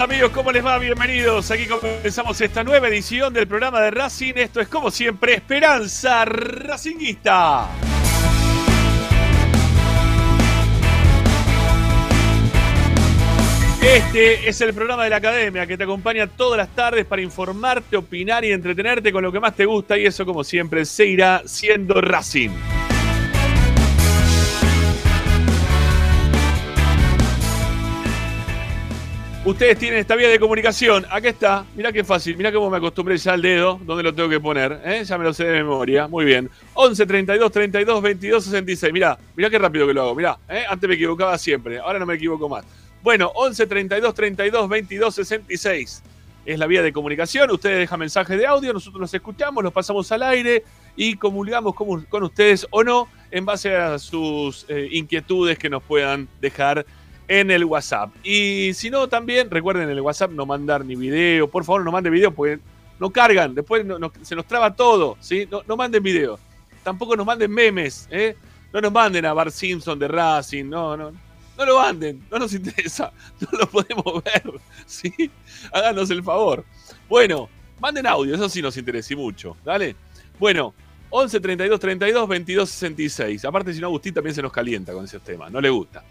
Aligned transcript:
amigos, 0.00 0.30
¿cómo 0.32 0.52
les 0.52 0.64
va? 0.64 0.78
Bienvenidos. 0.78 1.50
Aquí 1.50 1.66
comenzamos 1.66 2.40
esta 2.40 2.62
nueva 2.62 2.88
edición 2.88 3.32
del 3.32 3.46
programa 3.46 3.80
de 3.80 3.90
Racing. 3.90 4.34
Esto 4.36 4.60
es 4.60 4.68
como 4.68 4.90
siempre 4.90 5.34
Esperanza 5.34 6.24
Racinguista. 6.24 7.68
Este 13.80 14.48
es 14.48 14.60
el 14.60 14.74
programa 14.74 15.04
de 15.04 15.10
la 15.10 15.16
academia 15.16 15.66
que 15.66 15.78
te 15.78 15.84
acompaña 15.84 16.26
todas 16.26 16.58
las 16.58 16.68
tardes 16.74 17.06
para 17.06 17.22
informarte, 17.22 17.96
opinar 17.96 18.44
y 18.44 18.52
entretenerte 18.52 19.12
con 19.12 19.22
lo 19.22 19.30
que 19.30 19.40
más 19.40 19.54
te 19.54 19.64
gusta 19.64 19.96
y 19.96 20.04
eso 20.04 20.26
como 20.26 20.42
siempre 20.42 20.84
seguirá 20.84 21.42
siendo 21.46 22.00
Racing. 22.00 22.75
Ustedes 29.46 29.78
tienen 29.78 30.00
esta 30.00 30.16
vía 30.16 30.28
de 30.28 30.40
comunicación. 30.40 31.06
Acá 31.08 31.28
está. 31.28 31.64
Mirá 31.76 31.92
qué 31.92 32.02
fácil. 32.02 32.36
Mirá 32.36 32.50
cómo 32.50 32.68
me 32.68 32.78
acostumbré 32.78 33.16
ya 33.16 33.34
al 33.34 33.42
dedo. 33.42 33.78
¿Dónde 33.84 34.02
lo 34.02 34.12
tengo 34.12 34.28
que 34.28 34.40
poner? 34.40 34.80
¿eh? 34.84 35.04
Ya 35.04 35.16
me 35.16 35.22
lo 35.22 35.32
sé 35.32 35.44
de 35.44 35.52
memoria. 35.52 36.08
Muy 36.08 36.24
bien. 36.24 36.50
11 36.74 37.06
32 37.06 37.52
32 37.52 38.02
22 38.02 38.44
66. 38.44 38.92
Mirá. 38.92 39.16
Mirá 39.36 39.48
qué 39.48 39.60
rápido 39.60 39.86
que 39.86 39.94
lo 39.94 40.02
hago. 40.02 40.16
Mirá. 40.16 40.36
¿eh? 40.48 40.64
Antes 40.68 40.88
me 40.88 40.96
equivocaba 40.96 41.38
siempre. 41.38 41.78
Ahora 41.78 42.00
no 42.00 42.06
me 42.06 42.14
equivoco 42.14 42.48
más. 42.48 42.64
Bueno, 43.04 43.30
11 43.36 43.68
32 43.68 44.14
32 44.14 44.68
22 44.68 45.14
66. 45.14 46.02
Es 46.44 46.58
la 46.58 46.66
vía 46.66 46.82
de 46.82 46.92
comunicación. 46.92 47.48
Ustedes 47.52 47.78
dejan 47.78 48.00
mensajes 48.00 48.36
de 48.36 48.46
audio. 48.48 48.72
Nosotros 48.72 49.00
los 49.00 49.14
escuchamos, 49.14 49.62
los 49.62 49.72
pasamos 49.72 50.10
al 50.10 50.24
aire 50.24 50.64
y 50.96 51.14
comulgamos 51.14 51.72
con, 51.76 52.02
con 52.06 52.24
ustedes 52.24 52.66
o 52.70 52.82
no 52.82 53.06
en 53.30 53.44
base 53.44 53.76
a 53.76 54.00
sus 54.00 54.66
eh, 54.68 54.88
inquietudes 54.90 55.56
que 55.56 55.70
nos 55.70 55.84
puedan 55.84 56.26
dejar 56.40 56.84
en 57.28 57.50
el 57.50 57.64
WhatsApp. 57.64 58.10
Y 58.22 58.72
si 58.74 58.90
no, 58.90 59.08
también 59.08 59.50
recuerden 59.50 59.84
en 59.84 59.90
el 59.90 60.00
WhatsApp 60.00 60.30
no 60.30 60.46
mandar 60.46 60.84
ni 60.84 60.96
video. 60.96 61.48
Por 61.48 61.64
favor, 61.64 61.84
no 61.84 61.92
manden 61.92 62.12
video 62.12 62.32
porque 62.32 62.58
no 62.98 63.10
cargan. 63.10 63.54
Después 63.54 63.84
se 64.22 64.36
nos 64.36 64.46
traba 64.46 64.74
todo. 64.74 65.16
¿sí? 65.20 65.46
No, 65.50 65.62
no 65.66 65.76
manden 65.76 66.02
video. 66.02 66.38
Tampoco 66.82 67.16
nos 67.16 67.26
manden 67.26 67.50
memes. 67.50 68.08
¿eh? 68.10 68.36
No 68.72 68.80
nos 68.80 68.92
manden 68.92 69.24
a 69.26 69.32
Bar 69.32 69.50
Simpson 69.50 69.98
de 69.98 70.08
Racing. 70.08 70.64
No, 70.64 70.96
no. 70.96 71.12
No 71.58 71.64
lo 71.64 71.78
manden. 71.78 72.24
No 72.30 72.38
nos 72.38 72.52
interesa. 72.52 73.12
No 73.40 73.58
lo 73.58 73.66
podemos 73.66 74.22
ver. 74.22 74.42
¿sí? 74.86 75.12
Háganos 75.72 76.10
el 76.10 76.22
favor. 76.22 76.64
Bueno, 77.08 77.48
manden 77.80 78.06
audio. 78.06 78.34
Eso 78.34 78.48
sí 78.48 78.62
nos 78.62 78.76
interesa 78.76 79.12
y 79.14 79.16
mucho. 79.16 79.56
¿Dale? 79.64 79.96
Bueno. 80.38 80.74
11 81.08 81.38
32 81.38 81.78
32 81.78 82.28
22 82.28 82.68
66. 82.68 83.44
Aparte, 83.44 83.72
si 83.72 83.80
no, 83.80 83.86
Agustín 83.86 84.12
también 84.12 84.34
se 84.34 84.42
nos 84.42 84.52
calienta 84.52 84.92
con 84.92 85.04
esos 85.04 85.22
temas. 85.22 85.52
No 85.52 85.60
le 85.60 85.70
gusta. 85.70 86.02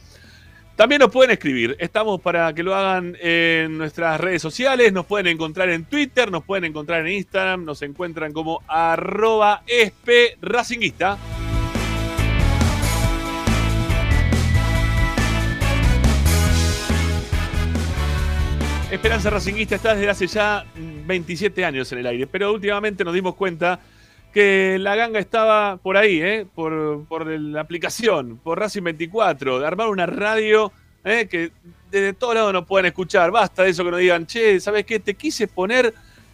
También 0.75 0.99
nos 0.99 1.09
pueden 1.09 1.31
escribir. 1.31 1.77
Estamos 1.79 2.19
para 2.19 2.53
que 2.53 2.61
lo 2.61 2.75
hagan 2.75 3.15
en 3.21 3.77
nuestras 3.77 4.19
redes 4.19 4.41
sociales. 4.41 4.91
Nos 4.91 5.05
pueden 5.05 5.27
encontrar 5.27 5.69
en 5.69 5.85
Twitter, 5.85 6.29
nos 6.29 6.43
pueden 6.43 6.65
encontrar 6.65 7.07
en 7.07 7.13
Instagram. 7.13 7.63
Nos 7.63 7.81
encuentran 7.81 8.33
como 8.33 8.61
arroba 8.67 9.63
espracinguista. 9.67 11.17
Esperanza 18.91 19.29
Racinguista 19.29 19.75
está 19.75 19.95
desde 19.95 20.09
hace 20.09 20.27
ya 20.27 20.65
mm, 20.75 21.07
27 21.07 21.65
años 21.65 21.91
en 21.93 21.99
el 21.99 22.07
aire, 22.07 22.27
pero 22.27 22.53
últimamente 22.53 23.03
nos 23.05 23.13
dimos 23.13 23.35
cuenta 23.35 23.79
que 24.35 24.77
la 24.81 24.97
ganga 24.97 25.17
estaba 25.17 25.77
por 25.77 25.95
ahí, 25.95 26.21
¿eh? 26.21 26.45
por, 26.53 27.05
por 27.05 27.25
la 27.25 27.61
aplicación, 27.61 28.37
por 28.43 28.59
Racing 28.59 28.83
24, 28.83 29.61
de 29.61 29.65
armar 29.65 29.87
una 29.87 30.05
radio 30.05 30.73
¿eh? 31.05 31.25
que 31.31 31.53
desde 31.89 32.11
todos 32.11 32.35
lados 32.35 32.51
nos 32.51 32.65
pueden 32.65 32.87
escuchar. 32.87 33.31
Basta 33.31 33.63
de 33.63 33.69
eso 33.69 33.85
que 33.85 33.91
nos 33.91 33.99
digan, 34.01 34.27
che, 34.27 34.59
¿sabes 34.59 34.85
qué? 34.85 34.99
Te 34.99 35.13
quise 35.13 35.47
poner 35.47 35.93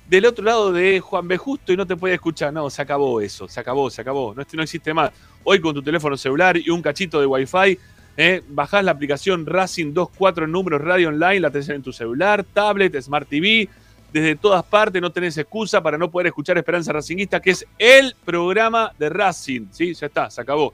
del 0.10 0.26
otro 0.26 0.44
lado 0.44 0.74
de 0.74 1.00
Juan 1.00 1.28
B. 1.28 1.38
Justo 1.38 1.74
y 1.74 1.78
no 1.78 1.86
te 1.86 1.96
podía 1.96 2.16
escuchar. 2.16 2.52
No, 2.52 2.72
se 2.72 2.82
acabó 2.82 3.22
eso, 3.22 3.48
se 3.48 3.60
acabó, 3.60 3.88
se 3.92 4.02
acabó. 4.02 4.34
No, 4.34 4.44
no 4.52 4.64
existe 4.64 4.96
más. 4.96 5.12
Hoy 5.44 5.62
con 5.62 5.76
tu 5.76 5.84
teléfono 5.84 6.18
celular 6.18 6.58
y 6.58 6.72
un 6.72 6.82
cachito 6.82 7.20
de 7.20 7.28
Wi-Fi, 7.28 7.78
¿eh? 8.18 8.42
bajás 8.48 8.84
la 8.84 8.94
aplicación 8.94 9.46
Racing 9.46 9.94
24 9.94 10.46
en 10.46 10.52
números 10.52 10.82
radio 10.82 11.10
online, 11.10 11.40
la 11.40 11.52
tenés 11.52 11.70
en 11.70 11.84
tu 11.84 11.94
celular, 11.94 12.44
tablet, 12.52 13.00
Smart 13.00 13.30
TV, 13.30 13.70
desde 14.12 14.36
todas 14.36 14.64
partes, 14.64 15.02
no 15.02 15.12
tenés 15.12 15.38
excusa 15.38 15.82
para 15.82 15.98
no 15.98 16.12
poder 16.12 16.28
escuchar 16.28 16.58
Esperanza 16.58 16.92
Racinguista, 16.92 17.40
que 17.40 17.52
es 17.52 17.66
el 17.78 18.16
programa 18.26 18.92
de 18.98 19.10
Racing. 19.10 19.68
¿sí? 19.72 19.94
Ya 19.94 20.08
está, 20.08 20.30
se 20.30 20.42
acabó. 20.42 20.74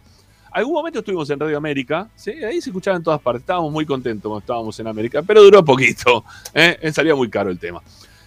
Algún 0.51 0.73
momento 0.73 0.99
estuvimos 0.99 1.29
en 1.29 1.39
Radio 1.39 1.57
América, 1.57 2.09
¿sí? 2.15 2.31
ahí 2.31 2.59
se 2.61 2.69
escuchaba 2.69 2.97
en 2.97 3.03
todas 3.03 3.21
partes, 3.21 3.41
estábamos 3.41 3.71
muy 3.71 3.85
contentos 3.85 4.23
cuando 4.23 4.39
estábamos 4.39 4.79
en 4.79 4.87
América, 4.87 5.21
pero 5.21 5.43
duró 5.43 5.63
poquito, 5.63 6.23
¿eh? 6.53 6.91
salía 6.91 7.13
muy 7.13 7.29
caro 7.29 7.51
el 7.51 7.59
tema. 7.59 7.81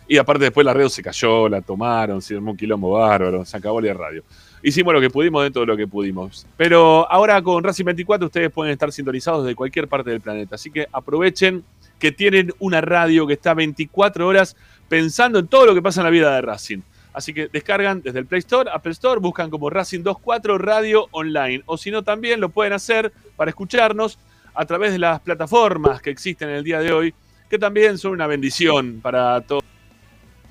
Y 0.06 0.19
aparte 0.19 0.44
después 0.44 0.65
la 0.65 0.75
radio 0.75 0.88
se 0.88 1.03
cayó, 1.03 1.48
la 1.48 1.60
tomaron, 1.60 2.21
se 2.21 2.34
armó 2.34 2.50
un 2.50 2.56
quilombo 2.56 2.91
bárbaro, 2.91 3.44
se 3.44 3.56
acabó 3.56 3.81
la 3.81 3.94
radio. 3.94 4.25
Hicimos 4.62 4.92
lo 4.92 5.01
que 5.01 5.09
pudimos 5.09 5.42
dentro 5.42 5.60
de 5.60 5.66
lo 5.66 5.77
que 5.77 5.86
pudimos. 5.86 6.47
Pero 6.56 7.10
ahora 7.10 7.41
con 7.41 7.63
Racing 7.63 7.84
24 7.84 8.27
ustedes 8.27 8.51
pueden 8.51 8.72
estar 8.72 8.91
sintonizados 8.92 9.45
desde 9.45 9.54
cualquier 9.54 9.86
parte 9.86 10.10
del 10.10 10.21
planeta. 10.21 10.56
Así 10.56 10.71
que 10.71 10.89
aprovechen 10.92 11.65
que 12.01 12.10
tienen 12.10 12.53
una 12.59 12.80
radio 12.80 13.24
que 13.27 13.34
está 13.34 13.54
24 13.54 14.27
horas 14.27 14.56
pensando 14.91 15.39
en 15.39 15.47
todo 15.47 15.66
lo 15.66 15.75
que 15.75 15.81
pasa 15.81 16.01
en 16.01 16.04
la 16.07 16.10
vida 16.10 16.34
de 16.34 16.42
Racing. 16.42 16.81
Así 17.13 17.33
que 17.33 17.47
descargan 17.47 18.03
desde 18.03 18.19
el 18.19 18.27
Play 18.27 18.41
Store, 18.41 18.69
Apple 18.72 18.91
Store, 18.91 19.21
buscan 19.21 19.48
como 19.48 19.71
Racing 19.71 20.03
24 20.03 20.59
Radio 20.59 21.07
Online. 21.13 21.63
O 21.66 21.78
si 21.78 21.92
no, 21.92 22.03
también 22.03 22.41
lo 22.41 22.48
pueden 22.48 22.72
hacer 22.72 23.13
para 23.37 23.51
escucharnos 23.51 24.19
a 24.53 24.66
través 24.66 24.91
de 24.91 24.98
las 24.98 25.21
plataformas 25.21 26.03
que 26.03 26.10
existen 26.10 26.48
en 26.48 26.57
el 26.57 26.65
día 26.65 26.81
de 26.81 26.92
hoy, 26.92 27.15
que 27.48 27.57
también 27.57 27.98
son 27.98 28.13
una 28.13 28.27
bendición 28.27 29.01
para 29.01 29.41
todos 29.42 29.63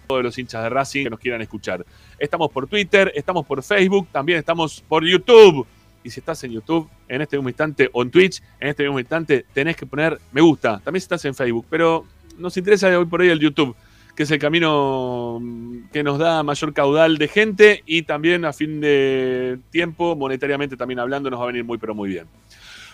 los 0.08 0.38
hinchas 0.38 0.64
de 0.64 0.70
Racing 0.70 1.04
que 1.04 1.10
nos 1.10 1.20
quieran 1.20 1.42
escuchar. 1.42 1.86
Estamos 2.18 2.50
por 2.50 2.66
Twitter, 2.66 3.12
estamos 3.14 3.46
por 3.46 3.62
Facebook, 3.62 4.08
también 4.10 4.40
estamos 4.40 4.82
por 4.88 5.06
YouTube. 5.06 5.68
Y 6.02 6.10
si 6.10 6.22
estás 6.22 6.42
en 6.46 6.54
YouTube 6.54 6.90
en 7.10 7.22
este 7.22 7.36
mismo 7.36 7.50
instante 7.50 7.90
o 7.92 8.04
en 8.04 8.10
Twitch, 8.10 8.42
en 8.62 8.70
este 8.70 8.84
mismo 8.84 9.00
instante 9.00 9.46
tenés 9.54 9.76
que 9.76 9.86
poner 9.86 10.18
me 10.32 10.40
gusta. 10.40 10.80
También 10.80 11.02
si 11.02 11.06
estás 11.06 11.26
en 11.26 11.36
Facebook, 11.36 11.66
pero 11.70 12.06
nos 12.38 12.56
interesa 12.56 12.88
hoy 12.98 13.06
por 13.06 13.20
hoy 13.20 13.28
el 13.28 13.40
YouTube, 13.40 13.76
que 14.20 14.24
es 14.24 14.32
el 14.32 14.40
camino 14.40 15.40
mm, 15.40 15.92
que 15.94 16.04
nos 16.04 16.20
da 16.20 16.44
mayor 16.44 16.74
caudal 16.74 17.18
de 17.18 17.30
gente 17.30 17.84
y 17.86 18.02
también 18.02 18.44
a 18.44 18.52
fin 18.52 18.82
de 18.82 19.60
tiempo, 19.70 20.14
monetariamente 20.14 20.76
también 20.76 21.00
hablando, 21.00 21.30
nos 21.30 21.40
va 21.40 21.46
a 21.46 21.48
venir 21.48 21.64
muy 21.64 21.78
pero 21.78 21.96
muy 21.96 22.10
bien. 22.10 22.28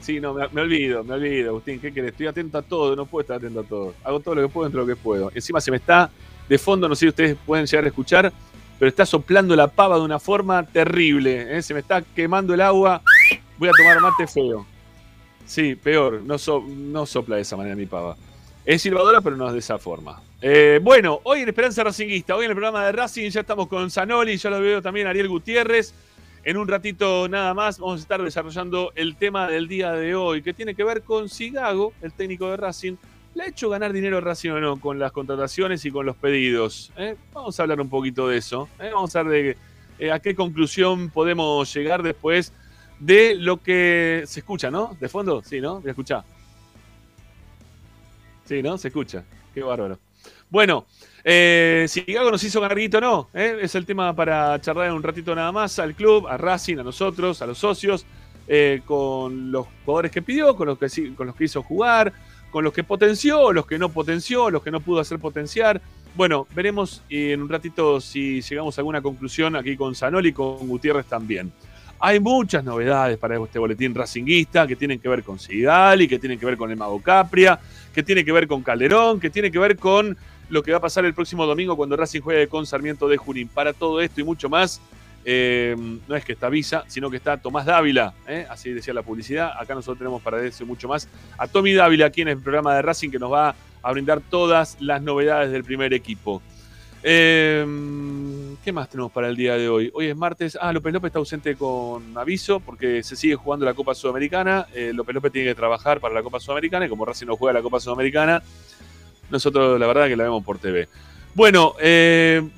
Sí, 0.00 0.20
no, 0.20 0.34
me, 0.34 0.46
me 0.48 0.60
olvido, 0.60 1.02
me 1.02 1.14
olvido, 1.14 1.48
Agustín. 1.48 1.80
¿Qué 1.80 1.94
querés? 1.94 2.10
Estoy 2.10 2.26
atento 2.26 2.58
a 2.58 2.62
todo, 2.62 2.94
no 2.94 3.06
puedo 3.06 3.22
estar 3.22 3.38
atento 3.38 3.60
a 3.60 3.64
todo. 3.64 3.94
Hago 4.04 4.20
todo 4.20 4.34
lo 4.34 4.42
que 4.42 4.48
puedo 4.48 4.66
dentro 4.66 4.84
de 4.84 4.86
lo 4.86 4.94
que 4.94 5.02
puedo. 5.02 5.32
Encima 5.34 5.62
se 5.62 5.70
me 5.70 5.78
está 5.78 6.10
de 6.46 6.58
fondo, 6.58 6.90
no 6.90 6.94
sé 6.94 7.06
si 7.06 7.08
ustedes 7.08 7.38
pueden 7.46 7.64
llegar 7.64 7.84
a 7.84 7.88
escuchar, 7.88 8.32
pero 8.78 8.88
está 8.88 9.06
soplando 9.06 9.54
la 9.56 9.68
pava 9.68 9.96
de 9.96 10.02
una 10.02 10.18
forma 10.18 10.64
terrible. 10.64 11.56
¿eh? 11.56 11.62
Se 11.62 11.74
me 11.74 11.80
está 11.80 12.02
quemando 12.02 12.54
el 12.54 12.60
agua. 12.60 13.02
Voy 13.58 13.68
a 13.68 13.72
tomar 13.72 14.00
mate 14.00 14.26
feo. 14.26 14.66
Sí, 15.46 15.74
peor. 15.74 16.22
No, 16.22 16.36
no 16.66 17.06
sopla 17.06 17.36
de 17.36 17.42
esa 17.42 17.56
manera 17.56 17.76
mi 17.76 17.86
pava. 17.86 18.16
Es 18.64 18.82
silbadora, 18.82 19.20
pero 19.20 19.36
no 19.36 19.46
es 19.46 19.52
de 19.52 19.58
esa 19.58 19.78
forma. 19.78 20.20
Eh, 20.40 20.80
bueno, 20.82 21.20
hoy 21.24 21.40
en 21.40 21.48
Esperanza 21.48 21.84
Racinguista, 21.84 22.34
hoy 22.34 22.46
en 22.46 22.50
el 22.50 22.54
programa 22.54 22.84
de 22.84 22.92
Racing 22.92 23.30
ya 23.30 23.40
estamos 23.40 23.66
con 23.68 23.90
Zanoli, 23.90 24.36
ya 24.36 24.50
lo 24.50 24.60
veo 24.60 24.82
también 24.82 25.06
Ariel 25.06 25.28
Gutiérrez. 25.28 25.94
En 26.44 26.58
un 26.58 26.68
ratito 26.68 27.26
nada 27.28 27.54
más 27.54 27.78
vamos 27.78 28.00
a 28.00 28.02
estar 28.02 28.22
desarrollando 28.22 28.92
el 28.94 29.16
tema 29.16 29.48
del 29.48 29.68
día 29.68 29.92
de 29.92 30.14
hoy, 30.14 30.42
que 30.42 30.52
tiene 30.52 30.74
que 30.74 30.84
ver 30.84 31.02
con 31.02 31.30
Sigago, 31.30 31.94
el 32.02 32.12
técnico 32.12 32.50
de 32.50 32.58
Racing. 32.58 32.96
¿Le 33.34 33.42
ha 33.42 33.46
hecho 33.48 33.68
ganar 33.68 33.92
dinero 33.92 34.20
Racing 34.20 34.50
o 34.50 34.60
no 34.60 34.80
con 34.80 34.98
las 34.98 35.10
contrataciones 35.10 35.84
y 35.84 35.90
con 35.90 36.06
los 36.06 36.16
pedidos? 36.16 36.92
¿Eh? 36.96 37.16
Vamos 37.32 37.58
a 37.58 37.62
hablar 37.64 37.80
un 37.80 37.88
poquito 37.88 38.28
de 38.28 38.38
eso. 38.38 38.68
¿eh? 38.78 38.90
Vamos 38.92 39.14
a 39.16 39.22
ver 39.24 39.56
de, 39.98 40.10
a 40.10 40.20
qué 40.20 40.34
conclusión 40.34 41.10
podemos 41.10 41.72
llegar 41.74 42.02
después 42.02 42.52
de 43.00 43.34
lo 43.34 43.60
que 43.60 44.22
se 44.26 44.40
escucha, 44.40 44.70
¿no? 44.70 44.96
De 45.00 45.08
fondo, 45.08 45.42
sí, 45.42 45.60
¿no? 45.60 45.80
¿Me 45.80 45.90
escucha? 45.90 46.24
Sí, 48.44 48.62
¿no? 48.62 48.78
Se 48.78 48.88
escucha. 48.88 49.24
Qué 49.52 49.62
bárbaro. 49.62 49.98
Bueno, 50.48 50.86
eh, 51.24 51.86
si 51.88 52.02
Gago 52.02 52.30
nos 52.30 52.44
hizo 52.44 52.60
ganarguito 52.60 52.98
o 52.98 53.00
no, 53.00 53.28
¿eh? 53.34 53.58
es 53.62 53.74
el 53.74 53.84
tema 53.84 54.14
para 54.14 54.60
charlar 54.60 54.92
un 54.92 55.02
ratito 55.02 55.34
nada 55.34 55.50
más 55.50 55.78
al 55.80 55.94
club, 55.94 56.28
a 56.28 56.36
Racing, 56.36 56.78
a 56.78 56.82
nosotros, 56.82 57.42
a 57.42 57.46
los 57.46 57.58
socios, 57.58 58.06
eh, 58.46 58.82
con 58.84 59.50
los 59.50 59.66
jugadores 59.84 60.12
que 60.12 60.22
pidió, 60.22 60.54
con 60.54 60.68
los 60.68 60.78
que, 60.78 61.14
con 61.14 61.26
los 61.26 61.34
que 61.34 61.44
hizo 61.44 61.62
jugar, 61.62 62.12
con 62.54 62.62
los 62.62 62.72
que 62.72 62.84
potenció, 62.84 63.52
los 63.52 63.66
que 63.66 63.80
no 63.80 63.88
potenció, 63.88 64.48
los 64.48 64.62
que 64.62 64.70
no 64.70 64.78
pudo 64.78 65.00
hacer 65.00 65.18
potenciar. 65.18 65.80
Bueno, 66.14 66.46
veremos 66.54 67.02
en 67.10 67.42
un 67.42 67.48
ratito 67.48 68.00
si 68.00 68.42
llegamos 68.42 68.78
a 68.78 68.80
alguna 68.80 69.02
conclusión 69.02 69.56
aquí 69.56 69.76
con 69.76 69.96
Zanoli 69.96 70.28
y 70.28 70.32
con 70.32 70.68
Gutiérrez 70.68 71.06
también. 71.06 71.50
Hay 71.98 72.20
muchas 72.20 72.62
novedades 72.62 73.18
para 73.18 73.42
este 73.42 73.58
boletín 73.58 73.92
racinguista 73.92 74.68
que 74.68 74.76
tienen 74.76 75.00
que 75.00 75.08
ver 75.08 75.24
con 75.24 75.40
Sigali, 75.40 76.06
que 76.06 76.20
tienen 76.20 76.38
que 76.38 76.46
ver 76.46 76.56
con 76.56 76.70
el 76.70 76.76
Mago 76.76 77.02
Capria, 77.02 77.58
que 77.92 78.04
tiene 78.04 78.24
que 78.24 78.30
ver 78.30 78.46
con 78.46 78.62
Calderón, 78.62 79.18
que 79.18 79.30
tiene 79.30 79.50
que 79.50 79.58
ver 79.58 79.76
con 79.76 80.16
lo 80.48 80.62
que 80.62 80.70
va 80.70 80.78
a 80.78 80.80
pasar 80.80 81.04
el 81.04 81.12
próximo 81.12 81.46
domingo 81.46 81.76
cuando 81.76 81.96
Racing 81.96 82.20
juegue 82.20 82.46
con 82.46 82.66
Sarmiento 82.66 83.08
de 83.08 83.16
Junín. 83.16 83.48
Para 83.48 83.72
todo 83.72 84.00
esto 84.00 84.20
y 84.20 84.22
mucho 84.22 84.48
más, 84.48 84.80
eh, 85.24 85.74
no 86.06 86.14
es 86.14 86.24
que 86.24 86.32
está 86.32 86.48
Visa, 86.48 86.84
sino 86.86 87.10
que 87.10 87.16
está 87.16 87.36
Tomás 87.36 87.66
Dávila, 87.66 88.14
¿eh? 88.26 88.46
así 88.48 88.70
decía 88.70 88.92
la 88.94 89.02
publicidad. 89.02 89.52
Acá 89.58 89.74
nosotros 89.74 89.98
tenemos 89.98 90.22
para 90.22 90.38
decir 90.38 90.66
mucho 90.66 90.88
más 90.88 91.08
a 91.38 91.46
Tommy 91.48 91.72
Dávila, 91.72 92.06
aquí 92.06 92.22
en 92.22 92.28
el 92.28 92.38
programa 92.38 92.74
de 92.74 92.82
Racing, 92.82 93.10
que 93.10 93.18
nos 93.18 93.32
va 93.32 93.54
a 93.82 93.92
brindar 93.92 94.20
todas 94.20 94.76
las 94.80 95.02
novedades 95.02 95.50
del 95.50 95.64
primer 95.64 95.92
equipo. 95.94 96.42
Eh, 97.02 97.66
¿Qué 98.64 98.72
más 98.72 98.88
tenemos 98.88 99.12
para 99.12 99.28
el 99.28 99.36
día 99.36 99.56
de 99.56 99.68
hoy? 99.68 99.90
Hoy 99.92 100.06
es 100.06 100.16
martes. 100.16 100.56
Ah, 100.60 100.72
López 100.72 100.92
López 100.92 101.08
está 101.08 101.18
ausente 101.18 101.54
con 101.54 102.16
aviso 102.16 102.60
porque 102.60 103.02
se 103.02 103.14
sigue 103.14 103.34
jugando 103.34 103.66
la 103.66 103.74
Copa 103.74 103.94
Sudamericana. 103.94 104.66
López 104.92 105.14
López 105.14 105.32
tiene 105.32 105.48
que 105.48 105.54
trabajar 105.54 106.00
para 106.00 106.14
la 106.14 106.22
Copa 106.22 106.40
Sudamericana 106.40 106.86
y 106.86 106.88
como 106.88 107.04
Racing 107.04 107.26
no 107.26 107.36
juega 107.36 107.58
la 107.58 107.62
Copa 107.62 107.78
Sudamericana, 107.78 108.42
nosotros, 109.30 109.78
la 109.78 109.86
verdad, 109.86 110.06
que 110.06 110.16
la 110.16 110.24
vemos 110.24 110.44
por 110.44 110.58
TV. 110.58 110.88
Bueno, 111.34 111.74
eh, 111.80 112.48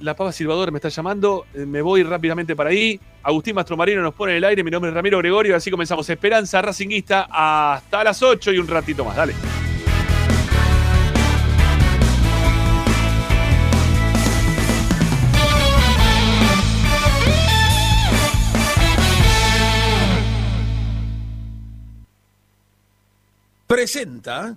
la 0.00 0.14
pava 0.14 0.32
silbadora 0.32 0.70
me 0.70 0.78
está 0.78 0.88
llamando. 0.88 1.46
Eh, 1.54 1.66
me 1.66 1.82
voy 1.82 2.02
rápidamente 2.02 2.54
para 2.54 2.70
ahí. 2.70 3.00
Agustín 3.22 3.54
Mastromarino 3.54 4.02
nos 4.02 4.14
pone 4.14 4.32
en 4.32 4.38
el 4.38 4.44
aire. 4.44 4.62
Mi 4.62 4.70
nombre 4.70 4.90
es 4.90 4.94
Ramiro 4.94 5.18
Gregorio. 5.18 5.56
Así 5.56 5.70
comenzamos. 5.70 6.08
Esperanza 6.08 6.62
Racinguista 6.62 7.28
hasta 7.30 8.04
las 8.04 8.22
8 8.22 8.52
y 8.52 8.58
un 8.58 8.68
ratito 8.68 9.04
más. 9.04 9.16
Dale. 9.16 9.34
Presenta. 23.66 24.56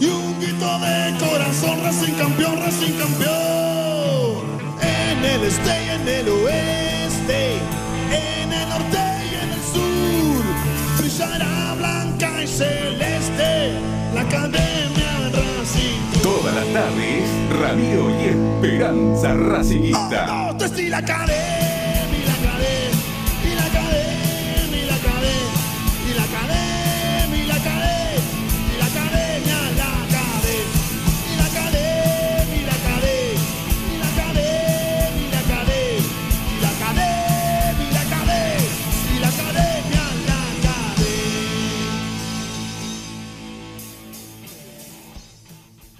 y 0.00 0.06
un 0.06 0.40
grito 0.40 0.78
de 0.78 1.14
corazón, 1.18 1.82
Racing 1.82 2.14
campeón, 2.14 2.58
Racing 2.58 2.92
campeón. 2.98 4.44
En 4.80 5.24
el 5.24 5.44
este 5.44 5.84
y 5.84 5.88
en 5.90 6.08
el 6.08 6.28
oeste, 6.28 7.56
en 8.10 8.52
el 8.52 8.68
norte 8.68 8.98
y 9.30 9.34
en 9.42 9.50
el 9.52 9.62
sur, 9.72 10.44
brillará 10.98 11.74
blanca 11.78 12.42
y 12.42 12.46
celeste 12.46 13.72
la 14.14 14.20
academia 14.22 15.30
Racing. 15.32 16.22
Todas 16.22 16.54
las 16.54 16.66
tardes, 16.72 17.28
Ramiro 17.60 18.10
y 18.10 18.24
Esperanza 18.28 19.34
Racingista. 19.34 20.26
Oh, 20.30 20.52
no, 20.52 20.56
te 20.56 20.88
la 20.88 20.98
academia, 20.98 21.75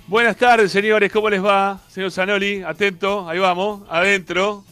Buenas 0.06 0.36
tardes, 0.36 0.70
señores. 0.70 1.10
¿Cómo 1.12 1.28
les 1.30 1.44
va? 1.44 1.80
Señor 1.88 2.10
Zanoli, 2.12 2.62
atento. 2.62 3.28
Ahí 3.28 3.38
vamos, 3.38 3.82
adentro. 3.88 4.64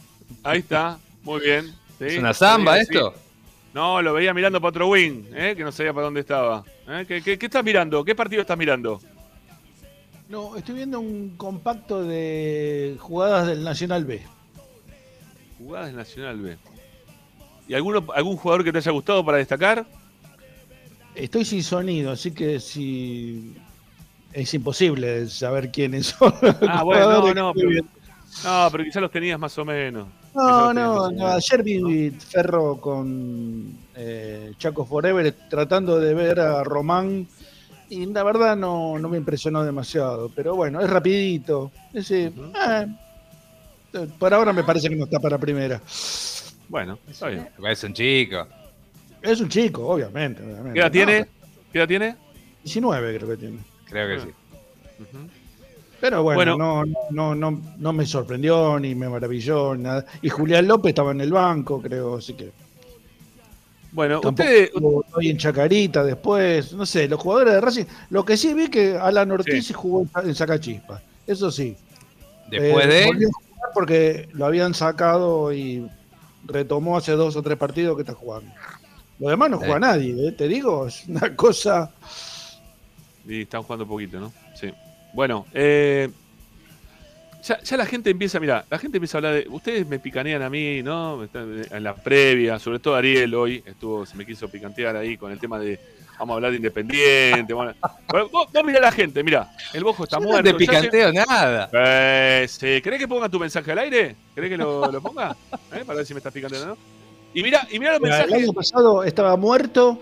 Ahí 0.43 0.59
está. 0.59 0.97
Muy 1.23 1.41
bien. 1.41 1.65
¿sí? 1.99 2.05
¿Es 2.05 2.17
una 2.17 2.33
samba 2.33 2.75
Sí, 2.75 2.81
esto? 2.83 3.13
sí. 3.15 3.21
No, 3.73 4.01
lo 4.01 4.13
veía 4.13 4.33
mirando 4.33 4.61
para 4.61 4.69
otro 4.69 4.87
wing, 4.87 5.25
¿eh? 5.33 5.53
que 5.57 5.63
no 5.63 5.71
sabía 5.73 5.91
para 5.93 6.05
dónde 6.05 6.21
estaba. 6.21 6.63
¿eh? 6.87 7.03
¿Qué, 7.05 7.21
qué, 7.21 7.37
qué 7.37 7.45
estás 7.47 7.63
mirando? 7.63 8.05
¿Qué 8.05 8.15
partido 8.15 8.41
estás 8.41 8.57
mirando? 8.57 9.01
No, 10.29 10.55
estoy 10.55 10.75
viendo 10.75 11.01
un 11.01 11.35
compacto 11.35 12.01
de 12.03 12.95
jugadas 12.99 13.47
del 13.47 13.63
Nacional 13.65 14.05
B. 14.05 14.21
Jugadas 15.57 15.87
del 15.87 15.97
Nacional 15.97 16.39
B. 16.39 16.57
¿Y 17.67 17.73
alguno, 17.73 18.05
algún 18.15 18.37
jugador 18.37 18.63
que 18.63 18.71
te 18.71 18.77
haya 18.77 18.91
gustado 18.91 19.25
para 19.25 19.39
destacar? 19.39 19.85
Estoy 21.13 21.43
sin 21.43 21.61
sonido, 21.61 22.11
así 22.11 22.31
que 22.31 22.61
si 22.61 23.55
es 24.35 24.53
imposible 24.53 25.27
saber 25.29 25.71
quiénes 25.71 26.07
son. 26.07 26.33
Ah, 26.67 26.83
bueno, 26.83 27.21
no, 27.21 27.33
no, 27.33 27.53
pero, 27.53 27.69
no, 28.43 28.69
pero 28.71 28.83
quizás 28.83 29.01
los 29.01 29.11
tenías 29.11 29.39
más 29.39 29.57
o 29.57 29.63
menos. 29.63 30.07
No, 30.33 30.73
no, 30.73 31.09
no, 31.09 31.27
ayer 31.27 31.63
vi 31.63 32.11
Ferro 32.11 32.79
con 32.81 33.77
eh, 33.95 34.51
Chaco 34.57 34.85
Forever 34.85 35.33
tratando 35.49 35.97
de 35.97 36.13
ver 36.13 36.41
a 36.41 36.61
Román 36.65 37.25
y 37.89 38.05
la 38.07 38.23
verdad 38.23 38.57
no, 38.57 38.99
no 38.99 39.07
me 39.07 39.17
impresionó 39.17 39.63
demasiado, 39.63 40.29
pero 40.35 40.55
bueno, 40.55 40.81
es 40.81 40.89
rapidito. 40.89 41.71
Ese, 41.93 42.27
Ujú. 42.27 42.51
eh, 43.93 44.07
por 44.19 44.33
ahora 44.33 44.51
me 44.51 44.65
parece 44.65 44.89
que 44.89 44.95
no 44.97 45.05
está 45.05 45.19
para 45.19 45.37
primera. 45.37 45.81
Bueno, 46.67 46.99
está 47.07 47.29
bien. 47.29 47.47
Es 47.69 47.83
un 47.85 47.93
chico. 47.93 48.45
Es 49.21 49.39
un 49.39 49.47
chico, 49.47 49.87
obviamente. 49.87 50.43
obviamente. 50.43 50.73
¿Qué 50.73 50.79
edad 50.79 50.91
tiene? 50.91 51.27
¿Qué 51.71 51.77
edad 51.77 51.87
tiene? 51.87 52.15
19 52.63 53.15
creo 53.17 53.29
que 53.29 53.37
tiene. 53.37 53.74
Creo 53.89 54.07
que 54.19 54.23
sí. 54.25 54.29
Ujú. 55.01 55.27
Pero 56.01 56.23
bueno, 56.23 56.57
Bueno. 56.57 56.85
No, 56.85 56.85
no, 57.11 57.35
no, 57.51 57.61
no 57.77 57.93
me 57.93 58.05
sorprendió 58.05 58.79
ni 58.79 58.93
me 58.95 59.07
maravilló 59.09 59.75
nada. 59.75 60.05
Y 60.21 60.29
Julián 60.29 60.67
López 60.67 60.89
estaba 60.89 61.11
en 61.11 61.21
el 61.21 61.31
banco, 61.31 61.81
creo, 61.81 62.15
así 62.17 62.33
que 62.33 62.51
Bueno, 63.91 64.19
tampoco 64.19 64.43
ustedes, 64.43 64.67
estuvo 64.73 65.05
hoy 65.13 65.29
en 65.29 65.37
Chacarita 65.37 66.03
después, 66.03 66.73
no 66.73 66.85
sé, 66.85 67.07
los 67.07 67.19
jugadores 67.19 67.53
de 67.53 67.61
Racing, 67.61 67.85
lo 68.09 68.25
que 68.25 68.35
sí 68.37 68.53
vi 68.53 68.69
que 68.69 68.97
Alan 68.97 69.31
Ortiz 69.31 69.67
Sí. 69.67 69.73
jugó 69.73 70.05
en 70.21 70.35
Sacachispa, 70.35 71.01
eso 71.25 71.49
sí. 71.49 71.75
Después 72.49 72.85
Eh, 72.85 72.89
de. 73.17 73.29
porque 73.73 74.27
lo 74.33 74.45
habían 74.45 74.73
sacado 74.73 75.51
y 75.53 75.89
retomó 76.45 76.97
hace 76.97 77.13
dos 77.13 77.35
o 77.37 77.41
tres 77.41 77.57
partidos 77.57 77.95
que 77.95 78.01
está 78.01 78.13
jugando. 78.13 78.51
Lo 79.17 79.29
demás 79.29 79.49
no 79.49 79.57
juega 79.57 79.75
Sí. 79.75 79.79
nadie, 79.81 80.27
¿eh? 80.27 80.31
te 80.33 80.47
digo, 80.49 80.85
es 80.87 81.05
una 81.07 81.33
cosa. 81.35 81.91
Y 83.27 83.41
están 83.41 83.63
jugando 83.63 83.87
poquito, 83.87 84.19
¿no? 84.19 84.31
Sí. 84.55 84.71
Bueno, 85.13 85.45
eh, 85.53 86.09
ya, 87.43 87.59
ya 87.61 87.77
la 87.77 87.85
gente 87.85 88.09
empieza, 88.09 88.39
mira, 88.39 88.65
la 88.69 88.79
gente 88.79 88.97
empieza 88.97 89.17
a 89.17 89.19
hablar 89.19 89.33
de. 89.35 89.47
Ustedes 89.49 89.87
me 89.87 89.99
picanean 89.99 90.41
a 90.41 90.49
mí, 90.49 90.81
¿no? 90.83 91.23
Están 91.23 91.61
En 91.71 91.83
la 91.83 91.95
previa, 91.95 92.57
sobre 92.59 92.79
todo 92.79 92.95
Ariel 92.95 93.33
hoy 93.35 93.63
estuvo, 93.65 94.05
se 94.05 94.15
me 94.17 94.25
quiso 94.25 94.47
picantear 94.49 94.95
ahí 94.95 95.17
con 95.17 95.31
el 95.31 95.39
tema 95.39 95.59
de. 95.59 95.79
Vamos 96.17 96.33
a 96.33 96.35
hablar 96.35 96.51
de 96.51 96.57
Independiente. 96.57 97.53
bueno. 97.53 97.73
Vos, 98.31 98.49
vos 98.51 98.63
mirá 98.63 98.77
a 98.79 98.83
la 98.83 98.91
gente, 98.91 99.21
mira, 99.21 99.49
el 99.73 99.83
bojo 99.83 100.05
está 100.05 100.17
Yo 100.17 100.23
no 100.23 100.29
muerto. 100.29 100.43
te 100.43 100.51
se- 100.51 100.57
picanteo 100.71 101.11
nada. 101.11 101.69
Eh, 101.73 102.45
sí. 102.47 102.79
¿Querés 102.81 102.99
que 102.99 103.07
ponga 103.07 103.27
tu 103.27 103.37
mensaje 103.39 103.69
al 103.73 103.79
aire? 103.79 104.15
¿Querés 104.33 104.49
que 104.51 104.57
lo, 104.57 104.89
lo 104.91 105.01
ponga? 105.01 105.35
¿Eh? 105.73 105.83
Para 105.85 105.97
ver 105.97 106.05
si 106.05 106.13
me 106.13 106.19
estás 106.19 106.31
picanteando, 106.33 106.67
¿no? 106.69 106.77
Y 107.33 107.43
mira, 107.43 107.67
y 107.69 107.79
mira 107.79 107.91
los 107.93 108.01
Mira, 108.01 108.15
el 108.19 108.21
mensajes. 108.23 108.43
año 108.45 108.53
pasado 108.53 109.03
estaba 109.03 109.35
muerto 109.35 109.99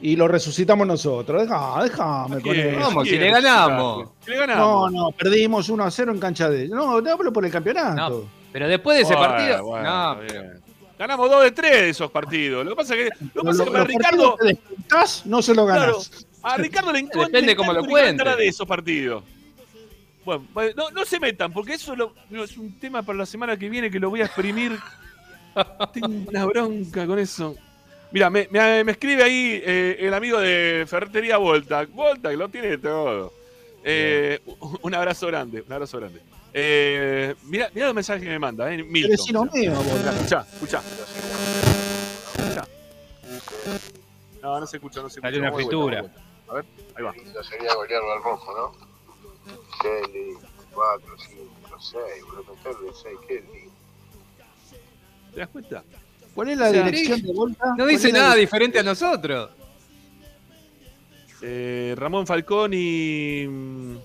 y 0.00 0.16
lo 0.16 0.28
resucitamos 0.28 0.86
nosotros. 0.86 1.42
Deja, 1.42 1.82
déjame 1.82 2.40
con 2.42 2.54
eso. 2.56 2.78
Vamos, 2.80 3.08
si 3.08 3.16
le 3.18 3.30
ganamos. 3.30 4.08
Si 4.24 4.30
le 4.30 4.36
ganamos. 4.38 4.92
No, 4.92 5.04
no, 5.10 5.12
perdimos 5.16 5.68
1 5.68 5.84
a 5.84 5.90
0 5.90 6.12
en 6.12 6.18
cancha 6.20 6.48
de. 6.50 6.68
No, 6.68 7.02
te 7.02 7.10
hablo 7.10 7.32
por 7.32 7.44
el 7.44 7.50
campeonato. 7.52 7.94
No. 8.22 8.44
Pero 8.52 8.68
después 8.68 8.96
de 8.98 9.02
ese 9.04 9.14
Bueno, 9.14 9.28
partido. 9.32 9.64
bueno, 9.64 10.14
no, 10.14 10.20
bien. 10.20 10.60
Ganamos 10.98 11.28
dos 11.28 11.42
de 11.42 11.50
tres 11.50 11.72
de 11.72 11.88
esos 11.90 12.10
partidos. 12.10 12.64
Lo 12.64 12.70
que 12.70 12.76
pasa 12.76 12.94
es 12.94 13.10
que, 13.10 13.24
lo 13.34 13.42
que, 13.42 13.48
pasa 13.48 13.62
es 13.64 13.70
que 13.70 13.78
los 13.78 13.86
Ricardo, 13.88 14.36
partidos 14.36 14.38
que 14.38 14.46
descontás, 14.46 15.26
no 15.26 15.42
se 15.42 15.54
lo 15.54 15.66
claro, 15.66 15.80
ganás. 15.92 16.26
a 16.42 16.56
Ricardo 16.56 16.92
le 16.92 16.98
encanta, 17.00 17.26
Depende 17.26 17.56
cómo 17.56 17.72
lo 17.72 17.84
cuente. 17.84 18.22
de 18.36 18.46
esos 18.46 18.66
partidos. 18.66 19.24
Bueno, 20.24 20.46
no, 20.76 20.90
no 20.90 21.04
se 21.04 21.18
metan, 21.20 21.52
porque 21.52 21.74
eso 21.74 21.94
lo- 21.96 22.14
es 22.30 22.56
un 22.56 22.78
tema 22.78 23.02
para 23.02 23.18
la 23.18 23.26
semana 23.26 23.58
que 23.58 23.68
viene 23.68 23.90
que 23.90 23.98
lo 23.98 24.08
voy 24.08 24.22
a 24.22 24.26
exprimir. 24.26 24.78
Tengo 25.92 26.08
una 26.28 26.44
bronca 26.46 27.06
con 27.06 27.18
eso. 27.18 27.56
Mira, 28.14 28.30
me, 28.30 28.46
me- 28.48 28.84
me 28.84 28.92
escribe 28.92 29.24
ahí 29.24 29.60
eh, 29.64 29.96
el 29.98 30.14
amigo 30.14 30.38
de 30.38 30.84
Ferretería 30.86 31.36
Volta. 31.36 31.84
Volta, 31.86 32.30
que 32.30 32.36
lo 32.36 32.48
tiene 32.48 32.78
todo. 32.78 33.32
Eh, 33.82 34.38
un 34.82 34.94
abrazo 34.94 35.26
grande, 35.26 35.62
un 35.66 35.72
abrazo 35.72 35.98
grande. 35.98 36.20
Eh, 36.52 37.34
mira, 37.42 37.68
mira 37.74 37.86
los 37.86 37.94
mensajes 37.96 38.22
que 38.22 38.28
me 38.28 38.38
manda, 38.38 38.72
eh, 38.72 38.84
Milton. 38.84 39.10
vecino 39.10 39.44
mío, 39.52 39.72
vos. 39.72 39.86
Escucha, 39.86 40.46
escucha. 40.52 40.82
Escucha. 42.36 42.64
No, 44.40 44.60
no 44.60 44.66
se 44.68 44.76
escucha, 44.76 45.02
no 45.02 45.08
se 45.10 45.14
escucha. 45.18 45.26
Salió 45.26 45.40
una 45.40 45.52
fritura. 45.52 46.00
vuelta. 46.02 46.20
A 46.50 46.54
ver, 46.54 46.64
ahí 46.94 47.02
va. 47.02 47.12
lindo 47.14 47.42
sería 47.42 47.74
golearlo 47.74 48.12
al 48.12 48.22
rojo, 48.22 48.54
¿no? 48.56 50.06
Lindo. 50.12 50.40
4, 50.72 51.14
5, 51.18 51.78
6, 51.80 52.24
boludo, 52.28 52.54
meterle 52.54 52.90
6, 53.02 53.18
qué 53.26 53.34
lindo. 53.52 53.72
¿Te 55.34 55.40
das 55.40 55.48
cuenta? 55.48 55.82
¿Cuál 56.34 56.48
es 56.50 56.58
la 56.58 56.68
O 56.68 56.72
sea, 56.72 56.84
dirección 56.84 57.22
de 57.22 57.32
Volta? 57.32 57.64
no 57.68 57.76
¿Cuál 57.76 57.88
dice 57.88 58.12
nada 58.12 58.34
di- 58.34 58.40
diferente 58.40 58.78
a 58.78 58.82
nosotros. 58.82 59.50
Eh, 61.42 61.94
Ramón 61.96 62.26
Falcón 62.26 62.72
y. 62.74 63.46
mm, 63.48 63.96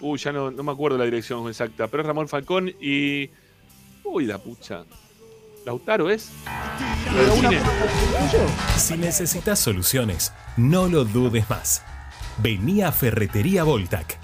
Uy, 0.00 0.18
ya 0.18 0.32
no, 0.32 0.50
no 0.50 0.62
me 0.64 0.72
acuerdo 0.72 0.98
la 0.98 1.04
dirección 1.04 1.46
exacta, 1.48 1.86
pero 1.86 2.02
es 2.02 2.06
Ramón 2.06 2.28
Falcón 2.28 2.68
y. 2.80 3.30
Uy, 4.04 4.26
la 4.26 4.38
pucha. 4.38 4.84
¿Lautaro 5.64 6.10
es? 6.10 6.28
Si 8.76 8.96
necesitas 8.96 9.60
soluciones, 9.60 10.32
no 10.56 10.88
lo 10.88 11.04
dudes 11.04 11.48
más. 11.48 11.82
Vení 12.38 12.82
a 12.82 12.90
Ferretería 12.90 13.62
Voltac. 13.62 14.18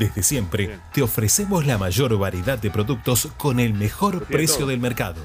Desde 0.00 0.22
siempre 0.22 0.66
Bien. 0.66 0.80
te 0.92 1.02
ofrecemos 1.02 1.64
la 1.66 1.78
mayor 1.78 2.16
variedad 2.18 2.58
de 2.58 2.70
productos 2.70 3.28
con 3.36 3.60
el 3.60 3.74
mejor 3.74 4.24
precio 4.24 4.60
todo. 4.60 4.68
del 4.68 4.80
mercado. 4.80 5.20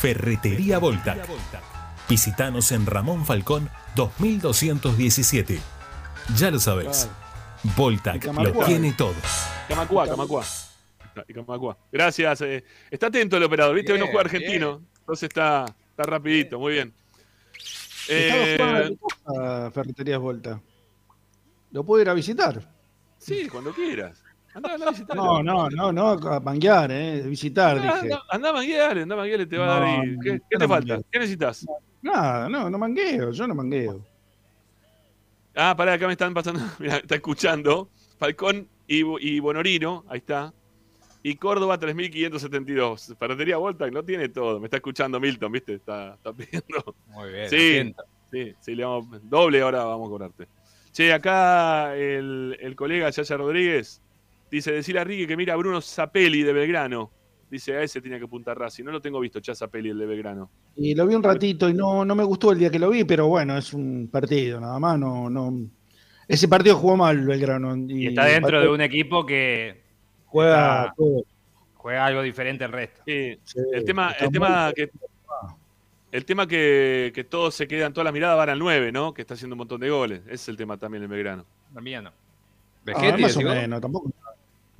Ferretería 0.00 0.78
Voltac. 0.78 1.28
Visítanos 2.08 2.72
en 2.72 2.86
Ramón 2.86 3.26
Falcón 3.26 3.68
2217. 3.96 5.60
Ya 6.36 6.50
lo 6.50 6.58
sabéis. 6.58 7.08
Voltac 7.76 8.24
lo 8.24 8.32
Camacuá. 8.32 8.66
tiene 8.66 8.92
todo. 8.94 9.14
Camacua, 9.68 10.08
Camacua. 10.08 10.44
Y 11.28 11.34
Camacua. 11.34 11.76
Gracias. 11.92 12.40
eh. 12.40 12.64
Está 12.90 13.08
atento 13.08 13.36
el 13.36 13.42
operador, 13.42 13.74
¿viste? 13.74 13.92
Hoy 13.92 13.98
no 13.98 14.06
Bien, 14.06 14.12
juega 14.16 14.24
argentino. 14.30 14.82
Entonces 15.00 15.24
está, 15.28 15.66
está 15.90 16.02
rapidito, 16.04 16.58
muy 16.58 16.72
bien. 16.74 16.94
Estaba 18.08 18.80
Eh, 18.80 18.96
casa, 19.26 19.70
Ferreterías 19.72 20.18
Volta. 20.18 20.60
¿Lo 21.72 21.84
puedo 21.84 22.02
ir 22.02 22.08
a 22.08 22.14
visitar? 22.14 22.60
sí, 23.18 23.48
cuando 23.48 23.72
quieras. 23.74 24.19
Andá, 24.54 24.74
andá 24.74 24.88
a. 24.88 25.14
No, 25.14 25.42
no, 25.42 25.70
no, 25.70 25.92
no, 25.92 26.08
a 26.10 26.40
manguear, 26.40 26.90
eh, 26.90 27.22
visitar, 27.22 27.76
Andá, 27.78 27.94
dije. 27.94 28.14
andá, 28.14 28.22
andá 28.30 28.48
a 28.48 28.52
Mangueale, 28.52 29.02
andá 29.02 29.14
a 29.14 29.18
Mangueale, 29.18 29.46
te 29.46 29.58
va 29.58 29.64
a 29.64 29.68
dar 29.68 29.82
ahí. 29.84 30.16
¿Qué, 30.22 30.32
no, 30.32 30.38
qué 30.48 30.56
no 30.56 30.58
te 30.58 30.68
falta? 30.68 30.92
mangueo. 30.94 31.06
¿Qué 31.10 31.18
necesitas? 31.18 31.66
Nada, 32.02 32.48
no, 32.48 32.68
no 32.68 32.78
mangueo, 32.78 33.30
yo 33.30 33.46
no 33.46 33.54
mangueo. 33.54 34.04
Ah, 35.54 35.74
pará, 35.76 35.94
acá 35.94 36.06
me 36.06 36.12
están 36.12 36.34
pasando. 36.34 36.60
Mira, 36.78 36.96
está 36.96 37.14
escuchando. 37.14 37.90
Falcón 38.18 38.68
y, 38.86 39.02
y 39.26 39.40
Bonorino, 39.40 40.04
ahí 40.08 40.18
está. 40.18 40.52
Y 41.22 41.36
Córdoba 41.36 41.78
3572. 41.78 43.14
Ferretería 43.18 43.56
Volta 43.58 43.88
no 43.90 44.02
tiene 44.02 44.28
todo. 44.30 44.58
Me 44.58 44.66
está 44.66 44.78
escuchando 44.78 45.20
Milton, 45.20 45.52
¿viste? 45.52 45.74
Está, 45.74 46.14
está 46.14 46.32
pidiendo. 46.32 46.94
Muy 47.08 47.30
bien. 47.30 47.50
Sí. 47.50 47.94
Sí, 48.30 48.54
sí, 48.60 48.74
le 48.74 48.84
vamos. 48.84 49.20
Doble 49.28 49.60
ahora 49.60 49.84
vamos 49.84 50.06
a 50.06 50.10
cobrarte. 50.10 50.48
Che, 50.92 51.12
acá 51.12 51.96
el, 51.96 52.56
el 52.60 52.76
colega 52.76 53.10
Yaya 53.10 53.36
Rodríguez 53.36 54.00
dice: 54.50 54.72
decirle 54.72 55.00
a 55.00 55.04
Ricky 55.04 55.26
que 55.26 55.36
mira 55.36 55.54
a 55.54 55.56
Bruno 55.56 55.80
Zapelli 55.80 56.42
de 56.42 56.52
Belgrano. 56.52 57.10
Dice, 57.50 57.76
a 57.76 57.82
ese 57.82 58.00
tenía 58.00 58.18
que 58.18 58.26
apuntar 58.26 58.56
Racing. 58.56 58.84
No 58.84 58.92
lo 58.92 59.00
tengo 59.00 59.18
visto, 59.18 59.40
ya 59.40 59.54
Zapelli, 59.56 59.90
el 59.90 59.98
de 59.98 60.06
Belgrano. 60.06 60.50
Y 60.76 60.94
lo 60.94 61.04
vi 61.06 61.16
un 61.16 61.22
ratito 61.22 61.68
y 61.68 61.74
no, 61.74 62.04
no 62.04 62.14
me 62.14 62.22
gustó 62.22 62.52
el 62.52 62.58
día 62.60 62.70
que 62.70 62.78
lo 62.78 62.90
vi, 62.90 63.02
pero 63.02 63.26
bueno, 63.26 63.58
es 63.58 63.72
un 63.74 64.08
partido, 64.10 64.60
nada 64.60 64.78
más, 64.78 64.96
no, 64.98 65.28
no. 65.28 65.52
Ese 66.28 66.46
partido 66.46 66.76
jugó 66.76 66.96
mal 66.96 67.26
Belgrano. 67.26 67.76
Y, 67.76 68.04
Y 68.04 68.06
está 68.06 68.26
dentro 68.26 68.60
de 68.60 68.68
un 68.68 68.80
equipo 68.80 69.26
que 69.26 69.82
juega 70.26 70.86
está- 70.86 70.94
juega 71.74 72.06
algo 72.06 72.22
diferente 72.22 72.62
al 72.62 72.70
resto. 72.72 73.02
Sí, 73.04 73.36
Sí, 73.42 73.58
el 73.72 73.84
tema, 73.84 74.12
el 74.12 74.30
tema 74.30 74.72
que. 74.74 74.90
El 76.12 76.24
tema 76.24 76.46
que, 76.46 77.12
que 77.14 77.22
todos 77.22 77.54
se 77.54 77.68
quedan, 77.68 77.92
todas 77.92 78.04
las 78.04 78.12
miradas 78.12 78.36
van 78.36 78.48
al 78.48 78.58
9, 78.58 78.90
¿no? 78.90 79.14
Que 79.14 79.22
está 79.22 79.34
haciendo 79.34 79.54
un 79.54 79.58
montón 79.58 79.80
de 79.80 79.90
goles. 79.90 80.20
Ese 80.26 80.34
es 80.34 80.48
el 80.48 80.56
tema 80.56 80.76
también 80.76 81.04
en 81.04 81.10
Belgrano. 81.10 81.46
También 81.72 82.02
no. 82.04 82.10
Ah, 82.94 83.16
más 83.18 83.36
o 83.36 83.40
menos, 83.42 83.80
tampoco. 83.80 84.12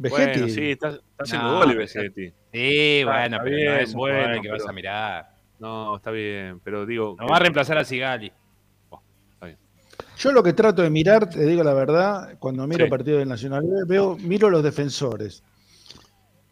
Vegetti. 0.03 0.39
Bueno, 0.41 0.55
sí, 0.55 0.71
está, 0.71 0.89
está 0.89 1.03
haciendo 1.19 1.49
No, 1.49 1.59
goles 1.59 1.77
Vegetti. 1.77 2.21
Vegetti. 2.23 2.37
Sí, 2.53 3.05
bueno, 3.05 3.25
está 3.25 3.43
pero 3.45 3.57
bien, 3.57 3.67
no 3.75 3.79
es 3.81 3.89
un 3.91 3.99
bueno, 3.99 4.43
que 4.43 4.49
vas 4.49 4.59
pero- 4.59 4.71
a 4.71 4.73
mirar. 4.73 5.31
No, 5.59 5.97
está 5.97 6.11
bien, 6.11 6.61
pero 6.65 6.87
digo. 6.87 7.17
No 7.19 7.27
va 7.29 7.37
a 7.37 7.41
reemplazar 7.41 7.77
a 7.79 7.85
Sigali. 7.85 8.33
Yo 10.19 10.33
lo 10.33 10.43
que 10.43 10.53
trato 10.53 10.83
de 10.83 10.91
mirar, 10.91 11.31
te 11.31 11.47
digo 11.47 11.63
la 11.63 11.73
verdad, 11.73 12.37
cuando 12.39 12.67
miro 12.67 12.85
Sí. 12.85 12.91
partidos 12.91 13.21
del 13.21 13.29
Nacional 13.29 13.65
veo, 13.87 14.17
miro 14.19 14.51
los 14.51 14.63
defensores. 14.63 15.43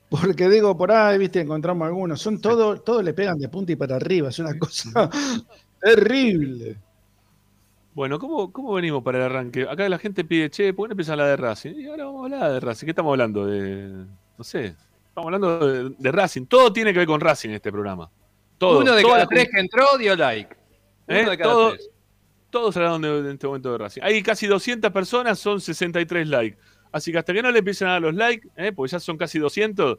Porque 0.09 0.49
digo, 0.49 0.75
por 0.77 0.91
ahí, 0.91 1.19
viste, 1.19 1.41
encontramos 1.41 1.87
algunos. 1.87 2.19
Son 2.21 2.41
todos, 2.41 2.83
todos 2.83 3.05
le 3.05 3.13
pegan 3.13 3.39
de 3.39 3.51
punta 3.51 3.73
y 3.73 3.77
para 3.77 3.97
arriba. 3.97 4.31
Es 4.31 4.39
una 4.39 4.59
cosa 4.59 5.11
Terrible. 5.83 6.77
Bueno, 7.99 8.21
¿cómo, 8.21 8.53
¿cómo 8.53 8.75
venimos 8.75 9.03
para 9.03 9.19
el 9.19 9.25
arranque? 9.25 9.67
Acá 9.69 9.89
la 9.89 9.99
gente 9.99 10.23
pide, 10.25 10.49
che, 10.51 10.73
¿por 10.73 10.85
qué 10.85 10.91
no 10.91 10.93
empieza 10.93 11.17
la 11.17 11.27
de 11.27 11.37
Racing? 11.37 11.75
Y 11.81 11.87
ahora 11.89 12.05
vamos 12.05 12.21
a 12.21 12.25
hablar 12.27 12.53
de 12.53 12.61
Racing. 12.61 12.85
¿Qué 12.87 12.91
estamos 12.93 13.11
hablando? 13.11 13.45
De. 13.45 14.07
No 14.39 14.45
sé. 14.45 14.67
Estamos 15.09 15.25
hablando 15.27 15.67
de, 15.67 15.97
de 15.99 16.13
Racing. 16.13 16.47
Todo 16.47 16.73
tiene 16.73 16.93
que 16.93 17.01
ver 17.01 17.09
con 17.09 17.21
Racing 17.21 17.49
en 17.49 17.55
este 17.57 17.73
programa. 17.73 18.09
Todo. 18.57 18.79
Uno 18.83 18.95
de 18.95 19.03
cada 19.03 19.27
tres 19.27 19.49
que 19.53 19.59
entró 19.59 19.99
dio 19.99 20.15
like. 20.15 20.57
Uno 21.09 21.19
¿Eh? 21.19 21.29
de 21.29 21.39
cada 21.39 21.53
Todo- 21.53 21.71
tres. 21.73 21.91
Todos 22.51 22.77
hablaron 22.77 23.03
de, 23.03 23.21
de 23.21 23.33
este 23.33 23.49
momento 23.49 23.73
de 23.73 23.79
Racing. 23.79 24.03
Hay 24.05 24.23
casi 24.23 24.47
200 24.47 24.93
personas, 24.93 25.41
son 25.41 25.61
63 25.61 26.29
likes. 26.29 26.57
Así 26.93 27.11
que 27.11 27.19
hasta 27.19 27.33
que 27.33 27.43
no 27.43 27.51
le 27.51 27.59
empiecen 27.59 27.89
a 27.89 27.95
dar 27.95 28.03
los 28.03 28.15
likes, 28.15 28.47
¿eh? 28.57 28.71
porque 28.71 28.93
ya 28.93 29.01
son 29.01 29.17
casi 29.17 29.41
200, 29.41 29.99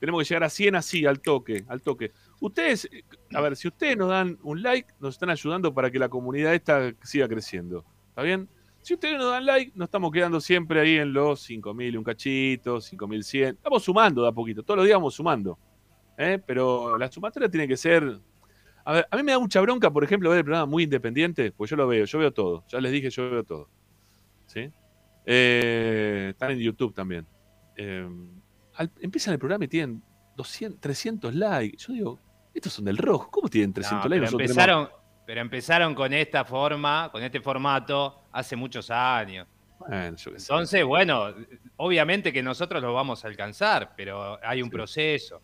tenemos 0.00 0.20
que 0.20 0.28
llegar 0.28 0.42
a 0.42 0.50
100 0.50 0.74
así, 0.74 1.06
al 1.06 1.20
toque, 1.20 1.64
al 1.68 1.80
toque. 1.80 2.10
Ustedes, 2.40 2.88
eh, 2.92 3.02
a 3.34 3.40
ver, 3.40 3.56
si 3.56 3.68
ustedes 3.68 3.96
nos 3.96 4.10
dan 4.10 4.38
un 4.42 4.62
like, 4.62 4.92
nos 5.00 5.14
están 5.14 5.30
ayudando 5.30 5.72
para 5.72 5.90
que 5.90 5.98
la 5.98 6.08
comunidad 6.08 6.54
esta 6.54 6.92
siga 7.02 7.28
creciendo. 7.28 7.84
¿Está 8.10 8.22
bien? 8.22 8.48
Si 8.82 8.94
ustedes 8.94 9.18
nos 9.18 9.30
dan 9.30 9.46
like, 9.46 9.72
nos 9.74 9.86
estamos 9.86 10.12
quedando 10.12 10.40
siempre 10.40 10.80
ahí 10.80 10.96
en 10.96 11.12
los 11.12 11.48
5.000 11.48 11.94
y 11.94 11.96
un 11.96 12.04
cachito, 12.04 12.76
5.100. 12.76 13.54
Estamos 13.56 13.82
sumando 13.82 14.22
de 14.22 14.28
a 14.28 14.32
poquito, 14.32 14.62
todos 14.62 14.78
los 14.78 14.86
días 14.86 14.96
vamos 14.96 15.14
sumando. 15.14 15.58
¿eh? 16.16 16.40
Pero 16.46 16.96
la 16.96 17.10
sumatoria 17.10 17.48
tiene 17.48 17.66
que 17.66 17.76
ser 17.76 18.20
a 18.86 19.16
mí 19.16 19.22
me 19.24 19.32
da 19.32 19.40
mucha 19.40 19.60
bronca, 19.60 19.90
por 19.90 20.04
ejemplo, 20.04 20.30
ver 20.30 20.38
el 20.38 20.44
programa 20.44 20.66
muy 20.66 20.84
independiente, 20.84 21.50
pues 21.50 21.68
yo 21.68 21.76
lo 21.76 21.88
veo, 21.88 22.04
yo 22.04 22.18
veo 22.20 22.32
todo. 22.32 22.64
Ya 22.68 22.80
les 22.80 22.92
dije, 22.92 23.10
yo 23.10 23.28
veo 23.28 23.42
todo. 23.42 23.68
¿Sí? 24.46 24.70
Eh, 25.24 26.28
están 26.30 26.52
en 26.52 26.58
YouTube 26.60 26.94
también. 26.94 27.26
Empiezan 29.00 29.32
el 29.32 29.40
programa 29.40 29.64
y 29.64 29.68
tienen 29.68 30.02
200, 30.36 30.80
300 30.80 31.34
likes. 31.34 31.78
Yo 31.78 31.92
digo, 31.92 32.20
estos 32.56 32.72
son 32.72 32.84
del 32.84 32.96
rojo. 32.98 33.30
¿Cómo 33.30 33.48
tienen 33.48 33.72
300 33.72 34.04
No, 34.04 34.08
likes? 34.10 34.26
pero, 34.26 34.40
empezaron, 34.42 34.88
pero 35.26 35.40
empezaron 35.40 35.94
con 35.94 36.12
esta 36.12 36.44
forma, 36.44 37.08
con 37.12 37.22
este 37.22 37.40
formato, 37.40 38.22
hace 38.32 38.56
muchos 38.56 38.90
años. 38.90 39.46
Bueno, 39.78 40.16
yo. 40.16 40.30
Entonces, 40.30 40.84
bueno, 40.84 41.34
obviamente 41.76 42.32
que 42.32 42.42
nosotros 42.42 42.82
lo 42.82 42.94
vamos 42.94 43.24
a 43.24 43.28
alcanzar, 43.28 43.92
pero 43.96 44.38
hay 44.42 44.62
un 44.62 44.70
proceso. 44.70 45.40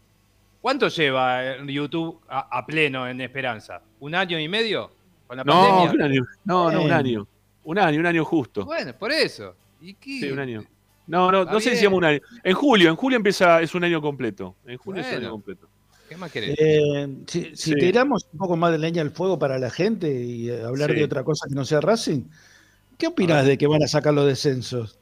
¿Cuánto 0.60 0.88
lleva 0.88 1.44
eh, 1.44 1.58
YouTube 1.66 2.20
a, 2.28 2.58
a 2.58 2.64
pleno 2.64 3.06
en 3.08 3.20
Esperanza? 3.20 3.82
¿Un 4.00 4.14
año 4.14 4.38
y 4.38 4.48
medio? 4.48 4.90
¿Con 5.26 5.36
la 5.36 5.44
No, 5.44 5.52
pandemia? 5.52 5.90
que 5.90 5.96
un 5.96 6.02
año. 6.02 6.22
No, 6.44 6.70
no, 6.70 6.82
un 6.82 6.92
año. 6.92 7.26
Un 7.64 7.78
año, 7.78 8.00
un 8.00 8.06
año 8.06 8.24
justo. 8.24 8.64
Bueno, 8.64 8.92
por 8.94 9.10
eso. 9.12 9.54
¿Y 9.80 9.94
qué? 9.94 10.20
Sí, 10.20 10.30
un 10.30 10.38
año. 10.38 10.64
No, 11.06 11.30
no, 11.32 11.40
Está 11.42 11.52
no 11.52 11.60
sé 11.60 11.76
si 11.76 11.82
llama 11.84 11.96
un 11.96 12.04
año. 12.04 12.20
En 12.44 12.54
julio, 12.54 12.88
en 12.90 12.96
julio 12.96 13.16
empieza, 13.16 13.60
es 13.60 13.74
un 13.74 13.82
año 13.84 14.00
completo. 14.00 14.54
En 14.64 14.78
julio 14.78 15.02
es 15.02 15.08
un 15.12 15.18
año 15.24 15.30
completo. 15.32 15.68
¿Qué 16.12 16.18
más 16.18 16.30
querés? 16.32 16.54
Eh, 16.58 17.08
si 17.26 17.44
si 17.56 17.70
Sí. 17.72 17.74
tiramos 17.76 18.26
un 18.32 18.38
poco 18.38 18.56
más 18.56 18.70
de 18.72 18.78
leña 18.78 19.00
al 19.02 19.10
fuego 19.10 19.38
para 19.38 19.58
la 19.58 19.70
gente 19.70 20.12
y 20.12 20.50
eh, 20.50 20.62
hablar 20.62 20.90
Sí. 20.90 20.96
de 20.96 21.04
otra 21.04 21.24
cosa 21.24 21.46
que 21.48 21.54
no 21.54 21.64
sea 21.64 21.80
Racing, 21.80 22.24
¿qué 22.98 23.06
opinas 23.06 23.46
de 23.46 23.56
que 23.56 23.66
van 23.66 23.82
a 23.82 23.88
sacar 23.88 24.12
los 24.12 24.26
descensos? 24.26 24.98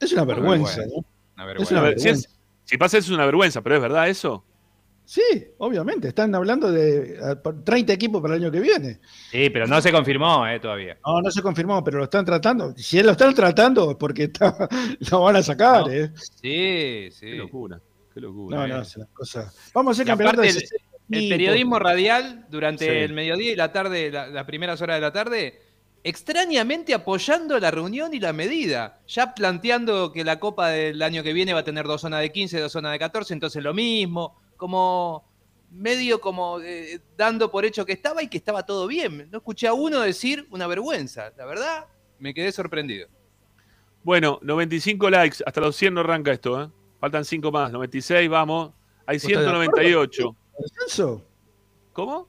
Es 0.00 0.12
una 0.12 0.24
vergüenza, 0.24 0.78
vergüenza. 0.80 1.00
¿no? 1.00 1.04
Una 1.44 1.52
Es 1.52 1.70
vergüenza. 1.70 1.80
una 1.80 1.98
si, 1.98 2.08
es- 2.08 2.28
si 2.64 2.76
pasa 2.76 2.98
eso 2.98 3.12
es 3.12 3.14
una 3.16 3.26
vergüenza, 3.26 3.62
pero 3.62 3.76
es 3.76 3.82
verdad 3.82 4.08
eso. 4.08 4.44
Sí, 5.06 5.22
obviamente, 5.58 6.08
están 6.08 6.34
hablando 6.34 6.72
de 6.72 7.18
eh, 7.20 7.36
por 7.36 7.62
30 7.62 7.92
equipos 7.92 8.22
para 8.22 8.34
el 8.36 8.42
año 8.42 8.50
que 8.50 8.60
viene. 8.60 9.00
Sí, 9.30 9.50
pero 9.50 9.66
no 9.66 9.80
se 9.82 9.92
confirmó 9.92 10.46
eh, 10.48 10.58
todavía. 10.58 10.96
No, 11.06 11.20
no 11.20 11.30
se 11.30 11.42
confirmó, 11.42 11.84
pero 11.84 11.98
lo 11.98 12.04
están 12.04 12.24
tratando. 12.24 12.72
Si 12.76 13.02
lo 13.02 13.12
están 13.12 13.34
tratando 13.34 13.90
es 13.90 13.96
porque 13.98 14.24
está- 14.24 14.66
lo 15.12 15.20
van 15.22 15.36
a 15.36 15.42
sacar, 15.42 15.86
No. 15.86 15.92
¿eh? 15.92 16.10
Sí, 16.40 17.08
sí. 17.12 17.26
Qué 17.26 17.34
locura. 17.36 17.80
Qué 18.14 18.20
locura. 18.20 18.56
No, 18.56 18.66
no, 18.68 18.82
es 18.82 18.96
una 18.96 19.06
cosa. 19.12 19.52
Vamos 19.74 19.90
a 19.90 19.92
hacer 19.92 20.06
campeonato 20.06 20.40
de 20.40 20.46
el- 20.48 20.54
60 20.54 20.76
El 21.10 21.18
equipos. 21.18 21.34
periodismo 21.36 21.78
radial 21.80 22.46
durante 22.48 22.84
Sí. 22.86 22.90
el 22.90 23.12
mediodía 23.12 23.52
y 23.52 23.56
la 23.56 23.72
tarde, 23.72 24.10
la- 24.10 24.28
las 24.28 24.44
primeras 24.44 24.80
horas 24.80 24.96
de 24.96 25.00
la 25.00 25.12
tarde, 25.12 25.60
extrañamente 26.04 26.94
apoyando 26.94 27.58
la 27.58 27.70
reunión 27.70 28.14
y 28.14 28.20
la 28.20 28.32
medida, 28.32 29.00
ya 29.06 29.34
planteando 29.34 30.12
que 30.12 30.22
la 30.22 30.38
Copa 30.38 30.68
del 30.68 31.02
año 31.02 31.22
que 31.22 31.32
viene 31.32 31.52
va 31.54 31.60
a 31.60 31.64
tener 31.64 31.86
dos 31.86 32.02
zonas 32.02 32.20
de 32.20 32.30
15, 32.30 32.60
dos 32.60 32.72
zonas 32.72 32.92
de 32.92 32.98
14, 32.98 33.32
entonces 33.34 33.62
lo 33.62 33.74
mismo, 33.74 34.38
como 34.56 35.28
medio 35.70 36.20
como 36.20 36.60
eh, 36.60 37.00
dando 37.16 37.50
por 37.50 37.64
hecho 37.64 37.84
que 37.84 37.92
estaba 37.94 38.22
y 38.22 38.28
que 38.28 38.36
estaba 38.38 38.64
todo 38.64 38.86
bien. 38.86 39.28
No 39.32 39.38
escuché 39.38 39.66
a 39.66 39.72
uno 39.72 40.00
decir 40.00 40.46
una 40.50 40.66
vergüenza, 40.68 41.32
la 41.36 41.46
verdad, 41.46 41.86
me 42.20 42.32
quedé 42.32 42.52
sorprendido. 42.52 43.08
Bueno, 44.04 44.38
95 44.42 45.10
likes. 45.10 45.38
Hasta 45.44 45.60
los 45.62 45.74
100 45.74 45.94
no 45.94 46.00
arranca 46.00 46.30
esto, 46.32 46.62
¿eh? 46.62 46.68
Faltan 47.04 47.22
5 47.26 47.52
más. 47.52 47.70
96, 47.70 48.30
vamos. 48.30 48.72
Hay 49.04 49.18
¿Vos 49.18 49.24
estás 49.24 49.42
de 49.42 49.46
acuerdo? 49.50 49.60
198. 49.76 50.36
¿Descenso? 50.58 51.22
¿Cómo? 51.92 52.26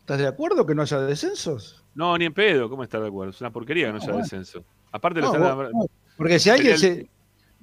¿Estás 0.00 0.18
de 0.18 0.26
acuerdo 0.26 0.64
que 0.64 0.74
no 0.74 0.80
haya 0.80 0.98
descensos? 1.00 1.84
No, 1.94 2.16
ni 2.16 2.24
en 2.24 2.32
pedo. 2.32 2.70
¿Cómo 2.70 2.82
estar 2.84 3.02
de 3.02 3.08
acuerdo? 3.08 3.32
Es 3.32 3.40
una 3.42 3.52
porquería 3.52 3.88
que 3.88 3.92
no 3.92 3.98
No, 3.98 4.02
haya 4.02 4.12
bueno. 4.12 4.22
descenso. 4.24 4.64
Aparte, 4.92 5.20
lo 5.20 5.26
No, 5.26 5.32
están. 5.34 5.56
vos- 5.58 5.70
no, 5.74 5.86
porque 6.16 6.38
si 6.38 6.48
alguien 6.48 6.78
se. 6.78 7.06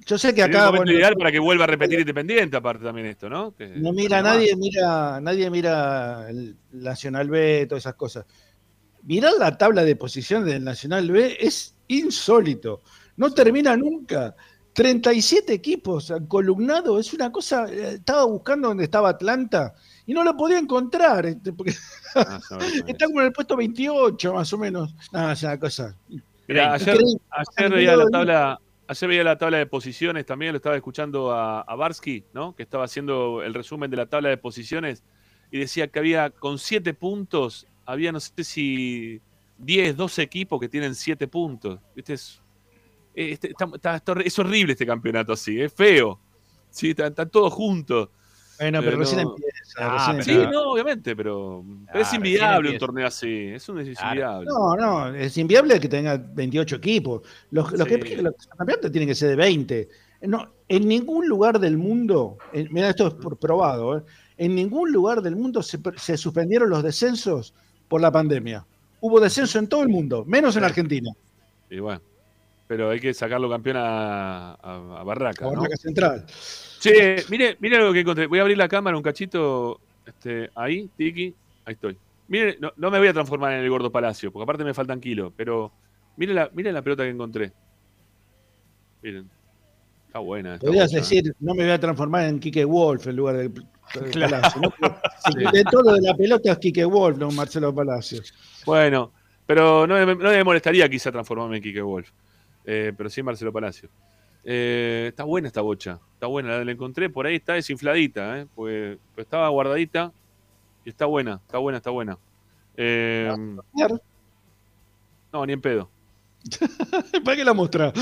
Yo 0.06 0.16
sé 0.18 0.32
que 0.32 0.44
acá 0.44 0.66
momento 0.66 0.84
bueno, 0.84 0.92
ideal 0.92 1.16
para 1.16 1.32
que 1.32 1.40
vuelva 1.40 1.64
a 1.64 1.66
repetir 1.66 1.98
Independiente, 1.98 2.56
aparte 2.56 2.84
también 2.84 3.08
esto, 3.08 3.28
¿no? 3.28 3.56
Que- 3.56 3.66
no 3.66 3.92
mira 3.92 4.22
más. 4.22 4.34
nadie, 4.34 4.54
mira, 4.54 5.20
nadie 5.20 5.50
mira 5.50 6.30
el 6.30 6.56
Nacional 6.70 7.28
B, 7.28 7.66
todas 7.68 7.82
esas 7.82 7.94
cosas. 7.96 8.24
Mirar 9.02 9.32
la 9.36 9.58
tabla 9.58 9.82
de 9.82 9.96
posiciones 9.96 10.46
del 10.46 10.62
Nacional 10.62 11.10
B 11.10 11.38
es 11.40 11.74
insólito. 11.88 12.82
No 13.16 13.34
termina 13.34 13.76
nunca. 13.76 14.36
37 14.72 15.52
equipos 15.52 16.12
columnados, 16.28 17.06
es 17.06 17.12
una 17.14 17.30
cosa. 17.30 17.66
eh, 17.70 17.94
Estaba 17.94 18.24
buscando 18.24 18.68
donde 18.68 18.84
estaba 18.84 19.10
Atlanta 19.10 19.74
y 20.06 20.14
no 20.14 20.24
lo 20.24 20.36
podía 20.36 20.58
encontrar, 20.58 21.26
este, 21.26 21.52
porque 21.52 21.74
Ah, 22.14 22.38
está 22.86 23.06
como 23.06 23.20
en 23.20 23.26
el 23.26 23.32
puesto 23.32 23.56
28, 23.56 24.34
más 24.34 24.52
o 24.52 24.58
menos. 24.58 24.94
Nada, 25.12 25.32
es 25.32 25.42
una 25.42 25.58
cosa. 25.58 25.96
Mirá, 26.48 26.74
ayer, 26.74 26.98
ayer 27.30 27.72
veía 27.72 27.96
la 27.96 28.06
tabla. 28.08 28.60
Ayer 28.88 29.08
veía 29.08 29.24
la 29.24 29.38
tabla 29.38 29.58
de 29.58 29.66
posiciones, 29.66 30.26
también 30.26 30.52
lo 30.52 30.56
estaba 30.56 30.76
escuchando 30.76 31.32
a, 31.32 31.62
a 31.62 31.76
Barsky, 31.76 32.24
¿no? 32.34 32.54
Que 32.54 32.64
estaba 32.64 32.84
haciendo 32.84 33.42
el 33.42 33.54
resumen 33.54 33.90
de 33.90 33.96
la 33.96 34.06
tabla 34.06 34.28
de 34.28 34.36
posiciones 34.36 35.02
y 35.50 35.58
decía 35.58 35.88
que 35.88 35.98
había 35.98 36.28
con 36.30 36.58
7 36.58 36.92
puntos, 36.92 37.66
había 37.86 38.12
no 38.12 38.20
sé 38.20 38.44
si 38.44 39.22
10, 39.58 39.96
12 39.96 40.20
equipos 40.22 40.60
que 40.60 40.68
tienen 40.68 40.94
7 40.94 41.26
puntos. 41.28 41.78
¿Viste? 41.94 42.14
Es, 42.14 42.41
este- 43.14 43.50
está- 43.50 43.68
está- 43.74 43.96
está 43.96 44.12
horri- 44.14 44.26
es 44.26 44.38
horrible 44.38 44.72
este 44.72 44.86
campeonato 44.86 45.32
así, 45.32 45.60
es 45.60 45.72
feo. 45.72 46.18
Sí, 46.70 46.90
están, 46.90 47.08
están 47.08 47.28
todos 47.30 47.52
juntos. 47.52 48.08
Bueno, 48.58 48.78
pero 48.80 48.90
Pero 48.92 48.98
recién 49.00 49.22
no- 49.22 49.30
empieza. 49.30 49.52
Ah, 49.78 50.12
recién 50.12 50.22
Sí, 50.24 50.30
empieza. 50.30 50.50
no, 50.52 50.70
obviamente, 50.72 51.16
pero, 51.16 51.64
pero 51.86 51.98
Ah, 51.98 52.00
es 52.02 52.12
inviable 52.14 52.58
un 52.60 52.64
empieza. 52.66 52.78
torneo 52.86 53.06
así. 53.08 53.46
Es 53.48 53.68
un 53.68 53.80
es 53.80 53.88
inviable. 53.88 54.46
No, 54.46 54.76
no, 54.76 55.14
es 55.14 55.36
inviable 55.36 55.80
que 55.80 55.88
tenga 55.88 56.16
28 56.16 56.76
equipos. 56.76 57.22
Los, 57.50 57.72
los 57.72 57.88
Sí. 57.88 57.98
que 57.98 58.22
los 58.22 58.34
campeonatos 58.56 58.92
tienen 58.92 59.08
que 59.08 59.14
ser 59.14 59.30
de 59.30 59.36
20. 59.36 59.88
No, 60.22 60.52
en 60.68 60.86
ningún 60.86 61.26
lugar 61.28 61.58
del 61.58 61.76
mundo, 61.76 62.38
en- 62.52 62.68
mira, 62.72 62.88
esto 62.90 63.08
es 63.08 63.14
por 63.14 63.36
probado, 63.36 63.98
¿eh? 63.98 64.02
en 64.38 64.54
ningún 64.54 64.92
lugar 64.92 65.20
del 65.22 65.34
mundo 65.34 65.62
se, 65.62 65.78
se 65.96 66.16
suspendieron 66.16 66.70
los 66.70 66.82
descensos 66.84 67.54
por 67.88 68.00
la 68.00 68.12
pandemia. 68.12 68.64
Hubo 69.00 69.18
descenso 69.18 69.58
en 69.58 69.66
todo 69.66 69.82
el 69.82 69.88
mundo, 69.88 70.24
menos 70.24 70.54
en 70.56 70.62
Sí. 70.62 70.66
Argentina, 70.66 71.10
Y 71.68 71.80
bueno, 71.80 72.00
pero 72.72 72.88
hay 72.88 72.98
que 73.00 73.12
sacarlo 73.12 73.50
campeón 73.50 73.76
a, 73.76 74.52
a- 74.54 75.00
a 75.00 75.02
Barraca. 75.04 75.46
Barraca 75.46 75.76
Central. 75.76 76.24
Che, 76.80 77.22
mire, 77.28 77.58
mire 77.60 77.76
lo 77.76 77.92
que 77.92 78.00
encontré. 78.00 78.26
Voy 78.26 78.38
a 78.38 78.42
abrir 78.42 78.56
la 78.56 78.66
cámara 78.66 78.96
un 78.96 79.02
cachito. 79.02 79.78
Este, 80.06 80.48
ahí, 80.54 80.88
Tiki. 80.96 81.34
Ahí 81.66 81.74
estoy. 81.74 81.98
Mire, 82.28 82.56
no, 82.60 82.72
no 82.78 82.90
me 82.90 82.98
voy 82.98 83.08
a 83.08 83.12
transformar 83.12 83.52
en 83.52 83.60
el 83.60 83.68
gordo 83.68 83.92
palacio, 83.92 84.32
porque 84.32 84.44
aparte 84.44 84.64
me 84.64 84.72
faltan 84.72 85.00
kilos, 85.02 85.34
pero 85.36 85.70
mire 86.16 86.32
la, 86.32 86.48
mire 86.54 86.72
la 86.72 86.80
pelota 86.80 87.02
que 87.02 87.10
encontré. 87.10 87.52
Miren. 89.02 89.28
Está 90.06 90.18
buena. 90.20 90.54
esta 90.54 90.66
Podrías 90.66 90.86
bocha, 90.90 90.96
¿eh? 90.96 91.00
decir, 91.00 91.36
no 91.40 91.54
me 91.54 91.64
voy 91.64 91.72
a 91.72 91.78
transformar 91.78 92.24
en 92.24 92.40
Quique 92.40 92.64
Wolf 92.64 93.06
en 93.06 93.16
lugar 93.16 93.36
de, 93.36 93.48
de 93.50 94.10
Claro. 94.12 94.30
Palacio. 94.40 94.62
¿no? 94.62 94.72
Sí. 95.30 95.44
De 95.52 95.62
todo 95.70 95.92
de 95.92 96.00
la 96.00 96.14
pelota 96.16 96.52
es 96.52 96.58
Quique 96.58 96.84
Wolf, 96.86 97.18
no 97.18 97.30
Marcelo 97.32 97.74
Palacio. 97.74 98.22
Bueno, 98.64 99.12
pero 99.46 99.86
no, 99.86 100.04
no 100.06 100.30
me 100.30 100.42
molestaría 100.44 100.88
quizá 100.88 101.12
transformarme 101.12 101.58
en 101.58 101.62
Kike 101.62 101.82
Wolf. 101.82 102.10
Eh, 102.64 102.92
pero 102.96 103.10
sí 103.10 103.20
en 103.20 103.26
Marcelo 103.26 103.52
Palacio. 103.52 103.88
Eh, 104.44 105.06
está 105.08 105.24
buena 105.24 105.48
esta 105.48 105.60
bocha. 105.60 105.98
Está 106.14 106.26
buena. 106.26 106.50
La, 106.58 106.64
la 106.64 106.72
encontré 106.72 107.08
por 107.10 107.26
ahí, 107.26 107.36
está 107.36 107.54
desinfladita, 107.54 108.40
¿eh? 108.40 108.46
Pues, 108.54 108.98
pues 109.14 109.24
estaba 109.26 109.48
guardadita. 109.48 110.12
Y 110.84 110.88
está 110.90 111.06
buena, 111.06 111.40
está 111.46 111.58
buena, 111.58 111.78
está 111.78 111.90
buena. 111.90 112.18
Eh, 112.76 113.32
no, 115.32 115.46
ni 115.46 115.52
en 115.52 115.60
pedo. 115.60 115.88
¿Para 117.24 117.36
qué 117.36 117.44
la 117.44 117.54
mostrás? 117.54 117.92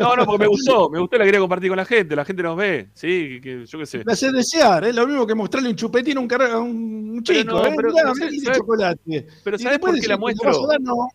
No, 0.00 0.16
no, 0.16 0.26
porque 0.26 0.40
me 0.42 0.48
gustó. 0.48 0.90
Me 0.90 0.98
gustó 0.98 1.16
la 1.18 1.24
quería 1.24 1.38
compartir 1.38 1.68
con 1.70 1.76
la 1.76 1.84
gente. 1.84 2.16
La 2.16 2.24
gente 2.24 2.42
nos 2.42 2.56
ve. 2.56 2.88
Sí, 2.94 3.38
que, 3.40 3.60
que- 3.60 3.66
yo 3.66 3.78
qué 3.78 3.86
sé. 3.86 4.02
Me 4.04 4.12
hace 4.12 4.32
desear, 4.32 4.84
es 4.86 4.94
lo 4.94 5.06
mismo 5.06 5.24
que 5.26 5.34
mostrarle 5.36 5.68
un 5.70 5.76
chupetín 5.76 6.18
a 6.18 6.20
un, 6.20 6.28
un 6.30 7.22
Pero 7.24 7.40
chico. 7.40 7.52
no, 7.54 7.64
¿eh? 7.66 7.72
pero- 7.76 7.90
Mirá, 7.92 7.92
pero 7.92 7.92
mirá 7.92 8.02
¿sabes- 8.06 8.18
que 8.22 8.28
tiene 8.30 8.44
sabes- 8.44 8.58
chocolate. 8.58 9.26
Pero 9.44 9.56
Y 9.56 9.58
¿sabes 9.60 9.72
después 9.78 9.92
por 9.92 10.00
qué 10.00 10.08
la 10.08 10.16
decís, 10.16 10.40
¿te 10.40 10.46
vas 10.46 10.56
a 10.56 10.60
muestro? 10.60 10.78
No. 10.96 11.08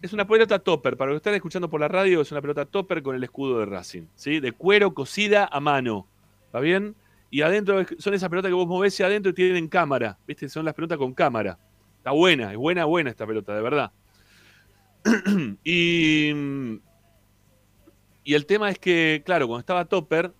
Es 0.00 0.12
una 0.12 0.26
pelota 0.26 0.58
topper. 0.58 0.96
Para 0.96 1.10
los 1.10 1.16
que 1.16 1.28
están 1.28 1.34
escuchando 1.34 1.68
por 1.68 1.80
la 1.80 1.88
radio, 1.88 2.20
es 2.20 2.30
una 2.30 2.40
pelota 2.40 2.64
topper 2.64 3.02
con 3.02 3.16
el 3.16 3.24
escudo 3.24 3.58
de 3.58 3.66
Racing. 3.66 4.06
¿sí? 4.14 4.40
De 4.40 4.52
cuero 4.52 4.94
cocida 4.94 5.48
a 5.50 5.60
mano. 5.60 6.06
¿Está 6.46 6.60
bien? 6.60 6.94
Y 7.30 7.42
adentro 7.42 7.84
son 7.98 8.14
esas 8.14 8.28
pelotas 8.28 8.48
que 8.48 8.54
vos 8.54 8.66
movés 8.66 8.94
hacia 8.94 9.06
adentro 9.06 9.30
y 9.30 9.34
tienen 9.34 9.68
cámara. 9.68 10.18
¿Viste? 10.26 10.48
Son 10.48 10.64
las 10.64 10.74
pelotas 10.74 10.98
con 10.98 11.12
cámara. 11.14 11.58
Está 11.98 12.12
buena, 12.12 12.52
es 12.52 12.56
buena, 12.56 12.84
buena 12.84 13.10
esta 13.10 13.26
pelota, 13.26 13.54
de 13.54 13.60
verdad. 13.60 13.92
y, 15.64 16.30
y 18.24 18.34
el 18.34 18.46
tema 18.46 18.70
es 18.70 18.78
que, 18.78 19.22
claro, 19.26 19.46
cuando 19.46 19.60
estaba 19.60 19.84
Topper, 19.84 20.32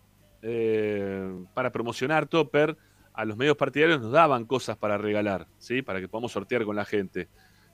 eh, 0.43 1.45
para 1.53 1.73
promocionar 1.73 2.27
Topper, 2.27 2.77
a 3.13 3.25
los 3.25 3.37
medios 3.37 3.57
partidarios 3.57 4.01
nos 4.01 4.13
daban 4.13 4.45
cosas 4.45 4.77
para 4.77 4.97
regalar, 4.97 5.49
¿sí? 5.59 5.83
Para 5.83 6.01
que 6.01 6.07
podamos 6.07 6.31
sortear 6.31 6.65
con 6.65 6.77
la 6.77 6.85
gente. 6.85 7.29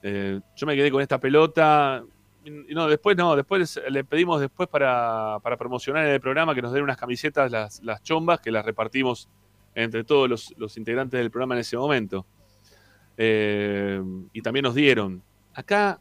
Eh, 0.07 0.39
yo 0.55 0.67
me 0.67 0.75
quedé 0.75 0.91
con 0.91 1.01
esta 1.01 1.19
pelota. 1.19 2.03
y 2.43 2.75
no, 2.75 2.87
después 2.87 3.17
no, 3.17 3.35
después 3.35 3.79
le 3.89 4.03
pedimos 4.03 4.39
después 4.39 4.69
para, 4.69 5.39
para 5.41 5.57
promocionar 5.57 6.05
el 6.05 6.21
programa 6.21 6.53
que 6.53 6.61
nos 6.61 6.71
den 6.73 6.83
unas 6.83 6.97
camisetas, 6.97 7.51
las, 7.51 7.81
las 7.81 8.03
chombas, 8.03 8.39
que 8.39 8.51
las 8.51 8.63
repartimos 8.63 9.27
entre 9.73 10.03
todos 10.03 10.29
los, 10.29 10.53
los 10.57 10.77
integrantes 10.77 11.19
del 11.19 11.31
programa 11.31 11.55
en 11.55 11.61
ese 11.61 11.75
momento. 11.75 12.23
Eh, 13.17 13.99
y 14.31 14.41
también 14.43 14.61
nos 14.61 14.75
dieron. 14.75 15.23
Acá, 15.55 15.99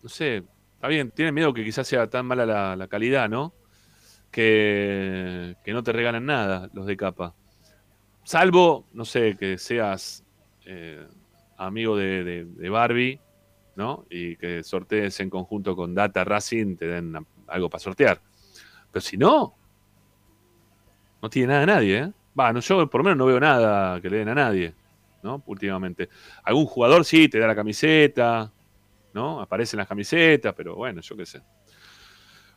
no 0.00 0.08
sé, 0.08 0.44
está 0.74 0.86
bien, 0.86 1.10
tienen 1.10 1.34
miedo 1.34 1.52
que 1.52 1.64
quizás 1.64 1.88
sea 1.88 2.08
tan 2.08 2.24
mala 2.24 2.76
la, 2.76 2.86
calidad, 2.86 3.28
¿no? 3.28 3.52
Que, 4.30 5.56
que 5.64 5.72
no 5.72 5.82
te 5.82 5.90
regalan 5.90 6.24
nada 6.24 6.70
los 6.72 6.86
de 6.86 6.96
capa. 6.96 7.34
Salvo, 8.22 8.86
no 8.92 9.04
sé, 9.04 9.36
que 9.36 9.58
seas 9.58 10.24
eh, 10.66 11.04
amigo 11.56 11.96
de, 11.96 12.44
de- 12.44 12.68
Barbie, 12.70 13.20
¿no? 13.76 14.06
Y 14.10 14.36
que 14.36 14.62
sortees 14.62 15.18
en 15.20 15.30
conjunto 15.30 15.76
con 15.76 15.94
Data 15.94 16.24
Racing, 16.24 16.76
te 16.76 16.86
den 16.86 17.14
algo 17.46 17.68
para 17.70 17.80
sortear. 17.80 18.20
Pero 18.90 19.00
si 19.00 19.16
no, 19.16 19.54
no 21.22 21.30
tiene 21.30 21.48
nada 21.48 21.62
a 21.62 21.66
nadie, 21.66 21.98
¿eh? 21.98 22.12
Va, 22.38 22.52
no, 22.52 22.60
yo 22.60 22.88
por 22.90 23.00
lo 23.00 23.04
menos 23.04 23.18
no 23.18 23.26
veo 23.26 23.40
nada 23.40 24.00
que 24.00 24.10
le 24.10 24.18
den 24.18 24.28
a 24.28 24.34
nadie, 24.34 24.74
¿no? 25.22 25.42
Últimamente. 25.46 26.08
Algún 26.44 26.66
jugador 26.66 27.04
sí 27.04 27.28
te 27.28 27.38
da 27.38 27.46
la 27.46 27.54
camiseta, 27.54 28.52
¿no? 29.14 29.40
Aparecen 29.40 29.78
las 29.78 29.88
camisetas, 29.88 30.52
pero 30.54 30.74
bueno, 30.74 31.00
yo 31.00 31.16
qué 31.16 31.24
sé. 31.26 31.40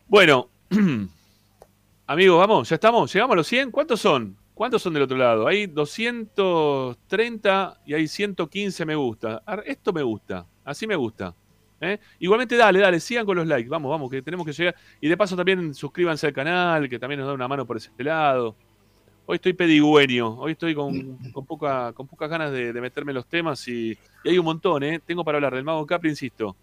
Bueno, 0.07 0.49
amigos, 2.07 2.39
vamos, 2.39 2.69
ya 2.69 2.75
estamos, 2.75 3.11
llegamos 3.13 3.33
a 3.33 3.37
los 3.37 3.47
100. 3.47 3.71
¿Cuántos 3.71 4.01
son? 4.01 4.35
¿Cuántos 4.59 4.81
son 4.81 4.93
del 4.93 5.03
otro 5.03 5.15
lado? 5.15 5.47
Hay 5.47 5.67
230 5.67 7.79
y 7.85 7.93
hay 7.93 8.09
115 8.09 8.85
me 8.85 8.93
gusta. 8.93 9.41
Esto 9.65 9.93
me 9.93 10.03
gusta, 10.03 10.45
así 10.65 10.85
me 10.85 10.97
gusta. 10.97 11.33
¿eh? 11.79 11.97
Igualmente, 12.19 12.57
dale, 12.57 12.79
dale, 12.79 12.99
sigan 12.99 13.25
con 13.25 13.37
los 13.37 13.47
likes. 13.47 13.69
Vamos, 13.69 13.89
vamos, 13.89 14.11
que 14.11 14.21
tenemos 14.21 14.45
que 14.45 14.51
llegar. 14.51 14.75
Y 14.99 15.07
de 15.07 15.15
paso 15.15 15.37
también 15.37 15.73
suscríbanse 15.73 16.27
al 16.27 16.33
canal, 16.33 16.89
que 16.89 16.99
también 16.99 17.21
nos 17.21 17.29
da 17.29 17.35
una 17.35 17.47
mano 17.47 17.65
por 17.65 17.77
ese 17.77 17.89
lado. 17.99 18.53
Hoy 19.27 19.35
estoy 19.35 19.53
pedigüeño, 19.53 20.37
hoy 20.37 20.51
estoy 20.51 20.75
con, 20.75 21.15
con 21.31 21.45
poca, 21.45 21.93
con 21.93 22.05
pocas 22.05 22.29
ganas 22.29 22.51
de, 22.51 22.73
meterme 22.73 23.11
en 23.11 23.15
los 23.15 23.27
temas 23.27 23.65
y, 23.65 23.97
hay 24.25 24.37
un 24.37 24.43
montón, 24.43 24.83
¿eh? 24.83 24.99
Tengo 25.05 25.23
para 25.23 25.37
hablar 25.37 25.55
del 25.55 25.63
Mago 25.63 25.85
Capri, 25.85 26.09
insisto. 26.09 26.53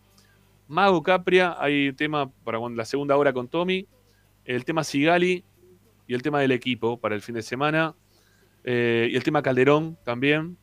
Mago 0.69 1.03
Capria, 1.03 1.57
hay 1.59 1.95
tema 1.95 2.31
para 2.45 2.59
la 2.59 2.85
segunda 2.85 3.17
hora 3.17 3.33
con 3.33 3.49
Tommy, 3.49 3.87
el 4.45 4.67
tema 4.67 4.85
Sigali 4.85 5.43
y 6.07 6.15
el 6.15 6.23
tema 6.23 6.41
del 6.41 6.53
equipo 6.53 6.99
para 6.99 7.15
el 7.15 7.23
fin 7.23 7.35
de 7.35 7.43
semana, 7.43 7.95
eh, 8.65 9.09
y 9.11 9.17
el 9.17 9.23
tema 9.23 9.43
Calderón 9.43 9.97
también, 10.05 10.57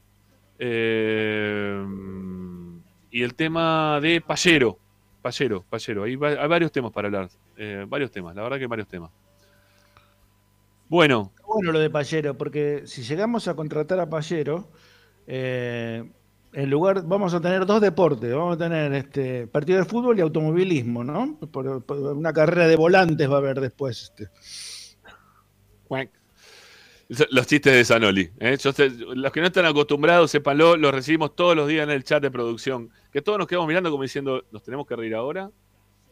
eh, 0.60 1.84
y 3.12 3.22
el 3.24 3.36
tema 3.36 4.00
de 4.02 4.22
Payero, 4.22 4.78
Payero, 5.22 5.64
Payero, 5.70 6.04
hay, 6.04 6.16
va- 6.16 6.30
hay 6.42 6.48
varios 6.48 6.72
temas 6.72 6.92
para 6.92 7.08
hablar, 7.08 7.30
eh, 7.58 7.86
varios 7.88 8.12
temas, 8.12 8.36
la 8.36 8.44
verdad 8.44 8.58
que 8.60 8.68
varios 8.68 8.88
temas. 8.88 9.12
Bueno, 10.90 11.32
bueno 11.48 11.72
lo 11.72 11.80
de 11.80 11.90
Pallero, 11.90 12.38
porque 12.38 12.84
si 12.86 13.04
llegamos 13.04 13.48
a 13.48 13.56
contratar 13.56 14.00
a 14.00 14.10
Pallero, 14.10 14.70
eh, 15.28 16.04
en 16.52 16.70
lugar, 16.70 17.04
vamos 17.08 17.34
a 17.34 17.42
tener 17.42 17.66
dos 17.66 17.82
deportes, 17.82 18.32
vamos 18.32 18.56
a 18.56 18.60
tener 18.60 18.94
este 18.94 19.48
partido 19.48 19.80
de 19.80 19.86
fútbol 19.86 20.20
y 20.20 20.22
automovilismo, 20.22 21.04
¿no? 21.04 21.38
Por, 21.52 21.84
por 21.84 21.98
una 21.98 22.32
carrera 22.32 22.68
de 22.68 22.76
volantes 22.76 23.28
va 23.30 23.36
a 23.36 23.38
haber 23.40 23.60
después. 23.60 24.04
Este. 24.04 24.30
Los 27.30 27.48
chistes 27.48 27.74
de 27.74 27.86
Zanoli. 27.86 28.32
¿eh? 28.40 28.58
Los 29.16 29.32
que 29.32 29.42
no 29.42 29.48
están 29.48 29.66
acostumbrados, 29.66 30.32
sépanlo, 30.32 30.78
los 30.78 30.94
recibimos 30.94 31.36
todos 31.36 31.56
los 31.56 31.68
días 31.68 31.84
en 31.84 31.92
el 31.92 32.04
chat 32.04 32.22
de 32.22 32.32
producción. 32.32 32.90
Que 33.12 33.22
todos 33.22 33.38
nos 33.38 33.48
quedamos 33.48 33.68
mirando 33.68 33.92
como 33.92 34.04
diciendo, 34.04 34.44
¿nos 34.52 34.64
tenemos 34.64 34.88
que 34.88 34.96
reír 34.96 35.14
ahora? 35.14 35.52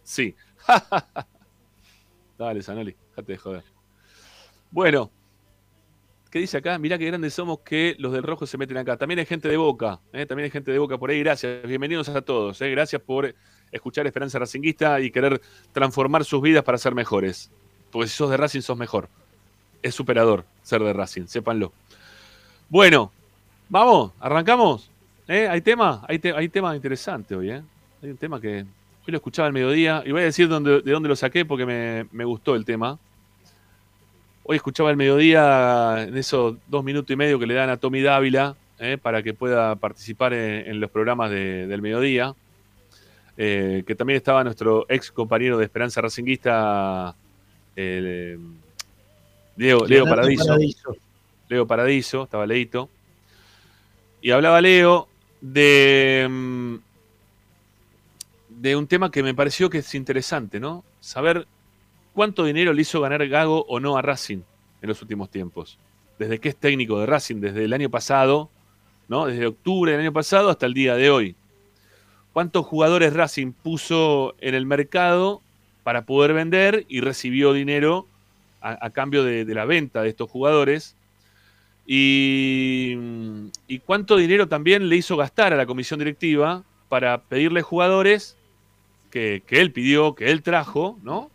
Sí. 0.04 0.36
Dale, 2.38 2.62
Zanoli, 2.62 2.96
déjate 3.10 3.32
de 3.32 3.38
joder. 3.38 3.64
Bueno, 4.70 5.12
¿qué 6.30 6.40
dice 6.40 6.58
acá? 6.58 6.78
Mirá 6.78 6.98
qué 6.98 7.06
grandes 7.06 7.34
somos 7.34 7.60
que 7.60 7.96
los 7.98 8.12
del 8.12 8.24
rojo 8.24 8.46
se 8.46 8.58
meten 8.58 8.78
acá. 8.78 8.98
También 8.98 9.20
hay 9.20 9.26
gente 9.26 9.48
de 9.48 9.58
Boca, 9.58 10.02
¿eh? 10.12 10.26
también 10.26 10.46
hay 10.46 10.52
gente 10.52 10.72
de 10.72 10.80
Boca 10.80 10.98
por 10.98 11.10
ahí. 11.10 11.20
Gracias, 11.20 11.66
bienvenidos 11.68 12.10
a 12.10 12.22
todos. 12.22 12.62
¿eh? 12.62 12.70
Gracias 12.70 13.02
por 13.02 13.34
escuchar 13.72 14.06
Esperanza 14.06 14.38
Racinguista 14.40 15.00
y 15.00 15.10
querer 15.10 15.42
transformar 15.72 16.26
sus 16.26 16.42
vidas 16.42 16.64
para 16.64 16.78
ser 16.78 16.94
mejores. 16.94 17.50
Porque 17.90 18.08
si 18.08 18.16
sos 18.16 18.30
de 18.30 18.38
Racing, 18.38 18.62
sos 18.62 18.78
mejor 18.78 19.10
es 19.82 19.96
superador 19.96 20.46
ser 20.64 20.82
de 20.82 20.94
Racing, 20.94 21.26
sépanlo. 21.28 21.72
Bueno, 22.70 23.12
vamos, 23.70 24.12
arrancamos. 24.20 24.90
¿Eh? 25.28 25.48
¿Hay 25.50 25.62
tema? 25.62 26.04
Hay, 26.08 26.20
te- 26.20 26.34
hay 26.36 26.50
tema 26.50 26.76
interesante 26.76 27.36
hoy, 27.36 27.52
¿eh? 27.52 27.62
Hay 28.04 28.10
un 28.10 28.18
tema 28.18 28.40
que 28.42 28.60
hoy 28.60 29.12
lo 29.12 29.18
escuchaba 29.18 29.48
al 29.48 29.54
mediodía 29.54 30.04
y 30.06 30.12
voy 30.12 30.22
a 30.22 30.26
decir 30.26 30.48
dónde- 30.48 30.82
de 30.82 30.92
dónde 30.92 31.10
lo 31.10 31.16
saqué 31.16 31.46
porque 31.46 31.66
me, 31.66 32.26
gustó 32.26 32.56
el 32.56 32.66
tema. 32.66 32.98
Hoy 34.44 34.56
escuchaba 34.58 34.90
al 34.90 34.98
mediodía 34.98 36.04
en 36.08 36.18
esos 36.18 36.56
dos 36.68 36.84
minutos 36.84 37.12
y 37.12 37.16
medio 37.16 37.40
que 37.40 37.46
le 37.46 37.54
dan 37.54 37.70
a 37.70 37.78
Tommy 37.78 38.02
Dávila 38.02 38.56
¿eh? 38.80 38.98
para 39.02 39.22
que 39.24 39.34
pueda 39.34 39.76
participar 39.76 40.34
en, 40.34 40.80
los 40.80 40.90
programas 40.90 41.30
de- 41.30 41.68
del 41.68 41.82
mediodía. 41.82 42.34
Eh, 43.38 43.84
que 43.88 43.96
también 43.96 44.18
estaba 44.18 44.44
nuestro 44.44 44.86
ex 44.90 45.12
compañero 45.12 45.58
de 45.58 45.64
Esperanza 45.66 46.02
Racinguista, 46.02 47.16
el, 47.76 48.40
Leo, 49.62 49.86
Leo. 49.86 50.06
Paradiso. 50.06 50.58
Leo 51.48 51.68
Paradiso, 51.68 52.24
estaba 52.24 52.48
Leito. 52.48 52.90
Y 54.20 54.32
hablaba 54.32 54.60
Leo 54.60 55.08
de, 55.40 56.28
mm, 56.28 56.76
de 58.50 58.76
un 58.76 58.88
tema 58.88 59.12
que 59.12 59.22
me 59.22 59.36
pareció 59.36 59.70
que 59.70 59.78
es 59.80 59.94
interesante, 59.94 60.60
¿no? 60.60 60.84
Saber 61.00 61.46
cuánto 62.16 62.44
dinero 62.44 62.74
le 62.74 62.82
hizo 62.82 63.02
ganar 63.02 63.28
Gago 63.28 63.64
o 63.68 63.80
no 63.80 63.98
a 63.98 64.02
Racing 64.02 64.40
en 64.82 64.90
los 64.90 65.00
últimos 65.04 65.30
tiempos. 65.30 65.78
Desde 66.18 66.40
que 66.40 66.50
es 66.50 66.56
técnico 66.56 67.00
de 67.00 67.06
Racing, 67.06 67.36
desde 67.36 67.64
el 67.64 67.74
año 67.74 67.92
pasado, 67.92 68.50
¿no? 69.08 69.28
Desde 69.28 69.46
octubre 69.46 69.92
del 69.92 70.02
año 70.02 70.14
pasado 70.14 70.50
hasta 70.50 70.66
el 70.66 70.74
día 70.74 70.96
de 70.96 71.12
hoy. 71.12 71.36
¿Cuántos 72.34 72.66
jugadores 72.66 73.14
Racing 73.14 73.52
puso 73.52 74.34
en 74.40 74.56
el 74.56 74.66
mercado 74.66 75.44
para 75.84 76.08
poder 76.08 76.34
vender 76.34 76.84
y 76.90 77.02
recibió 77.02 77.54
dinero 77.54 78.08
a, 78.62 78.90
cambio 78.92 79.24
de, 79.24 79.46
la 79.46 79.66
venta 79.66 80.02
de 80.02 80.10
estos 80.10 80.30
jugadores? 80.30 80.96
Y, 81.86 82.96
cuánto 83.86 84.18
dinero 84.18 84.48
también 84.48 84.88
le 84.88 84.96
hizo 84.96 85.18
gastar 85.18 85.54
a 85.54 85.58
la 85.58 85.66
comisión 85.66 86.00
directiva 86.00 86.64
para 86.90 87.22
pedirle 87.22 87.62
jugadores 87.62 88.38
que, 89.10 89.44
que 89.46 89.60
él 89.60 89.72
pidió, 89.72 90.16
que 90.16 90.32
él 90.32 90.42
trajo, 90.42 91.00
¿no? 91.04 91.32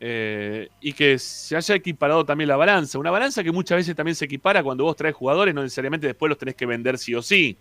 Eh, 0.00 0.68
y 0.80 0.92
que 0.92 1.18
se 1.18 1.56
haya 1.56 1.74
equiparado 1.74 2.24
también 2.24 2.48
la 2.48 2.56
balanza. 2.56 2.98
Una 2.98 3.10
balanza 3.10 3.42
que 3.42 3.50
muchas 3.50 3.78
veces 3.78 3.96
también 3.96 4.14
se 4.14 4.26
equipara 4.26 4.62
cuando 4.62 4.84
vos 4.84 4.94
traes 4.94 5.14
jugadores, 5.14 5.54
no 5.54 5.62
necesariamente 5.62 6.06
después 6.06 6.28
los 6.28 6.38
tenés 6.38 6.54
que 6.54 6.66
vender 6.66 6.98
sí 6.98 7.14
o 7.14 7.22
sí. 7.22 7.56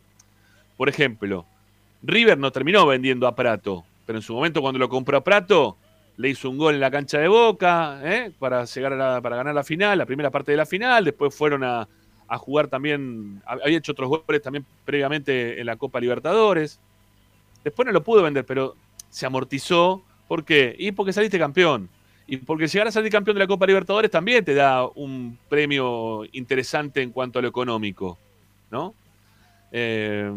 Por 0.76 0.88
ejemplo, 0.88 1.46
River 2.04 2.38
no 2.38 2.52
terminó 2.52 2.86
vendiendo 2.86 3.26
a 3.26 3.36
Prato, 3.36 3.86
pero 4.06 4.20
en 4.20 4.24
su 4.24 4.36
momento 4.36 4.62
cuando 4.62 4.78
lo 4.78 4.88
compró 4.88 5.18
a 5.18 5.24
Prato, 5.24 5.78
le 6.18 6.30
hizo 6.30 6.50
un 6.50 6.58
gol 6.58 6.74
en 6.74 6.82
la 6.82 6.92
cancha 6.92 7.20
de 7.20 7.28
Boca 7.28 8.02
¿eh? 8.04 8.32
para, 8.38 8.66
llegar 8.66 9.22
para 9.22 9.36
ganar 9.36 9.54
la 9.54 9.64
final, 9.64 9.98
la 9.98 10.06
primera 10.06 10.32
parte 10.32 10.52
de 10.52 10.58
la 10.58 10.66
final, 10.66 11.06
después 11.06 11.34
fueron 11.34 11.64
a, 11.64 11.88
jugar 12.40 12.68
también, 12.68 13.42
hab- 13.46 13.62
había 13.64 13.78
hecho 13.78 13.94
otros 13.94 14.10
goles 14.10 14.42
también 14.42 14.66
previamente 14.84 15.62
en 15.62 15.66
la 15.66 15.78
Copa 15.78 16.02
Libertadores. 16.02 16.80
Después 17.64 17.86
no 17.86 17.92
lo 17.94 18.04
pudo 18.04 18.24
vender, 18.24 18.46
pero 18.46 18.76
se 19.10 19.26
amortizó. 19.26 20.04
¿Por 20.28 20.44
qué? 20.44 20.76
Y 20.78 20.92
porque 20.92 21.14
saliste 21.14 21.40
campeón. 21.40 21.90
Y 22.26 22.38
porque 22.38 22.68
llegar 22.68 22.88
a 22.88 22.92
salir 22.92 23.12
campeón 23.12 23.36
de 23.36 23.40
la 23.40 23.48
Copa 23.48 23.66
Libertadores 23.66 24.12
también 24.12 24.44
te 24.44 24.54
da 24.54 24.86
un 24.86 25.38
premio 25.48 26.26
interesante 26.34 27.02
en 27.02 27.12
cuanto 27.12 27.40
a 27.40 27.42
lo 27.42 27.48
económico, 27.48 28.18
¿no? 28.70 28.94
Eh, 29.72 30.30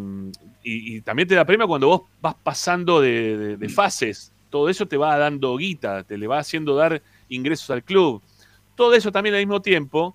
y, 0.62 1.00
también 1.00 1.26
te 1.26 1.34
da 1.34 1.44
premio 1.44 1.66
cuando 1.66 1.88
vos 1.88 2.02
vas 2.20 2.36
pasando 2.40 3.00
de 3.00 3.68
fases. 3.74 4.32
Todo 4.50 4.68
eso 4.68 4.86
te 4.86 4.96
va 4.96 5.16
dando 5.16 5.56
guita, 5.56 6.04
te 6.04 6.18
le 6.18 6.26
va 6.26 6.38
haciendo 6.38 6.74
dar 6.74 7.02
ingresos 7.28 7.70
al 7.70 7.84
club. 7.84 8.22
Todo 8.74 8.94
eso 8.94 9.12
también 9.12 9.34
al 9.34 9.40
mismo 9.40 9.62
tiempo 9.62 10.14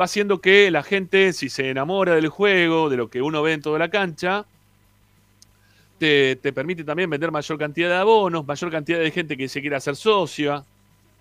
va 0.00 0.06
haciendo 0.06 0.40
que 0.40 0.70
la 0.70 0.82
gente, 0.82 1.32
si 1.32 1.48
se 1.48 1.70
enamora 1.70 2.14
del 2.14 2.28
juego, 2.28 2.88
de 2.88 2.96
lo 2.96 3.08
que 3.08 3.22
uno 3.22 3.42
ve 3.42 3.52
en 3.52 3.62
toda 3.62 3.78
la 3.78 3.88
cancha, 3.88 4.46
te, 5.98 6.36
te 6.36 6.52
permite 6.52 6.84
también 6.84 7.10
vender 7.10 7.30
mayor 7.30 7.58
cantidad 7.58 7.88
de 7.88 7.96
abonos, 7.96 8.46
mayor 8.46 8.70
cantidad 8.70 8.98
de 8.98 9.10
gente 9.10 9.36
que 9.36 9.48
se 9.48 9.60
quiera 9.60 9.78
hacer 9.78 9.96
socia. 9.96 10.64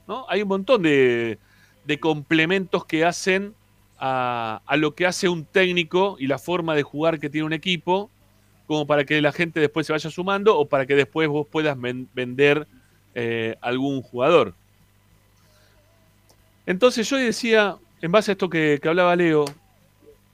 ¿no? 0.07 0.25
Hay 0.29 0.41
un 0.41 0.47
montón 0.47 0.81
de, 0.83 1.37
de 1.85 1.99
complementos 1.99 2.85
que 2.85 3.05
hacen 3.05 3.53
a, 3.99 4.61
a 4.65 4.77
lo 4.77 4.95
que 4.95 5.05
hace 5.05 5.29
un 5.29 5.45
técnico 5.45 6.17
y 6.19 6.27
la 6.27 6.39
forma 6.39 6.75
de 6.75 6.83
jugar 6.83 7.19
que 7.19 7.29
tiene 7.29 7.45
un 7.45 7.53
equipo 7.53 8.09
como 8.67 8.88
para 8.88 9.04
que 9.06 9.21
la 9.21 9.32
gente 9.32 9.60
después 9.60 9.86
se 9.88 9.93
vaya 9.93 10.10
sumando 10.10 10.58
o 10.58 10.67
para 10.67 10.86
que 10.86 10.95
después 10.95 11.28
vos 11.28 11.47
puedas 11.47 11.80
ven- 11.80 12.10
vender 12.13 12.67
eh, 13.13 13.56
algún 13.62 14.02
jugador. 14.02 14.56
Entonces 16.65 17.10
yo 17.10 17.17
decía, 17.17 17.78
en 18.02 18.12
base 18.12 18.32
a 18.32 18.34
esto 18.34 18.49
que, 18.49 18.80
hablaba 18.84 19.15
Leo, 19.15 19.45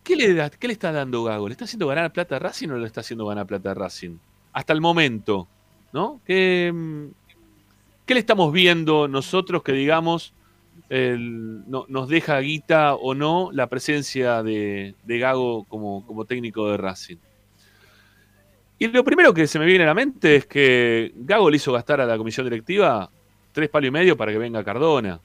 ¿qué 0.03 0.15
le, 0.15 0.33
da- 0.33 0.49
¿qué 0.49 0.67
le 0.67 0.73
está 0.73 0.91
dando 0.91 1.23
Gago? 1.23 1.47
¿Le 1.47 1.53
está 1.53 1.65
haciendo 1.65 1.87
ganar 1.87 2.11
plata 2.11 2.35
a 2.35 2.39
Racing 2.39 2.69
o 2.69 2.77
le 2.77 2.85
está 2.85 3.01
haciendo 3.01 3.25
ganar 3.25 3.47
plata 3.47 3.71
a 3.71 3.73
Racing? 3.73 4.17
Hasta 4.53 4.73
el 4.73 4.81
momento, 4.81 5.47
¿no? 5.91 6.21
¿Qué, 6.25 6.71
le 8.07 8.19
estamos 8.19 8.51
viendo 8.53 9.07
nosotros 9.07 9.63
que 9.63 9.71
digamos 9.71 10.33
el- 10.89 11.69
no- 11.69 11.85
nos 11.89 12.07
deja 12.09 12.39
guita 12.39 12.95
o 12.95 13.13
no 13.15 13.49
la 13.51 13.67
presencia 13.67 14.43
de, 14.43 14.95
Gago 15.05 15.63
como 15.65 16.25
técnico 16.25 16.69
de 16.69 16.77
Racing? 16.77 17.17
Y 18.81 18.87
lo 18.87 19.03
primero 19.03 19.33
que 19.33 19.45
se 19.45 19.59
me 19.59 19.65
viene 19.65 19.83
a 19.83 19.87
la 19.87 19.93
mente 19.93 20.37
es 20.37 20.45
que 20.45 21.11
Gago 21.13 21.49
le 21.49 21.57
hizo 21.57 21.73
gastar 21.73 21.99
a 21.99 22.05
la 22.05 22.17
comisión 22.17 22.45
directiva 22.45 23.11
tres 23.51 23.67
palos 23.67 23.89
y 23.89 23.91
medio 23.91 24.15
para 24.15 24.31
que 24.31 24.37
venga 24.37 24.63
Cardona. 24.63 25.19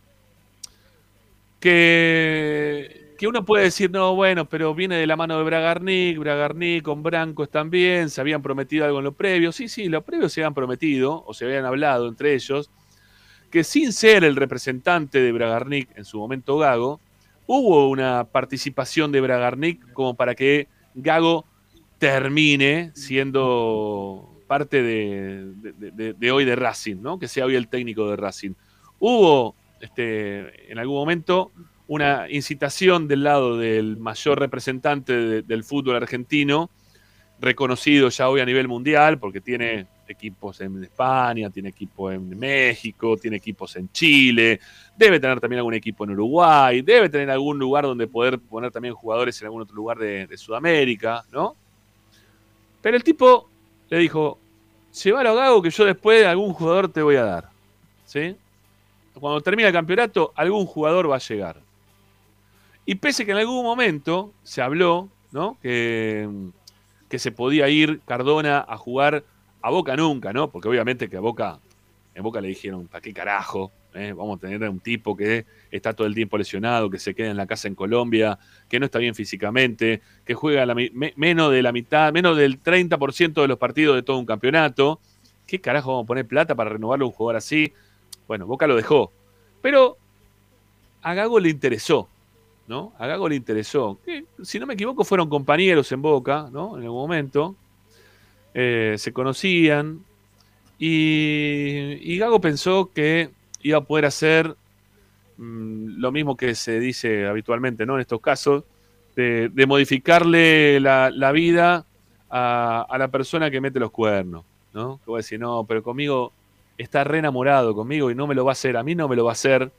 Que, 1.60 3.14
que 3.16 3.28
uno 3.28 3.44
puede 3.44 3.64
decir, 3.64 3.92
no, 3.92 4.16
bueno, 4.16 4.48
pero 4.48 4.74
viene 4.74 4.96
de 4.96 5.06
la 5.06 5.14
mano 5.14 5.38
de 5.38 5.44
Bragarnik, 5.44 6.18
Bragarnik 6.18 6.82
con 6.82 7.04
Branco 7.04 7.44
están 7.44 7.70
bien, 7.70 8.10
se 8.10 8.20
habían 8.20 8.42
prometido 8.42 8.86
algo 8.86 8.98
en 8.98 9.04
lo 9.04 9.12
previo. 9.12 9.52
Sí, 9.52 9.68
sí, 9.68 9.88
lo 9.88 10.02
previo 10.02 10.28
se 10.28 10.40
habían 10.40 10.54
prometido, 10.54 11.22
o 11.24 11.32
se 11.32 11.44
habían 11.44 11.64
hablado 11.64 12.08
entre 12.08 12.34
ellos, 12.34 12.70
que 13.52 13.62
sin 13.62 13.92
ser 13.92 14.24
el 14.24 14.34
representante 14.34 15.20
de 15.20 15.30
Bragarnik 15.30 15.96
en 15.96 16.04
su 16.04 16.18
momento 16.18 16.58
Gago, 16.58 17.00
hubo 17.46 17.88
una 17.88 18.24
participación 18.24 19.12
de 19.12 19.20
Bragarnik 19.20 19.92
como 19.92 20.14
para 20.14 20.34
que 20.34 20.66
Gago 20.94 21.44
termine 21.98 22.90
siendo 22.94 24.30
parte 24.46 24.82
de, 24.82 26.30
hoy 26.30 26.44
de 26.44 26.56
Racing, 26.56 26.96
¿no? 27.00 27.18
Que 27.18 27.28
sea 27.28 27.46
hoy 27.46 27.54
el 27.56 27.68
técnico 27.68 28.08
de 28.10 28.16
Racing. 28.16 28.52
Hubo 28.98 29.54
este, 29.80 30.70
en 30.70 30.78
algún 30.78 30.96
momento 30.96 31.50
una 31.86 32.30
incitación 32.30 33.08
del 33.08 33.24
lado 33.24 33.58
del 33.58 33.96
mayor 33.98 34.38
representante 34.38 35.12
de- 35.12 35.42
del 35.42 35.64
fútbol 35.64 35.96
argentino, 35.96 36.70
reconocido 37.40 38.08
ya 38.08 38.28
hoy 38.28 38.40
a 38.40 38.46
nivel 38.46 38.68
mundial, 38.68 39.18
porque 39.18 39.40
tiene 39.40 39.86
equipos 40.06 40.60
en 40.60 40.84
España, 40.84 41.50
tiene 41.50 41.70
equipos 41.70 42.14
en 42.14 42.38
México, 42.38 43.16
tiene 43.16 43.38
equipos 43.38 43.74
en 43.76 43.90
Chile, 43.90 44.60
debe 44.96 45.18
tener 45.18 45.40
también 45.40 45.58
algún 45.58 45.74
equipo 45.74 46.04
en 46.04 46.10
Uruguay, 46.10 46.82
debe 46.82 47.08
tener 47.08 47.30
algún 47.30 47.58
lugar 47.58 47.84
donde 47.84 48.06
poder 48.06 48.38
poner 48.38 48.70
también 48.70 48.94
jugadores 48.94 49.40
en 49.40 49.46
algún 49.46 49.62
otro 49.62 49.74
lugar 49.74 49.98
de, 49.98 50.26
de 50.26 50.36
Sudamérica, 50.36 51.24
¿no? 51.32 51.56
Pero 52.84 52.98
el 52.98 53.02
tipo 53.02 53.48
le 53.88 53.96
dijo, 53.96 54.38
llévalo 55.02 55.30
a 55.30 55.34
Gago 55.34 55.62
que 55.62 55.70
yo 55.70 55.86
después 55.86 56.26
algún 56.26 56.52
jugador 56.52 56.92
te 56.92 57.00
voy 57.00 57.16
a 57.16 57.24
dar, 57.24 57.48
¿sí? 58.04 58.36
Cuando 59.18 59.40
termine 59.40 59.68
el 59.68 59.72
campeonato, 59.72 60.34
algún 60.36 60.66
jugador 60.66 61.10
va 61.10 61.16
a 61.16 61.18
llegar. 61.18 61.62
Y 62.84 62.96
pese 62.96 63.24
que 63.24 63.30
en 63.30 63.38
algún 63.38 63.64
momento 63.64 64.34
se 64.42 64.60
habló, 64.60 65.08
¿no? 65.32 65.56
Que, 65.62 66.28
se 67.16 67.32
podía 67.32 67.70
ir 67.70 68.00
Cardona 68.04 68.66
a 68.68 68.76
jugar 68.76 69.24
a 69.62 69.70
Boca 69.70 69.96
nunca, 69.96 70.34
¿no? 70.34 70.50
Porque 70.50 70.68
obviamente 70.68 71.08
que 71.08 71.16
a 71.16 71.20
Boca, 71.20 71.60
en 72.14 72.22
Boca 72.22 72.42
le 72.42 72.48
dijeron, 72.48 72.86
¿para 72.86 73.00
qué 73.00 73.14
carajo? 73.14 73.72
Eh? 73.94 74.12
Vamos 74.12 74.38
a 74.38 74.40
tener 74.40 74.68
un 74.68 74.80
tipo 74.80 75.16
que 75.16 75.46
está 75.70 75.92
todo 75.92 76.06
el 76.06 76.14
tiempo 76.14 76.36
lesionado, 76.36 76.90
que 76.90 76.98
se 76.98 77.14
queda 77.14 77.30
en 77.30 77.36
la 77.36 77.46
casa 77.46 77.68
en 77.68 77.74
Colombia, 77.74 78.38
que 78.68 78.78
no 78.78 78.86
está 78.86 78.98
bien 78.98 79.14
físicamente, 79.14 80.02
que 80.24 80.34
juega 80.34 80.66
menos 81.16 81.52
de 81.52 81.62
la 81.62 81.72
mitad, 81.72 82.12
menos 82.12 82.36
del 82.36 82.62
30% 82.62 83.40
de 83.40 83.48
los 83.48 83.58
partidos 83.58 83.96
de 83.96 84.02
todo 84.02 84.18
un 84.18 84.26
campeonato. 84.26 85.00
¿Qué 85.46 85.60
carajo 85.60 85.90
vamos 85.90 86.04
a 86.04 86.06
poner 86.08 86.26
plata 86.26 86.54
para 86.54 86.70
renovarle 86.70 87.04
a 87.04 87.06
un 87.06 87.12
jugador 87.12 87.36
así? 87.36 87.72
Bueno, 88.26 88.46
Boca 88.46 88.66
lo 88.66 88.76
dejó. 88.76 89.12
Pero 89.62 89.96
a 91.02 91.14
Gago 91.14 91.38
le 91.38 91.50
interesó, 91.50 92.08
¿no? 92.66 92.92
A 92.98 93.06
Gago 93.06 93.28
le 93.28 93.36
interesó. 93.36 93.98
Si 94.42 94.58
no 94.58 94.66
me 94.66 94.74
equivoco, 94.74 95.04
fueron 95.04 95.28
compañeros 95.28 95.90
en 95.92 96.02
Boca, 96.02 96.48
¿no? 96.50 96.76
En 96.76 96.84
algún 96.84 97.00
momento. 97.00 97.54
Eh, 98.54 98.94
se 98.98 99.12
conocían. 99.12 100.04
Y 100.78 102.18
Gago 102.18 102.40
pensó 102.40 102.90
que 102.92 103.30
iba 103.64 103.78
a 103.78 103.80
poder 103.80 104.04
hacer 104.04 104.54
mm, 105.38 105.98
lo 105.98 106.12
mismo 106.12 106.36
que 106.36 106.54
se 106.54 106.78
dice 106.78 107.26
habitualmente, 107.26 107.84
¿no? 107.84 107.94
En 107.94 108.02
estos 108.02 108.20
casos, 108.20 108.62
de, 109.16 109.48
de 109.48 109.66
modificarle 109.66 110.78
la, 110.80 111.32
vida 111.32 111.86
a, 112.30 112.96
la 112.96 113.08
persona 113.08 113.50
que 113.50 113.60
mete 113.60 113.80
los 113.80 113.90
cuernos, 113.90 114.44
¿no? 114.72 115.00
Que 115.04 115.10
va 115.10 115.18
a 115.18 115.20
decir, 115.20 115.40
no, 115.40 115.64
pero 115.64 115.82
conmigo 115.82 116.32
está 116.76 117.04
re 117.04 117.18
enamorado 117.18 117.74
conmigo 117.74 118.10
y 118.10 118.14
no 118.14 118.26
me 118.26 118.34
lo 118.34 118.44
va 118.44 118.50
a 118.50 118.52
hacer, 118.52 118.76
a 118.76 118.82
mí 118.82 118.94
no 118.94 119.08
me 119.08 119.16
lo 119.16 119.24
va 119.24 119.30
a 119.30 119.32
hacer. 119.32 119.70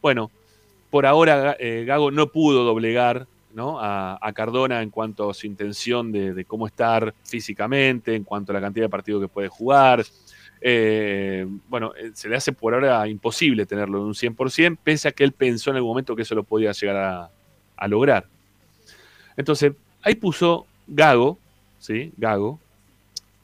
Bueno, 0.00 0.30
por 0.90 1.04
ahora 1.04 1.56
eh, 1.58 1.84
Gago 1.84 2.10
no 2.10 2.28
pudo 2.28 2.62
doblegar 2.64 3.26
¿no? 3.54 3.80
a, 3.80 4.18
a 4.20 4.32
Cardona 4.32 4.82
en 4.82 4.90
cuanto 4.90 5.30
a 5.30 5.34
su 5.34 5.46
intención 5.46 6.12
de, 6.12 6.32
de 6.32 6.44
cómo 6.44 6.66
estar 6.66 7.12
físicamente, 7.24 8.14
en 8.14 8.24
cuanto 8.24 8.52
a 8.52 8.54
la 8.54 8.60
cantidad 8.60 8.84
de 8.84 8.90
partidos 8.90 9.22
que 9.22 9.28
puede 9.28 9.48
jugar. 9.48 10.04
Eh, 10.64 11.44
bueno, 11.68 11.92
eh, 11.96 12.12
se 12.14 12.28
le 12.28 12.36
hace 12.36 12.52
por 12.52 12.72
ahora 12.72 13.08
imposible 13.08 13.66
tenerlo 13.66 13.98
en 13.98 14.04
un 14.04 14.14
100%, 14.14 14.78
pese 14.82 15.08
a 15.08 15.12
que 15.12 15.24
él 15.24 15.32
pensó 15.32 15.70
en 15.70 15.76
algún 15.76 15.90
momento 15.90 16.14
que 16.14 16.22
eso 16.22 16.36
lo 16.36 16.44
podía 16.44 16.70
llegar 16.72 16.96
a, 16.96 17.30
a 17.76 17.88
lograr. 17.88 18.26
Entonces, 19.36 19.72
ahí 20.02 20.14
puso 20.14 20.66
Gago, 20.86 21.38
¿sí? 21.78 22.12
Gago, 22.16 22.60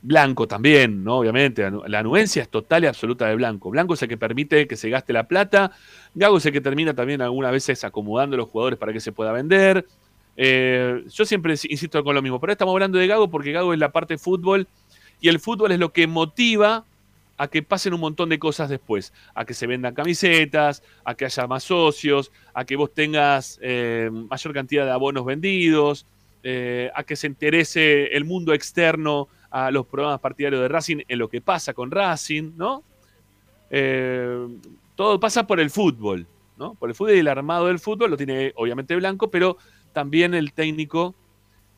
Blanco 0.01 0.47
también, 0.47 1.03
¿no? 1.03 1.19
Obviamente, 1.19 1.69
la 1.87 1.99
anuencia 1.99 2.43
es 2.43 2.49
total 2.49 2.85
y 2.85 2.87
absoluta 2.87 3.27
de 3.27 3.35
Blanco. 3.35 3.71
Blanco 3.71 3.95
es 3.95 4.03
el 4.03 4.09
que 4.09 4.17
permite 4.17 4.69
que 4.69 4.77
se 4.77 4.89
gaste 4.89 5.13
la 5.13 5.25
plata. 5.25 5.73
Gago 6.15 6.39
es 6.39 6.47
el 6.47 6.53
que 6.53 6.61
termina 6.61 6.95
también 6.95 7.21
algunas 7.21 7.51
veces 7.51 7.83
acomodando 7.83 8.37
los 8.37 8.49
jugadores 8.49 8.79
para 8.79 8.93
que 8.93 9.01
se 9.01 9.11
pueda 9.11 9.33
vender. 9.33 9.87
Eh, 10.37 11.05
yo 11.13 11.25
siempre 11.25 11.53
insisto 11.53 12.05
con 12.05 12.15
lo 12.15 12.23
mismo, 12.23 12.39
pero 12.39 12.53
estamos 12.53 12.73
hablando 12.73 12.97
de 12.97 13.09
Gago 13.09 13.29
porque 13.29 13.51
Gago 13.51 13.73
es 13.73 13.81
la 13.81 13.91
parte 13.91 14.15
de 14.15 14.19
fútbol 14.19 14.69
y 15.21 15.29
el 15.29 15.41
fútbol 15.41 15.73
es 15.73 15.81
lo 15.81 15.93
que 15.93 16.07
motiva 16.07 16.85
a 17.39 17.49
que 17.49 17.63
pasen 17.63 17.95
un 17.95 18.01
montón 18.01 18.29
de 18.29 18.39
cosas 18.39 18.69
después, 18.69 19.13
a 19.35 19.45
que 19.45 19.55
se 19.55 19.67
vendan 19.67 19.95
camisetas, 19.95 20.83
a 21.05 21.15
que 21.15 21.25
haya 21.25 21.47
más 21.47 21.63
socios, 21.63 22.33
a 22.53 22.65
que 22.65 22.77
vos 22.77 22.93
tengas 22.93 23.59
eh, 23.63 24.11
mayor 24.13 24.53
cantidad 24.53 24.85
de 24.85 24.91
abonos 24.91 25.25
vendidos, 25.25 26.05
eh, 26.43 26.91
a 26.95 27.05
que 27.05 27.15
se 27.15 27.29
interese 27.29 28.09
el 28.09 28.25
mundo 28.25 28.53
externo 28.53 29.29
a 29.51 29.71
los 29.71 29.87
programas 29.87 30.21
partidarios 30.21 30.61
de 30.61 30.69
Racing 30.69 30.99
en 31.07 31.19
lo 31.19 31.29
que 31.29 31.41
pasa 31.41 31.73
con 31.73 31.91
Racing, 31.91 32.53
¿no? 32.57 32.83
Eh, 33.71 34.47
todo 34.97 35.21
pasa 35.21 35.47
por 35.47 35.61
el 35.61 35.71
fútbol, 35.71 36.27
¿no? 36.57 36.75
Por 36.75 36.91
el 36.91 36.97
fútbol 36.97 37.15
y 37.15 37.21
el 37.21 37.29
armado 37.29 37.69
del 37.69 37.79
fútbol 37.79 38.11
lo 38.11 38.17
tiene 38.17 38.53
obviamente 38.57 38.97
Blanco, 38.97 39.31
pero 39.31 39.59
también 39.93 40.35
el 40.35 40.53
técnico 40.53 41.15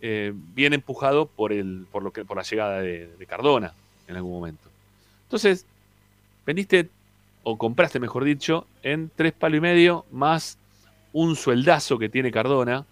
eh, 0.01 0.33
viene 0.35 0.77
empujado 0.77 1.27
por, 1.27 1.53
el, 1.53 1.87
por, 1.93 2.03
lo 2.03 2.13
que, 2.13 2.25
por 2.25 2.39
la 2.39 2.43
llegada 2.43 2.81
de 2.81 3.27
Cardona 3.29 3.75
en 4.09 4.17
algún 4.17 4.33
momento. 4.33 4.70
Entonces, 5.31 5.65
vendiste 6.45 6.89
o 7.45 7.57
compraste, 7.57 8.01
mejor 8.01 8.25
dicho, 8.25 8.67
en 8.83 9.13
tres 9.15 9.33
palos 9.33 9.59
y 9.59 9.61
medio 9.61 10.05
más 10.11 10.59
un 11.13 11.37
sueldazo 11.37 12.01
que 12.01 12.09
tiene 12.09 12.33
Cardona, 12.33 12.85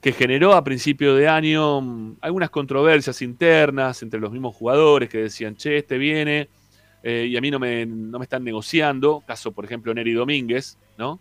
que 0.00 0.12
generó 0.12 0.52
a 0.52 0.62
principio 0.62 1.16
de 1.16 1.26
año 1.26 1.80
mm, 1.80 2.18
algunas 2.20 2.50
controversias 2.50 3.20
internas 3.22 4.04
entre 4.04 4.20
los 4.20 4.30
mismos 4.30 4.54
jugadores 4.54 5.08
que 5.08 5.18
decían, 5.18 5.56
che, 5.56 5.78
este 5.78 5.98
viene 5.98 6.48
eh, 7.02 7.26
y 7.28 7.36
a 7.36 7.40
mí 7.40 7.50
no 7.50 7.58
me, 7.58 7.84
no 7.84 8.20
me 8.20 8.24
están 8.24 8.44
negociando, 8.44 9.24
caso 9.26 9.50
por 9.50 9.64
ejemplo 9.64 9.92
Neri 9.92 10.12
Domínguez, 10.12 10.78
¿no? 10.96 11.18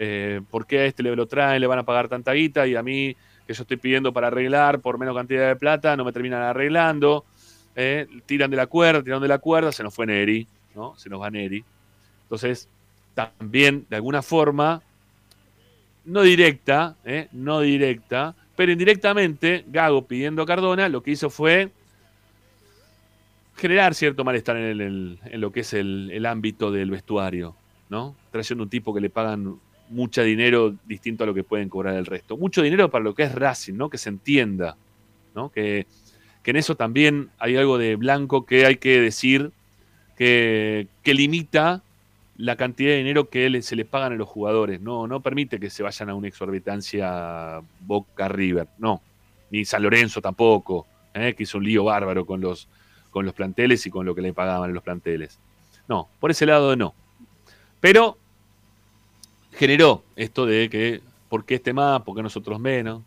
Eh, 0.00 0.40
¿Por 0.50 0.66
qué 0.66 0.80
a 0.80 0.84
este 0.86 1.04
le 1.04 1.14
lo 1.14 1.26
traen, 1.26 1.60
le 1.60 1.68
van 1.68 1.78
a 1.78 1.84
pagar 1.84 2.08
tanta 2.08 2.32
guita 2.32 2.66
y 2.66 2.74
a 2.74 2.82
mí 2.82 3.14
que 3.46 3.54
yo 3.54 3.62
estoy 3.62 3.76
pidiendo 3.76 4.12
para 4.12 4.26
arreglar 4.26 4.80
por 4.80 4.98
menos 4.98 5.14
cantidad 5.14 5.46
de 5.46 5.54
plata 5.54 5.96
no 5.96 6.04
me 6.04 6.12
terminan 6.12 6.42
arreglando? 6.42 7.24
Eh, 7.74 8.06
tiran 8.26 8.50
de 8.50 8.56
la 8.56 8.66
cuerda, 8.66 9.02
tiran 9.02 9.22
de 9.22 9.28
la 9.28 9.38
cuerda, 9.38 9.72
se 9.72 9.82
nos 9.82 9.94
fue 9.94 10.06
Neri, 10.06 10.46
¿no? 10.74 10.94
Se 10.96 11.08
nos 11.08 11.20
va 11.20 11.30
Neri. 11.30 11.64
Entonces, 12.24 12.68
también, 13.14 13.86
de 13.88 13.96
alguna 13.96 14.22
forma, 14.22 14.82
no 16.04 16.22
directa, 16.22 16.96
¿eh? 17.04 17.28
no 17.32 17.60
directa, 17.60 18.34
pero 18.56 18.72
indirectamente, 18.72 19.64
Gago 19.68 20.06
pidiendo 20.06 20.42
a 20.42 20.46
Cardona, 20.46 20.88
lo 20.88 21.02
que 21.02 21.12
hizo 21.12 21.30
fue 21.30 21.70
generar 23.56 23.94
cierto 23.94 24.24
malestar 24.24 24.56
en, 24.56 25.18
en 25.24 25.40
lo 25.40 25.52
que 25.52 25.60
es 25.60 25.72
el, 25.72 26.10
el 26.12 26.26
ámbito 26.26 26.70
del 26.70 26.90
vestuario, 26.90 27.54
¿no? 27.88 28.16
Trayendo 28.30 28.64
un 28.64 28.70
tipo 28.70 28.92
que 28.92 29.00
le 29.00 29.10
pagan 29.10 29.58
mucho 29.88 30.22
dinero 30.22 30.74
distinto 30.86 31.24
a 31.24 31.26
lo 31.26 31.34
que 31.34 31.44
pueden 31.44 31.68
cobrar 31.68 31.94
el 31.94 32.06
resto. 32.06 32.36
Mucho 32.36 32.62
dinero 32.62 32.90
para 32.90 33.04
lo 33.04 33.14
que 33.14 33.24
es 33.24 33.34
Racing, 33.34 33.74
¿no? 33.74 33.88
Que 33.88 33.98
se 33.98 34.08
entienda, 34.08 34.76
¿no? 35.34 35.50
Que, 35.50 35.86
que 36.42 36.50
en 36.50 36.56
eso 36.56 36.76
también 36.76 37.30
hay 37.38 37.56
algo 37.56 37.78
de 37.78 37.96
blanco 37.96 38.46
que 38.46 38.66
hay 38.66 38.76
que 38.76 39.00
decir 39.00 39.52
que, 40.16 40.88
que 41.02 41.14
limita 41.14 41.82
la 42.36 42.56
cantidad 42.56 42.90
de 42.90 42.98
dinero 42.98 43.28
que 43.28 43.62
se 43.62 43.76
le 43.76 43.84
pagan 43.84 44.12
a 44.12 44.16
los 44.16 44.28
jugadores. 44.28 44.80
No, 44.80 45.06
no 45.06 45.20
permite 45.20 45.60
que 45.60 45.70
se 45.70 45.82
vayan 45.82 46.10
a 46.10 46.14
una 46.14 46.28
exorbitancia 46.28 47.60
Boca 47.80 48.28
River, 48.28 48.66
no. 48.78 49.00
Ni 49.50 49.64
San 49.64 49.82
Lorenzo 49.82 50.20
tampoco, 50.20 50.86
¿eh? 51.14 51.34
que 51.34 51.42
hizo 51.44 51.58
un 51.58 51.64
lío 51.64 51.84
bárbaro 51.84 52.24
con 52.24 52.40
los, 52.40 52.68
con 53.10 53.24
los 53.24 53.34
planteles 53.34 53.86
y 53.86 53.90
con 53.90 54.06
lo 54.06 54.14
que 54.14 54.22
le 54.22 54.32
pagaban 54.32 54.70
en 54.70 54.74
los 54.74 54.82
planteles. 54.82 55.38
No, 55.88 56.08
por 56.18 56.30
ese 56.30 56.46
lado 56.46 56.74
no. 56.74 56.94
Pero 57.80 58.16
generó 59.52 60.02
esto 60.16 60.46
de 60.46 60.70
que, 60.70 61.00
¿por 61.28 61.44
qué 61.44 61.56
este 61.56 61.72
más? 61.72 62.02
¿Por 62.02 62.16
qué 62.16 62.22
nosotros 62.22 62.58
menos? 62.58 63.02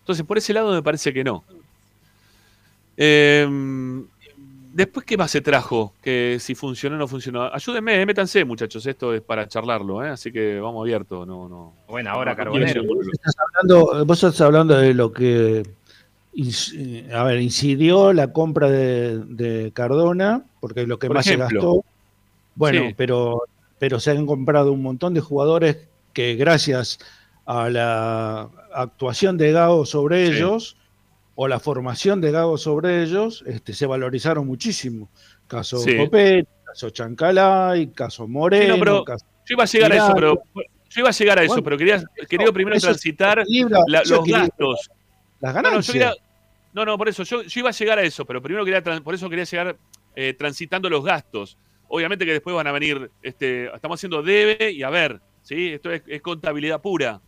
Entonces, 0.00 0.24
por 0.24 0.38
ese 0.38 0.52
lado 0.52 0.72
me 0.72 0.82
parece 0.82 1.12
que 1.12 1.24
no. 1.24 1.44
Em, 3.02 4.06
después, 4.74 5.06
¿qué 5.06 5.16
más 5.16 5.30
se 5.30 5.40
trajo? 5.40 5.94
Que 6.02 6.36
si 6.38 6.54
funcionó 6.54 6.96
o 6.96 6.98
no 6.98 7.08
funcionó. 7.08 7.44
Ayúdenme, 7.44 8.00
eh, 8.02 8.04
métanse, 8.04 8.44
muchachos. 8.44 8.84
Esto 8.84 9.14
es 9.14 9.22
para 9.22 9.48
charlarlo, 9.48 10.04
¿eh? 10.04 10.10
así 10.10 10.30
que 10.30 10.60
vamos 10.60 10.82
abierto. 10.82 11.24
No, 11.24 11.48
no. 11.48 11.72
Bueno, 11.88 12.10
ahora 12.10 12.32
no, 12.32 12.36
Carbonero. 12.36 12.84
Vos 12.84 13.06
estás 13.12 13.34
hablando, 13.38 14.04
vos 14.04 14.22
estás 14.22 14.40
hablando 14.42 14.76
de 14.76 14.92
lo 14.92 15.12
que 15.12 15.62
eh, 16.36 17.10
a 17.14 17.24
ver, 17.24 17.40
incidió 17.40 18.12
la 18.12 18.32
compra 18.32 18.70
de, 18.70 19.18
de 19.20 19.72
Cardona, 19.72 20.44
porque 20.60 20.82
es 20.82 20.88
lo 20.88 20.98
que 20.98 21.06
Por 21.06 21.16
más 21.16 21.26
ejemplo. 21.26 21.48
se 21.48 21.54
gastó. 21.54 21.84
Bueno, 22.54 22.82
Sí. 22.88 22.94
pero, 22.96 23.42
pero 23.78 23.98
se 23.98 24.10
han 24.10 24.26
comprado 24.26 24.72
un 24.72 24.82
montón 24.82 25.14
de 25.14 25.20
jugadores 25.20 25.88
que 26.12 26.34
gracias 26.34 26.98
a 27.46 27.70
la 27.70 28.50
actuación 28.74 29.38
de 29.38 29.52
Gago 29.52 29.86
sobre 29.86 30.26
Sí. 30.26 30.32
ellos, 30.36 30.76
o 31.42 31.48
la 31.48 31.58
formación 31.58 32.20
de 32.20 32.32
Gago 32.32 32.58
sobre 32.58 33.02
ellos, 33.02 33.42
este, 33.46 33.72
se 33.72 33.86
valorizaron 33.86 34.46
muchísimo. 34.46 35.08
Caso 35.46 35.78
Sí. 35.78 35.96
Copet, 35.96 36.46
caso 36.66 36.90
Chancalay, 36.90 37.86
caso 37.92 38.28
Moreno, 38.28 38.76
pero 38.78 39.02
caso 39.04 39.24
Yo 39.46 39.54
iba 39.54 39.62
a 39.62 39.66
llegar 39.66 39.90
a 39.92 39.96
eso, 39.96 40.12
pero 40.14 40.42
yo 40.90 41.00
iba 41.00 41.08
a 41.08 41.12
llegar 41.12 41.38
a 41.38 41.42
eso, 41.42 41.48
Bueno, 41.54 41.64
pero 41.64 41.78
quería, 41.78 42.02
quería 42.28 42.52
primero 42.52 42.78
transitar 42.78 43.38
equilibra- 43.40 43.80
la- 43.86 44.00
eso 44.00 44.10
los 44.16 44.20
equilibra 44.20 44.42
gastos. 44.48 44.90
las 45.40 45.54
no, 45.54 45.62
ganancias. 45.62 45.92
quería- 45.94 46.14
no, 46.74 46.84
no, 46.84 46.98
por 46.98 47.08
eso, 47.08 47.22
yo, 47.22 47.40
yo 47.42 47.60
iba 47.60 47.70
a 47.70 47.72
llegar 47.72 47.98
a 47.98 48.02
eso, 48.02 48.26
pero 48.26 48.42
primero 48.42 48.62
quería, 48.66 48.82
por 49.02 49.14
eso 49.14 49.30
quería 49.30 49.44
llegar 49.44 49.76
eh, 50.14 50.34
transitando 50.34 50.90
los 50.90 51.02
gastos. 51.02 51.56
Obviamente 51.88 52.26
que 52.26 52.32
después 52.32 52.54
van 52.54 52.66
a 52.66 52.72
venir, 52.72 53.10
este, 53.22 53.74
estamos 53.74 53.98
haciendo 53.98 54.22
debe 54.22 54.70
y 54.72 54.82
a 54.82 54.90
ver, 54.90 55.20
¿sí? 55.42 55.68
Esto 55.72 55.90
es, 55.90 56.02
es 56.06 56.20
contabilidad 56.20 56.82
pura. 56.82 57.20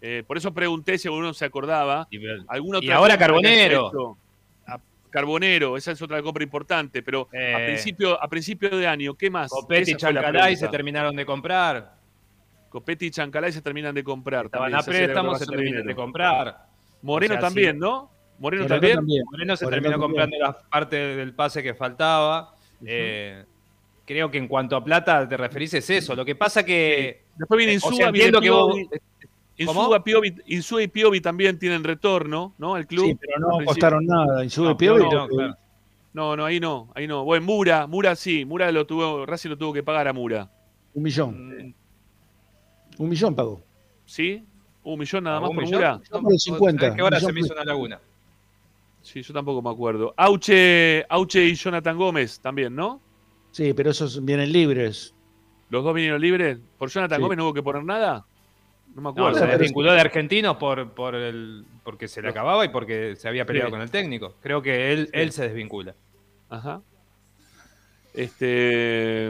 Eh, 0.00 0.22
por 0.26 0.36
eso 0.36 0.52
pregunté 0.52 0.98
si 0.98 1.08
alguno 1.08 1.32
se 1.34 1.44
acordaba. 1.44 2.06
¿Alguna 2.48 2.78
Y 2.82 2.90
ahora 2.90 3.16
Carbonero. 3.18 3.88
hecho? 3.88 4.18
A- 4.66 4.78
Carbonero, 5.10 5.76
esa 5.76 5.92
es 5.92 6.02
otra 6.02 6.22
compra 6.22 6.44
importante, 6.44 7.02
pero 7.02 7.28
a, 7.32 7.36
Eh. 7.62 7.66
principio, 7.66 8.22
a 8.22 8.28
principio 8.28 8.70
de 8.76 8.86
año, 8.86 9.14
¿qué 9.14 9.30
más? 9.30 9.50
Copetti 9.50 9.92
y 9.92 9.96
Chancalay 9.96 10.56
se 10.56 10.68
terminaron 10.68 11.16
de 11.16 11.24
comprar. 11.24 11.94
Copetti 12.68 13.06
y 13.06 13.10
Chancalay 13.10 13.52
se 13.52 13.62
terminan 13.62 13.94
de 13.94 14.04
comprar. 14.04 14.46
Estaban 14.46 14.70
también, 14.70 14.80
a 14.80 14.84
préstamos, 15.06 15.38
se 15.38 15.46
de 15.46 15.50
terminan 15.56 15.86
de 15.86 15.94
comprar. 15.94 16.66
Moreno 17.02 17.34
O 17.34 17.38
sea, 17.38 17.46
también, 17.46 17.72
sí. 17.76 17.80
¿no? 17.80 18.10
Moreno 18.38 18.64
Moreno 18.64 18.66
también. 18.68 18.96
también. 18.96 19.24
Moreno 19.30 19.56
se 19.56 19.64
Moreno 19.64 19.82
terminó 19.82 19.92
también. 20.02 20.08
comprando 20.26 20.38
la 20.38 20.58
parte 20.68 20.96
del 20.96 21.32
pase 21.34 21.62
que 21.62 21.74
faltaba. 21.74 22.54
Eh, 22.84 23.44
creo 24.04 24.30
que 24.30 24.36
en 24.36 24.46
cuanto 24.46 24.76
a 24.76 24.84
plata 24.84 25.26
te 25.26 25.36
referís 25.38 25.72
es 25.74 25.88
eso. 25.88 26.14
Lo 26.14 26.24
que 26.24 26.34
pasa 26.34 26.62
que. 26.64 27.22
Después 27.36 27.56
viene 27.56 27.72
Eh, 27.72 27.76
o 27.76 27.88
Insúa, 27.88 27.96
sea, 27.96 28.10
viene 28.10 28.38
que 28.40 28.50
vos-. 28.50 28.76
Insúa, 29.58 30.04
Piovi, 30.04 30.34
Insúa 30.46 30.82
y 30.82 30.88
Piovi 30.88 31.20
también 31.20 31.58
tienen 31.58 31.82
retorno, 31.82 32.54
¿no? 32.58 32.74
Al 32.74 32.86
club. 32.86 33.06
Sí, 33.06 33.14
pero 33.14 33.38
no 33.38 33.64
costaron 33.64 34.04
nada. 34.06 34.44
Y 34.44 34.50
sube 34.50 34.68
No, 34.68 34.76
Piovi 34.76 35.02
no, 35.02 35.28
claro. 35.28 35.56
No, 36.12 36.36
no, 36.36 36.44
ahí 36.44 36.60
no, 36.60 36.90
ahí 36.94 37.06
no. 37.06 37.24
Bueno, 37.24 37.44
Mura, 37.46 37.86
Mura 37.86 38.16
sí, 38.16 38.44
Mura 38.44 38.70
lo 38.72 38.86
tuvo, 38.86 39.24
Racing 39.26 39.50
lo 39.50 39.58
tuvo 39.58 39.72
que 39.72 39.82
pagar 39.82 40.08
a 40.08 40.12
Mura. 40.12 40.50
un 40.94 41.02
millón. 41.02 41.48
Mm, 41.48 41.74
Un 42.98 43.08
millón 43.08 43.34
pagó. 43.34 43.62
¿Sí? 44.06 44.44
¿Un 44.82 44.98
millón 44.98 45.24
nada 45.24 45.40
más 45.40 45.50
¿un 45.50 45.56
por 45.56 45.64
millón? 45.64 45.78
Mura? 45.80 46.00
Por 46.10 46.38
50, 46.38 46.80
¿sabés 46.80 46.94
que 46.96 47.02
ahora 47.02 47.16
millón 47.18 47.28
se 47.28 47.32
me 47.34 47.40
hizo 47.40 47.52
una 47.54 47.64
laguna. 47.64 48.00
Sí, 49.02 49.22
yo 49.22 49.32
tampoco 49.34 49.62
me 49.62 49.70
acuerdo. 49.70 50.14
Auche, 50.16 51.04
Auche 51.08 51.44
y 51.44 51.54
Jonathan 51.54 51.96
Gómez 51.96 52.40
también, 52.40 52.74
¿no? 52.74 53.00
Sí, 53.52 53.72
pero 53.72 53.90
esos 53.90 54.24
vienen 54.24 54.52
libres. 54.52 55.14
Los 55.70 55.82
dos 55.84 55.94
vinieron 55.94 56.20
libres. 56.20 56.58
¿Por 56.78 56.88
Jonathan 56.90 57.16
Sí. 57.18 57.22
Gómez 57.22 57.38
no 57.38 57.44
hubo 57.44 57.54
que 57.54 57.62
poner 57.62 57.84
nada? 57.84 58.24
No 58.96 59.02
me 59.02 59.20
No, 59.20 59.26
acuerdo. 59.28 59.38
se 59.38 59.46
desvinculó 59.46 59.92
de 59.92 60.00
argentinos 60.00 60.56
por, 60.56 60.92
por 60.94 61.14
el, 61.14 61.64
porque 61.84 62.08
se 62.08 62.22
le 62.22 62.30
acababa 62.30 62.64
y 62.64 62.70
porque 62.70 63.14
se 63.14 63.28
había 63.28 63.44
peleado 63.44 63.68
Sí. 63.68 63.72
con 63.72 63.82
el 63.82 63.90
técnico. 63.90 64.34
Creo 64.42 64.62
que 64.62 64.90
él, 64.92 65.04
Sí. 65.06 65.10
él 65.12 65.32
se 65.32 65.42
desvincula. 65.44 65.94
Ajá. 66.48 66.80
Este. 68.14 69.26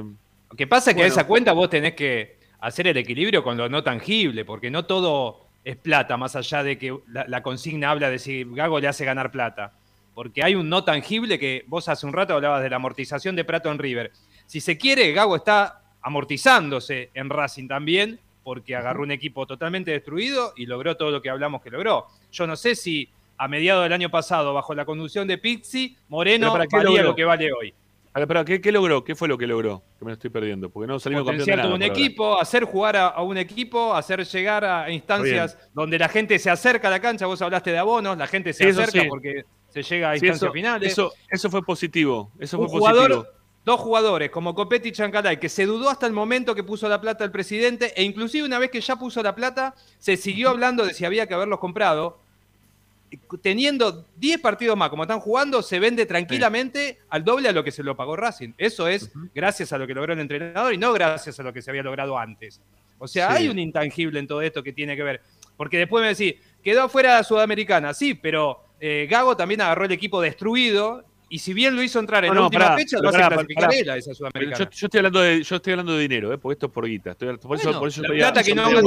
Lo 0.50 0.57
que 0.57 0.66
pasa 0.66 0.90
es 0.90 0.96
que 0.96 1.02
a 1.02 1.07
esa 1.07 1.26
cuenta 1.26 1.52
vos 1.52 1.68
tenés 1.68 1.94
que 1.94 2.38
hacer 2.61 2.87
el 2.87 2.96
equilibrio 2.96 3.42
con 3.42 3.57
lo 3.57 3.68
no 3.68 3.83
tangible, 3.83 4.44
porque 4.44 4.70
no 4.70 4.85
todo 4.87 5.46
es 5.64 5.76
plata, 5.76 6.16
más 6.16 6.37
allá 6.37 6.62
de 6.62 6.79
que 6.79 6.96
la, 7.09 7.24
la 7.26 7.42
consigna 7.42 7.90
habla 7.90 8.09
de 8.09 8.18
si 8.20 8.44
Gago 8.44 8.79
le 8.79 8.87
hace 8.88 9.05
ganar 9.05 9.33
plata. 9.33 9.72
Porque 10.14 10.42
hay 10.44 10.55
un 10.55 10.68
no 10.68 10.85
tangible 10.85 11.38
que 11.38 11.64
vos 11.66 11.88
hace 11.88 12.07
un 12.07 12.12
rato 12.12 12.35
hablabas 12.35 12.62
de 12.62 12.70
la 12.70 12.76
amortización 12.76 13.35
de 13.37 13.44
Prato 13.44 13.70
en 13.70 13.79
River. 13.79 14.12
Si 14.46 14.61
se 14.61 14.79
quiere, 14.79 15.12
Gago 15.12 15.35
está 15.37 15.83
amortizándose 16.00 17.11
en 17.12 17.29
Racing 17.29 17.66
también, 17.66 18.20
porque 18.46 18.76
agarró 18.76 19.02
un 19.02 19.11
equipo 19.11 19.44
totalmente 19.44 19.90
destruido 19.90 20.52
y 20.54 20.66
logró 20.66 20.96
todo 20.96 21.11
lo 21.11 21.20
que 21.20 21.28
hablamos 21.28 21.61
que 21.62 21.68
logró. 21.68 22.06
Yo 22.30 22.46
no 22.46 22.54
sé 22.54 22.76
si 22.76 23.09
a 23.38 23.48
mediados 23.48 23.82
del 23.82 23.92
año 23.92 24.09
pasado, 24.09 24.54
bajo 24.54 24.72
la 24.72 24.85
conducción 24.85 25.26
de 25.26 25.37
Pizzi, 25.37 25.96
Moreno 26.06 26.46
¿Pero 26.46 26.52
para 26.52 26.66
qué 26.68 26.76
valía 26.76 26.90
logró? 26.98 27.09
lo 27.11 27.16
que 27.16 27.24
vale 27.24 27.52
hoy. 27.52 27.74
A 28.12 28.20
ver, 28.20 28.28
pero 28.28 28.44
¿qué, 28.44 28.61
qué 28.61 28.70
logró? 28.70 29.02
¿Qué 29.02 29.16
fue 29.16 29.26
lo 29.26 29.37
que 29.37 29.48
logró? 29.48 29.82
Que 29.98 30.04
me 30.04 30.11
lo 30.12 30.14
estoy 30.14 30.30
perdiendo. 30.30 30.70
Porque 30.70 30.87
no 30.87 31.00
salimos 31.00 31.26
campeón 31.26 31.44
de 31.44 31.56
nada. 31.56 31.74
un 31.74 31.82
ahora. 31.82 31.87
equipo, 31.87 32.40
hacer 32.40 32.62
jugar 32.62 32.96
a, 32.96 33.09
a 33.09 33.22
un 33.24 33.37
equipo, 33.37 33.92
hacer 33.92 34.24
llegar 34.24 34.64
a 34.64 34.88
instancias 34.92 35.59
donde 35.74 35.98
la 35.98 36.09
gente 36.09 36.38
se 36.38 36.48
acerca 36.48 36.87
a 36.87 36.92
la 36.92 37.00
cancha. 37.00 37.26
Vos 37.26 37.42
hablaste 37.42 37.72
de 37.72 37.78
abonos, 37.78 38.16
la 38.16 38.28
gente 38.28 38.52
se 38.52 38.68
eso 38.68 38.80
acerca 38.80 39.02
sí. 39.02 39.09
porque 39.09 39.42
se 39.70 39.82
llega 39.82 40.12
a 40.12 40.18
Sí, 40.18 40.24
instancias 40.24 40.42
eso, 40.44 40.52
finales. 40.52 40.92
eso, 40.92 41.12
eso 41.28 41.50
fue 41.50 41.64
positivo. 41.64 42.30
Eso 42.38 42.59
un 42.61 42.68
fue 42.68 42.78
jugador, 42.78 43.09
positivo. 43.11 43.36
Dos 43.66 43.81
jugadores 43.81 44.31
como 44.31 44.55
Copetti 44.55 44.88
y 44.90 44.92
Chancalay, 44.92 45.38
que 45.40 45.48
se 45.48 45.66
dudó 45.66 45.90
hasta 45.90 46.07
el 46.07 46.12
momento 46.12 46.55
que 46.55 46.62
puso 46.62 46.88
la 46.88 47.00
plata 47.00 47.24
el 47.24 47.33
presidente, 47.33 47.92
e 47.96 48.05
inclusive 48.05 48.46
una 48.46 48.61
vez 48.61 48.70
que 48.70 48.81
ya 48.81 48.94
puso 48.96 49.20
la 49.24 49.35
plata, 49.35 49.74
se 49.98 50.16
siguió 50.16 50.50
hablando 50.50 50.87
de 50.87 50.94
si 50.94 51.05
había 51.05 51.26
que 51.26 51.35
haberlos 51.35 51.59
comprado. 51.59 52.18
Teniendo 53.42 54.05
10 54.16 54.40
partidos 54.40 54.76
más 54.76 54.88
como 54.88 55.02
están 55.02 55.20
jugando, 55.20 55.62
se 55.62 55.79
vende 55.81 56.07
tranquilamente 56.07 56.98
al 57.09 57.24
doble 57.24 57.48
a 57.48 57.52
lo 57.52 57.64
que 57.64 57.72
se 57.72 57.83
lo 57.83 57.96
pagó 57.96 58.14
Racing. 58.16 58.52
Eso 58.57 58.87
es 58.88 59.11
gracias 59.35 59.72
a 59.72 59.79
lo 59.79 59.87
que 59.87 59.94
logró 59.94 60.12
el 60.12 60.20
entrenador 60.20 60.72
y 60.72 60.79
no 60.79 60.92
gracias 60.92 61.38
a 61.40 61.42
lo 61.42 61.52
que 61.52 61.61
se 61.62 61.70
había 61.70 61.83
logrado 61.83 62.16
antes. 62.18 62.61
O 62.98 63.09
sea, 63.09 63.31
Sí. 63.31 63.37
hay 63.42 63.48
un 63.48 63.59
intangible 63.59 64.18
en 64.20 64.26
todo 64.29 64.42
esto 64.42 64.62
que 64.62 64.72
tiene 64.72 64.94
que 64.96 65.02
ver. 65.02 65.20
Porque 65.57 65.79
después 65.79 66.02
me 66.02 66.09
decís, 66.14 66.40
quedó 66.62 66.83
afuera 66.85 67.14
la 67.14 67.24
Sudamericana, 67.24 67.94
sí, 67.94 68.14
pero 68.14 68.61
eh, 68.81 69.07
Gago 69.11 69.37
también 69.37 69.61
agarró 69.61 69.87
el 69.87 69.92
equipo 69.92 70.20
destruido 70.20 71.05
y 71.28 71.38
si 71.38 71.54
bien 71.54 71.74
lo 71.74 71.82
hizo 71.82 71.98
entrar 71.98 72.24
en 72.24 72.28
No, 72.28 72.34
la 72.34 72.40
no, 72.40 72.46
última 72.46 72.64
pará, 72.66 72.76
fecha, 72.76 72.98
lo 73.00 73.08
hace 73.08 73.18
pará, 73.18 73.28
clasificar 73.36 73.64
pará. 73.64 73.76
él 73.78 73.90
a 73.90 73.96
esa 73.96 74.14
Sudamericana. 74.14 74.58
yo, 74.58 74.70
yo 74.70 74.86
estoy 74.86 74.98
hablando 74.98 75.20
de, 75.20 75.42
yo 75.42 75.56
estoy 75.56 75.72
hablando 75.72 75.92
de 75.96 76.02
dinero, 76.02 76.32
¿eh? 76.32 76.38
porque 76.38 76.52
esto 76.54 76.66
es 76.66 76.72
por 76.72 76.86
guita. 76.86 77.10
Estoy- 77.12 77.36
por, 77.38 77.56
eso, 77.56 77.64
Bueno, 77.64 77.78
por 77.80 77.88
eso 77.88 78.02
la 78.02 78.06
estoy- 78.08 78.18
plata 78.18 78.42
que 78.44 78.54
no 78.54 78.62
estoy- 78.68 78.82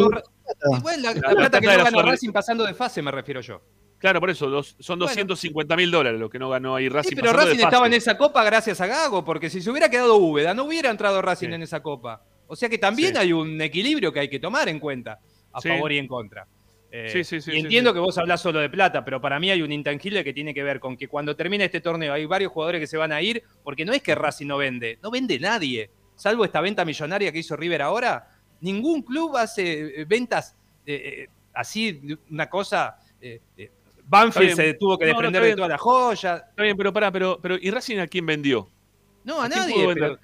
ganó, 1.84 2.02
Racing 2.02 2.32
pasando 2.32 2.66
de 2.66 2.74
fase, 2.74 3.02
me 3.02 3.12
refiero 3.12 3.42
yo. 3.42 3.62
Claro, 3.98 4.22
por 4.22 4.30
eso, 4.30 4.50
dos- 4.50 4.76
son 4.80 4.98
Bueno. 5.00 5.10
250 5.10 5.76
mil 5.76 5.92
dólares 5.92 6.20
lo 6.20 6.30
que 6.30 6.40
no 6.40 6.50
ganó 6.50 6.76
ahí 6.76 6.88
Racing. 6.88 7.10
Sí, 7.10 7.16
pero 7.16 7.34
Racing 7.34 7.60
estaba 7.60 7.88
en 7.88 7.94
esa 7.94 8.18
copa 8.18 8.44
gracias 8.46 8.80
a 8.80 8.88
Gago, 8.88 9.26
porque 9.26 9.50
si 9.50 9.62
se 9.62 9.70
hubiera 9.70 9.90
quedado 9.90 10.16
Úbeda, 10.16 10.54
no 10.54 10.64
hubiera 10.64 10.90
entrado 10.90 11.22
Racing 11.22 11.50
Sí. 11.50 11.54
en 11.56 11.64
esa 11.64 11.82
copa. 11.84 12.24
O 12.48 12.56
sea 12.56 12.70
que 12.70 12.78
también 12.78 13.14
Sí. 13.14 13.18
hay 13.20 13.34
un 13.34 13.60
equilibrio 13.62 14.14
que 14.14 14.22
hay 14.22 14.30
que 14.30 14.40
tomar 14.40 14.70
en 14.70 14.80
cuenta, 14.80 15.20
a 15.52 15.60
Sí. 15.62 15.68
favor 15.68 15.92
y 15.92 15.98
en 15.98 16.08
contra. 16.08 16.48
Eh, 16.92 17.10
Sí, 17.12 17.24
sí, 17.24 17.40
sí, 17.42 17.52
y 17.52 17.54
sí, 17.54 17.60
entiendo 17.60 17.94
que 17.94 18.00
vos 18.00 18.18
hablás 18.18 18.42
solo 18.42 18.60
de 18.60 18.70
plata, 18.70 19.06
pero 19.06 19.22
para 19.22 19.40
mí 19.40 19.52
hay 19.52 19.62
un 19.62 19.72
intangible 19.72 20.24
que 20.24 20.34
tiene 20.34 20.54
que 20.54 20.64
ver 20.64 20.80
con 20.80 20.98
que 20.98 21.08
cuando 21.08 21.36
termine 21.36 21.66
este 21.66 21.82
torneo 21.82 22.14
hay 22.14 22.26
varios 22.26 22.52
jugadores 22.52 22.82
que 22.82 22.88
se 22.88 22.98
van 22.98 23.12
a 23.12 23.22
ir, 23.22 23.44
porque 23.64 23.86
no 23.86 23.94
es 23.94 24.02
que 24.02 24.16
Racing 24.16 24.48
no 24.48 24.58
vende, 24.58 24.98
no 25.04 25.12
vende 25.12 25.40
nadie. 25.40 25.92
Salvo 26.16 26.44
esta 26.46 26.62
venta 26.62 26.84
millonaria 26.86 27.32
que 27.32 27.40
hizo 27.40 27.56
River 27.56 27.84
ahora, 27.84 28.28
ningún 28.62 29.04
club 29.04 29.38
hace 29.38 30.02
eh, 30.02 30.06
ventas 30.06 30.56
eh, 30.86 31.28
así, 31.54 32.02
una 32.32 32.50
cosa. 32.50 32.98
eh, 33.22 33.40
Banfield 34.06 34.56
se 34.56 34.74
tuvo 34.74 34.98
que 34.98 35.06
No, 35.06 35.12
no, 35.14 35.18
desprender 35.18 35.44
está 35.44 35.50
de 35.52 35.56
todas 35.56 35.70
las 35.70 35.82
joyas. 35.82 36.44
Está 36.50 36.64
bien, 36.64 36.76
pero 36.76 36.92
pará, 36.92 37.12
pero, 37.12 37.40
pero 37.40 37.56
¿y 37.62 37.70
Racing 37.70 37.98
a 38.00 38.08
quién 38.08 38.26
vendió? 38.26 38.68
No, 39.24 39.42
a, 39.42 39.46
¿A 39.46 39.50
quién 39.50 39.60
nadie. 39.60 39.94
pero- 39.94 40.20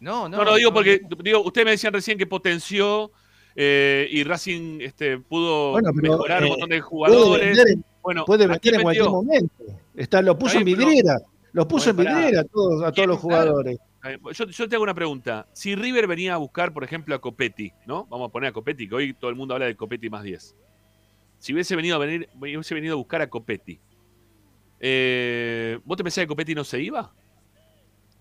no, 0.00 0.28
no. 0.28 0.38
No, 0.38 0.44
no, 0.44 0.54
digo 0.56 0.70
no. 0.70 0.74
porque, 0.74 1.00
digo, 1.22 1.42
ustedes 1.42 1.64
me 1.66 1.70
decían 1.72 1.92
recién 1.92 2.16
que 2.16 2.26
potenció 2.26 3.10
eh, 3.56 4.06
y 4.10 4.22
Racing 4.22 4.80
este, 4.82 5.18
pudo 5.18 5.72
Bueno, 5.72 5.90
pero, 5.94 6.12
mejorar 6.12 6.42
un 6.42 6.46
eh, 6.46 6.50
montón 6.50 6.68
de 6.68 6.76
Puede 6.76 6.80
jugadores. 6.82 7.46
vender, 7.56 7.68
en- 7.70 7.84
Bueno, 8.02 8.24
puede 8.26 8.44
¿a 8.44 8.46
vender 8.48 8.60
quién 8.60 8.74
en 8.76 8.82
cualquier 8.82 9.08
momento. 9.08 9.64
Está, 9.94 10.22
lo 10.22 10.38
puso 10.38 10.58
en 10.58 10.64
vidriera. 10.64 11.18
Lo 11.52 11.66
puso 11.66 11.92
Bueno, 11.94 12.10
en 12.10 12.16
vidriera 12.16 12.40
a 12.42 12.44
todos, 12.44 12.82
a 12.84 12.92
todos 12.92 13.08
los 13.08 13.18
jugadores. 13.18 13.78
Eh, 14.04 14.18
Yo, 14.34 14.44
yo 14.44 14.68
te 14.68 14.76
hago 14.76 14.82
una 14.84 14.94
pregunta. 14.94 15.48
Si 15.52 15.74
River 15.74 16.06
venía 16.06 16.34
a 16.34 16.36
buscar, 16.36 16.72
por 16.72 16.84
ejemplo, 16.84 17.14
a 17.14 17.20
Copetti, 17.20 17.72
¿no? 17.86 18.04
Vamos 18.06 18.28
a 18.28 18.32
poner 18.32 18.50
a 18.50 18.52
Copetti, 18.52 18.88
que 18.88 18.94
hoy 18.94 19.14
todo 19.14 19.30
el 19.30 19.36
mundo 19.36 19.54
habla 19.54 19.66
de 19.66 19.74
Copetti 19.74 20.08
más 20.10 20.22
10. 20.22 20.54
Si 21.38 21.52
hubiese 21.52 21.74
venido 21.74 21.96
a, 21.96 21.98
venir, 21.98 22.28
hubiese 22.38 22.74
venido 22.74 22.92
a 22.94 22.96
buscar 22.96 23.22
a 23.22 23.28
Copetti, 23.30 23.80
eh, 24.80 25.78
¿vos 25.84 25.96
te 25.96 26.04
pensás 26.04 26.22
que 26.22 26.28
Copetti 26.28 26.54
no 26.54 26.64
se 26.64 26.80
iba? 26.80 27.12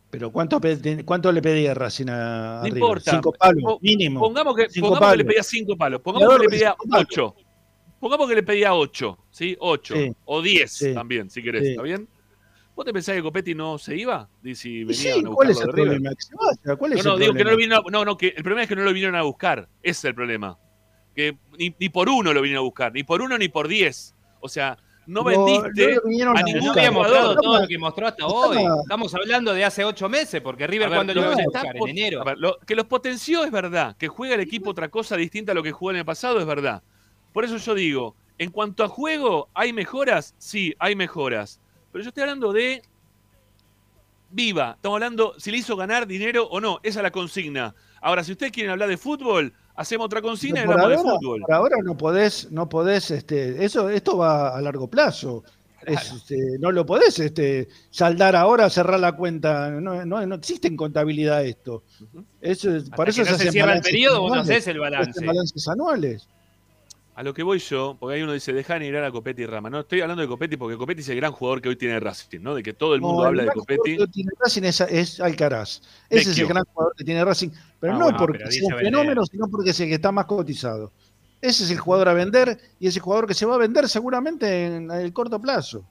Pero 0.10 0.32
¿cuánto, 0.32 0.62
cuánto 1.04 1.32
le 1.32 1.42
pedía 1.42 1.74
Racing 1.74 2.06
a, 2.10 2.62
No 2.62 2.68
importa. 2.68 3.12
Cinco 3.12 3.34
palos, 3.34 3.82
mínimo. 3.82 4.20
Pongamos 4.22 4.56
que, 4.56 4.68
pongamos 4.80 5.12
que 5.12 5.18
le 5.18 5.26
pedía 5.26 5.44
cinco 5.44 5.76
palos. 5.78 6.02
Pongamos 6.02 6.38
que 6.38 6.44
le 6.44 6.50
pedía 6.50 6.76
ocho. 6.94 7.36
Pongamos 8.00 8.30
que 8.30 8.36
le 8.36 8.44
pedía 8.44 8.74
ocho, 8.74 9.18
¿sí? 9.32 9.58
Ocho. 9.60 9.96
Sí. 9.96 10.12
O 10.26 10.42
diez 10.42 10.72
Sí. 10.72 10.94
también, 10.94 11.30
si 11.30 11.42
querés. 11.42 11.64
Sí. 11.64 11.70
¿Está 11.72 11.82
bien? 11.82 12.08
¿Vos 12.76 12.86
te 12.86 12.92
pensás 12.94 13.16
que 13.16 13.24
Copetti 13.24 13.56
no 13.56 13.78
se 13.78 13.96
iba? 13.96 14.30
Si 14.54 14.84
venía 14.84 14.96
sí, 15.16 15.24
a 15.26 15.30
¿cuál 15.30 15.50
es 15.50 15.62
el 15.62 15.70
problema? 15.70 16.10
Que 16.10 16.22
se 16.22 16.36
vaya, 16.36 16.76
¿Cuál 16.78 16.92
No, 16.92 16.98
es 16.98 17.06
no, 17.06 17.14
el 17.14 17.20
digo 17.22 17.34
que 17.34 17.44
no 17.46 17.52
lo 17.52 17.56
problema? 17.56 17.80
vino, 17.82 17.90
no, 17.90 18.06
no, 18.06 18.18
que 18.18 18.28
el 18.28 18.44
problema 18.44 18.64
es 18.64 18.70
que 18.70 18.76
no 18.76 18.84
lo 18.84 18.92
vinieron 18.94 19.16
a 19.16 19.22
buscar. 19.24 19.70
Ese 19.82 19.92
es 19.92 20.06
el 20.06 20.16
problema. 20.16 20.60
Que 21.16 21.38
ni, 21.58 21.74
ni 21.80 21.90
por 21.90 22.10
uno 22.10 22.34
lo 22.34 22.42
vinieron 22.42 22.64
a 22.64 22.66
buscar, 22.66 22.92
ni 22.94 23.04
por 23.04 23.22
uno 23.22 23.38
ni 23.38 23.48
por 23.48 23.70
diez. 23.70 24.14
O 24.42 24.50
sea, 24.50 24.78
no 25.08 25.22
No, 25.22 25.24
vendiste 25.24 25.96
no 25.96 26.32
a 26.32 26.42
ningún 26.44 26.74
jugador. 26.74 27.38
todo 27.42 27.62
lo 27.62 27.68
que 27.68 27.78
mostró 27.78 28.08
hasta 28.08 28.26
hoy. 28.26 28.58
Estamos 28.82 29.14
hablando 29.16 29.54
de 29.54 29.64
hace 29.66 29.84
ocho 29.86 30.10
meses, 30.10 30.42
porque 30.42 30.66
River 30.68 30.90
cuando 30.90 31.14
lo 31.14 31.22
iban 31.22 31.40
a 31.40 31.42
está 31.44 31.60
buscar, 31.60 31.76
en 31.76 31.80
pot- 31.82 31.90
enero. 31.90 32.22
a 32.22 32.24
ver, 32.26 32.38
lo- 32.38 32.60
que 32.60 32.76
los 32.76 32.86
potenció 32.86 33.44
es 33.44 33.52
verdad. 33.52 33.96
Que 33.98 34.08
juega 34.08 34.36
el 34.36 34.42
equipo 34.42 34.72
otra 34.72 34.90
cosa 34.90 35.16
distinta 35.16 35.52
a 35.52 35.56
lo 35.56 35.64
que 35.64 35.72
jugó 35.72 35.92
en 35.92 35.98
el 35.98 36.06
pasado 36.06 36.40
es 36.40 36.46
verdad. 36.46 36.82
Por 37.34 37.44
eso 37.46 37.58
yo 37.58 37.76
digo, 37.76 38.16
en 38.38 38.50
cuanto 38.52 38.84
a 38.84 38.88
juego, 38.88 39.50
¿hay 39.54 39.74
mejoras? 39.74 40.34
Sí, 40.38 40.74
hay 40.80 40.96
mejoras. 40.96 41.60
Pero 41.92 42.04
yo 42.04 42.10
estoy 42.10 42.22
hablando 42.24 42.52
de 42.52 42.82
viva. 44.30 44.74
Estamos 44.76 44.98
hablando 44.98 45.34
si 45.38 45.52
le 45.52 45.58
hizo 45.58 45.76
ganar 45.76 46.08
dinero 46.08 46.46
o 46.48 46.60
no. 46.60 46.80
Esa 46.84 47.00
es 47.00 47.04
la 47.04 47.12
consigna. 47.12 47.74
Ahora, 48.02 48.24
si 48.24 48.32
ustedes 48.34 48.52
quieren 48.52 48.72
hablar 48.72 48.90
de 48.90 48.98
fútbol, 48.98 49.54
hacemos 49.76 50.06
otra 50.06 50.22
consigna 50.22 50.62
y 50.62 50.64
hablamos 50.64 50.90
de 50.90 50.96
ahora, 50.96 51.20
fútbol. 51.20 51.42
por 51.42 51.54
ahora 51.54 51.78
no 51.84 51.98
podés, 51.98 52.52
no 52.52 52.70
podés, 52.70 53.12
este, 53.12 53.64
eso, 53.64 53.90
esto 53.90 54.18
va 54.18 54.56
a 54.56 54.62
largo 54.62 54.90
plazo. 54.90 55.44
Es, 55.86 56.12
este, 56.14 56.38
no 56.60 56.72
lo 56.72 56.84
podés 56.84 57.20
este, 57.20 57.68
saldar 57.92 58.36
ahora, 58.36 58.72
cerrar 58.72 59.00
la 59.00 59.12
cuenta. 59.16 59.70
No, 59.70 60.04
no, 60.04 60.26
no 60.26 60.36
existe 60.36 60.68
en 60.68 60.76
contabilidad 60.76 61.46
esto. 61.46 61.84
Eso 62.42 62.72
Hasta 62.72 63.04
eso 63.04 63.24
que 63.24 63.30
no 63.30 63.38
se 63.38 63.52
cierra 63.52 63.76
el 63.76 63.82
periodo, 63.82 64.22
vos 64.22 64.32
no 64.32 64.42
haces 64.42 64.66
el 64.68 64.80
balance. 64.80 65.12
hacen 65.12 65.28
balances 65.28 65.68
anuales. 65.68 66.28
A 67.16 67.24
lo 67.24 67.34
que 67.34 67.44
voy 67.44 67.60
yo, 67.60 67.96
porque 67.98 68.16
ahí 68.18 68.24
uno 68.24 68.34
dice, 68.34 68.52
deja 68.52 68.78
de 68.78 69.06
a 69.06 69.10
Copetti 69.10 69.44
y 69.44 69.46
Rama. 69.46 69.70
No 69.70 69.80
estoy 69.80 70.02
hablando 70.02 70.22
de 70.22 70.28
Copetti 70.28 70.58
porque 70.58 70.76
Copetti 70.78 71.00
es 71.00 71.08
el 71.08 71.16
gran 71.16 71.32
jugador 71.32 71.62
que 71.62 71.70
hoy 71.70 71.78
tiene 71.78 71.98
Racing, 71.98 72.42
¿no? 72.42 72.54
De 72.54 72.62
que 72.62 72.74
todo 72.74 72.94
el 72.94 73.00
mundo 73.00 73.22
No, 73.22 73.28
habla 73.30 73.44
de 73.44 73.46
gran 73.48 73.58
jugador 73.60 73.78
Copetti. 73.78 73.98
que 73.98 74.08
tiene 74.08 74.32
Racing 74.38 74.64
es, 74.64 74.82
es 74.82 75.20
Alcaraz. 75.22 75.82
Ese 76.10 76.32
es 76.32 76.40
el 76.40 76.48
gran 76.48 76.66
jugador 76.66 76.94
que 76.98 77.06
tiene 77.06 77.24
Racing. 77.24 77.50
Pero 77.80 77.94
Ah, 77.94 77.98
no 77.98 78.04
bueno, 78.06 78.18
porque 78.18 78.40
pero 78.40 78.52
sea 78.52 78.68
un 78.76 78.82
fenómeno, 78.82 79.26
sino 79.26 79.48
porque 79.48 79.70
es 79.70 79.80
el 79.80 79.88
que 79.88 79.96
está 79.96 80.12
más 80.12 80.26
cotizado. 80.26 80.92
Ese 81.42 81.64
es 81.64 81.72
el 81.72 81.78
jugador 81.80 82.10
a 82.10 82.14
vender 82.14 82.60
y 82.82 82.88
ese 82.88 83.00
jugador 83.00 83.28
que 83.28 83.34
se 83.34 83.46
va 83.46 83.56
a 83.56 83.60
vender 83.60 83.88
seguramente 83.88 84.66
en 84.66 84.92
el 84.92 85.14
corto 85.14 85.40
plazo. 85.40 85.86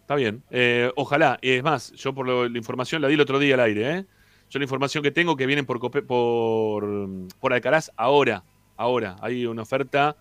Está 0.00 0.14
bien. 0.14 0.42
Eh, 0.50 0.90
ojalá. 0.96 1.38
Y 1.42 1.50
es 1.50 1.62
más, 1.62 1.92
yo 1.92 2.14
por 2.14 2.26
lo- 2.26 2.48
la 2.48 2.56
información 2.56 3.02
la 3.02 3.08
di 3.08 3.14
el 3.14 3.20
otro 3.20 3.38
día 3.38 3.54
al 3.54 3.60
aire, 3.60 3.96
¿eh? 3.98 4.06
Yo 4.48 4.58
la 4.58 4.64
información 4.64 5.02
que 5.02 5.10
tengo 5.10 5.36
que 5.36 5.46
vienen 5.46 5.66
por, 5.66 5.78
Cope- 5.78 6.02
por, 6.06 6.84
por 7.38 7.52
Alcaraz 7.52 7.90
ahora. 7.96 8.42
Ahora. 8.80 9.16
Hay 9.20 9.44
una 9.44 9.60
oferta 9.62 10.16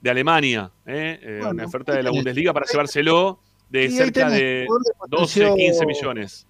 de 0.00 0.10
Alemania, 0.10 0.70
¿eh? 0.86 1.18
Eh, 1.22 1.36
Bueno, 1.40 1.50
una 1.50 1.66
oferta 1.66 1.92
de 1.92 1.98
la 2.02 2.08
tenés. 2.10 2.18
Bundesliga 2.24 2.52
para 2.54 2.64
llevárselo 2.66 3.40
de 3.68 3.90
cerca 3.90 4.26
tenés, 4.28 4.32
de 4.40 4.64
jugador 4.66 4.82
que 4.84 5.16
12, 5.16 5.40
potenció 5.42 5.54
15 5.54 5.86
millones. 5.86 6.46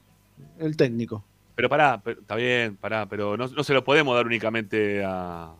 El 0.61 0.77
técnico. 0.77 1.25
Pero 1.57 1.69
pará, 1.69 2.01
pero- 2.03 2.21
está 2.21 2.37
bien, 2.37 2.77
pará, 2.77 3.07
pero 3.09 3.37
no, 3.37 3.49
no 3.49 3.65
se 3.65 3.75
lo 3.75 3.83
podemos 3.83 4.15
dar 4.15 4.27
únicamente 4.27 5.03
a. 5.05 5.53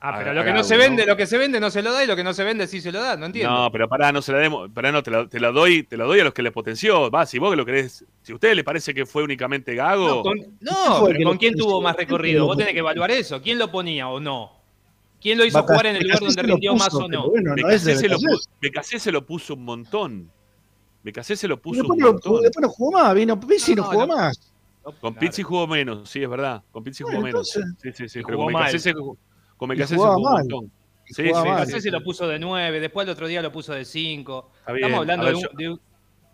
Ah, 0.00 0.14
pero 0.18 0.30
a- 0.30 0.34
lo 0.34 0.40
a 0.40 0.44
que 0.44 0.52
no 0.52 0.64
se 0.64 0.76
vende, 0.76 1.06
lo 1.06 1.16
que 1.16 1.26
se 1.26 1.38
vende 1.38 1.58
no 1.60 1.70
se 1.70 1.80
lo 1.80 1.92
da 1.92 2.02
y 2.04 2.06
lo 2.08 2.14
que 2.16 2.24
no 2.24 2.34
se 2.34 2.42
vende 2.44 2.66
sí 2.66 2.80
se 2.80 2.90
lo 2.92 3.00
da, 3.00 3.16
no 3.16 3.26
entiendo. 3.26 3.50
No, 3.52 3.70
pero 3.72 3.88
pará, 3.88 4.10
no 4.12 4.20
se 4.20 4.32
la 4.32 4.38
demos, 4.38 4.68
pará, 4.70 4.90
no, 4.92 5.02
te 5.02 5.10
la, 5.12 5.28
te 5.28 5.38
la 5.40 5.50
doy, 5.52 5.84
te 5.84 5.96
la 5.96 6.04
doy 6.04 6.20
a 6.20 6.24
los 6.24 6.34
que 6.34 6.42
les 6.42 6.52
potenció. 6.52 7.08
Va, 7.10 7.24
si 7.24 7.38
vos 7.38 7.50
que 7.50 7.56
lo 7.56 7.64
querés, 7.64 8.04
si 8.22 8.32
a 8.32 8.34
ustedes 8.34 8.54
les 8.56 8.64
parece 8.64 8.92
que 8.94 9.06
fue 9.06 9.22
únicamente 9.22 9.74
Gago, 9.76 10.08
No, 10.08 10.22
con, 10.22 10.38
no, 10.60 11.04
pero 11.06 11.28
¿con 11.28 11.38
quién 11.38 11.54
tuvo 11.54 11.80
más 11.80 11.94
¿Quién 11.96 12.08
fue 12.08 12.18
recorrido? 12.18 12.46
Vos 12.46 12.56
que 12.56 12.62
tenés 12.64 12.74
que 12.74 12.80
evaluar 12.80 13.10
eso. 13.12 13.40
¿Quién 13.40 13.58
lo 13.58 13.70
ponía 13.70 14.08
o 14.08 14.18
no? 14.20 14.63
¿Quién 15.24 15.38
lo 15.38 15.44
hizo 15.46 15.62
jugar 15.62 15.86
en 15.86 15.96
el 15.96 16.02
lugar 16.02 16.20
donde 16.20 16.42
lo 16.42 16.48
rindió 16.54 16.74
más 16.76 16.94
o 16.94 17.08
no? 17.08 17.30
Bueno, 17.30 17.50
no 17.50 17.54
Becasé 17.56 17.96
se, 17.96 18.08
lo 18.08 18.18
se 19.00 19.10
lo 19.10 19.24
puso 19.26 19.54
un 19.54 19.64
montón. 19.64 20.30
Becasé 21.02 21.34
se 21.34 21.48
lo 21.48 21.60
puso 21.60 21.80
un 21.80 21.88
Después, 21.96 22.12
montón. 22.12 22.42
después 22.42 22.62
no 22.62 22.68
jugó 22.68 22.92
más, 22.92 23.14
vino 23.14 23.40
Pizzi 23.40 23.74
no, 23.74 23.82
No, 23.84 23.88
jugó 23.90 24.06
no. 24.06 24.16
más. 24.16 24.52
Con 25.00 25.14
Pizzi 25.14 25.42
jugó 25.42 25.66
menos, 25.66 26.10
sí, 26.10 26.22
es 26.22 26.28
verdad. 26.28 26.62
Con 26.70 26.84
Pizzi 26.84 27.02
jugó 27.04 27.20
Bueno, 27.20 27.38
menos. 27.38 27.56
entonces- 27.56 27.82
Sí, 27.82 28.02
sí, 28.04 28.08
sí. 28.08 28.20
Pero 28.24 28.36
jugó 28.36 28.50
con 28.52 28.54
Becasé 28.60 28.78
se, 28.78 28.92
con 29.56 29.68
Becasé 29.70 29.94
se 29.94 29.96
jugó 29.96 30.16
un 30.16 30.22
mal. 30.22 30.32
montón. 30.40 30.70
Y 31.08 31.14
Sí, 31.14 31.22
jugaba 31.28 31.42
sí, 31.42 31.48
mal. 31.48 31.58
sí, 31.60 31.66
Becasé 31.68 31.80
se 31.80 31.90
lo 31.90 32.04
puso 32.04 32.28
de 32.28 32.38
9, 32.38 32.80
después 32.80 33.06
el 33.06 33.10
otro 33.12 33.26
día 33.26 33.40
lo 33.40 33.50
puso 33.50 33.72
de 33.72 33.86
5. 33.86 34.50
Está 34.60 34.72
bien. 34.72 34.84
Estamos 34.84 35.00
hablando 35.00 35.26
A 35.26 35.30
ver, 35.30 35.36
de, 35.36 35.38
un- 35.38 35.42
yo- 35.52 35.56
de 35.56 35.70
un- 35.70 35.80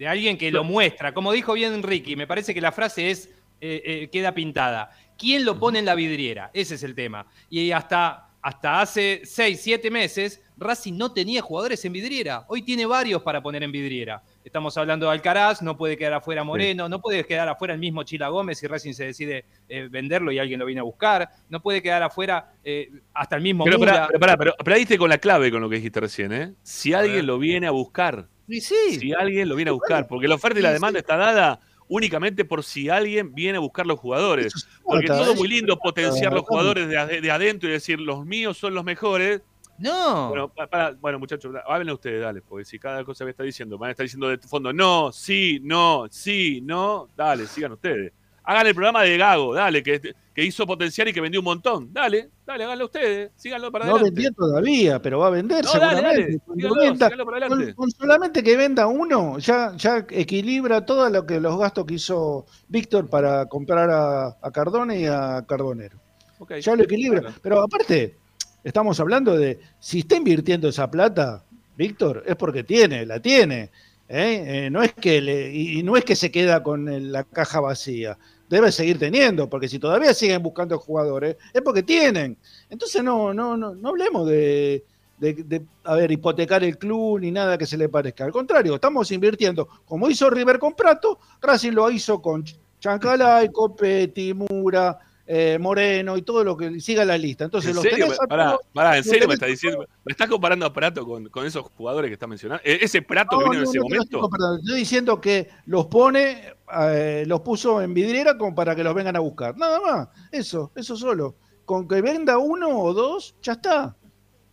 de 0.01 0.09
alguien 0.09 0.36
que 0.36 0.51
lo 0.51 0.64
muestra. 0.64 1.14
Como 1.14 1.30
dijo 1.30 1.53
bien 1.53 1.80
Ricky, 1.82 2.16
me 2.16 2.26
parece 2.26 2.53
que 2.55 2.61
la 2.61 2.72
frase 2.72 3.11
es 3.12 3.30
eh, 3.61 3.82
eh, 3.84 4.09
queda 4.11 4.32
pintada. 4.34 4.91
¿Quién 5.18 5.45
lo 5.45 5.59
pone 5.61 5.78
en 5.78 5.84
la 5.84 5.95
vidriera? 5.95 6.51
Ese 6.55 6.74
es 6.76 6.82
el 6.82 6.95
tema. 6.97 7.26
Y 7.51 7.70
hasta, 7.72 8.30
hasta 8.43 8.80
hace 8.80 9.20
6, 9.24 9.61
7 9.62 9.91
meses, 9.91 10.41
Racing 10.57 10.95
no 10.97 11.12
tenía 11.12 11.41
jugadores 11.41 11.84
en 11.84 11.93
vidriera. 11.93 12.45
Hoy 12.49 12.62
tiene 12.62 12.84
varios 12.84 13.22
para 13.22 13.43
poner 13.43 13.62
en 13.62 13.72
vidriera. 13.72 14.22
Estamos 14.45 14.76
hablando 14.76 15.07
de 15.07 15.12
Alcaraz, 15.12 15.62
no 15.62 15.76
puede 15.76 15.97
quedar 15.97 16.14
afuera 16.14 16.45
Moreno, 16.45 16.88
no 16.88 17.01
puede 17.01 17.24
quedar 17.24 17.49
afuera 17.49 17.74
el 17.74 17.80
mismo 17.80 18.03
Chila 18.03 18.28
Gómez 18.28 18.59
si 18.59 18.66
Racing 18.66 18.93
se 18.93 19.07
decide 19.07 19.45
eh, 19.68 19.88
venderlo 19.91 20.32
y 20.32 20.38
alguien 20.38 20.61
lo 20.61 20.66
viene 20.66 20.80
a 20.80 20.84
buscar. 20.84 21.28
No 21.49 21.61
puede 21.61 21.82
quedar 21.82 22.03
afuera 22.03 22.53
eh, 22.62 22.91
hasta 23.14 23.36
el 23.36 23.43
mismo 23.43 23.64
Pero, 23.64 23.78
pará, 23.78 24.07
pero, 24.09 24.20
pará, 24.20 24.36
pero, 24.36 24.55
pero 24.62 24.74
ahí 24.74 24.80
diste 24.80 24.99
con 24.99 25.11
la 25.11 25.18
clave 25.18 25.51
con 25.51 25.61
lo 25.61 25.68
que 25.68 25.76
dijiste 25.76 26.01
recién, 26.01 26.32
¿eh? 26.32 26.53
Si 26.62 26.93
alguien 26.93 27.26
lo 27.26 27.38
viene 27.38 27.66
a 27.66 27.70
buscar, 27.70 28.28
Y 28.47 28.61
sí, 28.61 28.99
si 28.99 29.12
alguien 29.12 29.49
lo 29.49 29.57
viene 29.57 29.70
a 29.70 29.74
buscar, 29.74 30.07
porque 30.07 30.28
la 30.28 30.34
oferta 30.34 30.59
y 30.59 30.62
la 30.62 30.72
demanda 30.72 30.99
está 30.99 31.16
dada 31.16 31.61
únicamente 31.91 32.45
por 32.47 32.62
si 32.64 32.88
alguien 32.88 33.34
viene 33.34 33.57
a 33.59 33.61
buscar 33.61 33.84
los 33.86 33.99
jugadores. 33.99 34.55
Porque 34.82 35.09
todo 35.09 35.34
muy 35.34 35.49
lindo 35.49 35.76
potenciar 35.76 36.32
los 36.32 36.43
jugadores 36.45 36.88
de, 36.88 36.97
ade- 36.97 37.20
de 37.20 37.30
adentro 37.30 37.68
y 37.68 37.72
decir 37.72 38.01
los 38.01 38.24
míos 38.24 38.57
son 38.57 38.74
los 38.74 38.84
mejores. 38.84 39.43
no. 39.76 40.28
Bueno, 40.28 40.49
pa- 40.49 40.66
para- 40.68 40.93
bueno, 40.93 41.18
muchachos, 41.18 41.53
ustedes, 41.95 42.22
dale, 42.22 42.43
porque 42.43 42.64
si 42.64 42.78
cada 42.78 43.05
cosa 43.05 43.24
que 43.24 43.30
está 43.32 43.43
diciendo, 43.43 43.76
van 43.76 43.88
a 43.88 43.91
estar 43.91 44.05
diciendo 44.05 44.28
de 44.28 44.38
fondo, 44.38 44.72
no, 44.72 45.11
sí, 45.11 45.59
no, 45.62 46.07
sí, 46.11 46.61
no, 46.62 47.09
dale, 47.16 47.47
sigan 47.47 47.72
ustedes. 47.72 48.12
Hagan 48.45 48.66
el 48.68 48.74
programa 48.74 49.03
de 49.03 49.16
Gago, 49.18 49.53
dale, 49.55 49.82
que, 49.82 50.14
que 50.41 50.47
hizo 50.47 50.66
potenciar 50.66 51.07
y 51.07 51.12
que 51.12 51.20
vendió 51.20 51.41
un 51.41 51.45
montón. 51.45 51.93
Dale, 51.93 52.30
dale, 52.47 52.64
háganlo 52.64 52.86
ustedes, 52.86 53.30
síganlo 53.36 53.70
para 53.70 53.84
No 53.84 53.97
adelante. 53.97 54.14
vendió 54.14 54.32
todavía, 54.32 55.03
pero 55.03 55.18
va 55.18 55.26
a 55.26 55.30
vender 55.30 55.62
No, 55.64 55.70
dale, 55.72 55.97
seguramente. 55.97 56.22
dale, 56.22 56.38
Cuando 56.47 56.62
síganlo, 56.68 56.80
venda- 56.91 57.07
síganlo 57.07 57.24
para 57.26 57.36
adelante. 57.36 57.64
con, 57.66 57.74
con 57.74 57.91
solamente 57.91 58.43
que 58.43 58.57
venda 58.57 58.86
uno, 58.86 59.38
ya, 59.38 59.74
ya 59.76 60.07
equilibra 60.11 60.86
todo 60.86 61.11
lo 61.11 61.26
que 61.26 61.41
los 61.41 61.59
gastos 61.59 61.84
que 61.84 61.95
hizo 61.95 62.47
Víctor 62.68 63.11
para 63.11 63.45
comprar 63.47 63.91
a, 63.91 64.28
a 64.41 64.51
Cardone 64.51 64.99
y 65.01 65.05
a 65.07 65.45
Cardonero. 65.47 65.99
Ok, 66.38 66.55
Ya 66.62 66.74
lo 66.74 66.84
equilibra. 66.84 67.20
claro. 67.20 67.34
Pero 67.43 67.61
aparte, 67.62 68.16
estamos 68.64 68.99
hablando 68.99 69.36
de 69.36 69.61
si 69.78 69.99
está 69.99 70.16
invirtiendo 70.16 70.68
esa 70.70 70.91
plata, 70.91 71.45
Víctor, 71.76 72.24
es 72.26 72.34
porque 72.36 72.64
tiene, 72.64 73.05
la 73.05 73.20
tiene. 73.20 73.70
¿eh? 74.09 74.64
Eh, 74.66 74.70
no 74.70 74.82
es 74.82 74.95
que 74.95 75.20
le- 75.20 75.53
y, 75.55 75.82
no 75.82 75.97
es 75.99 76.05
que 76.05 76.16
se 76.16 76.30
queda 76.30 76.62
con 76.62 77.12
la 77.12 77.24
caja 77.24 77.61
vacía. 77.61 78.16
Debe 78.51 78.72
seguir 78.72 78.98
teniendo, 78.98 79.48
porque 79.48 79.68
si 79.68 79.78
todavía 79.78 80.12
siguen 80.12 80.42
buscando 80.42 80.76
jugadores, 80.78 81.36
es 81.55 81.62
porque 81.62 81.84
tienen. 81.84 82.36
Entonces 82.68 83.03
no, 83.03 83.32
no, 83.32 83.57
no, 83.57 83.74
no 83.76 83.88
hablemos 83.90 84.26
de, 84.28 84.84
de, 85.18 85.34
de, 85.34 85.62
a 85.84 85.94
ver, 85.94 86.11
hipotecar 86.11 86.64
el 86.64 86.76
club 86.76 87.20
ni 87.20 87.30
nada 87.30 87.57
que 87.57 87.64
se 87.64 87.78
le 87.78 87.88
parezca. 87.88 88.24
Al 88.24 88.32
contrario, 88.32 88.74
estamos 88.74 89.11
invirtiendo, 89.12 89.68
como 89.86 90.11
hizo 90.11 90.28
River 90.28 90.59
con 90.59 90.74
Prato, 90.74 91.20
Racing 91.40 91.72
lo 91.72 91.88
hizo 91.92 92.20
con 92.20 92.42
Ch- 92.42 92.57
Chancalay, 92.80 93.51
Copetti, 93.53 94.34
Mura, 94.34 94.98
eh, 95.33 95.59
Moreno 95.61 96.16
y 96.16 96.22
todo 96.22 96.43
lo 96.43 96.57
que 96.57 96.81
siga 96.81 97.05
la 97.05 97.16
lista. 97.16 97.45
Entonces 97.45 97.70
¿En 97.70 97.76
los 97.76 97.85
serio? 97.85 98.07
tenés 98.07 98.20
a 98.20 98.26
Pará, 98.26 98.45
todos, 98.51 98.61
pará, 98.74 98.97
¿en 98.97 99.05
serio 99.05 99.28
me 99.28 99.35
está 99.35 99.47
diciendo? 99.47 99.87
¿Me 100.05 100.11
estás 100.11 100.28
comparando 100.28 100.66
a 100.66 100.72
Prato 100.72 101.07
con, 101.07 101.28
con 101.28 101.47
esos 101.47 101.66
jugadores 101.76 102.09
que 102.09 102.14
está 102.14 102.26
mencionando? 102.26 102.61
¿E- 102.64 102.81
¿Ese 102.83 103.01
Prato 103.01 103.39
que 103.39 103.45
No, 103.45 103.51
vino 103.53 103.62
en 103.62 103.68
ese 103.68 103.78
no 103.78 103.85
momento? 103.85 104.28
estoy 104.59 104.76
diciendo 104.76 105.20
que 105.20 105.49
los 105.66 105.87
pone, 105.87 106.53
eh, 106.81 107.22
los 107.28 107.43
puso 107.43 107.81
en 107.81 107.95
vidriera 107.95 108.37
como 108.37 108.57
para 108.57 108.74
que 108.74 108.83
los 108.83 108.93
vengan 108.93 109.14
a 109.14 109.20
buscar. 109.20 109.57
Nada 109.57 109.78
más. 109.81 110.09
Eso, 110.33 110.72
eso 110.74 110.97
solo. 110.97 111.37
Con 111.64 111.87
que 111.87 112.03
venda 112.03 112.37
uno 112.39 112.68
o 112.81 112.93
dos, 112.93 113.37
ya 113.41 113.53
está. 113.53 113.95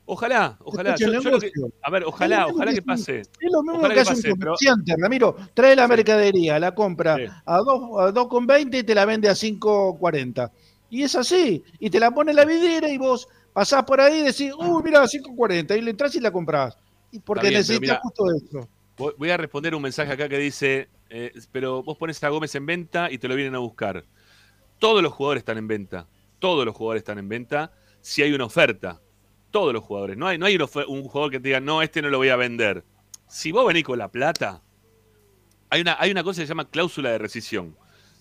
Ojalá, 0.09 0.57
ojalá. 0.63 0.91
Escucha 0.91 1.05
el 1.07 1.13
Yo- 1.15 1.21
yo 1.21 1.31
lo 1.31 1.39
que- 1.39 1.47
negocio. 1.47 1.73
a 1.81 1.89
ver, 1.91 2.03
ojalá, 2.05 2.47
ojalá 2.47 2.73
que 2.73 2.81
pase. 2.81 3.19
Es 3.21 3.29
lo 3.51 3.61
mismo 3.61 3.79
Ojalá 3.79 3.93
que 3.93 4.03
que 4.03 4.09
hace 4.11 4.31
un 4.31 4.39
pero- 4.39 4.51
comerciante, 4.53 4.95
Ramiro. 4.97 5.35
Trae 5.53 5.75
la 5.75 5.85
mercadería, 5.87 6.59
la 6.59 6.73
compra 6.73 7.17
Sí. 7.17 7.23
a 7.45 7.57
2 7.57 7.81
a 7.99 8.11
2,20 8.13 8.77
y 8.79 8.83
te 8.83 8.95
la 8.95 9.03
vende 9.03 9.27
a 9.27 9.35
5,40. 9.35 10.49
Y 10.89 11.03
es 11.03 11.15
así. 11.15 11.63
Y 11.79 11.89
te 11.89 11.99
la 11.99 12.11
pone 12.11 12.31
en 12.31 12.37
la 12.37 12.45
vidriera 12.45 12.89
y 12.89 12.97
vos 12.97 13.27
pasás 13.53 13.83
por 13.83 13.99
ahí 13.99 14.19
y 14.19 14.23
decís, 14.23 14.53
uy, 14.57 14.81
mira, 14.83 15.03
5,40. 15.03 15.77
Y 15.77 15.81
le 15.81 15.91
entras 15.91 16.15
y 16.15 16.19
la 16.19 16.31
comprás. 16.31 16.77
Y 17.11 17.19
porque 17.19 17.49
bien, 17.49 17.59
necesitas 17.59 17.81
mira, 17.81 17.99
justo 18.01 18.25
eso. 18.31 18.69
Voy 19.17 19.29
a 19.29 19.37
responder 19.37 19.75
un 19.75 19.81
mensaje 19.81 20.11
acá 20.11 20.27
que 20.27 20.39
dice, 20.39 20.89
eh, 21.09 21.31
pero 21.51 21.83
vos 21.83 21.97
pones 21.97 22.23
a 22.23 22.29
Gómez 22.29 22.55
en 22.55 22.65
venta 22.65 23.11
y 23.11 23.17
te 23.17 23.27
lo 23.27 23.35
vienen 23.35 23.55
a 23.55 23.59
buscar. 23.59 24.05
Todos 24.79 25.03
los 25.03 25.13
jugadores 25.13 25.41
están 25.41 25.57
en 25.57 25.67
venta. 25.67 26.07
Todos 26.39 26.65
los 26.65 26.75
jugadores 26.75 27.01
están 27.01 27.17
en 27.17 27.29
venta 27.29 27.71
si 28.01 28.23
hay 28.23 28.33
una 28.33 28.45
oferta. 28.45 29.01
Todos 29.51 29.73
los 29.73 29.83
jugadores. 29.83 30.17
No 30.17 30.27
hay, 30.27 30.37
no 30.37 30.45
hay 30.45 30.57
un 30.87 31.03
jugador 31.03 31.31
que 31.31 31.39
te 31.39 31.49
diga, 31.49 31.59
no, 31.59 31.81
este 31.81 32.01
no 32.01 32.09
lo 32.09 32.17
voy 32.17 32.29
a 32.29 32.35
vender. 32.35 32.83
Si 33.27 33.51
vos 33.51 33.65
venís 33.67 33.83
con 33.83 33.97
la 33.97 34.09
plata, 34.09 34.61
hay 35.69 35.81
una, 35.81 35.97
hay 35.99 36.11
una 36.11 36.23
cosa 36.23 36.41
que 36.41 36.47
se 36.47 36.51
llama 36.51 36.69
cláusula 36.69 37.11
de 37.11 37.17
rescisión. 37.17 37.75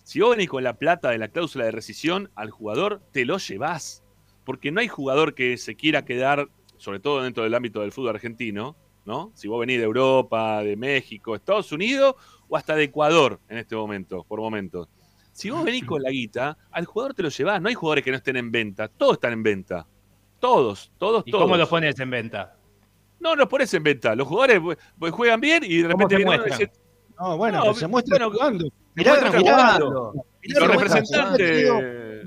Si 0.06 0.20
vos 0.20 0.30
venís 0.30 0.48
con 0.48 0.62
la 0.62 0.74
plata 0.74 1.10
de 1.10 1.18
la 1.18 1.26
cláusula 1.26 1.64
de 1.64 1.72
rescisión 1.72 2.30
al 2.36 2.50
jugador, 2.50 3.02
te 3.10 3.24
lo 3.24 3.38
llevás. 3.38 4.04
Porque 4.44 4.70
no 4.70 4.78
hay 4.78 4.86
jugador 4.86 5.34
que 5.34 5.56
se 5.56 5.74
quiera 5.74 6.04
quedar, 6.04 6.48
sobre 6.76 7.00
todo 7.00 7.24
dentro 7.24 7.42
del 7.42 7.52
ámbito 7.52 7.80
del 7.80 7.90
fútbol 7.90 8.10
argentino, 8.10 8.76
¿no? 9.04 9.32
Si 9.34 9.48
vos 9.48 9.58
venís 9.58 9.78
de 9.78 9.84
Europa, 9.84 10.62
de 10.62 10.76
México, 10.76 11.34
Estados 11.34 11.72
Unidos 11.72 12.14
o 12.48 12.56
hasta 12.56 12.76
de 12.76 12.84
Ecuador 12.84 13.40
en 13.48 13.58
este 13.58 13.74
momento, 13.74 14.22
por 14.22 14.38
momentos. 14.38 14.88
Si 15.32 15.50
vos 15.50 15.64
venís 15.64 15.84
con 15.84 16.00
la 16.00 16.10
guita, 16.10 16.56
al 16.70 16.84
jugador 16.84 17.12
te 17.12 17.24
lo 17.24 17.28
llevás. 17.28 17.60
No 17.60 17.68
hay 17.68 17.74
jugadores 17.74 18.04
que 18.04 18.12
no 18.12 18.18
estén 18.18 18.36
en 18.36 18.52
venta. 18.52 18.86
Todos 18.86 19.14
están 19.14 19.32
en 19.32 19.42
venta. 19.42 19.88
Todos, 20.38 20.92
todos, 20.98 21.24
¿Y 21.26 21.32
todos. 21.32 21.42
cómo 21.42 21.56
los 21.56 21.68
pones 21.68 21.98
en 21.98 22.10
venta? 22.10 22.56
No, 23.18 23.34
los 23.34 23.48
pones 23.48 23.74
en 23.74 23.82
venta. 23.82 24.14
Los 24.14 24.28
jugadores 24.28 24.60
pues, 25.00 25.12
juegan 25.12 25.40
bien 25.40 25.64
y 25.64 25.78
de 25.78 25.90
¿Cómo 25.90 26.04
repente 26.06 26.18
se 26.18 26.24
muestran? 26.24 26.70
No, 27.18 27.36
bueno, 27.36 27.58
No, 27.58 27.62
pero 27.64 27.74
se 27.74 27.88
muestra 27.88 28.18
bueno, 28.18 28.30
jugando. 28.30 28.72
Mirá, 28.96 29.12
mirá, 29.38 29.78
mirá 30.42 30.60
los 30.60 30.70
representantes. 30.72 31.64
que. 31.64 32.22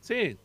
Sí. 0.00 0.36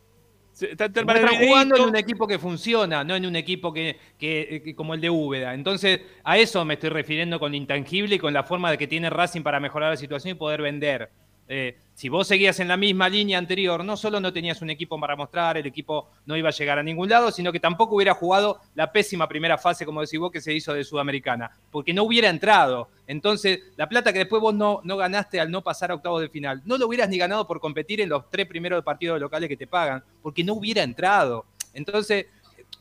Está 0.58 0.86
muestran 0.86 1.04
videíto. 1.32 1.46
jugando 1.48 1.76
en 1.76 1.82
un 1.82 1.96
equipo 1.96 2.26
que 2.26 2.38
funciona, 2.38 3.04
no 3.04 3.14
en 3.14 3.26
un 3.26 3.36
equipo 3.36 3.74
que, 3.74 3.98
que- 4.18 4.62
que- 4.64 4.74
como 4.74 4.94
el 4.94 5.02
de 5.02 5.10
Úbeda. 5.10 5.52
Entonces, 5.52 6.00
a 6.24 6.38
eso 6.38 6.64
me 6.64 6.74
estoy 6.74 6.88
refiriendo 6.88 7.38
con 7.38 7.52
lo 7.52 7.58
intangible 7.58 8.14
y 8.14 8.18
con 8.18 8.32
la 8.32 8.42
forma 8.42 8.70
de 8.70 8.78
que 8.78 8.86
tiene 8.86 9.10
Racing 9.10 9.42
para 9.42 9.60
mejorar 9.60 9.90
la 9.90 9.96
situación 9.98 10.30
y 10.34 10.38
poder 10.38 10.62
vender. 10.62 11.10
Eh, 11.46 11.76
si 11.96 12.10
vos 12.10 12.28
seguías 12.28 12.60
en 12.60 12.68
la 12.68 12.76
misma 12.76 13.08
línea 13.08 13.38
anterior, 13.38 13.82
no 13.82 13.96
solo 13.96 14.20
no 14.20 14.30
tenías 14.30 14.60
un 14.60 14.68
equipo 14.68 15.00
para 15.00 15.16
mostrar, 15.16 15.56
el 15.56 15.64
equipo 15.64 16.10
no 16.26 16.36
iba 16.36 16.50
a 16.50 16.52
llegar 16.52 16.78
a 16.78 16.82
ningún 16.82 17.08
lado, 17.08 17.30
sino 17.32 17.50
que 17.50 17.58
tampoco 17.58 17.96
hubiera 17.96 18.12
jugado 18.12 18.60
la 18.74 18.92
pésima 18.92 19.26
primera 19.26 19.56
fase, 19.56 19.86
como 19.86 20.02
decís 20.02 20.20
vos, 20.20 20.30
que 20.30 20.42
se 20.42 20.52
hizo 20.52 20.74
de 20.74 20.84
Sudamericana, 20.84 21.50
porque 21.70 21.94
no 21.94 22.02
hubiera 22.02 22.28
entrado. 22.28 22.90
Entonces, 23.06 23.60
la 23.78 23.88
plata 23.88 24.12
que 24.12 24.18
después 24.18 24.42
vos 24.42 24.54
no, 24.54 24.82
ganaste 24.84 25.40
al 25.40 25.50
no 25.50 25.62
pasar 25.62 25.90
a 25.90 25.94
octavos 25.94 26.20
de 26.20 26.28
final, 26.28 26.60
no 26.66 26.76
lo 26.76 26.86
hubieras 26.86 27.08
ni 27.08 27.16
ganado 27.16 27.46
por 27.46 27.60
competir 27.60 28.02
en 28.02 28.10
los 28.10 28.28
tres 28.28 28.46
primeros 28.46 28.84
partidos 28.84 29.18
locales 29.18 29.48
que 29.48 29.56
te 29.56 29.66
pagan, 29.66 30.04
porque 30.20 30.44
no 30.44 30.52
hubiera 30.52 30.82
entrado. 30.82 31.46
Entonces, 31.72 32.26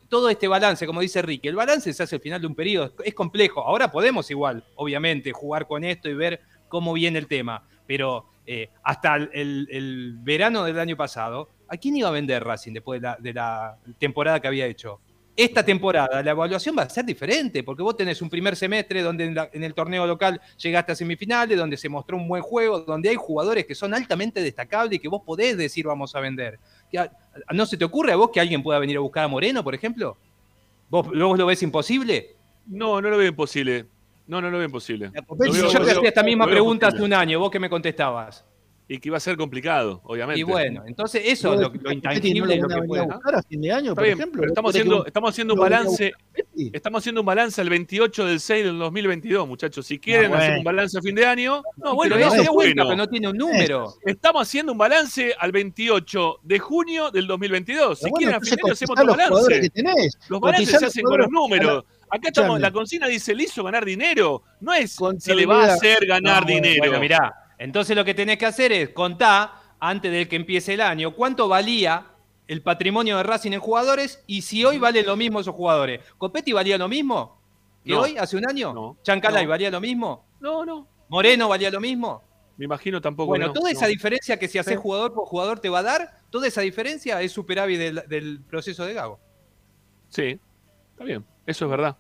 todo 0.10 0.28
este 0.28 0.50
balance, 0.50 0.86
como 0.86 1.00
dice 1.00 1.22
Ricky, 1.22 1.48
el 1.48 1.56
balance 1.56 1.94
se 1.94 2.04
hace 2.04 2.18
al 2.18 2.22
final 2.22 2.42
de 2.42 2.48
un 2.48 2.56
periodo, 2.56 2.92
es 3.02 3.14
complejo. 3.14 3.62
Ahora 3.62 3.90
podemos 3.90 4.30
igual, 4.30 4.66
obviamente, 4.76 5.32
jugar 5.32 5.68
con 5.68 5.86
esto 5.86 6.10
y 6.10 6.16
ver 6.16 6.42
cómo 6.68 6.92
viene 6.92 7.18
el 7.18 7.28
tema, 7.28 7.64
pero 7.88 8.26
eh, 8.48 8.70
hasta 8.84 9.16
el, 9.16 10.18
verano 10.20 10.64
del 10.64 10.80
año 10.80 10.96
pasado, 10.96 11.50
¿a 11.68 11.78
quién 11.78 11.98
iba 11.98 12.10
a 12.10 12.12
vender 12.12 12.44
Racing 12.44 12.74
después 12.74 13.02
de 13.20 13.34
la, 13.34 13.78
temporada 13.98 14.40
que 14.40 14.48
había 14.48 14.66
hecho? 14.68 15.00
Esta 15.36 15.66
temporada 15.66 16.24
la 16.24 16.32
evaluación 16.32 16.78
va 16.78 16.84
a 16.84 16.90
ser 16.90 17.04
diferente, 17.04 17.62
porque 17.64 17.84
vos 17.84 17.98
tenés 17.98 18.22
un 18.22 18.30
primer 18.30 18.56
semestre 18.56 19.02
donde 19.02 19.26
en, 19.52 19.64
el 19.64 19.74
torneo 19.74 20.08
local 20.08 20.40
llegaste 20.58 20.94
a 20.94 20.96
semifinales, 20.96 21.58
donde 21.58 21.76
se 21.76 21.90
mostró 21.90 22.16
un 22.16 22.28
buen 22.28 22.42
juego, 22.42 22.80
donde 22.82 23.10
hay 23.10 23.16
jugadores 23.16 23.66
que 23.66 23.76
son 23.76 23.94
altamente 23.94 24.42
destacables 24.42 24.98
y 24.98 25.00
que 25.00 25.10
vos 25.10 25.24
podés 25.26 25.58
decir 25.58 25.88
vamos 25.88 26.16
a 26.16 26.22
vender. 26.22 26.60
¿No 27.52 27.66
se 27.66 27.76
te 27.76 27.84
ocurre 27.84 28.14
a 28.14 28.16
vos 28.16 28.30
que 28.32 28.40
alguien 28.40 28.64
pueda 28.64 28.80
venir 28.80 28.96
a 28.96 29.02
buscar 29.02 29.26
a 29.26 29.28
Moreno, 29.28 29.62
por 29.62 29.76
ejemplo? 29.76 30.16
¿Vos, 30.90 31.08
vos 31.08 31.38
lo 31.38 31.46
ves 31.46 31.62
imposible? 31.64 32.36
No, 32.68 33.02
no 33.02 33.10
lo 33.10 33.18
veo 33.18 33.28
imposible. 33.28 33.88
No, 34.28 34.42
no 34.42 34.50
lo 34.50 34.58
veo 34.58 34.66
imposible. 34.66 35.12
Copete 35.28 35.48
Lo 35.50 35.54
Si 35.54 35.62
veo- 35.62 35.72
yo 35.72 35.80
lo 35.80 35.86
te 35.86 35.92
hacía 35.92 36.10
esta 36.10 36.24
misma 36.24 36.46
lo 36.46 36.52
pregunta 36.52 36.88
hace 36.88 37.02
un 37.04 37.14
año, 37.14 37.40
vos 37.40 37.52
que 37.52 37.60
me 37.60 37.70
contestabas. 37.70 38.46
Y 38.88 39.00
que 39.00 39.10
iba 39.10 39.18
a 39.18 39.20
ser 39.20 39.36
complicado, 39.36 40.00
obviamente. 40.04 40.40
Y 40.40 40.44
bueno, 40.44 40.84
entonces 40.86 41.24
eso 41.26 41.56
es 41.56 41.60
lo, 41.60 41.70
lo 41.74 41.92
intangible 41.92 42.54
es 42.54 42.62
lo 42.62 42.68
que 42.68 42.84
puede. 42.84 43.02
a 43.04 43.42
fin 43.42 43.60
de 43.60 43.72
año, 43.72 43.84
Está 43.94 43.96
por 43.96 44.04
bien, 44.04 44.18
ejemplo. 44.20 44.42
pero 44.42 44.52
estamos 44.52 44.68
¿Vos 44.70 44.74
crees 44.74 44.86
haciendo, 44.86 45.04
que 45.04 45.10
estamos 45.10 45.30
haciendo 45.32 45.54
un 45.56 45.58
lo 45.58 45.64
balance. 45.64 46.14
Estamos 46.72 47.00
haciendo 47.02 47.22
un 47.22 47.26
balance 47.26 47.62
al 47.62 47.70
28 47.72 48.26
del 48.28 48.40
6 48.40 48.64
del 48.64 48.78
2022, 48.78 49.48
muchachos. 49.48 49.88
Si 49.88 49.98
quieren 49.98 50.32
hacer 50.36 50.50
bueno. 50.50 50.58
un 50.60 50.64
balance 50.66 51.00
a 51.00 51.02
fin 51.02 51.16
de 51.16 51.26
año, 51.26 51.64
no, 51.78 51.96
bueno, 51.96 52.14
pero 52.16 52.28
eso 52.28 52.36
eso 52.36 52.44
es 52.44 52.50
cuenta, 52.50 52.84
bueno. 52.84 52.90
pero 52.90 52.98
no 52.98 53.10
tiene 53.10 53.28
un 53.30 53.38
número. 53.38 53.94
Estamos 54.06 54.44
haciendo 54.44 54.72
un 54.72 54.78
balance 54.78 55.34
al 55.40 55.52
28 55.52 56.40
de 56.44 56.60
junio 56.60 57.10
del 57.10 57.26
2022. 57.26 57.98
Si 57.98 58.04
bueno, 58.04 58.18
quieren 58.18 58.36
a 58.36 58.40
fin 58.40 58.56
de 58.56 58.62
año 58.66 58.74
hacemos 58.74 58.92
otro 59.00 59.06
los 59.08 59.18
balance. 59.18 59.62
que 59.62 59.70
tenés. 59.72 60.18
Los 60.30 60.40
balances 60.40 60.68
se 60.70 60.74
los 60.76 60.84
hacen 60.84 61.04
con 61.06 61.18
los 61.22 61.32
números. 61.32 61.86
Acá 62.16 62.30
estamos, 62.30 62.60
la 62.60 62.72
consigna 62.72 63.08
dice 63.08 63.36
le 63.36 63.44
hizo 63.44 63.64
ganar 63.64 63.84
dinero. 63.86 64.44
No 64.62 64.74
es 64.74 64.98
si 65.20 65.34
le 65.34 65.46
va 65.46 65.66
a 65.66 65.74
hacer 65.74 66.06
ganar 66.06 66.42
No, 66.44 66.48
dinero. 66.48 66.76
Bueno, 66.80 67.00
mirá, 67.00 67.34
entonces 67.58 67.96
lo 67.96 68.06
que 68.06 68.14
tenés 68.14 68.38
que 68.38 68.46
hacer 68.46 68.72
es 68.72 68.90
contar 68.90 69.52
antes 69.80 70.12
de 70.12 70.28
que 70.28 70.36
empiece 70.36 70.74
el 70.74 70.82
año 70.82 71.14
cuánto 71.14 71.48
valía 71.48 72.08
el 72.48 72.62
patrimonio 72.62 73.18
de 73.18 73.24
Racing 73.24 73.52
en 73.54 73.60
jugadores 73.60 74.24
y 74.28 74.42
si 74.44 74.64
hoy 74.64 74.78
valen 74.78 75.06
lo 75.06 75.16
mismo 75.16 75.40
esos 75.40 75.56
jugadores. 75.56 76.02
¿Copetti 76.18 76.54
valía 76.54 76.78
lo 76.78 76.88
mismo 76.88 77.42
que 77.84 77.92
No. 77.92 78.02
hoy, 78.02 78.18
hace 78.18 78.38
un 78.38 78.48
año? 78.48 78.74
No. 78.74 78.98
¿Chancalay 79.04 79.44
No. 79.46 79.50
valía 79.50 79.70
lo 79.72 79.82
mismo? 79.82 80.26
No, 80.40 80.66
no. 80.66 80.88
¿Moreno 81.10 81.50
valía 81.50 81.70
lo 81.70 81.80
mismo? 81.82 82.24
Me 82.58 82.66
imagino 82.66 83.02
tampoco. 83.02 83.28
Bueno, 83.28 83.52
toda 83.52 83.72
no. 83.72 83.78
esa 83.78 83.88
diferencia 83.88 84.40
que 84.40 84.48
si 84.48 84.58
haces 84.58 84.78
jugador 84.78 85.14
por 85.14 85.26
jugador 85.28 85.60
te 85.60 85.70
va 85.70 85.80
a 85.80 85.84
dar, 85.84 86.22
toda 86.30 86.48
esa 86.48 86.62
diferencia 86.62 87.22
es 87.22 87.32
superávit 87.32 87.78
del, 87.80 88.04
del 88.08 88.42
proceso 88.42 88.86
de 88.86 88.94
Gago. 88.94 89.20
Sí, 90.10 90.40
está 90.92 91.04
bien. 91.04 91.26
Eso 91.46 91.66
es 91.66 91.72
verdad. 91.72 91.98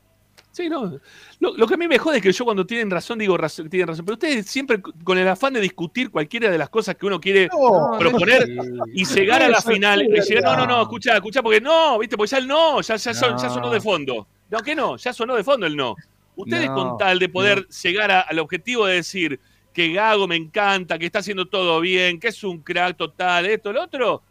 Sí, 0.56 0.70
no. 0.70 0.98
Lo, 1.42 1.58
lo 1.58 1.68
que 1.68 1.74
a 1.74 1.78
mí 1.78 1.86
me 1.86 1.98
jode 1.98 2.16
es 2.18 2.24
que 2.24 2.32
yo 2.32 2.46
cuando 2.46 2.66
tienen 2.66 2.90
razón 2.90 3.20
digo 3.20 3.36
razón, 3.36 3.70
tienen 3.70 3.90
razón. 3.90 4.06
Pero 4.06 4.14
ustedes 4.14 4.46
siempre 4.46 4.82
con 5.04 5.18
el 5.18 5.28
afán 5.28 5.52
de 5.52 5.60
discutir 5.60 6.10
cualquiera 6.10 6.50
de 6.50 6.58
las 6.58 6.70
cosas 6.70 6.96
que 6.96 7.06
uno 7.06 7.20
quiere 7.20 7.50
No, 7.52 7.98
proponer 8.00 8.48
no, 8.48 8.86
y 8.94 9.04
llegar 9.04 9.44
a 9.44 9.50
la 9.50 9.62
final 9.62 10.04
y 10.04 10.08
llegar, 10.22 10.46
no, 10.46 10.56
no, 10.56 10.66
no, 10.66 10.82
escuchá, 10.84 11.16
escuchá, 11.16 11.44
porque 11.44 11.60
no, 11.60 12.00
viste, 12.00 12.16
porque 12.16 12.30
ya 12.32 12.38
el 12.38 12.48
no, 12.48 12.80
ya, 12.80 12.96
ya, 12.96 13.14
son- 13.14 13.38
ya 13.38 13.50
sonó 13.50 13.70
de 13.70 13.82
fondo. 13.82 14.30
No, 14.50 14.60
que 14.60 14.74
no, 14.76 14.96
ya 14.96 15.12
sonó 15.12 15.36
de 15.36 15.44
fondo 15.44 15.66
el 15.66 15.76
no. 15.76 15.94
Ustedes 16.38 16.70
con 16.70 16.98
tal 16.98 17.20
de 17.20 17.28
poder 17.28 17.68
llegar 17.68 18.12
a- 18.12 18.22
al 18.22 18.40
objetivo 18.40 18.86
de 18.86 18.96
decir 18.96 19.38
que 19.74 19.92
Gago 19.92 20.26
me 20.26 20.38
encanta, 20.38 20.98
que 20.98 21.06
está 21.08 21.20
haciendo 21.20 21.48
todo 21.50 21.82
bien, 21.82 22.18
que 22.18 22.30
es 22.30 22.42
un 22.46 22.62
crack 22.62 22.96
total, 22.96 23.46
esto, 23.48 23.74
lo 23.74 23.84
otro, 23.84 24.24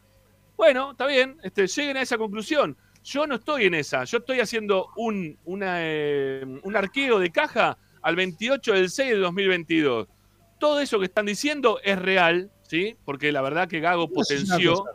bueno, 0.57 0.93
está 0.93 1.07
bien, 1.07 1.37
este, 1.43 1.67
lleguen 1.67 1.99
a 1.99 2.01
esa 2.01 2.17
conclusión. 2.17 2.79
Yo 3.05 3.27
no 3.27 3.37
estoy 3.37 3.67
en 3.67 3.75
esa, 3.75 4.05
yo 4.05 4.19
estoy 4.19 4.41
haciendo 4.41 4.89
un, 4.97 5.39
una, 5.45 5.77
eh, 5.81 6.43
un 6.63 6.77
arqueo 6.77 7.19
de 7.19 7.31
caja 7.31 7.77
al 8.03 8.17
28 8.17 8.73
del 8.73 8.91
6 8.91 9.11
de 9.11 9.17
2022. 9.19 10.09
Todo 10.59 10.81
eso 10.81 10.99
que 10.99 11.05
están 11.07 11.27
diciendo 11.27 11.79
es 11.85 11.99
real, 11.99 12.51
¿sí? 12.67 12.97
Porque 13.05 13.31
la 13.31 13.43
verdad 13.43 13.69
que 13.69 13.81
Gago 13.81 14.09
potenció. 14.09 14.77
cosa. 14.77 14.91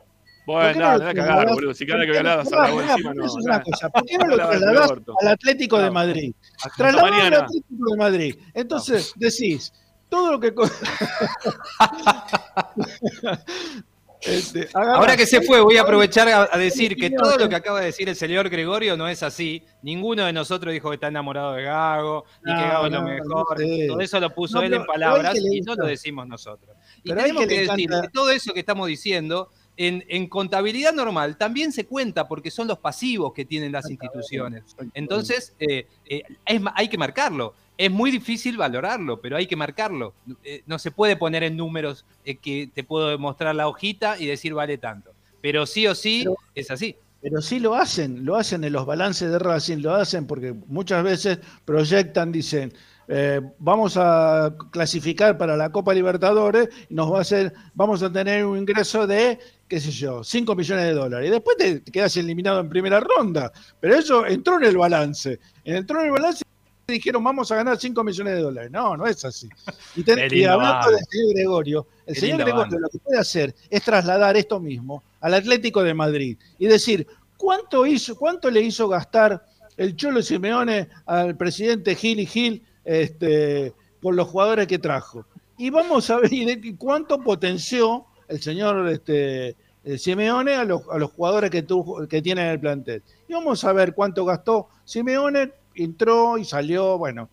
¿Por 0.45 0.63
Bueno, 0.63 0.79
nada, 0.79 0.97
nada, 0.97 1.11
trasladás? 1.13 1.37
cagar, 1.43 1.53
boludo. 1.53 1.73
Si 1.75 1.85
cada 1.85 2.01
que 2.01 2.07
¿Por 2.07 2.15
qué 2.17 2.23
no- 2.23 2.29
hablas, 2.31 2.49
Pará, 2.49 2.63
algo 2.65 2.77
pará, 2.79 2.91
encima, 2.93 3.09
porque 3.09 3.19
no. 3.19 3.25
Eso 3.27 3.39
es 3.39 3.45
una 3.45 3.61
cosa. 3.61 3.89
¿Por 3.89 4.05
qué 4.05 4.17
no 4.17 4.25
lo 4.27 4.35
trasladás 4.35 4.91
al 5.21 5.27
Atlético 5.27 5.77
de. 5.79 5.91
Madrid? 5.91 6.33
Trasladás 6.77 7.21
al. 7.21 7.33
Atlético 7.35 7.91
de 7.91 7.97
Madrid. 7.97 8.35
Entonces, 8.55 9.13
decís, 9.17 9.71
todo 10.09 10.31
lo 10.31 10.39
que. 10.39 10.51
Este, 14.21 14.67
Ahora 14.73 15.15
que 15.15 15.25
se 15.25 15.41
fue, 15.41 15.61
voy 15.61 15.77
a 15.77 15.83
aprovechar 15.83 16.27
a, 16.27 16.49
a 16.51 16.57
decir 16.57 16.95
que 16.97 17.09
todo 17.09 17.37
lo 17.37 17.45
eh. 17.45 17.49
que 17.49 17.55
acaba 17.55 17.79
de 17.79 17.85
decir 17.85 18.09
el 18.09 18.15
señor 18.15 18.49
Gregorio 18.49 18.97
no 18.97 19.07
es 19.07 19.23
así. 19.23 19.63
Ninguno 19.81 20.25
de 20.25 20.33
nosotros 20.33 20.73
dijo 20.73 20.89
que 20.89 20.95
está 20.95 21.07
enamorado 21.07 21.53
de 21.53 21.63
Gago, 21.63 22.25
ni 22.43 22.53
que 22.53 22.61
Gago 22.61 22.85
es 22.87 22.91
lo 22.91 23.01
mejor. 23.03 23.59
no 23.59 23.65
sé. 23.65 23.87
Todo 23.87 24.01
eso 24.01 24.19
lo 24.19 24.29
puso 24.33 24.61
él 24.61 24.73
en 24.73 24.85
palabras 24.85 25.37
y 25.37 25.61
no 25.61 25.75
lo 25.75 25.85
decimos 25.85 26.27
nosotros. 26.27 26.75
Y 27.03 27.09
Pero 27.09 27.21
tenemos 27.21 27.47
que 27.47 27.61
decir 27.61 27.89
que 27.89 28.09
todo 28.09 28.29
eso 28.31 28.53
que 28.53 28.59
estamos 28.59 28.87
diciendo, 28.87 29.49
en, 29.77 30.03
en 30.09 30.27
contabilidad 30.27 30.91
normal, 30.91 31.37
también 31.37 31.71
se 31.71 31.85
cuenta 31.85 32.27
porque 32.27 32.51
son 32.51 32.67
los 32.67 32.79
pasivos 32.79 33.31
que 33.33 33.45
tienen 33.45 33.71
las 33.71 33.89
instituciones. 33.89 34.75
Entonces, 34.93 35.55
eh, 35.59 35.87
eh, 36.05 36.23
es 36.45 36.61
hay 36.75 36.89
que 36.89 36.97
marcarlo. 36.97 37.53
Es 37.79 37.89
muy 37.89 38.11
difícil 38.11 38.57
valorarlo, 38.57 39.21
pero 39.21 39.37
hay 39.37 39.47
que 39.47 39.55
marcarlo. 39.55 40.13
Eh, 40.43 40.63
no 40.65 40.77
se 40.77 40.91
puede 40.91 41.15
poner 41.15 41.43
en 41.43 41.55
números 41.55 42.05
eh, 42.25 42.35
que 42.35 42.69
te 42.73 42.83
puedo 42.83 43.17
mostrar 43.17 43.55
la 43.55 43.69
hojita 43.69 44.19
y 44.19 44.27
decir 44.27 44.53
vale 44.53 44.77
tanto. 44.77 45.11
Pero 45.41 45.65
sí 45.65 45.87
o 45.87 45.95
sí 45.95 46.23
Pero- 46.25 46.35
es 46.55 46.69
así. 46.71 46.97
Pero 47.21 47.41
sí 47.41 47.61
lo 47.61 47.75
hacen, 47.75 48.25
lo 48.25 48.35
hacen 48.35 48.65
en 48.65 48.73
los 48.73 48.85
balances 48.85 49.31
de 49.31 49.39
Racing, 49.39 49.77
lo 49.77 49.93
hacen 49.95 50.27
porque 50.27 50.53
muchas 50.67 51.03
veces 51.05 51.39
proyectan, 51.63 52.33
dicen, 52.33 52.73
eh, 53.07 53.39
vamos 53.59 53.95
a 53.95 54.53
clasificar 54.71 55.37
para 55.37 55.55
la 55.55 55.71
Copa 55.71 55.93
Libertadores, 55.93 56.67
y 56.89 56.93
nos 56.93 57.11
va 57.13 57.19
a 57.19 57.21
hacer, 57.21 57.53
vamos 57.75 58.03
a 58.03 58.11
tener 58.11 58.45
un 58.45 58.57
ingreso 58.57 59.07
de, 59.07 59.39
qué 59.69 59.79
sé 59.79 59.91
yo, 59.91 60.21
5 60.21 60.53
millones 60.53 60.83
de 60.85 60.93
dólares. 60.93 61.29
Y 61.29 61.31
después 61.31 61.55
te, 61.55 61.79
te 61.79 61.91
quedas 61.93 62.15
eliminado 62.17 62.59
en 62.59 62.67
primera 62.67 62.99
ronda. 62.99 63.53
Pero 63.79 63.95
eso 63.95 64.25
entró 64.25 64.57
en 64.57 64.65
el 64.65 64.77
balance. 64.77 65.39
Entró 65.63 65.99
en 66.01 66.07
el 66.07 66.11
balance 66.11 66.43
dijeron, 66.91 67.23
vamos 67.23 67.51
a 67.51 67.55
ganar 67.55 67.77
5 67.77 68.03
millones 68.03 68.35
de 68.35 68.41
dólares. 68.41 68.71
No, 68.71 68.95
no 68.97 69.05
es 69.05 69.23
así. 69.25 69.49
Y, 69.95 70.03
ten- 70.03 70.19
hablando 70.47 70.91
del 70.91 70.99
señor 71.09 71.33
Gregorio, 71.33 71.87
el 72.05 72.13
Qué 72.15 72.19
señor 72.21 72.37
Gregorio 72.39 72.61
banda. 72.61 72.77
lo 72.79 72.89
que 72.89 72.99
puede 72.99 73.19
hacer 73.19 73.55
es 73.69 73.83
trasladar 73.83 74.35
esto 74.37 74.59
mismo 74.59 75.03
al 75.21 75.33
Atlético 75.33 75.83
de 75.83 75.93
Madrid 75.93 76.37
y 76.57 76.67
decir, 76.67 77.07
¿cuánto, 77.37 77.85
hizo, 77.85 78.15
cuánto 78.15 78.49
le 78.49 78.61
hizo 78.61 78.87
gastar 78.87 79.45
el 79.77 79.95
Cholo 79.95 80.21
Simeone 80.21 80.89
al 81.05 81.35
presidente 81.37 81.95
Gil 81.95 82.19
y 82.19 82.25
Gil 82.25 82.63
este, 82.83 83.73
por 84.01 84.15
los 84.15 84.27
jugadores 84.27 84.67
que 84.67 84.79
trajo? 84.79 85.25
Y 85.57 85.69
vamos 85.69 86.09
a 86.09 86.17
ver 86.19 86.29
cuánto 86.77 87.21
potenció 87.21 88.05
el 88.27 88.41
señor 88.41 88.87
este, 88.89 89.55
eh, 89.83 89.97
Simeone 89.97 90.55
a 90.55 90.63
los, 90.63 90.81
a 90.89 90.97
los 90.97 91.11
jugadores 91.11 91.49
que, 91.51 91.65
tuvo- 91.65 92.07
que 92.07 92.21
tiene 92.21 92.41
en 92.43 92.47
el 92.49 92.59
plantel. 92.59 93.03
Y 93.27 93.33
vamos 93.33 93.63
a 93.63 93.73
ver 93.73 93.93
cuánto 93.93 94.23
gastó 94.25 94.69
Simeone, 94.85 95.51
entró 95.83 96.37
y 96.37 96.45
salió, 96.45 96.97
bueno, 96.97 97.29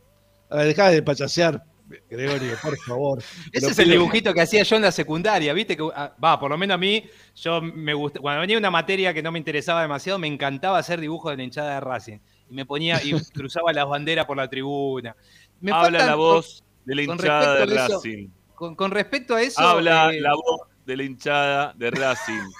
a 0.50 0.56
ver, 0.56 0.66
dejá 0.68 0.90
de 0.90 1.02
payasear, 1.02 1.62
Gregorio, 2.10 2.56
por 2.60 2.76
favor. 2.78 3.22
Ese 3.52 3.70
es 3.70 3.78
el 3.78 3.90
dibujito 3.90 4.34
que 4.34 4.40
hacía 4.40 4.64
yo 4.64 4.76
en 4.76 4.82
la 4.82 4.92
secundaria, 4.92 5.52
¿viste? 5.52 5.76
Que, 5.76 5.88
ah, 5.94 6.12
va, 6.22 6.38
por 6.40 6.50
lo 6.50 6.58
menos 6.58 6.74
a 6.74 6.78
mí, 6.78 7.04
yo 7.36 7.62
me 7.62 7.94
gusta, 7.94 8.18
cuando 8.20 8.40
venía 8.40 8.58
una 8.58 8.70
materia 8.70 9.14
que 9.14 9.22
no 9.22 9.30
me 9.30 9.38
interesaba 9.38 9.82
demasiado, 9.82 10.18
me 10.18 10.26
encantaba 10.26 10.78
hacer 10.78 11.00
dibujos 11.00 11.30
de 11.30 11.36
la 11.36 11.42
hinchada 11.44 11.74
de 11.74 11.80
Racing. 11.80 12.18
Y 12.50 12.54
me 12.54 12.66
ponía 12.66 13.02
y 13.02 13.12
cruzaba 13.32 13.72
las 13.72 13.88
banderas 13.88 14.26
por 14.26 14.36
la 14.36 14.48
tribuna. 14.48 15.16
Me 15.60 15.72
Habla 15.72 16.00
faltan- 16.00 16.06
la 16.06 16.14
voz 16.16 16.64
de 16.84 16.94
la 16.94 17.02
hinchada 17.02 17.66
de 17.66 17.74
eso, 17.74 17.94
Racing. 17.94 18.28
Con, 18.54 18.74
con 18.74 18.90
respecto 18.90 19.34
a 19.34 19.42
eso. 19.42 19.60
Habla 19.60 20.10
eh, 20.12 20.20
la 20.20 20.34
voz 20.34 20.62
de 20.84 20.96
la 20.96 21.02
hinchada 21.04 21.72
de 21.76 21.90
Racing. 21.90 22.50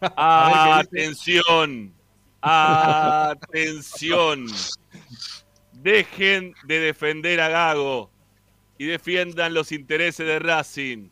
Atención. 0.16 1.92
Atención. 2.40 4.46
Dejen 5.82 6.54
de 6.66 6.80
defender 6.80 7.40
a 7.40 7.48
Gago 7.48 8.10
y 8.78 8.86
defiendan 8.86 9.54
los 9.54 9.72
intereses 9.72 10.26
de 10.26 10.38
Racing. 10.38 11.08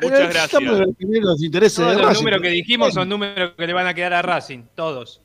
Pero 0.00 0.12
Muchas 0.12 0.34
estamos 0.44 0.68
gracias. 0.70 0.86
defendiendo 0.88 1.30
los 1.30 1.42
intereses 1.42 1.78
de 1.86 1.92
los 1.94 2.02
Racing. 2.02 2.18
números 2.20 2.42
que 2.42 2.48
dijimos 2.50 2.94
son 2.94 3.08
números 3.08 3.52
que 3.56 3.66
le 3.66 3.72
van 3.72 3.86
a 3.86 3.94
quedar 3.94 4.14
a 4.14 4.22
Racing, 4.22 4.64
todos. 4.74 5.20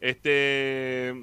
Este, 0.00 1.14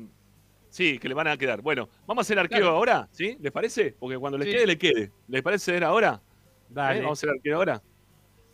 sí, 0.70 1.00
que 1.00 1.08
le 1.10 1.14
van 1.16 1.28
a 1.28 1.38
quedar. 1.38 1.62
Bueno, 1.62 1.90
vamos 2.06 2.22
a 2.22 2.26
hacer 2.28 2.40
arqueo 2.40 2.60
Claro. 2.60 2.76
ahora, 2.76 3.08
¿sí? 3.12 3.38
¿Les 3.40 3.52
parece? 3.52 3.96
Porque 4.00 4.18
cuando 4.18 4.38
les 4.38 4.48
Sí. 4.48 4.54
quede, 4.54 4.68
le 4.68 4.78
quede. 4.78 5.12
¿Les 5.28 5.42
parece 5.42 5.72
ver 5.72 5.84
ahora? 5.84 6.22
Dale. 6.70 7.00
¿Eh? 7.00 7.02
Vamos 7.02 7.18
a 7.18 7.20
hacer 7.20 7.30
arqueo 7.36 7.58
ahora. 7.58 7.82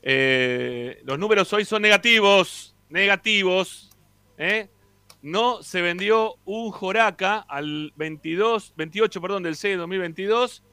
Eh, 0.02 1.02
los 1.06 1.18
números 1.20 1.52
hoy 1.54 1.66
son 1.66 1.82
negativos. 1.82 2.76
Negativos. 2.90 3.92
¿eh? 4.38 4.68
No 5.24 5.64
se 5.64 5.82
vendió 5.82 6.36
un 6.46 6.70
Joraca 6.72 7.40
al 7.40 7.92
22, 7.96 8.74
28 8.78 9.22
perdón, 9.22 9.42
del 9.44 9.56
6 9.56 9.74
de 9.74 9.78
2022 9.78 10.64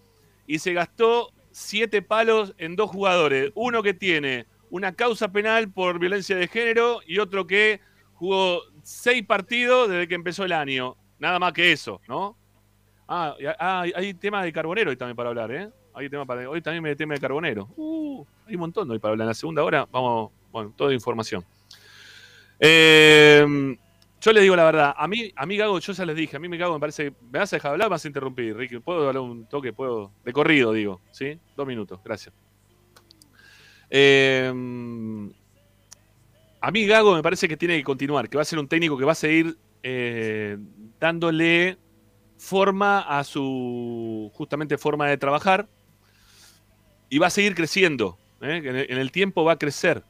y 0.47 0.59
se 0.59 0.73
gastó 0.75 1.31
siete 1.53 2.03
palos 2.03 2.53
en 2.59 2.77
dos 2.77 2.91
jugadores. 2.91 3.53
Uno 3.55 3.83
que 3.83 3.95
tiene 3.95 4.47
una 4.71 4.93
causa 4.93 5.31
penal 5.33 5.71
por 5.71 5.99
violencia 5.99 6.37
de 6.37 6.49
género 6.49 7.01
y 7.07 7.19
otro 7.21 7.47
que 7.47 7.81
jugó 8.15 8.61
seis 8.83 9.25
partidos 9.25 9.89
desde 9.89 10.09
que 10.09 10.15
empezó 10.17 10.45
el 10.45 10.53
año. 10.53 10.97
Nada 11.19 11.39
más 11.39 11.53
que 11.53 11.71
eso, 11.73 12.01
¿no? 12.09 12.37
Ah, 13.07 13.35
ah, 13.59 13.81
hay- 13.83 13.93
hay 13.95 14.15
temas 14.15 14.45
de 14.45 14.53
carbonero 14.53 14.91
hoy 14.91 14.97
también 14.97 15.17
para 15.17 15.29
hablar, 15.31 15.51
¿eh? 15.53 15.69
Hay 15.95 16.09
tema 16.11 16.25
para, 16.27 16.49
hoy 16.49 16.61
también 16.63 16.83
me 16.83 16.95
tema 16.97 17.15
de 17.15 17.21
carbonero. 17.21 17.69
Uh, 17.77 18.25
hay 18.47 18.55
un 18.55 18.61
montón 18.61 18.91
hoy 18.91 18.99
para 18.99 19.13
hablar. 19.13 19.25
En 19.27 19.29
la 19.29 19.35
segunda 19.35 19.63
hora, 19.65 19.87
vamos, 19.91 20.31
bueno, 20.53 20.73
toda 20.77 20.93
información. 20.95 21.45
Eh, 22.59 23.77
yo 24.21 24.33
les 24.33 24.43
digo 24.43 24.55
la 24.55 24.65
verdad, 24.65 24.95
a 24.97 25.09
mí, 25.09 25.33
a 25.35 25.47
mí 25.47 25.57
Gago, 25.57 25.79
yo 25.79 25.93
ya 25.93 26.05
les 26.05 26.17
dije, 26.17 26.37
a 26.37 26.39
mí 26.39 26.49
me 26.49 26.59
Gago 26.59 26.75
me 26.75 26.81
parece, 26.81 27.13
me 27.31 27.39
vas 27.39 27.53
a 27.53 27.57
dejar 27.57 27.73
hablar, 27.73 27.89
me 27.89 27.93
vas 27.93 28.05
a 28.05 28.09
interrumpir, 28.09 28.57
Ricky. 28.57 28.79
¿Puedo 28.79 29.09
hablar 29.09 29.23
un 29.23 29.47
toque? 29.47 29.73
¿Puedo? 29.73 30.13
De 30.25 30.33
corrido, 30.33 30.73
digo, 30.73 31.01
¿sí? 31.11 31.39
Dos 31.57 31.67
minutos, 31.67 32.01
gracias. 32.05 32.35
Eh, 33.89 34.53
a 36.61 36.71
mí 36.71 36.87
Gago 36.87 37.15
me 37.15 37.23
parece 37.23 37.49
que 37.49 37.57
tiene 37.57 37.79
que 37.79 37.85
continuar, 37.85 38.29
que 38.29 38.37
va 38.37 38.43
a 38.43 38.45
ser 38.45 38.59
un 38.59 38.69
técnico 38.69 38.99
que 38.99 39.05
va 39.05 39.13
a 39.13 39.17
seguir 39.17 39.57
eh, 39.83 40.59
dándole 41.01 41.79
forma 42.37 43.01
a 43.01 43.25
su 43.25 44.31
justamente 44.35 44.77
forma 44.77 45.09
de 45.09 45.17
trabajar 45.17 45.69
y 47.09 47.19
va 47.19 47.29
a 47.29 47.31
seguir 47.31 47.55
creciendo. 47.55 48.19
¿eh? 48.43 48.87
En 48.89 48.99
el 48.99 49.11
tiempo 49.11 49.45
va 49.45 49.53
a 49.53 49.59
crecer. 49.59 50.05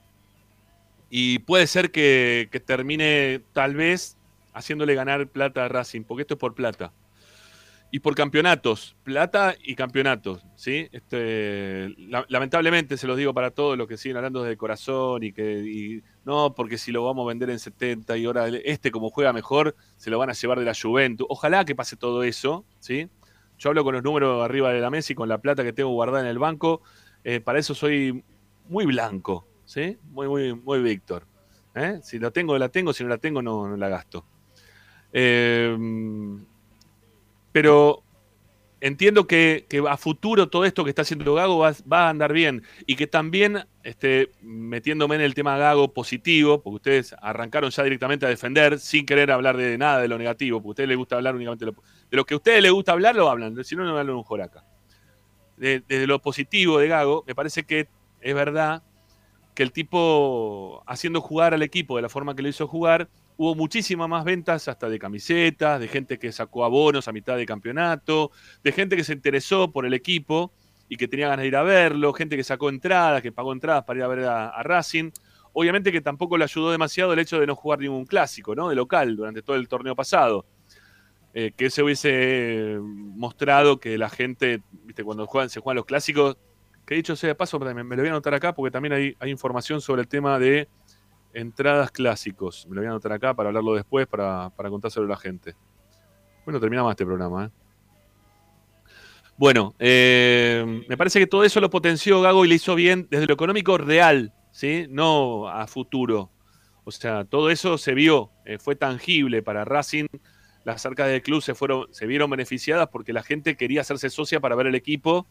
Y 1.10 1.40
puede 1.40 1.66
ser 1.68 1.92
que, 1.92 2.48
termine 2.66 3.42
tal 3.52 3.74
vez 3.76 4.18
haciéndole 4.54 4.94
ganar 4.96 5.28
plata 5.28 5.66
a 5.66 5.68
Racing, 5.68 6.04
porque 6.04 6.22
esto 6.22 6.34
es 6.34 6.40
por 6.40 6.54
plata. 6.54 6.94
Y 7.92 7.98
por 8.00 8.14
campeonatos, 8.14 8.96
plata 9.02 9.56
y 9.60 9.74
campeonatos, 9.74 10.46
¿sí? 10.54 10.88
Este, 10.92 11.88
la- 11.98 12.24
lamentablemente 12.28 12.96
se 12.96 13.08
los 13.08 13.16
digo 13.16 13.34
para 13.34 13.50
todos 13.50 13.76
los 13.76 13.88
que 13.88 13.96
siguen 13.96 14.16
hablando 14.18 14.44
desde 14.44 14.56
corazón 14.56 15.24
y 15.24 15.32
que 15.32 16.02
no, 16.24 16.54
porque 16.54 16.78
si 16.78 16.92
lo 16.92 17.04
vamos 17.04 17.24
a 17.24 17.28
vender 17.30 17.50
en 17.50 17.58
70 17.58 18.16
y 18.16 18.26
ahora 18.26 18.46
este 18.48 18.92
como 18.92 19.10
juega 19.10 19.32
mejor, 19.32 19.74
se 19.96 20.08
lo 20.10 20.18
van 20.18 20.30
a 20.30 20.34
llevar 20.34 20.60
de 20.60 20.66
la 20.66 20.74
Juventus. 20.80 21.26
Ojalá 21.30 21.64
que 21.64 21.74
pase 21.74 21.96
todo 21.96 22.22
eso, 22.22 22.64
¿sí? 22.78 23.08
Yo 23.58 23.70
hablo 23.70 23.82
con 23.84 23.94
los 23.94 24.04
números 24.04 24.44
arriba 24.44 24.72
de 24.72 24.80
la 24.80 24.90
mesa 24.90 25.12
y 25.12 25.16
con 25.16 25.28
la 25.28 25.38
plata 25.38 25.64
que 25.64 25.72
tengo 25.72 25.90
guardada 25.90 26.22
en 26.22 26.28
el 26.30 26.38
banco. 26.38 26.82
eh, 27.24 27.40
para 27.40 27.58
eso 27.58 27.74
soy 27.74 28.24
muy 28.68 28.86
blanco, 28.86 29.49
¿sí? 29.70 29.96
Muy, 30.10 30.26
muy, 30.26 30.52
muy 30.52 30.80
Víctor. 30.82 31.26
¿eh? 31.76 32.00
Si 32.02 32.18
la 32.18 32.32
tengo, 32.32 32.58
la 32.58 32.68
tengo. 32.68 32.92
Si 32.92 33.04
no 33.04 33.08
la 33.08 33.18
tengo, 33.18 33.40
no, 33.40 33.76
la 33.76 33.88
gasto. 33.88 34.26
Eh, 35.12 35.76
pero 37.52 38.02
entiendo 38.80 39.26
que, 39.26 39.66
que 39.68 39.84
a 39.88 39.96
futuro 39.96 40.48
todo 40.48 40.64
esto 40.64 40.82
que 40.82 40.90
está 40.90 41.02
haciendo 41.02 41.34
Gago 41.34 41.58
va, 41.58 41.72
va 41.90 42.06
a 42.06 42.10
andar 42.10 42.32
bien. 42.32 42.64
Y 42.86 42.96
que 42.96 43.06
también, 43.06 43.64
este, 43.84 44.32
metiéndome 44.42 45.14
en 45.14 45.20
el 45.20 45.34
tema 45.34 45.56
Gago 45.56 45.92
positivo, 45.92 46.60
porque 46.62 46.76
ustedes 46.76 47.14
arrancaron 47.22 47.70
ya 47.70 47.84
directamente 47.84 48.26
a 48.26 48.28
defender 48.28 48.80
sin 48.80 49.06
querer 49.06 49.30
hablar 49.30 49.56
de 49.56 49.78
nada 49.78 50.00
de 50.00 50.08
lo 50.08 50.18
negativo, 50.18 50.58
porque 50.60 50.68
a 50.68 50.72
ustedes 50.72 50.88
les 50.88 50.98
gusta 50.98 51.14
hablar 51.16 51.36
únicamente 51.36 51.64
de 51.64 51.70
lo, 51.72 51.82
de 52.10 52.16
lo 52.16 52.24
que 52.26 52.34
a 52.34 52.38
ustedes 52.38 52.60
les 52.62 52.72
gusta 52.72 52.92
hablar, 52.92 53.14
lo 53.14 53.30
hablan. 53.30 53.62
Si 53.64 53.76
no, 53.76 53.84
no 53.84 53.96
hablan 53.96 54.16
un 54.16 54.24
joraca. 54.24 54.64
De- 55.56 55.82
Desde 55.86 56.06
lo 56.08 56.20
positivo 56.20 56.78
de 56.78 56.88
Gago, 56.88 57.22
me 57.26 57.36
parece 57.36 57.62
que 57.64 57.86
es 58.20 58.34
verdad 58.34 58.82
que 59.60 59.64
el 59.64 59.72
tipo, 59.72 60.82
haciendo 60.86 61.20
jugar 61.20 61.52
al 61.52 61.60
equipo 61.62 61.96
de 61.96 62.00
la 62.00 62.08
forma 62.08 62.34
que 62.34 62.40
lo 62.40 62.48
hizo 62.48 62.66
jugar, 62.66 63.10
hubo 63.36 63.54
muchísimas 63.54 64.08
más 64.08 64.24
ventas 64.24 64.68
hasta 64.68 64.88
de 64.88 64.98
camisetas, 64.98 65.78
de 65.78 65.86
gente 65.86 66.18
que 66.18 66.32
sacó 66.32 66.64
abonos 66.64 67.08
a 67.08 67.12
mitad 67.12 67.36
de 67.36 67.44
campeonato, 67.44 68.30
de 68.64 68.72
gente 68.72 68.96
que 68.96 69.04
se 69.04 69.12
interesó 69.12 69.70
por 69.70 69.84
el 69.84 69.92
equipo 69.92 70.50
y 70.88 70.96
que 70.96 71.08
tenía 71.08 71.28
ganas 71.28 71.42
de 71.42 71.48
ir 71.48 71.56
a 71.56 71.62
verlo, 71.62 72.14
gente 72.14 72.38
que 72.38 72.42
sacó 72.42 72.70
entradas, 72.70 73.20
que 73.20 73.32
pagó 73.32 73.52
entradas 73.52 73.84
para 73.84 73.98
ir 73.98 74.04
a 74.04 74.08
ver 74.08 74.24
a, 74.24 74.62
Racing. 74.62 75.10
Obviamente 75.52 75.92
que 75.92 76.00
tampoco 76.00 76.38
le 76.38 76.44
ayudó 76.44 76.70
demasiado 76.70 77.12
el 77.12 77.18
hecho 77.18 77.38
de 77.38 77.46
no 77.46 77.54
jugar 77.54 77.80
ningún 77.80 78.06
clásico, 78.06 78.54
¿no? 78.54 78.70
De 78.70 78.74
local 78.74 79.14
durante 79.14 79.42
todo 79.42 79.56
el 79.56 79.68
torneo 79.68 79.94
pasado. 79.94 80.46
Eh, 81.34 81.52
que 81.54 81.68
se 81.68 81.82
hubiese 81.82 82.78
mostrado 82.80 83.78
que 83.78 83.98
la 83.98 84.08
gente, 84.08 84.62
viste, 84.84 85.04
cuando 85.04 85.26
juegan, 85.26 85.50
se 85.50 85.60
juegan 85.60 85.76
los 85.76 85.84
clásicos, 85.84 86.38
que 86.90 86.96
dicho 86.96 87.14
sea 87.14 87.28
de 87.28 87.34
paso, 87.36 87.56
me, 87.60 87.84
lo 87.84 88.02
voy 88.02 88.08
a 88.08 88.10
anotar 88.10 88.34
acá 88.34 88.52
porque 88.52 88.72
también 88.72 88.92
hay, 88.92 89.14
hay 89.20 89.30
información 89.30 89.80
sobre 89.80 90.02
el 90.02 90.08
tema 90.08 90.40
de 90.40 90.66
entradas 91.32 91.92
clásicos. 91.92 92.66
Me 92.68 92.74
lo 92.74 92.80
voy 92.80 92.88
a 92.88 92.90
anotar 92.90 93.12
acá 93.12 93.32
para 93.32 93.50
hablarlo 93.50 93.74
después, 93.74 94.08
para, 94.08 94.50
para 94.56 94.70
contárselo 94.70 95.06
a 95.06 95.10
la 95.10 95.16
gente. 95.16 95.54
Bueno, 96.44 96.58
terminamos 96.58 96.90
este 96.90 97.06
programa, 97.06 97.44
¿eh? 97.44 97.50
Bueno, 99.36 99.76
eh, 99.78 100.82
me 100.88 100.96
parece 100.96 101.20
que 101.20 101.28
todo 101.28 101.44
eso 101.44 101.60
lo 101.60 101.70
potenció 101.70 102.20
Gago 102.22 102.44
y 102.44 102.48
le 102.48 102.56
hizo 102.56 102.74
bien 102.74 103.06
desde 103.08 103.28
lo 103.28 103.34
económico 103.34 103.78
real, 103.78 104.34
¿sí? 104.50 104.86
No 104.90 105.48
a 105.48 105.68
futuro. 105.68 106.32
O 106.82 106.90
sea, 106.90 107.24
todo 107.24 107.50
eso 107.50 107.78
se 107.78 107.94
vio, 107.94 108.32
eh, 108.44 108.58
fue 108.58 108.74
tangible 108.74 109.44
para 109.44 109.64
Racing. 109.64 110.08
Las 110.64 110.84
arcas 110.86 111.06
del 111.06 111.22
club 111.22 111.40
se, 111.40 111.54
fueron, 111.54 111.86
se 111.92 112.06
vieron 112.06 112.28
beneficiadas 112.30 112.88
porque 112.88 113.12
la 113.12 113.22
gente 113.22 113.56
quería 113.56 113.82
hacerse 113.82 114.10
socia 114.10 114.40
para 114.40 114.56
ver 114.56 114.66
el 114.66 114.74
equipo. 114.74 115.28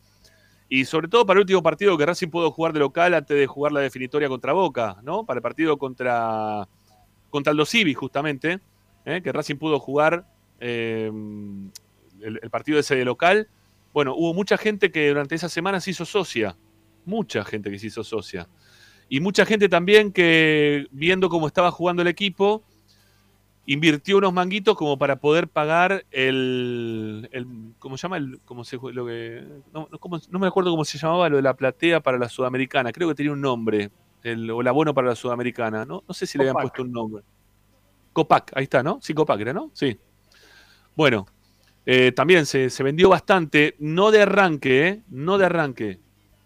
Y 0.70 0.86
sobre 0.86 1.08
todo 1.08 1.26
para 1.26 1.40
el 1.40 1.42
último 1.42 1.64
partido 1.64 1.98
que 1.98 2.06
Racing 2.06 2.30
pudo 2.30 2.52
jugar 2.52 2.74
de 2.74 2.80
local 2.80 3.16
antes 3.16 3.36
de 3.36 3.48
jugar 3.48 3.72
la 3.72 3.80
definitoria 3.80 4.30
contra 4.30 4.54
Boca, 4.54 4.98
¿no? 5.04 5.26
Para 5.26 5.40
el 5.40 5.42
partido 5.42 5.78
contra, 5.78 6.68
contra 7.32 7.52
Aldo 7.52 7.66
Civi, 7.66 7.96
justamente, 7.96 8.60
¿eh? 9.06 9.22
que 9.24 9.32
Racing 9.32 9.56
pudo 9.56 9.80
jugar 9.80 10.26
eh, 10.60 11.12
el, 12.22 12.40
el 12.42 12.50
partido 12.52 12.78
ese 12.80 12.96
de 12.96 13.04
local. 13.04 13.50
Bueno, 13.94 14.14
hubo 14.16 14.36
mucha 14.36 14.58
gente 14.58 14.92
que 14.92 15.10
durante 15.10 15.34
esa 15.34 15.50
semana 15.50 15.80
se 15.82 15.90
hizo 15.90 16.06
socia. 16.06 16.56
Mucha 17.04 17.44
gente 17.44 17.72
que 17.72 17.80
se 17.80 17.88
hizo 17.88 18.04
socia. 18.04 18.48
Y 19.10 19.22
mucha 19.22 19.46
gente 19.48 19.68
también 19.70 20.12
que, 20.12 20.86
viendo 20.92 21.30
cómo 21.30 21.48
estaba 21.48 21.72
jugando 21.72 22.04
el 22.04 22.08
equipo, 22.08 22.64
invirtió 23.72 24.18
unos 24.18 24.34
manguitos 24.34 24.76
como 24.76 24.98
para 24.98 25.18
poder 25.18 25.48
pagar 25.48 26.04
el, 26.10 27.30
el 27.32 27.46
¿cómo 27.78 27.98
se 27.98 28.02
llama? 28.02 28.18
El, 28.18 28.40
¿cómo 28.44 28.64
se, 28.64 28.78
lo 28.82 29.06
que, 29.06 29.44
no, 29.72 29.88
no, 29.92 30.00
cómo- 30.00 30.20
no 30.28 30.40
me 30.40 30.48
acuerdo 30.48 30.72
cómo 30.72 30.84
se 30.84 30.98
llamaba 30.98 31.30
lo 31.30 31.36
de 31.36 31.44
la 31.44 31.54
platea 31.56 32.00
para 32.00 32.18
la 32.18 32.30
sudamericana. 32.30 32.92
Creo 32.92 33.08
que 33.10 33.14
tenía 33.16 33.32
un 33.32 33.42
nombre. 33.42 33.92
El, 34.24 34.50
o 34.50 34.62
el 34.62 34.68
abono 34.68 34.94
para 34.96 35.10
la 35.10 35.16
sudamericana. 35.16 35.86
No, 35.86 36.04
no 36.08 36.14
sé 36.16 36.26
si 36.26 36.40
le 36.40 36.46
habían 36.46 36.56
puesto 36.56 36.82
un 36.82 36.92
nombre. 36.92 37.24
Copac, 38.12 38.52
ahí 38.56 38.64
está, 38.64 38.82
¿no? 38.82 38.98
Sí, 39.04 39.14
Copac 39.14 39.40
era, 39.40 39.54
¿no? 39.54 39.70
Sí. 39.74 39.98
Bueno, 40.96 41.28
eh, 41.86 42.12
también 42.12 42.48
se, 42.48 42.72
se 42.72 42.82
vendió 42.82 43.08
bastante, 43.10 43.76
no 43.78 44.10
de 44.10 44.24
arranque, 44.24 44.88
¿eh? 44.88 45.04
No 45.10 45.38
de 45.38 45.46
arranque. 45.46 46.00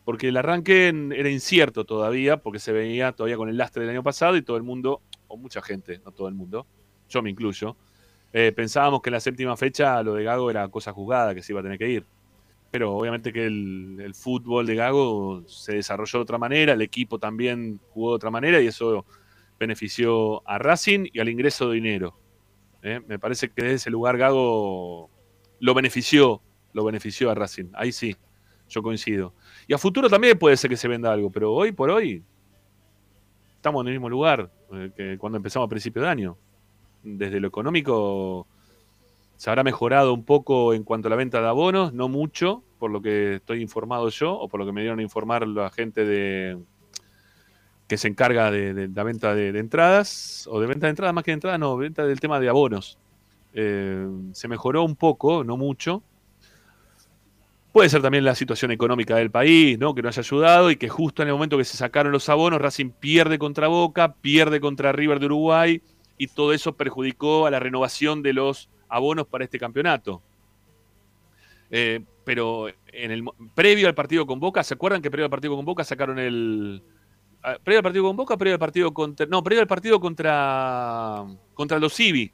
Porque 0.04 0.28
el 0.28 0.36
arranque 0.36 0.90
era 1.16 1.30
incierto 1.30 1.86
todavía, 1.86 2.36
porque 2.36 2.60
se 2.60 2.74
veía 2.74 3.14
todavía 3.14 3.38
con 3.38 3.48
el 3.48 3.56
lastre 3.56 3.84
del 3.84 3.92
año 3.92 4.04
pasado 4.04 4.36
y 4.36 4.42
todo 4.42 4.58
el 4.58 4.64
mundo, 4.64 5.02
o 5.30 5.38
mucha 5.38 5.62
gente, 5.62 6.02
no 6.04 6.12
todo 6.12 6.28
el 6.28 6.34
mundo, 6.34 6.68
yo 7.10 7.22
me 7.22 7.30
incluyo, 7.30 7.76
eh, 8.32 8.52
pensábamos 8.56 9.02
que 9.02 9.10
en 9.10 9.14
la 9.14 9.20
séptima 9.20 9.56
fecha 9.58 10.02
lo 10.04 10.16
de 10.16 10.24
Gago 10.24 10.50
era 10.50 10.68
cosa 10.70 10.92
juzgada, 10.92 11.36
que 11.36 11.44
se 11.44 11.54
iba 11.54 11.60
a 11.60 11.64
tener 11.64 11.78
que 11.78 11.90
ir. 11.90 12.06
Pero 12.72 12.96
obviamente 12.96 13.32
que 13.32 13.46
el, 13.46 14.14
fútbol 14.16 14.66
de 14.66 14.76
Gago 14.76 15.44
se 15.48 15.76
desarrolló 15.76 16.20
de 16.20 16.24
otra 16.24 16.38
manera, 16.40 16.74
el 16.74 16.82
equipo 16.82 17.20
también 17.20 17.80
jugó 17.90 18.12
de 18.12 18.16
otra 18.16 18.32
manera 18.32 18.60
y 18.62 18.68
eso 18.68 19.06
benefició 19.60 20.48
a 20.50 20.58
Racing 20.58 21.08
y 21.14 21.20
al 21.20 21.30
ingreso 21.30 21.70
de 21.70 21.76
dinero. 21.76 22.18
¿eh? 22.82 23.00
Me 23.08 23.20
parece 23.20 23.50
que 23.50 23.62
desde 23.62 23.76
ese 23.76 23.90
lugar 23.92 24.18
Gago 24.18 25.12
lo 25.60 25.74
benefició 25.76 26.42
lo 26.74 26.84
benefició 26.84 27.30
a 27.32 27.36
Racing. 27.36 27.70
Ahí 27.74 27.92
sí, 27.92 28.16
yo 28.68 28.84
coincido. 28.84 29.34
Y 29.68 29.74
a 29.74 29.78
futuro 29.78 30.10
también 30.10 30.38
puede 30.38 30.58
ser 30.58 30.70
que 30.70 30.78
se 30.78 30.88
venda 30.88 31.12
algo, 31.12 31.32
pero 31.32 31.54
hoy 31.54 31.72
por 31.72 31.90
hoy 31.90 32.24
estamos 33.56 33.82
en 33.84 33.88
el 33.88 33.94
mismo 33.94 34.10
lugar 34.10 34.52
eh, 34.74 34.92
que 34.96 35.18
cuando 35.18 35.38
empezamos 35.38 35.68
a 35.68 35.70
principio 35.70 36.02
de 36.02 36.10
año. 36.10 36.38
Desde 37.04 37.40
lo 37.40 37.48
económico 37.48 38.48
se 39.38 39.50
habrá 39.50 39.64
mejorado 39.64 40.14
un 40.14 40.24
poco 40.24 40.74
en 40.74 40.84
cuanto 40.84 41.08
a 41.08 41.10
la 41.10 41.16
venta 41.16 41.42
de 41.42 41.48
abonos, 41.48 41.94
no 41.94 42.08
mucho, 42.08 42.64
por 42.80 42.92
lo 42.92 43.02
que 43.02 43.36
estoy 43.36 43.62
informado 43.62 44.08
yo, 44.10 44.34
o 44.34 44.48
por 44.48 44.60
lo 44.60 44.66
que 44.66 44.72
me 44.72 44.82
dieron 44.82 45.00
a 45.00 45.04
informar 45.04 45.48
la 45.48 45.70
gente 45.70 46.06
de 46.06 46.58
que 47.88 47.98
se 47.98 48.08
encarga 48.08 48.50
de, 48.52 48.88
la 48.88 49.04
venta 49.04 49.36
de, 49.36 49.52
de 49.52 49.60
entradas, 49.60 50.48
o 50.50 50.62
de 50.62 50.68
venta 50.68 50.88
de 50.88 50.92
entradas 50.92 51.14
más 51.14 51.24
que 51.24 51.32
de 51.32 51.36
entradas, 51.36 51.60
no, 51.60 51.76
venta 51.76 52.06
del 52.06 52.20
tema 52.20 52.40
de 52.40 52.50
abonos. 52.50 52.98
Eh, 53.54 54.08
se 54.32 54.48
mejoró 54.48 54.84
un 54.84 54.96
poco, 54.96 55.44
no 55.44 55.58
mucho. 55.58 56.02
Puede 57.72 57.90
ser 57.90 58.02
también 58.02 58.24
la 58.24 58.36
situación 58.36 58.72
económica 58.72 59.16
del 59.16 59.32
país, 59.32 59.78
¿no? 59.80 59.94
Que 59.94 60.02
no 60.02 60.08
haya 60.08 60.22
ayudado 60.22 60.72
y 60.72 60.76
que 60.76 60.90
justo 60.90 61.22
en 61.22 61.28
el 61.28 61.34
momento 61.34 61.58
que 61.58 61.64
se 61.66 61.76
sacaron 61.76 62.12
los 62.12 62.30
abonos, 62.30 62.62
Racing 62.62 62.92
pierde 62.92 63.40
contra 63.40 63.68
Boca, 63.68 64.14
pierde 64.14 64.60
contra 64.60 64.92
River 64.92 65.20
de 65.20 65.26
Uruguay 65.26 65.82
y 66.18 66.28
todo 66.28 66.54
eso 66.54 66.76
perjudicó 66.76 67.46
a 67.46 67.52
la 67.52 67.60
renovación 67.60 68.22
de 68.22 68.34
los 68.34 68.70
abonos 68.88 69.28
para 69.28 69.44
este 69.44 69.60
campeonato. 69.60 70.22
Eh, 71.72 72.02
pero 72.24 72.68
en 72.88 73.12
el 73.12 73.24
previo 73.56 73.88
al 73.88 73.96
partido 73.96 74.26
con 74.26 74.40
Boca, 74.40 74.64
¿se 74.64 74.76
acuerdan 74.76 75.02
que 75.02 75.10
previo 75.10 75.26
al 75.26 75.32
partido 75.32 75.56
con 75.56 75.66
Boca 75.66 75.84
sacaron 75.84 76.20
el 76.20 76.84
ah, 77.42 77.58
previo 77.64 77.80
al 77.80 77.84
partido 77.84 78.06
con 78.06 78.16
Boca, 78.16 78.38
previo 78.38 78.56
al 78.56 78.60
partido 78.60 78.94
contra 78.94 79.26
no, 79.26 79.44
previo 79.44 79.62
al 79.62 79.68
partido 79.68 80.00
contra 80.00 81.26
contra 81.54 81.80
los 81.80 81.94
Civi 81.96 82.32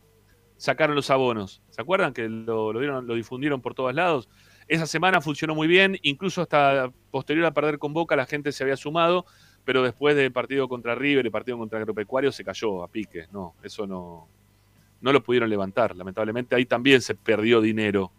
sacaron 0.57 0.95
los 0.95 1.09
abonos. 1.09 1.61
¿Se 1.69 1.81
acuerdan 1.81 2.13
que 2.13 2.27
lo, 2.27 2.73
lo 2.73 2.79
dieron, 2.79 3.07
lo 3.07 3.15
difundieron 3.15 3.61
por 3.61 3.73
todos 3.73 3.95
lados? 3.95 4.29
Esa 4.67 4.85
semana 4.85 5.21
funcionó 5.21 5.55
muy 5.55 5.67
bien, 5.67 5.97
incluso 6.03 6.41
hasta 6.41 6.91
posterior 7.09 7.45
a 7.45 7.53
perder 7.53 7.79
con 7.79 7.93
Boca 7.93 8.15
la 8.15 8.25
gente 8.25 8.51
se 8.51 8.63
había 8.63 8.75
sumado, 8.75 9.25
pero 9.65 9.83
después 9.83 10.15
del 10.15 10.31
partido 10.31 10.67
contra 10.67 10.95
River 10.95 11.25
y 11.25 11.29
partido 11.29 11.57
contra 11.57 11.79
Agropecuario 11.79 12.31
se 12.31 12.43
cayó 12.43 12.83
a 12.83 12.87
pique. 12.87 13.27
No, 13.31 13.55
eso 13.63 13.85
no, 13.85 14.27
no 15.01 15.13
lo 15.13 15.23
pudieron 15.23 15.49
levantar. 15.49 15.95
Lamentablemente 15.95 16.55
ahí 16.55 16.65
también 16.65 17.01
se 17.01 17.15
perdió 17.15 17.61
dinero 17.61 18.11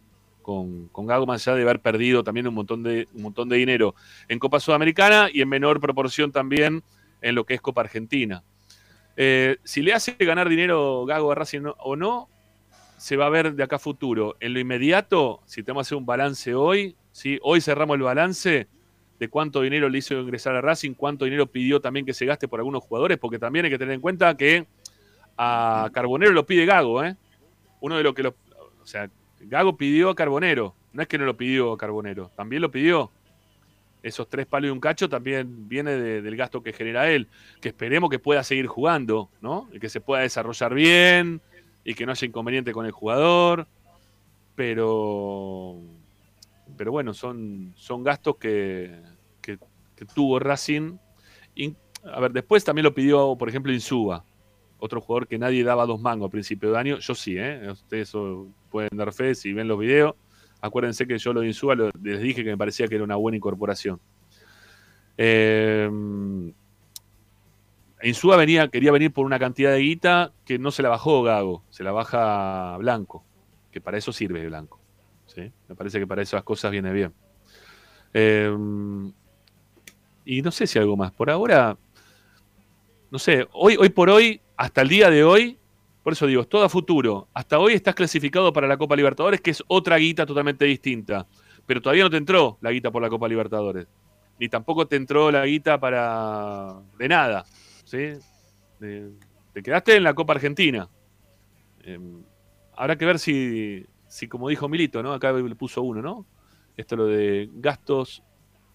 con, 0.43 0.89
con 0.89 1.07
Gago, 1.07 1.27
más 1.27 1.47
allá 1.47 1.57
de 1.57 1.63
haber 1.63 1.81
perdido 1.81 2.25
también 2.25 2.47
un 2.49 2.55
montón, 2.55 2.83
de, 2.83 3.09
un 3.15 3.23
montón 3.23 3.49
de 3.49 3.57
dinero 3.57 3.95
en 4.29 4.39
Copa 4.39 4.61
Sudamericana 4.61 5.29
y 5.33 5.43
en 5.43 5.49
menor 5.49 5.81
proporción 5.81 6.33
también 6.33 6.83
en 7.21 7.35
lo 7.35 7.45
que 7.45 7.55
es 7.55 7.61
Copa 7.61 7.83
Argentina. 7.83 8.43
Eh, 9.17 9.59
si 9.65 9.83
le 9.83 9.93
hace 9.93 10.13
ganar 10.19 10.49
dinero 10.49 11.05
Gago 11.05 11.33
a 11.33 11.35
Racing 11.35 11.65
o 11.79 11.97
no, 11.97 12.29
se 12.97 13.17
va 13.17 13.27
a 13.27 13.31
ver 13.31 13.55
de 13.55 13.63
acá 13.63 13.77
a 13.77 13.79
futuro. 13.79 14.37
En 14.41 14.55
lo 14.55 14.61
inmediato, 14.61 15.41
si 15.47 15.63
tenemos 15.63 15.83
que 15.83 15.89
hacer 15.89 15.99
un 15.99 16.07
balance 16.07 16.55
hoy, 16.55 16.97
¿sí? 17.13 17.39
hoy 17.43 17.61
cerramos 17.61 17.97
el 17.97 18.03
balance 18.03 18.69
de 19.21 19.29
cuánto 19.29 19.61
dinero 19.61 19.89
le 19.89 19.99
hizo 19.99 20.15
ingresar 20.15 20.57
a 20.57 20.61
Racing, 20.63 20.95
cuánto 20.95 21.27
dinero 21.27 21.47
pidió 21.47 21.79
también 21.81 22.05
que 22.07 22.15
se 22.15 22.25
gaste 22.27 22.49
por 22.49 22.59
algunos 22.59 22.83
jugadores, 22.83 23.19
porque 23.19 23.39
también 23.39 23.67
hay 23.67 23.71
que 23.71 23.79
tener 23.79 23.95
en 23.95 24.01
cuenta 24.01 24.35
que 24.37 24.67
a 25.37 25.91
Carbonero 25.93 26.33
lo 26.33 26.45
pide 26.47 26.65
Gago, 26.67 27.05
¿eh? 27.05 27.15
Uno 27.81 27.97
de 27.97 28.03
los 28.03 28.15
que 28.15 28.23
lo. 28.25 28.35
O 28.83 28.87
sea, 28.87 29.09
Gago 29.41 29.77
pidió 29.77 30.11
a 30.11 30.15
Carbonero. 30.15 30.75
No 30.93 31.03
es 31.03 31.09
que 31.09 31.19
no 31.19 31.25
lo 31.27 31.37
pidió 31.37 31.73
a 31.73 31.79
Carbonero, 31.79 32.31
también 32.35 32.63
lo 32.63 32.71
pidió. 32.71 33.11
Esos 34.03 34.29
tres 34.29 34.47
palos 34.47 34.69
y 34.69 34.73
un 34.73 34.81
cacho 34.81 35.11
también 35.11 35.69
viene 35.69 35.91
de- 35.93 36.23
del 36.23 36.35
gasto 36.37 36.63
que 36.63 36.73
genera 36.73 37.11
él. 37.11 37.29
Que 37.61 37.69
esperemos 37.69 38.09
que 38.09 38.19
pueda 38.19 38.43
seguir 38.43 38.67
jugando, 38.67 39.29
¿no? 39.43 39.69
Y 39.73 39.79
que 39.79 39.91
se 39.91 40.01
pueda 40.01 40.23
desarrollar 40.23 40.73
bien 40.75 41.43
y 41.85 41.93
que 41.95 42.07
no 42.07 42.13
haya 42.13 42.27
inconveniente 42.27 42.73
con 42.73 42.87
el 42.87 42.93
jugador. 42.93 43.67
Pero. 44.57 45.77
Pero 46.81 46.93
bueno, 46.93 47.13
son, 47.13 47.75
son 47.77 48.03
gastos 48.03 48.37
que, 48.39 49.03
que, 49.43 49.59
tuvo 50.15 50.39
Racing. 50.39 50.97
In- 51.55 51.77
a 52.03 52.19
ver, 52.21 52.33
después 52.33 52.65
también 52.65 52.85
lo 52.85 52.95
pidió, 52.95 53.37
por 53.37 53.51
ejemplo, 53.51 53.71
Insúa 53.71 54.25
otro 54.79 55.03
jugador 55.03 55.29
que 55.29 55.37
nadie 55.39 55.63
daba 55.63 55.85
dos 55.85 56.01
mangos 56.01 56.29
a 56.29 56.31
principio 56.31 56.73
de 56.73 56.79
año. 56.79 56.99
Yo 56.99 57.15
sí, 57.15 57.37
¿eh? 57.37 57.71
Ustedes 57.71 58.11
pueden 58.71 58.97
dar 58.97 59.13
fe 59.13 59.35
si 59.35 59.53
ven 59.53 59.69
los 59.69 59.79
videos. 59.79 60.15
Acuérdense 60.63 61.07
que 61.07 61.19
yo 61.19 61.35
lo 61.35 61.43
de 61.43 61.53
lo- 61.77 61.91
les 62.03 62.19
dije 62.19 62.43
que 62.43 62.49
me 62.49 62.57
parecía 62.57 62.89
que 62.89 62.95
era 62.95 63.05
una 63.05 63.17
buena 63.17 63.37
incorporación. 63.37 64.01
Eh, 65.19 65.91
Insúa 68.03 68.39
venía, 68.39 68.69
quería 68.69 68.91
venir 68.91 69.13
por 69.13 69.27
una 69.27 69.39
cantidad 69.39 69.73
de 69.73 69.81
guita 69.81 70.33
que 70.47 70.59
no 70.59 70.71
se 70.71 70.83
la 70.83 70.89
bajó 70.89 71.23
Gago, 71.23 71.63
se 71.69 71.85
la 71.85 71.93
baja 71.93 72.79
Blanco, 72.79 73.23
que 73.71 73.83
para 73.83 73.99
eso 73.99 74.15
sirve 74.15 74.47
Blanco. 74.47 74.80
Me 75.37 75.75
parece 75.77 75.99
que 75.99 76.07
para 76.07 76.23
esas 76.23 76.43
cosas 76.43 76.71
viene 76.71 76.93
bien. 76.93 77.13
Eh, 78.13 78.51
y 80.25 80.43
no 80.43 80.51
sé 80.51 80.67
si 80.67 80.79
algo 80.79 80.97
más. 80.97 81.13
Por 81.13 81.31
ahora, 81.31 81.77
no 83.11 83.19
sé, 83.19 83.47
hoy, 83.53 83.77
hoy 83.79 83.89
por 83.91 84.11
hoy, 84.11 84.41
hasta 84.57 84.83
el 84.83 84.89
día 84.89 85.11
de 85.11 85.25
hoy, 85.25 85.59
por 86.03 86.13
eso 86.15 86.27
digo, 86.27 86.43
es 86.43 86.49
todo 86.49 86.65
a 86.65 86.69
futuro. 86.69 87.29
Hasta 87.35 87.59
hoy 87.59 87.75
estás 87.75 87.95
clasificado 87.95 88.53
para 88.53 88.67
la 88.67 88.77
Copa 88.77 88.97
Libertadores, 88.97 89.41
que 89.41 89.51
es 89.51 89.63
otra 89.67 89.97
guita 89.97 90.25
totalmente 90.25 90.65
distinta. 90.65 91.27
Pero 91.67 91.81
todavía 91.83 92.05
no 92.05 92.11
te 92.11 92.17
entró 92.17 92.59
la 92.61 92.71
guita 92.71 92.91
por 92.91 93.03
la 93.03 93.11
Copa 93.11 93.29
Libertadores. 93.29 93.87
Ni 94.39 94.49
tampoco 94.49 94.87
te 94.87 94.97
entró 94.97 95.31
la 95.31 95.45
guita 95.45 95.79
para. 95.79 96.81
de 96.99 97.09
nada. 97.09 97.45
¿sí? 97.85 98.15
Te 98.79 99.63
quedaste 99.63 99.97
en 99.97 100.05
la 100.05 100.15
Copa 100.15 100.33
Argentina. 100.33 100.89
Eh, 101.83 101.99
habrá 102.75 102.97
que 102.97 103.05
ver 103.05 103.19
si, 103.19 103.85
si, 104.11 104.27
como 104.29 104.49
dijo 104.49 104.69
Milito, 104.69 105.03
¿no? 105.03 105.13
Acá 105.13 105.33
le 105.33 105.55
puso 105.55 105.83
uno, 105.83 106.03
¿no? 106.03 106.27
Esto 106.77 106.97
lo 106.97 107.07
de 107.07 107.49
gastos, 107.55 108.23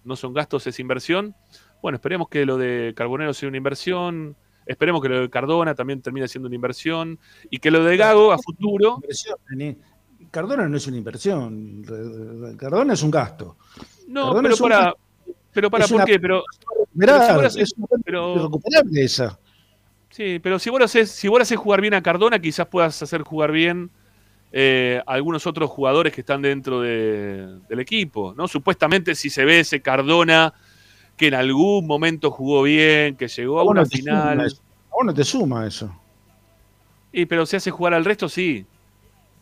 no 0.03 0.15
son 0.15 0.33
gastos, 0.33 0.65
es 0.67 0.79
inversión. 0.79 1.35
Bueno, 1.81 1.97
esperemos 1.97 2.29
que 2.29 2.45
lo 2.45 2.57
de 2.57 2.93
Carbonero 2.95 3.33
sea 3.33 3.49
una 3.49 3.57
inversión. 3.57 4.35
Esperemos 4.65 5.01
que 5.01 5.09
lo 5.09 5.21
de 5.21 5.29
Cardona 5.29 5.75
también 5.75 6.01
termine 6.01 6.27
siendo 6.27 6.47
una 6.47 6.55
inversión. 6.55 7.19
Y 7.49 7.59
que 7.59 7.69
lo 7.69 7.83
de 7.83 7.97
Gago 7.97 8.31
a 8.31 8.37
futuro. 8.39 8.99
Cardona 10.31 10.67
no 10.67 10.77
es 10.77 10.87
una 10.87 10.97
inversión, 10.97 11.83
Cardona 12.57 12.93
es 12.93 13.03
un 13.03 13.11
gasto. 13.11 13.57
No, 14.07 14.27
Cardona 14.33 14.49
pero 14.49 14.57
para. 14.57 14.77
gasto. 14.85 14.99
Pero 15.53 15.71
para, 15.71 15.85
Es 15.85 15.91
¿por 15.91 16.03
qué? 16.05 16.19
Pero, 16.19 16.43
Mirá, 16.93 17.33
pero 17.37 17.49
si 17.49 17.61
es 17.61 17.73
una 17.77 17.87
pero- 18.03 18.35
irrecuperable 18.35 19.03
esa. 19.03 19.39
Sí, 20.09 20.39
pero 20.41 20.59
si 20.59 20.69
vos 20.69 20.81
haces, 20.81 21.11
si 21.11 21.27
vos 21.27 21.41
haces 21.41 21.57
jugar 21.57 21.81
bien 21.81 21.93
a 21.93 22.01
Cardona, 22.01 22.39
quizás 22.39 22.67
puedas 22.67 23.01
hacer 23.01 23.21
jugar 23.23 23.51
bien 23.51 23.91
eh, 24.57 25.01
algunos 25.05 25.45
otros 25.47 25.69
jugadores 25.69 26.13
que 26.13 26.21
están 26.21 26.41
dentro 26.41 26.79
de- 26.79 27.59
del 27.67 27.79
equipo, 27.81 28.33
¿no? 28.37 28.47
Supuestamente 28.47 29.13
si 29.13 29.29
se 29.29 29.43
ve 29.43 29.59
ese 29.59 29.81
Cardona 29.81 30.53
que 31.17 31.27
en 31.27 31.33
algún 31.33 31.85
momento 31.85 32.31
jugó 32.31 32.63
bien, 32.63 33.17
que 33.17 33.27
llegó 33.27 33.59
a 33.59 33.63
una 33.65 33.81
no 33.81 33.85
final. 33.87 34.39
A 34.39 34.95
vos 34.95 35.05
no 35.05 35.13
te 35.13 35.25
suma 35.25 35.67
eso. 35.67 35.93
Y 37.11 37.25
pero 37.25 37.45
si 37.45 37.57
hace 37.57 37.69
jugar 37.69 37.93
al 37.93 38.05
resto, 38.05 38.29
sí. 38.29 38.65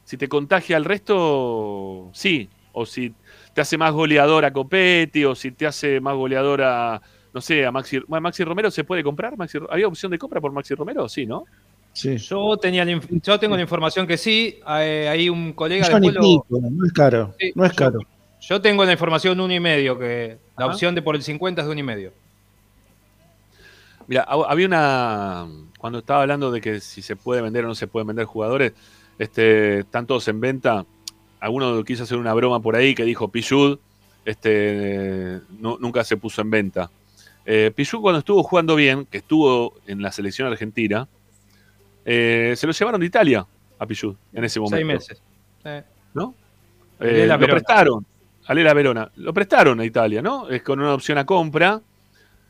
Si 0.04 0.18
te 0.18 0.28
contagia 0.28 0.78
al 0.78 0.86
resto, 0.86 2.10
sí. 2.14 2.50
O 2.72 2.88
si 2.88 3.14
te 3.54 3.62
hace 3.62 3.78
más 3.78 3.94
goleador 3.94 4.46
a 4.46 4.52
Copetti, 4.52 5.26
o 5.26 5.36
si 5.36 5.52
te 5.52 5.68
hace 5.68 6.00
más 6.02 6.16
goleador 6.16 6.64
a, 6.64 7.00
no 7.36 7.40
sé, 7.40 7.68
a 7.68 7.72
Maxi, 7.72 8.00
Maxi 8.08 8.44
Romero, 8.44 8.72
¿se 8.72 8.84
puede 8.84 9.04
comprar? 9.04 9.38
Maxi, 9.38 9.60
¿Había 9.70 9.88
opción 9.88 10.12
de 10.12 10.18
compra 10.18 10.42
por 10.42 10.52
Maxi 10.52 10.74
Romero? 10.74 11.08
Sí, 11.08 11.28
¿no? 11.28 11.44
Sí. 11.94 12.18
Yo, 12.18 12.58
tenía 12.58 12.84
la 12.84 13.00
yo 13.24 13.40
tengo 13.40 13.56
la 13.56 13.62
información 13.62 14.08
que 14.08 14.18
sí. 14.18 14.60
eh, 14.80 15.08
Hay 15.10 15.30
un 15.30 15.54
colega 15.54 15.88
Millón 16.00 16.04
y 16.04 16.08
después 16.08 16.16
lo- 16.16 16.44
pico, 16.44 16.70
no 16.72 16.86
es 16.86 16.92
caro. 16.94 17.36
Sí, 17.40 17.52
no 17.56 17.66
es 17.66 17.72
yo- 17.72 17.76
caro. 17.78 18.00
Yo 18.42 18.60
tengo 18.62 18.84
la 18.84 18.92
información 18.92 19.40
uno 19.40 19.54
y 19.54 19.60
medio, 19.60 19.98
que 19.98 20.38
la 20.58 20.66
Ajá. 20.66 20.74
opción 20.74 20.96
de 20.96 21.02
por 21.02 21.16
el 21.16 21.24
50 21.24 21.62
es 21.62 21.68
de 21.68 21.72
uno 21.72 21.80
y 21.80 21.84
medio. 21.84 22.12
Mira, 24.08 24.26
hab- 24.28 24.46
había 24.50 24.66
una. 24.68 25.48
Cuando 25.78 26.00
estaba 26.00 26.22
hablando 26.22 26.52
de 26.52 26.62
que 26.62 26.80
si 26.80 27.02
se 27.02 27.16
puede 27.16 27.42
vender 27.42 27.64
o 27.66 27.68
no 27.68 27.76
se 27.76 27.88
pueden 27.88 28.08
vender 28.08 28.26
jugadores, 28.26 28.74
este, 29.20 29.80
están 29.80 30.06
todos 30.08 30.28
en 30.28 30.40
venta. 30.42 30.86
Alguno 31.40 31.84
quiso 31.84 32.04
hacer 32.04 32.18
una 32.18 32.34
broma 32.34 32.62
por 32.62 32.76
ahí 32.76 32.96
que 32.96 33.04
dijo 33.04 33.28
Pichud, 33.28 33.78
este, 34.26 35.40
no- 35.60 35.78
nunca 35.80 36.04
se 36.04 36.18
puso 36.18 36.42
en 36.42 36.50
venta. 36.50 36.90
Eh, 37.46 37.72
Pichud 37.76 38.00
cuando 38.02 38.20
estuvo 38.20 38.42
jugando 38.44 38.76
bien, 38.76 39.06
que 39.06 39.18
estuvo 39.20 39.76
en 39.88 40.02
la 40.02 40.12
selección 40.12 40.48
argentina, 40.50 41.08
eh, 42.06 42.54
se 42.56 42.68
lo 42.68 42.74
llevaron 42.74 43.00
de 43.00 43.08
Italia 43.08 43.46
a 43.80 43.86
Pichud 43.86 44.16
en 44.34 44.44
ese 44.44 44.60
momento. 44.60 44.78
Seis 44.78 44.86
meses. 44.86 45.22
Eh, 45.64 45.84
¿no? 46.14 46.36
Eh, 47.00 47.26
lo 47.28 47.38
Verona. 47.38 47.48
prestaron, 47.48 48.06
a 48.46 48.54
Lela 48.54 48.74
Verona, 48.74 49.12
lo 49.16 49.34
prestaron 49.34 49.80
a 49.80 49.86
Italia, 49.86 50.22
¿no? 50.22 50.50
Es 50.50 50.62
con 50.62 50.80
una 50.80 50.94
opción 50.94 51.18
a 51.18 51.26
compra, 51.26 51.82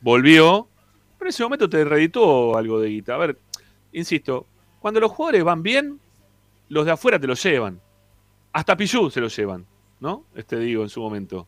volvió, 0.01 0.67
pero 1.17 1.27
en 1.27 1.29
ese 1.29 1.43
momento 1.43 1.69
te 1.69 1.83
reeditó 1.85 2.57
algo 2.57 2.79
de 2.79 2.89
guita. 2.89 3.15
A 3.15 3.17
ver, 3.17 3.37
insisto, 3.93 4.47
cuando 4.79 4.99
los 4.99 5.11
jugadores 5.11 5.43
van 5.43 5.63
bien, 5.63 5.99
los 6.69 6.85
de 6.85 6.91
afuera 6.91 7.19
te 7.19 7.27
los 7.27 7.41
llevan. 7.41 7.79
Hasta 8.51 8.75
Pichu 8.75 9.09
se 9.09 9.21
lo 9.21 9.27
llevan, 9.27 9.65
¿no? 9.99 10.25
Este 10.35 10.57
digo 10.57 10.83
en 10.83 10.89
su 10.89 11.01
momento. 11.01 11.47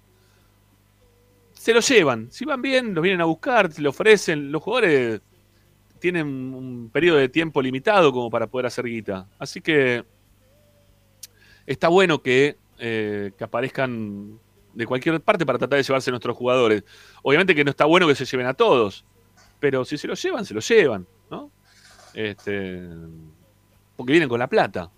Se 1.53 1.73
lo 1.73 1.79
llevan. 1.79 2.31
Si 2.31 2.45
van 2.45 2.61
bien, 2.61 2.93
los 2.93 3.01
vienen 3.01 3.21
a 3.21 3.25
buscar, 3.25 3.69
te 3.69 3.81
lo 3.81 3.89
ofrecen. 3.89 4.51
Los 4.51 4.61
jugadores 4.61 5.21
tienen 6.05 6.27
un 6.27 6.91
periodo 6.93 7.17
de 7.17 7.29
tiempo 7.29 7.63
limitado 7.63 8.13
como 8.13 8.29
para 8.29 8.45
poder 8.45 8.67
hacer 8.67 8.85
guita. 8.85 9.27
Así 9.39 9.59
que 9.59 10.05
está 11.65 11.87
bueno 11.87 12.21
que 12.21 12.57
eh, 12.77 13.31
que 13.35 13.43
aparezcan 13.43 14.39
de 14.75 14.85
cualquier 14.85 15.19
parte 15.19 15.47
para 15.47 15.57
tratar 15.57 15.77
de 15.77 15.83
llevarse 15.83 16.11
a 16.11 16.13
nuestros 16.13 16.37
jugadores. 16.37 16.83
Obviamente 17.23 17.55
que 17.55 17.63
no 17.63 17.71
está 17.71 17.85
bueno 17.85 18.07
que 18.07 18.13
se 18.13 18.23
lleven 18.23 18.45
a 18.45 18.53
todos, 18.53 19.03
pero 19.59 19.83
si 19.83 19.97
se 19.97 20.07
los 20.07 20.21
llevan, 20.21 20.45
se 20.45 20.53
los 20.53 20.67
llevan, 20.67 21.07
¿no? 21.31 21.49
Este, 22.13 22.87
porque 23.95 24.11
vienen 24.11 24.29
con 24.29 24.37
la 24.37 24.47
plata. 24.47 24.91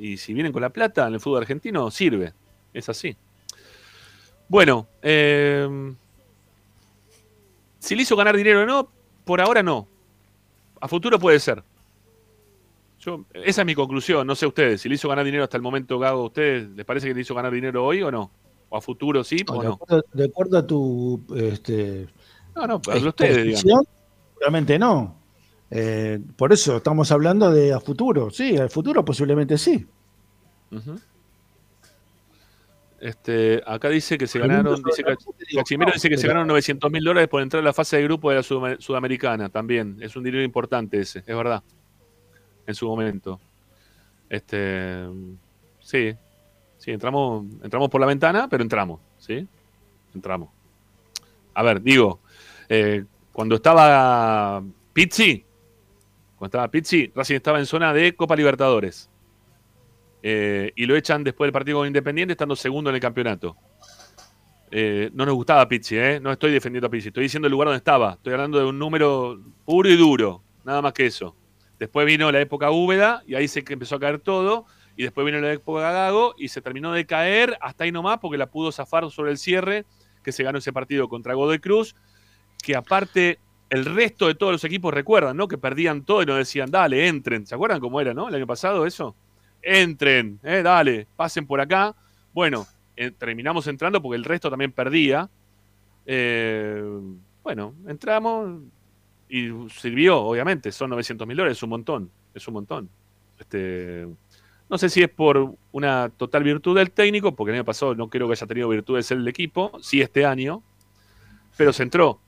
Y 0.00 0.16
si 0.16 0.34
vienen 0.34 0.50
con 0.50 0.62
la 0.62 0.70
plata 0.70 1.06
en 1.06 1.14
el 1.14 1.20
fútbol 1.20 1.42
argentino, 1.42 1.92
sirve. 1.92 2.32
Es 2.74 2.88
así. 2.88 3.16
Bueno, 4.48 4.88
eh, 5.00 5.94
si 7.78 7.94
le 7.94 8.02
hizo 8.02 8.16
ganar 8.16 8.36
dinero 8.36 8.62
o 8.62 8.66
no, 8.66 8.90
por 9.24 9.40
ahora 9.40 9.62
no. 9.62 9.86
A 10.80 10.88
futuro 10.88 11.18
puede 11.18 11.38
ser. 11.38 11.62
Yo, 12.98 13.24
esa 13.32 13.62
es 13.62 13.66
mi 13.66 13.74
conclusión, 13.74 14.26
no 14.26 14.34
sé 14.34 14.46
ustedes. 14.46 14.80
Si 14.80 14.88
le 14.88 14.96
hizo 14.96 15.08
ganar 15.08 15.24
dinero 15.24 15.44
hasta 15.44 15.56
el 15.56 15.62
momento, 15.62 15.98
Gago, 15.98 16.22
¿a 16.22 16.26
ustedes 16.26 16.68
les 16.70 16.84
parece 16.84 17.08
que 17.08 17.14
le 17.14 17.20
hizo 17.20 17.34
ganar 17.34 17.52
dinero 17.52 17.84
hoy 17.84 18.02
o 18.02 18.10
no? 18.10 18.30
¿O 18.68 18.76
a 18.76 18.80
futuro 18.80 19.24
sí 19.24 19.38
o 19.48 19.58
de, 19.58 19.68
no? 19.68 19.74
acuerdo, 19.74 20.04
de 20.12 20.24
acuerdo 20.24 20.58
a 20.58 20.66
tu 20.66 21.20
este, 21.34 22.06
No, 22.54 22.66
no, 22.66 22.80
hablo 22.90 23.08
ustedes, 23.08 23.62
seguramente 24.34 24.78
no. 24.78 25.16
Eh, 25.70 26.20
por 26.36 26.52
eso 26.52 26.78
estamos 26.78 27.10
hablando 27.12 27.50
de 27.50 27.72
a 27.72 27.80
futuro. 27.80 28.30
Sí, 28.30 28.56
al 28.56 28.70
futuro 28.70 29.04
posiblemente 29.04 29.56
sí. 29.56 29.86
Ujú. 30.70 30.98
Este, 33.00 33.62
acá 33.66 33.88
dice 33.88 34.18
que 34.18 34.26
se 34.26 34.38
ganaron, 34.38 34.82
dice 34.82 35.02
Cachimero 35.56 35.90
dice 35.92 36.10
que 36.10 36.18
se 36.18 36.26
ganaron 36.28 36.46
900 36.48 36.90
mil 36.90 37.02
dólares 37.02 37.28
por 37.28 37.40
entrar 37.42 37.62
a 37.62 37.64
la 37.64 37.72
fase 37.72 37.96
de 37.96 38.02
grupo 38.04 38.28
de 38.30 38.36
la 38.36 38.42
Sudam- 38.42 38.78
Sudamericana 38.78 39.48
también. 39.48 39.96
Es 40.00 40.16
un 40.16 40.22
dinero 40.24 40.42
importante 40.44 41.00
ese, 41.00 41.20
es 41.20 41.36
verdad. 41.36 41.62
En 42.66 42.74
su 42.74 42.86
momento. 42.86 43.40
Este, 44.28 45.06
sí, 45.80 46.14
sí, 46.78 46.90
entramos, 46.92 47.44
entramos 47.64 47.88
por 47.88 48.00
la 48.00 48.06
ventana, 48.06 48.46
pero 48.48 48.62
entramos, 48.62 49.00
¿sí? 49.18 49.46
Entramos. 50.14 50.50
A 51.54 51.62
ver, 51.64 51.82
digo, 51.82 52.20
eh, 52.68 53.04
cuando 53.32 53.56
estaba 53.56 54.62
Pizzi, 54.92 55.44
cuando 56.36 56.46
estaba 56.50 56.68
Pizzi, 56.68 57.10
Racing 57.14 57.34
estaba 57.36 57.58
en 57.58 57.66
zona 57.66 57.92
de 57.92 58.14
Copa 58.14 58.36
Libertadores. 58.36 59.09
Eh, 60.22 60.72
y 60.76 60.86
lo 60.86 60.96
echan 60.96 61.24
después 61.24 61.46
del 61.46 61.52
partido 61.52 61.78
con 61.78 61.86
Independiente, 61.86 62.32
estando 62.32 62.56
segundo 62.56 62.90
en 62.90 62.96
el 62.96 63.00
campeonato. 63.00 63.56
Eh, 64.70 65.10
no 65.14 65.26
nos 65.26 65.34
gustaba 65.34 65.66
Pizzi, 65.66 65.96
¿eh? 65.96 66.20
No 66.20 66.30
estoy 66.30 66.52
defendiendo 66.52 66.86
a 66.86 66.90
Pizzi, 66.90 67.08
estoy 67.08 67.24
diciendo 67.24 67.46
el 67.46 67.52
lugar 67.52 67.66
donde 67.66 67.78
estaba. 67.78 68.12
Estoy 68.12 68.34
hablando 68.34 68.58
de 68.58 68.66
un 68.66 68.78
número 68.78 69.40
puro 69.64 69.88
y 69.88 69.96
duro, 69.96 70.42
nada 70.64 70.80
más 70.80 70.92
que 70.92 71.06
eso. 71.06 71.34
Después 71.78 72.06
vino 72.06 72.30
la 72.30 72.40
época 72.40 72.70
húmeda 72.70 73.22
y 73.26 73.34
ahí 73.34 73.48
se 73.48 73.64
empezó 73.66 73.96
a 73.96 74.00
caer 74.00 74.20
todo. 74.20 74.66
Y 74.96 75.04
después 75.04 75.24
vino 75.24 75.40
la 75.40 75.50
época 75.52 75.90
Gago 75.92 76.34
y 76.36 76.48
se 76.48 76.60
terminó 76.60 76.92
de 76.92 77.06
caer 77.06 77.56
hasta 77.62 77.84
ahí 77.84 77.92
nomás 77.92 78.18
porque 78.18 78.36
la 78.36 78.50
pudo 78.50 78.70
zafar 78.70 79.10
sobre 79.10 79.30
el 79.30 79.38
cierre 79.38 79.86
que 80.22 80.30
se 80.30 80.42
ganó 80.42 80.58
ese 80.58 80.74
partido 80.74 81.08
contra 81.08 81.32
Godoy 81.32 81.58
Cruz. 81.58 81.96
Que 82.62 82.76
aparte, 82.76 83.38
el 83.70 83.86
resto 83.86 84.26
de 84.26 84.34
todos 84.34 84.52
los 84.52 84.64
equipos 84.64 84.92
recuerdan, 84.92 85.38
¿no? 85.38 85.48
Que 85.48 85.56
perdían 85.56 86.04
todo 86.04 86.22
y 86.22 86.26
nos 86.26 86.36
decían, 86.36 86.70
dale, 86.70 87.08
entren. 87.08 87.46
¿Se 87.46 87.54
acuerdan 87.54 87.80
cómo 87.80 87.98
era, 87.98 88.12
no? 88.12 88.28
El 88.28 88.34
año 88.34 88.46
pasado 88.46 88.84
eso. 88.84 89.16
Entren, 89.62 90.40
eh, 90.42 90.62
dale, 90.62 91.06
pasen 91.16 91.46
por 91.46 91.60
acá. 91.60 91.94
Bueno, 92.32 92.66
eh, 92.96 93.10
terminamos 93.10 93.66
entrando 93.66 94.00
porque 94.00 94.16
el 94.16 94.24
resto 94.24 94.50
también 94.50 94.72
perdía. 94.72 95.28
Eh, 96.06 96.82
bueno, 97.42 97.74
entramos 97.86 98.62
y 99.28 99.48
sirvió, 99.70 100.20
obviamente. 100.20 100.72
Son 100.72 100.90
900 100.90 101.26
mil 101.26 101.36
dólares, 101.36 101.58
es 101.58 101.62
un 101.62 101.70
montón. 101.70 102.10
Es 102.34 102.46
un 102.48 102.54
montón. 102.54 102.88
Este, 103.38 104.06
no 104.68 104.78
sé 104.78 104.88
si 104.88 105.02
es 105.02 105.08
por 105.08 105.56
una 105.72 106.10
total 106.10 106.44
virtud 106.44 106.76
del 106.76 106.92
técnico, 106.92 107.34
porque 107.34 107.50
el 107.50 107.56
año 107.56 107.64
pasado 107.64 107.94
no 107.94 108.08
creo 108.08 108.28
que 108.28 108.34
haya 108.34 108.46
tenido 108.46 108.68
virtudes 108.68 109.10
el 109.10 109.26
equipo, 109.26 109.72
sí 109.80 110.00
este 110.00 110.24
año, 110.24 110.62
pero 111.56 111.72
se 111.72 111.82
entró, 111.82 112.20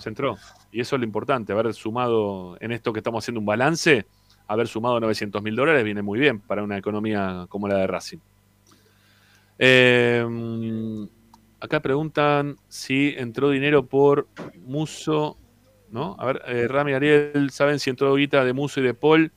se 0.00 0.08
entró. 0.08 0.36
Y 0.72 0.80
eso 0.80 0.96
es 0.96 1.00
lo 1.00 1.04
importante, 1.04 1.52
haber 1.52 1.72
sumado 1.72 2.56
en 2.60 2.72
esto 2.72 2.92
que 2.92 2.98
estamos 2.98 3.22
haciendo 3.22 3.38
un 3.38 3.46
balance, 3.46 4.06
haber 4.46 4.68
sumado 4.68 5.00
900 5.00 5.42
mil 5.42 5.56
dólares 5.56 5.84
viene 5.84 6.02
muy 6.02 6.18
bien 6.18 6.40
para 6.40 6.62
una 6.62 6.76
economía 6.78 7.46
como 7.48 7.68
la 7.68 7.76
de 7.78 7.86
Racing. 7.86 8.18
Eh, 9.58 10.26
acá 11.60 11.80
preguntan 11.80 12.56
si 12.68 13.14
entró 13.16 13.50
dinero 13.50 13.86
por 13.86 14.26
Muso, 14.66 15.36
¿no? 15.90 16.16
A 16.18 16.26
ver, 16.26 16.42
eh, 16.46 16.66
Rami 16.68 16.92
Ariel, 16.92 17.50
¿saben 17.50 17.78
si 17.78 17.90
entró 17.90 18.14
guita 18.16 18.44
de 18.44 18.52
Muso 18.52 18.80
y 18.80 18.84
de 18.84 18.94
Paul? 18.94 19.30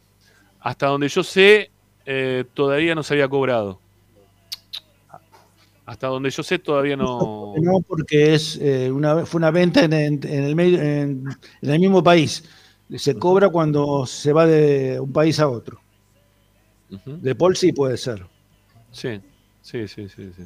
Hasta 0.60 0.88
donde 0.88 1.08
yo 1.08 1.24
sé, 1.24 1.70
eh, 2.06 2.44
todavía 2.54 2.96
no 2.96 3.04
se 3.04 3.14
había 3.14 3.28
cobrado. 3.28 3.80
Hasta 5.86 6.08
donde 6.08 6.30
yo 6.32 6.44
sé, 6.44 6.60
todavía 6.60 6.98
no. 6.98 7.54
No, 7.56 7.80
porque 7.88 8.34
es 8.34 8.60
eh, 8.62 8.92
una, 8.92 9.26
fue 9.26 9.40
una 9.40 9.52
venta 9.52 9.86
en, 9.86 9.94
el 9.94 10.54
medio- 10.56 10.82
en 10.82 11.24
el 11.62 11.80
mismo 11.80 12.04
país. 12.04 12.44
Se 12.96 13.16
cobra 13.16 13.50
cuando 13.50 14.06
se 14.06 14.32
va 14.32 14.46
de 14.46 15.00
un 15.00 15.12
país 15.12 15.40
a 15.40 15.50
otro. 15.50 15.80
De 17.06 17.36
Paul 17.36 17.58
sí 17.58 17.74
puede 17.74 17.98
ser. 17.98 18.26
Sí, 18.92 19.20
sí, 19.62 19.88
sí, 19.88 20.08
sí. 20.08 20.32
sí. 20.36 20.44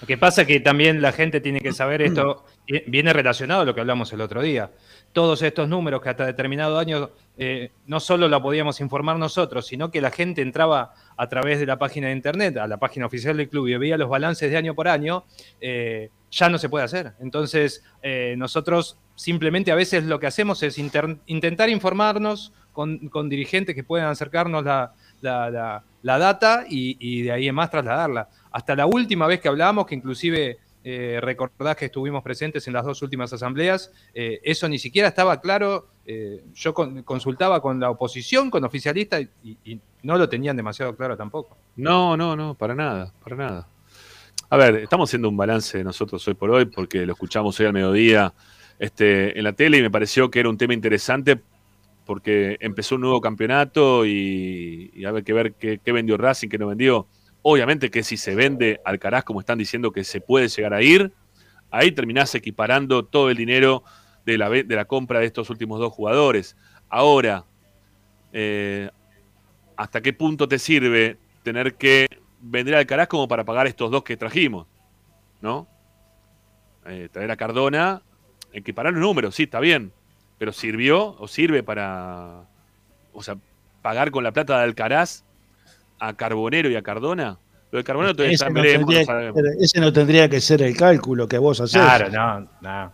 Lo 0.00 0.06
que 0.06 0.18
pasa 0.18 0.42
es 0.42 0.48
que 0.48 0.58
también 0.58 1.00
la 1.00 1.12
gente 1.12 1.40
tiene 1.40 1.60
que 1.60 1.72
saber 1.72 2.02
esto, 2.02 2.44
viene 2.86 3.12
relacionado 3.12 3.62
a 3.62 3.64
lo 3.64 3.74
que 3.74 3.80
hablamos 3.80 4.12
el 4.12 4.20
otro 4.20 4.40
día. 4.42 4.70
Todos 5.12 5.42
estos 5.42 5.68
números 5.68 6.00
que 6.00 6.08
hasta 6.08 6.24
determinado 6.24 6.78
año 6.78 7.10
eh, 7.36 7.70
no 7.86 8.00
solo 8.00 8.28
la 8.28 8.40
podíamos 8.40 8.80
informar 8.80 9.18
nosotros, 9.18 9.66
sino 9.66 9.90
que 9.90 10.00
la 10.00 10.10
gente 10.10 10.42
entraba 10.42 10.94
a 11.16 11.28
través 11.28 11.58
de 11.60 11.66
la 11.66 11.78
página 11.78 12.06
de 12.08 12.14
internet, 12.14 12.56
a 12.56 12.66
la 12.66 12.78
página 12.78 13.06
oficial 13.06 13.36
del 13.36 13.48
club 13.48 13.68
y 13.68 13.76
veía 13.76 13.98
los 13.98 14.08
balances 14.08 14.50
de 14.50 14.56
año 14.56 14.74
por 14.74 14.88
año, 14.88 15.24
eh, 15.60 16.10
ya 16.30 16.48
no 16.48 16.56
se 16.56 16.68
puede 16.68 16.84
hacer. 16.84 17.12
Entonces, 17.20 17.84
eh, 18.02 18.34
nosotros 18.38 18.96
simplemente 19.16 19.70
a 19.70 19.74
veces 19.74 20.04
lo 20.04 20.18
que 20.18 20.26
hacemos 20.26 20.62
es 20.62 20.78
intentar 20.78 21.68
informarnos 21.68 22.52
con, 22.72 23.10
dirigentes 23.28 23.74
que 23.74 23.84
puedan 23.84 24.08
acercarnos 24.08 24.64
la, 24.64 24.94
la- 25.20 25.50
la- 25.50 25.84
la 26.02 26.18
data 26.18 26.64
y, 26.68 26.96
y 26.98 27.22
de 27.22 27.30
ahí 27.32 27.46
en 27.48 27.54
más 27.54 27.70
trasladarla. 27.70 28.28
Hasta 28.50 28.74
la 28.74 28.86
última 28.86 29.26
vez 29.28 29.40
que 29.40 29.48
hablábamos, 29.48 29.86
que 29.86 29.94
inclusive 29.94 30.58
eh, 30.84 31.18
recordás 31.20 31.76
que 31.76 31.86
estuvimos 31.86 32.22
presentes 32.22 32.66
en 32.66 32.72
las 32.72 32.84
dos 32.84 33.02
últimas 33.02 33.32
asambleas, 33.32 33.92
eh, 34.14 34.40
eso 34.42 34.68
ni 34.68 34.78
siquiera 34.78 35.08
estaba 35.08 35.40
claro. 35.40 35.88
eh, 36.04 36.42
yo 36.54 36.74
con- 36.74 37.02
consultaba 37.04 37.60
con 37.62 37.78
la 37.78 37.90
oposición, 37.90 38.50
con 38.50 38.64
oficialistas, 38.64 39.24
y, 39.44 39.78
no 40.02 40.18
lo 40.18 40.28
tenían 40.28 40.56
demasiado 40.56 40.96
claro 40.96 41.16
tampoco. 41.16 41.56
No, 41.76 42.16
no, 42.16 42.34
no, 42.34 42.54
para 42.54 42.74
nada, 42.74 43.12
para 43.22 43.36
nada. 43.36 43.68
A 44.50 44.56
ver, 44.56 44.74
estamos 44.76 45.08
haciendo 45.08 45.28
un 45.28 45.36
balance 45.36 45.84
nosotros 45.84 46.26
hoy 46.26 46.34
por 46.34 46.50
hoy 46.50 46.64
porque 46.66 47.06
lo 47.06 47.12
escuchamos 47.12 47.58
hoy 47.60 47.66
al 47.66 47.72
mediodía 47.72 48.34
este, 48.80 49.38
en 49.38 49.44
la 49.44 49.52
tele 49.52 49.78
y 49.78 49.82
me 49.82 49.90
pareció 49.90 50.28
que 50.30 50.40
era 50.40 50.48
un 50.48 50.58
tema 50.58 50.74
interesante 50.74 51.40
porque 52.04 52.56
empezó 52.58 52.96
un 52.96 53.02
nuevo 53.02 53.20
campeonato 53.20 54.04
y, 54.04 54.90
y 54.92 55.04
hay 55.04 55.22
que 55.22 55.32
ver 55.32 55.54
qué 55.54 55.92
vendió 55.92 56.16
Racing, 56.16 56.48
qué 56.48 56.58
no 56.58 56.66
vendió. 56.66 57.06
Obviamente 57.42 57.90
que 57.90 58.04
si 58.04 58.16
se 58.16 58.34
vende 58.34 58.80
Alcaraz, 58.84 59.24
como 59.24 59.40
están 59.40 59.58
diciendo 59.58 59.90
que 59.90 60.04
se 60.04 60.20
puede 60.20 60.48
llegar 60.48 60.74
a 60.74 60.82
ir, 60.82 61.12
ahí 61.70 61.90
terminás 61.90 62.34
equiparando 62.34 63.04
todo 63.04 63.30
el 63.30 63.36
dinero 63.36 63.82
de 64.24 64.38
la, 64.38 64.48
de 64.48 64.76
la 64.76 64.84
compra 64.84 65.18
de 65.18 65.26
estos 65.26 65.50
últimos 65.50 65.80
dos 65.80 65.92
jugadores. 65.92 66.56
Ahora, 66.88 67.44
eh, 68.32 68.90
¿hasta 69.76 70.00
qué 70.00 70.12
punto 70.12 70.46
te 70.46 70.58
sirve 70.58 71.18
tener 71.42 71.74
que 71.74 72.06
vender 72.40 72.76
Alcaraz 72.76 73.08
como 73.08 73.26
para 73.26 73.44
pagar 73.44 73.66
estos 73.66 73.90
dos 73.90 74.04
que 74.04 74.16
trajimos? 74.16 74.66
¿No? 75.40 75.66
Eh, 76.86 77.08
traer 77.10 77.30
a 77.30 77.36
Cardona, 77.36 78.02
equiparar 78.52 78.92
los 78.92 79.02
números, 79.02 79.34
sí, 79.34 79.44
está 79.44 79.58
bien. 79.58 79.92
Pero 80.38 80.52
sirvió 80.52 81.16
o 81.18 81.28
sirve 81.28 81.62
para. 81.62 82.44
O 83.12 83.22
sea, 83.22 83.36
pagar 83.80 84.10
con 84.10 84.24
la 84.24 84.32
plata 84.32 84.58
de 84.58 84.64
Alcaraz 84.64 85.24
a 86.08 86.14
Carbonero 86.14 86.68
y 86.70 86.76
a 86.76 86.82
Cardona. 86.82 87.38
Lo 87.70 87.78
de 87.78 87.84
Carbonero 87.84 88.14
todavía 88.14 88.34
Ese 88.34 88.44
está 88.46 88.60
no, 88.78 89.04
sabemos. 89.04 89.36
ese 89.60 89.80
no 89.80 89.92
tendría 89.92 90.28
que 90.28 90.40
ser 90.40 90.60
el 90.62 90.76
cálculo 90.76 91.26
que 91.28 91.38
vos 91.38 91.60
hacés. 91.60 91.80
Claro, 91.80 92.10
no, 92.10 92.48
no. 92.60 92.92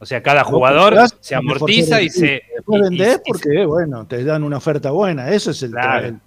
O 0.00 0.06
sea, 0.06 0.22
cada 0.22 0.44
jugador 0.44 0.94
se 1.20 1.34
amortiza 1.34 2.00
y 2.02 2.08
se. 2.10 2.42
Después 2.54 2.82
vendés 2.82 3.20
porque, 3.26 3.64
bueno, 3.64 4.06
te 4.06 4.22
dan 4.22 4.44
una 4.44 4.58
oferta 4.58 4.90
buena. 4.90 5.30
Eso 5.30 5.50
es 5.50 5.62
el, 5.62 5.70
Claro. 5.72 6.06
el- 6.06 6.18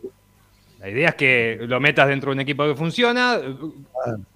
La 0.80 0.90
idea 0.90 1.10
es 1.10 1.16
que 1.16 1.60
lo 1.62 1.80
metas 1.80 2.08
dentro 2.08 2.32
de 2.32 2.36
un 2.38 2.40
equipo 2.42 2.66
que 2.66 2.74
funciona, 2.74 3.38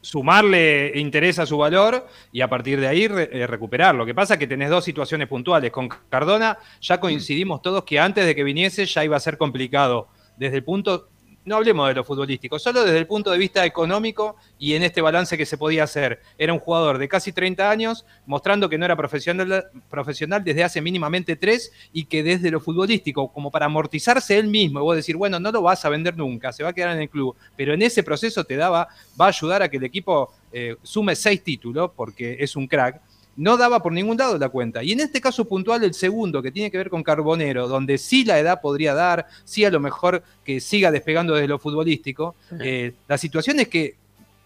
sumarle 0.01 0.91
interés 0.95 1.39
a 1.39 1.45
su 1.47 1.57
valor 1.57 2.05
y 2.31 2.41
a 2.41 2.47
partir 2.47 2.79
de 2.79 2.87
ahí 2.87 3.07
re- 3.07 3.29
eh, 3.31 3.47
recuperar. 3.47 3.95
Lo 3.95 4.05
que 4.05 4.13
pasa 4.13 4.35
es 4.35 4.39
que 4.39 4.47
tenés 4.47 4.69
dos 4.69 4.83
situaciones 4.83 5.27
puntuales. 5.27 5.71
Con 5.71 5.89
Cardona 6.09 6.57
ya 6.81 6.99
coincidimos 6.99 7.61
todos 7.63 7.83
que 7.83 7.99
antes 7.99 8.25
de 8.25 8.35
que 8.35 8.43
viniese 8.43 8.85
ya 8.85 9.03
iba 9.03 9.17
a 9.17 9.19
ser 9.19 9.37
complicado 9.39 10.07
desde 10.37 10.57
el 10.57 10.63
punto 10.63 11.09
No 11.45 11.57
hablemos 11.57 11.87
de 11.87 11.93
lo 11.93 12.03
futbolístico, 12.03 12.57
solo 12.57 12.83
desde 12.83 12.97
el 12.97 13.05
punto 13.05 13.29
de 13.29 13.37
vista 13.37 13.63
económico 13.65 14.35
y 14.57 14.73
en 14.73 14.81
este 14.81 14.99
balance 14.99 15.37
que 15.37 15.45
se 15.45 15.59
podía 15.59 15.83
hacer. 15.83 16.19
Era 16.39 16.53
un 16.53 16.59
jugador 16.59 16.97
de 16.97 17.07
casi 17.07 17.31
30 17.31 17.69
años, 17.69 18.03
mostrando 18.25 18.67
que 18.67 18.79
no 18.79 18.85
era 18.85 18.95
profesional, 18.95 19.65
profesional 19.87 20.43
desde 20.43 20.63
hace 20.63 20.81
mínimamente 20.81 21.35
tres 21.35 21.71
y 21.93 22.05
que 22.05 22.23
desde 22.23 22.49
lo 22.49 22.59
futbolístico, 22.59 23.31
como 23.31 23.51
para 23.51 23.67
amortizarse 23.67 24.39
él 24.39 24.47
mismo, 24.47 24.79
y 24.79 24.81
vos 24.81 24.95
decir, 24.95 25.17
bueno, 25.17 25.39
no 25.39 25.51
lo 25.51 25.61
vas 25.61 25.85
a 25.85 25.89
vender 25.89 26.17
nunca, 26.17 26.51
se 26.51 26.63
va 26.63 26.69
a 26.69 26.73
quedar 26.73 26.95
en 26.95 27.03
el 27.03 27.09
club, 27.09 27.35
pero 27.55 27.75
en 27.75 27.83
ese 27.83 28.01
proceso 28.01 28.43
te 28.43 28.55
daba, 28.55 28.87
va 29.19 29.25
a 29.25 29.29
ayudar 29.29 29.61
a 29.61 29.69
que 29.69 29.77
el 29.77 29.83
equipo 29.83 30.33
eh, 30.51 30.77
sume 30.81 31.15
seis 31.15 31.43
títulos, 31.43 31.91
porque 31.95 32.37
es 32.39 32.55
un 32.55 32.65
crack, 32.65 33.01
no 33.37 33.57
daba 33.57 33.81
por 33.83 33.91
ningún 33.91 34.17
lado 34.17 34.37
la 34.37 34.49
cuenta. 34.49 34.81
Y 34.83 34.91
en 34.93 35.01
este 35.01 35.19
caso 35.19 35.45
puntual, 35.45 35.83
el 35.83 35.93
segundo, 35.93 36.41
que 36.41 36.51
tiene 36.51 36.71
que 36.71 36.77
ver 36.77 36.89
con 36.89 37.03
Carbonero, 37.03 37.67
donde 37.67 37.97
sí 37.97 38.23
la 38.23 38.39
edad 38.39 38.61
podría 38.61 38.93
dar, 38.93 39.27
sí 39.43 39.65
a 39.65 39.69
lo 39.71 39.79
mejor 39.79 40.23
que 40.43 40.59
siga 40.61 40.91
despegando 40.91 41.33
desde 41.33 41.47
lo 41.47 41.59
futbolístico, 41.59 42.35
eh, 42.59 42.93
la 43.07 43.17
situación 43.17 43.59
es 43.59 43.67
que 43.67 43.95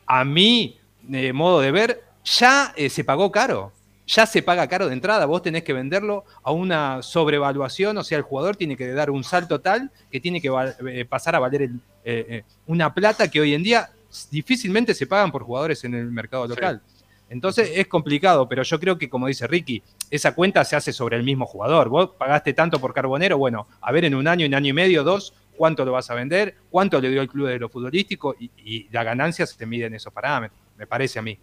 a 0.06 0.26
mi 0.26 0.78
eh, 1.12 1.34
modo 1.34 1.60
de 1.62 1.72
ver, 1.72 2.04
ya 2.26 2.74
eh, 2.76 2.90
se 2.90 3.04
pagó 3.04 3.32
caro. 3.32 3.72
Ya 4.08 4.26
se 4.26 4.42
paga 4.42 4.68
caro 4.68 4.88
de 4.88 4.94
entrada, 4.94 5.28
vos 5.28 5.44
tenés 5.44 5.64
que 5.64 5.72
venderlo 5.72 6.26
a 6.42 6.52
una 6.52 7.04
sobrevaluación, 7.04 7.96
o 7.96 8.04
sea, 8.04 8.18
el 8.18 8.24
jugador 8.24 8.56
tiene 8.56 8.76
que 8.76 8.88
dar 8.92 9.12
un 9.12 9.24
salto 9.24 9.62
tal 9.62 9.92
que 10.12 10.20
tiene 10.20 10.42
que 10.42 10.50
eh, 10.88 11.06
pasar 11.06 11.36
a 11.36 11.40
valer 11.40 11.62
el- 11.62 11.80
eh, 12.04 12.26
eh, 12.28 12.44
una 12.66 12.92
plata 12.92 13.30
que 13.30 13.40
hoy 13.40 13.54
en 13.54 13.62
día 13.62 13.92
difícilmente 14.32 14.96
se 14.96 15.06
pagan 15.06 15.32
por 15.32 15.44
jugadores 15.44 15.84
en 15.84 15.94
el 15.94 16.08
mercado 16.12 16.48
local. 16.48 16.82
Entonces 17.30 17.72
es 17.76 17.88
complicado, 17.88 18.50
pero 18.50 18.64
yo 18.64 18.80
creo 18.80 18.98
que, 18.98 19.10
como 19.10 19.28
dice 19.28 19.48
Ricky, 19.48 19.84
esa 20.10 20.34
cuenta 20.34 20.66
se 20.66 20.76
hace 20.76 20.92
sobre 20.92 21.16
el 21.16 21.24
mismo 21.24 21.46
jugador. 21.46 21.90
Vos 21.90 22.12
pagaste 22.18 22.54
tanto 22.54 22.80
por 22.80 22.94
Carbonero, 22.94 23.38
bueno, 23.38 23.68
a 23.82 23.92
ver 23.92 24.06
en 24.06 24.16
un 24.16 24.28
año, 24.28 24.46
un 24.48 24.54
año 24.56 24.70
y 24.70 24.74
medio, 24.74 25.04
dos, 25.04 25.34
cuánto 25.56 25.86
lo 25.86 25.92
vas 25.92 26.10
a 26.10 26.16
vender, 26.16 26.56
cuánto 26.70 27.00
le 27.00 27.10
dio 27.10 27.22
el 27.22 27.30
club 27.30 27.48
de 27.48 27.60
lo 27.60 27.70
futbolístico 27.70 28.36
y, 28.40 28.50
y 28.58 28.90
la 28.92 29.04
ganancia 29.04 29.46
se 29.46 29.58
te 29.58 29.66
mide 29.66 29.86
en 29.86 29.94
esos 29.94 30.12
parámetros, 30.12 30.60
me 30.78 30.88
parece 30.88 31.20
a 31.20 31.22
mí. 31.22 31.38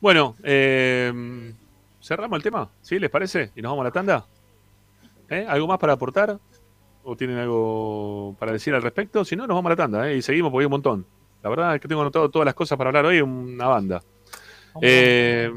Bueno, 0.00 0.34
eh, 0.42 1.52
cerramos 2.02 2.38
el 2.38 2.42
tema, 2.42 2.70
¿sí? 2.80 2.98
¿Les 2.98 3.10
parece? 3.10 3.50
¿Y 3.54 3.60
nos 3.60 3.70
vamos 3.70 3.82
a 3.82 3.84
la 3.84 3.92
tanda? 3.92 4.26
¿Eh? 5.28 5.44
¿Algo 5.46 5.66
más 5.66 5.78
para 5.78 5.92
aportar? 5.92 6.38
¿O 7.04 7.16
tienen 7.16 7.36
algo 7.36 8.34
para 8.38 8.52
decir 8.52 8.74
al 8.74 8.82
respecto? 8.82 9.24
Si 9.24 9.36
no, 9.36 9.46
nos 9.46 9.54
vamos 9.54 9.66
a 9.66 9.72
la 9.74 9.76
tanda, 9.76 10.10
¿eh? 10.10 10.16
Y 10.16 10.22
seguimos 10.22 10.50
porque 10.50 10.62
hay 10.62 10.66
un 10.66 10.72
montón. 10.72 11.06
La 11.42 11.50
verdad 11.50 11.74
es 11.74 11.80
que 11.80 11.88
tengo 11.88 12.02
anotado 12.02 12.30
todas 12.30 12.46
las 12.46 12.54
cosas 12.54 12.76
para 12.76 12.88
hablar 12.88 13.06
hoy, 13.06 13.20
una 13.20 13.66
banda. 13.66 14.02
Eh, 14.80 15.50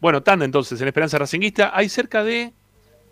bueno, 0.00 0.22
tanda 0.22 0.44
entonces, 0.44 0.80
en 0.80 0.88
Esperanza 0.88 1.18
Racinguista. 1.18 1.70
Hay 1.74 1.88
cerca 1.88 2.24
de... 2.24 2.52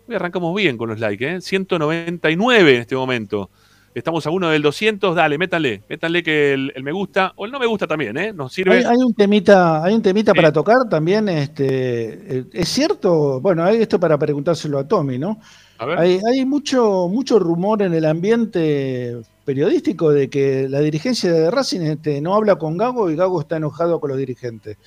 Hoy 0.07 0.15
arrancamos 0.15 0.55
bien 0.55 0.77
con 0.77 0.89
los 0.89 0.99
likes, 0.99 1.35
¿eh? 1.35 1.41
199 1.41 2.75
en 2.75 2.81
este 2.81 2.95
momento. 2.95 3.49
Estamos 3.93 4.25
a 4.27 4.29
uno 4.29 4.49
del 4.49 4.61
200. 4.61 5.15
Dale, 5.15 5.37
métanle. 5.37 5.81
Métanle 5.89 6.21
que 6.21 6.53
el, 6.53 6.71
el 6.75 6.83
me 6.83 6.91
gusta, 6.91 7.33
o 7.35 7.45
el 7.45 7.51
no 7.51 7.59
me 7.59 7.65
gusta 7.65 7.87
también, 7.87 8.15
¿eh? 8.17 8.31
Nos 8.31 8.53
sirve. 8.53 8.77
Hay, 8.77 8.83
hay 8.83 8.97
un 8.97 9.13
temita, 9.13 9.83
hay 9.83 9.95
un 9.95 10.01
temita 10.01 10.33
para 10.33 10.51
tocar 10.53 10.87
también. 10.89 11.27
Este, 11.27 12.37
eh, 12.37 12.45
es 12.53 12.69
cierto, 12.69 13.41
bueno, 13.41 13.63
hay 13.63 13.81
esto 13.81 13.99
para 13.99 14.17
preguntárselo 14.17 14.77
a 14.77 14.87
Tommy, 14.87 15.17
¿no? 15.17 15.39
A 15.79 15.85
ver. 15.85 15.99
Hay, 15.99 16.19
hay 16.25 16.45
mucho, 16.45 17.07
mucho 17.07 17.37
rumor 17.39 17.81
en 17.81 17.93
el 17.93 18.05
ambiente 18.05 19.21
periodístico 19.45 20.11
de 20.11 20.29
que 20.29 20.67
la 20.67 20.79
dirigencia 20.79 21.31
de 21.31 21.49
Racing 21.51 21.81
este, 21.81 22.19
no 22.21 22.33
habla 22.35 22.55
con 22.57 22.77
Gago 22.77 23.09
y 23.11 23.15
Gago 23.15 23.39
está 23.41 23.57
enojado 23.57 23.99
con 23.99 24.09
los 24.09 24.17
dirigentes. 24.19 24.77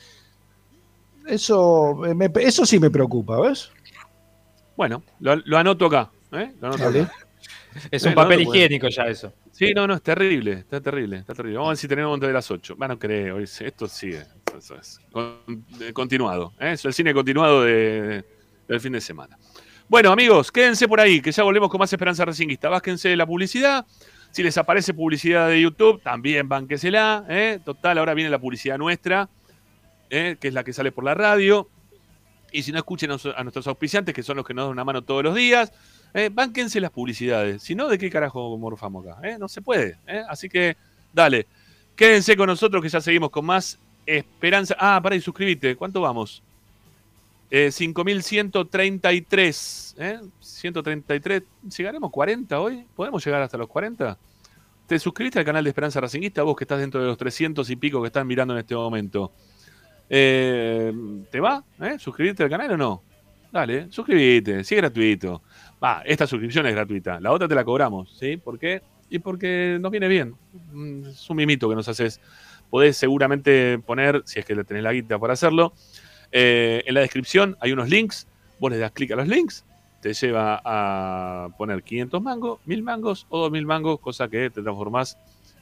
Eso, 1.26 2.05
eh, 2.07 2.14
me- 2.14 2.30
eso 2.41 2.66
sí 2.66 2.78
me 2.80 2.91
preocupa, 2.91 3.41
¿ves? 3.41 3.70
Bueno, 4.76 5.03
lo, 5.20 5.36
lo 5.36 5.59
anoto 5.59 5.86
acá. 5.86 6.11
¿eh? 6.32 6.53
Lo 6.61 6.68
anoto 6.68 6.84
Dale. 6.84 7.03
acá. 7.03 7.12
Es 7.91 8.03
un 8.05 8.14
papel 8.14 8.41
anoto, 8.41 8.55
higiénico 8.57 8.88
ya 8.88 9.05
eso. 9.05 9.32
Sí, 9.53 9.72
no, 9.74 9.86
no, 9.86 9.95
es 9.95 10.03
terrible, 10.03 10.53
está 10.55 10.80
terrible, 10.80 11.18
está 11.18 11.34
terrible. 11.34 11.59
Vamos 11.59 11.68
a 11.68 11.72
ver 11.72 11.76
si 11.76 11.86
tenemos 11.88 12.14
antes 12.14 12.26
de 12.28 12.32
las 12.32 12.51
8. 12.51 12.74
Bueno, 12.76 12.99
creo, 12.99 13.38
es- 13.38 13.61
esto 13.61 13.86
sigue. 13.86 14.24
Eso 14.59 14.74
es. 14.74 14.99
Con- 15.12 15.64
eh, 15.80 15.93
continuado. 15.93 16.53
¿eh? 16.59 16.72
Es 16.72 16.84
el 16.84 16.93
cine 16.93 17.14
continuado 17.14 17.62
de- 17.62 18.24
del 18.66 18.80
fin 18.80 18.93
de 18.93 19.01
semana. 19.01 19.38
Bueno, 19.91 20.12
amigos, 20.12 20.53
quédense 20.53 20.86
por 20.86 21.01
ahí, 21.01 21.20
que 21.20 21.32
ya 21.32 21.43
volvemos 21.43 21.68
con 21.68 21.80
más 21.80 21.93
Esperanza 21.93 22.24
Racinguista. 22.24 22.68
Básquense 22.68 23.09
de 23.09 23.16
la 23.16 23.26
publicidad. 23.26 23.84
Si 24.30 24.41
les 24.41 24.57
aparece 24.57 24.95
publicidad 24.95 25.49
de 25.49 25.61
YouTube, 25.61 26.01
también 26.01 26.49
bánquesela. 26.49 27.24
¿eh? 27.28 27.59
Total, 27.64 27.99
ahora 27.99 28.14
viene 28.14 28.30
la 28.30 28.38
publicidad 28.38 28.78
nuestra, 28.78 29.28
¿eh? 30.09 30.36
que 30.41 30.47
es 30.47 30.55
la 30.55 30.62
que 30.62 30.72
sale 30.72 30.93
por 30.93 31.03
la 31.03 31.14
radio. 31.14 31.68
Y 32.53 32.62
si 32.62 32.70
no, 32.70 32.78
escuchen 32.78 33.11
a 33.11 33.43
nuestros 33.43 33.66
auspiciantes, 33.66 34.14
que 34.14 34.22
son 34.22 34.36
los 34.36 34.47
que 34.47 34.55
nos 34.55 34.66
dan 34.66 34.70
una 34.70 34.84
mano 34.84 35.03
todos 35.03 35.24
los 35.24 35.34
días. 35.34 35.72
Eh, 36.14 36.30
bánquense 36.32 36.80
las 36.80 36.93
publicidades. 36.93 37.61
Si 37.61 37.74
no, 37.74 37.88
¿de 37.88 37.99
qué 37.99 38.11
carajo 38.11 38.57
morfamos 38.59 39.05
acá? 39.05 39.28
¿Eh? 39.28 39.38
No 39.41 39.49
se 39.49 39.61
puede. 39.61 39.99
¿eh? 40.07 40.22
Así 40.28 40.49
que, 40.49 40.76
dale. 41.12 41.49
Quédense 41.97 42.36
con 42.36 42.47
nosotros 42.47 42.80
que 42.80 42.88
ya 42.88 43.01
seguimos 43.01 43.30
con 43.30 43.45
más 43.45 43.76
esperanza. 44.07 44.76
Ah, 44.78 45.01
para 45.03 45.16
y 45.16 45.20
suscríbete. 45.20 45.74
¿Cuánto 45.74 46.01
vamos? 46.01 46.45
Eh, 47.51 47.70
5.133. 47.72 49.94
¿eh? 49.98 50.20
133. 50.40 51.42
¿Llegaremos 51.76 52.11
40 52.11 52.61
hoy? 52.61 52.86
¿Podemos 52.94 53.24
llegar 53.24 53.42
hasta 53.42 53.59
los 53.59 53.68
40? 53.68 54.18
¿Te 54.86 54.98
suscribiste 54.98 55.38
al 55.38 55.44
canal 55.44 55.62
de 55.64 55.70
Esperanza 55.70 56.01
Racinguista? 56.01 56.42
Vos 56.42 56.57
que 56.57 56.64
estás 56.64 56.80
dentro 56.80 57.01
de 57.01 57.07
los 57.07 57.18
300 57.18 57.68
y 57.70 57.76
pico 57.76 58.01
que 58.01 58.09
están 58.09 58.26
mirando 58.26 58.55
en 58.55 58.61
este 58.61 58.74
momento. 58.74 59.32
Eh, 60.09 60.92
¿Te 61.30 61.40
va? 61.40 61.64
¿Eh? 61.80 61.98
¿Suscribirte 61.98 62.42
al 62.42 62.51
canal 62.51 62.72
o 62.72 62.76
no? 62.76 63.03
Dale, 63.53 63.90
suscríbete, 63.90 64.64
sí 64.64 64.74
es 64.76 64.80
gratuito. 64.80 65.42
Va, 65.82 66.03
esta 66.05 66.26
suscripción 66.26 66.66
es 66.66 66.74
gratuita, 66.74 67.20
la 67.20 67.32
otra 67.32 67.48
te 67.48 67.55
la 67.55 67.64
cobramos, 67.64 68.16
¿sí? 68.18 68.36
¿Por 68.36 68.59
qué? 68.59 68.82
Y 69.09 69.18
porque 69.18 69.78
nos 69.80 69.90
viene 69.90 70.07
bien. 70.07 70.34
Mm, 70.72 71.07
Es 71.07 71.28
un 71.28 71.36
mimito 71.36 71.68
que 71.68 71.74
nos 71.74 71.88
haces. 71.88 72.20
Podés 72.68 72.96
seguramente 72.96 73.80
poner, 73.80 74.22
si 74.24 74.38
es 74.38 74.44
que 74.44 74.55
tenés 74.64 74.84
la 74.84 74.92
guita 74.92 75.18
para 75.18 75.32
hacerlo, 75.32 75.72
eh, 76.33 76.83
en 76.87 76.95
la 76.95 77.01
descripción 77.01 77.57
hay 77.61 77.72
unos 77.72 77.89
links, 77.89 78.26
vos 78.59 78.70
le 78.70 78.78
das 78.78 78.93
clic 78.93 79.11
a 79.12 79.16
los 79.16 79.28
links, 79.28 79.64
te 80.01 80.14
lleva 80.14 80.61
a 80.64 81.49
poner 81.59 81.83
500 81.83 82.22
mangos, 82.22 82.61
1000 82.64 82.83
mangos 82.83 83.26
o 83.28 83.41
2000 83.41 83.66
mangos, 83.66 84.01
cosa 84.01 84.28
que 84.28 84.51
te 84.51 84.62
transformás 84.62 85.18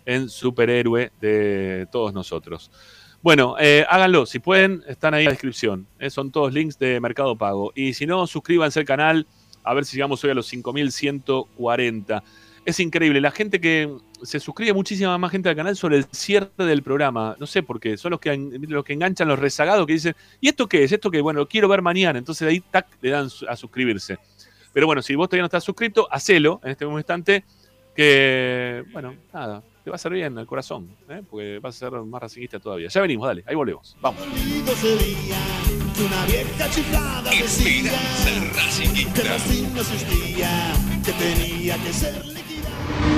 en 0.06 0.28
superhéroe 0.28 1.12
de 1.20 1.86
todos 1.90 2.14
nosotros. 2.14 2.70
Bueno, 3.20 3.56
eh, 3.58 3.84
háganlo, 3.88 4.26
si 4.26 4.38
pueden, 4.38 4.84
están 4.86 5.12
ahí 5.12 5.22
en 5.22 5.26
la 5.26 5.32
descripción. 5.32 5.86
eh, 5.98 6.08
son 6.08 6.30
todos 6.30 6.52
links 6.52 6.78
de 6.78 7.00
Mercado 7.00 7.36
Pago. 7.36 7.72
Y 7.74 7.94
si 7.94 8.06
no, 8.06 8.26
suscríbanse 8.28 8.78
al 8.78 8.86
canal, 8.86 9.26
a 9.64 9.74
ver 9.74 9.84
si 9.84 9.96
llegamos 9.96 10.22
hoy 10.22 10.30
a 10.30 10.34
los 10.34 10.46
5140. 10.46 12.22
Es 12.64 12.78
increíble, 12.78 13.20
la 13.20 13.32
gente 13.32 13.60
que 13.60 13.92
se 14.22 14.40
suscribe, 14.40 14.72
muchísima 14.72 15.16
más 15.18 15.30
gente 15.30 15.48
al 15.48 15.56
canal 15.56 15.76
sobre 15.76 15.96
el 15.96 16.04
cierre 16.12 16.50
del 16.56 16.82
programa. 16.82 17.36
No 17.38 17.46
sé 17.46 17.62
por 17.62 17.80
qué, 17.80 17.96
son 17.96 18.12
los 18.12 18.20
que, 18.20 18.36
los 18.36 18.84
que 18.84 18.92
enganchan 18.92 19.28
los 19.28 19.38
rezagados 19.38 19.86
que 19.86 19.94
dicen, 19.94 20.14
¿y 20.40 20.48
esto 20.48 20.68
qué 20.68 20.84
es? 20.84 20.92
Esto 20.92 21.10
que, 21.10 21.20
bueno, 21.20 21.40
lo 21.40 21.48
quiero 21.48 21.68
ver 21.68 21.82
mañana. 21.82 22.18
Entonces 22.18 22.46
de 22.46 22.52
ahí, 22.52 22.60
tac, 22.60 22.86
le 23.00 23.10
dan 23.10 23.28
a 23.48 23.56
suscribirse. 23.56 24.18
Pero 24.72 24.86
bueno, 24.86 25.02
si 25.02 25.14
vos 25.14 25.28
todavía 25.28 25.42
no 25.42 25.46
estás 25.46 25.64
suscrito, 25.64 26.08
hacelo 26.10 26.60
en 26.62 26.70
este 26.70 26.84
mismo 26.84 26.98
instante, 26.98 27.44
que, 27.94 28.84
bueno, 28.92 29.14
nada, 29.32 29.62
te 29.82 29.90
va 29.90 29.94
a 29.94 29.96
hacer 29.96 30.12
bien 30.12 30.38
al 30.38 30.46
corazón, 30.46 30.88
¿eh? 31.08 31.22
porque 31.28 31.58
vas 31.60 31.74
a 31.76 31.78
ser 31.78 31.92
más 32.02 32.22
racingista 32.22 32.60
todavía. 32.60 32.88
Ya 32.88 33.00
venimos, 33.00 33.26
dale, 33.26 33.42
ahí 33.46 33.54
volvemos. 33.54 33.96
Vamos. 34.00 34.20
Lindo 34.34 34.72
sería 34.76 35.38
que 35.96 36.02
una 36.04 36.26
vieja 36.26 36.70
chiflada 36.70 37.30
decía 37.30 37.92
Racinguista. 38.54 39.22
que 39.22 39.28
Racing 39.28 39.74
no 39.74 39.80
existía, 39.80 40.72
que 41.04 41.12
tenía 41.12 41.76
que 41.82 41.92
ser 41.92 42.24
liquidado. 42.26 43.17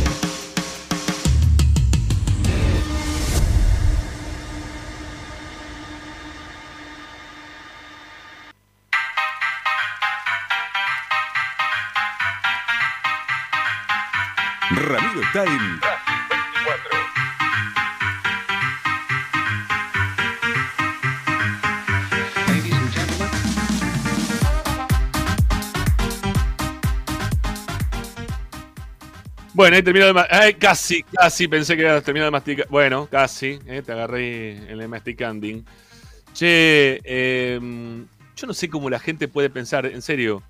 En 15.33 15.79
Bueno, 29.53 29.75
ahí 29.75 29.83
terminó 29.83 30.13
de 30.13 30.25
ay, 30.29 30.53
casi, 30.53 31.03
casi 31.03 31.47
pensé 31.47 31.75
que 31.75 31.87
había 31.87 32.01
terminado 32.01 32.27
de 32.27 32.31
masticar. 32.31 32.67
Bueno, 32.69 33.07
casi, 33.11 33.59
eh, 33.65 33.81
te 33.85 33.91
agarré 33.91 34.71
en 34.71 34.79
el 34.79 34.87
masticanding. 34.87 35.65
Che, 36.33 37.01
em, 37.03 38.07
yo 38.35 38.47
no 38.47 38.53
sé 38.53 38.69
cómo 38.69 38.89
la 38.89 38.99
gente 38.99 39.27
puede 39.27 39.49
pensar, 39.49 39.85
en 39.85 40.01
serio, 40.01 40.41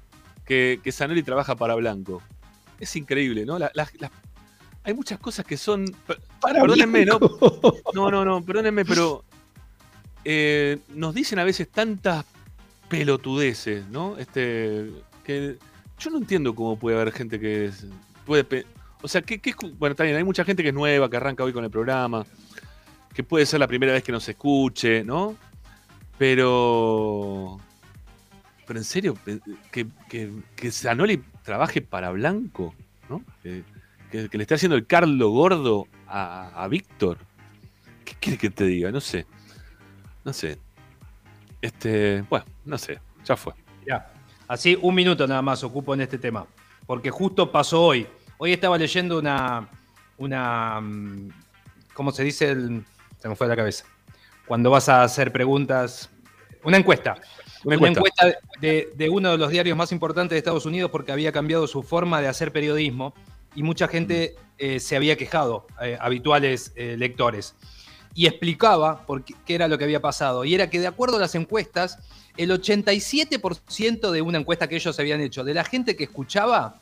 que, 0.46 0.80
que 0.84 0.92
Zanelli 0.92 1.24
trabaja 1.24 1.56
para 1.56 1.74
Blanco. 1.76 2.22
Es 2.80 2.96
increíble, 2.96 3.46
¿no? 3.46 3.58
La- 3.58 3.72
las- 3.74 3.92
hay 4.84 4.94
muchas 4.94 5.20
cosas 5.20 5.46
que 5.46 5.58
son. 5.58 5.86
Para 6.40 6.62
perdónenme, 6.62 7.06
¿no? 7.06 7.20
No, 7.94 8.10
no, 8.10 8.26
no, 8.26 8.44
perdónenme, 8.44 8.86
pero 8.86 9.24
eh, 10.26 10.80
nos 10.90 11.14
dicen 11.14 11.40
a 11.40 11.44
veces 11.44 11.70
tantas 11.70 12.26
pelotudeces, 12.90 13.88
¿no? 13.88 14.18
Este, 14.18 14.92
que 15.24 15.58
yo 16.00 16.10
no 16.10 16.18
entiendo 16.18 16.54
cómo 16.56 16.78
puede 16.78 17.00
haber 17.00 17.14
gente 17.14 17.40
que 17.40 17.66
es- 17.66 17.86
puede... 18.26 18.66
O 19.04 19.08
sea, 19.08 19.22
que, 19.22 19.40
bueno, 19.80 19.96
también 19.96 20.18
hay 20.18 20.24
mucha 20.24 20.44
gente 20.44 20.62
que 20.62 20.70
es 20.70 20.76
nueva, 20.76 21.10
que 21.10 21.18
arranca 21.18 21.44
hoy 21.44 21.54
con 21.54 21.64
el 21.64 21.72
programa, 21.72 22.24
que 23.14 23.24
puede 23.24 23.46
ser 23.48 23.60
la 23.60 23.68
primera 23.68 23.94
vez 23.94 24.04
que 24.04 24.12
nos 24.12 24.28
escuche, 24.30 25.04
¿no? 25.04 25.36
Pero... 26.18 27.58
Pero 28.68 28.80
en 28.80 28.86
serio, 28.86 29.18
que, 29.72 29.88
que, 30.08 30.32
que 30.56 30.72
Zanoli 30.72 31.24
trabaje 31.44 31.82
para 31.82 32.12
Blanco, 32.12 32.74
¿no? 33.10 33.24
Que, 33.42 33.64
que- 34.12 34.30
que 34.30 34.38
le 34.38 34.44
esté 34.44 34.56
haciendo 34.56 34.76
el 34.76 34.86
Carlo 34.86 35.30
Gordo 35.30 35.88
a, 36.08 36.64
a 36.64 36.68
Víctor. 36.68 37.18
¿Qué 38.06 38.14
quieres 38.20 38.40
que 38.40 38.50
te 38.50 38.66
diga? 38.66 38.92
No 38.92 39.00
sé. 39.02 39.26
No 40.24 40.34
sé. 40.34 40.60
Este, 41.62 42.24
bueno, 42.30 42.46
no 42.66 42.78
sé. 42.78 43.00
Ya 43.26 43.36
fue. 43.36 43.54
Ya. 43.88 44.12
Así, 44.48 44.78
un 44.82 44.94
minuto 44.96 45.28
nada 45.28 45.42
más 45.42 45.64
ocupo 45.64 45.94
en 45.94 46.02
este 46.02 46.18
tema. 46.18 46.46
Porque 46.86 47.10
justo 47.10 47.52
pasó 47.52 47.82
hoy. 47.84 48.08
Hoy 48.38 48.54
estaba 48.54 48.78
leyendo 48.78 49.20
una. 49.20 49.70
una 50.18 50.82
mm, 50.82 51.30
¿Cómo 51.94 52.12
se 52.12 52.24
dice? 52.24 52.50
El, 52.50 52.84
se 53.20 53.30
me 53.30 53.36
fue 53.36 53.48
de 53.48 53.52
la 53.52 53.56
cabeza. 53.58 53.86
Cuando 54.46 54.70
vas 54.70 54.90
a 54.90 55.04
hacer 55.04 55.32
preguntas. 55.32 56.10
Una 56.64 56.78
encuesta. 56.78 57.18
Una 57.64 57.76
encuesta 57.76 58.26
de, 58.60 58.90
de 58.96 59.10
uno 59.10 59.32
de 59.32 59.38
los 59.38 59.52
diarios 59.52 59.78
más 59.78 59.92
importantes 59.92 60.32
de 60.32 60.38
Estados 60.40 60.66
Unidos 60.66 60.90
porque 60.90 61.12
había 61.12 61.32
cambiado 61.32 61.68
su 61.68 61.84
forma 61.84 62.20
de 62.20 62.28
hacer 62.28 62.52
periodismo 62.52 63.14
y 63.56 63.64
mucha 63.64 63.88
gente 63.88 64.36
eh, 64.58 64.80
se 64.80 64.96
había 64.96 65.16
quejado, 65.18 65.68
eh, 65.82 65.98
habituales 66.00 66.72
eh, 66.76 66.96
lectores. 66.98 67.56
Y 68.14 68.28
explicaba 68.28 69.06
por 69.06 69.24
qué, 69.24 69.34
qué 69.46 69.56
era 69.56 69.68
lo 69.68 69.78
que 69.78 69.86
había 69.86 70.02
pasado. 70.02 70.44
Y 70.46 70.54
era 70.54 70.70
que 70.70 70.80
de 70.80 70.88
acuerdo 70.88 71.18
a 71.18 71.20
las 71.20 71.34
encuestas, 71.36 71.98
el 72.38 72.52
87% 72.52 74.12
de 74.12 74.22
una 74.22 74.38
encuesta 74.40 74.68
que 74.68 74.76
ellos 74.76 75.00
habían 75.00 75.22
hecho, 75.22 75.44
de 75.44 75.54
la 75.54 75.64
gente 75.64 75.96
que 75.96 76.06
escuchaba, 76.06 76.80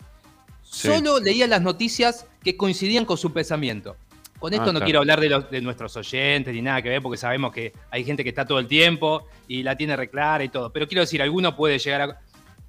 Sí. 0.63 0.87
solo 0.87 1.19
leía 1.19 1.47
las 1.47 1.61
noticias 1.63 2.27
que 2.43 2.55
coincidían 2.55 3.05
con 3.05 3.17
su 3.17 3.33
pensamiento. 3.33 3.95
Con 4.37 4.53
esto 4.53 4.63
Ah, 4.63 4.67
no 4.67 4.71
claro. 4.73 4.85
quiero 4.85 4.99
hablar 4.99 5.19
de, 5.19 5.29
los- 5.29 5.49
de 5.51 5.61
nuestros 5.61 5.95
oyentes 5.97 6.53
ni 6.53 6.61
nada 6.61 6.81
que 6.81 6.89
ver, 6.89 7.01
porque 7.01 7.17
sabemos 7.17 7.51
que 7.51 7.73
hay 7.91 8.03
gente 8.05 8.23
que 8.23 8.29
está 8.29 8.45
todo 8.45 8.59
el 8.59 8.67
tiempo 8.67 9.25
y 9.47 9.63
la 9.63 9.75
tiene 9.75 9.95
reclara 9.97 10.43
y 10.43 10.49
todo. 10.49 10.71
Pero 10.71 10.87
quiero 10.87 11.01
decir, 11.01 11.21
alguno 11.21 11.55
puede 11.55 11.79
llegar 11.79 12.01
a, 12.01 12.19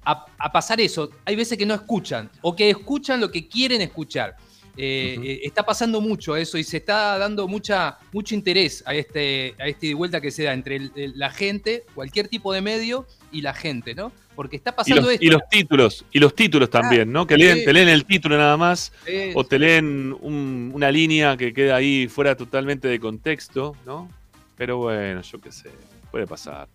a- 0.05 0.25
a 0.37 0.51
pasar 0.51 0.79
eso. 0.81 1.09
Hay 1.25 1.35
veces 1.35 1.57
que 1.57 1.65
no 1.65 1.73
escuchan 1.73 2.29
o 2.41 2.55
que 2.55 2.69
escuchan 2.69 3.19
lo 3.21 3.31
que 3.31 3.47
quieren 3.47 3.81
escuchar. 3.81 4.35
Eh, 4.77 5.17
eh, 5.21 5.39
está 5.43 5.63
pasando 5.63 5.99
mucho 5.99 6.35
eso 6.37 6.57
y 6.57 6.63
se 6.63 6.77
está 6.77 7.17
dando 7.17 7.45
mucha, 7.45 7.97
mucho 8.13 8.33
interés 8.33 8.81
a 8.87 8.93
este, 8.95 9.53
a 9.59 9.67
este 9.67 9.93
vuelta 9.93 10.21
que 10.21 10.31
se 10.31 10.43
da 10.43 10.53
entre 10.53 10.77
el- 10.77 10.91
el- 10.95 11.19
la 11.19 11.29
gente, 11.29 11.83
cualquier 11.93 12.29
tipo 12.29 12.53
de 12.53 12.61
medio 12.61 13.05
y 13.33 13.41
la 13.41 13.53
gente, 13.53 13.93
¿no? 13.93 14.13
Porque 14.33 14.55
está 14.55 14.69
Y 14.71 14.73
pasando 14.73 15.01
los, 15.01 15.11
esto. 15.11 15.25
y 15.25 15.29
los 15.29 15.41
títulos, 15.51 16.05
y 16.13 16.19
los 16.19 16.33
títulos 16.33 16.69
también, 16.69 17.11
¿no? 17.11 17.27
Que 17.27 17.35
leen, 17.35 17.65
te 17.65 17.73
leen 17.73 17.89
el 17.89 18.05
título 18.05 18.37
nada 18.37 18.55
más, 18.55 18.93
o 19.35 19.43
te 19.43 19.59
leen 19.59 20.15
un- 20.21 20.71
una 20.73 20.89
línea 20.89 21.35
que 21.35 21.53
queda 21.53 21.75
ahí 21.75 22.07
fuera 22.07 22.35
totalmente 22.37 22.87
de 22.87 22.97
contexto, 22.97 23.75
¿no? 23.85 24.09
Pero 24.55 24.77
bueno, 24.77 25.21
yo 25.21 25.41
qué 25.41 25.51
sé, 25.51 25.69
puede 26.11 26.25
pasar. 26.25 26.69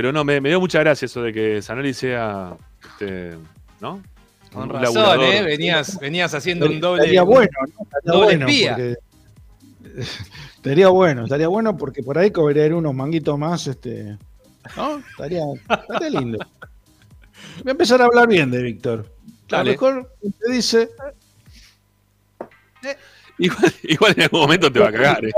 Pero 0.00 0.12
no, 0.12 0.24
me, 0.24 0.40
me 0.40 0.48
dio 0.48 0.58
mucha 0.58 0.78
gracia 0.78 1.04
eso 1.04 1.20
de 1.20 1.30
que 1.30 1.60
Zanoli 1.60 1.92
sea, 1.92 2.56
este, 2.82 3.36
¿no? 3.80 4.02
Con 4.50 4.62
Un 4.62 4.70
razón, 4.70 4.94
laburador. 4.94 5.34
¿eh? 5.34 5.42
Venías, 5.42 6.00
venías 6.00 6.32
haciendo 6.32 6.64
un 6.64 6.80
doble. 6.80 7.02
Estaría 7.02 7.22
bueno, 7.22 7.50
¿no? 7.60 7.82
Estaría 7.82 8.12
doble 8.12 8.24
bueno, 8.24 8.46
espía. 8.46 8.70
porque 8.70 8.96
estaría 10.56 10.88
bueno, 10.88 11.24
estaría 11.24 11.48
bueno 11.48 11.76
porque 11.76 12.02
por 12.02 12.16
ahí 12.16 12.30
cobraría 12.30 12.74
unos 12.74 12.94
manguitos 12.94 13.38
más, 13.38 13.66
este, 13.66 14.16
¿no? 14.74 15.00
Estaría, 15.00 15.42
estaría 15.68 16.18
lindo. 16.18 16.38
Voy 17.58 17.68
a 17.68 17.70
empezar 17.72 18.00
a 18.00 18.06
hablar 18.06 18.26
bien 18.26 18.50
de 18.50 18.62
Víctor. 18.62 19.04
A 19.50 19.58
lo 19.58 19.70
mejor 19.70 20.14
te 20.22 20.50
dice, 20.50 20.88
Igual, 23.42 23.72
igual 23.84 24.12
en 24.16 24.22
algún 24.24 24.40
momento 24.40 24.70
te 24.70 24.78
va 24.80 24.88
a 24.88 24.92
cagar. 24.92 25.24
¿eh? 25.24 25.32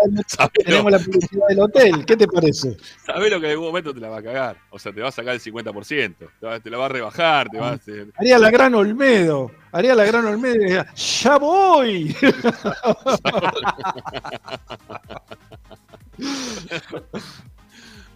tenemos 0.64 0.90
la 0.90 0.98
publicidad 0.98 1.46
del 1.48 1.60
hotel, 1.60 2.04
¿qué 2.04 2.16
te 2.16 2.26
parece? 2.26 2.76
Sabés 3.06 3.30
lo 3.30 3.38
que 3.40 3.46
en 3.46 3.52
algún 3.52 3.66
momento 3.68 3.94
te 3.94 4.00
la 4.00 4.08
va 4.08 4.18
a 4.18 4.22
cagar. 4.22 4.56
O 4.70 4.78
sea, 4.78 4.92
te 4.92 5.00
va 5.00 5.08
a 5.08 5.12
sacar 5.12 5.34
el 5.34 5.40
50%. 5.40 6.16
Te, 6.40 6.46
va- 6.46 6.58
te 6.58 6.68
la 6.68 6.78
va 6.78 6.86
a 6.86 6.88
rebajar, 6.88 7.48
te 7.48 7.58
va 7.58 7.68
a 7.70 7.72
hacer. 7.74 8.08
Haría 8.16 8.38
la 8.40 8.50
gran 8.50 8.74
Olmedo, 8.74 9.52
haría 9.70 9.94
la 9.94 10.04
gran 10.04 10.26
Olmedo 10.26 10.56
y 10.56 10.58
diría, 10.58 10.86
¡ya 10.94 11.38
voy! 11.38 12.16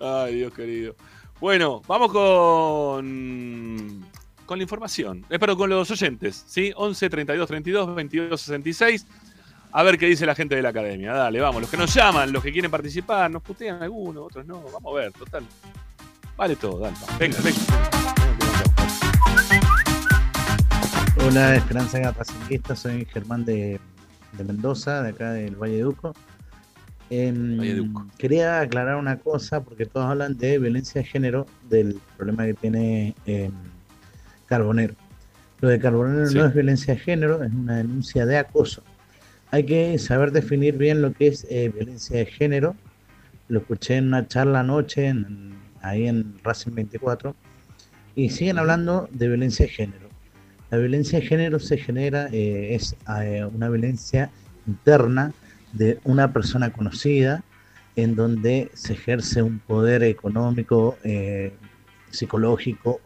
Ay, 0.00 0.34
Dios 0.36 0.52
querido. 0.52 0.94
Bueno, 1.40 1.82
vamos 1.86 2.12
con. 2.12 4.04
Con 4.46 4.58
la 4.58 4.62
información. 4.62 5.24
Eh, 5.28 5.38
perdón, 5.40 5.58
con 5.58 5.70
los 5.70 5.90
oyentes. 5.90 6.44
¿Sí? 6.46 6.72
11 6.76 7.10
32 7.10 7.48
32 7.48 7.94
22 7.94 8.40
66. 8.40 9.06
A 9.78 9.82
ver 9.82 9.98
qué 9.98 10.06
dice 10.06 10.24
la 10.24 10.34
gente 10.34 10.56
de 10.56 10.62
la 10.62 10.70
academia. 10.70 11.12
Dale, 11.12 11.38
vamos. 11.38 11.60
Los 11.60 11.70
que 11.70 11.76
nos 11.76 11.92
llaman, 11.92 12.32
los 12.32 12.42
que 12.42 12.50
quieren 12.50 12.70
participar, 12.70 13.30
nos 13.30 13.42
putean 13.42 13.82
algunos, 13.82 14.24
otros 14.24 14.46
no. 14.46 14.62
Vamos 14.72 14.90
a 14.90 15.00
ver, 15.00 15.12
total. 15.12 15.44
Vale 16.34 16.56
todo, 16.56 16.78
dale. 16.78 16.96
Venga, 17.18 17.36
venga. 17.44 17.58
Hola, 21.26 21.56
Esperanza 21.56 22.10
Racinguista, 22.10 22.74
soy 22.74 23.04
Germán 23.04 23.44
de, 23.44 23.78
de 24.32 24.44
Mendoza, 24.44 25.02
de 25.02 25.10
acá 25.10 25.32
del 25.32 25.56
Valle 25.56 25.76
de 25.76 25.82
Duco. 25.82 26.14
Em, 27.10 27.92
Quería 28.16 28.60
aclarar 28.60 28.96
una 28.96 29.18
cosa, 29.18 29.62
porque 29.62 29.84
todos 29.84 30.06
hablan 30.06 30.38
de 30.38 30.58
violencia 30.58 31.02
de 31.02 31.06
género, 31.06 31.44
del 31.68 32.00
problema 32.16 32.46
que 32.46 32.54
tiene 32.54 33.14
em, 33.26 33.52
Carbonero. 34.46 34.94
Lo 35.60 35.68
de 35.68 35.78
Carbonero 35.78 36.26
Sí. 36.28 36.38
no 36.38 36.46
es 36.46 36.54
violencia 36.54 36.94
de 36.94 37.00
género, 37.00 37.42
es 37.44 37.52
una 37.52 37.76
denuncia 37.76 38.24
de 38.24 38.38
acoso. 38.38 38.82
Hay 39.56 39.64
que 39.64 39.98
saber 39.98 40.32
definir 40.32 40.76
bien 40.76 41.00
lo 41.00 41.14
que 41.14 41.28
es 41.28 41.46
eh, 41.48 41.70
violencia 41.74 42.18
de 42.18 42.26
género. 42.26 42.76
Lo 43.48 43.60
escuché 43.60 43.96
en 43.96 44.08
una 44.08 44.28
charla 44.28 44.60
anoche, 44.60 45.06
en- 45.06 45.54
ahí 45.80 46.06
en 46.06 46.34
Racing 46.44 46.72
24, 46.74 47.34
y 48.14 48.28
siguen 48.28 48.58
hablando 48.58 49.08
de 49.12 49.28
violencia 49.28 49.64
de 49.64 49.72
género. 49.72 50.10
La 50.70 50.76
violencia 50.76 51.20
de 51.20 51.24
género 51.26 51.58
se 51.58 51.78
genera, 51.78 52.28
eh, 52.32 52.74
es 52.74 52.96
eh, 53.22 53.46
una 53.50 53.70
violencia 53.70 54.28
interna 54.66 55.32
de 55.72 56.00
una 56.04 56.34
persona 56.34 56.70
conocida 56.70 57.42
en 57.96 58.14
donde 58.14 58.70
se 58.74 58.92
ejerce 58.92 59.40
un 59.40 59.58
poder 59.60 60.02
económico, 60.02 60.98
psicológico 62.10 63.00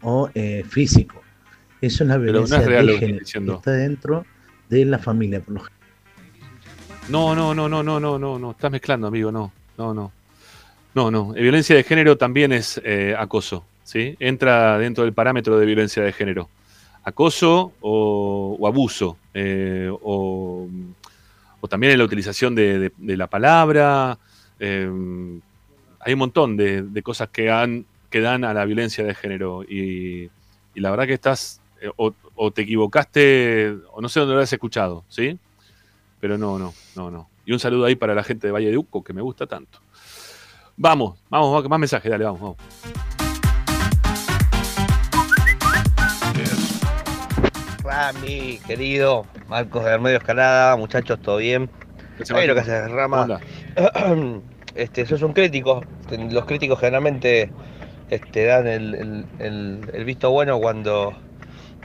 o 0.00 0.30
físico. 0.66 1.20
Eso 1.82 2.04
es 2.04 2.08
la 2.08 2.16
Pero 2.18 2.32
no 2.32 2.38
es 2.44 2.48
violencia 2.48 2.58
de 2.68 2.72
género, 3.00 3.18
que 3.18 3.56
está 3.58 3.72
dentro 3.72 4.24
de 4.70 4.84
la 4.86 4.98
familia. 4.98 5.40
Por 5.40 5.54
lo 5.56 5.60
No, 7.10 7.34
no, 7.34 7.52
no, 7.52 7.68
no, 7.68 7.82
no, 7.82 7.98
no, 7.98 8.18
no, 8.20 8.38
no. 8.38 8.50
Estás 8.52 8.70
mezclando, 8.70 9.08
amigo, 9.08 9.32
no, 9.32 9.50
no, 9.76 9.92
no. 9.92 10.12
No, 10.94 11.10
no. 11.10 11.34
Eh, 11.34 11.42
Violencia 11.42 11.74
de 11.74 11.82
género 11.82 12.16
también 12.16 12.52
es 12.52 12.80
eh, 12.84 13.16
acoso, 13.18 13.64
¿sí? 13.82 14.16
Entra 14.20 14.78
dentro 14.78 15.02
del 15.02 15.12
parámetro 15.12 15.58
de 15.58 15.66
violencia 15.66 16.04
de 16.04 16.12
género. 16.12 16.48
Acoso 17.02 17.72
o, 17.80 18.64
abuso, 18.64 19.16
eh, 19.34 19.90
o, 19.90 20.68
también 21.68 21.94
en 21.94 21.98
la 21.98 22.04
utilización 22.04 22.54
de, 22.54 22.92
la 22.98 23.26
palabra. 23.26 24.16
hay 24.60 24.86
un 24.86 25.42
montón 26.16 26.56
de, 26.56 27.02
cosas 27.02 27.28
que, 27.30 27.46
dan 27.46 28.44
a 28.44 28.54
la 28.54 28.64
violencia 28.64 29.02
de 29.02 29.16
género 29.16 29.64
y, 29.64 30.30
la 30.74 30.90
verdad 30.90 31.06
que 31.06 31.14
estás, 31.14 31.60
o, 31.96 32.14
o 32.36 32.50
te 32.52 32.62
equivocaste, 32.62 33.74
o 33.90 34.00
no 34.00 34.08
sé 34.08 34.20
dónde 34.20 34.36
lo 34.36 34.40
has 34.42 34.52
escuchado, 34.52 35.04
¿sí? 35.08 35.38
Pero 36.20 36.36
no, 36.38 36.58
no, 36.58 36.72
no, 36.96 37.10
no. 37.10 37.30
Y 37.46 37.52
un 37.52 37.58
saludo 37.58 37.86
ahí 37.86 37.96
para 37.96 38.14
la 38.14 38.22
gente 38.22 38.46
de 38.46 38.52
Valle 38.52 38.70
de 38.70 38.76
Uco, 38.78 39.02
que 39.02 39.12
me 39.12 39.22
gusta 39.22 39.46
tanto. 39.46 39.80
Vamos, 40.76 41.18
vamos, 41.28 41.68
más 41.68 41.78
mensajes, 41.80 42.10
dale, 42.10 42.24
vamos, 42.24 42.40
vamos. 42.40 42.56
Rami, 47.82 48.58
querido, 48.66 49.24
Marcos 49.48 49.84
de 49.84 49.98
Medio 49.98 50.18
Escalada, 50.18 50.76
muchachos, 50.76 51.18
¿todo 51.20 51.38
bien? 51.38 51.70
Ahí 52.34 52.46
lo 52.46 52.54
que 52.54 52.60
Marcos. 52.60 52.68
hace 52.68 52.82
¿Cómo 52.84 52.96
Rama. 52.96 53.22
anda? 53.22 54.40
Este, 54.74 55.06
sos 55.06 55.22
un 55.22 55.32
crítico. 55.32 55.82
Los 56.30 56.44
críticos 56.44 56.78
generalmente 56.78 57.50
este, 58.10 58.44
dan 58.44 58.66
el, 58.66 58.94
el- 58.94 59.26
el- 59.38 59.90
el 59.92 60.04
visto 60.04 60.30
bueno 60.30 60.58
cuando, 60.60 61.12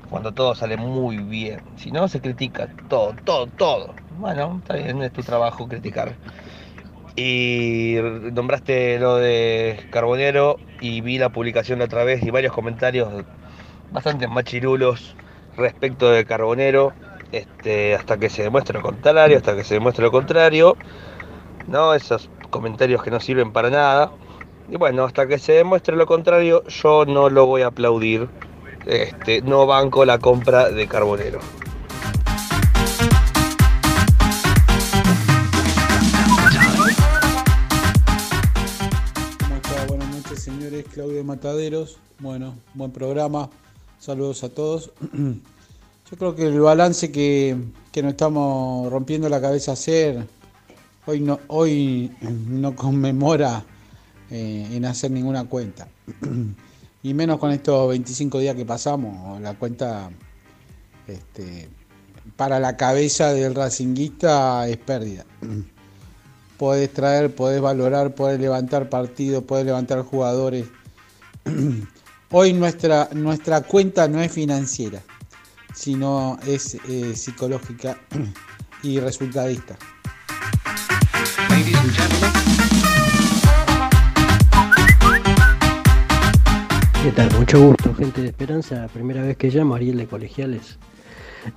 cuando 0.09 0.33
todo 0.33 0.53
sale 0.53 0.77
muy 0.77 1.17
bien. 1.17 1.61
Si 1.77 1.91
no, 1.91 2.07
se 2.07 2.19
critica 2.21 2.67
todo, 2.89 3.15
todo, 3.23 3.47
todo. 3.47 3.93
Bueno, 4.17 4.59
está 4.61 4.75
bien, 4.75 5.01
es 5.01 5.11
tu 5.11 5.21
trabajo 5.23 5.67
criticar. 5.67 6.15
Y 7.15 7.95
nombraste 8.33 8.99
lo 8.99 9.15
de 9.15 9.87
Carbonero 9.89 10.57
y 10.81 11.01
vi 11.01 11.17
la 11.17 11.29
publicación 11.29 11.79
la 11.79 11.85
otra 11.85 12.03
vez 12.03 12.23
y 12.23 12.29
varios 12.29 12.53
comentarios 12.53 13.25
bastante 13.91 14.27
machirulos 14.27 15.15
respecto 15.55 16.11
de 16.11 16.25
Carbonero, 16.25 16.93
este, 17.31 17.95
hasta 17.95 18.17
que 18.17 18.29
se 18.29 18.43
demuestre 18.43 18.77
lo 18.77 18.83
contrario, 18.83 19.37
hasta 19.37 19.55
que 19.55 19.63
se 19.63 19.75
demuestre 19.75 20.03
lo 20.03 20.11
contrario, 20.11 20.75
¿no? 21.67 21.93
Esos 21.93 22.29
comentarios 22.49 23.01
que 23.03 23.11
no 23.11 23.19
sirven 23.19 23.51
para 23.51 23.69
nada. 23.69 24.11
Y 24.69 24.77
bueno, 24.77 25.03
hasta 25.05 25.27
que 25.27 25.37
se 25.39 25.53
demuestre 25.53 25.95
lo 25.95 26.05
contrario, 26.05 26.63
yo 26.67 27.05
no 27.05 27.29
lo 27.29 27.45
voy 27.45 27.61
a 27.61 27.67
aplaudir. 27.67 28.27
Este, 28.85 29.41
no 29.41 29.65
banco 29.65 30.05
la 30.05 30.19
compra 30.19 30.69
de 30.69 30.87
Carbonero. 30.87 31.39
Claudio 40.95 41.25
Mataderos. 41.25 41.97
Bueno, 42.19 42.55
buen 42.73 42.89
programa. 42.89 43.49
Saludos 43.99 44.45
a 44.45 44.49
todos. 44.49 44.91
Yo 45.11 46.17
creo 46.17 46.35
que 46.35 46.47
el 46.47 46.61
balance 46.61 47.11
que, 47.11 47.57
que 47.91 48.01
nos 48.01 48.11
estamos 48.11 48.89
rompiendo 48.89 49.27
la 49.27 49.41
cabeza 49.41 49.73
hacer 49.73 50.25
hoy 51.05 51.19
no, 51.19 51.41
hoy 51.47 52.15
no 52.47 52.77
conmemora 52.77 53.65
eh, 54.31 54.69
en 54.71 54.85
hacer 54.85 55.11
ninguna 55.11 55.43
cuenta. 55.43 55.89
y 57.03 57.13
menos 57.13 57.39
con 57.39 57.51
estos 57.51 57.89
25 57.89 58.39
días 58.39 58.55
que 58.55 58.65
pasamos. 58.65 59.41
La 59.41 59.53
cuenta 59.55 60.09
este, 61.07 61.67
para 62.37 62.57
la 62.57 62.77
cabeza 62.77 63.33
del 63.33 63.53
racinguista 63.53 64.65
es 64.69 64.77
pérdida. 64.77 65.25
podés 66.57 66.93
traer, 66.93 67.35
podés 67.35 67.59
valorar, 67.59 68.15
podés 68.15 68.39
levantar 68.39 68.87
partidos, 68.87 69.43
podés 69.43 69.65
levantar 69.65 70.01
jugadores. 70.03 70.67
Hoy 72.31 72.53
nuestra, 72.53 73.09
nuestra 73.13 73.61
cuenta 73.61 74.07
no 74.07 74.21
es 74.21 74.31
financiera, 74.31 75.01
sino 75.73 76.37
es 76.45 76.77
eh, 76.89 77.15
psicológica 77.15 77.97
y 78.83 78.99
resultadista. 78.99 79.77
¿Qué 87.03 87.11
tal? 87.11 87.31
Mucho 87.37 87.61
gusto, 87.67 87.93
gente 87.93 88.21
de 88.21 88.27
Esperanza. 88.29 88.87
Primera 88.91 89.21
vez 89.21 89.37
que 89.37 89.49
llamo, 89.49 89.75
Ariel 89.75 89.97
de 89.97 90.07
Colegiales. 90.07 90.79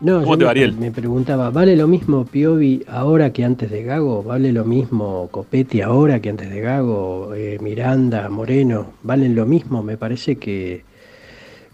No, 0.01 0.23
¿Cómo 0.23 0.39
te 0.39 0.45
va, 0.45 0.51
Ariel? 0.51 0.75
me 0.77 0.91
preguntaba, 0.91 1.51
¿vale 1.51 1.75
lo 1.77 1.89
mismo 1.89 2.25
Piovi 2.25 2.85
ahora 2.87 3.33
que 3.33 3.45
antes 3.45 3.71
de 3.71 3.83
Gago? 3.83 4.23
¿Vale 4.23 4.53
lo 4.53 4.65
mismo 4.65 5.29
Copetti 5.31 5.81
ahora 5.81 6.21
que 6.21 6.31
antes 6.31 6.51
de 6.51 6.61
Gago? 6.61 7.35
Eh, 7.35 7.59
Miranda, 7.61 8.29
Moreno, 8.29 8.93
¿valen 9.03 9.35
lo 9.35 9.47
mismo? 9.47 9.83
Me 9.83 9.97
parece 9.97 10.37
que, 10.37 10.85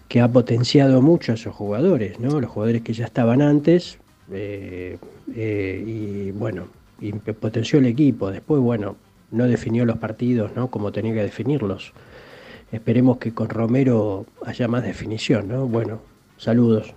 que 0.09 0.21
ha 0.21 0.29
potenciado 0.29 1.03
mucho 1.03 1.33
a 1.33 1.35
esos 1.35 1.55
jugadores, 1.55 2.21
¿no? 2.21 2.41
Los 2.41 2.51
jugadores 2.51 2.83
que 2.83 2.93
ya 2.93 3.05
estaban 3.05 3.43
antes, 3.43 3.99
eh, 4.33 4.99
eh, 5.35 5.85
y 5.87 6.31
bueno, 6.31 6.69
y 7.01 7.13
potenció 7.13 7.79
el 7.79 7.87
equipo. 7.87 8.31
Después, 8.31 8.61
bueno, 8.61 8.97
no 9.31 9.47
definió 9.47 9.85
los 9.85 9.99
partidos, 9.99 10.53
¿no? 10.55 10.69
Como 10.69 10.93
tenía 10.93 11.15
que 11.15 11.23
definirlos. 11.23 11.93
Esperemos 12.73 13.19
que 13.19 13.33
con 13.33 13.49
Romero 13.49 14.27
haya 14.45 14.69
más 14.69 14.85
definición, 14.85 15.49
¿no? 15.49 15.67
Bueno, 15.67 16.01
saludos. 16.39 16.95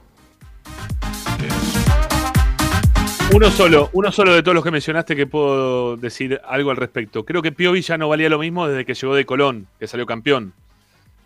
Uno 3.34 3.52
solo, 3.52 3.90
uno 3.94 4.12
solo 4.12 4.34
de 4.34 4.42
todos 4.42 4.56
los 4.56 4.64
que 4.64 4.72
mencionaste 4.72 5.16
que 5.16 5.28
puedo 5.28 5.98
decir 5.98 6.40
algo 6.48 6.72
al 6.72 6.78
respecto. 6.78 7.26
Creo 7.26 7.42
que 7.42 7.52
Piovi 7.52 7.82
ya 7.82 7.98
no 7.98 8.08
valía 8.08 8.30
lo 8.30 8.40
mismo 8.40 8.68
desde 8.68 8.86
que 8.86 8.94
llegó 8.94 9.14
de 9.14 9.26
Colón, 9.26 9.68
que 9.80 9.86
salió 9.86 10.06
campeón. 10.06 10.54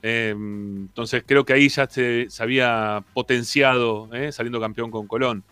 Eh, 0.03 0.33
entonces 0.35 1.23
creo 1.25 1.45
que 1.45 1.53
ahí 1.53 1.69
ya 1.69 1.88
se, 1.88 2.27
había 2.39 3.03
potenciado, 3.13 4.09
eh, 4.13 4.31
saliendo 4.31 4.59
campeón 4.59 4.89
con 4.89 5.07
Colón. 5.07 5.43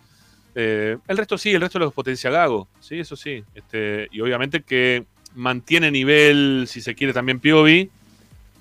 Eh, 0.56 0.98
el 1.08 1.18
resto 1.18 1.38
sí, 1.38 1.52
el 1.52 1.62
resto 1.62 1.78
los 1.78 1.94
potencia 1.94 2.32
Gago, 2.32 2.68
sí, 2.80 3.00
eso 3.00 3.16
sí. 3.16 3.44
Este, 3.54 4.08
y 4.12 4.20
obviamente 4.22 4.64
que 4.64 5.06
mantiene 5.36 5.92
nivel, 5.92 6.66
si 6.68 6.82
se 6.82 6.96
quiere, 6.96 7.14
también 7.14 7.40
Piovi, 7.40 7.90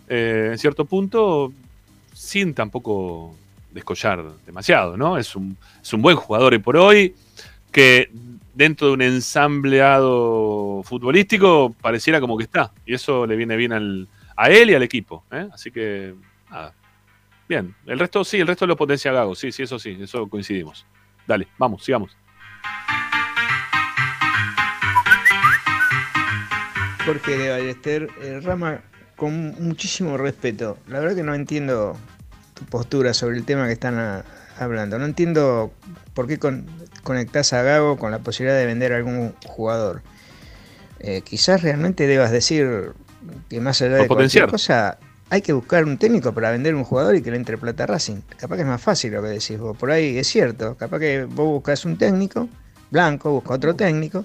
en 0.09 0.59
cierto 0.59 0.85
punto, 0.85 1.53
sin 2.13 2.55
tampoco 2.55 3.35
descollar 3.71 4.25
demasiado, 4.47 4.97
¿no? 4.97 5.19
Es 5.19 5.37
un, 5.37 5.57
es 5.81 5.93
un 5.93 6.03
buen 6.03 6.17
jugador 6.17 6.55
y 6.55 6.59
por 6.59 6.77
hoy, 6.77 7.15
que 7.71 8.11
dentro 8.55 8.89
de 8.89 8.93
un 8.95 9.03
ensambleado 9.03 10.83
futbolístico 10.85 11.75
pareciera 11.81 12.21
como 12.21 12.37
que 12.37 12.45
está. 12.45 12.73
Y 12.85 12.95
eso 12.95 13.27
le 13.27 13.37
viene 13.37 13.57
bien 13.57 13.73
al, 13.73 14.09
a 14.37 14.51
él 14.51 14.71
y 14.71 14.75
al 14.75 14.83
equipo. 14.83 15.25
¿eh? 15.31 15.49
Así 15.53 15.71
que, 15.71 16.15
nada. 16.51 16.75
Bien. 17.49 17.75
El 17.87 17.99
resto 17.99 18.25
sí, 18.25 18.39
el 18.39 18.47
resto 18.47 18.67
lo 18.67 18.77
potencia 18.77 19.13
Gago. 19.13 19.35
Sí, 19.35 19.53
sí, 19.53 19.63
eso 19.63 19.79
sí, 19.79 19.97
eso 20.01 20.29
coincidimos. 20.29 20.87
Dale, 21.27 21.49
vamos, 21.57 21.85
sigamos. 21.85 22.17
Jorge 27.05 27.39
de 27.39 27.51
Ballester, 27.51 28.11
eh, 28.21 28.41
Rama, 28.43 28.83
con 29.17 29.55
muchísimo 29.63 30.19
respeto, 30.19 30.79
la 30.89 31.01
verdad 31.01 31.17
que 31.17 31.23
no 31.23 31.35
entiendo 31.35 31.97
tu 32.59 32.65
postura 32.67 33.15
sobre 33.15 33.37
el 33.37 33.45
tema 33.45 33.67
que 33.67 33.73
están 33.73 33.99
a- 33.99 34.25
hablando. 34.59 34.99
No 34.99 35.05
entiendo 35.05 35.73
por 36.15 36.27
qué 36.27 36.39
con- 36.39 36.67
conectás 37.05 37.53
a 37.53 37.63
Gago 37.63 37.97
con 37.97 38.11
la 38.11 38.19
posibilidad 38.19 38.59
de 38.59 38.67
vender 38.67 38.93
a 38.93 38.97
algún 38.97 39.33
jugador. 39.47 40.03
Eh, 41.01 41.23
quizás 41.23 41.63
realmente 41.63 42.07
debas 42.07 42.31
decir 42.33 42.93
que 43.49 43.61
más 43.61 43.81
allá 43.83 43.95
O 43.95 44.03
de 44.03 44.07
cualquier 44.09 44.47
potenciar. 44.47 44.51
cosa, 44.51 44.99
hay 45.31 45.43
que 45.43 45.53
buscar 45.53 45.85
un 45.85 45.97
técnico 45.99 46.33
para 46.33 46.51
vender 46.51 46.75
un 46.75 46.85
jugador 46.85 47.15
y 47.15 47.23
que 47.23 47.31
le 47.31 47.37
entre 47.37 47.57
plata 47.57 47.85
a 47.85 47.87
Racing. 47.87 48.21
Capaz 48.37 48.57
que 48.57 48.63
es 48.63 48.69
más 48.69 48.83
fácil 48.83 49.13
lo 49.13 49.23
que 49.23 49.29
decís 49.29 49.59
vos. 49.59 49.77
Por 49.77 49.91
ahí 49.93 50.19
es 50.19 50.27
cierto. 50.27 50.77
Capaz 50.77 50.99
que 50.99 51.25
vos 51.25 51.47
buscas 51.47 51.85
un 51.85 51.97
técnico, 51.97 52.49
Blanco 52.91 53.31
busca 53.31 53.55
otro 53.55 53.77
técnico, 53.77 54.25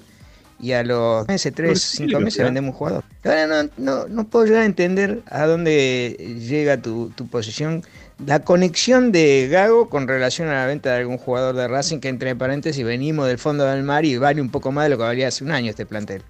y 0.59 0.71
a 0.71 0.83
los 0.83 1.27
meses, 1.27 1.53
tres, 1.53 1.81
cinco 1.81 2.19
meses 2.21 2.43
vendemos 2.43 2.71
un 2.71 2.77
jugador. 2.77 3.03
Ahora 3.25 3.47
no, 3.47 3.69
no, 3.77 4.07
no 4.07 4.23
puedo 4.27 4.45
llegar 4.45 4.61
a 4.61 4.65
entender 4.65 5.21
a 5.29 5.45
dónde 5.45 6.37
llega 6.39 6.77
tu, 6.81 7.09
tu 7.09 7.27
posición. 7.27 7.83
La 8.25 8.39
conexión 8.43 9.11
de 9.11 9.47
Gago 9.49 9.89
con 9.89 10.07
relación 10.07 10.47
a 10.47 10.53
la 10.53 10.65
venta 10.65 10.91
de 10.91 10.99
algún 10.99 11.17
jugador 11.17 11.55
de 11.55 11.67
Racing 11.67 11.99
que 11.99 12.09
entre 12.09 12.35
paréntesis 12.35 12.85
venimos 12.85 13.27
del 13.27 13.37
fondo 13.37 13.65
del 13.65 13.83
mar 13.83 14.05
y 14.05 14.17
vale 14.17 14.41
un 14.41 14.49
poco 14.49 14.71
más 14.71 14.85
de 14.85 14.91
lo 14.91 14.97
que 14.97 15.03
valía 15.03 15.27
hace 15.27 15.43
un 15.43 15.51
año 15.51 15.69
este 15.69 15.85
plantel. 15.85 16.21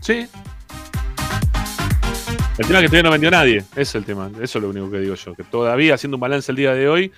Sí. 0.00 0.26
El 2.58 2.66
tema 2.66 2.78
es 2.78 2.84
que 2.84 2.88
todavía 2.88 3.02
no 3.02 3.10
vendió 3.10 3.30
nadie. 3.30 3.62
Es 3.76 3.94
el 3.94 4.04
tema. 4.04 4.30
Eso 4.40 4.58
es 4.58 4.62
lo 4.62 4.70
único 4.70 4.90
que 4.90 4.98
digo 4.98 5.14
yo. 5.14 5.34
Que 5.34 5.44
todavía, 5.44 5.94
haciendo 5.94 6.16
un 6.16 6.20
balance 6.22 6.50
el 6.50 6.56
día 6.56 6.72
de 6.74 6.88
hoy, 6.88 7.12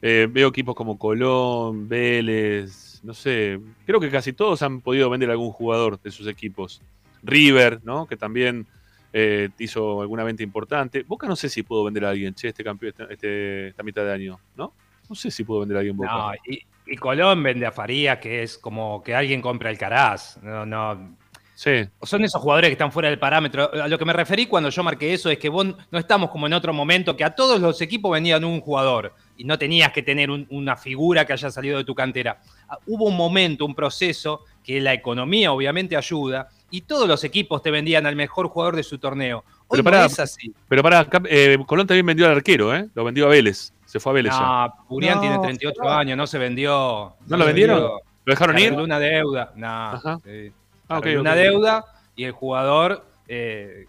eh, 0.00 0.26
veo 0.30 0.48
equipos 0.48 0.74
como 0.74 0.98
Colón, 0.98 1.88
Vélez, 1.88 3.00
no 3.02 3.12
sé. 3.12 3.60
Creo 3.84 4.00
que 4.00 4.10
casi 4.10 4.32
todos 4.32 4.62
han 4.62 4.80
podido 4.80 5.10
vender 5.10 5.30
algún 5.30 5.52
jugador 5.52 6.00
de 6.00 6.10
sus 6.10 6.26
equipos. 6.26 6.80
River, 7.22 7.80
¿no? 7.84 8.06
Que 8.06 8.16
también 8.16 8.66
eh, 9.12 9.48
hizo 9.58 10.00
alguna 10.00 10.24
venta 10.24 10.42
importante. 10.42 11.02
Boca 11.02 11.26
no 11.26 11.36
sé 11.36 11.48
si 11.48 11.62
pudo 11.62 11.84
vender 11.84 12.04
a 12.04 12.10
alguien, 12.10 12.34
che, 12.34 12.48
este 12.48 12.62
campeón, 12.64 12.94
este, 12.98 13.12
este- 13.12 13.68
esta 13.68 13.82
mitad 13.82 14.04
de 14.04 14.12
año, 14.12 14.38
¿no? 14.56 14.72
No 15.08 15.14
sé 15.14 15.30
si 15.30 15.44
pudo 15.44 15.60
vender 15.60 15.76
a 15.76 15.80
alguien 15.80 15.96
Boca. 15.96 16.10
No, 16.12 16.32
y, 16.46 16.60
y 16.86 16.96
Colón 16.96 17.42
vende 17.42 17.66
a 17.66 17.72
Farías, 17.72 18.18
que 18.18 18.42
es 18.42 18.58
como 18.58 19.02
que 19.02 19.14
alguien 19.14 19.40
compra 19.40 19.70
el 19.70 19.78
Caraz. 19.78 20.38
No, 20.42 20.66
no. 20.66 21.16
Sí. 21.54 21.88
Son 22.02 22.22
esos 22.22 22.40
jugadores 22.40 22.68
que 22.68 22.72
están 22.74 22.92
fuera 22.92 23.08
del 23.08 23.18
parámetro. 23.18 23.68
A 23.82 23.88
lo 23.88 23.98
que 23.98 24.04
me 24.04 24.12
referí 24.12 24.46
cuando 24.46 24.70
yo 24.70 24.84
marqué 24.84 25.12
eso 25.12 25.28
es 25.28 25.38
que 25.38 25.48
vos 25.48 25.66
no 25.90 25.98
estamos 25.98 26.30
como 26.30 26.46
en 26.46 26.52
otro 26.52 26.72
momento 26.72 27.16
que 27.16 27.24
a 27.24 27.34
todos 27.34 27.60
los 27.60 27.80
equipos 27.82 28.12
venían 28.12 28.44
un 28.44 28.60
jugador 28.60 29.12
y 29.36 29.42
no 29.42 29.58
tenías 29.58 29.90
que 29.92 30.02
tener 30.04 30.30
un- 30.30 30.46
una 30.50 30.76
figura 30.76 31.24
que 31.24 31.32
haya 31.32 31.50
salido 31.50 31.78
de 31.78 31.84
tu 31.84 31.96
cantera. 31.96 32.40
Ah, 32.68 32.78
Hubo 32.86 33.06
un 33.06 33.16
momento, 33.16 33.64
un 33.64 33.74
proceso 33.74 34.44
que 34.62 34.80
la 34.80 34.92
economía 34.94 35.50
obviamente 35.50 35.96
ayuda 35.96 36.48
y 36.70 36.82
todos 36.82 37.08
los 37.08 37.24
equipos 37.24 37.62
te 37.62 37.70
vendían 37.70 38.06
al 38.06 38.16
mejor 38.16 38.48
jugador 38.48 38.76
de 38.76 38.82
su 38.82 38.98
torneo. 38.98 39.44
Hoy 39.68 39.78
Pero 39.78 39.82
no 39.82 39.84
pará, 39.90 40.04
es 40.06 40.18
así. 40.20 40.52
pero 40.68 40.82
pará, 40.82 41.00
acá, 41.00 41.22
eh, 41.28 41.56
Colón 41.66 41.86
también 41.86 42.06
vendió 42.06 42.26
al 42.26 42.32
arquero, 42.32 42.74
¿eh? 42.74 42.88
Lo 42.94 43.04
vendió 43.04 43.26
a 43.26 43.28
Vélez. 43.28 43.72
Se 43.86 43.98
fue 44.00 44.10
a 44.10 44.14
Vélez 44.14 44.32
ya. 44.32 44.40
No, 44.40 44.74
Purián 44.88 45.14
No, 45.16 45.20
tiene 45.22 45.38
38 45.38 45.82
años, 45.88 46.16
no 46.16 46.26
se 46.26 46.38
vendió. 46.38 47.14
¿No 47.26 47.36
lo 47.36 47.44
vendieron? 47.46 47.80
¿Lo 47.80 47.98
dejaron 48.32 48.56
Se 48.56 48.62
ir? 48.64 48.72
una 48.74 48.98
deuda. 48.98 49.52
No, 49.56 49.66
Ajá. 49.66 50.18
sí. 50.24 50.52
Ah, 50.88 50.96
Arregló 50.96 51.20
ok, 51.20 51.24
una 51.24 51.34
deuda 51.34 51.84
y 52.16 52.24
el 52.24 52.32
jugador 52.32 53.04
eh, 53.28 53.86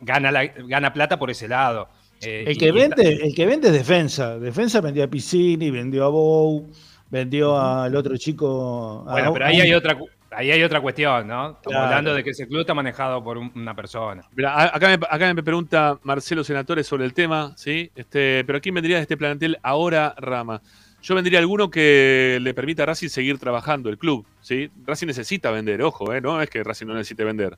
gana, 0.00 0.30
la- 0.32 0.46
gana 0.46 0.92
plata 0.92 1.18
por 1.18 1.30
ese 1.30 1.46
lado. 1.48 1.88
Eh, 2.22 2.44
El 2.46 2.56
que 2.58 2.72
vende, 2.72 3.20
el 3.22 3.34
que 3.34 3.46
vende 3.46 3.68
es 3.68 3.74
defensa. 3.74 4.38
Defensa 4.38 4.80
vendió 4.80 5.04
a 5.04 5.08
Piscini, 5.08 5.70
vendió 5.70 6.04
a 6.04 6.08
Bou, 6.08 6.68
vendió 7.10 7.58
al 7.60 7.94
otro 7.94 8.16
chico. 8.16 9.04
a- 9.06 9.12
Bueno, 9.12 9.32
pero 9.32 9.46
ahí 9.46 9.60
hay 9.60 9.72
otra, 9.74 9.96
ahí 10.30 10.50
hay 10.50 10.62
otra 10.62 10.80
cuestión, 10.80 11.26
¿no? 11.28 11.46
Estamos 11.50 11.62
Claro. 11.64 11.84
hablando 11.86 12.14
de 12.14 12.24
que 12.24 12.30
ese 12.30 12.46
club 12.46 12.60
está 12.60 12.74
manejado 12.74 13.22
por 13.22 13.38
un- 13.38 13.52
una 13.54 13.74
persona. 13.74 14.22
Mirá, 14.34 14.52
a- 14.54 14.76
acá, 14.76 14.88
me, 14.88 14.94
acá 15.08 15.34
me 15.34 15.42
pregunta 15.42 15.98
Marcelo 16.02 16.42
Senatores 16.44 16.86
sobre 16.86 17.04
el 17.04 17.14
tema, 17.14 17.52
¿sí? 17.56 17.90
Este, 17.94 18.44
pero 18.44 18.60
¿quién 18.60 18.74
vendría 18.74 18.96
de 18.96 19.02
este 19.02 19.16
plantel 19.16 19.58
ahora, 19.62 20.14
Rama? 20.18 20.60
Yo 21.02 21.14
vendría 21.14 21.38
alguno 21.38 21.70
que 21.70 22.38
le 22.40 22.52
permita 22.54 22.82
a 22.82 22.86
Racing 22.86 23.08
seguir 23.08 23.38
trabajando, 23.38 23.88
el 23.90 23.98
club, 23.98 24.26
¿sí? 24.40 24.70
Racing 24.84 25.06
necesita 25.06 25.50
vender, 25.50 25.80
ojo, 25.82 26.12
¿eh? 26.12 26.20
No 26.20 26.40
es 26.42 26.50
que 26.50 26.64
Racing 26.64 26.86
no 26.86 26.94
necesite 26.94 27.22
vender. 27.22 27.56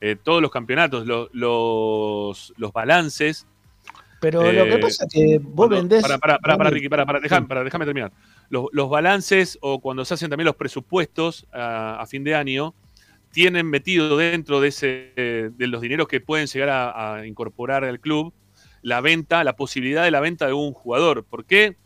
Eh, 0.00 0.16
todos 0.22 0.40
los 0.42 0.50
campeonatos, 0.50 1.06
lo- 1.06 1.28
los, 1.32 2.52
los 2.56 2.72
balances. 2.72 3.46
Pero 4.20 4.40
lo 4.50 4.64
que 4.64 4.74
eh, 4.74 4.78
pasa 4.78 5.04
es 5.04 5.12
que 5.12 5.38
vos 5.38 5.54
cuando- 5.54 5.76
vendés. 5.76 6.02
Para, 6.02 6.18
para, 6.18 6.38
para, 6.38 6.56
para, 6.56 6.70
Ricky, 6.70 6.88
para, 6.88 7.04
para, 7.04 7.20
dejame, 7.20 7.46
para, 7.46 7.64
déjame 7.64 7.84
terminar. 7.84 8.12
Los, 8.48 8.66
los 8.72 8.88
balances 8.88 9.58
o 9.60 9.80
cuando 9.80 10.04
se 10.04 10.14
hacen 10.14 10.30
también 10.30 10.46
los 10.46 10.56
presupuestos 10.56 11.46
a, 11.52 12.00
a 12.00 12.06
fin 12.06 12.24
de 12.24 12.34
año, 12.34 12.74
tienen 13.30 13.66
metido 13.66 14.16
dentro 14.16 14.60
de, 14.60 14.68
ese, 14.68 15.12
eh, 15.16 15.50
de 15.54 15.66
los 15.66 15.82
dineros 15.82 16.08
que 16.08 16.20
pueden 16.20 16.46
llegar 16.46 16.70
a, 16.70 17.16
a 17.16 17.26
incorporar 17.26 17.84
al 17.84 18.00
club 18.00 18.32
la 18.82 19.00
venta, 19.00 19.44
la 19.44 19.56
posibilidad 19.56 20.04
de 20.04 20.10
la 20.10 20.20
venta 20.20 20.46
de 20.46 20.52
un 20.54 20.72
jugador. 20.72 21.24
¿Por 21.24 21.44
qué? 21.44 21.76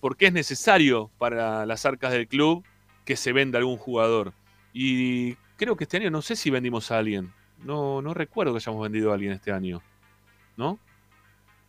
Porque 0.00 0.26
es 0.26 0.32
necesario 0.32 1.10
para 1.16 1.64
las 1.66 1.86
arcas 1.86 2.12
del 2.12 2.28
club 2.28 2.64
que 3.04 3.16
se 3.16 3.32
venda 3.32 3.58
algún 3.58 3.78
jugador. 3.78 4.32
Y 4.74 5.34
creo 5.56 5.76
que 5.76 5.84
este 5.84 5.96
año 5.96 6.10
no 6.10 6.20
sé 6.20 6.36
si 6.36 6.50
vendimos 6.50 6.90
a 6.90 6.98
alguien. 6.98 7.32
No, 7.64 8.02
no 8.02 8.12
recuerdo 8.12 8.52
que 8.52 8.58
hayamos 8.58 8.82
vendido 8.82 9.10
a 9.10 9.14
alguien 9.14 9.32
este 9.32 9.52
año. 9.52 9.80
¿No? 10.56 10.78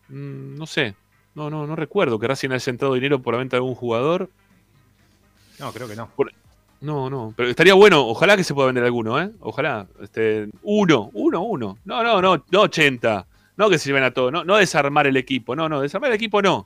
Mm, 0.10 0.56
no 0.58 0.66
sé. 0.66 0.96
No, 1.36 1.50
no, 1.50 1.66
no 1.68 1.76
recuerdo 1.76 2.20
que 2.20 2.28
Racing 2.28 2.50
haya 2.52 2.70
entrado 2.70 2.94
dinero 2.94 3.20
por 3.22 3.34
la 3.34 3.40
venta 3.40 3.56
de 3.56 3.60
algún 3.60 3.76
jugador. 3.76 4.30
No, 5.60 5.72
creo 5.72 5.88
que 5.88 5.96
no. 5.96 6.10
Por- 6.16 6.32
No, 6.82 7.10
no. 7.10 7.34
Pero 7.36 7.50
estaría 7.50 7.74
bueno, 7.74 8.06
ojalá 8.08 8.38
que 8.38 8.44
se 8.44 8.54
pueda 8.54 8.68
vender 8.68 8.84
alguno, 8.86 9.22
¿eh? 9.22 9.30
Ojalá. 9.42 9.86
Este, 10.02 10.48
uno, 10.64 11.10
uno, 11.14 11.42
uno. 11.42 11.78
No, 11.86 12.04
no, 12.04 12.22
no, 12.22 12.44
no 12.50 12.62
80. 12.62 13.26
No 13.58 13.70
que 13.70 13.78
se 13.78 13.90
lleven 13.90 14.04
a 14.04 14.12
todo. 14.12 14.32
No, 14.32 14.44
no 14.46 14.56
desarmar 14.56 15.06
el 15.08 15.18
equipo. 15.18 15.56
No, 15.56 15.68
no, 15.68 15.82
desarmar 15.82 16.10
el 16.12 16.16
equipo 16.16 16.42
no. 16.42 16.66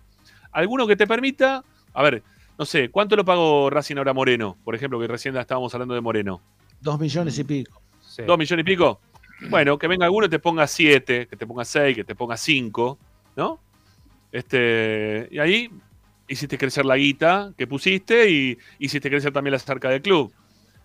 Alguno 0.51 0.85
que 0.85 0.95
te 0.95 1.07
permita. 1.07 1.63
A 1.93 2.03
ver, 2.03 2.21
no 2.59 2.65
sé, 2.65 2.89
¿cuánto 2.89 3.15
lo 3.15 3.25
pagó 3.25 3.69
Racing 3.71 3.97
ahora 3.97 4.13
Moreno? 4.13 4.55
Por 4.63 4.75
ejemplo, 4.75 4.99
que 4.99 5.07
recién 5.07 5.35
estábamos 5.35 5.73
hablando 5.73 5.95
de 5.95 6.01
Moreno. 6.01 6.39
Dos 6.79 6.99
millones 6.99 7.37
y 7.39 7.43
pico. 7.43 7.81
¿Dos 8.27 8.37
millones 8.37 8.63
y 8.63 8.65
pico? 8.65 8.99
Bueno, 9.49 9.77
que 9.79 9.87
venga 9.87 10.05
alguno 10.05 10.27
y 10.27 10.29
te 10.29 10.37
ponga 10.39 10.67
siete, 10.67 11.25
que 11.27 11.35
te 11.35 11.47
ponga 11.47 11.65
seis, 11.65 11.95
que 11.95 12.03
te 12.03 12.13
ponga 12.13 12.37
cinco, 12.37 12.99
¿no? 13.35 13.59
Este, 14.31 15.27
y 15.31 15.39
ahí 15.39 15.69
hiciste 16.27 16.57
crecer 16.57 16.85
la 16.85 16.95
guita 16.97 17.53
que 17.57 17.67
pusiste 17.67 18.29
y 18.29 18.57
hiciste 18.79 19.09
crecer 19.09 19.31
también 19.31 19.51
la 19.53 19.59
cerca 19.59 19.89
del 19.89 20.01
club. 20.01 20.33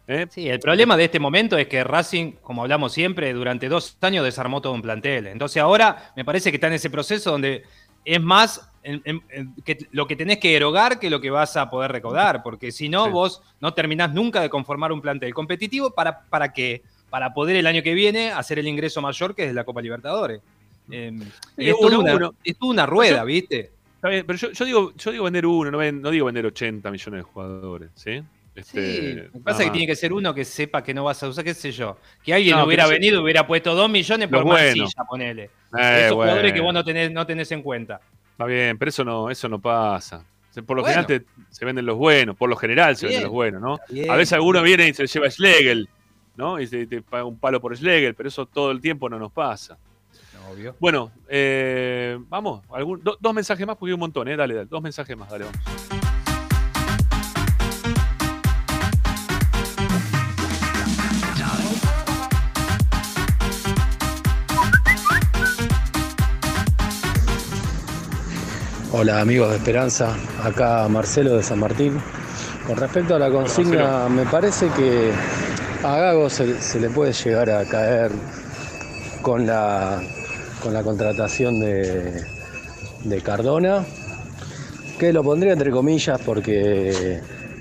¿eh? 0.07 0.27
Sí, 0.31 0.49
el 0.49 0.59
problema 0.59 0.97
de 0.97 1.05
este 1.05 1.19
momento 1.21 1.57
es 1.57 1.67
que 1.69 1.83
Racing, 1.85 2.33
como 2.43 2.63
hablamos 2.63 2.93
siempre, 2.93 3.33
durante 3.33 3.69
dos 3.69 3.97
años 4.01 4.25
desarmó 4.25 4.61
todo 4.61 4.73
un 4.73 4.83
plantel. 4.83 5.27
Entonces 5.29 5.63
ahora 5.63 6.13
me 6.17 6.25
parece 6.25 6.51
que 6.51 6.57
está 6.57 6.67
en 6.67 6.75
ese 6.75 6.91
proceso 6.91 7.31
donde 7.31 7.63
es 8.05 8.21
más 8.21 8.71
en- 8.83 9.03
en- 9.05 9.23
en 9.31 9.55
que 9.65 9.87
lo 9.91 10.07
que 10.07 10.17
tenés 10.17 10.39
que 10.39 10.57
erogar 10.57 10.99
que 10.99 11.11
lo 11.11 11.21
que 11.21 11.31
vas 11.31 11.57
a 11.57 11.69
poder 11.69 11.93
recaudar, 11.93 12.43
porque 12.43 12.73
si 12.73 12.89
no, 12.89 13.07
Sí. 13.07 13.11
vos 13.11 13.43
no 13.61 13.75
terminás 13.75 14.13
nunca 14.15 14.41
de 14.41 14.49
conformar 14.49 14.93
un 14.93 15.01
plantel 15.03 15.35
competitivo 15.35 15.91
para, 15.91 16.21
para 16.23 16.53
qué? 16.53 16.83
Para 17.11 17.35
poder 17.35 17.57
el 17.57 17.67
año 17.67 17.83
que 17.83 17.93
viene 17.95 18.31
hacer 18.31 18.59
el 18.59 18.69
ingreso 18.69 19.03
mayor 19.03 19.35
que 19.35 19.45
es 19.45 19.55
la 19.55 19.65
Copa 19.65 19.83
Libertadores. 19.83 20.41
Eh, 20.91 21.13
es, 21.57 21.75
uno, 21.79 22.01
una, 22.01 22.17
uno. 22.17 22.35
es 22.45 22.57
toda 22.59 22.73
una 22.73 22.87
rueda, 22.87 23.19
Yo- 23.21 23.25
¿viste? 23.27 23.73
Está 23.97 24.09
bien, 24.09 24.25
pero 24.27 24.39
yo, 24.39 24.53
yo 24.53 24.65
digo, 24.65 24.93
yo 24.97 25.11
digo 25.11 25.25
vender 25.25 25.45
uno, 25.47 25.71
no, 25.71 25.93
no 25.93 26.11
digo 26.11 26.27
vender 26.27 26.47
80 26.47 26.91
millones 26.91 27.19
de 27.19 27.23
jugadores, 27.23 27.91
¿sí? 27.95 28.23
Sí, 28.55 28.63
Este, 28.79 29.15
lo 29.27 29.33
que 29.33 29.39
pasa 29.41 29.61
es 29.63 29.67
que 29.67 29.73
tiene 29.73 29.87
que 29.87 29.95
ser 29.97 30.13
uno 30.13 30.35
que 30.35 30.45
sepa 30.45 30.83
que 30.83 30.93
no 30.93 31.05
vas 31.05 31.23
a 31.23 31.29
usar, 31.29 31.45
qué 31.45 31.55
sé 31.55 31.71
yo. 31.71 31.97
Que 32.25 32.35
alguien 32.35 32.57
No, 32.57 32.65
hubiera 32.65 32.85
yo- 32.85 32.91
venido 32.91 33.21
y 33.21 33.23
hubiera 33.23 33.47
puesto 33.47 33.73
dos 33.75 33.89
millones 33.89 34.29
por. 34.29 34.45
Mancilla, 34.45 35.05
ponele. 35.09 35.45
Eh, 35.79 36.03
Esos 36.07 36.15
jugadores 36.15 36.53
que 36.53 36.59
bueno. 36.61 36.65
vos 36.65 36.75
no 36.75 36.85
tenés, 36.85 37.13
no 37.13 37.25
tenés 37.27 37.53
en 37.53 37.63
cuenta. 37.63 38.01
Está 38.33 38.47
bien, 38.47 38.77
pero 38.79 38.89
eso 38.89 39.05
no, 39.05 39.31
eso 39.31 39.49
no 39.49 39.61
pasa. 39.61 40.25
Por 40.67 40.77
lo 40.77 40.83
Bueno. 40.83 41.03
general 41.03 41.07
te- 41.07 41.45
se 41.51 41.65
venden 41.65 41.87
los 41.87 41.97
buenos, 41.97 42.37
por 42.37 42.49
lo 42.51 42.57
general 42.57 42.97
se 42.97 43.07
venden 43.07 43.25
los 43.25 43.33
buenos, 43.33 43.61
¿no? 43.63 43.79
bien, 43.91 44.11
a 44.11 44.17
veces 44.17 44.33
alguno 44.33 44.61
viene 44.63 44.89
y 44.89 44.95
se 44.95 45.07
lleva 45.07 45.29
a 45.29 45.31
Schlegel, 45.31 45.89
¿no? 46.37 46.59
Y 46.61 46.67
se- 46.67 46.87
te 46.89 47.01
paga 47.01 47.25
un 47.25 47.39
palo 47.39 47.61
por 47.61 47.77
Schlegel, 47.77 48.15
pero 48.17 48.29
eso 48.29 48.45
todo 48.47 48.73
el 48.73 48.81
tiempo 48.81 49.09
no 49.09 49.21
nos 49.21 49.31
pasa. 49.31 49.79
Bueno, 50.79 51.11
eh, 51.29 52.19
vamos, 52.29 52.63
dos 53.21 53.35
mensajes 53.35 53.67
más, 53.67 53.77
porque 53.77 53.91
hay 53.91 53.95
un 53.95 54.01
montón, 54.01 54.29
¿eh? 54.29 54.37
Dale, 54.37 54.55
dale, 54.55 54.67
dos 54.67 54.83
mensajes 54.83 55.17
más, 55.17 55.31
dale, 55.31 55.45
vamos. 55.45 55.61
Hola 68.91 69.21
amigos 69.21 69.51
de 69.51 69.57
Esperanza, 69.57 70.17
acá 70.43 70.89
Marcelo 70.89 71.37
de 71.37 71.43
San 71.43 71.61
Martín. 71.61 72.01
Con 72.67 72.77
respecto 72.77 73.15
a 73.15 73.19
la 73.19 73.31
consigna, 73.31 74.09
me 74.09 74.25
parece 74.25 74.69
que 74.71 75.13
a 75.85 75.97
Gago 75.97 76.29
se, 76.29 76.61
se 76.61 76.81
le 76.81 76.89
puede 76.91 77.13
llegar 77.13 77.51
a 77.51 77.65
caer 77.65 78.11
con 79.23 79.47
la 79.47 80.01
con 80.63 80.75
la 80.75 80.83
contratación 80.83 81.61
de, 81.61 82.25
de 83.05 83.21
Cardona, 83.21 83.85
que 84.99 85.13
lo 85.13 85.23
pondría 85.23 85.53
entre 85.53 85.71
comillas 85.71 86.21
porque 86.25 87.21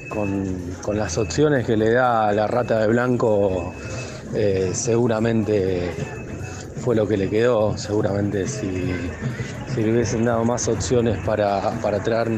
con, 0.09 0.55
con 0.81 0.97
las 0.97 1.17
opciones 1.17 1.65
que 1.65 1.77
le 1.77 1.91
da 1.91 2.31
la 2.31 2.47
rata 2.47 2.79
de 2.79 2.87
blanco 2.87 3.73
eh, 4.33 4.71
seguramente 4.73 5.91
fue 6.83 6.95
lo 6.95 7.07
que 7.07 7.17
le 7.17 7.29
quedó, 7.29 7.77
seguramente 7.77 8.47
si, 8.47 8.93
le 9.77 9.91
hubiesen 9.91 10.25
dado 10.25 10.43
más 10.43 10.67
opciones 10.67 11.19
para, 11.19 11.69
para 11.81 11.99
traer 11.99 12.29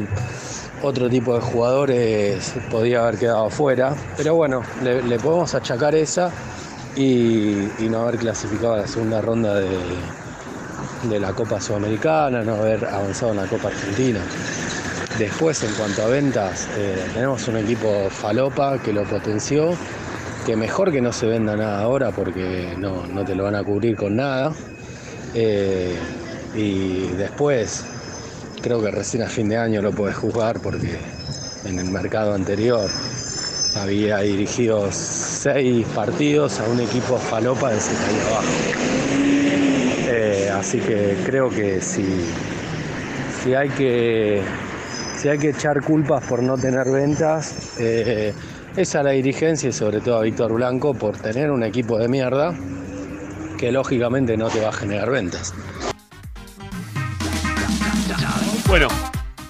otro 0.82 1.08
tipo 1.08 1.34
de 1.34 1.40
jugadores 1.40 2.54
podía 2.70 3.02
haber 3.02 3.18
quedado 3.18 3.46
afuera, 3.46 3.94
pero 4.16 4.34
bueno, 4.34 4.62
le, 4.82 5.02
le 5.02 5.18
podemos 5.18 5.54
achacar 5.54 5.94
esa 5.94 6.30
y, 6.96 7.68
y 7.78 7.88
no 7.88 8.00
haber 8.00 8.18
clasificado 8.18 8.74
a 8.74 8.78
la 8.78 8.86
segunda 8.86 9.20
ronda 9.20 9.54
de, 9.54 9.68
de 11.04 11.18
la 11.18 11.32
Copa 11.32 11.60
Sudamericana, 11.60 12.42
no 12.42 12.56
haber 12.56 12.84
avanzado 12.84 13.32
en 13.32 13.38
la 13.38 13.46
Copa 13.46 13.68
Argentina. 13.68 14.20
Después, 15.18 15.62
en 15.62 15.72
cuanto 15.74 16.02
a 16.02 16.06
ventas, 16.06 16.68
eh, 16.76 16.96
tenemos 17.14 17.46
un 17.48 17.56
equipo 17.58 18.08
falopa 18.10 18.78
que 18.78 18.92
lo 18.92 19.04
potenció, 19.04 19.74
que 20.46 20.56
mejor 20.56 20.90
que 20.92 21.00
no 21.00 21.12
se 21.12 21.26
venda 21.26 21.56
nada 21.56 21.82
ahora 21.82 22.10
porque 22.10 22.74
no, 22.78 23.06
no 23.06 23.24
te 23.24 23.34
lo 23.34 23.44
van 23.44 23.54
a 23.54 23.64
cubrir 23.64 23.96
con 23.96 24.16
nada. 24.16 24.52
Eh, 25.34 25.96
y 26.54 27.08
después, 27.16 27.84
creo 28.62 28.82
que 28.82 28.90
recién 28.90 29.22
a 29.22 29.26
fin 29.26 29.48
de 29.48 29.56
año 29.56 29.82
lo 29.82 29.92
puedes 29.92 30.16
juzgar 30.16 30.60
porque 30.60 30.98
en 31.64 31.78
el 31.78 31.90
mercado 31.90 32.34
anterior 32.34 32.88
había 33.76 34.18
dirigido 34.18 34.88
seis 34.90 35.86
partidos 35.94 36.58
a 36.60 36.64
un 36.68 36.80
equipo 36.80 37.16
falopa 37.18 37.70
de 37.70 37.78
cayó 37.78 38.26
abajo. 38.28 39.29
Así 40.50 40.78
que 40.80 41.16
creo 41.24 41.48
que 41.48 41.80
si, 41.80 42.04
si 43.42 43.54
hay 43.54 43.68
que 43.70 44.42
si 45.16 45.28
hay 45.28 45.38
que 45.38 45.50
echar 45.50 45.82
culpas 45.82 46.24
por 46.26 46.42
no 46.42 46.56
tener 46.56 46.90
ventas, 46.90 47.78
eh, 47.78 48.32
es 48.76 48.94
a 48.94 49.02
la 49.02 49.10
dirigencia 49.10 49.68
y 49.68 49.72
sobre 49.72 50.00
todo 50.00 50.16
a 50.18 50.22
Víctor 50.22 50.54
Blanco 50.54 50.94
por 50.94 51.16
tener 51.18 51.50
un 51.50 51.62
equipo 51.62 51.98
de 51.98 52.08
mierda 52.08 52.54
que 53.58 53.70
lógicamente 53.70 54.36
no 54.38 54.48
te 54.48 54.60
va 54.60 54.70
a 54.70 54.72
generar 54.72 55.10
ventas. 55.10 55.54
Bueno, 58.66 58.88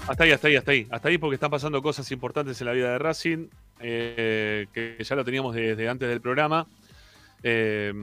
hasta 0.07 0.23
ahí, 0.25 0.31
hasta 0.31 0.47
ahí, 0.49 0.55
hasta 0.57 0.71
ahí. 0.71 0.87
Hasta 0.89 1.07
ahí 1.07 1.17
porque 1.17 1.35
están 1.35 1.51
pasando 1.51 1.81
cosas 1.81 2.11
importantes 2.11 2.59
en 2.59 2.67
la 2.67 2.73
vida 2.73 2.91
de 2.91 2.99
Racing, 2.99 3.47
eh, 3.79 4.67
que 4.73 4.97
ya 5.01 5.15
lo 5.15 5.23
teníamos 5.23 5.55
desde 5.55 5.87
antes 5.87 6.09
del 6.09 6.19
programa. 6.19 6.67
Eh, 7.43 7.93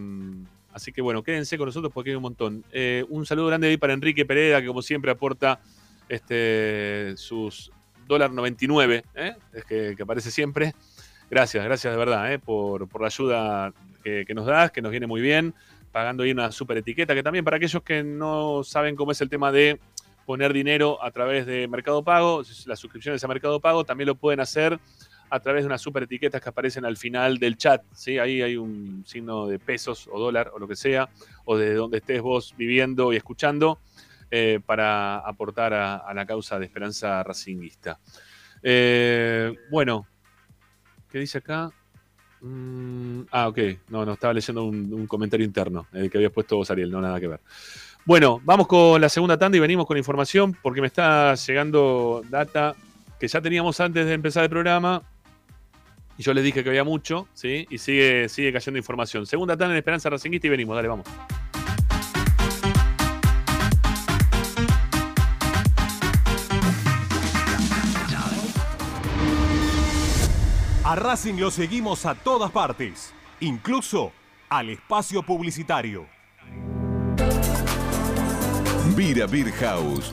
así 0.78 0.92
que 0.92 1.02
bueno, 1.02 1.22
quédense 1.22 1.58
con 1.58 1.66
nosotros 1.66 1.92
porque 1.92 2.10
hay 2.10 2.16
un 2.16 2.22
montón. 2.22 2.64
Eh, 2.72 3.04
un 3.08 3.26
saludo 3.26 3.48
grande 3.48 3.68
ahí 3.68 3.76
para 3.76 3.92
Enrique 3.92 4.24
Pereda, 4.24 4.60
que 4.60 4.66
como 4.66 4.82
siempre 4.82 5.10
aporta 5.10 5.60
este, 6.08 7.14
sus 7.16 7.70
dólar 8.06 8.32
99, 8.32 9.04
¿eh? 9.14 9.36
es 9.52 9.64
que, 9.64 9.96
aparece 10.00 10.30
siempre. 10.30 10.74
Gracias, 11.30 11.62
gracias 11.62 11.92
de 11.92 11.98
verdad 11.98 12.32
¿eh? 12.32 12.38
por, 12.38 12.88
por 12.88 13.02
la 13.02 13.08
ayuda 13.08 13.72
que, 14.02 14.24
que 14.26 14.34
nos 14.34 14.46
das, 14.46 14.70
que 14.72 14.80
nos 14.80 14.90
viene 14.90 15.06
muy 15.06 15.20
bien, 15.20 15.54
pagando 15.92 16.22
ahí 16.22 16.30
una 16.30 16.50
super 16.50 16.78
etiqueta, 16.78 17.14
que 17.14 17.22
también 17.22 17.44
para 17.44 17.58
aquellos 17.58 17.82
que 17.82 18.02
no 18.02 18.64
saben 18.64 18.96
cómo 18.96 19.12
es 19.12 19.20
el 19.20 19.28
tema 19.28 19.52
de 19.52 19.78
poner 20.24 20.52
dinero 20.52 21.02
a 21.02 21.10
través 21.10 21.46
de 21.46 21.68
Mercado 21.68 22.02
Pago, 22.02 22.42
las 22.66 22.78
suscripciones 22.78 23.22
a 23.22 23.28
Mercado 23.28 23.60
Pago 23.60 23.84
también 23.84 24.08
lo 24.08 24.14
pueden 24.14 24.40
hacer 24.40 24.78
a 25.30 25.40
través 25.40 25.62
de 25.62 25.66
unas 25.66 25.80
super 25.80 26.02
etiquetas 26.02 26.40
que 26.40 26.48
aparecen 26.48 26.84
al 26.84 26.96
final 26.96 27.38
del 27.38 27.56
chat. 27.56 27.82
¿sí? 27.92 28.18
Ahí 28.18 28.42
hay 28.42 28.56
un 28.56 29.04
signo 29.06 29.46
de 29.46 29.58
pesos 29.58 30.08
o 30.10 30.18
dólar 30.18 30.50
o 30.54 30.58
lo 30.58 30.68
que 30.68 30.76
sea, 30.76 31.08
o 31.44 31.56
de 31.56 31.74
donde 31.74 31.98
estés 31.98 32.22
vos 32.22 32.54
viviendo 32.56 33.12
y 33.12 33.16
escuchando, 33.16 33.78
eh, 34.30 34.60
para 34.64 35.18
aportar 35.18 35.72
a, 35.74 36.12
la 36.14 36.26
causa 36.26 36.58
de 36.58 36.66
Esperanza 36.66 37.22
Racinguista. 37.22 37.98
Eh, 38.62 39.54
bueno, 39.70 40.06
¿qué 41.10 41.18
dice 41.18 41.38
acá? 41.38 41.70
Mm, 42.40 43.22
ah, 43.30 43.48
ok. 43.48 43.58
No, 43.88 44.04
no, 44.04 44.12
estaba 44.12 44.32
leyendo 44.32 44.64
un, 44.64 45.06
comentario 45.06 45.44
interno 45.44 45.86
eh, 45.92 46.08
que 46.10 46.18
habías 46.18 46.32
puesto 46.32 46.56
vos, 46.56 46.70
Ariel, 46.70 46.90
no 46.90 47.00
nada 47.00 47.18
que 47.20 47.28
ver. 47.28 47.40
Bueno, 48.04 48.40
vamos 48.44 48.66
con 48.66 49.00
la 49.00 49.08
segunda 49.08 49.36
tanda 49.36 49.58
y 49.58 49.60
venimos 49.60 49.86
con 49.86 49.98
información 49.98 50.56
porque 50.62 50.80
me 50.80 50.86
está 50.86 51.34
llegando 51.34 52.22
data 52.30 52.74
que 53.18 53.28
ya 53.28 53.40
teníamos 53.40 53.80
antes 53.80 54.06
de 54.06 54.14
empezar 54.14 54.44
el 54.44 54.50
programa. 54.50 55.02
Y 56.18 56.24
yo 56.24 56.34
les 56.34 56.42
dije 56.42 56.64
que 56.64 56.68
había 56.68 56.82
mucho, 56.82 57.28
¿sí? 57.32 57.66
Y 57.70 57.78
sigue, 57.78 58.28
sigue 58.28 58.52
cayendo 58.52 58.76
información. 58.76 59.24
Segunda 59.24 59.56
tanda 59.56 59.72
en 59.72 59.78
Esperanza 59.78 60.10
Racinguista 60.10 60.48
y 60.48 60.50
venimos, 60.50 60.74
dale, 60.74 60.88
vamos. 60.88 61.06
A 70.84 70.96
Racing 70.96 71.34
lo 71.34 71.50
seguimos 71.52 72.04
a 72.04 72.16
todas 72.16 72.50
partes, 72.50 73.12
incluso 73.40 74.10
al 74.48 74.70
espacio 74.70 75.22
publicitario. 75.22 76.06
Vira 78.96 79.26
Beer 79.26 79.52
House. 79.52 80.12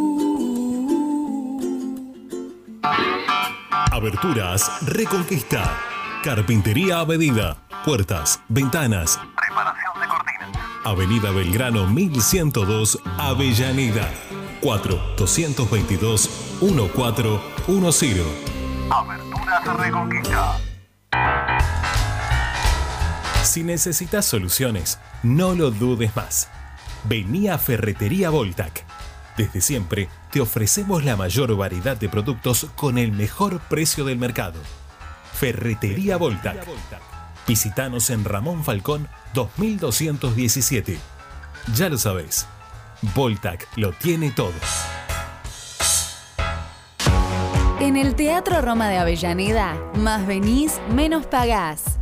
Aberturas 4.01 4.81
Reconquista. 4.87 5.77
Carpintería 6.23 7.01
a 7.01 7.05
medida. 7.05 7.57
Puertas, 7.85 8.39
ventanas. 8.49 9.19
Reparación 9.37 10.01
de 10.01 10.07
cortinas. 10.07 10.49
Avenida 10.83 11.29
Belgrano 11.29 11.85
1102, 11.85 12.97
Avellaneda. 13.19 14.09
4 14.61 14.99
222 15.17 16.29
1410. 16.61 18.25
Aberturas 18.89 19.77
Reconquista. 19.77 20.57
Si 23.43 23.61
necesitas 23.61 24.25
soluciones, 24.25 24.97
no 25.21 25.53
lo 25.53 25.69
dudes 25.69 26.15
más. 26.15 26.49
Vení 27.03 27.49
a 27.49 27.59
Ferretería 27.59 28.31
Voltac. 28.31 28.83
Desde 29.37 29.61
siempre 29.61 30.09
te 30.31 30.41
ofrecemos 30.41 31.03
la 31.03 31.15
mayor 31.15 31.55
variedad 31.55 31.97
de 31.97 32.09
productos 32.09 32.67
con 32.75 32.97
el 32.97 33.11
mejor 33.11 33.59
precio 33.61 34.05
del 34.05 34.17
mercado. 34.17 34.59
Ferretería 35.33 36.17
Voltac. 36.17 36.65
Visítanos 37.47 38.09
en 38.09 38.23
Ramón 38.23 38.63
Falcón 38.63 39.07
2217. 39.33 40.97
Ya 41.75 41.89
lo 41.89 41.97
sabéis, 41.97 42.45
Voltac 43.15 43.67
lo 43.77 43.93
tiene 43.93 44.31
todo. 44.31 44.53
En 47.79 47.97
el 47.97 48.15
Teatro 48.15 48.61
Roma 48.61 48.89
de 48.89 48.97
Avellaneda, 48.99 49.75
más 49.95 50.27
venís, 50.27 50.79
menos 50.93 51.25
pagás. 51.25 52.00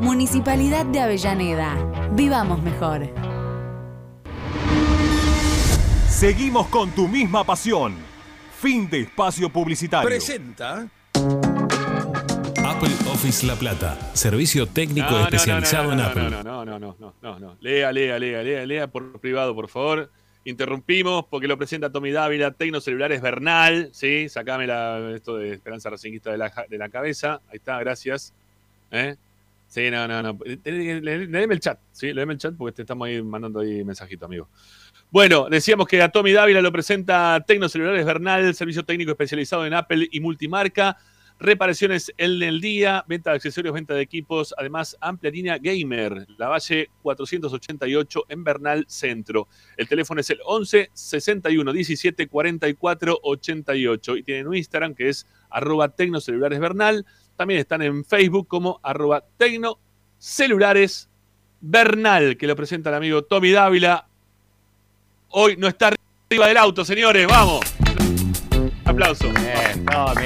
Municipalidad 0.00 0.86
de 0.86 0.98
Avellaneda. 1.00 1.76
Vivamos 2.12 2.62
mejor. 2.62 3.02
Seguimos 6.08 6.68
con 6.68 6.90
tu 6.92 7.06
misma 7.06 7.44
pasión. 7.44 7.96
Fin 8.58 8.88
de 8.88 9.00
espacio 9.00 9.50
publicitario. 9.50 10.08
Presenta. 10.08 10.88
Apple 12.64 12.94
Office 13.12 13.46
La 13.46 13.56
Plata. 13.56 13.98
Servicio 14.14 14.66
técnico 14.66 15.10
No, 15.10 15.20
especializado 15.20 15.90
no, 15.90 15.90
no, 15.90 15.92
en 15.92 15.98
no, 15.98 16.04
Apple. 16.06 16.30
No, 16.30 16.42
no, 16.42 16.64
no, 16.64 16.78
no, 16.78 16.96
no, 16.98 17.14
no, 17.20 17.38
no. 17.38 17.56
Lea, 17.60 17.92
lea, 17.92 18.18
lea, 18.18 18.42
lea, 18.42 18.64
lea 18.64 18.86
por 18.86 19.20
privado, 19.20 19.54
por 19.54 19.68
favor. 19.68 20.10
Interrumpimos 20.44 21.26
porque 21.28 21.46
lo 21.46 21.58
presenta 21.58 21.92
Tommy 21.92 22.10
Dávila, 22.10 22.52
Tecnocelulares 22.52 23.20
Bernal, 23.20 23.90
¿sí? 23.92 24.30
Sacame 24.30 24.66
la, 24.66 25.10
esto 25.14 25.36
de 25.36 25.52
Esperanza 25.52 25.90
Racinguista 25.90 26.30
de 26.30 26.38
la, 26.38 26.50
de 26.70 26.78
la 26.78 26.88
cabeza. 26.88 27.42
Ahí 27.50 27.56
está, 27.56 27.78
gracias. 27.80 28.32
¿Eh? 28.90 29.16
Sí, 29.70 29.88
no, 29.88 30.08
no, 30.08 30.20
no. 30.20 30.36
Leeme 30.64 31.54
el 31.54 31.60
chat, 31.60 31.78
¿sí? 31.92 32.12
Leeme 32.12 32.32
el 32.32 32.40
chat 32.40 32.56
porque 32.56 32.74
te 32.74 32.82
estamos 32.82 33.06
ahí 33.06 33.22
mandando 33.22 33.60
ahí 33.60 33.84
mensajito, 33.84 34.26
amigo. 34.26 34.48
Bueno, 35.12 35.46
decíamos 35.48 35.86
que 35.86 36.02
a 36.02 36.08
Tommy 36.08 36.32
Dávila 36.32 36.60
lo 36.60 36.72
presenta 36.72 37.44
Tecnocelulares 37.46 38.04
Bernal, 38.04 38.52
servicio 38.56 38.84
técnico 38.84 39.12
especializado 39.12 39.64
en 39.64 39.74
Apple 39.74 40.08
y 40.10 40.18
multimarca. 40.18 40.96
Reparaciones 41.38 42.12
en 42.18 42.42
el 42.42 42.60
día, 42.60 43.04
venta 43.06 43.30
de 43.30 43.36
accesorios, 43.36 43.72
venta 43.72 43.94
de 43.94 44.02
equipos, 44.02 44.52
además 44.58 44.96
amplia 45.00 45.30
línea 45.30 45.58
gamer, 45.58 46.26
la 46.36 46.48
Valle 46.48 46.90
488 47.02 48.24
en 48.28 48.42
Bernal 48.42 48.84
Centro. 48.88 49.46
El 49.76 49.86
teléfono 49.88 50.20
es 50.20 50.30
el 50.30 50.40
11 50.44 50.90
61 50.92 51.72
17 51.72 52.26
44 52.26 53.20
88 53.22 54.16
y 54.16 54.22
tienen 54.24 54.48
un 54.48 54.56
Instagram 54.56 54.96
que 54.96 55.10
es 55.10 55.28
arroba 55.48 55.88
tecnocelulares 55.94 56.58
Bernal. 56.58 57.06
También 57.40 57.60
están 57.60 57.80
en 57.80 58.04
Facebook 58.04 58.46
como 58.48 58.78
arroba 58.82 59.24
tecnocelulares 59.38 61.08
Bernal, 61.62 62.36
que 62.36 62.46
lo 62.46 62.54
presenta 62.54 62.90
el 62.90 62.96
amigo 62.96 63.22
Tommy 63.24 63.50
Dávila. 63.50 64.06
Hoy 65.30 65.56
no 65.56 65.66
está 65.66 65.86
arriba 66.28 66.48
del 66.48 66.58
auto, 66.58 66.84
señores, 66.84 67.26
vamos. 67.26 67.60
Aplauso. 68.84 69.26
Un 69.30 69.36
aplauso 69.88 70.20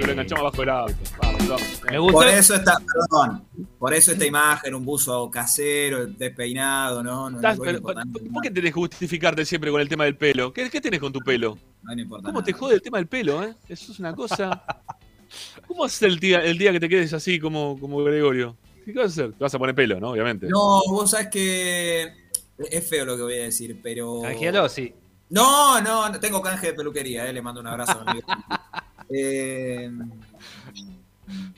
que 0.00 0.06
lo 0.06 0.10
enganchamos 0.12 0.40
abajo 0.40 0.56
del 0.62 0.70
auto. 0.70 0.94
Vamos, 1.22 1.48
vamos. 1.86 2.12
Por 2.12 2.26
eso 2.26 2.56
está, 2.56 2.78
perdón, 2.78 3.44
por 3.78 3.94
eso 3.94 4.10
esta 4.10 4.26
imagen, 4.26 4.74
un 4.74 4.84
buzo 4.84 5.30
casero, 5.30 6.04
despeinado, 6.08 7.00
¿no? 7.00 7.30
No, 7.30 7.36
Estás- 7.36 7.60
pero- 7.62 7.80
¿Por 7.80 7.94
qué 8.42 8.50
tenés 8.50 8.70
que 8.74 8.80
justificarte 8.80 9.44
siempre 9.44 9.70
con 9.70 9.80
el 9.80 9.88
tema 9.88 10.02
del 10.02 10.16
pelo? 10.16 10.52
¿Qué, 10.52 10.68
qué 10.68 10.80
tenés 10.80 10.98
con 10.98 11.12
tu 11.12 11.20
pelo? 11.20 11.56
no, 11.82 11.94
no 11.94 12.02
importa 12.02 12.24
¿Cómo 12.26 12.40
nada. 12.40 12.44
te 12.44 12.52
jode 12.52 12.74
el 12.74 12.82
tema 12.82 12.98
del 12.98 13.06
pelo, 13.06 13.44
eh? 13.44 13.54
Eso 13.68 13.92
es 13.92 14.00
una 14.00 14.12
cosa. 14.16 14.64
¿Cómo 15.66 15.84
haces 15.84 16.02
el 16.02 16.18
día, 16.18 16.40
el 16.42 16.58
día 16.58 16.72
que 16.72 16.80
te 16.80 16.88
quedes 16.88 17.12
así 17.12 17.38
como, 17.38 17.78
como 17.78 18.02
Gregorio? 18.02 18.56
¿Qué 18.84 18.92
vas 18.92 19.06
a 19.06 19.08
hacer? 19.08 19.32
Te 19.32 19.42
vas 19.42 19.54
a 19.54 19.58
poner 19.58 19.74
pelo, 19.74 19.98
¿no? 19.98 20.10
Obviamente. 20.10 20.46
No, 20.48 20.80
vos 20.88 21.10
sabés 21.10 21.28
que 21.28 22.12
es 22.58 22.88
feo 22.88 23.04
lo 23.04 23.16
que 23.16 23.22
voy 23.22 23.34
a 23.34 23.44
decir, 23.44 23.80
pero. 23.82 24.22
Canjealo, 24.22 24.68
sí. 24.68 24.94
No, 25.28 25.80
no, 25.80 26.08
no 26.08 26.20
tengo 26.20 26.40
canje 26.40 26.68
de 26.68 26.74
peluquería, 26.74 27.28
eh, 27.28 27.32
le 27.32 27.42
mando 27.42 27.60
un 27.60 27.66
abrazo. 27.66 28.00
amigo. 28.00 28.26
Eh, 29.08 29.88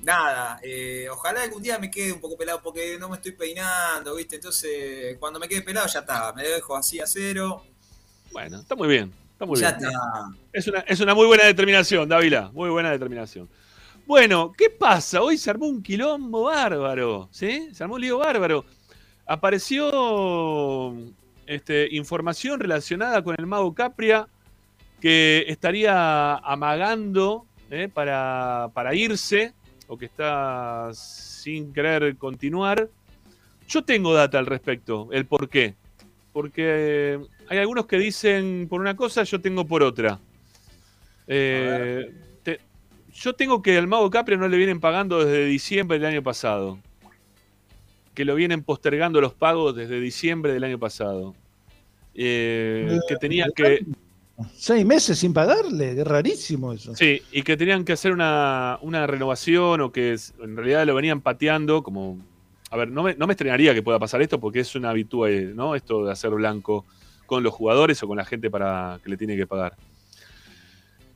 nada, 0.02 0.60
eh, 0.62 1.08
ojalá 1.10 1.42
algún 1.44 1.62
día 1.62 1.78
me 1.78 1.90
quede 1.90 2.12
un 2.12 2.20
poco 2.20 2.36
pelado 2.36 2.60
porque 2.62 2.98
no 2.98 3.08
me 3.08 3.16
estoy 3.16 3.32
peinando, 3.32 4.14
¿viste? 4.16 4.36
Entonces, 4.36 5.16
cuando 5.18 5.38
me 5.40 5.48
quede 5.48 5.62
pelado 5.62 5.86
ya 5.86 6.00
está, 6.00 6.30
me 6.34 6.42
dejo 6.42 6.76
así 6.76 7.00
a 7.00 7.06
cero. 7.06 7.62
Bueno, 8.32 8.60
está 8.60 8.74
muy 8.74 8.88
bien. 8.88 9.14
Está 9.38 9.46
muy 9.46 9.60
ya 9.60 9.70
bien. 9.70 9.90
está. 9.90 10.30
Es 10.52 10.66
una, 10.66 10.80
es 10.80 10.98
una 10.98 11.14
muy 11.14 11.28
buena 11.28 11.44
determinación, 11.44 12.08
Dávila. 12.08 12.50
Muy 12.52 12.70
buena 12.70 12.90
determinación. 12.90 13.48
Bueno, 14.04 14.52
¿qué 14.58 14.68
pasa? 14.68 15.22
Hoy 15.22 15.38
se 15.38 15.48
armó 15.48 15.66
un 15.66 15.80
quilombo 15.80 16.42
bárbaro, 16.42 17.28
¿sí? 17.30 17.68
Se 17.72 17.84
armó 17.84 17.94
un 17.94 18.00
lío 18.00 18.18
bárbaro. 18.18 18.64
Apareció 19.26 20.92
este, 21.46 21.86
información 21.94 22.58
relacionada 22.58 23.22
con 23.22 23.36
el 23.38 23.46
mago 23.46 23.72
Capria 23.74 24.26
que 25.00 25.44
estaría 25.46 26.34
amagando 26.34 27.46
¿eh? 27.70 27.88
para, 27.94 28.70
para 28.74 28.92
irse 28.92 29.52
o 29.86 29.96
que 29.96 30.06
está 30.06 30.90
sin 30.94 31.72
querer 31.72 32.16
continuar. 32.16 32.88
Yo 33.68 33.84
tengo 33.84 34.14
data 34.14 34.40
al 34.40 34.46
respecto, 34.46 35.10
el 35.12 35.26
por 35.26 35.48
qué. 35.48 35.76
Porque 36.32 37.20
hay 37.48 37.58
algunos 37.58 37.86
que 37.86 37.98
dicen 37.98 38.66
por 38.68 38.80
una 38.80 38.96
cosa, 38.96 39.22
yo 39.24 39.40
tengo 39.40 39.66
por 39.66 39.82
otra. 39.82 40.18
Eh, 41.26 42.12
te- 42.42 42.60
yo 43.14 43.34
tengo 43.34 43.62
que 43.62 43.76
al 43.76 43.86
Mago 43.86 44.10
Capria 44.10 44.38
no 44.38 44.48
le 44.48 44.56
vienen 44.56 44.80
pagando 44.80 45.24
desde 45.24 45.44
diciembre 45.46 45.98
del 45.98 46.08
año 46.08 46.22
pasado. 46.22 46.78
Que 48.14 48.24
lo 48.24 48.34
vienen 48.34 48.62
postergando 48.62 49.20
los 49.20 49.34
pagos 49.34 49.76
desde 49.76 50.00
diciembre 50.00 50.52
del 50.52 50.64
año 50.64 50.78
pasado. 50.78 51.34
Eh, 52.14 52.98
que 53.08 53.16
tenían 53.16 53.50
que. 53.54 53.84
Seis 54.54 54.86
meses 54.86 55.18
sin 55.18 55.32
pagarle, 55.32 56.00
es 56.00 56.06
rarísimo 56.06 56.72
eso. 56.72 56.94
Sí, 56.94 57.22
y 57.32 57.42
que 57.42 57.56
tenían 57.56 57.84
que 57.84 57.92
hacer 57.92 58.12
una, 58.12 58.78
una 58.82 59.04
renovación 59.06 59.80
o 59.80 59.90
que 59.90 60.16
en 60.40 60.56
realidad 60.56 60.86
lo 60.86 60.94
venían 60.94 61.20
pateando 61.20 61.82
como... 61.82 62.18
A 62.70 62.76
ver, 62.76 62.88
no 62.90 63.02
me, 63.02 63.16
no 63.16 63.26
me 63.26 63.32
extrañaría 63.32 63.74
que 63.74 63.82
pueda 63.82 63.98
pasar 63.98 64.22
esto 64.22 64.38
porque 64.38 64.60
es 64.60 64.74
una 64.76 64.90
habitual, 64.90 65.56
¿no? 65.56 65.74
Esto 65.74 66.04
de 66.04 66.12
hacer 66.12 66.30
blanco 66.30 66.84
con 67.28 67.44
los 67.44 67.54
jugadores 67.54 68.02
o 68.02 68.08
con 68.08 68.16
la 68.16 68.24
gente 68.24 68.50
para 68.50 68.98
que 69.04 69.10
le 69.10 69.16
tiene 69.16 69.36
que 69.36 69.46
pagar. 69.46 69.76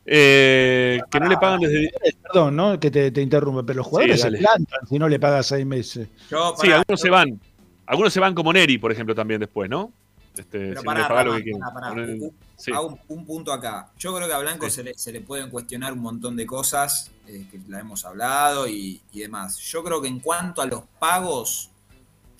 Eh, 0.05 1.01
que 1.11 1.21
no 1.21 1.29
le 1.29 1.37
pagan 1.37 1.61
desde... 1.61 1.93
Perdón, 2.23 2.57
¿no? 2.57 2.79
Que 2.81 2.91
te, 2.91 3.11
te 3.11 3.21
interrumpe, 3.23 3.63
pero 3.65 3.79
los 3.79 3.87
jugadores 3.87 4.21
se 4.21 4.31
plantan 4.33 4.87
si 4.89 4.99
no 4.99 5.09
le 5.09 5.19
pagas 5.19 5.47
seis 5.47 5.65
meses. 5.65 6.09
Yo, 6.31 6.55
Sí, 6.61 6.71
algunos 6.71 7.01
se 7.01 7.11
van. 7.11 7.41
Algunos 7.87 8.13
se 8.13 8.21
van 8.21 8.35
como 8.35 8.53
Neri, 8.53 8.79
por 8.79 8.91
ejemplo, 8.93 9.15
también 9.15 9.41
después, 9.41 9.69
¿no? 9.71 9.93
Este, 10.37 10.59
Pero 10.59 10.81
si 10.81 10.87
no 10.87 10.93
pará, 10.93 11.09
paga 11.09 11.25
lo 11.25 11.37
que 11.37 11.53
pará, 11.75 11.93
Un- 11.93 12.33
sí. 12.57 12.73
hago 12.73 12.87
un, 12.89 13.19
un 13.19 13.27
punto 13.27 13.53
acá. 13.53 13.91
Yo 13.99 14.15
creo 14.15 14.27
que 14.27 14.35
a 14.35 14.39
Blanco 14.39 14.67
Sí. 14.67 14.77
se, 14.77 14.83
le, 14.85 14.95
se 14.95 15.13
le 15.13 15.21
pueden 15.21 15.51
cuestionar 15.51 15.93
un 15.93 15.99
montón 16.01 16.37
de 16.37 16.47
cosas 16.47 17.11
eh, 17.29 17.45
que 17.51 17.61
la 17.69 17.81
hemos 17.81 18.05
hablado 18.05 18.67
y, 18.67 19.01
y 19.13 19.21
demás. 19.21 19.59
Yo 19.59 19.85
creo 19.85 20.01
que 20.01 20.09
en 20.09 20.21
cuanto 20.21 20.63
a 20.63 20.67
los 20.67 20.83
pagos, 20.99 21.71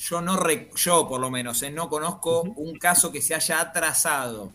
yo 0.09 0.21
no 0.21 0.39
yo 0.77 1.09
por 1.09 1.21
lo 1.21 1.31
menos 1.31 1.63
eh, 1.63 1.71
no 1.71 1.89
conozco 1.89 2.43
un 2.43 2.77
caso 2.79 3.13
que 3.13 3.23
se 3.23 3.35
haya 3.35 3.61
atrasado 3.61 4.53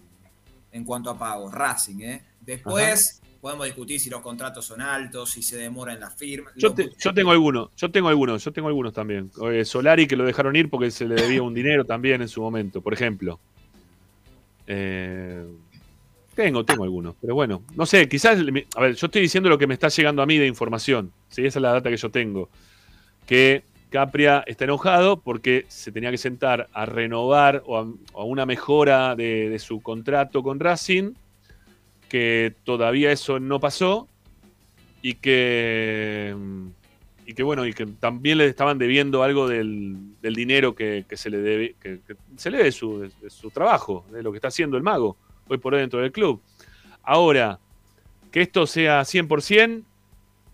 en 0.72 0.84
cuanto 0.84 1.10
a 1.10 1.18
pagos. 1.18 1.53
Racing, 1.53 2.02
¿eh? 2.02 2.22
Después 2.41 3.22
podemos 3.40 3.65
discutir 3.65 3.99
si 3.99 4.10
los 4.10 4.22
contratos 4.22 4.65
son 4.65 4.82
altos, 4.82 5.32
si 5.32 5.41
se 5.41 5.57
demora 5.57 5.94
en 5.94 6.02
la 6.02 6.10
firma. 6.10 6.52
Yo, 6.56 6.69
Lo- 6.69 6.76
te- 6.76 6.90
yo 6.98 7.14
tengo 7.14 7.32
algunos, 7.32 7.69
yo 7.78 7.90
tengo 7.90 8.10
algunos, 8.10 8.44
yo 8.44 8.52
tengo 8.52 8.68
algunos 8.68 8.94
también. 8.94 9.32
Eh, 9.52 9.64
Solari 9.64 10.06
que 10.07 10.15
lo 10.18 10.26
dejaron 10.26 10.56
ir 10.56 10.69
porque 10.69 10.91
se 10.91 11.06
le 11.06 11.15
debía 11.15 11.41
un 11.41 11.53
dinero 11.53 11.86
también 11.86 12.22
en 12.22 12.28
su 12.28 12.41
momento, 12.41 12.82
por 12.82 12.94
ejemplo. 12.94 13.40
Eh, 14.65 15.45
tengo, 16.36 16.65
tengo 16.65 16.84
algunos, 16.84 17.15
pero 17.22 17.34
bueno, 17.36 17.64
no 17.76 17.86
sé, 17.86 18.07
quizás, 18.10 18.38
a 18.76 18.82
ver, 18.82 18.95
yo 18.95 19.07
estoy 19.07 19.22
diciendo 19.22 19.49
lo 19.49 19.57
que 19.57 19.65
me 19.65 19.74
está 19.74 19.88
llegando 19.88 20.22
a 20.22 20.26
mí 20.26 20.38
de 20.38 20.45
información, 20.45 21.11
¿sí? 21.30 21.45
esa 21.45 21.60
es 21.60 21.64
la 21.64 21.72
data 21.74 21.90
que 21.90 21.98
yo 21.98 22.11
tengo. 22.11 22.49
Que 23.26 23.64
Capria 23.89 24.43
está 24.45 24.65
enojado 24.65 25.22
porque 25.22 25.65
se 25.69 25.91
tenía 25.91 26.11
que 26.11 26.18
sentar 26.18 26.68
a 26.73 26.85
renovar 26.85 27.64
o 27.65 27.77
a, 27.77 28.23
una 28.23 28.45
mejora 28.45 29.15
de, 29.15 29.57
su 29.59 29.81
contrato 29.81 30.43
con 30.43 30.59
Racing, 30.59 31.14
que 32.09 32.53
todavía 32.64 33.11
eso 33.11 33.39
no 33.39 33.59
pasó 33.59 34.07
y 35.01 35.15
que, 35.15 36.35
y 37.26 37.34
que 37.34 37.43
bueno, 37.43 37.65
y 37.65 37.73
que 37.73 37.85
también 37.85 38.39
le 38.39 38.47
estaban 38.47 38.77
debiendo 38.77 39.23
algo 39.23 39.47
del, 39.47 40.15
dinero 40.22 40.76
que, 40.76 41.05
se 41.14 41.30
le 41.30 41.38
debe, 41.38 41.76
que, 41.80 41.99
se 42.35 42.51
le 42.51 42.57
debe 42.57 42.69
de 42.69 42.73
su, 42.73 42.99
de 42.99 43.30
su 43.30 43.49
trabajo, 43.51 44.05
de 44.11 44.22
lo 44.22 44.31
que 44.31 44.38
está 44.38 44.49
haciendo 44.49 44.77
el 44.77 44.84
mago 44.84 45.18
hoy 45.47 45.57
por 45.57 45.73
hoy 45.73 45.81
dentro 45.81 46.01
del 46.01 46.11
club. 46.11 46.41
Ahora, 47.03 47.59
que 48.31 48.41
esto 48.41 48.68
sea 48.68 49.01
100%, 49.01 49.84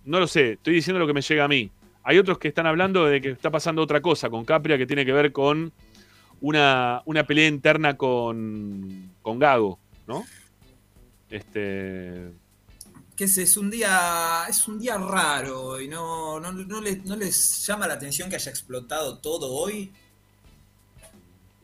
no 0.06 0.20
lo 0.20 0.28
sé, 0.28 0.54
estoy 0.54 0.76
diciendo 0.76 1.00
lo 1.00 1.08
que 1.08 1.14
me 1.14 1.22
llega 1.22 1.46
a 1.46 1.48
mí. 1.48 1.72
Hay 2.04 2.18
otros 2.18 2.38
que 2.38 2.50
están 2.50 2.68
hablando 2.68 3.06
de 3.06 3.22
que 3.22 3.30
está 3.32 3.50
pasando 3.50 3.82
otra 3.82 4.02
cosa 4.02 4.30
con 4.30 4.44
Capria 4.46 4.78
que 4.78 4.86
tiene 4.86 5.06
que 5.06 5.14
ver 5.14 5.32
con 5.32 5.72
una, 6.42 7.02
una 7.06 7.24
pelea 7.26 7.48
interna 7.48 7.96
con, 7.96 9.12
con 9.22 9.40
Gago, 9.40 9.80
¿no? 10.08 10.26
Este, 11.30 12.30
que 13.16 13.24
es, 13.24 13.38
es 13.38 13.58
un 13.58 13.72
día 13.72 14.44
es 14.50 14.68
un 14.68 14.80
día 14.80 14.98
raro 14.98 15.80
y 15.80 15.88
no, 15.88 16.40
no, 16.40 16.52
no 16.52 16.82
les, 16.82 17.04
no 17.06 17.16
les 17.16 17.66
llama 17.66 17.88
la 17.88 17.94
atención 17.96 18.30
que 18.30 18.36
haya 18.36 18.52
explotado 18.52 19.18
todo 19.20 19.52
hoy. 19.54 19.92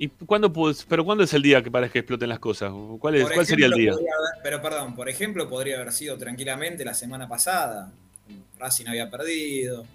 ¿Y 0.01 0.07
cuándo, 0.07 0.51
pues- 0.53 0.85
pero 0.87 1.03
cuándo 1.03 1.25
es 1.25 1.33
el 1.33 1.41
día 1.41 1.61
que 1.61 1.69
para 1.69 1.89
que 1.89 1.99
exploten 1.99 2.29
las 2.29 2.39
cosas? 2.39 2.71
¿Cuál, 2.99 3.15
es, 3.15 3.29
cuál 3.29 3.45
sería 3.45 3.65
el 3.65 3.73
día? 3.73 3.91
haber- 3.91 4.07
pero 4.41 4.61
perdón, 4.61 4.95
por 4.95 5.09
ejemplo, 5.09 5.49
podría 5.49 5.75
haber 5.75 5.91
sido 5.91 6.17
tranquilamente 6.17 6.85
la 6.85 6.93
semana 6.93 7.27
pasada. 7.27 7.91
Racing 8.57 8.85
había 8.87 9.09
perdido. 9.09 9.85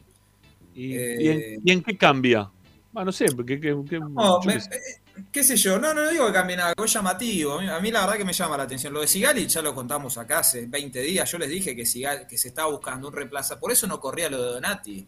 ¿Y, 0.75 0.95
Eh, 0.97 1.17
y 1.21 1.29
en, 1.29 1.61
y 1.65 1.73
en 1.73 1.83
qué 1.83 1.97
cambia? 1.97 2.51
Ah, 2.95 3.05
no 3.05 3.13
sé, 3.13 3.27
porque 3.35 3.61
qué- 3.61 3.75
qué- 3.89 3.99
No, 4.01 4.41
yo 4.43 4.47
me- 4.47 4.55
qué 4.55 4.61
sé. 4.61 4.71
eh, 4.77 5.25
qué 5.33 5.43
sé 5.45 5.57
yo, 5.57 5.79
no, 5.79 5.93
no 5.95 6.09
digo 6.09 6.27
que 6.27 6.33
cambie 6.33 6.57
nada, 6.57 6.75
es 6.83 6.93
llamativo. 6.93 7.59
A 7.59 7.63
mí, 7.63 7.69
a 7.69 7.79
mí 7.81 7.91
la 7.91 8.01
verdad 8.03 8.17
que 8.17 8.25
me 8.25 8.33
llama 8.33 8.57
la 8.57 8.63
atención. 8.65 8.93
Lo 8.93 9.01
de 9.01 9.07
Sigali 9.09 9.47
ya 9.47 9.63
lo 9.63 9.75
contamos 9.75 10.17
acá 10.19 10.41
hace 10.41 10.67
20 10.67 11.01
días. 11.03 11.31
Yo 11.31 11.39
les 11.39 11.49
dije 11.49 11.75
que, 11.75 11.83
Sigal- 11.85 12.27
que 12.27 12.39
se 12.39 12.49
estaba 12.49 12.71
buscando 12.71 13.09
un 13.09 13.15
reemplazante. 13.15 13.61
Por 13.61 13.73
eso 13.73 13.87
no 13.87 13.99
corría 14.01 14.29
lo 14.31 14.41
de 14.43 14.53
Donati. 14.53 15.07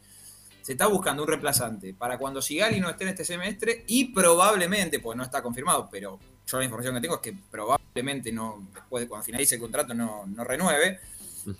Se 0.62 0.72
está 0.72 0.88
buscando 0.88 1.22
un 1.22 1.28
reemplazante 1.28 1.94
para 1.94 2.18
cuando 2.18 2.42
Sigali 2.42 2.80
no 2.80 2.90
esté 2.90 3.04
en 3.04 3.10
este 3.10 3.24
semestre 3.24 3.84
y 3.86 4.06
probablemente, 4.06 4.98
pues 4.98 5.16
no 5.16 5.22
está 5.22 5.40
confirmado, 5.40 5.88
pero 5.88 6.18
yo 6.44 6.58
la 6.58 6.64
información 6.64 6.96
que 6.96 7.00
tengo 7.02 7.14
es 7.14 7.20
que 7.20 7.34
probablemente 7.48 8.32
no, 8.32 8.66
después 8.74 9.04
de 9.04 9.08
cuando 9.08 9.24
finalice 9.24 9.54
el 9.54 9.60
contrato 9.60 9.94
no, 9.94 10.26
no 10.26 10.42
renueve, 10.42 10.98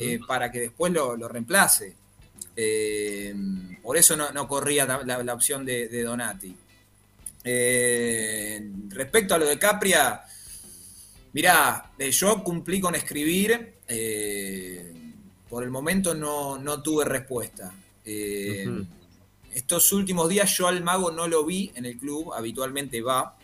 eh, 0.01 0.19
para 0.27 0.51
que 0.51 0.59
después 0.59 0.93
lo, 0.93 1.17
lo 1.17 1.29
reemplace. 1.29 1.95
Eh, 2.57 3.35
por 3.83 3.97
eso 3.99 4.17
no, 4.17 4.31
no 4.33 4.49
corría 4.49 4.87
la, 4.87 5.03
la- 5.05 5.23
la 5.23 5.35
opción 5.35 5.65
de, 5.65 5.89
de 5.89 6.03
Donati. 6.03 6.57
Eh, 7.45 8.71
respecto 8.89 9.35
a 9.35 9.39
lo 9.39 9.47
de 9.47 9.59
Capria, 9.59 10.23
mirá, 11.33 11.93
eh, 11.99 12.11
yo 12.11 12.43
cumplí 12.43 12.81
con 12.81 12.95
escribir, 12.95 13.75
por 15.49 15.63
el 15.63 15.71
momento 15.71 16.15
no, 16.15 16.59
no 16.59 16.83
tuve 16.83 17.05
respuesta. 17.05 17.73
Estos 19.55 19.93
últimos 19.93 20.29
días 20.29 20.55
yo 20.59 20.67
al 20.69 20.83
mago 20.83 21.11
no 21.11 21.29
lo 21.29 21.45
vi 21.45 21.71
en 21.77 21.87
el 21.87 21.97
club, 21.99 22.33
habitualmente 22.35 23.01
va. 23.01 23.37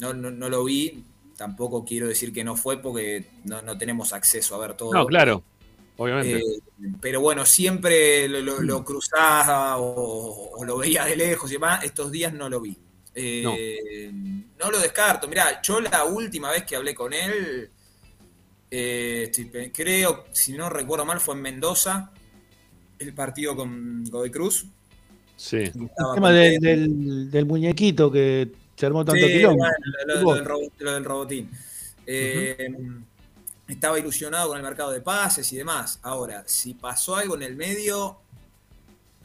No, 0.00 0.12
no- 0.14 0.30
no 0.30 0.48
lo 0.48 0.64
vi, 0.64 1.04
tampoco 1.36 1.84
quiero 1.84 2.08
decir 2.08 2.32
que 2.32 2.42
no 2.44 2.56
fue 2.56 2.80
porque 2.82 3.26
no, 3.44 3.62
no 3.62 3.76
tenemos 3.78 4.12
acceso 4.12 4.54
a 4.54 4.58
ver 4.66 4.76
todo. 4.76 4.92
No, 4.92 5.06
claro, 5.06 5.42
obviamente. 5.96 6.38
Eh, 6.38 6.60
pero 7.00 7.20
bueno, 7.20 7.44
siempre 7.46 8.28
lo, 8.28 8.40
lo- 8.40 8.60
lo 8.62 8.84
cruzaba 8.84 9.76
o, 9.78 10.50
o 10.58 10.64
lo 10.64 10.78
veía 10.78 11.04
de 11.04 11.16
lejos 11.16 11.50
y 11.50 11.54
demás. 11.54 11.84
Estos 11.84 12.10
días 12.10 12.32
no 12.32 12.48
lo 12.48 12.60
vi. 12.60 12.76
Eh, 13.14 14.10
no. 14.58 14.70
lo 14.70 14.78
descarto. 14.80 15.28
Mirá, 15.28 15.60
yo 15.62 15.80
la 15.80 16.04
última 16.04 16.50
vez 16.50 16.64
que 16.64 16.76
hablé 16.76 16.94
con 16.94 17.12
él, 17.12 17.70
eh, 18.70 19.24
estoy 19.30 19.70
creo, 19.70 20.24
si 20.32 20.52
no 20.54 20.68
recuerdo 20.70 21.04
mal, 21.04 21.20
fue 21.20 21.34
en 21.34 21.42
Mendoza, 21.42 22.10
el 22.98 23.12
partido 23.12 23.54
con 23.54 24.04
Godoy 24.04 24.30
Cruz. 24.30 24.66
Sí. 25.36 25.56
El 25.56 25.90
tema 26.14 26.30
de- 26.32 26.58
del, 26.58 27.30
del 27.30 27.46
muñequito 27.46 28.10
que 28.10 28.50
se 28.76 28.86
armó 28.86 29.04
tanto 29.04 29.26
Sí, 29.26 29.32
quilombo. 29.32 29.58
bueno, 29.58 29.74
lo, 30.06 30.14
lo- 30.14 30.22
lo 30.22 30.34
del 30.34 30.44
robo- 30.44 30.72
lo 30.78 30.92
del 30.92 31.04
robotín. 31.04 31.50
Eh, 32.06 32.56
Estaba 33.72 33.98
ilusionado 33.98 34.48
con 34.48 34.58
el 34.58 34.62
mercado 34.62 34.90
de 34.90 35.00
pases 35.00 35.50
y 35.50 35.56
demás. 35.56 35.98
Ahora, 36.02 36.44
si 36.46 36.74
pasó 36.74 37.16
algo 37.16 37.36
en 37.36 37.42
el 37.42 37.56
medio, 37.56 38.18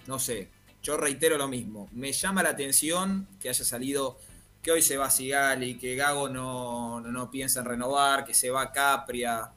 no 0.07 0.19
sé. 0.19 0.49
Yo 0.81 0.95
reitero 0.95 1.37
lo 1.37 1.49
mismo. 1.49 1.89
Me 1.91 2.13
llama 2.13 2.41
la 2.43 2.51
atención 2.51 3.27
que 3.41 3.49
haya 3.49 3.65
salido 3.65 4.17
que 4.61 4.71
hoy 4.71 4.81
se 4.81 4.95
va 4.95 5.09
Sigali, 5.09 5.77
que 5.77 5.97
Gago 5.97 6.29
no, 6.29 7.01
no, 7.01 7.29
piensa 7.29 7.59
en 7.59 7.65
renovar, 7.65 8.23
que 8.23 8.33
se 8.33 8.49
va 8.49 8.71
Capria. 8.71 9.51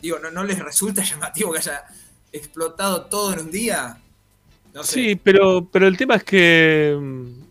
Digo, 0.00 0.18
¿no, 0.18 0.30
¿no 0.30 0.44
les 0.44 0.58
resulta 0.58 1.02
llamativo 1.04 1.52
que 1.52 1.58
haya 1.58 1.84
explotado 2.32 3.04
todo 3.04 3.34
en 3.34 3.40
un 3.40 3.50
día? 3.50 4.00
Sí, 4.82 5.14
pero, 5.16 5.68
pero 5.70 5.86
el 5.86 5.98
tema 5.98 6.14
es 6.14 6.24
que, 6.24 6.98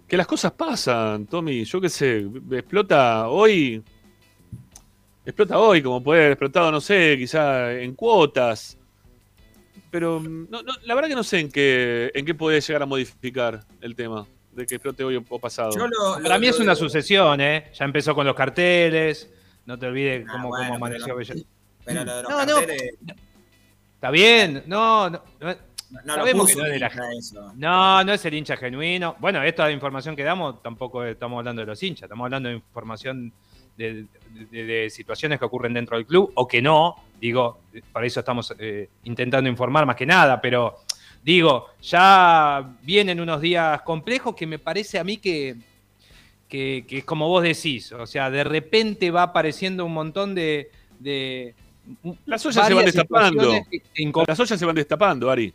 que 0.07 0.17
las 0.17 0.25
cosas 0.25 0.53
pasan, 0.53 1.27
Tommy. 1.27 1.63
Yo 1.63 1.79
qué 1.79 1.89
sé, 1.89 2.27
explota 2.49 3.27
hoy. 3.27 3.83
Explota 5.25 5.59
hoy, 5.59 5.81
como 5.83 6.01
puede 6.03 6.21
haber 6.21 6.31
explotado, 6.33 6.71
no 6.71 6.81
sé, 6.81 7.15
quizá 7.17 7.71
en 7.73 7.93
cuotas. 7.93 8.77
Pero 9.91 10.19
mm, 10.19 10.47
no, 10.49 10.63
no, 10.63 10.73
la 10.83 10.95
verdad 10.95 11.09
que 11.09 11.15
no 11.15 11.23
sé 11.23 11.39
en 11.39 11.51
qué, 11.51 12.11
en 12.13 12.25
qué 12.25 12.33
puede 12.33 12.59
llegar 12.61 12.81
a 12.81 12.85
modificar 12.85 13.63
el 13.81 13.95
tema 13.95 14.25
de 14.51 14.65
que 14.65 14.75
explote 14.75 15.03
hoy 15.03 15.15
o, 15.29 15.39
pasado. 15.39 15.71
Para 16.23 16.39
mí 16.39 16.47
es 16.47 16.59
una 16.59 16.75
sucesión, 16.75 17.39
¿eh? 17.39 17.71
Ya 17.73 17.85
empezó 17.85 18.15
con 18.15 18.25
los 18.25 18.35
carteles. 18.35 19.29
No 19.65 19.77
te 19.77 19.85
olvides 19.85 20.25
cómo, 20.29 20.49
bueno, 20.49 20.73
cómo 20.73 20.85
pero 20.87 21.05
amaneció 21.05 21.45
Pero 21.85 22.03
lo 22.03 22.15
de 22.15 22.23
los 22.23 22.31
No, 22.31 22.45
no. 22.45 22.55
carteles, 22.55 22.93
Está 23.95 24.09
bien, 24.09 24.63
no, 24.65 25.09
no. 25.09 25.23
no- 25.39 25.55
no 25.91 25.99
lo 26.05 26.13
sabemos 26.13 26.43
puso 26.49 26.55
que 26.55 26.61
no 26.61 26.65
es 26.67 26.71
de 26.73 26.79
la 26.79 26.87
hincha 26.87 27.11
eso. 27.19 27.53
No, 27.57 28.03
no 28.05 28.13
es 28.13 28.23
el 28.25 28.33
hincha 28.33 28.55
genuino. 28.55 29.17
Bueno, 29.19 29.43
esta 29.43 29.69
información 29.69 30.15
que 30.15 30.23
damos 30.23 30.63
tampoco 30.63 31.03
estamos 31.03 31.37
hablando 31.39 31.59
de 31.61 31.65
los 31.67 31.83
hinchas, 31.83 32.03
estamos 32.03 32.23
hablando 32.25 32.47
de 32.47 32.55
información 32.55 33.31
de, 33.77 34.05
de- 34.51 34.63
de 34.65 34.89
situaciones 34.89 35.39
que 35.39 35.45
ocurren 35.45 35.73
dentro 35.73 35.97
del 35.97 36.05
club 36.05 36.31
o 36.35 36.47
que 36.47 36.61
no. 36.61 36.95
Digo, 37.19 37.59
para 37.91 38.05
eso 38.07 38.19
estamos 38.21 38.53
eh, 38.59 38.89
intentando 39.03 39.49
informar 39.49 39.85
más 39.85 39.95
que 39.95 40.05
nada, 40.05 40.41
pero 40.41 40.77
digo, 41.23 41.67
ya 41.81 42.75
vienen 42.81 43.19
unos 43.19 43.39
días 43.41 43.81
complejos 43.83 44.35
que 44.35 44.47
me 44.47 44.57
parece 44.59 44.97
a 44.97 45.03
mí 45.03 45.17
que, 45.17 45.55
que, 46.47 46.83
que 46.87 46.97
es 46.99 47.03
como 47.05 47.27
vos 47.27 47.43
decís, 47.43 47.91
o 47.91 48.07
sea, 48.07 48.29
de 48.31 48.43
repente 48.43 49.11
va 49.11 49.23
apareciendo 49.23 49.85
un 49.85 49.93
montón 49.93 50.33
de... 50.33 50.71
de 50.99 51.53
Las 52.25 52.43
ollas 52.45 52.65
se 52.67 52.73
van 52.73 52.85
destapando. 52.85 53.51
Las 54.27 54.39
ollas 54.39 54.59
se 54.59 54.65
van 54.65 54.75
destapando, 54.75 55.29
Ari. 55.29 55.53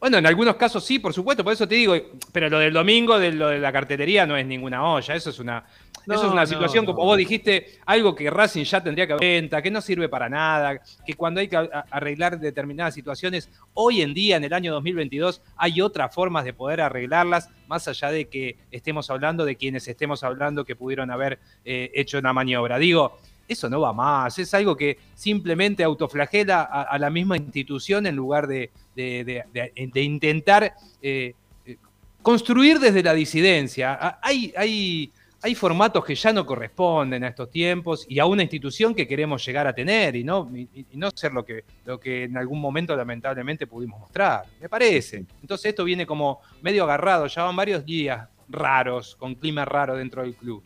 Bueno, 0.00 0.16
en 0.16 0.26
algunos 0.26 0.56
casos 0.56 0.82
sí, 0.82 0.98
por 0.98 1.12
supuesto, 1.12 1.44
por 1.44 1.52
eso 1.52 1.68
te 1.68 1.74
digo, 1.74 1.94
pero 2.32 2.48
lo 2.48 2.58
del 2.58 2.72
domingo, 2.72 3.18
de 3.18 3.32
lo 3.32 3.48
de 3.48 3.58
la 3.58 3.70
cartelería, 3.70 4.24
no 4.24 4.34
es 4.34 4.46
ninguna 4.46 4.82
olla, 4.82 5.14
eso 5.14 5.28
es 5.28 5.38
una, 5.38 5.62
No, 6.06 6.14
eso 6.14 6.24
es 6.24 6.32
una 6.32 6.40
no, 6.40 6.46
situación, 6.46 6.86
no. 6.86 6.94
como 6.94 7.06
vos 7.06 7.18
dijiste, 7.18 7.78
algo 7.84 8.14
que 8.14 8.30
Racing 8.30 8.64
ya 8.64 8.82
tendría 8.82 9.06
que 9.06 9.12
haber 9.12 9.62
que 9.62 9.70
no 9.70 9.82
sirve 9.82 10.08
para 10.08 10.30
nada, 10.30 10.80
que 11.04 11.12
cuando 11.12 11.40
hay 11.40 11.48
que 11.48 11.56
arreglar 11.90 12.40
determinadas 12.40 12.94
situaciones, 12.94 13.50
hoy 13.74 14.00
en 14.00 14.14
día, 14.14 14.38
en 14.38 14.44
el 14.44 14.54
año 14.54 14.72
2022, 14.72 15.42
hay 15.58 15.82
otras 15.82 16.14
formas 16.14 16.46
de 16.46 16.54
poder 16.54 16.80
arreglarlas, 16.80 17.50
más 17.68 17.86
allá 17.86 18.10
de 18.10 18.26
que 18.26 18.56
estemos 18.70 19.10
hablando 19.10 19.44
de 19.44 19.56
quienes 19.56 19.86
estemos 19.86 20.24
hablando 20.24 20.64
que 20.64 20.76
pudieron 20.76 21.10
haber 21.10 21.40
eh, 21.66 21.90
hecho 21.92 22.18
una 22.18 22.32
maniobra. 22.32 22.78
Digo, 22.78 23.18
eso 23.46 23.68
no 23.68 23.80
va 23.80 23.92
más, 23.92 24.38
es 24.38 24.54
algo 24.54 24.76
que 24.76 24.96
simplemente 25.14 25.84
autoflagela 25.84 26.62
a, 26.62 26.82
a 26.82 26.98
la 26.98 27.10
misma 27.10 27.36
institución 27.36 28.06
en 28.06 28.16
lugar 28.16 28.46
de, 28.46 28.70
de- 28.94 29.24
de- 29.24 29.44
de- 29.52 29.90
de 29.92 30.02
intentar 30.02 30.74
eh, 31.02 31.34
eh, 31.66 31.76
construir 32.22 32.78
desde 32.78 33.02
la 33.02 33.14
disidencia. 33.14 34.18
Hay, 34.22 34.52
hay, 34.56 35.10
hay 35.42 35.54
formatos 35.54 36.04
que 36.04 36.14
ya 36.14 36.32
no 36.32 36.44
corresponden 36.44 37.24
a 37.24 37.28
estos 37.28 37.50
tiempos 37.50 38.04
y 38.08 38.18
a 38.18 38.26
una 38.26 38.42
institución 38.42 38.94
que 38.94 39.08
queremos 39.08 39.44
llegar 39.46 39.66
a 39.66 39.72
tener 39.74 40.14
y 40.16 40.22
no, 40.24 40.50
y, 40.54 40.68
y 40.74 40.96
no 40.96 41.10
ser 41.14 41.32
lo 41.32 41.44
que, 41.44 41.64
lo 41.86 41.98
que 41.98 42.24
en 42.24 42.36
algún 42.36 42.60
momento 42.60 42.94
lamentablemente 42.94 43.66
pudimos 43.66 44.00
mostrar, 44.00 44.42
me 44.60 44.68
parece. 44.68 45.24
Entonces 45.40 45.66
esto 45.70 45.82
viene 45.84 46.04
como 46.04 46.40
medio 46.60 46.84
agarrado, 46.84 47.26
ya 47.26 47.44
van 47.44 47.56
varios 47.56 47.84
días 47.86 48.28
raros, 48.50 49.16
con 49.16 49.34
clima 49.36 49.64
raro 49.64 49.96
dentro 49.96 50.22
del 50.22 50.34
club. 50.34 50.62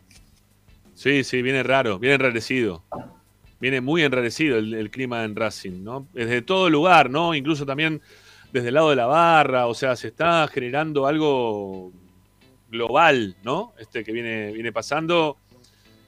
Sí, 0.94 1.22
sí, 1.24 1.42
viene 1.42 1.62
raro, 1.62 1.98
viene 1.98 2.14
enrarecido. 2.14 2.82
Viene 3.64 3.80
muy 3.80 4.02
enrarecido 4.02 4.58
el, 4.58 4.74
el 4.74 4.90
clima 4.90 5.24
en 5.24 5.34
Racing, 5.34 5.82
¿no? 5.82 6.06
Desde 6.12 6.42
todo 6.42 6.68
lugar, 6.68 7.08
¿no? 7.08 7.34
Incluso 7.34 7.64
también 7.64 8.02
desde 8.52 8.68
el 8.68 8.74
lado 8.74 8.90
de 8.90 8.96
la 8.96 9.06
barra, 9.06 9.68
o 9.68 9.72
sea, 9.74 9.96
se 9.96 10.08
está 10.08 10.46
generando 10.48 11.06
algo 11.06 11.90
global, 12.70 13.36
¿no? 13.42 13.72
Este 13.78 14.04
que 14.04 14.12
viene, 14.12 14.52
viene 14.52 14.70
pasando 14.70 15.38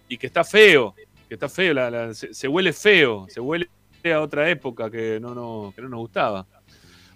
y 0.07 0.19
que 0.19 0.27
está 0.27 0.45
feo, 0.45 0.95
que 1.29 1.33
está 1.35 1.49
feo, 1.49 1.73
la- 1.73 1.91
la- 1.91 2.13
se, 2.15 2.35
se 2.35 2.47
huele 2.47 2.75
feo, 2.75 3.27
se 3.31 3.41
huele 3.41 3.71
a 4.15 4.21
otra 4.21 4.51
época 4.51 4.91
que 4.91 5.19
no, 5.19 5.35
no, 5.35 5.73
que 5.75 5.81
no 5.81 5.89
nos 5.89 6.01
gustaba. 6.01 6.47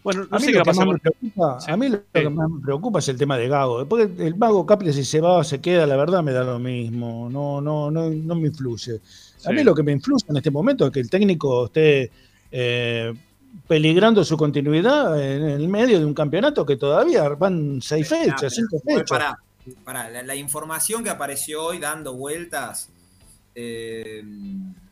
Bueno, 0.02 0.22
no 0.30 0.34
a 0.34 0.40
mí 0.40 0.46
sé 0.46 0.52
qué 0.52 0.58
lo 0.58 0.58
va 0.58 0.62
a 0.62 0.64
que 0.64 0.70
pasar 0.70 0.86
más 0.86 0.94
me 0.94 1.00
con- 1.00 1.12
preocupa, 1.20 1.60
Sí. 1.60 1.70
a 1.70 1.76
mí 1.76 1.88
lo 1.90 2.00
que 2.14 2.30
más 2.30 2.48
me 2.48 2.60
preocupa 2.62 2.98
es 3.00 3.08
el 3.10 3.18
tema 3.18 3.36
de 3.36 3.46
Gago. 3.48 3.80
Después 3.80 4.08
el 4.18 4.36
mago 4.36 4.64
Capri 4.64 4.90
si 4.94 5.04
se 5.04 5.20
va 5.20 5.34
o 5.36 5.44
se 5.44 5.60
queda, 5.60 5.86
la 5.86 5.96
verdad 5.96 6.22
me 6.22 6.32
da 6.32 6.44
lo 6.44 6.58
mismo. 6.58 7.28
No, 7.30 7.60
no, 7.60 7.90
no, 7.90 8.08
no 8.08 8.34
me 8.36 8.48
influye. 8.48 9.00
A 9.44 9.48
Sí. 9.50 9.54
mí 9.54 9.62
lo 9.64 9.74
que 9.74 9.82
me 9.82 9.92
influye 9.92 10.24
en 10.28 10.36
este 10.36 10.50
momento 10.50 10.86
es 10.86 10.92
que 10.92 11.00
el 11.00 11.08
técnico 11.10 11.66
esté 11.66 12.10
eh, 12.52 13.12
peligrando 13.66 14.24
su 14.24 14.36
continuidad 14.36 15.20
en 15.20 15.42
el 15.42 15.68
medio 15.68 15.98
de 15.98 16.04
un 16.04 16.14
campeonato 16.14 16.64
que 16.66 16.76
todavía 16.76 17.28
van 17.30 17.80
seis 17.82 18.08
fechas, 18.08 18.52
cinco 18.54 18.76
Igual, 18.84 18.98
fechas. 19.00 19.08
pará, 19.10 19.38
pará, 19.84 20.10
la, 20.10 20.22
la 20.22 20.34
información 20.36 21.02
que 21.04 21.10
apareció 21.10 21.64
hoy 21.64 21.78
dando 21.78 22.14
vueltas 22.14 22.88
eh, 23.54 24.22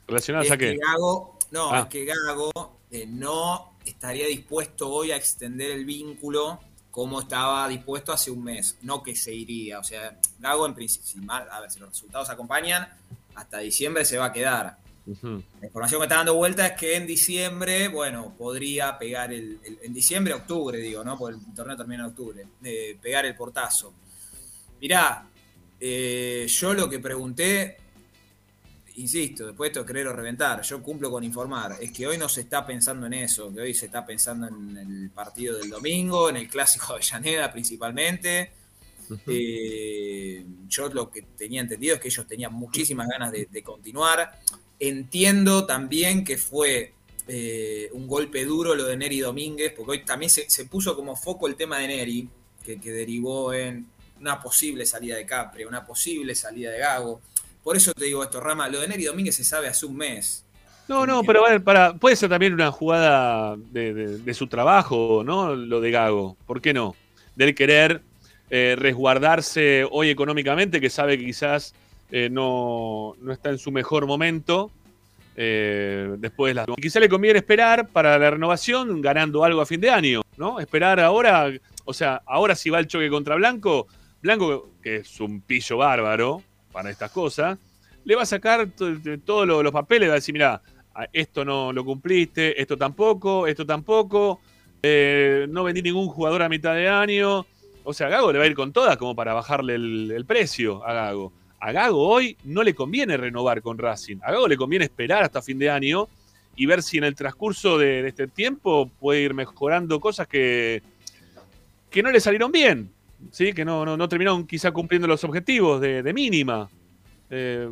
¿Relacionadas 0.06 0.46
es 0.46 0.52
a 0.52 0.56
qué? 0.56 0.72
que 0.72 0.78
Gago, 0.78 1.38
no, 1.50 1.70
Ah. 1.72 1.80
es 1.80 1.86
que 1.86 2.04
Gago 2.04 2.50
eh, 2.90 3.06
no 3.06 3.72
estaría 3.84 4.26
dispuesto 4.26 4.88
hoy 4.88 5.10
a 5.12 5.16
extender 5.16 5.70
el 5.70 5.84
vínculo 5.84 6.58
como 6.90 7.20
estaba 7.20 7.68
dispuesto 7.68 8.12
hace 8.12 8.30
un 8.30 8.42
mes, 8.42 8.76
no 8.82 9.02
que 9.02 9.14
se 9.14 9.32
iría. 9.32 9.78
O 9.78 9.84
sea, 9.84 10.18
Gago 10.40 10.66
en 10.66 10.74
principio, 10.74 11.06
si, 11.06 11.18
mal- 11.20 11.46
a 11.50 11.60
ver, 11.60 11.70
si 11.70 11.78
los 11.78 11.90
resultados 11.90 12.28
acompañan, 12.30 12.88
hasta 13.38 13.58
diciembre 13.58 14.04
se 14.04 14.18
va 14.18 14.26
a 14.26 14.32
quedar. 14.32 14.78
La 15.60 15.66
información 15.66 16.00
que 16.00 16.04
está 16.04 16.16
dando 16.16 16.34
vuelta 16.34 16.66
es 16.66 16.72
que 16.78 16.94
en 16.96 17.06
diciembre, 17.06 17.88
bueno, 17.88 18.34
podría 18.36 18.98
pegar 18.98 19.32
el, 19.32 19.58
el- 19.64 19.78
en 19.82 19.94
diciembre, 19.94 20.34
octubre, 20.34 20.76
digo, 20.78 21.02
¿no? 21.02 21.16
Porque 21.16 21.38
el 21.38 21.54
torneo 21.54 21.76
termina 21.76 22.04
en 22.04 22.10
octubre, 22.10 22.46
eh, 22.62 22.98
pegar 23.00 23.24
el 23.24 23.34
portazo. 23.34 23.94
Mirá, 24.80 25.26
eh, 25.80 26.46
yo 26.48 26.74
lo 26.74 26.90
que 26.90 26.98
pregunté, 26.98 27.78
insisto, 28.96 29.46
después 29.46 29.68
de 29.72 29.80
esto 29.80 29.86
querer 29.86 30.08
o 30.08 30.12
reventar, 30.12 30.60
yo 30.62 30.82
cumplo 30.82 31.10
con 31.10 31.22
informar, 31.24 31.76
es 31.80 31.90
que 31.92 32.06
hoy 32.06 32.18
no 32.18 32.28
se 32.28 32.42
está 32.42 32.66
pensando 32.66 33.06
en 33.06 33.14
eso, 33.14 33.52
que 33.54 33.60
hoy 33.60 33.72
se 33.74 33.86
está 33.86 34.04
pensando 34.04 34.48
en 34.48 34.76
el 34.76 35.10
partido 35.10 35.56
del 35.56 35.70
domingo, 35.70 36.28
en 36.28 36.36
el 36.36 36.48
clásico 36.48 36.88
de 36.88 36.94
Avellaneda 36.94 37.50
principalmente. 37.52 38.52
Eh, 39.26 40.44
yo 40.68 40.88
lo 40.88 41.10
que 41.10 41.22
tenía 41.36 41.60
entendido 41.60 41.94
es 41.94 42.00
que 42.00 42.08
ellos 42.08 42.26
tenían 42.26 42.52
muchísimas 42.52 43.08
ganas 43.08 43.32
de, 43.32 43.46
de 43.50 43.62
continuar. 43.62 44.38
Entiendo 44.78 45.66
también 45.66 46.24
que 46.24 46.36
fue 46.38 46.92
eh, 47.26 47.88
un 47.92 48.06
golpe 48.06 48.44
duro 48.44 48.74
lo 48.74 48.84
de 48.84 48.96
Neri 48.96 49.20
Domínguez, 49.20 49.72
porque 49.76 49.92
hoy 49.92 50.04
también 50.04 50.30
se, 50.30 50.48
se 50.48 50.64
puso 50.66 50.94
como 50.96 51.16
foco 51.16 51.46
el 51.48 51.56
tema 51.56 51.78
de 51.78 51.88
Neri, 51.88 52.28
que, 52.64 52.80
que 52.80 52.92
derivó 52.92 53.52
en 53.52 53.86
una 54.20 54.40
posible 54.40 54.84
salida 54.86 55.16
de 55.16 55.26
Capri, 55.26 55.64
una 55.64 55.84
posible 55.84 56.34
salida 56.34 56.70
de 56.70 56.78
Gago. 56.78 57.20
Por 57.62 57.76
eso 57.76 57.92
te 57.92 58.04
digo 58.06 58.22
esto, 58.22 58.40
Rama, 58.40 58.68
lo 58.68 58.80
de 58.80 58.88
Neri 58.88 59.04
Domínguez 59.04 59.34
se 59.36 59.44
sabe 59.44 59.68
hace 59.68 59.84
un 59.86 59.96
mes. 59.96 60.44
No, 60.88 61.04
no, 61.04 61.22
pero 61.22 61.42
para, 61.62 61.92
puede 61.94 62.16
ser 62.16 62.30
también 62.30 62.54
una 62.54 62.72
jugada 62.72 63.56
de, 63.56 63.92
de- 63.92 64.18
de 64.18 64.34
su 64.34 64.46
trabajo, 64.46 65.22
¿no? 65.22 65.54
Lo 65.54 65.80
de 65.82 65.90
Gago. 65.90 66.36
¿Por 66.46 66.62
qué 66.62 66.72
no? 66.72 66.96
Del 67.36 67.54
querer 67.54 68.00
eh, 68.50 68.76
resguardarse 68.78 69.86
hoy 69.90 70.10
económicamente, 70.10 70.80
que 70.80 70.90
sabe 70.90 71.18
que 71.18 71.24
quizás 71.26 71.74
eh, 72.10 72.28
no, 72.30 73.14
no 73.20 73.32
está 73.32 73.50
en 73.50 73.58
su 73.58 73.70
mejor 73.70 74.06
momento. 74.06 74.70
eh, 75.36 76.16
después 76.18 76.50
de 76.50 76.54
las. 76.54 76.66
Quizá 76.80 76.98
le 77.00 77.08
conviene 77.08 77.38
esperar 77.38 77.88
para 77.88 78.18
la 78.18 78.30
renovación, 78.30 79.00
ganando 79.00 79.44
algo 79.44 79.60
a 79.60 79.66
fin 79.66 79.80
de 79.80 79.88
año, 79.90 80.22
¿no? 80.36 80.58
Esperar 80.58 80.98
ahora, 80.98 81.50
o 81.84 81.92
sea, 81.92 82.20
ahora 82.26 82.54
si 82.56 82.70
va 82.70 82.80
el 82.80 82.88
choque 82.88 83.08
contra 83.08 83.36
Blanco, 83.36 83.86
Blanco, 84.20 84.70
que 84.82 84.96
es 84.96 85.20
un 85.20 85.40
pillo 85.42 85.76
bárbaro 85.76 86.42
para 86.72 86.90
estas 86.90 87.12
cosas, 87.12 87.56
le 88.04 88.16
va 88.16 88.22
a 88.22 88.26
sacar 88.26 88.68
to- 88.70 88.98
to- 89.00 89.18
todos 89.20 89.46
lo- 89.46 89.62
los 89.62 89.70
papeles, 89.72 90.08
va 90.08 90.14
a 90.14 90.16
decir, 90.16 90.32
mira, 90.32 90.60
esto 91.12 91.44
no 91.44 91.72
lo 91.72 91.84
cumpliste, 91.84 92.60
esto 92.60 92.76
tampoco, 92.76 93.46
esto 93.46 93.64
tampoco, 93.64 94.40
no 94.82 95.62
vendí 95.64 95.82
ningún 95.82 96.08
jugador 96.08 96.42
a 96.42 96.48
mitad 96.48 96.74
de 96.74 96.88
año. 96.88 97.46
O 97.88 97.94
sea, 97.94 98.10
Gago 98.10 98.30
le 98.30 98.38
va 98.38 98.44
a 98.44 98.46
ir 98.46 98.54
con 98.54 98.70
todas 98.70 98.98
como 98.98 99.16
para 99.16 99.32
bajarle 99.32 99.74
el, 99.74 100.24
precio 100.26 100.84
a 100.84 100.92
Gago. 100.92 101.32
A 101.58 101.72
Gago 101.72 102.06
hoy 102.06 102.36
no 102.44 102.62
le 102.62 102.74
conviene 102.74 103.16
renovar 103.16 103.62
con 103.62 103.78
Racing. 103.78 104.18
A 104.20 104.30
Gago 104.30 104.46
le 104.46 104.58
conviene 104.58 104.84
esperar 104.84 105.22
hasta 105.22 105.40
fin 105.40 105.58
de 105.58 105.70
año 105.70 106.06
y 106.54 106.66
ver 106.66 106.82
si 106.82 106.98
en 106.98 107.04
el 107.04 107.14
transcurso 107.14 107.78
de, 107.78 108.06
este 108.06 108.26
tiempo 108.26 108.90
puede 109.00 109.22
ir 109.22 109.32
mejorando 109.32 110.00
cosas 110.00 110.28
que, 110.28 110.82
que 111.88 112.02
no 112.02 112.10
le 112.10 112.20
salieron 112.20 112.52
bien, 112.52 112.92
¿sí? 113.30 113.54
que 113.54 113.64
no, 113.64 113.96
no, 113.96 114.06
terminaron 114.06 114.46
quizá 114.46 114.70
cumpliendo 114.70 115.08
los 115.08 115.24
objetivos 115.24 115.80
de, 115.80 116.12
mínima. 116.12 116.68
Eh, 117.30 117.70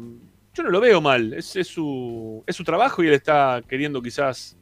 yo 0.55 0.63
no 0.63 0.71
lo 0.71 0.81
veo 0.81 1.03
mal, 1.03 1.35
es 1.35 1.45
su, 1.69 2.43
es 2.47 2.57
su 2.57 2.65
trabajo 2.65 3.05
y 3.05 3.09
él 3.09 3.13
está 3.13 3.61
queriendo 3.69 4.01
quizás 4.01 4.57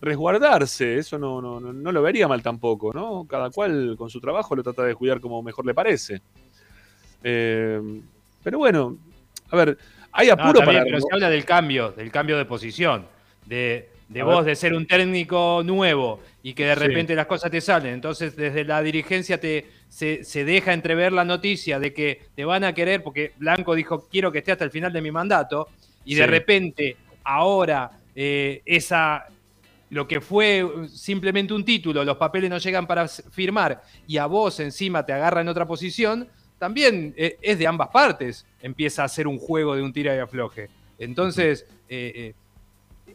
resguardarse, 0.00 0.98
eso 0.98 1.18
no, 1.18 1.40
no, 1.40 1.60
no, 1.60 1.72
no 1.72 1.92
lo 1.92 2.02
vería 2.02 2.28
mal 2.28 2.42
tampoco, 2.42 2.92
¿no? 2.92 3.26
Cada 3.28 3.50
cual 3.50 3.94
con 3.96 4.10
su 4.10 4.20
trabajo 4.20 4.54
lo 4.54 4.62
trata 4.62 4.82
de 4.84 4.94
cuidar 4.94 5.20
como 5.20 5.42
mejor 5.42 5.64
le 5.66 5.74
parece. 5.74 6.20
Eh, 7.22 7.80
pero 8.42 8.58
bueno, 8.58 8.98
a 9.50 9.56
ver, 9.56 9.78
hay 10.12 10.28
No, 10.28 10.34
apuro 10.34 10.60
bien, 10.60 10.66
para... 10.66 10.82
pero 10.84 11.00
se 11.00 11.06
habla 11.12 11.30
del 11.30 11.44
cambio, 11.44 11.92
del 11.92 12.10
cambio 12.10 12.36
de 12.36 12.44
posición. 12.44 13.06
De, 13.46 13.88
de 14.08 14.20
A 14.20 14.24
vos 14.24 14.36
ver. 14.44 14.52
de 14.52 14.56
ser 14.56 14.74
un 14.74 14.86
técnico 14.86 15.62
nuevo 15.64 16.20
y 16.42 16.52
que 16.54 16.66
de 16.66 16.74
Sí. 16.74 16.80
repente 16.80 17.14
las 17.14 17.26
cosas 17.26 17.50
te 17.50 17.60
salen. 17.60 17.94
Entonces, 17.94 18.36
desde 18.36 18.64
la 18.64 18.82
dirigencia 18.82 19.40
te, 19.40 19.66
se, 19.88 20.22
se 20.24 20.44
deja 20.44 20.72
entrever 20.74 21.12
la 21.12 21.24
noticia 21.24 21.78
de 21.78 21.94
que 21.94 22.20
te 22.34 22.44
van 22.44 22.64
a 22.64 22.74
querer, 22.74 23.02
porque 23.02 23.32
Blanco 23.38 23.74
dijo, 23.74 24.06
quiero 24.10 24.30
que 24.30 24.38
esté 24.38 24.52
hasta 24.52 24.64
el 24.64 24.70
final 24.70 24.92
de 24.92 25.00
mi 25.00 25.10
mandato, 25.10 25.68
y 26.04 26.14
de 26.14 26.26
repente, 26.26 26.96
ahora, 27.24 27.90
eh, 28.14 28.60
esa, 28.66 29.24
lo 29.94 30.08
que 30.08 30.20
fue 30.20 30.66
simplemente 30.88 31.54
un 31.54 31.64
título, 31.64 32.04
los 32.04 32.16
papeles 32.16 32.50
no 32.50 32.58
llegan 32.58 32.86
para 32.86 33.06
firmar, 33.06 33.82
y 34.08 34.16
a 34.16 34.26
vos 34.26 34.58
encima 34.58 35.06
te 35.06 35.12
agarra 35.12 35.40
en 35.40 35.48
otra 35.48 35.66
posición, 35.66 36.28
también 36.58 37.14
eh, 37.16 37.38
es 37.40 37.58
de 37.58 37.66
ambas 37.66 37.88
partes. 37.88 38.44
Empieza 38.60 39.04
a 39.04 39.08
ser 39.08 39.28
un 39.28 39.38
juego 39.38 39.76
de 39.76 39.82
un 39.82 39.92
tira 39.92 40.16
y 40.16 40.18
afloje. 40.18 40.68
Entonces, 40.98 41.66
eh, 41.88 42.12
eh, 42.16 42.34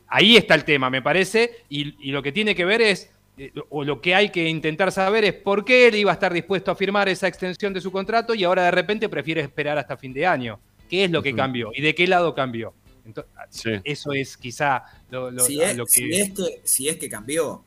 ahí 0.08 0.38
está 0.38 0.56
el 0.56 0.64
tema, 0.64 0.90
me 0.90 1.02
parece, 1.02 1.64
y, 1.68 1.96
y 2.08 2.12
lo 2.12 2.24
que 2.24 2.32
tiene 2.32 2.56
que 2.56 2.64
ver 2.64 2.82
es, 2.82 3.12
eh, 3.38 3.52
o 3.70 3.84
lo 3.84 4.00
que 4.00 4.16
hay 4.16 4.30
que 4.30 4.48
intentar 4.48 4.92
saber 4.94 5.26
es 5.26 5.34
por 5.34 5.66
qué 5.66 5.88
él 5.88 5.96
iba 5.96 6.12
a 6.12 6.14
estar 6.14 6.34
dispuesto 6.34 6.72
a 6.72 6.76
firmar 6.76 7.10
esa 7.10 7.28
extensión 7.28 7.74
de 7.74 7.82
su 7.82 7.92
contrato 7.92 8.34
y 8.34 8.46
ahora 8.46 8.64
de 8.64 8.72
repente 8.72 9.10
prefiere 9.10 9.42
esperar 9.42 9.78
hasta 9.78 9.98
fin 9.98 10.14
de 10.14 10.26
año. 10.26 10.60
¿Qué 10.90 11.04
es 11.04 11.12
lo 11.12 11.22
que 11.22 11.36
cambió? 11.36 11.72
¿Y 11.74 11.82
de 11.82 11.94
qué 11.94 12.08
lado 12.08 12.34
cambió? 12.34 12.74
Entonces, 13.10 13.32
Sí. 13.50 13.70
Eso 13.84 14.14
es 14.14 14.38
quizá 14.38 14.84
lo, 15.10 15.32
lo- 15.32 15.44
Si 15.44 15.62
es, 15.62 15.76
lo 15.76 15.86
que... 15.86 15.92
si 15.92 16.12
es 16.20 16.32
que, 16.34 16.62
si 16.64 16.88
es 16.90 16.98
que 16.98 17.10
cambió. 17.10 17.64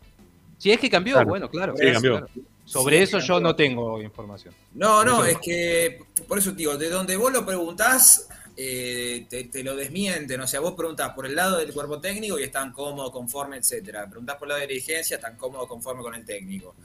Si 0.58 0.70
es 0.70 0.78
que 0.78 0.88
cambió, 0.88 1.14
Claro. 1.14 1.28
bueno, 1.28 1.50
claro. 1.50 1.74
Sí, 1.76 1.92
cambió. 1.92 2.10
claro. 2.18 2.28
Sobre 2.64 2.98
Sí, 2.98 3.02
eso 3.02 3.18
yo 3.18 3.40
no 3.40 3.56
tengo 3.56 4.00
información. 4.00 4.54
No, 4.74 5.04
no, 5.04 5.24
es 5.24 5.36
que 5.38 5.98
por 6.28 6.38
eso 6.38 6.52
te 6.52 6.58
digo, 6.58 6.76
de 6.78 6.88
donde 6.88 7.16
vos 7.16 7.32
lo 7.32 7.44
preguntás, 7.44 8.28
eh, 8.56 9.26
te, 9.28 9.44
te 9.44 9.64
lo 9.64 9.74
desmienten. 9.74 10.40
O 10.40 10.46
sea, 10.46 10.60
vos 10.60 10.74
preguntás 10.74 11.10
por 11.12 11.26
el 11.26 11.34
lado 11.34 11.58
del 11.58 11.72
cuerpo 11.72 12.00
técnico 12.00 12.38
y 12.38 12.44
están 12.44 12.72
cómodos, 12.72 13.10
conforme, 13.10 13.56
etcétera. 13.56 14.06
Preguntás 14.08 14.36
por 14.36 14.46
el 14.46 14.50
lado 14.50 14.60
de 14.60 14.66
la 14.66 14.72
dirigencia, 14.72 15.16
están 15.16 15.36
cómodos, 15.36 15.66
conforme 15.66 16.02
con 16.02 16.14
el 16.14 16.24
técnico. 16.24 16.76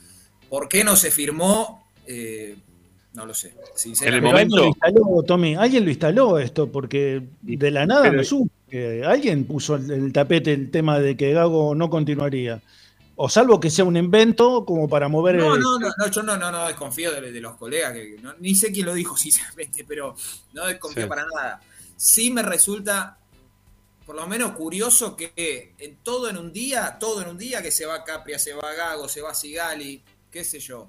¿Por 0.50 0.68
qué 0.68 0.84
no 0.84 0.96
se 0.96 1.12
firmó? 1.12 1.88
Eh, 2.08 2.58
no 3.14 3.26
lo 3.26 3.34
sé. 3.34 3.56
Sinceramente. 3.76 4.28
Pero 4.30 4.38
alguien 4.38 4.60
lo 4.62 4.68
instaló, 4.68 5.24
Tommy, 5.24 5.56
alguien 5.56 5.84
lo 5.86 5.90
instaló 5.90 6.38
esto, 6.40 6.72
porque 6.72 7.24
de 7.42 7.72
la 7.72 7.86
nada 7.86 8.04
pero- 8.04 8.18
no 8.18 8.24
supo 8.24 8.52
que 8.70 9.04
alguien 9.06 9.46
puso 9.46 9.76
el, 9.76 9.90
el 9.90 10.14
tapete 10.14 10.52
el 10.54 10.70
tema 10.70 11.00
de 11.00 11.16
que 11.18 11.32
Gago 11.34 11.74
no 11.74 11.90
continuaría. 11.90 12.62
O 13.20 13.28
salvo 13.30 13.60
que 13.60 13.72
sea 13.72 13.84
un 13.86 13.98
invento 13.98 14.64
como 14.66 14.88
para 14.88 15.08
mover 15.08 15.36
No, 15.38 15.56
el- 15.56 15.62
no, 15.62 15.80
no, 15.80 15.88
no, 15.98 16.08
yo 16.12 16.22
no, 16.22 16.38
no, 16.38 16.52
no 16.52 16.68
desconfío 16.68 17.12
de, 17.12 17.32
de 17.32 17.42
los 17.42 17.56
colegas, 17.56 17.94
que 17.94 18.18
no- 18.22 18.36
ni 18.40 18.54
sé 18.54 18.72
quién 18.72 18.86
lo 18.86 18.94
dijo, 18.94 19.18
sinceramente, 19.18 19.84
pero 19.88 20.16
no 20.54 20.66
desconfío 20.68 21.04
Sí. 21.04 21.10
para 21.10 21.26
nada. 21.26 21.62
Sí 21.96 22.30
me 22.32 22.44
resulta, 22.44 23.18
por 24.06 24.16
lo 24.16 24.28
menos, 24.28 24.52
curioso 24.52 25.16
que 25.16 25.74
en 25.80 25.96
todo 26.04 26.30
en 26.30 26.38
un 26.38 26.54
día, 26.54 26.98
todo 27.00 27.22
en 27.24 27.30
un 27.30 27.38
día, 27.40 27.64
que 27.64 27.72
se 27.72 27.88
va 27.88 28.04
Capria, 28.04 28.38
se 28.38 28.54
va 28.54 28.72
Gago, 28.74 29.10
se 29.10 29.22
va 29.22 29.34
Sigali, 29.34 30.04
qué 30.30 30.44
sé 30.44 30.60
yo. 30.60 30.88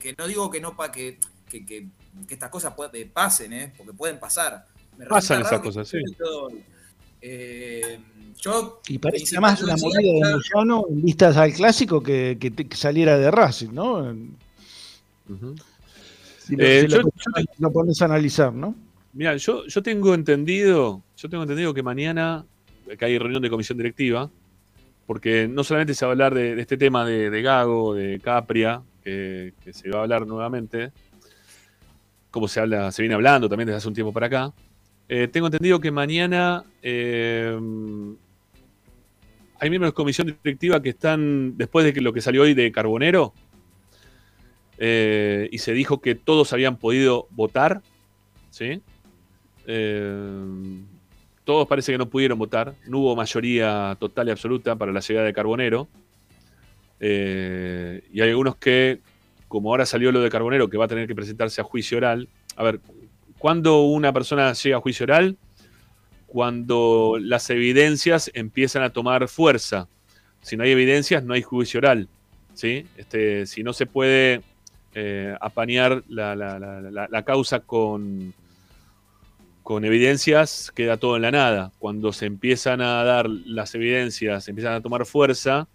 Que 0.00 0.14
no 0.18 0.26
digo 0.26 0.50
que 0.50 0.60
no 0.60 0.74
para 0.76 0.90
que, 0.90 1.18
que, 1.48 1.64
que- 1.64 1.86
que 2.26 2.34
estas 2.34 2.50
cosas 2.50 2.74
puede- 2.74 3.06
pasen, 3.06 3.52
¿eh? 3.52 3.72
porque 3.76 3.92
pueden 3.92 4.18
pasar. 4.18 4.66
Me 4.98 5.06
Pasan 5.06 5.42
esas 5.42 5.60
cosas, 5.60 5.86
sí. 5.88 5.98
Eh, 7.22 7.98
yo, 8.38 8.80
Y 8.88 8.98
parece 8.98 9.38
más 9.38 9.62
una 9.62 9.76
movida 9.76 9.98
de 10.28 10.36
Moyano 10.54 10.86
en 10.88 11.02
vistas 11.02 11.36
al 11.36 11.52
clásico 11.52 12.02
que, 12.02 12.38
que 12.40 12.76
saliera 12.76 13.18
de 13.18 13.30
Racing, 13.30 13.72
¿no? 13.72 14.14
Si 16.38 16.56
lo, 16.56 16.64
Eh, 16.64 16.80
si 16.82 16.88
lo- 16.88 17.02
yo- 17.02 17.10
lo 17.58 17.70
pones 17.72 18.00
a 18.02 18.06
analizar, 18.06 18.52
¿no? 18.52 18.74
Mira, 19.12 19.36
yo, 19.36 19.66
yo 19.66 19.82
tengo 19.82 20.14
entendido, 20.14 21.02
yo 21.16 21.28
tengo 21.28 21.42
entendido 21.42 21.74
que 21.74 21.82
mañana 21.82 22.44
que 22.98 23.04
hay 23.04 23.18
reunión 23.18 23.42
de 23.42 23.50
comisión 23.50 23.76
directiva, 23.78 24.30
porque 25.06 25.46
no 25.48 25.62
solamente 25.62 25.94
se 25.94 26.04
va 26.04 26.10
a 26.10 26.12
hablar 26.12 26.34
de, 26.34 26.54
de 26.54 26.62
este 26.62 26.76
tema 26.76 27.04
de, 27.04 27.30
de 27.30 27.42
Gago, 27.42 27.94
de 27.94 28.18
Capria, 28.20 28.82
que, 29.10 29.54
que 29.64 29.72
se 29.72 29.90
va 29.90 29.98
a 29.98 30.02
hablar 30.02 30.26
nuevamente, 30.26 30.92
como 32.30 32.46
se 32.48 32.60
habla, 32.60 32.92
se 32.92 33.02
viene 33.02 33.14
hablando 33.14 33.48
también 33.48 33.66
desde 33.66 33.78
hace 33.78 33.88
un 33.88 33.94
tiempo 33.94 34.12
para 34.12 34.26
acá. 34.26 34.52
Eh, 35.08 35.28
tengo 35.28 35.48
entendido 35.48 35.80
que 35.80 35.90
mañana 35.90 36.64
eh, 36.82 37.58
hay 39.58 39.70
miembros 39.70 39.92
de 39.92 39.94
comisión 39.94 40.26
directiva 40.28 40.80
que 40.80 40.90
están, 40.90 41.56
después 41.56 41.84
de 41.84 41.92
que 41.92 42.00
lo 42.00 42.12
que 42.12 42.20
salió 42.20 42.42
hoy 42.42 42.54
de 42.54 42.70
Carbonero, 42.70 43.34
eh, 44.78 45.48
y 45.50 45.58
se 45.58 45.72
dijo 45.72 46.00
que 46.00 46.14
todos 46.14 46.52
habían 46.52 46.76
podido 46.76 47.26
votar, 47.30 47.82
¿sí? 48.50 48.80
Eh, 49.66 50.82
todos 51.44 51.66
parece 51.66 51.92
que 51.92 51.98
no 51.98 52.08
pudieron 52.08 52.38
votar, 52.38 52.74
no 52.86 53.00
hubo 53.00 53.16
mayoría 53.16 53.96
total 53.98 54.28
y 54.28 54.30
absoluta 54.30 54.76
para 54.76 54.92
la 54.92 55.00
llegada 55.00 55.26
de 55.26 55.32
Carbonero. 55.32 55.88
Eh, 57.00 58.02
y 58.12 58.20
hay 58.20 58.28
algunos 58.30 58.56
que, 58.56 59.00
como 59.48 59.70
ahora 59.70 59.86
salió 59.86 60.12
lo 60.12 60.20
de 60.20 60.30
Carbonero, 60.30 60.68
que 60.68 60.76
va 60.76 60.84
a 60.84 60.88
tener 60.88 61.08
que 61.08 61.14
presentarse 61.14 61.60
a 61.60 61.64
juicio 61.64 61.98
oral. 61.98 62.28
A 62.56 62.62
ver, 62.62 62.80
¿cuándo 63.38 63.82
una 63.82 64.12
persona 64.12 64.52
llega 64.52 64.76
a 64.76 64.80
juicio 64.80 65.04
oral? 65.04 65.36
Cuando 66.26 67.16
las 67.20 67.50
evidencias 67.50 68.30
empiezan 68.34 68.82
a 68.82 68.90
tomar 68.90 69.26
fuerza. 69.28 69.88
Si 70.42 70.56
no 70.56 70.62
hay 70.64 70.70
evidencias, 70.70 71.24
no 71.24 71.34
hay 71.34 71.42
juicio 71.42 71.78
oral. 71.78 72.08
¿sí? 72.54 72.86
Este, 72.96 73.46
si 73.46 73.62
no 73.62 73.72
se 73.72 73.86
puede 73.86 74.42
eh, 74.94 75.34
apañar 75.40 76.04
la, 76.08 76.36
la- 76.36 77.22
causa 77.24 77.60
con, 77.60 78.32
con 79.62 79.84
evidencias, 79.84 80.70
queda 80.74 80.96
todo 80.98 81.16
en 81.16 81.22
la 81.22 81.30
nada. 81.30 81.72
Cuando 81.78 82.12
se 82.12 82.26
empiezan 82.26 82.80
a 82.80 83.02
dar 83.04 83.28
las 83.28 83.74
evidencias, 83.74 84.46
empiezan 84.48 84.74
a 84.74 84.80
tomar 84.80 85.06
fuerza, 85.06 85.66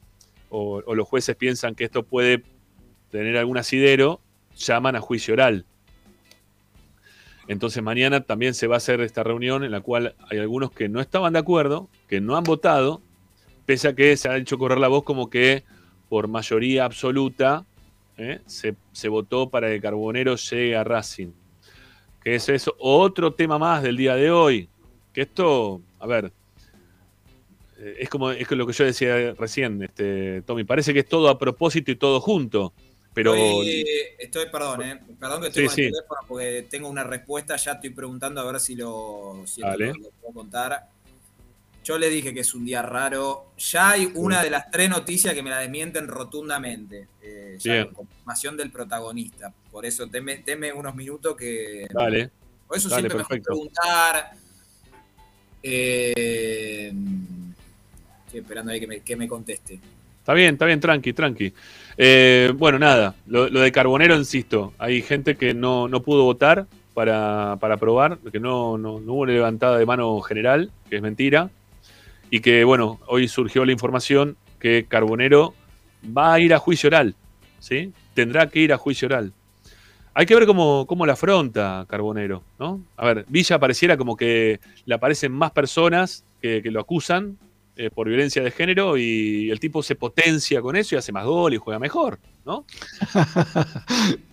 o, 0.56 0.95
los 0.95 1.07
jueces 1.07 1.36
piensan 1.36 1.76
que 1.76 1.84
esto 1.84 2.03
puede 2.03 2.44
tener 3.11 3.38
algún 3.38 3.57
asidero, 3.57 4.22
llaman 4.56 4.95
a 4.95 5.02
juicio 5.02 5.34
oral. 5.34 5.65
Entonces 7.48 7.84
mañana 7.84 8.22
también 8.22 8.53
se 8.53 8.68
va 8.68 8.76
a 8.76 8.77
hacer 8.77 9.02
esta 9.02 9.23
reunión 9.23 9.64
en 9.64 9.72
la 9.72 9.82
cual 9.82 10.15
hay 10.30 10.40
algunos 10.40 10.72
que 10.72 10.88
no 10.88 11.02
estaban 11.02 11.34
de 11.34 11.40
acuerdo, 11.40 11.90
que 12.07 12.22
no 12.22 12.38
han 12.38 12.44
votado, 12.45 13.02
pese 13.65 13.90
a 13.90 13.95
que 13.95 14.15
se 14.15 14.30
ha 14.30 14.38
hecho 14.38 14.57
correr 14.57 14.80
la 14.80 14.88
voz 14.88 15.03
como 15.03 15.30
que 15.30 15.64
por 16.07 16.27
mayoría 16.27 16.86
absoluta 16.86 17.65
¿eh? 18.18 18.40
se, 18.45 18.76
se 18.94 19.10
votó 19.10 19.49
para 19.49 19.68
que 19.68 19.82
Carbonero 19.82 20.36
llegue 20.38 20.76
a 20.76 20.84
Racing. 20.84 21.32
Que 22.23 22.36
es 22.36 22.49
otro 22.80 23.34
tema 23.34 23.60
más 23.60 23.84
del 23.84 23.98
día 23.98 24.15
de 24.15 24.32
hoy. 24.32 24.69
Que 25.14 25.22
esto, 25.22 25.82
a 25.99 26.07
ver, 26.07 26.32
es 27.99 28.09
como 28.09 28.31
es 28.31 28.49
lo 28.51 28.65
que 28.67 28.73
yo 28.73 28.83
decía 28.85 29.33
recién, 29.33 29.81
este, 29.83 30.41
Tommy. 30.43 30.63
Parece 30.63 30.93
que 30.93 30.99
es 30.99 31.07
todo 31.09 31.29
a 31.29 31.37
propósito 31.37 31.91
y 31.91 31.95
todo 31.95 32.19
junto. 32.21 32.73
Pero 33.13 33.33
Estoy, 33.33 33.85
estoy- 34.19 34.49
perdón, 34.51 34.81
eh, 34.83 34.99
perdón 35.19 35.41
que 35.41 35.47
estoy 35.47 35.63
Sí, 35.63 35.67
con 35.67 35.75
sí. 35.75 35.81
el 35.83 35.91
teléfono 35.93 36.19
porque 36.27 36.67
tengo 36.69 36.89
una 36.89 37.03
respuesta, 37.05 37.55
ya 37.55 37.71
estoy 37.73 37.91
preguntando 37.91 38.41
a 38.41 38.51
ver 38.51 38.59
si 38.59 38.75
lo, 38.75 39.43
si 39.45 39.61
lo, 39.61 39.71
lo 39.77 39.93
puedo 40.21 40.33
contar. 40.33 40.89
Yo 41.83 41.97
le 41.99 42.09
dije 42.09 42.33
que 42.33 42.39
es 42.41 42.53
un 42.55 42.65
día 42.65 42.81
raro. 42.81 43.51
Ya 43.57 43.91
hay 43.91 44.11
una 44.15 44.43
de 44.43 44.49
las 44.49 44.69
tres 44.71 44.89
noticias 44.89 45.33
que 45.35 45.43
me 45.43 45.51
la 45.51 45.59
desmienten 45.59 46.07
rotundamente. 46.07 47.07
Eh, 47.21 47.57
ya 47.59 47.73
Bien. 47.73 47.87
confirmación 47.93 48.57
del 48.57 48.71
protagonista. 48.71 49.53
Por 49.71 49.85
eso 49.85 50.07
teme, 50.07 50.37
teme 50.39 50.73
unos 50.73 50.95
minutos 50.95 51.35
que. 51.37 51.87
Dale. 51.93 52.31
Por 52.67 52.75
eso 52.77 52.89
Dale, 52.89 53.01
siempre 53.03 53.17
perfecto. 53.19 53.45
preguntar. 53.51 54.31
Eh, 55.61 56.91
esperando 58.37 58.71
ahí 58.71 58.79
que 58.79 58.87
me, 58.87 58.99
que 59.01 59.15
me 59.15 59.27
conteste. 59.27 59.79
Está 60.25 60.33
bien, 60.33 60.55
está 60.55 60.65
bien, 60.65 60.79
tranqui, 60.79 61.13
tranqui. 61.13 61.53
Eh, 61.99 62.51
bueno, 62.55 62.79
nada, 62.79 63.13
lo, 63.27 63.47
de 63.47 63.71
Carbonero, 63.71 64.15
insisto, 64.15 64.73
hay 64.79 65.03
gente 65.03 65.35
que 65.35 65.53
no, 65.53 65.87
no 65.87 66.01
pudo 66.01 66.23
votar 66.23 66.65
para, 66.95 67.57
para 67.59 67.75
aprobar, 67.75 68.17
que 68.31 68.39
no, 68.39 68.75
no, 68.79 68.95
hubo 68.95 69.27
levantada 69.27 69.77
de 69.77 69.85
mano 69.85 70.19
general, 70.21 70.71
que 70.89 70.95
es 70.95 71.03
mentira, 71.03 71.51
y 72.31 72.39
que, 72.39 72.63
bueno, 72.63 72.99
hoy 73.05 73.27
surgió 73.27 73.65
la 73.65 73.71
información 73.71 74.35
que 74.59 74.87
Carbonero 74.89 75.53
va 76.05 76.33
a 76.33 76.39
ir 76.39 76.55
a 76.55 76.57
juicio 76.57 76.87
oral, 76.87 77.13
¿sí? 77.59 77.93
Tendrá 78.15 78.49
que 78.49 78.61
ir 78.61 78.73
a 78.73 78.79
juicio 78.79 79.05
oral. 79.05 79.31
Hay 80.15 80.25
que 80.25 80.33
ver 80.33 80.47
cómo, 80.47 80.87
cómo 80.87 81.05
la 81.05 81.13
afronta 81.13 81.85
Carbonero, 81.87 82.41
¿no? 82.57 82.81
A 82.97 83.05
ver, 83.05 83.25
Villa 83.29 83.59
pareciera 83.59 83.95
como 83.95 84.17
que 84.17 84.59
le 84.87 84.95
aparecen 84.95 85.33
más 85.33 85.51
personas 85.51 86.25
que 86.41 86.61
lo 86.65 86.79
acusan 86.79 87.37
eh, 87.77 87.89
por 87.89 88.07
violencia 88.07 88.41
de 88.43 88.52
género 88.52 88.97
y 88.97 89.49
el 89.52 89.60
tipo 89.60 89.84
se 89.84 89.95
potencia 89.95 90.61
con 90.61 90.76
eso 90.76 90.95
y 90.95 90.97
hace 90.97 91.11
más 91.11 91.26
gol 91.26 91.53
y 91.53 91.57
juega 91.57 91.77
mejor, 91.80 92.19
¿no? 92.45 92.65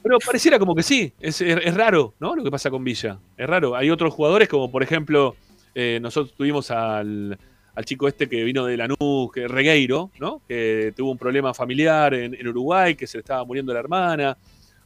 Pero 0.02 0.18
pareciera 0.24 0.58
como 0.58 0.74
que 0.74 0.82
sí, 0.82 1.12
es, 1.20 1.40
es- 1.40 1.58
es 1.64 1.74
raro, 1.74 2.14
¿no? 2.20 2.34
Lo 2.36 2.42
que 2.44 2.50
pasa 2.50 2.70
con 2.70 2.84
Villa, 2.84 3.18
es 3.36 3.46
raro. 3.46 3.74
Hay 3.76 3.90
otros 3.90 4.12
jugadores 4.14 4.48
como 4.48 4.70
por 4.70 4.82
ejemplo, 4.82 5.36
eh, 5.74 5.98
nosotros 6.02 6.34
tuvimos 6.36 6.70
al, 6.70 7.38
al 7.74 7.84
chico 7.84 8.08
este 8.08 8.28
que 8.28 8.44
vino 8.44 8.64
de 8.66 8.76
Lanús, 8.76 9.32
que 9.32 9.48
Regueiro, 9.48 10.10
¿no? 10.20 10.42
Que 10.48 10.92
tuvo 10.96 11.10
un 11.12 11.18
problema 11.18 11.54
familiar 11.54 12.14
en, 12.14 12.34
en 12.34 12.48
Uruguay, 12.48 12.94
que 12.94 13.06
se 13.06 13.18
le 13.18 13.20
estaba 13.20 13.44
muriendo 13.44 13.72
la 13.72 13.80
hermana, 13.80 14.36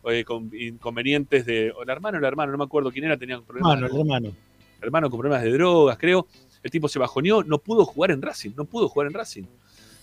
eh, 0.09 0.25
con 0.25 0.51
inconvenientes 0.55 1.45
de... 1.47 1.73
O 1.77 1.85
la 1.85 1.93
hermana 1.93 2.19
o 2.19 2.21
la 2.21 2.29
hermana, 2.29 2.53
no 2.53 2.59
me 2.59 2.65
acuerdo 2.65 2.93
quién 2.93 3.05
era, 3.07 3.17
tenía 3.17 3.41
problemas 3.41 3.75
Hermano, 3.75 3.87
el 3.93 4.01
hermano. 4.01 4.33
hermano 4.81 5.11
con 5.11 5.19
problemas 5.19 5.43
de 5.43 5.51
drogas, 5.53 5.99
creo. 5.99 6.29
El 6.67 6.71
tipo 6.73 6.89
se 6.89 6.99
bajoneó, 6.99 7.45
no 7.45 7.59
pudo 7.59 7.85
jugar 7.85 8.11
en 8.11 8.21
Racing, 8.21 8.51
no 8.57 8.65
pudo 8.65 8.89
jugar 8.89 9.07
en 9.07 9.15
Racing. 9.15 9.45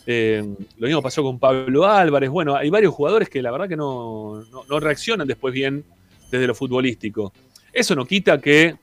Eh, 0.06 0.42
lo 0.78 0.88
mismo 0.88 1.02
pasó 1.02 1.22
con 1.24 1.40
Pablo 1.40 1.86
Álvarez. 1.86 2.30
Bueno, 2.30 2.56
hay 2.56 2.70
varios 2.70 2.94
jugadores 2.94 3.28
que 3.30 3.42
la 3.42 3.52
verdad 3.52 3.68
que 3.68 3.76
no, 3.76 4.44
no- 4.52 4.64
no 4.70 4.80
reaccionan 4.80 5.28
después 5.28 5.54
bien 5.54 5.84
desde 6.32 6.48
lo 6.48 6.56
futbolístico. 6.56 7.34
Eso 7.72 7.96
no 7.96 8.06
quita 8.06 8.40
que 8.40 8.76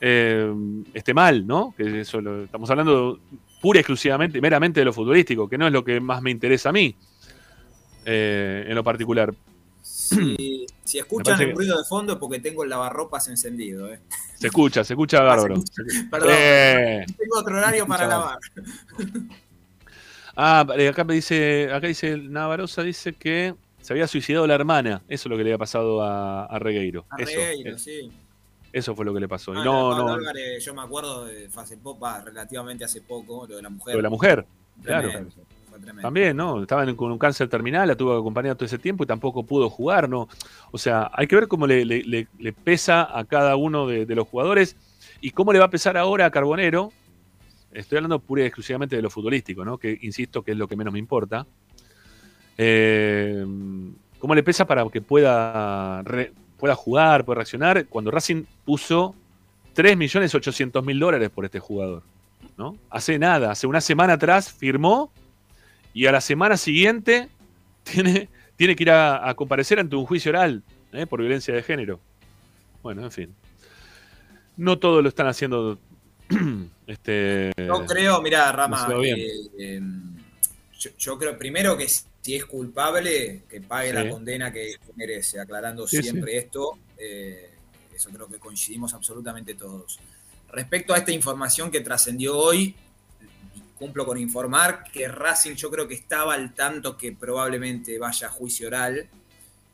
eh, 0.00 0.52
esté 0.94 1.14
mal, 1.14 1.46
¿no? 1.46 1.74
Que 1.76 2.00
eso 2.00 2.20
lo- 2.20 2.44
estamos 2.44 2.68
hablando 2.70 3.18
pura 3.60 3.78
y 3.78 3.80
exclusivamente, 3.80 4.40
meramente 4.40 4.80
de 4.80 4.84
lo 4.84 4.92
futbolístico, 4.92 5.48
que 5.48 5.58
no 5.58 5.66
es 5.66 5.72
lo 5.72 5.84
que 5.84 6.00
más 6.00 6.22
me 6.22 6.30
interesa 6.30 6.68
a 6.68 6.72
mí 6.72 6.94
eh, 8.04 8.64
en 8.68 8.74
lo 8.74 8.84
particular. 8.84 9.34
Si, 9.82 10.66
si 10.84 10.98
escuchan 11.02 11.40
el 11.40 11.48
que- 11.48 11.54
ruido 11.54 11.78
de 11.78 11.84
fondo 11.84 12.12
es 12.14 12.18
porque 12.18 12.40
tengo 12.40 12.64
el 12.64 12.70
lavarropas 12.70 13.28
encendido. 13.28 13.92
Eh. 13.92 14.00
Se 14.38 14.46
escucha, 14.46 14.84
se 14.84 14.92
escucha 14.92 15.20
bárbaro. 15.22 15.56
Perdón, 16.10 16.28
Eh. 16.32 17.04
tengo 17.16 17.38
otro 17.38 17.56
horario 17.58 17.86
para 17.86 18.06
lavar. 18.06 18.38
Ah, 20.36 20.64
eh, 20.76 20.88
acá 20.88 21.02
me 21.04 21.14
dice, 21.14 21.68
acá 21.72 21.88
dice 21.88 22.16
Navarosa 22.16 22.82
dice 22.82 23.12
que 23.14 23.54
se 23.80 23.92
había 23.92 24.06
suicidado 24.06 24.46
la 24.46 24.54
hermana. 24.54 25.02
Eso 25.08 25.26
es 25.28 25.30
lo 25.30 25.36
que 25.36 25.42
le 25.42 25.50
había 25.50 25.58
pasado 25.58 26.00
a, 26.02 26.44
a 26.46 26.58
Regueiro. 26.60 27.04
A 27.10 27.20
eso, 27.20 27.32
Regueiro, 27.36 27.74
eh, 27.74 27.78
sí. 27.78 28.12
eso 28.72 28.94
fue 28.94 29.04
lo 29.04 29.12
que 29.12 29.20
le 29.20 29.28
pasó. 29.28 29.52
Y 29.54 29.58
Ah, 29.58 29.64
no, 29.64 29.96
no, 29.98 30.14
Álvarez, 30.14 30.64
yo 30.64 30.74
me 30.74 30.82
acuerdo 30.82 31.24
de 31.24 31.48
hace 31.56 31.76
poco, 31.76 31.98
va, 31.98 32.22
relativamente 32.22 32.84
hace 32.84 33.00
poco, 33.00 33.46
lo 33.48 33.56
de 33.56 33.62
la 33.62 33.70
mujer. 33.70 33.94
lo 33.94 33.98
de 33.98 34.02
la 34.02 34.10
mujer, 34.10 34.46
claro. 34.84 35.08
Tremendo, 35.10 35.34
También, 36.02 36.36
¿no? 36.36 36.62
Estaban 36.62 36.94
con 36.96 37.10
un 37.12 37.18
cáncer 37.18 37.48
terminal, 37.48 37.88
la 37.88 37.96
tuvo 37.96 38.22
que 38.32 38.54
todo 38.54 38.64
ese 38.64 38.78
tiempo 38.78 39.04
y 39.04 39.06
tampoco 39.06 39.44
pudo 39.44 39.68
jugar, 39.70 40.08
¿no? 40.08 40.28
O 40.70 40.78
sea, 40.78 41.10
hay 41.12 41.26
que 41.26 41.36
ver 41.36 41.48
cómo 41.48 41.66
le, 41.66 42.26
pesa 42.64 43.18
a 43.18 43.24
cada 43.24 43.56
uno 43.56 43.86
de, 43.86 44.06
de 44.06 44.14
los 44.14 44.28
jugadores 44.28 44.76
y 45.20 45.30
cómo 45.30 45.52
le 45.52 45.58
va 45.58 45.66
a 45.66 45.70
pesar 45.70 45.96
ahora 45.96 46.26
a 46.26 46.30
Carbonero. 46.30 46.92
Estoy 47.72 47.96
hablando 47.98 48.18
pura 48.18 48.42
y 48.42 48.46
exclusivamente 48.46 48.96
de 48.96 49.02
lo 49.02 49.10
futbolístico, 49.10 49.64
¿no? 49.64 49.76
Que 49.78 49.98
insisto 50.02 50.42
que 50.42 50.52
es 50.52 50.56
lo 50.56 50.68
que 50.68 50.76
menos 50.76 50.92
me 50.92 50.98
importa. 50.98 51.46
Eh, 52.56 53.44
¿Cómo 54.18 54.34
le 54.34 54.42
pesa 54.42 54.66
para 54.66 54.84
que 54.88 55.00
pueda, 55.00 56.02
re- 56.02 56.32
pueda 56.58 56.74
jugar, 56.74 57.24
pueda 57.24 57.36
reaccionar? 57.36 57.86
Cuando 57.86 58.10
Racing 58.10 58.44
puso 58.64 59.14
3.800.000 59.76 60.98
dólares 60.98 61.30
por 61.30 61.44
este 61.44 61.60
jugador, 61.60 62.02
¿no? 62.56 62.76
Hace 62.90 63.18
nada, 63.18 63.52
hace 63.52 63.66
una 63.66 63.80
semana 63.80 64.14
atrás 64.14 64.52
firmó 64.52 65.12
y 65.98 66.06
a 66.06 66.12
la 66.12 66.20
semana 66.20 66.56
siguiente 66.56 67.28
tiene, 67.82 68.28
tiene 68.56 68.76
que 68.76 68.84
ir 68.84 68.90
a, 68.90 69.28
a 69.28 69.34
comparecer 69.34 69.80
ante 69.80 69.96
un 69.96 70.06
juicio 70.06 70.30
oral 70.30 70.62
¿eh? 70.92 71.06
por 71.06 71.20
violencia 71.20 71.52
de 71.54 71.62
género. 71.62 72.00
Bueno, 72.82 73.02
en 73.02 73.10
fin. 73.10 73.34
No 74.56 74.78
todo 74.78 75.02
lo 75.02 75.08
están 75.08 75.26
haciendo. 75.26 75.78
este, 76.86 77.52
Yo 77.56 77.84
creo, 77.86 78.22
mirá, 78.22 78.52
Rama, 78.52 78.88
eh, 79.02 79.26
eh, 79.58 79.80
yo, 80.78 80.90
yo 80.98 81.18
creo 81.18 81.36
primero 81.38 81.76
que 81.76 81.88
si 81.88 82.34
es 82.36 82.44
culpable, 82.44 83.42
que 83.48 83.60
pague 83.60 83.88
Sí. 83.90 83.94
la 83.94 84.08
condena 84.08 84.52
que 84.52 84.76
merece, 84.96 85.40
aclarando 85.40 85.86
Sí, 85.86 86.02
siempre 86.02 86.36
esto. 86.36 86.78
eh, 86.98 87.50
eso 87.94 88.10
creo 88.10 88.28
que 88.28 88.38
coincidimos 88.38 88.94
absolutamente 88.94 89.54
todos. 89.54 89.98
Respecto 90.52 90.94
a 90.94 90.98
esta 90.98 91.10
información 91.10 91.70
que 91.70 91.80
trascendió 91.80 92.36
hoy, 92.38 92.74
cumplo 93.78 94.04
con 94.04 94.18
informar 94.18 94.84
que 94.92 95.06
Racing 95.08 95.54
yo 95.54 95.70
creo 95.70 95.86
que 95.86 95.94
estaba 95.94 96.34
al 96.34 96.54
tanto 96.54 96.96
que 96.96 97.12
probablemente 97.12 97.98
vaya 97.98 98.26
a 98.26 98.30
juicio 98.30 98.66
oral, 98.68 99.08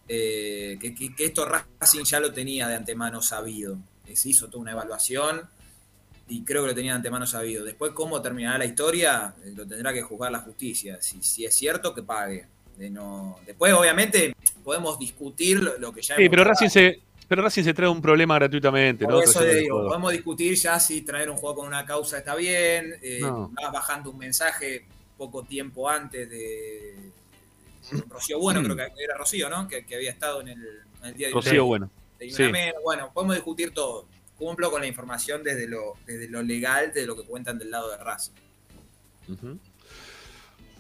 eh, 0.09 0.77
que, 0.81 0.95
que- 0.95 1.15
que 1.15 1.25
esto 1.27 1.47
Racing 1.47 2.05
ya 2.05 2.21
lo 2.21 2.33
tenía 2.33 2.69
de 2.69 2.77
antemano 2.77 3.23
sabido. 3.23 3.79
Eh, 4.07 4.17
Se 4.17 4.29
hizo 4.29 4.49
toda 4.49 4.61
una 4.63 4.73
evaluación 4.73 5.43
y 6.29 6.43
creo 6.43 6.63
que 6.63 6.69
lo 6.69 6.75
tenía 6.75 6.93
de 6.93 6.97
antemano 6.97 7.27
sabido. 7.27 7.65
Después, 7.65 7.93
cómo 7.93 8.21
terminará 8.21 8.59
la 8.59 8.65
historia, 8.67 9.35
eh, 9.45 9.53
lo 9.57 9.67
tendrá 9.67 9.93
que 9.93 10.03
juzgar 10.03 10.31
la 10.33 10.41
justicia. 10.41 11.01
Si, 11.01 11.23
si 11.23 11.45
es 11.45 11.55
cierto, 11.55 11.95
que 11.95 12.03
pague. 12.03 12.47
De 12.77 12.91
no... 12.91 13.39
Después, 13.47 13.73
obviamente, 13.73 14.35
podemos 14.65 14.99
discutir 14.99 15.61
lo, 15.61 15.93
que 15.93 16.03
ya 16.03 16.17
Sí, 16.17 16.29
pero. 16.29 16.43
Racing, 16.45 16.69
se, 16.69 17.01
pero 17.29 17.43
Racing 17.43 17.65
se 17.65 17.75
trae 17.75 17.89
un 17.89 18.01
problema 18.03 18.35
gratuitamente. 18.37 19.05
Por 19.05 19.15
¿no? 19.15 19.23
eso 19.23 19.41
le 19.43 19.55
digo, 19.57 19.87
podemos 19.87 20.13
discutir 20.13 20.55
ya 20.57 20.79
si 20.81 21.03
traer 21.03 21.31
un 21.31 21.37
juego 21.37 21.57
con 21.57 21.67
una 21.69 21.85
causa 21.87 22.19
está 22.19 22.35
bien, 22.35 22.97
eh, 23.03 23.19
No. 23.21 23.51
vas 23.55 23.73
bajando 23.73 24.11
un 24.11 24.19
mensaje 24.19 24.85
poco 25.17 25.43
tiempo 25.45 25.89
antes 25.89 26.29
de 26.29 27.11
Rocío 28.09 28.39
Bueno, 28.39 28.63
creo 28.63 28.77
que 28.77 29.05
era 29.05 29.17
Rocío, 29.17 29.49
¿no? 29.49 29.69
Que, 29.69 29.85
que 29.85 29.95
había 29.97 30.11
estado 30.11 30.41
en 30.41 30.49
el, 30.49 30.61
en 31.03 31.09
el 31.09 31.15
día 31.15 31.29
de 31.29 31.35
Rocío 31.35 31.65
Bueno. 31.67 31.91
de 32.19 32.31
Sí. 32.31 32.43
Inamén. 32.43 32.73
Bueno, 32.83 33.11
podemos 33.13 33.35
discutir 33.37 33.73
todo. 33.73 34.07
Cumplo 34.39 34.71
con 34.71 34.81
la 34.81 34.87
información 34.87 35.43
desde 35.45 35.67
lo, 35.69 35.95
desde 36.07 36.29
lo 36.29 36.43
legal, 36.43 36.93
de 36.93 37.07
lo 37.07 37.15
que 37.17 37.23
cuentan 37.25 37.59
del 37.59 37.71
lado 37.71 37.91
de 37.91 37.97
Racing. 37.99 38.33
Ujú. 39.29 39.59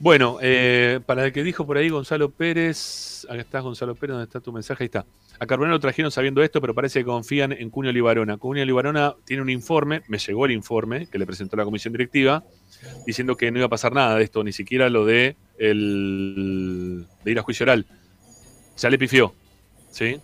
Bueno, 0.00 0.38
eh, 0.42 1.00
para 1.06 1.24
el 1.24 1.32
que 1.32 1.42
dijo 1.42 1.66
por 1.66 1.76
ahí 1.76 1.88
Gonzalo 1.88 2.30
Pérez, 2.30 3.26
acá 3.28 3.40
está 3.40 3.60
Gonzalo 3.60 3.94
Pérez, 3.94 4.14
¿dónde 4.14 4.24
está 4.24 4.40
tu 4.40 4.52
mensaje? 4.52 4.84
Ahí 4.84 4.86
está. 4.86 5.06
A 5.38 5.46
Carbonero 5.46 5.74
lo 5.74 5.80
trajeron 5.80 6.10
sabiendo 6.10 6.42
esto, 6.42 6.60
pero 6.60 6.74
parece 6.74 7.00
que 7.00 7.04
confían 7.04 7.52
en 7.52 7.70
Cunio 7.70 7.92
Libarona. 7.92 8.36
Cunio 8.36 8.64
Libarona 8.64 9.14
tiene 9.24 9.42
un 9.42 9.50
informe, 9.50 10.02
me 10.08 10.18
llegó 10.18 10.46
el 10.46 10.52
informe 10.52 11.06
que 11.06 11.18
le 11.18 11.26
presentó 11.26 11.56
la 11.56 11.64
comisión 11.64 11.92
directiva, 11.92 12.44
diciendo 13.06 13.36
que 13.36 13.50
no 13.50 13.58
iba 13.58 13.66
a 13.66 13.70
pasar 13.70 13.92
nada 13.92 14.16
de 14.16 14.24
esto, 14.24 14.44
ni 14.44 14.52
siquiera 14.52 14.88
lo 14.88 15.06
de 15.06 15.36
ir 15.58 17.38
a 17.38 17.42
juicio 17.42 17.64
oral. 17.64 17.86
Ya 18.76 18.90
le 18.90 18.98
pifió, 18.98 19.32
¿sí? 19.90 20.20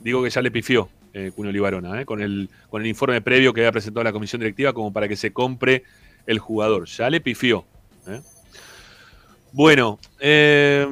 Digo 0.00 0.22
que 0.22 0.30
ya 0.30 0.42
le 0.42 0.50
pifió 0.50 0.88
eh, 1.14 1.30
Cunio 1.34 1.52
Libarona, 1.52 2.00
¿eh? 2.00 2.06
con, 2.06 2.22
el, 2.22 2.48
con 2.70 2.82
el 2.82 2.88
informe 2.88 3.20
previo 3.20 3.52
que 3.52 3.60
había 3.60 3.72
presentado 3.72 4.04
la 4.04 4.12
comisión 4.12 4.40
directiva 4.40 4.72
como 4.72 4.92
para 4.92 5.08
que 5.08 5.16
se 5.16 5.32
compre 5.32 5.84
el 6.26 6.38
jugador. 6.38 6.86
Ya 6.86 7.10
le 7.10 7.20
pifió. 7.20 7.66
Bueno, 9.52 9.98
eh, 10.18 10.86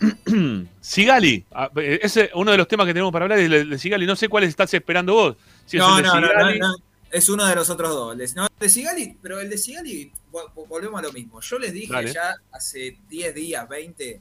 Sigali, 0.80 1.44
ah, 1.52 1.70
eh, 1.76 2.00
ese 2.02 2.24
es 2.24 2.30
uno 2.34 2.50
de 2.52 2.56
los 2.58 2.68
temas 2.68 2.86
que 2.86 2.92
tenemos 2.92 3.12
para 3.12 3.24
hablar 3.24 3.38
es 3.38 3.50
el 3.50 3.70
de 3.70 3.78
Sigali. 3.78 4.06
No 4.06 4.16
sé 4.16 4.28
cuáles 4.28 4.50
estás 4.50 4.72
esperando 4.74 5.14
vos. 5.14 5.36
Si 5.66 5.76
es 5.76 5.82
no, 5.82 6.00
no, 6.00 6.20
no, 6.20 6.28
Sigali, 6.28 6.58
no, 6.58 6.68
no. 6.68 6.74
Es 7.10 7.28
uno 7.30 7.46
de 7.46 7.54
los 7.54 7.70
otros 7.70 7.90
dos. 7.90 8.34
No, 8.34 8.44
el 8.44 8.50
de 8.60 8.68
Sigali, 8.68 9.16
pero 9.22 9.40
el 9.40 9.48
de 9.48 9.56
Sigali, 9.58 10.12
vo- 10.30 10.52
vo- 10.54 10.66
volvemos 10.68 10.98
a 11.00 11.02
lo 11.02 11.12
mismo. 11.12 11.40
Yo 11.40 11.58
les 11.58 11.72
dije 11.72 11.92
Dale. 11.92 12.12
ya 12.12 12.34
hace 12.52 12.98
10 13.08 13.34
días, 13.34 13.66
20, 13.66 14.20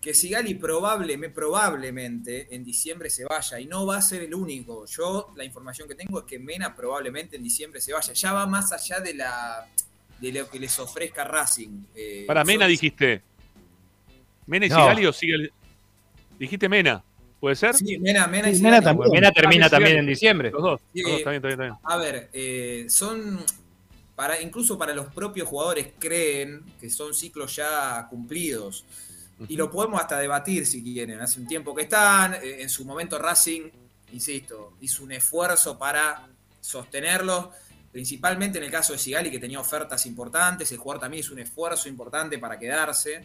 que 0.00 0.14
Sigali 0.14 0.54
probablemente, 0.54 1.34
probablemente 1.34 2.54
en 2.54 2.62
diciembre 2.64 3.10
se 3.10 3.24
vaya 3.24 3.58
y 3.58 3.66
no 3.66 3.84
va 3.86 3.96
a 3.96 4.02
ser 4.02 4.22
el 4.22 4.34
único. 4.34 4.86
Yo 4.86 5.32
la 5.34 5.44
información 5.44 5.88
que 5.88 5.96
tengo 5.96 6.20
es 6.20 6.24
que 6.26 6.38
Mena 6.38 6.76
probablemente 6.76 7.36
en 7.36 7.42
diciembre 7.42 7.80
se 7.80 7.92
vaya. 7.92 8.12
Ya 8.12 8.32
va 8.32 8.46
más 8.46 8.70
allá 8.72 9.00
de 9.00 9.14
la 9.14 9.66
de 10.20 10.32
lo 10.32 10.48
que 10.48 10.58
les 10.58 10.78
ofrezca 10.78 11.24
Racing. 11.24 11.84
Eh, 11.94 12.24
Para 12.26 12.44
Mena 12.44 12.66
dijiste. 12.66 13.22
¿Mena 14.46 14.66
y 14.66 14.68
No. 14.68 14.76
Sigali 14.76 15.06
o 15.06 15.12
Sigali? 15.12 15.50
Dijiste 16.38 16.68
Mena, 16.68 17.02
¿puede 17.40 17.56
ser? 17.56 17.74
Sí, 17.74 17.98
Mena, 17.98 18.26
Mena 18.26 18.50
y 18.50 18.54
Sí, 18.56 18.62
también. 18.62 19.10
Mena 19.10 19.30
termina 19.32 19.66
Ah, 19.66 19.70
también 19.70 19.98
en 19.98 20.06
diciembre. 20.06 20.50
Los 20.50 20.62
dos. 20.62 20.80
Sí. 20.94 21.02
Los 21.02 21.10
dos, 21.12 21.18
está 21.18 21.30
bien, 21.30 21.36
está 21.44 21.48
bien, 21.48 21.60
está 21.60 21.64
bien. 21.64 21.74
A 21.82 21.96
ver, 21.96 22.28
eh, 22.32 22.86
son 22.88 23.44
para 24.14 24.40
incluso 24.40 24.78
para 24.78 24.94
los 24.94 25.12
propios 25.12 25.46
jugadores 25.48 25.88
creen 25.98 26.62
que 26.80 26.88
son 26.90 27.12
ciclos 27.14 27.54
ya 27.56 28.06
cumplidos. 28.08 28.84
Y 29.48 29.56
lo 29.56 29.70
podemos 29.70 30.00
hasta 30.00 30.18
debatir 30.18 30.66
si 30.66 30.82
quieren. 30.82 31.20
Hace 31.20 31.38
un 31.40 31.46
tiempo 31.46 31.74
que 31.74 31.82
están. 31.82 32.34
eh, 32.34 32.62
en 32.62 32.70
su 32.70 32.86
momento 32.86 33.18
Racing, 33.18 33.68
insisto, 34.12 34.72
hizo 34.80 35.02
un 35.04 35.12
esfuerzo 35.12 35.78
para 35.78 36.26
sostenerlos. 36.62 37.48
Principalmente 37.96 38.58
en 38.58 38.64
el 38.64 38.70
caso 38.70 38.92
de 38.92 38.98
Sigali, 38.98 39.30
que 39.30 39.38
tenía 39.38 39.58
ofertas 39.58 40.04
importantes. 40.04 40.70
El 40.70 40.76
jugador 40.76 41.00
también 41.00 41.20
hizo 41.24 41.32
un 41.32 41.38
esfuerzo 41.38 41.88
importante 41.88 42.38
para 42.38 42.58
quedarse. 42.58 43.24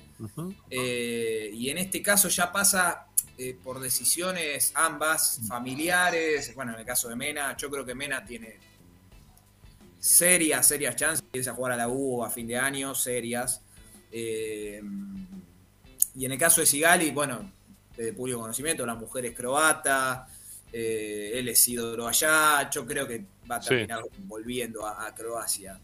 Eh, 0.69 1.52
y 1.53 1.69
en 1.69 1.77
este 1.77 2.02
caso 2.02 2.30
ya 2.30 2.49
pasa 2.53 3.07
eh, 3.38 3.53
por 3.61 3.81
decisiones 3.81 4.72
ambas 4.73 5.41
familiares. 5.45 6.56
Bueno, 6.56 6.73
en 6.73 6.80
el 6.80 6.85
caso 6.85 7.10
de 7.10 7.18
Mena, 7.18 7.57
yo 7.57 7.69
creo 7.69 7.85
que 7.85 7.93
Mena 7.93 8.23
tiene 8.23 8.60
serias, 9.99 10.65
serias 10.65 10.95
chances 10.95 11.30
de 11.30 11.39
irse 11.39 11.49
a 11.49 11.53
jugar 11.53 11.73
a 11.73 11.76
la 11.76 11.89
U 11.89 12.23
a 12.23 12.30
fin 12.30 12.48
de 12.48 12.57
año, 12.57 12.95
serias. 12.95 13.61
Eh, 14.10 14.81
y 16.15 16.23
en 16.23 16.31
el 16.31 16.38
caso 16.38 16.61
de 16.61 16.68
Sigali, 16.68 17.11
bueno, 17.11 17.52
de 17.98 18.14
público 18.14 18.39
conocimiento, 18.39 18.85
la 18.85 18.95
mujer 18.95 19.26
es 19.26 19.35
croata, 19.35 20.30
eh, 20.73 21.31
él 21.35 21.48
es 21.49 21.68
ídolo 21.68 22.07
allá, 22.07 22.69
yo 22.69 22.85
creo 22.85 23.07
que 23.07 23.23
va 23.49 23.57
a 23.57 23.61
Sí. 23.61 23.69
terminar 23.69 24.03
volviendo 24.19 24.85
a, 24.85 25.06
a 25.07 25.14
Croacia. 25.15 25.80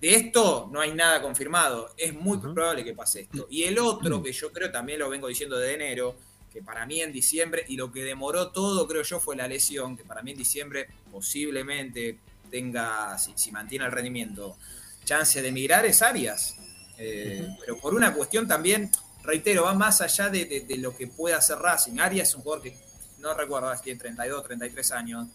De 0.00 0.14
esto 0.14 0.68
no 0.72 0.80
hay 0.80 0.92
nada 0.92 1.20
confirmado, 1.20 1.92
es 1.96 2.14
muy 2.14 2.38
probable 2.38 2.84
que 2.84 2.94
pase 2.94 3.22
esto. 3.22 3.46
Y 3.50 3.64
el 3.64 3.78
otro, 3.80 4.22
que 4.22 4.32
yo 4.32 4.52
creo 4.52 4.70
también 4.70 5.00
lo 5.00 5.08
vengo 5.10 5.26
diciendo 5.26 5.58
de 5.58 5.74
enero, 5.74 6.16
que 6.52 6.62
para 6.62 6.86
mí 6.86 7.02
en 7.02 7.12
diciembre, 7.12 7.64
y 7.68 7.76
lo 7.76 7.90
que 7.92 8.04
demoró 8.04 8.50
todo, 8.52 8.86
creo 8.86 9.02
yo, 9.02 9.18
fue 9.20 9.34
la 9.36 9.48
lesión, 9.48 9.96
que 9.96 10.04
para 10.04 10.22
mí 10.22 10.30
en 10.30 10.38
diciembre 10.38 10.88
posiblemente 11.10 12.18
tenga, 12.50 13.18
si, 13.18 13.32
si 13.36 13.50
mantiene 13.52 13.84
el 13.86 13.92
rendimiento, 13.92 14.56
chance 15.04 15.42
de 15.42 15.48
emigrar 15.48 15.84
es 15.86 16.00
Arias. 16.02 16.54
Eh, 16.96 17.46
Pero 17.60 17.78
por 17.78 17.94
una 17.94 18.14
cuestión 18.14 18.46
también, 18.48 18.90
reitero, 19.22 19.64
va 19.64 19.74
más 19.74 20.00
allá 20.00 20.28
de, 20.28 20.44
de- 20.46 20.60
de 20.60 20.76
lo 20.78 20.96
que 20.96 21.06
pueda 21.08 21.36
hacer 21.38 21.58
Racing. 21.58 21.98
Arias 22.00 22.28
es 22.30 22.34
un 22.36 22.42
jugador 22.42 22.62
que, 22.62 22.76
no 23.20 23.34
recuerdo, 23.34 23.74
si 23.76 23.82
tiene 23.82 24.00
32, 24.00 24.44
33 24.44 24.92
años, 24.92 25.26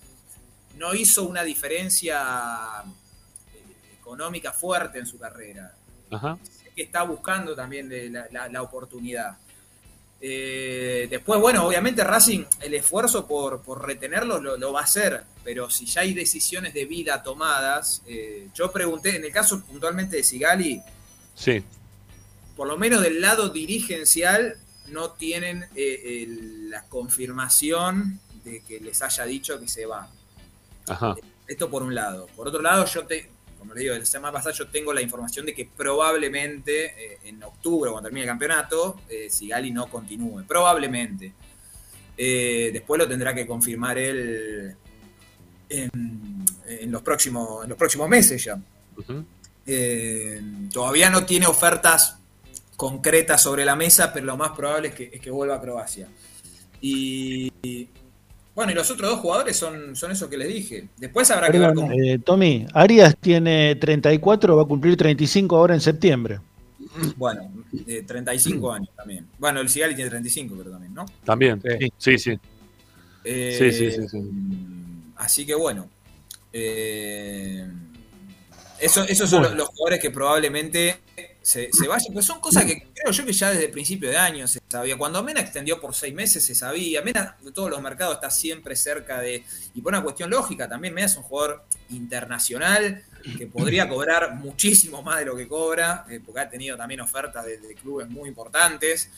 no 0.78 0.94
hizo 0.94 1.24
una 1.24 1.44
diferencia 1.44 2.82
eh, 3.54 3.64
económica 4.00 4.52
fuerte 4.52 5.00
en 5.00 5.06
su 5.06 5.18
carrera. 5.20 5.74
Ajá. 6.12 6.38
Sé 6.44 6.72
que 6.76 6.84
está 6.84 7.04
buscando 7.04 7.56
también 7.56 7.88
de 7.90 8.10
la, 8.10 8.28
la- 8.32 8.50
la 8.50 8.62
oportunidad. 8.62 9.38
Eh, 10.26 11.08
después, 11.10 11.40
bueno, 11.42 11.66
obviamente 11.68 12.02
Racing, 12.04 12.46
el 12.62 12.74
esfuerzo 12.76 13.28
por, 13.28 13.62
por 13.62 13.86
retenerlo 13.86 14.40
lo, 14.40 14.56
lo 14.56 14.72
va 14.72 14.80
a 14.80 14.84
hacer, 14.86 15.24
pero 15.44 15.70
si 15.70 15.86
ya 15.86 16.02
hay 16.02 16.14
decisiones 16.14 16.74
de 16.74 16.86
vida 16.86 17.22
tomadas, 17.22 18.02
eh, 18.08 18.48
yo 18.54 18.72
pregunté, 18.72 19.18
en 19.18 19.26
el 19.26 19.32
caso 19.34 19.62
puntualmente 19.62 20.16
de 20.18 20.24
Sigali, 20.24 20.82
Sí. 21.36 21.62
por 22.56 22.68
lo 22.70 22.78
menos 22.78 23.02
del 23.02 23.20
lado 23.20 23.50
dirigencial, 23.50 24.56
no 24.88 25.12
tienen 25.12 25.66
eh, 25.76 26.24
el- 26.24 26.70
la 26.70 26.84
confirmación 26.84 28.20
de 28.44 28.62
que 28.62 28.80
les 28.80 29.02
haya 29.02 29.26
dicho 29.26 29.60
que 29.60 29.68
se 29.68 29.86
va. 29.86 30.10
Ajá. 30.88 31.16
Esto 31.48 31.70
por 31.70 31.84
un 31.84 31.94
lado. 31.96 32.28
Por 32.36 32.48
otro 32.48 32.62
lado, 32.62 32.86
yo 32.86 33.06
te, 33.06 33.30
como 33.60 33.74
le 33.74 33.82
digo, 33.82 33.96
la 33.96 34.06
semana 34.06 34.34
pasada 34.34 34.54
yo 34.56 34.68
tengo 34.68 34.92
la 34.94 35.02
información 35.02 35.46
de 35.46 35.54
que 35.54 35.66
probablemente 35.66 36.86
eh, 37.14 37.20
en 37.26 37.42
octubre, 37.44 37.90
cuando 37.92 38.08
termine 38.08 38.24
el 38.26 38.30
campeonato, 38.30 39.02
eh, 39.10 39.30
Sigali 39.30 39.72
no 39.72 39.90
continúe. 39.90 40.44
Probablemente. 40.48 41.34
Después 42.16 43.00
lo 43.00 43.08
tendrá 43.08 43.34
que 43.34 43.48
confirmar 43.48 43.98
él 43.98 44.76
en, 45.70 46.46
en 46.68 46.92
los, 46.92 47.02
próximos, 47.02 47.64
en 47.64 47.70
los 47.70 47.78
próximos 47.78 48.08
meses 48.08 48.44
ya. 48.44 48.60
Eh, 49.66 50.42
todavía 50.72 51.10
no 51.10 51.26
tiene 51.26 51.48
ofertas 51.48 52.18
concretas 52.76 53.42
sobre 53.42 53.66
la 53.66 53.76
mesa, 53.76 54.12
pero 54.14 54.26
lo 54.26 54.38
más 54.38 54.52
probable 54.52 54.90
es 54.90 54.96
que, 54.96 55.10
es 55.14 55.22
que 55.22 55.32
vuelva 55.32 55.56
a 55.56 55.62
Croacia. 55.62 56.08
Y, 56.82 57.52
y, 57.64 57.88
bueno, 58.56 58.72
y 58.72 58.76
los 58.76 58.90
otros 58.92 59.10
dos 59.12 59.20
jugadores 59.20 59.56
son, 59.56 59.96
son 59.96 60.12
esos 60.12 60.30
que 60.30 60.38
les 60.38 60.48
dije. 60.48 60.88
Después 60.98 61.30
habrá 61.32 61.50
que 61.50 61.60
ver 61.60 61.74
cómo. 61.74 61.92
eh, 61.92 62.20
Tommy, 62.24 62.66
Arias 62.74 63.16
tiene 63.20 63.76
34, 63.76 64.56
va 64.56 64.64
a 64.64 64.66
cumplir 64.66 64.98
35 64.98 65.56
ahora 65.58 65.74
en 65.76 65.82
septiembre. 65.82 66.40
Bueno, 67.16 67.50
eh, 67.88 68.04
35 68.06 68.72
años 68.74 68.90
también. 68.96 69.26
Bueno, 69.40 69.62
el 69.62 69.70
Sigali 69.70 69.96
tiene 69.96 70.10
35, 70.10 70.56
pero 70.58 70.72
también, 70.72 70.94
¿no? 70.94 71.06
También. 71.24 71.62
Sí, 71.98 72.18
sí. 72.18 72.38
Eh, 73.24 73.56
Sí, 73.58 73.72
sí, 73.72 73.92
sí, 73.92 74.08
sí. 74.10 74.22
Así 75.16 75.46
que 75.46 75.56
bueno. 75.56 75.88
eh, 76.52 77.66
eso- 78.80 79.04
esos 79.04 79.30
son 79.30 79.40
Bueno. 79.42 79.56
los, 79.56 79.66
los 79.66 79.68
jugadores 79.70 80.00
que 80.02 80.12
probablemente 80.12 80.98
se, 81.44 81.70
se 81.72 81.88
vayan. 81.88 82.12
Pues 82.14 82.26
son 82.26 82.40
cosas 82.40 82.66
que 82.66 82.92
creo 82.94 83.12
yo 83.12 83.26
que 83.26 83.34
ya 83.34 83.52
desde 83.52 83.66
el 83.66 83.72
principio 83.72 84.10
de 84.10 84.18
año 84.18 84.48
se 84.48 84.60
sabía. 84.68 84.98
Cuando 84.98 85.22
Mena 85.22 85.42
extendió 85.42 85.80
por 85.80 85.94
seis 85.94 86.14
meses 86.14 86.44
se 86.44 86.56
sabía. 86.56 87.02
Mena 87.04 87.38
de 87.42 87.52
todos 87.52 87.70
los 87.70 87.82
mercados 87.82 88.16
está 88.16 88.32
siempre 88.32 88.76
cerca 88.76 89.20
de. 89.20 89.44
Y 89.76 89.82
por 89.82 89.92
una 89.94 90.02
cuestión 90.02 90.30
lógica, 90.32 90.68
también 90.68 90.94
Mena 90.96 91.06
es 91.08 91.16
un 91.18 91.24
jugador 91.24 91.66
internacional 91.90 93.04
que 93.38 93.48
podría 93.48 93.88
cobrar 93.88 94.36
muchísimo 94.36 95.02
más 95.02 95.20
de 95.20 95.26
lo 95.26 95.36
que 95.36 95.48
cobra, 95.48 96.06
eh, 96.10 96.20
porque 96.26 96.42
ha 96.42 96.50
tenido 96.50 96.76
también 96.76 97.02
ofertas 97.02 97.46
de, 97.46 97.58
de 97.58 97.76
clubes 97.76 98.10
muy 98.10 98.28
importantes. 98.30 99.10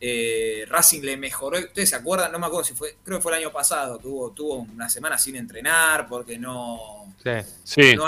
Eh, 0.00 0.64
Racing 0.68 1.00
le 1.02 1.16
mejoró, 1.16 1.58
ustedes 1.58 1.90
se 1.90 1.96
acuerdan, 1.96 2.30
no 2.30 2.38
me 2.38 2.46
acuerdo 2.46 2.64
si 2.64 2.74
fue, 2.74 2.98
creo 3.02 3.18
que 3.18 3.22
fue 3.22 3.32
el 3.32 3.38
año 3.38 3.50
pasado, 3.50 3.98
tuvo, 3.98 4.30
tuvo 4.30 4.58
una 4.58 4.88
semana 4.88 5.18
sin 5.18 5.34
entrenar 5.34 6.06
porque 6.08 6.38
no, 6.38 7.14
Sí. 7.64 7.96
no 7.96 8.06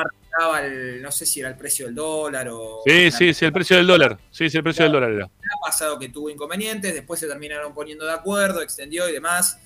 el, 0.63 1.03
no 1.03 1.11
sé 1.11 1.27
si 1.27 1.41
era 1.41 1.49
el 1.49 1.57
precio 1.57 1.87
del 1.87 1.95
dólar 1.95 2.49
o... 2.51 2.81
Sí, 2.87 3.11
sí, 3.11 3.35
sí, 3.35 3.45
el 3.45 3.53
precio 3.53 3.77
del 3.77 3.87
dólar. 3.87 4.19
Sí, 4.31 4.49
sí, 4.49 4.57
el 4.57 4.63
precio 4.63 4.85
del 4.85 4.93
dólar 4.93 5.13
era. 5.13 5.25
ha 5.27 5.67
pasado 5.67 5.99
que 5.99 6.09
tuvo 6.09 6.31
inconvenientes, 6.31 6.95
después 6.95 7.21
se 7.21 7.27
terminaron 7.27 7.75
poniendo 7.75 8.07
de 8.07 8.13
acuerdo, 8.13 8.63
extendió 8.63 9.09
y 9.09 9.13
demás. 9.13 9.59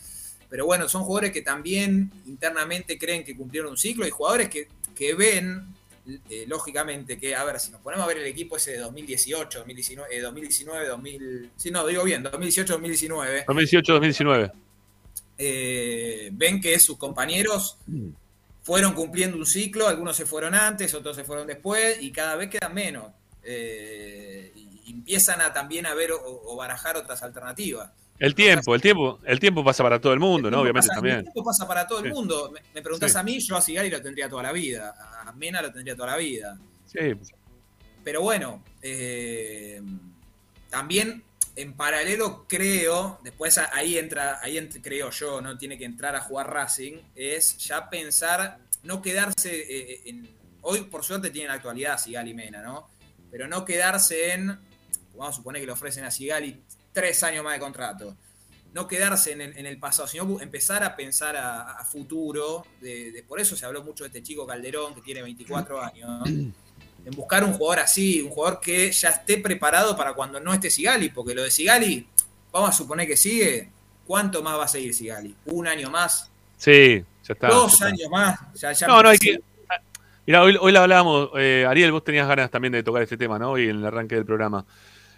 Pero 0.49 0.67
bueno, 0.67 0.89
son 0.89 1.05
jugadores 1.05 1.33
que 1.33 1.43
también 1.43 2.11
internamente 2.27 2.99
creen 2.99 3.25
que 3.25 3.37
cumplieron 3.37 3.71
un 3.73 3.77
ciclo 3.77 4.07
y 4.07 4.11
jugadores 4.11 4.49
que, 4.49 4.69
que 4.95 5.15
ven, 5.15 5.67
eh, 6.31 6.45
lógicamente, 6.47 7.19
que, 7.19 7.35
a 7.35 7.45
ver, 7.45 7.59
si 7.59 7.71
nos 7.73 7.81
ponemos 7.81 8.05
a 8.05 8.09
ver 8.09 8.19
el 8.19 8.27
equipo 8.27 8.57
ese 8.57 8.73
de 8.73 8.79
2018, 8.79 9.59
2019, 9.59 10.17
eh, 10.17 10.21
2019 10.21 10.87
2000, 10.87 11.51
sí, 11.57 11.71
no, 11.71 11.87
digo 11.87 12.05
bien, 12.05 12.23
2018, 12.23 12.73
2019, 12.75 13.47
2018-2019. 13.47 14.53
eh, 15.39 16.31
ven 16.33 16.61
que 16.61 16.79
sus 16.79 16.99
compañeros 16.99 17.79
fueron 18.65 18.95
cumpliendo 18.95 19.37
un 19.37 19.47
ciclo, 19.47 19.87
algunos 19.87 20.17
se 20.17 20.27
fueron 20.27 20.55
antes, 20.55 20.93
otros 20.95 21.15
se 21.15 21.23
fueron 21.23 21.47
después, 21.47 22.03
y 22.03 22.11
cada 22.11 22.35
vez 22.35 22.51
quedan 22.51 22.75
menos. 22.75 23.13
eh, 23.45 24.53
y 24.57 24.91
empiezan 24.91 25.41
a 25.41 25.53
también 25.53 25.87
a 25.87 25.95
ver 25.95 26.13
o, 26.13 26.19
o 26.25 26.57
barajar 26.57 26.97
otras 26.97 27.23
alternativas. 27.23 27.91
El 28.19 28.35
tiempo, 28.35 28.75
el 28.75 28.81
tiempo, 28.81 29.19
el 29.25 29.39
tiempo 29.41 29.65
pasa 29.65 29.83
para 29.83 30.01
todo 30.01 30.13
el 30.13 30.21
mundo, 30.21 30.51
¿no? 30.51 30.61
Obviamente 30.61 30.89
pasa- 30.89 30.95
también. 30.97 31.17
El 31.19 31.23
tiempo 31.25 31.45
pasa 31.45 31.67
para 31.69 31.87
todo 31.87 31.99
el 32.01 32.11
mundo. 32.13 32.51
Me, 32.53 32.61
me 32.75 32.81
preguntás 32.83 33.13
Sí. 33.13 33.19
a 33.19 33.23
mí, 33.23 33.39
yo 33.41 33.57
a 33.57 33.61
Sigali 33.61 33.91
lo 33.91 34.01
tendría 34.01 34.29
toda 34.29 34.43
la 34.45 34.53
vida. 34.53 34.95
A 35.27 35.33
Mena 35.33 35.61
lo 35.63 35.73
tendría 35.73 35.95
toda 35.97 36.13
la 36.13 36.17
vida. 36.17 36.59
Sí. 36.87 36.99
Pero 38.05 38.21
bueno, 38.23 38.63
eh, 38.83 39.83
también 40.71 41.23
en 41.57 41.75
paralelo 41.75 42.47
creo, 42.49 43.21
después 43.23 43.59
ahí 43.59 43.99
entra, 43.99 44.41
ahí 44.43 44.69
creo 44.83 45.11
yo, 45.11 45.41
no 45.41 45.57
tiene 45.57 45.79
que 45.79 45.85
entrar 45.85 46.15
a 46.17 46.21
jugar 46.21 46.51
Racing, 46.53 46.95
es 47.15 47.57
ya 47.59 47.89
pensar, 47.89 48.59
no 48.83 49.01
quedarse 49.01 49.55
eh, 49.55 50.03
en. 50.07 50.35
Hoy 50.63 50.83
por 50.85 51.05
suerte 51.05 51.31
tiene 51.31 51.49
la 51.49 51.55
actualidad 51.55 51.99
Sigali 51.99 52.31
y 52.31 52.35
Mena, 52.35 52.63
¿no? 52.63 52.89
Pero 53.31 53.47
no 53.49 53.65
quedarse 53.65 54.33
en. 54.33 54.47
Vamos 55.17 55.29
a 55.29 55.33
suponer 55.33 55.61
que 55.61 55.67
le 55.67 55.73
ofrecen 55.73 56.05
a 56.05 56.11
Sigali 56.11 56.63
tres 56.93 57.23
años 57.23 57.45
más 57.45 57.55
de 57.55 57.61
contrato. 57.61 58.17
No 58.73 58.89
quedarse 58.89 59.33
en 59.33 59.41
el, 59.41 59.57
en 59.57 59.67
el 59.67 59.79
pasado, 59.79 60.09
sino 60.09 60.41
empezar 60.41 60.83
a 60.83 60.97
pensar 60.97 61.37
a, 61.37 61.73
a 61.79 61.85
futuro. 61.85 62.67
De, 62.81 63.13
de- 63.13 63.23
por 63.23 63.39
eso 63.41 63.57
se 63.57 63.65
habló 63.65 63.85
mucho 63.85 64.03
de 64.05 64.09
este 64.09 64.23
chico 64.23 64.45
Calderón, 64.47 64.95
que 64.95 65.03
tiene 65.03 65.23
24 65.23 65.81
años. 65.85 66.29
En 67.05 67.13
buscar 67.15 67.45
un 67.45 67.53
jugador 67.53 67.81
así, 67.85 68.23
un 68.23 68.31
jugador 68.31 68.61
que 68.61 68.91
ya 68.91 69.11
esté 69.11 69.39
preparado 69.39 69.97
para 69.97 70.15
cuando 70.15 70.41
no 70.41 70.53
esté 70.55 70.71
Sigali, 70.71 71.11
porque 71.11 71.35
lo 71.35 71.43
de 71.43 71.51
Sigali, 71.51 72.07
vamos 72.53 72.71
a 72.71 72.73
suponer 72.73 73.07
que 73.07 73.17
sigue. 73.17 73.69
¿Cuánto 74.07 74.43
más 74.43 74.59
va 74.59 74.65
a 74.65 74.69
seguir 74.69 74.93
Sigali? 74.95 75.35
¿Un 75.47 75.67
año 75.67 75.91
más? 75.91 76.31
Sí, 76.57 77.03
ya 77.27 77.33
está. 77.35 77.49
¿Dos 77.49 77.79
ya 77.79 77.87
está. 77.87 77.87
años 77.87 78.09
más? 78.11 78.39
Ya- 78.55 78.73
ya 78.73 78.87
No, 78.87 79.03
no, 79.03 79.09
hay 79.09 79.19
que. 79.19 79.41
Mira, 80.27 80.43
hoy, 80.43 80.57
hoy 80.59 80.73
lo 80.73 80.81
hablábamos, 80.81 81.31
eh, 81.37 81.67
Ariel, 81.69 81.93
vos 81.93 82.03
tenías 82.03 82.27
ganas 82.27 82.51
también 82.51 82.73
de 82.73 82.83
tocar 82.83 83.03
este 83.03 83.17
tema, 83.19 83.39
¿no? 83.39 83.51
Hoy 83.53 83.69
en 83.69 83.77
el 83.77 83.85
arranque 83.87 84.15
del 84.15 84.25
programa. 84.25 84.65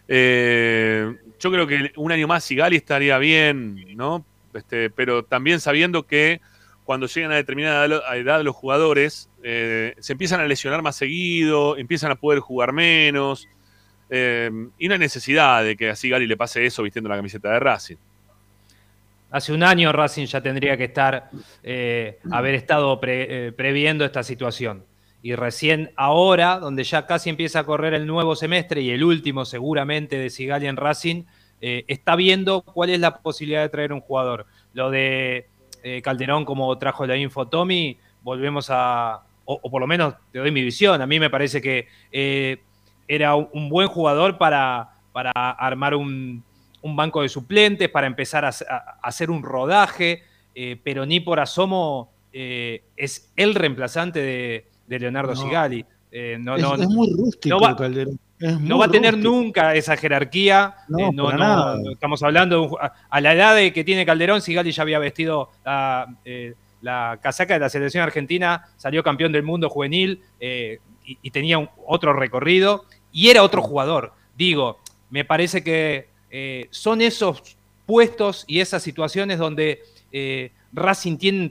Eh, 0.09 1.17
yo 1.39 1.51
creo 1.51 1.67
que 1.67 1.93
un 1.97 2.13
año 2.13 2.27
más 2.27 2.45
Sigali 2.45 2.77
estaría 2.77 3.19
bien, 3.19 3.97
¿no? 3.97 4.25
Este, 4.55 4.91
pero 4.91 5.25
también 5.25 5.61
sabiendo 5.61 6.07
que 6.07 6.41
cuando 6.85 7.07
llegan 7.07 7.33
a 7.33 7.37
determinada 7.37 7.85
edad 8.17 8.43
los 8.43 8.55
jugadores 8.57 9.29
eh, 9.49 9.95
se 10.01 10.13
empiezan 10.13 10.41
a 10.41 10.45
lesionar 10.45 10.83
más 10.83 10.97
seguido, 10.97 11.77
empiezan 11.77 12.11
a 12.11 12.17
poder 12.17 12.41
jugar 12.41 12.73
menos, 12.73 13.49
eh, 14.09 14.51
y 14.79 14.89
no 14.89 14.95
hay 14.95 15.01
necesidad 15.01 15.65
de 15.65 15.77
que 15.77 15.91
a 15.91 15.97
Sigali 15.97 16.27
le 16.27 16.37
pase 16.37 16.65
eso 16.65 16.83
vistiendo 16.83 17.09
la 17.09 17.17
camiseta 17.17 17.51
de 17.51 17.61
Racing. 17.61 17.97
Hace 19.31 19.53
un 19.53 19.63
año 19.63 19.93
Racing 19.93 20.27
ya 20.27 20.41
tendría 20.41 20.77
que 20.77 20.85
estar, 20.85 21.31
eh, 21.63 22.19
haber 22.31 22.55
estado 22.55 22.99
eh, 23.03 23.53
previendo 23.57 24.05
esta 24.05 24.23
situación. 24.23 24.85
Y 25.23 25.35
recién 25.35 25.91
ahora, 25.97 26.59
donde 26.61 26.85
ya 26.85 27.07
casi 27.07 27.31
empieza 27.31 27.61
a 27.61 27.65
correr 27.65 27.95
el 27.95 28.07
nuevo 28.07 28.37
semestre 28.37 28.81
y 28.81 28.91
el 28.91 29.03
último 29.03 29.45
seguramente 29.45 30.19
de 30.19 30.31
Sigali 30.31 30.67
en 30.67 30.77
Racing, 30.77 31.25
está 31.59 32.15
viendo 32.17 32.61
cuál 32.61 32.91
es 32.91 33.01
la 33.01 33.19
posibilidad 33.19 33.63
de 33.63 33.71
traer 33.71 33.93
un 33.93 34.01
jugador. 34.01 34.47
Lo 34.73 34.91
de 34.91 35.49
Calderón, 36.03 36.45
como 36.45 36.77
trajo 36.79 37.07
la 37.07 37.17
info 37.17 37.49
Tommy, 37.49 37.99
volvemos 38.23 38.69
a, 38.71 39.25
o, 39.47 39.59
o 39.63 39.71
por 39.71 39.81
lo 39.81 39.87
menos 39.87 40.15
te 40.33 40.39
doy 40.39 40.51
mi 40.51 40.63
visión, 40.63 41.01
a 41.01 41.07
mí 41.07 41.19
me 41.19 41.31
parece 41.31 41.63
que 41.63 41.89
eh, 42.13 42.59
era 43.09 43.35
un 43.37 43.69
buen 43.71 43.89
jugador 43.89 44.37
para, 44.37 44.91
para 45.13 45.31
armar 45.33 45.95
un, 45.95 46.45
un 46.83 46.97
banco 46.97 47.23
de 47.23 47.29
suplentes, 47.31 47.89
para 47.89 48.07
empezar 48.07 48.45
a, 48.45 48.49
hacer 49.03 49.31
un 49.31 49.43
rodaje, 49.43 50.23
eh, 50.55 50.79
pero 50.85 51.07
ni 51.07 51.21
por 51.21 51.41
asomo 51.41 52.13
eh, 52.33 52.83
es 52.97 53.33
el 53.37 53.55
reemplazante 53.55 54.21
de, 54.21 54.67
de 54.87 54.99
Leonardo 54.99 55.35
No. 55.35 55.41
Sigali. 55.41 55.85
No, 56.41 56.57
es, 56.57 56.63
no, 56.63 56.75
es 56.77 56.89
muy 56.89 57.13
rústico 57.13 57.57
no 57.57 57.61
va- 57.63 57.77
Calderón. 57.77 58.19
Es 58.39 58.61
no 58.61 58.79
va 58.79 58.87
a 58.87 58.91
tener 58.91 59.15
rústico. 59.15 59.33
nunca 59.35 59.75
esa 59.75 59.97
jerarquía. 59.97 60.75
No, 60.89 61.09
eh, 61.31 61.93
estamos 61.93 62.23
hablando 62.23 62.61
de 62.61 62.67
un 62.69 62.75
a, 62.81 62.93
a 63.09 63.21
la 63.21 63.33
edad 63.35 63.55
de 63.55 63.73
que 63.73 63.85
tiene 63.85 64.05
Calderón, 64.07 64.41
Sigali 64.43 64.73
ya 64.73 64.83
había 64.83 64.99
vestido 64.99 65.51
la, 65.65 66.07
eh, 66.25 66.55
la 66.83 67.19
casaca 67.23 67.55
de 67.55 67.61
la 67.61 67.69
selección 67.69 68.03
argentina, 68.03 68.69
salió 68.77 69.03
campeón 69.03 69.33
del 69.33 69.43
mundo 69.43 69.69
juvenil 69.71 70.23
eh, 70.41 70.79
y, 71.05 71.19
y 71.23 71.31
tenía 71.31 71.59
un- 71.59 71.69
otro 71.87 72.13
recorrido 72.13 72.85
y 73.13 73.29
era 73.29 73.43
otro 73.43 73.63
jugador. 73.63 74.13
Digo, 74.37 74.79
me 75.11 75.25
parece 75.25 75.63
que 75.65 76.09
eh, 76.31 76.67
son 76.71 77.01
esos 77.01 77.57
puestos 77.87 78.45
y 78.47 78.61
esas 78.61 78.83
situaciones 78.83 79.39
donde 79.39 79.81
eh, 80.13 80.53
Racing 80.73 81.17
tiene 81.17 81.49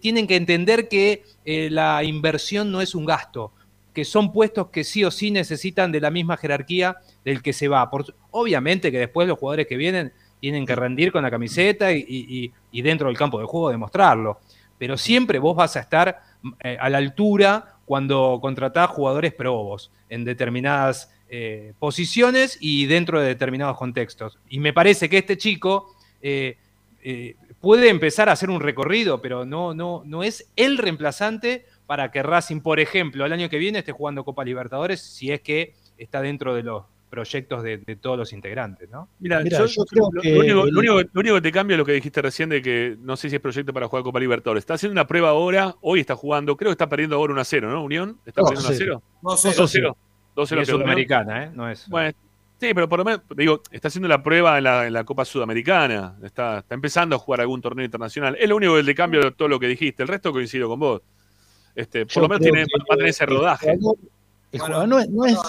tienen 0.00 0.26
que 0.26 0.36
entender 0.36 0.88
que 0.88 1.22
la 1.44 2.02
inversión 2.02 2.72
no 2.72 2.80
es 2.80 2.94
un 2.94 3.04
gasto, 3.04 3.52
que 3.92 4.04
son 4.04 4.32
puestos 4.32 4.68
que 4.70 4.82
sí 4.82 5.04
o 5.04 5.10
sí 5.10 5.30
necesitan 5.30 5.92
de 5.92 6.00
la 6.00 6.10
misma 6.10 6.36
jerarquía 6.36 6.96
del 7.24 7.42
que 7.42 7.52
se 7.52 7.68
va. 7.68 7.88
Por- 7.90 8.14
obviamente 8.32 8.90
que 8.90 8.98
después 8.98 9.28
los 9.28 9.38
jugadores 9.38 9.66
que 9.68 9.76
vienen 9.76 10.12
tienen 10.40 10.66
que 10.66 10.74
rendir 10.74 11.12
con 11.12 11.22
la 11.22 11.30
camiseta 11.30 11.92
y, 11.92 12.04
y- 12.08 12.52
y 12.72 12.82
dentro 12.82 13.06
del 13.08 13.16
campo 13.16 13.38
de 13.38 13.44
juego 13.46 13.70
demostrarlo. 13.70 14.40
Pero 14.78 14.96
siempre 14.96 15.38
vos 15.38 15.56
vas 15.56 15.76
a 15.76 15.80
estar 15.80 16.20
eh, 16.60 16.76
a 16.80 16.88
la 16.90 16.98
altura 16.98 17.76
cuando 17.84 18.38
contratás 18.40 18.90
jugadores 18.90 19.32
probos 19.32 19.90
en 20.08 20.24
determinadas 20.24 21.12
eh, 21.28 21.72
posiciones 21.78 22.58
y 22.60 22.86
dentro 22.86 23.20
de 23.20 23.28
determinados 23.28 23.76
contextos. 23.76 24.38
Y 24.48 24.58
me 24.58 24.72
parece 24.72 25.08
que 25.08 25.18
este 25.18 25.36
chico 25.36 25.94
eh, 26.22 26.56
puede 27.60 27.88
empezar 27.88 28.28
a 28.28 28.32
hacer 28.32 28.50
un 28.50 28.60
recorrido, 28.60 29.20
pero 29.20 29.44
no, 29.44 29.74
no, 29.74 30.02
no 30.04 30.22
es 30.22 30.50
el 30.56 30.78
reemplazante 30.78 31.66
para 31.86 32.10
que 32.10 32.22
Racing, 32.22 32.60
por 32.60 32.80
ejemplo, 32.80 33.26
el 33.26 33.32
año 33.32 33.50
que 33.50 33.58
viene 33.58 33.80
esté 33.80 33.92
jugando 33.92 34.24
Copa 34.24 34.44
Libertadores, 34.44 35.02
si 35.02 35.30
es 35.30 35.40
que 35.40 35.74
está 35.98 36.22
dentro 36.22 36.54
de 36.54 36.62
los 36.62 36.84
proyectos 37.14 37.62
de, 37.62 37.78
de 37.78 37.96
todos 37.96 38.18
los 38.18 38.32
integrantes, 38.32 38.90
¿no? 38.90 39.08
Mira, 39.20 39.42
yo, 39.44 39.66
yo 39.66 39.84
creo 39.84 40.08
lo, 40.12 40.20
que 40.20 40.30
lo 40.32 40.40
único, 40.40 40.64
el- 40.64 40.70
lo 40.74 40.80
único- 40.80 41.10
lo 41.12 41.20
único 41.20 41.34
que 41.36 41.40
te 41.42 41.52
cambia 41.52 41.74
es 41.74 41.78
lo 41.78 41.84
que 41.84 41.92
dijiste 41.92 42.20
recién 42.20 42.48
de 42.48 42.60
que 42.60 42.96
no 43.00 43.16
sé 43.16 43.30
si 43.30 43.36
es 43.36 43.40
proyecto 43.42 43.72
para 43.72 43.86
jugar 43.88 44.02
Copa 44.04 44.18
Libertadores. 44.20 44.62
Está 44.62 44.74
haciendo 44.74 44.92
una 44.92 45.06
prueba 45.06 45.30
ahora, 45.30 45.74
hoy 45.80 46.00
está 46.00 46.16
jugando, 46.16 46.56
creo 46.56 46.70
que 46.70 46.72
está 46.74 46.88
perdiendo 46.88 47.16
ahora 47.16 47.32
1 47.32 47.40
a 47.40 47.44
0, 47.44 47.70
¿no? 47.70 47.82
Unión, 47.84 48.18
está 48.26 48.42
No, 48.42 48.48
perdiendo 48.48 48.68
1 48.68 48.74
a 48.74 48.78
0. 48.78 49.02
2-0. 49.22 49.54
2 49.54 49.60
a 49.60 49.68
0. 49.68 49.96
2 50.36 50.52
a 50.52 50.54
Y 50.54 50.56
0 50.56 50.60
es 50.62 50.66
quedó 50.68 50.76
Unión. 50.76 50.86
sudamericana, 50.86 51.44
¿eh? 51.44 51.50
No 51.54 51.70
es. 51.70 51.88
Bueno, 51.88 52.10
sí, 52.60 52.74
pero 52.74 52.88
por 52.88 52.98
lo 52.98 53.04
menos, 53.04 53.20
digo, 53.36 53.62
está 53.70 53.88
haciendo 53.88 54.08
la 54.08 54.22
prueba 54.22 54.58
en 54.58 54.64
la, 54.64 54.86
en 54.86 54.92
la 54.92 55.04
Copa 55.04 55.24
Sudamericana. 55.24 56.16
Está, 56.22 56.58
está 56.58 56.74
empezando 56.74 57.16
a 57.16 57.18
jugar 57.18 57.40
algún 57.40 57.60
torneo 57.62 57.84
internacional. 57.84 58.36
Es 58.38 58.48
lo 58.48 58.56
único 58.56 58.76
del 58.76 58.86
de 58.86 58.94
cambio 58.94 59.20
de 59.22 59.30
todo 59.30 59.48
lo 59.48 59.60
que 59.60 59.68
dijiste. 59.68 60.02
El 60.02 60.08
resto 60.08 60.32
coincido 60.32 60.68
con 60.68 60.80
vos. 60.80 61.02
Este, 61.76 62.06
por 62.06 62.14
Yo 62.14 62.20
lo 62.22 62.28
menos 62.28 62.42
tiene, 62.42 62.64
que 62.66 62.72
va 62.88 62.94
a 62.94 62.96
tener 62.96 63.10
ese 63.10 63.24
el 63.24 63.30
rodaje. 63.30 63.76
jugador- 63.76 63.98
El 64.54 64.60
Bueno, 64.60 64.74
jugador 64.76 64.88
no, 64.88 64.98
es- 65.00 65.08
no 65.10 65.26
es, 65.26 65.32
no, 65.34 65.40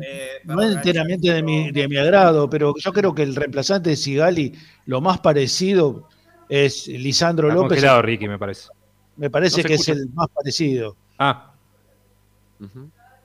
este, 0.00 0.06
eh, 0.06 0.28
no 0.44 0.62
es 0.62 0.76
enteramente 0.76 1.32
de 1.32 1.42
mi, 1.42 1.72
de 1.72 1.88
mi 1.88 1.96
agrado, 1.96 2.50
pero 2.50 2.74
yo 2.78 2.92
creo 2.92 3.14
que 3.14 3.22
el 3.22 3.34
reemplazante 3.34 3.90
de 3.90 3.96
Sigali, 3.96 4.52
lo 4.86 5.00
más 5.00 5.20
parecido 5.20 6.08
es 6.50 6.86
Lisandro 6.86 7.48
Está 7.48 7.54
López. 7.54 7.68
congelado 7.70 8.02
Ricky, 8.02 8.28
me 8.28 8.38
parece. 8.38 8.68
Me 9.16 9.30
parece 9.30 9.62
que 9.64 9.74
escucha. 9.74 9.92
es 9.92 9.98
el 9.98 10.08
más 10.10 10.28
parecido. 10.28 10.96
Ah. 11.18 11.54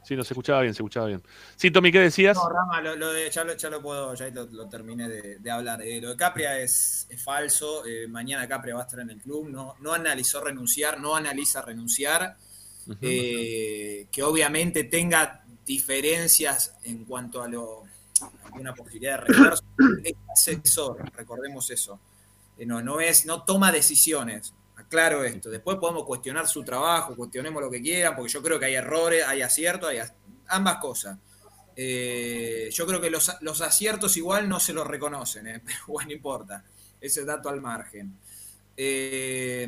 Sí, 0.03 0.15
no 0.15 0.23
se 0.23 0.33
escuchaba 0.33 0.61
bien, 0.61 0.73
se 0.73 0.81
escuchaba 0.81 1.07
bien. 1.07 1.21
Sí, 1.57 1.69
Tommy, 1.69 1.91
¿qué 1.91 1.99
decías? 1.99 2.37
No, 2.37 2.47
Rama, 2.47 2.79
lo, 2.81 2.95
lo 2.95 3.11
de, 3.11 3.29
ya, 3.29 3.43
lo, 3.43 3.53
ya 3.57 3.69
lo 3.69 3.81
puedo, 3.81 4.13
ya 4.13 4.29
lo, 4.29 4.45
lo 4.45 4.69
terminé 4.69 5.09
de, 5.09 5.39
de 5.39 5.51
hablar. 5.51 5.81
Eh, 5.81 5.99
lo 5.99 6.09
de 6.11 6.15
Capria 6.15 6.57
es, 6.57 7.05
es 7.09 7.21
falso. 7.21 7.85
eh, 7.85 8.07
mañana 8.07 8.47
Capria 8.47 8.75
va 8.75 8.81
a 8.81 8.83
estar 8.85 9.01
en 9.01 9.09
el 9.09 9.17
club. 9.17 9.49
No, 9.49 9.75
no 9.81 9.93
analizó 9.93 10.39
renunciar, 10.41 11.01
no 11.01 11.13
analiza 11.17 11.61
renunciar. 11.61 12.37
Eh, 13.01 14.07
que 14.11 14.23
obviamente 14.23 14.85
tenga 14.85 15.43
diferencias 15.65 16.75
en 16.83 17.03
cuanto 17.03 17.41
a 17.41 17.47
lo 17.47 17.83
alguna 18.45 18.73
posibilidad 18.73 19.19
de 19.19 19.25
refuerzo. 19.25 19.63
Es 20.03 20.15
asesor, 20.31 21.11
recordemos 21.15 21.69
eso. 21.69 21.99
Eh, 22.57 22.65
no, 22.65 22.81
no 22.81 22.99
es, 22.99 23.25
no 23.25 23.43
toma 23.43 23.71
decisiones. 23.71 24.53
Aclaro 24.75 25.23
esto. 25.23 25.49
Después 25.49 25.77
podemos 25.77 26.03
cuestionar 26.05 26.47
su 26.47 26.63
trabajo, 26.63 27.15
cuestionemos 27.15 27.61
lo 27.61 27.69
que 27.69 27.81
quieran, 27.81 28.15
porque 28.15 28.31
yo 28.31 28.41
creo 28.41 28.59
que 28.59 28.65
hay 28.65 28.75
errores, 28.75 29.23
hay 29.25 29.41
aciertos, 29.41 29.89
hay 29.89 29.99
ambas 30.47 30.77
cosas. 30.77 31.17
Eh, 31.75 32.69
yo 32.71 32.87
creo 32.87 33.01
que 33.01 33.09
los, 33.09 33.31
los 33.41 33.61
aciertos 33.61 34.17
igual 34.17 34.49
no 34.49 34.59
se 34.59 34.73
los 34.73 34.87
reconocen, 34.87 35.61
pero 35.65 35.79
bueno, 35.87 36.09
no 36.09 36.15
importa. 36.15 36.63
Ese 36.99 37.25
dato 37.25 37.49
al 37.49 37.61
margen. 37.61 38.17
Eh, 38.75 39.67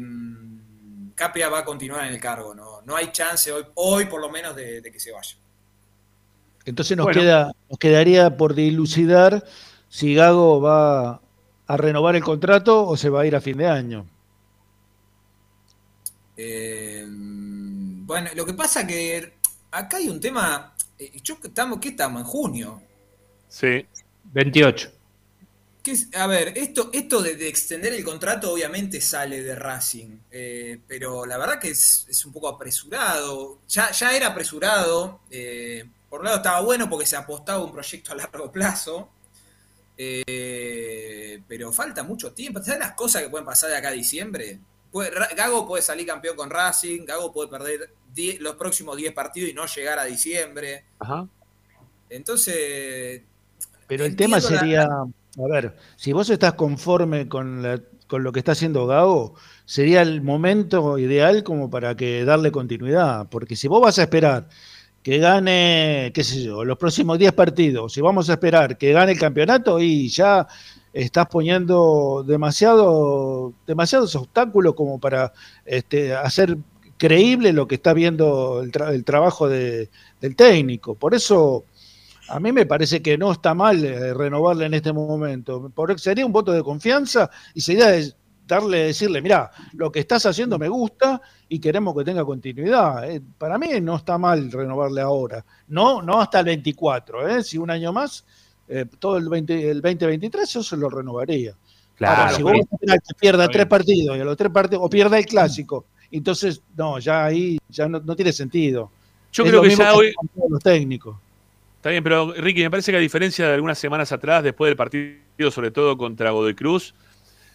Capria 1.20 1.50
va 1.50 1.60
a 1.60 1.66
continuar 1.66 2.06
en 2.08 2.14
el 2.14 2.20
cargo, 2.20 2.56
no, 2.56 2.82
no 2.86 2.96
hay 2.96 3.12
chance 3.12 3.52
hoy, 3.52 3.66
hoy 3.76 4.06
por 4.06 4.22
lo 4.22 4.30
menos 4.30 4.56
de, 4.56 4.80
de 4.80 4.90
que 4.90 5.00
se 5.02 5.12
vaya. 5.12 5.36
Entonces 6.64 6.96
nos, 6.96 7.08
Bueno. 7.08 7.20
queda, 7.22 7.52
nos 7.70 7.78
quedaría 7.78 8.38
por 8.38 8.54
dilucidar 8.54 9.44
si 9.90 10.14
Gago 10.16 10.62
va 10.62 11.22
a 11.68 11.78
renovar 11.78 12.16
el 12.16 12.24
contrato 12.24 12.86
o 12.88 12.96
se 12.96 13.10
va 13.10 13.22
a 13.22 13.26
ir 13.26 13.36
a 13.36 13.42
fin 13.42 13.58
de 13.58 13.68
año. 13.68 14.06
Eh, 16.38 17.06
bueno, 17.08 18.30
lo 18.36 18.46
que 18.46 18.54
pasa 18.54 18.88
que 18.88 19.34
acá 19.72 19.98
hay 19.98 20.08
un 20.10 20.20
tema. 20.22 20.74
eh, 20.98 21.12
Yo, 21.22 21.38
estamos, 21.44 21.80
¿Qué 21.80 21.90
estamos? 21.90 22.22
En 22.22 22.28
junio. 22.28 22.82
Sí. 23.50 23.86
28. 24.24 24.92
¿Qué 25.84 25.92
es? 25.92 26.10
A 26.14 26.28
ver, 26.28 26.58
esto, 26.58 26.90
esto 26.94 27.22
de, 27.22 27.36
de 27.36 27.48
extender 27.48 27.94
el 27.94 28.04
contrato 28.04 28.52
obviamente 28.52 29.00
sale 29.02 29.42
de 29.42 29.56
Racing, 29.56 30.18
eh, 30.32 30.80
pero 30.88 31.26
la 31.26 31.38
verdad 31.38 31.60
que 31.60 31.70
es, 31.70 32.06
es 32.10 32.26
un 32.26 32.34
poco 32.34 32.50
apresurado. 32.50 33.60
Ya, 33.70 33.90
ya 33.92 34.16
era 34.16 34.28
apresurado, 34.28 35.22
eh, 35.32 35.86
por 36.10 36.20
un 36.20 36.26
lado 36.26 36.38
estaba 36.38 36.60
bueno 36.62 36.90
porque 36.90 37.06
se 37.06 37.16
apostaba 37.16 37.64
un 37.64 37.72
proyecto 37.72 38.12
a 38.12 38.16
largo 38.16 38.52
plazo. 38.52 39.10
eh, 39.98 41.42
pero 41.48 41.72
falta 41.72 42.04
mucho 42.04 42.32
tiempo. 42.34 42.62
¿Sabes 42.64 42.80
las 42.80 42.94
cosas 42.94 43.22
que 43.24 43.30
pueden 43.30 43.46
pasar 43.46 43.70
de 43.70 43.78
acá 43.78 43.90
a 43.90 43.92
diciembre? 43.92 44.60
Puede- 44.92 45.12
Gago 45.36 45.68
puede 45.68 45.84
salir 45.84 46.08
campeón 46.08 46.36
con 46.36 46.50
Racing, 46.50 47.06
Gago 47.06 47.32
puede 47.32 47.50
perder 47.50 47.92
los 48.40 48.56
próximos 48.56 48.98
10 48.98 49.14
partidos 49.14 49.50
y 49.50 49.54
no 49.54 49.66
llegar 49.66 50.00
a 50.00 50.06
diciembre. 50.06 50.84
Ajá. 51.00 51.28
Entonces, 52.10 53.22
Pero 53.88 54.06
el 54.06 54.16
tema 54.16 54.38
la- 54.38 54.42
sería, 54.42 54.90
a 55.46 55.48
ver, 55.50 55.76
si 55.96 56.12
vos 56.14 56.30
estás 56.30 56.54
conforme 56.54 57.28
con, 57.30 57.64
con 58.08 58.24
lo 58.24 58.32
que 58.32 58.40
está 58.40 58.52
haciendo 58.54 58.86
Gago, 58.88 59.36
sería 59.66 60.02
el 60.02 60.22
momento 60.22 60.98
ideal 60.98 61.44
como 61.44 61.70
para 61.70 61.96
que 61.96 62.26
darle 62.26 62.52
continuidad, 62.52 63.28
porque 63.30 63.56
si 63.56 63.68
vos 63.68 63.82
vas 63.82 64.00
a 64.00 64.04
esperar 64.04 64.50
que 65.04 65.18
gane, 65.20 66.12
qué 66.14 66.24
sé 66.24 66.44
yo, 66.44 66.66
los 66.66 66.78
próximos 66.78 67.18
10 67.20 67.32
partidos, 67.34 67.94
si 67.94 68.02
vamos 68.02 68.30
a 68.30 68.34
esperar 68.34 68.78
que 68.78 68.92
gane 68.92 69.14
el 69.14 69.20
campeonato 69.20 69.80
y 69.80 70.10
ya 70.10 70.48
estás 70.94 71.28
poniendo 71.28 72.24
demasiado, 72.28 73.54
demasiados 73.68 74.16
obstáculos 74.16 74.74
como 74.76 75.00
para 75.00 75.32
este, 75.66 76.14
hacer 76.14 76.58
creíble 76.98 77.54
lo 77.54 77.68
que 77.68 77.76
está 77.76 77.94
viendo 77.94 78.62
el, 78.62 78.72
el 78.94 79.06
trabajo 79.06 79.48
de- 79.48 79.90
del 80.22 80.36
técnico. 80.36 80.96
Por 80.96 81.14
eso 81.16 81.66
a 82.30 82.40
mí 82.40 82.52
me 82.52 82.66
parece 82.66 83.02
que 83.02 83.18
no 83.18 83.32
está 83.32 83.54
mal 83.54 83.84
eh, 83.84 84.14
renovarle 84.14 84.66
en 84.66 84.74
este 84.74 84.94
momento. 84.94 85.70
Por- 85.74 86.00
sería 86.00 86.26
un 86.26 86.32
voto 86.32 86.52
de 86.52 86.64
confianza 86.64 87.30
y 87.54 87.62
sería 87.62 87.88
de- 87.88 88.14
darle, 88.48 88.86
decirle, 88.86 89.22
mira, 89.22 89.52
lo 89.74 89.92
que 89.92 90.00
estás 90.00 90.26
haciendo 90.26 90.58
me 90.58 90.68
gusta 90.70 91.22
y 91.48 91.60
queremos 91.60 91.96
que 91.96 92.04
tenga 92.04 92.26
continuidad. 92.26 93.10
Eh, 93.10 93.22
para 93.38 93.58
mí 93.58 93.68
no 93.82 93.96
está 93.98 94.18
mal 94.18 94.52
renovarle 94.52 95.02
ahora. 95.02 95.46
No, 95.68 96.02
no 96.02 96.20
hasta 96.20 96.40
el 96.40 96.46
24, 96.46 97.28
¿eh? 97.30 97.44
si 97.44 97.58
un 97.60 97.70
año 97.70 97.94
más, 97.94 98.26
eh, 98.68 98.86
todo 98.98 99.18
el, 99.18 99.30
20, 99.30 99.70
el 99.70 99.82
2023 99.82 100.50
yo 100.54 100.64
se 100.64 100.78
lo 100.78 100.90
renovaría. 100.90 101.54
Claro, 101.96 102.22
Ahora, 102.22 102.34
si 102.34 102.42
vos 102.44 102.54
que 102.54 103.14
pierda 103.20 103.48
tres 103.50 103.66
partidos 103.66 104.18
y 104.18 104.22
a 104.22 104.24
los 104.24 104.38
tres 104.38 104.52
partidos, 104.52 104.84
o 104.86 104.90
pierda 104.90 105.18
el 105.20 105.26
clásico, 105.26 105.86
entonces 106.12 106.62
no, 106.78 106.98
ya 106.98 107.26
ahí 107.26 107.60
ya 107.70 107.88
no, 107.90 108.00
no 108.00 108.16
tiene 108.16 108.32
sentido. 108.32 108.90
Yo 109.32 109.44
Es 109.44 109.50
creo 109.50 109.58
lo 109.60 109.64
que 109.64 109.68
mismo 109.70 109.84
ya 109.84 109.94
hoy. 109.94 110.14
los 110.50 110.64
técnicos. 110.64 111.18
Está 111.80 111.92
bien, 111.92 112.04
pero 112.04 112.34
Ricky, 112.34 112.62
me 112.62 112.70
parece 112.70 112.92
que 112.92 112.98
a 112.98 113.00
diferencia 113.00 113.48
de 113.48 113.54
algunas 113.54 113.80
semanas 113.80 114.12
atrás, 114.12 114.44
después 114.44 114.70
del 114.70 114.76
partido, 114.76 115.50
sobre 115.50 115.72
todo 115.72 115.98
contra 115.98 116.32
Godoy 116.32 116.54
Cruz, 116.54 116.94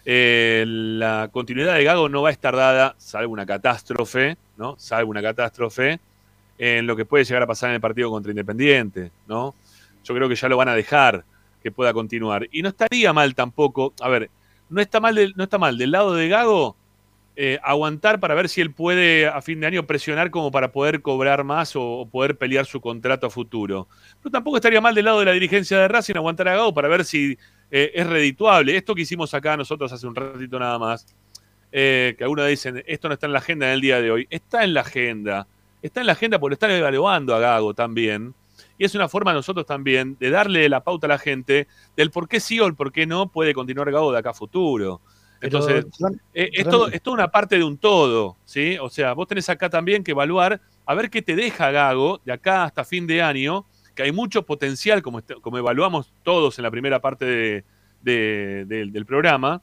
eh, 0.03 0.63
la 0.67 1.29
continuidad 1.31 1.75
de 1.75 1.83
Gago 1.83 2.09
no 2.09 2.23
va 2.23 2.29
a 2.29 2.31
estar 2.31 2.55
dada, 2.55 2.95
salvo 2.97 3.33
una 3.33 3.45
catástrofe, 3.45 4.35
¿no? 4.57 4.73
Salvo 4.79 5.11
una 5.11 5.21
catástrofe, 5.21 5.99
en 6.57 6.87
lo 6.87 6.95
que 6.95 7.05
puede 7.05 7.23
llegar 7.23 7.43
a 7.43 7.45
pasar 7.45 7.69
en 7.69 7.75
el 7.75 7.81
partido 7.81 8.09
contra 8.09 8.31
Independiente, 8.31 9.11
¿no? 9.27 9.53
Yo 10.03 10.15
creo 10.15 10.27
que 10.27 10.33
ya 10.33 10.49
lo 10.49 10.57
van 10.57 10.69
a 10.69 10.75
dejar 10.75 11.23
que 11.61 11.71
pueda 11.71 11.93
continuar. 11.93 12.47
Y 12.51 12.63
no 12.63 12.69
estaría 12.69 13.13
mal 13.13 13.35
tampoco, 13.35 13.93
a 14.01 14.09
ver, 14.09 14.31
no 14.71 14.81
está 14.81 14.99
mal 14.99 15.13
del, 15.13 15.33
no 15.35 15.43
está 15.43 15.59
mal 15.59 15.77
del 15.77 15.91
lado 15.91 16.15
de 16.15 16.29
Gago 16.29 16.75
eh, 17.37 17.59
aguantar 17.63 18.21
para 18.21 18.33
ver 18.33 18.47
si 18.47 18.61
él 18.61 18.71
puede 18.71 19.27
a 19.27 19.41
fin 19.41 19.59
de 19.59 19.67
año 19.67 19.85
presionar 19.85 20.31
como 20.31 20.51
para 20.51 20.71
poder 20.71 21.01
cobrar 21.01 21.43
más 21.43 21.75
o, 21.75 22.07
poder 22.09 22.37
pelear 22.37 22.65
su 22.65 22.79
contrato 22.79 23.27
a 23.27 23.29
futuro. 23.29 23.89
Pero 24.21 24.31
tampoco 24.31 24.55
estaría 24.55 24.79
mal 24.79 24.95
del 24.95 25.03
lado 25.03 25.19
de 25.19 25.25
la 25.25 25.33
dirigencia 25.33 25.77
de 25.79 25.87
Racing 25.89 26.15
aguantar 26.15 26.47
a 26.47 26.55
Gago 26.55 26.73
para 26.73 26.87
ver 26.87 27.03
si 27.03 27.37
eh, 27.71 27.91
es 27.93 28.07
redituable. 28.07 28.77
Esto 28.77 28.95
que 28.95 29.01
hicimos 29.01 29.33
acá 29.33 29.57
nosotros 29.57 29.91
hace 29.91 30.07
un 30.07 30.15
ratito 30.15 30.57
nada 30.57 30.79
más, 30.79 31.13
eh, 31.73 32.15
que 32.17 32.23
algunos 32.23 32.47
dicen, 32.47 32.81
esto 32.87 33.09
no 33.09 33.15
está 33.15 33.25
en 33.25 33.33
la 33.33 33.39
agenda 33.39 33.67
en 33.67 33.73
el 33.73 33.81
día 33.81 33.99
de 33.99 34.11
hoy. 34.11 34.27
Está 34.29 34.63
en 34.63 34.73
la 34.73 34.81
agenda. 34.81 35.45
Está 35.81 35.99
en 35.99 36.07
la 36.07 36.13
agenda 36.13 36.39
por 36.39 36.53
estar 36.53 36.71
evaluando 36.71 37.35
a 37.35 37.39
Gago 37.39 37.73
también. 37.73 38.33
Y 38.77 38.85
es 38.85 38.95
una 38.95 39.09
forma 39.09 39.33
nosotros 39.33 39.65
también 39.65 40.15
de 40.21 40.29
darle 40.29 40.69
la 40.69 40.85
pauta 40.85 41.07
a 41.07 41.09
la 41.09 41.17
gente 41.17 41.67
del 41.97 42.11
por 42.11 42.29
qué 42.29 42.39
sí 42.39 42.61
o 42.61 42.65
el 42.65 42.75
por 42.75 42.93
qué 42.93 43.05
no 43.05 43.27
puede 43.27 43.53
continuar 43.53 43.91
Gago 43.91 44.13
de 44.13 44.19
acá 44.19 44.29
a 44.29 44.33
futuro. 44.33 45.01
Entonces, 45.41 45.85
eh, 46.33 46.49
es, 46.53 46.63
Fran- 46.65 46.71
todo, 46.71 46.87
es 46.89 47.01
toda 47.01 47.13
una 47.15 47.27
parte 47.29 47.57
de 47.57 47.63
un 47.63 47.77
todo, 47.77 48.37
¿sí? 48.45 48.77
O 48.81 48.89
sea, 48.89 49.13
vos 49.13 49.27
tenés 49.27 49.47
acá 49.49 49.69
también 49.69 50.03
que 50.03 50.11
evaluar 50.11 50.61
a 50.85 50.93
ver 50.95 51.09
qué 51.09 51.21
te 51.21 51.35
deja 51.35 51.71
Gago 51.71 52.21
de 52.25 52.31
acá 52.33 52.63
hasta 52.63 52.83
fin 52.83 53.05
de 53.07 53.21
año, 53.21 53.65
que 53.93 54.03
hay 54.03 54.11
mucho 54.11 54.43
potencial, 54.45 55.01
como, 55.01 55.21
como 55.41 55.57
evaluamos 55.57 56.11
todos 56.23 56.57
en 56.59 56.63
la 56.63 56.71
primera 56.71 56.99
parte 56.99 57.25
de- 57.25 57.63
de- 58.01 58.65
del- 58.67 58.91
del 58.91 59.05
programa, 59.05 59.61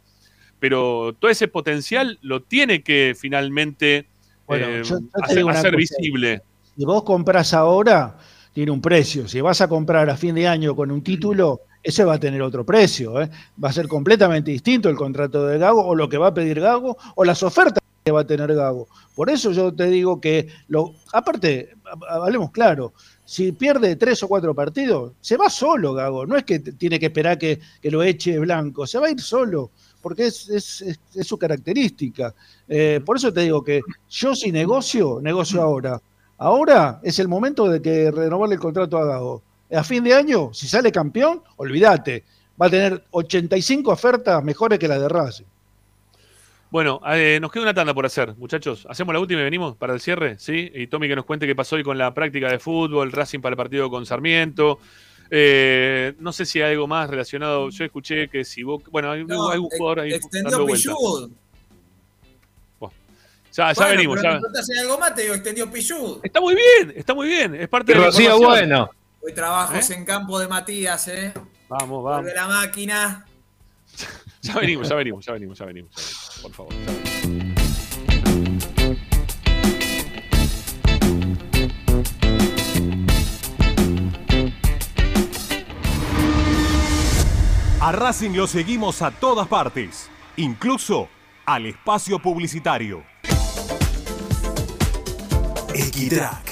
pero 0.58 1.14
todo 1.18 1.30
ese 1.30 1.48
potencial 1.48 2.18
lo 2.22 2.42
tiene 2.42 2.82
que 2.82 3.14
finalmente 3.18 4.06
Bueno, 4.46 4.66
eh, 4.68 4.82
yo- 4.84 4.98
hacer, 5.48 5.76
visible. 5.76 6.42
Si 6.76 6.84
vos 6.84 7.02
compras 7.04 7.52
ahora, 7.54 8.16
tiene 8.52 8.70
un 8.70 8.80
precio. 8.80 9.28
Si 9.28 9.40
vas 9.40 9.60
a 9.60 9.68
comprar 9.68 10.08
a 10.10 10.16
fin 10.16 10.34
de 10.34 10.46
año 10.46 10.74
con 10.76 10.90
un 10.90 11.02
título, 11.02 11.60
ese 11.82 12.04
va 12.04 12.14
a 12.14 12.20
tener 12.20 12.42
otro 12.42 12.64
precio. 12.64 13.20
¿eh? 13.20 13.30
Va 13.62 13.68
a 13.70 13.72
ser 13.72 13.88
completamente 13.88 14.50
distinto 14.50 14.88
el 14.88 14.96
contrato 14.96 15.46
de 15.46 15.58
Gago 15.58 15.84
o 15.86 15.94
lo 15.94 16.08
que 16.08 16.18
va 16.18 16.28
a 16.28 16.34
pedir 16.34 16.60
Gago 16.60 16.96
o 17.14 17.24
las 17.24 17.42
ofertas 17.42 17.80
que 18.04 18.12
va 18.12 18.20
a 18.20 18.26
tener 18.26 18.54
Gago. 18.54 18.88
Por 19.14 19.30
eso 19.30 19.52
yo 19.52 19.72
te 19.72 19.86
digo 19.86 20.20
que, 20.20 20.48
lo, 20.68 20.94
aparte, 21.12 21.74
ha- 22.08 22.16
hablemos 22.24 22.50
claro, 22.50 22.92
si 23.24 23.52
pierde 23.52 23.94
tres 23.96 24.22
o 24.24 24.28
cuatro 24.28 24.54
partidos, 24.54 25.12
se 25.20 25.36
va 25.36 25.48
solo 25.48 25.94
Gago. 25.94 26.26
No 26.26 26.36
es 26.36 26.44
que 26.44 26.58
tiene 26.58 26.98
que 26.98 27.06
esperar 27.06 27.38
que, 27.38 27.60
lo 27.84 28.02
eche 28.02 28.38
Blanco, 28.38 28.86
se 28.86 28.98
va 28.98 29.06
a 29.06 29.10
ir 29.10 29.20
solo. 29.20 29.70
Porque 30.00 30.26
es 30.26 30.84
su 31.22 31.38
característica. 31.38 32.34
Eh, 32.68 33.00
por 33.06 33.16
eso 33.18 33.32
te 33.32 33.42
digo 33.42 33.62
que 33.62 33.82
yo 34.10 34.34
si 34.34 34.50
negocio, 34.50 35.20
negocio 35.22 35.62
ahora. 35.62 36.00
Ahora 36.38 36.98
es 37.04 37.20
el 37.20 37.28
momento 37.28 37.68
de 37.68 37.80
que 37.80 38.10
renovarle 38.10 38.56
el 38.56 38.60
contrato 38.60 38.98
a 38.98 39.04
Gago. 39.06 39.42
A 39.74 39.82
fin 39.84 40.04
de 40.04 40.14
año, 40.14 40.52
si 40.52 40.68
sale 40.68 40.92
campeón, 40.92 41.42
olvídate, 41.56 42.24
va 42.60 42.66
a 42.66 42.70
tener 42.70 43.04
85 43.10 43.90
ofertas 43.90 44.42
mejores 44.44 44.78
que 44.78 44.88
las 44.88 45.00
de 45.00 45.08
Racing. 45.08 45.44
Bueno, 46.70 47.00
eh, 47.06 47.38
nos 47.40 47.52
queda 47.52 47.64
una 47.64 47.74
tanda 47.74 47.92
por 47.92 48.06
hacer, 48.06 48.34
muchachos. 48.36 48.86
Hacemos 48.88 49.12
la 49.12 49.20
última 49.20 49.42
y 49.42 49.44
venimos 49.44 49.76
para 49.76 49.92
el 49.92 50.00
cierre, 50.00 50.36
¿sí? 50.38 50.70
Y 50.74 50.86
Tommy 50.86 51.06
que 51.06 51.16
nos 51.16 51.26
cuente 51.26 51.46
qué 51.46 51.54
pasó 51.54 51.76
hoy 51.76 51.82
con 51.82 51.98
la 51.98 52.14
práctica 52.14 52.50
de 52.50 52.58
fútbol, 52.58 53.12
Racing 53.12 53.40
para 53.40 53.52
el 53.52 53.56
partido 53.58 53.90
con 53.90 54.06
Sarmiento. 54.06 54.78
Eh, 55.30 56.14
no 56.18 56.32
sé 56.32 56.46
si 56.46 56.62
hay 56.62 56.72
algo 56.72 56.86
más 56.86 57.10
relacionado. 57.10 57.68
Yo 57.70 57.84
escuché 57.84 58.28
que 58.28 58.44
si 58.44 58.62
vos. 58.62 58.82
Bueno, 58.90 59.10
hay, 59.10 59.24
No, 59.24 59.50
hay 59.50 59.58
un 59.58 59.68
jugador 59.68 60.00
ahí. 60.00 60.12
extendió. 60.14 60.66
Pichud. 60.66 61.30
Ya, 63.54 63.70
ya 63.70 63.74
Bueno, 63.74 63.90
venimos. 63.90 64.18
pero 64.22 64.40
ya. 64.54 64.62
si 64.62 64.78
algo 64.78 64.98
más, 64.98 65.14
te 65.14 65.22
digo, 65.22 65.34
extendió 65.34 65.70
Pichud. 65.70 66.20
Está 66.22 66.40
muy 66.40 66.54
bien, 66.54 66.94
está 66.96 67.12
muy 67.14 67.28
bien. 67.28 67.54
Es 67.54 67.68
parte 67.68 67.92
Y 67.92 67.96
de 67.96 68.28
la 68.28 68.34
bueno. 68.36 68.90
Hoy 69.24 69.32
trabajos 69.34 69.90
en 69.90 70.04
campo 70.04 70.38
de 70.38 70.48
Matías, 70.48 71.06
¿eh? 71.08 71.32
Vamos, 71.68 72.02
vamos. 72.02 72.22
Vuelve 72.22 72.34
la 72.34 72.46
máquina. 72.48 73.26
Ya 74.44 74.56
venimos, 74.56 74.88
ya 74.88 74.96
venimos, 74.96 75.24
ya 75.24 75.32
venimos, 75.34 75.56
ya 75.56 75.66
venimos. 75.66 75.88
ya 75.94 76.00
venimos. 76.00 76.40
Por 76.42 76.52
favor. 76.52 76.74
ya 76.74 76.92
venimos. 76.92 77.12
A 87.80 87.90
Racing 87.90 88.30
lo 88.36 88.46
seguimos 88.46 89.02
a 89.02 89.10
todas 89.10 89.48
partes, 89.48 90.08
incluso 90.36 91.08
al 91.46 91.66
espacio 91.66 92.20
publicitario. 92.20 93.02
Equitrack, 95.74 96.51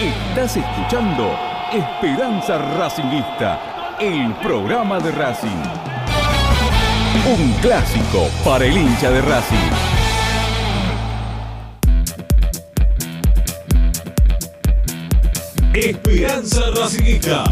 Estás 0.00 0.56
escuchando 0.56 1.36
Esperanza 1.72 2.56
Racingista, 2.78 3.96
el 4.00 4.32
programa 4.36 4.98
de 4.98 5.10
Racing. 5.12 5.62
Un 7.38 7.52
clásico 7.60 8.28
para 8.44 8.64
el 8.64 8.76
hincha 8.76 9.10
de 9.10 9.20
Racing. 9.20 9.70
Esperanza 15.74 16.62
Racingista. 16.74 17.44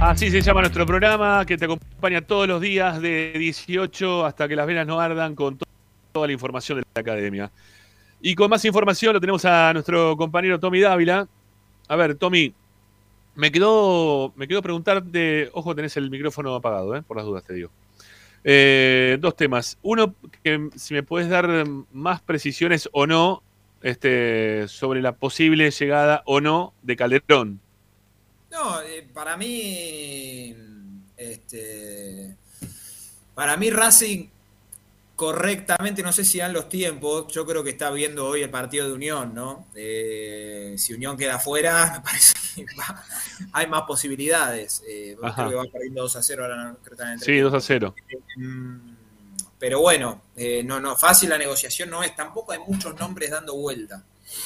Así 0.00 0.30
se 0.30 0.40
llama 0.40 0.60
nuestro 0.60 0.86
programa 0.86 1.44
que 1.46 1.56
te 1.56 1.64
acompaña 1.66 2.20
todos 2.22 2.46
los 2.48 2.60
días 2.60 3.00
de 3.00 3.32
18 3.38 4.24
hasta 4.26 4.48
que 4.48 4.56
las 4.56 4.66
venas 4.66 4.86
no 4.86 5.00
ardan 5.00 5.34
con 5.34 5.56
to- 5.56 5.66
toda 6.12 6.26
la 6.26 6.32
información 6.32 6.78
de 6.78 6.84
la 6.94 7.00
academia. 7.00 7.50
Y 8.26 8.34
con 8.34 8.48
más 8.48 8.64
información 8.64 9.12
lo 9.12 9.20
tenemos 9.20 9.44
a 9.44 9.70
nuestro 9.74 10.16
compañero 10.16 10.58
Tommy 10.58 10.80
Dávila. 10.80 11.28
A 11.88 11.94
ver, 11.96 12.14
Tommy, 12.14 12.54
me 13.34 13.52
quedó, 13.52 14.32
me 14.34 14.48
quedó 14.48 14.62
preguntarte, 14.62 15.50
ojo, 15.52 15.74
tenés 15.74 15.94
el 15.98 16.08
micrófono 16.08 16.54
apagado, 16.54 16.96
¿eh? 16.96 17.02
por 17.02 17.18
las 17.18 17.26
dudas 17.26 17.44
te 17.44 17.52
digo. 17.52 17.70
Eh, 18.42 19.18
dos 19.20 19.36
temas. 19.36 19.76
Uno, 19.82 20.14
que 20.42 20.70
si 20.74 20.94
me 20.94 21.02
puedes 21.02 21.28
dar 21.28 21.66
más 21.92 22.22
precisiones 22.22 22.88
o 22.92 23.06
no 23.06 23.42
este, 23.82 24.68
sobre 24.68 25.02
la 25.02 25.12
posible 25.16 25.70
llegada 25.70 26.22
o 26.24 26.40
no 26.40 26.72
de 26.80 26.96
Calderón. 26.96 27.60
No, 28.50 28.80
eh, 28.80 29.06
para 29.12 29.36
mí, 29.36 30.56
este, 31.18 32.38
para 33.34 33.58
mí 33.58 33.68
Racing 33.68 34.28
correctamente, 35.16 36.02
no 36.02 36.12
sé 36.12 36.24
si 36.24 36.38
dan 36.38 36.52
los 36.52 36.68
tiempos, 36.68 37.32
yo 37.32 37.46
creo 37.46 37.62
que 37.62 37.70
está 37.70 37.90
viendo 37.90 38.26
hoy 38.26 38.42
el 38.42 38.50
partido 38.50 38.86
de 38.88 38.92
Unión, 38.94 39.32
¿no? 39.34 39.66
Eh, 39.74 40.74
si 40.76 40.92
Unión 40.92 41.16
queda 41.16 41.38
fuera, 41.38 41.92
me 41.98 42.00
parece 42.04 42.34
que 42.54 42.66
va- 42.78 43.04
hay 43.52 43.66
más 43.66 43.82
posibilidades. 43.82 44.82
Eh, 44.88 45.16
creo 45.18 45.48
que 45.50 45.54
va 45.54 45.64
perdiendo 45.72 46.02
2 46.02 46.16
a 46.16 46.22
0 46.22 46.42
ahora 46.44 46.76
en 47.12 47.20
Sí, 47.20 47.38
2 47.38 47.54
a 47.54 47.60
0. 47.60 47.94
Mm, 48.36 48.76
Pero 49.58 49.80
bueno, 49.80 50.22
eh, 50.36 50.62
no, 50.64 50.80
no, 50.80 50.96
fácil 50.96 51.30
la 51.30 51.38
negociación 51.38 51.90
no 51.90 52.02
es, 52.02 52.14
tampoco 52.16 52.52
hay 52.52 52.58
muchos 52.58 52.98
nombres 52.98 53.30
dando 53.30 53.54
vuelta. 53.54 54.02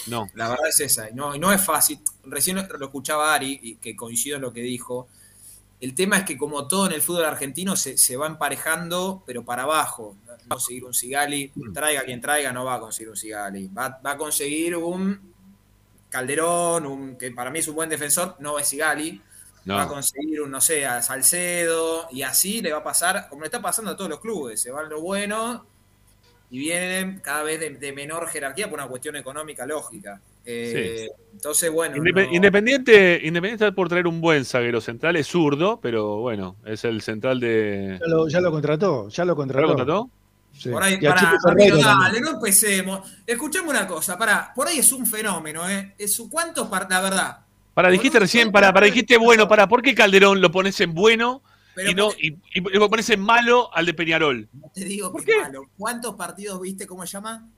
No. 0.06 0.26
La 0.34 0.48
verdad 0.50 0.68
es 0.68 0.80
esa, 0.80 1.08
y 1.08 1.14
no, 1.14 1.34
y 1.34 1.38
no 1.38 1.52
es 1.52 1.60
fácil. 1.64 1.98
Recién 2.24 2.56
lo 2.78 2.84
escuchaba 2.86 3.34
Ari, 3.34 3.58
y 3.62 3.74
que 3.76 3.96
coincido 3.96 4.36
en 4.36 4.42
lo 4.42 4.52
que 4.52 4.60
dijo. 4.60 5.08
El 5.80 5.94
tema 5.94 6.18
es 6.18 6.24
que 6.24 6.36
como 6.36 6.66
todo 6.68 6.86
en 6.86 6.92
el 6.92 7.00
fútbol 7.02 7.24
argentino 7.24 7.74
se, 7.76 7.96
se 7.96 8.16
va 8.16 8.26
emparejando, 8.26 9.22
pero 9.26 9.44
para 9.44 9.62
abajo. 9.62 10.16
A 10.48 10.54
conseguir 10.54 10.84
un 10.84 10.94
Sigali, 10.94 11.52
traiga 11.74 12.02
quien 12.04 12.20
traiga, 12.20 12.52
no 12.52 12.64
va 12.64 12.74
a 12.74 12.80
conseguir 12.80 13.10
un 13.10 13.16
Sigali. 13.16 13.68
Va, 13.68 14.00
va 14.04 14.12
a 14.12 14.16
conseguir 14.16 14.76
un 14.76 15.32
Calderón, 16.08 16.86
un, 16.86 17.16
que 17.18 17.30
para 17.32 17.50
mí 17.50 17.58
es 17.58 17.68
un 17.68 17.74
buen 17.74 17.88
defensor, 17.90 18.36
no 18.40 18.58
es 18.58 18.66
Sigali. 18.68 19.20
No. 19.64 19.74
Va 19.74 19.82
a 19.82 19.88
conseguir 19.88 20.40
un, 20.40 20.50
no 20.50 20.60
sé, 20.62 20.86
a 20.86 21.02
Salcedo, 21.02 22.08
y 22.10 22.22
así 22.22 22.62
le 22.62 22.72
va 22.72 22.78
a 22.78 22.84
pasar, 22.84 23.28
como 23.28 23.42
le 23.42 23.46
está 23.48 23.60
pasando 23.60 23.90
a 23.90 23.96
todos 23.96 24.08
los 24.08 24.20
clubes, 24.20 24.60
se 24.62 24.70
van 24.70 24.88
lo 24.88 25.02
bueno 25.02 25.66
y 26.50 26.58
vienen 26.58 27.20
cada 27.20 27.42
vez 27.42 27.60
de, 27.60 27.70
de 27.70 27.92
menor 27.92 28.26
jerarquía 28.28 28.70
por 28.70 28.78
una 28.78 28.88
cuestión 28.88 29.16
económica 29.16 29.66
lógica. 29.66 30.22
Eh, 30.46 31.06
Entonces, 31.34 31.70
bueno, 31.70 31.96
Indep- 31.96 32.28
no- 32.28 32.34
Independiente, 32.34 33.20
Independiente 33.22 33.66
está 33.66 33.74
por 33.74 33.90
traer 33.90 34.06
un 34.06 34.22
buen 34.22 34.46
zaguero 34.46 34.80
central, 34.80 35.16
es 35.16 35.26
zurdo, 35.26 35.78
pero 35.82 36.16
bueno, 36.20 36.56
es 36.64 36.84
el 36.86 37.02
central 37.02 37.38
de. 37.38 37.98
Ya 38.00 38.06
lo, 38.06 38.28
ya 38.28 38.40
lo 38.40 38.50
contrató, 38.50 39.10
ya 39.10 39.26
lo 39.26 39.36
contrató. 39.36 39.60
¿Ya 39.60 39.66
lo 39.66 39.76
contrató? 39.76 40.10
Sí. 40.52 40.70
Por 40.70 40.82
ahí, 40.82 40.98
Y 41.00 41.06
a 41.06 41.10
pará, 41.14 41.20
Chico 41.20 41.48
Ramiro, 41.48 41.76
Ferreira 41.76 41.96
dale, 42.02 42.20
no 42.20 42.30
empecemos. 42.30 43.08
Escuchame 43.26 43.68
una 43.68 43.86
cosa, 43.86 44.18
pará, 44.18 44.52
por 44.54 44.66
ahí 44.66 44.78
es 44.78 44.90
un 44.92 45.06
fenómeno, 45.06 45.68
¿eh? 45.68 45.94
Es 45.96 46.20
¿Cuántos 46.30 46.68
La 46.70 47.00
verdad, 47.00 47.38
Para, 47.74 47.90
dijiste 47.90 48.18
recién, 48.18 48.50
para, 48.50 48.72
para, 48.72 48.86
dijiste 48.86 49.16
bueno, 49.18 49.46
para, 49.46 49.68
¿por 49.68 49.82
qué 49.82 49.94
Calderón 49.94 50.40
lo 50.40 50.50
pones 50.50 50.80
en 50.80 50.94
bueno 50.94 51.42
Pero 51.76 51.90
y 51.90 51.94
no 51.94 52.10
y, 52.20 52.36
y 52.54 52.60
lo 52.60 52.90
pones 52.90 53.08
en 53.10 53.20
malo 53.20 53.72
al 53.72 53.86
de 53.86 53.94
Peñarol? 53.94 54.48
te 54.74 54.84
digo 54.84 55.12
que 55.12 55.30
es 55.32 55.42
malo. 55.42 55.62
¿Cuántos 55.78 56.16
partidos 56.16 56.60
viste, 56.60 56.86
cómo 56.88 57.06
se 57.06 57.12
llama? 57.12 57.48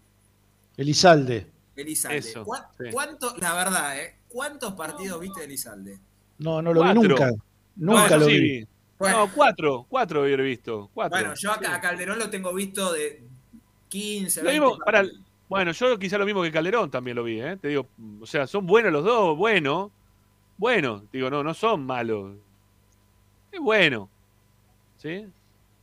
Elizalde. 0.77 1.47
Elizalde. 1.77 2.19
Eso, 2.19 2.45
¿Cuá- 2.45 2.71
sí. 2.79 2.85
¿Cuánto, 2.93 3.35
la 3.39 3.55
verdad, 3.55 3.99
¿eh? 3.99 4.17
¿Cuántos 4.29 4.75
partidos 4.75 5.21
viste 5.21 5.41
de 5.41 5.47
Elizalde? 5.47 5.99
No, 6.39 6.61
no 6.61 6.73
lo 6.73 6.83
vi 6.85 6.95
nunca. 6.95 7.31
Nunca 7.77 8.17
lo 8.17 8.27
sí, 8.27 8.39
vi. 8.39 8.67
Bueno. 9.01 9.27
No, 9.27 9.33
cuatro, 9.33 9.87
cuatro 9.89 10.23
hubiera 10.23 10.43
visto. 10.43 10.91
Cuatro. 10.93 11.19
Bueno, 11.19 11.35
yo 11.35 11.51
acá 11.51 11.75
a 11.75 11.81
Calderón 11.81 12.19
lo 12.19 12.29
tengo 12.29 12.53
visto 12.53 12.93
de 12.93 13.25
15, 13.89 14.43
Lo 14.43 14.51
20 14.51 14.61
mismo, 14.61 14.79
para, 14.85 14.99
partidos. 14.99 15.25
bueno, 15.49 15.73
yo 15.73 15.99
quizá 15.99 16.19
lo 16.19 16.27
mismo 16.27 16.43
que 16.43 16.53
Calderón 16.53 16.91
también 16.91 17.17
lo 17.17 17.25
vi, 17.25 17.41
¿eh? 17.41 17.57
Te 17.57 17.69
digo, 17.69 17.89
o 18.21 18.27
sea, 18.27 18.47
son 18.47 18.67
buenos 18.67 18.93
los 18.93 19.03
dos, 19.03 19.39
bueno, 19.39 19.91
bueno, 20.59 21.03
digo, 21.11 21.31
no, 21.31 21.43
no 21.43 21.55
son 21.55 21.85
malos. 21.87 22.37
Es 23.51 23.59
bueno, 23.59 24.11
¿sí? 24.99 25.27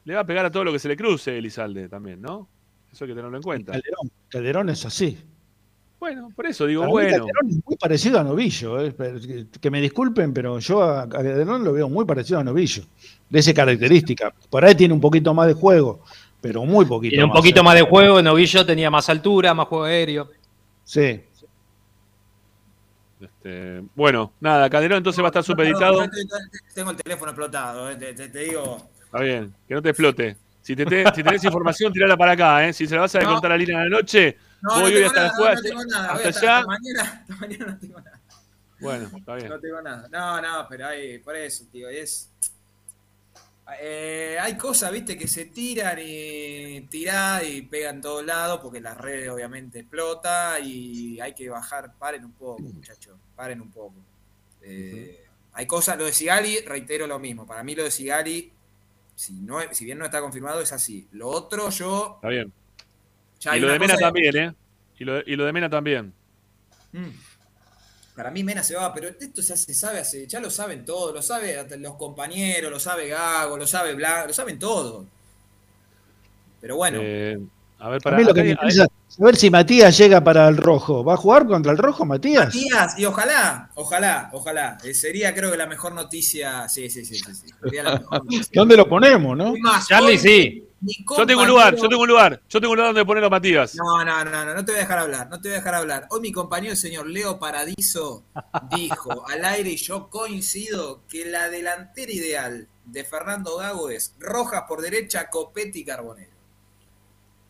Le 0.05 0.13
va 0.13 0.21
a 0.21 0.25
pegar 0.25 0.45
a 0.45 0.51
todo 0.51 0.63
lo 0.63 0.71
que 0.71 0.77
se 0.79 0.87
le 0.87 0.95
cruce 0.95 1.37
Elizalde 1.39 1.89
también, 1.89 2.21
¿no? 2.21 2.47
Eso 2.91 3.03
hay 3.03 3.09
que 3.09 3.15
tenerlo 3.15 3.37
en 3.37 3.43
cuenta. 3.43 3.71
Calderón, 3.71 4.11
Calderón 4.29 4.69
es 4.69 4.85
así. 4.85 5.17
Bueno, 5.99 6.31
por 6.35 6.45
eso 6.45 6.65
digo, 6.67 6.81
Para 6.81 6.91
bueno. 6.91 7.09
Calderón 7.09 7.49
es 7.49 7.65
muy 7.65 7.75
parecido 7.75 8.19
a 8.19 8.23
Novillo. 8.23 8.79
eh, 8.85 8.93
que- 9.59 9.69
me 9.71 9.81
disculpen, 9.81 10.31
pero 10.33 10.59
yo 10.59 10.83
a 10.83 11.09
Calderón 11.09 11.63
lo 11.63 11.73
veo 11.73 11.89
muy 11.89 12.05
parecido 12.05 12.39
a 12.39 12.43
Novillo. 12.43 12.83
De 13.29 13.39
esa 13.39 13.53
característica. 13.53 14.31
Por 14.49 14.63
ahí 14.63 14.75
tiene 14.75 14.93
un 14.93 15.01
poquito 15.01 15.33
más 15.33 15.47
de 15.47 15.53
juego, 15.53 16.01
pero 16.39 16.63
muy 16.65 16.85
poquito 16.85 17.09
Tiene 17.11 17.23
un 17.25 17.29
más, 17.31 17.39
poquito 17.39 17.61
eh. 17.61 17.63
más 17.63 17.75
de 17.75 17.81
juego, 17.81 18.21
Novillo 18.21 18.65
tenía 18.65 18.89
más 18.91 19.09
altura, 19.09 19.53
más 19.53 19.67
juego 19.67 19.85
aéreo. 19.85 20.29
Sí. 20.83 21.21
Este, 23.19 23.81
bueno, 23.95 24.31
nada, 24.39 24.69
Calderón 24.69 24.97
entonces 24.99 25.21
va 25.23 25.27
a 25.27 25.29
estar 25.29 25.43
supeditado. 25.43 26.05
Tengo 26.75 26.91
el 26.91 26.97
teléfono 26.97 27.31
explotado, 27.31 27.89
¿eh? 27.89 27.95
te, 27.95 28.13
te- 28.13 28.29
te 28.29 28.39
digo. 28.39 28.77
Está 29.03 29.19
bien, 29.21 29.53
que 29.67 29.73
no 29.73 29.81
te 29.81 29.89
explote. 29.89 30.37
Si, 30.61 30.75
te, 30.75 30.85
te- 30.85 31.03
si 31.15 31.23
tenés 31.23 31.43
información, 31.43 31.91
tirala 31.91 32.15
para 32.15 32.33
acá, 32.33 32.67
¿eh? 32.67 32.73
Si 32.73 32.85
se 32.85 32.93
la 32.95 33.01
vas 33.01 33.15
a 33.15 33.21
No. 33.21 33.31
contar 33.33 33.51
a 33.53 33.57
Lina 33.57 33.79
a 33.81 33.83
la 33.85 33.89
noche, 33.89 34.37
No, 34.61 34.81
voy 34.81 34.91
no 34.91 34.97
hoy 34.97 35.03
hasta 35.03 35.19
nada, 35.19 35.29
después. 35.29 35.55
no, 35.55 35.61
tengo 35.69 35.85
nada. 35.85 36.13
Hasta 36.13 36.29
hasta, 36.29 36.39
allá. 36.39 36.57
hasta 36.57 36.67
mañana, 36.67 37.03
hasta 37.21 37.35
mañana 37.35 37.65
no 37.65 37.79
tengo 37.79 38.01
nada. 38.01 38.21
Bueno, 38.79 39.09
está 39.17 39.35
bien. 39.35 39.49
No 39.49 39.59
tengo 39.59 39.81
nada. 39.81 40.07
No, 40.09 40.41
no, 40.41 40.67
pero 40.69 40.87
hay, 40.87 41.19
por 41.19 41.35
eso, 41.35 41.65
tío, 41.71 41.89
es. 41.89 42.31
Eh, 43.81 44.37
hay 44.39 44.55
cosas, 44.55 44.91
viste, 44.91 45.17
que 45.17 45.27
se 45.27 45.45
tiran 45.45 45.97
y 46.01 46.81
tiran 46.89 47.41
y 47.45 47.63
pegan 47.63 47.95
en 47.95 48.01
todos 48.01 48.25
lados 48.25 48.61
porque 48.61 48.79
la 48.79 48.93
red 48.93 49.31
obviamente 49.33 49.79
explota 49.79 50.57
y 50.59 51.19
hay 51.19 51.33
que 51.33 51.49
bajar. 51.49 51.93
Paren 51.95 52.23
un 52.23 52.31
poco, 52.31 52.61
muchachos, 52.61 53.17
paren 53.35 53.59
un 53.61 53.71
poco. 53.71 53.95
Eh, 54.61 55.25
Hay 55.53 55.65
cosas, 55.65 55.97
lo 55.97 56.05
de 56.05 56.13
Sigali, 56.13 56.59
reitero 56.61 57.07
lo 57.07 57.19
mismo. 57.19 57.45
Para 57.45 57.63
mí 57.63 57.75
lo 57.75 57.83
de 57.83 57.91
Sigali, 57.91 58.53
si, 59.15 59.33
no, 59.33 59.59
si 59.73 59.85
bien 59.85 59.97
no 59.97 60.05
está 60.05 60.21
confirmado, 60.21 60.61
es 60.61 60.71
así. 60.71 61.07
Lo 61.11 61.27
otro, 61.27 61.69
yo. 61.69 62.13
Está 62.17 62.29
bien. 62.29 62.53
Ya 63.39 63.57
y 63.57 63.59
lo 63.59 63.69
de 63.69 63.79
Mena 63.79 63.97
también, 63.97 64.37
¿eh? 64.37 64.53
Y 64.99 65.03
lo, 65.03 65.19
y 65.19 65.35
lo 65.35 65.45
de 65.45 65.53
Mena 65.53 65.69
también. 65.69 66.13
Mm. 66.91 67.09
Para 68.15 68.31
mí 68.31 68.43
Mena 68.43 68.63
se 68.63 68.75
va, 68.75 68.91
pero 68.93 69.09
esto 69.09 69.41
ya 69.41 69.55
se 69.55 69.73
sabe 69.75 69.99
hace, 69.99 70.25
ya 70.25 70.39
lo 70.39 70.49
saben 70.49 70.83
todos, 70.83 71.13
lo 71.13 71.21
saben 71.21 71.67
los 71.83 71.95
compañeros, 71.97 72.71
lo 72.71 72.79
sabe 72.79 73.07
Gago, 73.09 73.57
lo 73.57 73.67
sabe 73.67 73.93
Blanco, 73.93 74.27
lo 74.29 74.33
saben 74.33 74.57
todos. 74.57 75.05
Pero 76.59 76.77
bueno, 76.77 76.99
Eh, 76.99 77.37
a 77.79 77.89
ver, 77.89 77.99
A 77.99 78.01
para 78.01 78.17
mí 78.17 78.23
lo 78.23 78.33
que 78.33 78.41
me 78.41 78.49
interesa 78.49 78.85
es 78.85 79.15
saber 79.15 79.35
si 79.35 79.51
Matías 79.51 79.95
llega 79.95 80.23
para 80.23 80.47
el 80.47 80.57
rojo. 80.57 81.03
¿Va 81.03 81.13
a 81.13 81.17
jugar 81.17 81.45
contra 81.45 81.71
el 81.71 81.77
rojo, 81.77 82.05
Matías? 82.05 82.45
Matías, 82.47 82.97
y 82.97 83.05
ojalá, 83.05 83.69
ojalá, 83.75 84.29
ojalá. 84.33 84.79
Eh, 84.83 84.95
sería 84.95 85.35
creo 85.35 85.51
que 85.51 85.57
la 85.57 85.67
mejor 85.67 85.93
noticia. 85.93 86.67
Sí, 86.69 86.89
sí, 86.89 87.05
sí, 87.05 87.15
sí. 87.15 87.35
sí. 87.35 87.47
Sería 87.61 87.83
la 87.83 87.99
mejor 87.99 88.23
noticia. 88.25 88.51
¿Dónde 88.51 88.77
lo 88.77 88.89
ponemos, 88.89 89.37
no? 89.37 89.53
Más, 89.59 89.87
Charlie, 89.87 90.13
hoy 90.13 90.17
sí. 90.17 90.66
Yo 90.81 91.25
tengo 91.25 91.41
un 91.41 91.47
lugar, 91.47 91.75
yo 91.75 91.89
tengo 91.89 92.03
un 92.03 92.07
lugar. 92.07 92.41
Yo 92.47 92.59
tengo 92.59 92.71
un 92.71 92.77
lugar 92.77 92.93
donde 92.93 93.05
ponerlo, 93.05 93.29
Matías. 93.29 93.75
No, 93.75 94.03
no, 94.03 94.23
no, 94.23 94.45
no, 94.45 94.53
no 94.53 94.65
te 94.65 94.71
voy 94.71 94.79
a 94.79 94.81
dejar 94.83 94.99
hablar, 94.99 95.29
no 95.29 95.41
te 95.41 95.49
voy 95.49 95.55
a 95.55 95.59
dejar 95.59 95.75
hablar. 95.75 96.07
Hoy 96.11 96.21
mi 96.21 96.31
compañero, 96.31 96.73
el 96.73 96.77
señor 96.77 97.07
Leo 97.07 97.39
Paradiso, 97.39 98.23
dijo 98.75 99.27
al 99.27 99.43
aire, 99.45 99.71
y 99.71 99.77
yo 99.77 100.09
coincido, 100.09 101.01
que 101.09 101.25
la 101.25 101.49
delantera 101.49 102.11
ideal 102.11 102.67
de 102.85 103.03
Fernando 103.03 103.57
Gago 103.57 103.89
es 103.89 104.15
Rojas 104.19 104.63
por 104.67 104.81
derecha, 104.81 105.29
Copetti 105.29 105.79
y 105.79 105.85
Carbonero. 105.85 106.31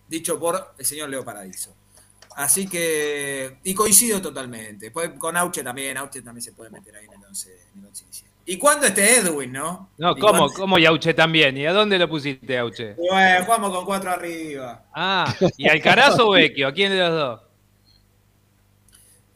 Dicho 0.08 0.40
por 0.40 0.74
el 0.78 0.86
señor 0.86 1.10
Leo 1.10 1.26
Paradiso. 1.26 1.76
Así 2.38 2.68
que, 2.68 3.58
y 3.64 3.74
coincido 3.74 4.22
totalmente. 4.22 4.92
Pues 4.92 5.10
con 5.18 5.36
Auche 5.36 5.64
también, 5.64 5.98
Auche 5.98 6.22
también 6.22 6.44
se 6.44 6.54
puede 6.54 6.70
meter 6.70 6.96
ahí 6.96 7.06
en 7.06 7.14
el 7.14 7.26
11, 7.26 7.58
¿Y 8.50 8.58
cuándo 8.58 8.88
esté 8.88 9.18
Edwin, 9.18 9.52
no? 9.52 9.90
No, 9.98 10.12
¿Y 10.12 10.20
¿cómo? 10.22 10.38
cuándo- 10.40 10.54
¿Cómo 10.56 10.80
Yauche 10.80 11.14
también? 11.14 11.58
¿Y 11.58 11.66
a 11.66 11.74
dónde 11.74 12.00
lo 12.00 12.08
pusiste, 12.08 12.58
Auche? 12.58 12.96
Y 12.98 13.10
bueno, 13.10 13.44
jugamos 13.46 13.72
con 13.76 13.86
cuatro 13.86 14.10
arriba. 14.10 14.86
Ah, 14.96 15.36
¿y 15.58 15.68
Alcaraz 15.68 16.18
o 16.20 16.32
Vecchio? 16.32 16.68
¿A 16.70 16.72
quién 16.74 16.92
de 16.94 16.98
los 17.00 17.12
dos? 17.12 17.42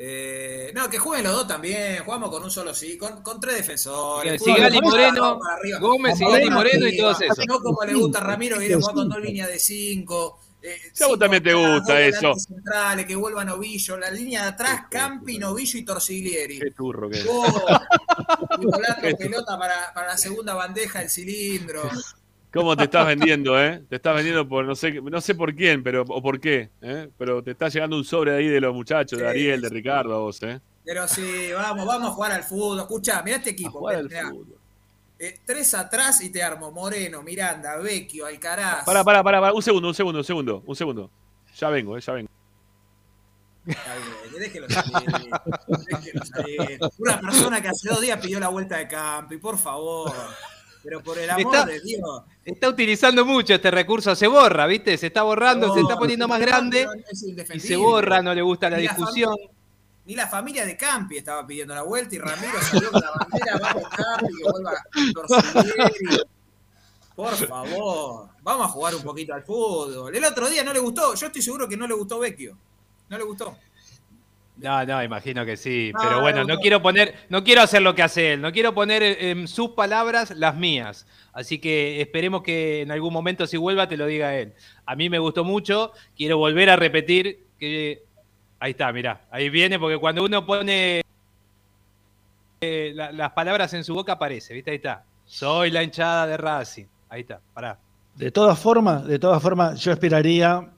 Eh, 0.03 0.71
no, 0.73 0.89
que 0.89 0.97
jueguen 0.97 1.25
los 1.25 1.33
dos 1.35 1.47
también. 1.47 2.03
Jugamos 2.03 2.29
con 2.31 2.43
un 2.43 2.49
solo 2.49 2.73
sí, 2.73 2.97
con, 2.97 3.21
con 3.21 3.39
tres 3.39 3.57
defensores. 3.57 4.41
Sigali, 4.41 4.81
Moreno. 4.81 5.39
Gómez, 5.79 6.17
Sigali, 6.17 6.49
Moreno 6.49 6.87
y 6.87 6.97
todos 6.97 7.21
esos. 7.21 7.45
No 7.47 7.59
como 7.59 7.83
le 7.83 7.93
gusta 7.93 8.19
a 8.19 8.23
Ramiro, 8.23 8.55
que 8.57 8.67
viene 8.67 8.81
jugando 8.81 9.01
con 9.01 9.09
dos 9.09 9.19
líneas 9.21 9.49
de 9.49 9.59
cinco. 9.59 10.39
Eh, 10.63 10.77
vos 11.07 11.17
también 11.17 11.41
te 11.41 11.53
gusta 11.53 11.99
eso. 12.01 12.35
Centrales, 12.35 13.05
que 13.05 13.15
vuelvan 13.15 13.47
Novillo. 13.47 13.97
La 13.97 14.11
línea 14.11 14.43
de 14.43 14.49
atrás, 14.49 14.83
Campi, 14.89 15.37
Novillo 15.39 15.79
y 15.79 15.83
Torsiglieri. 15.83 16.59
Qué 16.59 16.71
turro 16.71 17.09
que 17.09 17.19
es. 17.19 17.27
Oh, 17.27 17.45
y 18.61 18.65
volando 18.65 19.17
pelota 19.17 19.57
para, 19.57 19.93
para 19.93 20.07
la 20.09 20.17
segunda 20.17 20.53
bandeja 20.53 20.99
del 20.99 21.09
cilindro. 21.09 21.89
¿Cómo 22.53 22.75
te 22.75 22.83
estás 22.83 23.07
vendiendo, 23.07 23.59
eh? 23.59 23.81
Te 23.89 23.95
estás 23.95 24.13
vendiendo 24.13 24.47
por 24.47 24.65
no 24.65 24.75
sé, 24.75 25.01
no 25.01 25.21
sé 25.21 25.35
por 25.35 25.55
quién, 25.55 25.83
pero 25.83 26.03
o 26.07 26.21
por 26.21 26.39
qué, 26.39 26.69
¿eh? 26.81 27.09
Pero 27.17 27.41
te 27.41 27.51
está 27.51 27.69
llegando 27.69 27.95
un 27.95 28.03
sobre 28.03 28.35
ahí 28.35 28.47
de 28.47 28.59
los 28.59 28.73
muchachos, 28.73 29.19
de 29.19 29.27
Ariel, 29.27 29.61
de 29.61 29.69
Ricardo, 29.69 30.13
a 30.13 30.19
vos, 30.19 30.43
¿eh? 30.43 30.59
Pero 30.83 31.07
sí, 31.07 31.51
vamos, 31.53 31.85
vamos 31.85 32.09
a 32.09 32.13
jugar 32.13 32.31
al 32.33 32.43
fútbol. 32.43 32.79
Escuchá, 32.79 33.21
mirá 33.23 33.37
este 33.37 33.51
equipo. 33.51 33.71
jugar 33.71 33.95
al 33.95 34.09
mirá. 34.09 34.31
Eh, 35.23 35.39
tres 35.45 35.75
atrás 35.75 36.19
y 36.21 36.31
te 36.31 36.41
armo 36.41 36.71
Moreno, 36.71 37.21
Miranda, 37.21 37.77
Vecchio, 37.77 38.25
Alcaraz. 38.25 38.83
Pará, 38.85 39.03
pará, 39.03 39.21
pará, 39.21 39.39
pará, 39.39 39.53
un 39.53 39.61
segundo, 39.61 39.87
un 39.87 39.93
segundo, 39.93 40.17
un 40.17 40.25
segundo, 40.25 40.63
un 40.65 40.75
segundo. 40.75 41.11
Ya 41.55 41.69
vengo, 41.69 41.95
eh, 41.95 42.01
ya 42.01 42.13
vengo. 42.13 42.29
Déjelo 44.39 44.67
salir, 44.67 45.11
déjelo 45.67 46.25
salir. 46.25 46.79
Una 46.97 47.21
persona 47.21 47.61
que 47.61 47.67
hace 47.67 47.87
dos 47.89 48.01
días 48.01 48.19
pidió 48.19 48.39
la 48.39 48.47
vuelta 48.47 48.77
de 48.77 48.87
campo, 48.87 49.35
y 49.35 49.37
por 49.37 49.59
favor. 49.59 50.11
Pero 50.83 51.03
por 51.03 51.19
el 51.19 51.29
amor 51.29 51.53
Está- 51.55 51.65
de 51.67 51.79
Dios. 51.81 52.23
Está 52.43 52.69
utilizando 52.69 53.23
mucho 53.23 53.53
este 53.53 53.69
recurso, 53.69 54.15
se 54.15 54.25
borra, 54.25 54.65
¿viste? 54.65 54.97
Se 54.97 55.05
está 55.05 55.21
borrando, 55.21 55.67
No, 55.67 55.73
se 55.75 55.81
está 55.81 55.97
poniendo 55.97 56.27
más 56.27 56.39
grande 56.39 56.87
no, 56.87 56.93
y 57.53 57.59
se 57.59 57.75
borra, 57.75 58.23
no 58.23 58.33
le 58.33 58.41
gusta 58.41 58.71
la 58.71 58.77
discusión. 58.77 59.35
Ni 60.11 60.17
la 60.17 60.27
familia 60.27 60.65
de 60.65 60.75
Campi 60.75 61.15
estaba 61.15 61.47
pidiendo 61.47 61.73
la 61.73 61.83
vuelta 61.83 62.13
y 62.13 62.19
Ramiro 62.19 62.61
salió 62.61 62.91
con 62.91 62.99
la 62.99 63.11
bandera, 63.11 63.57
vamos 63.61 63.83
Campi, 63.87 64.27
que 64.35 64.43
vuelva. 64.51 64.73
Por 67.15 67.33
favor, 67.33 68.29
vamos 68.41 68.65
a 68.65 68.69
jugar 68.71 68.95
un 68.95 69.03
poquito 69.03 69.33
al 69.33 69.43
fútbol. 69.43 70.13
El 70.13 70.25
otro 70.25 70.49
día 70.49 70.65
no 70.65 70.73
le 70.73 70.79
gustó, 70.79 71.15
yo 71.15 71.27
estoy 71.27 71.41
seguro 71.41 71.65
que 71.65 71.77
no 71.77 71.87
le 71.87 71.93
gustó 71.93 72.19
Vecchio. 72.19 72.57
No 73.07 73.17
le 73.17 73.23
gustó. 73.23 73.57
No, 74.57 74.85
no, 74.85 75.01
imagino 75.01 75.45
que 75.45 75.55
sí. 75.55 75.93
No, 75.93 75.99
Pero 76.03 76.19
bueno, 76.19 76.39
no. 76.39 76.55
no 76.55 76.59
quiero 76.59 76.81
poner, 76.81 77.15
no 77.29 77.45
quiero 77.45 77.61
hacer 77.61 77.81
lo 77.81 77.95
que 77.95 78.03
hace 78.03 78.33
él, 78.33 78.41
no 78.41 78.51
quiero 78.51 78.73
poner 78.73 79.03
en 79.03 79.47
sus 79.47 79.69
palabras 79.69 80.31
las 80.31 80.57
mías. 80.57 81.07
Así 81.31 81.59
que 81.59 82.01
esperemos 82.01 82.43
que 82.43 82.81
en 82.81 82.91
algún 82.91 83.13
momento 83.13 83.47
si 83.47 83.55
vuelva 83.55 83.87
te 83.87 83.95
lo 83.95 84.07
diga 84.07 84.35
él. 84.35 84.55
A 84.85 84.97
mí 84.97 85.09
me 85.09 85.19
gustó 85.19 85.45
mucho, 85.45 85.93
quiero 86.17 86.37
volver 86.37 86.69
a 86.69 86.75
repetir 86.75 87.45
que 87.57 88.10
ahí 88.61 88.71
está, 88.71 88.93
mirá, 88.93 89.21
ahí 89.31 89.49
viene 89.49 89.77
porque 89.77 89.97
cuando 89.97 90.23
uno 90.23 90.45
pone 90.45 91.01
eh, 92.61 92.91
la- 92.95 93.11
las 93.11 93.31
palabras 93.31 93.73
en 93.73 93.83
su 93.83 93.93
boca 93.93 94.13
aparece, 94.13 94.53
¿viste? 94.53 94.71
Ahí 94.71 94.77
está. 94.77 95.03
Soy 95.25 95.71
la 95.71 95.81
hinchada 95.83 96.27
de 96.27 96.37
Racing. 96.37 96.85
Ahí 97.09 97.21
está, 97.21 97.39
pará. 97.53 97.77
De 98.15 98.31
todas 98.31 98.59
formas, 98.59 99.05
de 99.05 99.17
todas 99.19 99.41
formas, 99.41 99.79
yo 99.79 99.91
esperaría. 99.91 100.69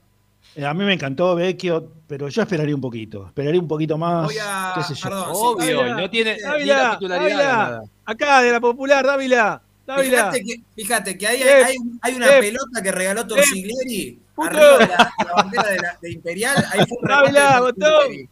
eh, 0.56 0.64
a 0.64 0.72
mí 0.72 0.84
me 0.84 0.92
encantó 0.94 1.34
Vecchio, 1.34 1.90
pero 2.06 2.28
yo 2.28 2.42
esperaría 2.42 2.74
un 2.74 2.80
poquito. 2.80 3.26
Esperaría 3.26 3.60
un 3.60 3.68
poquito 3.68 3.98
más. 3.98 4.24
Voy 4.26 4.36
a- 4.40 4.72
qué 4.76 4.82
sé 4.84 4.94
yo. 4.94 5.02
perdón, 5.08 5.24
Obvio, 5.32 5.76
Dávila, 5.78 5.96
no 6.00 6.10
tiene 6.10 6.34
ni 6.36 6.40
la 6.42 6.48
Dávila, 6.50 6.90
titularidad 6.92 7.28
Dávila, 7.38 7.44
ganada. 7.56 7.82
acá 8.04 8.40
de 8.42 8.52
la 8.52 8.60
popular, 8.60 9.04
Dávila, 9.06 9.62
Dávila. 9.86 10.16
Fíjate 10.32 10.44
que, 10.44 10.60
fíjate 10.74 11.18
que 11.18 11.26
ahí 11.26 11.42
hay, 11.42 11.76
hay 12.02 12.14
una 12.14 12.36
eh, 12.36 12.40
pelota 12.40 12.82
que 12.82 12.92
regaló 12.92 13.26
Torsiglieri. 13.26 14.20
Arriba 14.36 14.78
de 14.78 14.86
la, 14.88 15.12
la 15.24 15.32
bandera 15.34 15.68
de, 15.70 15.76
la- 15.78 15.98
de 16.00 16.12
Imperial. 16.12 16.56
Ahí 16.72 16.80
fue 16.86 16.98
un 17.00 17.32
de 17.32 17.60
botón. 17.60 18.28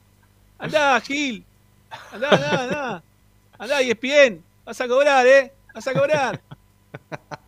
Andá, 0.59 1.01
Gil. 1.01 1.45
Andá, 2.13 2.31
andá, 2.31 2.63
andá. 2.63 3.03
Andá, 3.59 3.83
y 3.83 3.91
es 3.91 4.01
bien. 4.01 4.43
Vas 4.65 4.81
a 4.81 4.89
cobrar, 4.89 5.27
¿eh? 5.27 5.53
Vas 5.75 5.87
a 5.87 5.93
cobrar. 5.93 6.41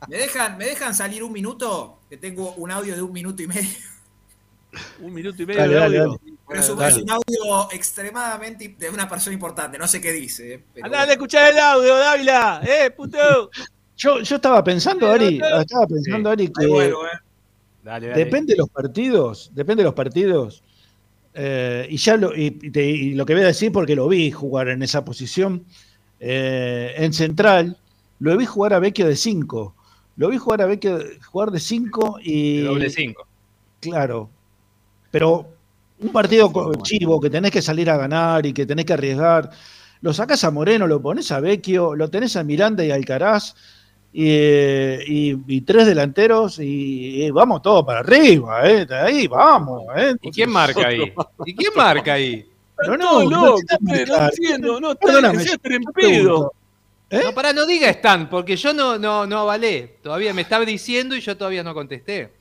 ¿Me 0.09 0.17
dejan, 0.17 0.57
¿Me 0.59 0.67
dejan 0.67 0.95
salir 0.95 1.23
un 1.23 1.33
minuto? 1.33 1.99
Que 2.09 2.17
tengo 2.17 2.53
un 2.55 2.71
audio 2.71 2.95
de 2.95 3.03
un 3.03 3.13
minuto 3.13 3.43
y 3.43 3.47
medio. 3.47 3.71
Un 5.01 5.15
minuto 5.15 5.41
y 5.43 5.47
medio 5.47 5.61
Dale, 5.61 5.75
de 5.75 5.81
dale, 5.81 5.99
audio. 5.99 6.19
dale. 6.25 6.35
Pero 6.49 6.61
es 6.61 6.69
un, 6.69 6.79
Dale. 6.79 6.97
es 6.97 7.03
un 7.03 7.11
audio 7.11 7.71
extremadamente 7.73 8.75
de 8.79 8.91
una 8.91 9.09
persona 9.09 9.33
importante. 9.35 9.79
No 9.79 9.87
sé 9.89 10.01
qué 10.01 10.13
dice. 10.13 10.55
eh, 10.55 10.65
pero 10.75 10.87
Andá, 10.87 11.03
anda 11.03 11.11
a 11.13 11.15
escuchar 11.15 11.53
el 11.53 11.59
audio, 11.59 11.97
Dávila. 11.97 12.61
¿Eh, 12.65 12.91
puto? 12.91 13.51
Yo, 13.97 14.21
yo 14.21 14.37
estaba 14.37 14.63
pensando, 14.65 15.11
Ari, 15.11 15.41
estaba 15.61 15.87
pensando, 15.87 16.31
Ari, 16.31 16.45
Ahí 16.59 16.67
que 16.69 16.87
eh. 16.89 16.93
Dale, 17.85 18.09
dale. 18.09 18.25
depende 18.25 18.55
de 18.55 18.59
los 18.59 18.71
partidos, 18.71 19.51
depende 19.55 19.83
de 19.83 19.85
los 19.85 19.95
partidos. 19.95 20.63
eh, 21.35 21.87
y 21.91 21.97
ya 21.99 22.17
lo, 22.17 22.35
y, 22.37 22.47
y 22.63 22.71
te- 22.71 22.87
y 22.91 23.15
lo 23.15 23.27
que 23.27 23.35
voy 23.35 23.43
a 23.45 23.49
decir 23.49 23.73
porque 23.73 23.97
lo 23.97 24.09
vi 24.09 24.31
jugar 24.31 24.69
en 24.69 24.83
esa 24.83 25.05
posición. 25.05 25.65
eh, 26.21 26.95
en 26.97 27.13
central, 27.13 27.77
lo 28.21 28.37
vi 28.37 28.47
jugar 28.47 28.73
a 28.75 28.79
Vecchio 28.81 29.07
de 29.09 29.17
5. 29.17 29.75
Lo 30.17 30.31
vi 30.31 30.39
jugar 30.39 30.63
a 30.63 30.67
Vecchio 30.67 30.99
jugar 31.31 31.51
de 31.51 31.61
5 31.61 32.19
y. 32.23 32.59
De 32.59 32.63
doble 32.65 32.91
cinco. 32.91 33.27
Claro. 33.81 34.31
Pero 35.11 35.49
un 36.01 36.11
partido 36.13 36.51
chivo 36.83 37.21
que 37.21 37.31
tenés 37.31 37.51
que 37.53 37.63
salir 37.63 37.91
a 37.91 37.97
ganar 37.97 38.47
y 38.47 38.53
que 38.53 38.67
tenés 38.67 38.85
que 38.87 38.95
arriesgar. 38.95 39.51
Lo 40.03 40.13
sacás 40.15 40.45
a 40.45 40.51
Moreno, 40.51 40.87
lo 40.87 41.01
pones 41.03 41.31
a 41.33 41.41
Vecchio, 41.41 41.95
lo 41.97 42.11
tenés 42.11 42.37
a 42.37 42.45
Miranda 42.45 42.85
y 42.85 42.91
Alcaraz 42.91 43.55
eh, 44.17 45.03
y- 45.07 45.37
y 45.57 45.61
tres 45.63 45.87
delanteros 45.87 46.59
y, 46.61 47.25
y 47.25 47.31
vamos 47.31 47.61
todos 47.63 47.85
para 47.85 48.01
arriba, 48.01 48.69
¿eh? 48.71 48.87
Ahí 48.91 49.27
vamos, 49.27 49.83
¿eh? 49.97 50.15
¿Y 50.23 50.31
quién 50.31 50.51
marca 50.51 50.87
ahí? 50.89 51.13
¿Y 51.45 51.55
quién 51.55 51.73
marca 51.75 52.13
ahí? 52.15 52.49
Pero 52.77 52.97
No, 52.97 53.25
no, 53.25 53.57
no 53.81 54.25
entiendo, 54.29 54.81
no 54.81 54.93
está 54.93 55.07
Perdóname, 55.07 55.39
que 55.39 55.45
sea 55.45 55.53
yo 55.53 55.59
te 55.59 55.69
pedo. 55.69 55.93
pregunto, 55.93 56.55
¿eh? 57.11 57.21
No, 57.25 57.33
pará, 57.35 57.53
no 57.53 57.67
diga 57.67 57.89
Stan, 57.91 58.29
porque 58.31 58.57
yo 58.57 58.73
no, 58.73 58.99
no, 58.99 59.27
no 59.27 59.39
avalé. 59.41 59.99
Todavía 60.03 60.33
me 60.35 60.43
estaba 60.43 60.65
diciendo 60.65 61.15
y 61.17 61.21
yo 61.21 61.37
todavía 61.37 61.63
no 61.63 61.75
contesté. 61.75 62.33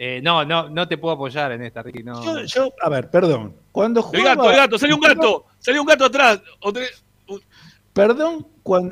Eh, 0.00 0.20
no, 0.22 0.44
no, 0.44 0.68
no 0.68 0.86
te 0.86 0.96
puedo 0.98 1.14
apoyar 1.14 1.50
en 1.52 1.62
esta, 1.62 1.82
Ricky. 1.82 2.04
No. 2.04 2.22
Yo, 2.24 2.42
yo- 2.44 2.72
a 2.80 2.88
ver, 2.88 3.10
perdón. 3.10 3.54
Cuando 3.72 4.00
El 4.00 4.06
jugaba, 4.06 4.34
gato, 4.36 4.50
el 4.50 4.56
gato, 4.56 4.78
salió 4.78 4.94
un 4.96 5.00
gato. 5.02 5.44
Salió 5.58 5.80
un 5.80 5.86
gato 5.88 6.04
atrás. 6.04 6.40
Perdón, 7.92 8.46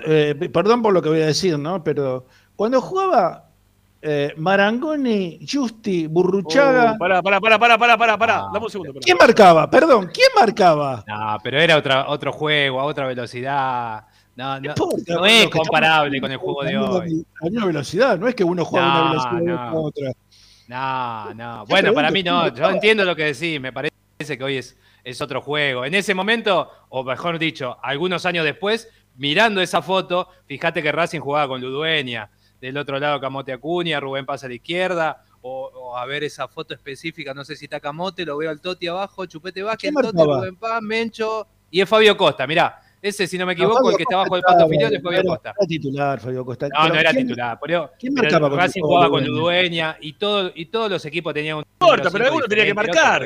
eh, 0.04 0.50
perdón 0.52 0.82
por 0.82 0.92
lo 0.92 1.02
que 1.02 1.08
voy 1.08 1.20
a 1.20 1.26
decir, 1.26 1.58
¿no? 1.58 1.82
Pero 1.82 2.26
cuando 2.56 2.80
jugaba 2.80 3.46
eh, 4.02 4.34
Marangoni, 4.36 5.40
Justi, 5.50 6.06
Burruchaga. 6.06 6.92
Oh, 6.92 6.98
pará, 6.98 7.22
pará, 7.22 7.40
pará, 7.40 7.58
pará, 7.58 7.78
pará, 7.78 7.98
pará, 7.98 8.18
pará. 8.18 8.46
Dame 8.52 8.64
un 8.64 8.70
segundo. 8.70 8.92
pará. 8.92 9.04
¿Quién 9.04 9.16
marcaba? 9.18 9.70
Perdón, 9.70 10.10
¿quién 10.12 10.28
marcaba? 10.38 11.04
No, 11.06 11.38
pero 11.42 11.58
era 11.58 11.76
otra, 11.76 12.08
otro 12.08 12.32
juego, 12.32 12.80
a 12.80 12.84
otra 12.84 13.06
velocidad. 13.06 14.04
No, 14.36 14.60
no, 14.60 14.68
importa, 14.68 15.14
no 15.14 15.26
es 15.26 15.48
comparable 15.48 16.20
con 16.20 16.30
el 16.30 16.36
juego 16.36 16.62
de 16.62 16.76
hoy. 16.76 17.26
A 17.42 17.46
una 17.46 17.64
velocidad, 17.64 18.18
no 18.18 18.28
es 18.28 18.34
que 18.34 18.44
uno 18.44 18.64
juega 18.64 18.86
a 18.86 19.00
una 19.00 19.10
velocidad 19.10 19.40
y 19.40 19.44
no. 19.44 19.54
otro 19.54 19.66
a 19.66 19.80
otra. 19.80 20.12
No, 20.68 21.34
no. 21.34 21.66
Bueno, 21.66 21.94
para 21.94 22.10
mí 22.10 22.22
no. 22.22 22.42
¿quién 22.42 22.54
Yo 22.54 22.70
entiendo 22.70 23.04
lo 23.04 23.16
que 23.16 23.24
decís. 23.24 23.60
Me 23.60 23.72
parece 23.72 23.92
que 24.38 24.44
hoy 24.44 24.58
es, 24.58 24.76
es 25.02 25.20
otro 25.20 25.40
juego. 25.40 25.84
En 25.84 25.94
ese 25.94 26.14
momento, 26.14 26.70
o 26.90 27.02
mejor 27.02 27.38
dicho, 27.38 27.78
algunos 27.82 28.26
años 28.26 28.44
después, 28.44 28.88
mirando 29.18 29.60
esa 29.60 29.82
foto, 29.82 30.28
fíjate 30.46 30.82
que 30.82 30.92
Racing 30.92 31.20
jugaba 31.20 31.48
con 31.48 31.60
Ludueña. 31.60 32.30
Del 32.60 32.76
otro 32.78 32.98
lado, 32.98 33.20
Camote 33.20 33.52
Acuña, 33.52 34.00
Rubén 34.00 34.24
pasa 34.26 34.46
a 34.46 34.48
la 34.48 34.54
izquierda. 34.54 35.22
O, 35.42 35.70
o 35.72 35.96
a 35.96 36.04
ver 36.06 36.24
esa 36.24 36.48
foto 36.48 36.74
específica, 36.74 37.32
no 37.32 37.44
sé 37.44 37.54
si 37.54 37.66
está 37.66 37.78
Camote, 37.78 38.24
lo 38.24 38.36
veo 38.36 38.50
al 38.50 38.60
Toti 38.60 38.88
abajo, 38.88 39.26
Chupete 39.26 39.62
Vázquez, 39.62 39.92
¿Quién 39.92 40.04
el 40.06 40.12
Toti? 40.12 40.24
Rubén 40.40 40.56
Paz, 40.56 40.82
Mencho. 40.82 41.46
Y 41.70 41.80
es 41.80 41.88
Fabio 41.88 42.16
Costa, 42.16 42.46
mirá. 42.46 42.80
Ese, 43.00 43.28
si 43.28 43.38
no 43.38 43.46
me 43.46 43.54
No, 43.54 43.62
equivoco, 43.62 43.90
el 43.90 43.96
que 43.96 44.02
está 44.02 44.16
Costa 44.16 44.24
bajo 44.24 44.34
el 44.36 44.40
estaba, 44.40 44.58
pato 44.58 44.68
filial 44.70 44.94
es 44.94 45.02
Fabio 45.02 45.22
Costa. 45.24 45.54
Era 45.56 45.66
titular, 45.68 46.18
Fabio 46.20 46.44
Costa. 46.44 46.68
No, 46.68 46.88
no 46.88 46.94
era 46.96 47.10
¿quién- 47.12 47.26
titular. 47.28 47.58
Pero, 47.62 47.92
¿Quién 47.98 48.14
marcaba 48.14 48.48
con 48.50 48.58
Racing 48.58 48.80
con 48.80 48.88
jugaba 48.88 49.10
con 49.10 49.24
Ludueña? 49.24 49.96
Y, 50.00 50.14
todo, 50.14 50.50
y 50.52 50.66
todos 50.66 50.90
los 50.90 51.04
equipos 51.04 51.32
tenían 51.32 51.58
un. 51.58 51.64
No 51.78 51.86
importa, 51.86 52.10
pero 52.10 52.24
alguno 52.24 52.46
tenía 52.46 52.64
que 52.64 52.74
marcar. 52.74 53.24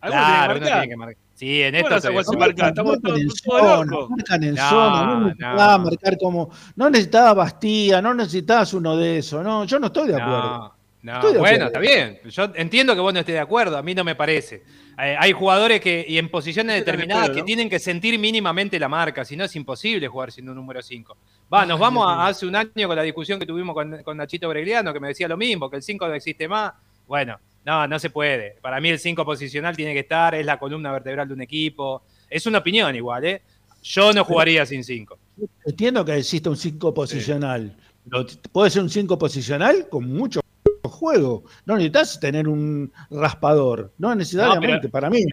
Claro, 0.00 0.54
que 0.54 0.60
marcar. 0.60 0.80
tiene 0.80 0.88
que 0.88 0.96
marcar. 0.96 1.16
Sí, 1.34 1.62
en 1.62 1.74
esto. 1.74 2.00
se 2.00 2.10
marca, 2.38 2.68
estamos 2.68 2.98
todos, 3.02 3.20
en 3.20 3.30
zona, 3.30 3.96
marcan 4.08 4.42
en 4.42 4.54
No, 4.54 4.68
zona, 4.70 5.34
no 5.38 5.78
marcar 5.80 6.16
como, 6.18 6.50
no 6.76 6.88
necesitaba 6.88 7.34
Bastía, 7.34 8.00
no 8.00 8.14
necesitabas 8.14 8.72
uno 8.72 8.96
de 8.96 9.18
esos, 9.18 9.44
no, 9.44 9.64
yo 9.64 9.78
no 9.78 9.88
estoy 9.88 10.08
de 10.08 10.14
acuerdo. 10.16 10.58
No, 10.58 10.76
no, 11.02 11.12
Estoy 11.14 11.32
de 11.34 11.38
bueno, 11.38 11.66
acuerdo. 11.66 11.66
está 11.66 11.78
bien. 11.80 12.20
Yo 12.30 12.50
entiendo 12.54 12.94
que 12.94 13.00
vos 13.00 13.12
no 13.12 13.20
estés 13.20 13.34
de 13.34 13.40
acuerdo, 13.40 13.76
a 13.76 13.82
mí 13.82 13.94
no 13.94 14.02
me 14.02 14.14
parece. 14.14 14.64
Eh, 14.98 15.14
hay 15.18 15.32
jugadores 15.32 15.80
que, 15.82 16.06
y 16.08 16.16
en 16.16 16.30
posiciones 16.30 16.74
determinadas 16.76 17.28
que 17.30 17.40
¿no? 17.40 17.44
tienen 17.44 17.68
que 17.68 17.78
sentir 17.78 18.18
mínimamente 18.18 18.78
la 18.80 18.88
marca, 18.88 19.22
si 19.24 19.36
no 19.36 19.44
es 19.44 19.54
imposible 19.56 20.08
jugar 20.08 20.32
siendo 20.32 20.52
un 20.52 20.56
número 20.56 20.80
5. 20.80 21.18
Va, 21.52 21.66
nos 21.66 21.78
vamos 21.78 22.06
a 22.08 22.26
hace 22.26 22.46
un 22.46 22.56
año 22.56 22.88
con 22.88 22.96
la 22.96 23.02
discusión 23.02 23.38
que 23.38 23.44
tuvimos 23.44 23.74
con, 23.74 24.02
con 24.02 24.16
Nachito 24.16 24.48
Bregriano, 24.48 24.92
que 24.94 25.00
me 25.00 25.08
decía 25.08 25.28
lo 25.28 25.36
mismo, 25.36 25.68
que 25.68 25.76
el 25.76 25.82
5 25.82 26.08
no 26.08 26.14
existe 26.14 26.48
más. 26.48 26.72
Bueno, 27.06 27.38
no, 27.66 27.86
no 27.88 27.98
se 27.98 28.08
puede. 28.10 28.56
Para 28.62 28.80
mí 28.80 28.88
el 28.88 28.98
5 28.98 29.24
posicional 29.24 29.76
tiene 29.76 29.92
que 29.92 30.00
estar, 30.00 30.34
es 30.34 30.46
la 30.46 30.58
columna 30.58 30.92
vertebral 30.92 31.26
de 31.28 31.34
un 31.34 31.42
equipo. 31.42 32.02
Es 32.30 32.46
una 32.46 32.58
opinión 32.58 32.94
igual, 32.96 33.24
¿eh? 33.24 33.42
Yo 33.82 34.12
no 34.12 34.24
jugaría 34.24 34.64
sin 34.64 34.82
5. 34.84 35.18
Entiendo 35.66 36.04
que 36.04 36.16
existe 36.16 36.48
un 36.48 36.56
5 36.56 36.94
posicional, 36.94 37.76
t- 38.10 38.48
puede 38.50 38.70
ser 38.70 38.82
un 38.82 38.88
5 38.90 39.18
posicional 39.18 39.88
con 39.90 40.06
mucho 40.10 40.40
juego. 40.84 41.44
No 41.66 41.74
necesitas 41.74 42.18
tener 42.20 42.48
un 42.48 42.90
raspador, 43.10 43.92
no 43.98 44.14
necesariamente, 44.14 44.88
para 44.88 45.10
mí. 45.10 45.24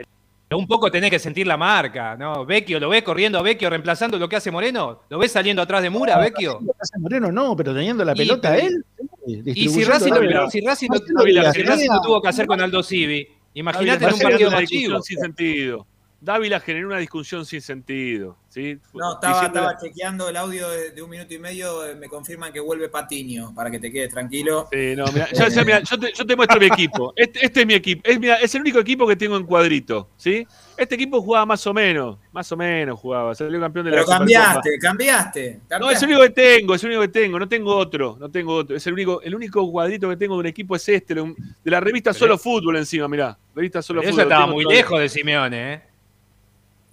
Pero 0.48 0.60
un 0.60 0.68
poco 0.68 0.92
tenés 0.92 1.10
que 1.10 1.20
sentir 1.20 1.48
la 1.48 1.58
marca, 1.58 2.16
¿no? 2.18 2.46
Vecchio, 2.46 2.80
¿lo 2.80 2.90
ves 2.90 3.02
corriendo 3.04 3.40
a 3.40 3.42
Vecchio 3.42 3.70
reemplazando 3.70 4.18
lo 4.20 4.28
que 4.28 4.36
hace 4.36 4.52
Moreno? 4.52 5.02
¿Lo 5.10 5.18
ves 5.18 5.32
saliendo 5.32 5.62
atrás 5.62 5.82
de 5.82 5.90
Mura, 5.90 6.18
Vecchio? 6.20 6.60
Hace 6.80 7.00
Moreno 7.00 7.32
no, 7.32 7.56
pero 7.56 7.74
teniendo 7.74 8.04
la 8.04 8.12
Y, 8.14 8.18
pelota 8.18 8.52
pero- 8.52 8.68
él. 8.68 8.86
Y 9.26 9.70
si 9.70 9.84
Racing, 9.84 10.12
lo, 10.12 10.50
si 10.50 10.62
lo 10.62 12.02
tuvo 12.02 12.22
que 12.22 12.28
hacer 12.30 12.46
con 12.46 12.60
Aldo 12.62 12.84
Civi, 12.84 13.28
imagínate 13.54 14.06
en 14.06 14.14
un 14.14 14.20
partido 14.20 14.52
más 14.52 14.64
chivo. 14.66 14.98
discusión 14.98 15.04
sin 15.04 15.20
sentido. 15.20 15.88
Dávila 16.20 16.62
generó 16.62 16.88
una 16.88 17.00
discusión 17.00 17.46
sin 17.46 17.62
sentido. 17.62 18.38
¿sí? 18.48 18.78
No, 18.94 19.16
estaba, 19.16 19.46
estaba 19.46 19.78
chequeando 19.78 20.30
el 20.30 20.38
audio 20.38 20.70
de, 20.70 20.92
de 20.92 21.02
un 21.02 21.10
minuto 21.10 21.34
y 21.34 21.38
medio. 21.40 21.86
eh, 21.86 21.96
Me 21.96 22.08
confirman 22.08 22.54
que 22.54 22.62
vuelve 22.62 22.88
Patiño, 22.88 23.54
para 23.54 23.70
que 23.70 23.78
te 23.78 23.92
quedes 23.92 24.10
tranquilo. 24.10 24.70
Sí, 24.72 24.96
no, 24.96 25.04
mirá, 25.12 25.28
yo, 25.82 26.00
te, 26.00 26.14
yo 26.14 26.26
te 26.26 26.36
muestro 26.38 26.62
mi 26.62 26.68
equipo. 26.68 27.12
Este, 27.18 27.46
este 27.46 27.60
es 27.62 27.68
mi 27.68 27.74
equipo. 27.74 28.02
Es, 28.10 28.18
mirá, 28.22 28.36
es 28.36 28.56
el 28.56 28.62
único 28.62 28.80
equipo 28.80 29.06
que 29.06 29.18
tengo 29.18 29.36
en 29.36 29.44
cuadrito. 29.46 30.12
¿sí? 30.16 30.48
Este 30.78 30.96
equipo 30.96 31.22
jugaba 31.22 31.46
más 31.46 31.66
o 31.68 31.74
menos. 31.74 32.18
Más 32.32 32.52
o 32.52 32.58
menos 32.58 33.00
jugaba. 33.00 33.36
Salió 33.36 33.60
campeón 33.60 33.86
de 33.86 33.92
la 33.92 33.98
Pero 33.98 34.06
Supercopa. 34.08 34.20
cambiaste, 34.20 34.80
cambiaste. 34.80 35.42
No, 35.52 35.92
es 35.92 36.00
cambiaste. 36.00 36.06
el 36.06 36.12
único 36.12 36.22
que 36.24 36.30
tengo, 36.30 36.76
es 36.76 36.84
el 36.84 36.90
único 36.90 37.02
que 37.02 37.08
tengo, 37.08 37.40
no 37.40 37.48
tengo 37.48 37.76
otro, 37.76 38.18
no 38.20 38.30
tengo 38.32 38.56
otro. 38.56 38.76
Es 38.76 38.88
el 38.88 38.94
único, 38.94 39.22
el 39.22 39.36
único 39.36 39.72
cuadrito 39.72 40.10
que 40.10 40.18
tengo 40.18 40.36
de 40.36 40.40
un 40.40 40.46
equipo 40.48 40.76
es 40.76 40.90
este, 40.90 41.14
de 41.16 41.36
la 41.66 41.80
revista 41.80 42.14
Solo 42.14 42.38
Fútbol 42.38 42.78
encima, 42.78 43.08
mirá. 43.08 43.38
Revista 43.56 43.82
Solo 43.82 44.02
Pero 44.02 44.12
Fútbol. 44.14 44.22
eso 44.22 44.30
estaba 44.30 44.48
muy 44.52 44.66
lejos 44.66 45.00
de 45.00 45.10
Simeone, 45.10 45.74
¿eh? 45.74 45.82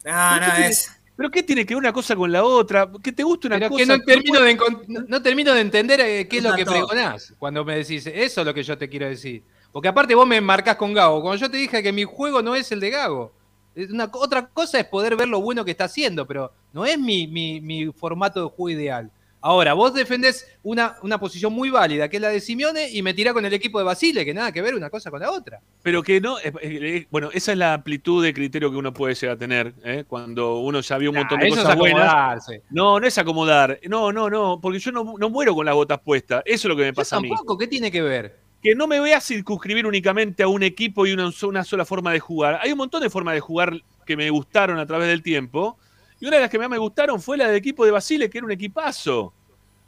No, 0.04 0.12
¿Pero 0.38 0.46
no, 0.46 0.64
es. 0.64 0.96
¿Pero 1.16 1.30
qué 1.30 1.42
tiene 1.42 1.66
que 1.66 1.74
ver 1.74 1.80
una 1.82 1.92
cosa 1.92 2.16
con 2.16 2.32
la 2.32 2.42
otra? 2.42 2.90
Que 3.02 3.12
te 3.12 3.22
guste 3.22 3.46
una 3.48 3.58
Pero 3.58 3.68
cosa. 3.70 3.82
que 3.82 3.86
no 3.86 4.00
termino 4.02 4.40
de, 4.40 4.54
no, 4.88 5.00
no 5.06 5.22
termino 5.22 5.52
de 5.52 5.60
entender 5.60 6.00
eh, 6.00 6.26
qué 6.26 6.38
es 6.38 6.42
lo 6.42 6.54
que 6.54 6.64
pregonás 6.64 7.34
cuando 7.38 7.62
me 7.62 7.76
decís 7.76 8.06
eso 8.06 8.40
es 8.40 8.46
lo 8.46 8.54
que 8.54 8.62
yo 8.62 8.78
te 8.78 8.88
quiero 8.88 9.06
decir. 9.06 9.42
Porque 9.70 9.88
aparte 9.88 10.14
vos 10.14 10.26
me 10.26 10.40
marcás 10.40 10.76
con 10.76 10.94
Gago. 10.94 11.20
Cuando 11.20 11.38
yo 11.38 11.50
te 11.50 11.58
dije 11.58 11.82
que 11.82 11.92
mi 11.92 12.04
juego 12.04 12.40
no 12.42 12.54
es 12.56 12.72
el 12.72 12.80
de 12.80 12.90
Gago. 12.90 13.32
Una, 13.76 14.10
otra 14.12 14.46
cosa 14.48 14.78
es 14.80 14.86
poder 14.86 15.16
ver 15.16 15.28
lo 15.28 15.40
bueno 15.40 15.64
que 15.64 15.70
está 15.70 15.84
haciendo, 15.84 16.26
pero 16.26 16.52
no 16.72 16.84
es 16.84 16.98
mi, 16.98 17.26
mi- 17.26 17.60
mi 17.60 17.86
formato 17.92 18.42
de 18.42 18.50
juego 18.50 18.70
ideal. 18.80 19.10
Ahora, 19.42 19.72
vos 19.72 19.94
defendés 19.94 20.46
una, 20.62 20.96
una 21.02 21.18
posición 21.18 21.54
muy 21.54 21.70
válida, 21.70 22.10
que 22.10 22.16
es 22.18 22.20
la 22.20 22.28
de 22.28 22.40
Simeone, 22.42 22.90
y 22.90 23.00
me 23.00 23.14
tirás 23.14 23.32
con 23.32 23.46
el 23.46 23.54
equipo 23.54 23.78
de 23.78 23.86
Basile, 23.86 24.22
que 24.22 24.34
nada 24.34 24.52
que 24.52 24.60
ver 24.60 24.74
una 24.74 24.90
cosa 24.90 25.10
con 25.10 25.18
la 25.18 25.30
otra. 25.30 25.62
Pero 25.82 26.02
que 26.02 26.20
no, 26.20 26.36
eh, 26.40 27.06
bueno, 27.10 27.30
esa 27.32 27.52
es 27.52 27.56
la 27.58 27.72
amplitud 27.72 28.22
de 28.22 28.34
criterio 28.34 28.70
que 28.70 28.76
uno 28.76 28.92
puede 28.92 29.14
llegar 29.14 29.36
a 29.36 29.38
tener, 29.38 29.72
¿eh? 29.82 30.04
cuando 30.06 30.58
uno 30.58 30.80
ya 30.82 30.98
vio 30.98 31.08
un 31.08 31.14
Nah, 31.14 31.20
montón 31.22 31.38
de 31.40 31.46
eso 31.46 31.56
cosas 31.56 31.72
es 31.72 31.78
buenas. 31.78 32.02
acomodarse. 32.10 32.62
No, 32.68 33.00
no 33.00 33.06
es 33.06 33.16
acomodar. 33.16 33.80
No, 33.88 34.12
no, 34.12 34.28
no, 34.28 34.60
porque 34.60 34.78
yo 34.78 34.92
no, 34.92 35.14
no 35.18 35.30
muero 35.30 35.54
con 35.54 35.64
las 35.64 35.74
botas 35.74 36.00
puestas. 36.00 36.42
Eso 36.44 36.68
es 36.68 36.70
lo 36.70 36.76
que 36.76 36.82
me 36.82 36.88
Yo 36.88 36.94
pasa 36.96 37.16
a 37.16 37.20
mí. 37.22 37.28
tampoco, 37.30 37.56
¿qué 37.56 37.66
tiene 37.66 37.90
que 37.90 38.02
ver? 38.02 38.38
Que 38.62 38.74
no 38.74 38.86
me 38.86 39.00
voy 39.00 39.12
a 39.12 39.20
circunscribir 39.20 39.86
únicamente 39.86 40.42
a 40.42 40.48
un 40.48 40.62
equipo 40.62 41.06
y 41.06 41.12
una, 41.12 41.30
una 41.42 41.64
sola 41.64 41.84
forma 41.84 42.12
de 42.12 42.20
jugar. 42.20 42.58
Hay 42.62 42.72
un 42.72 42.78
montón 42.78 43.02
de 43.02 43.10
formas 43.10 43.34
de 43.34 43.40
jugar 43.40 43.82
que 44.04 44.16
me 44.16 44.28
gustaron 44.30 44.78
a 44.78 44.86
través 44.86 45.08
del 45.08 45.22
tiempo. 45.22 45.78
Y 46.20 46.26
una 46.26 46.36
de 46.36 46.42
las 46.42 46.50
que 46.50 46.58
más 46.58 46.68
me 46.68 46.78
gustaron 46.78 47.20
fue 47.20 47.38
la 47.38 47.46
del 47.46 47.56
equipo 47.56 47.84
de 47.84 47.90
Basile, 47.90 48.28
que 48.28 48.38
era 48.38 48.44
un 48.44 48.52
equipazo. 48.52 49.32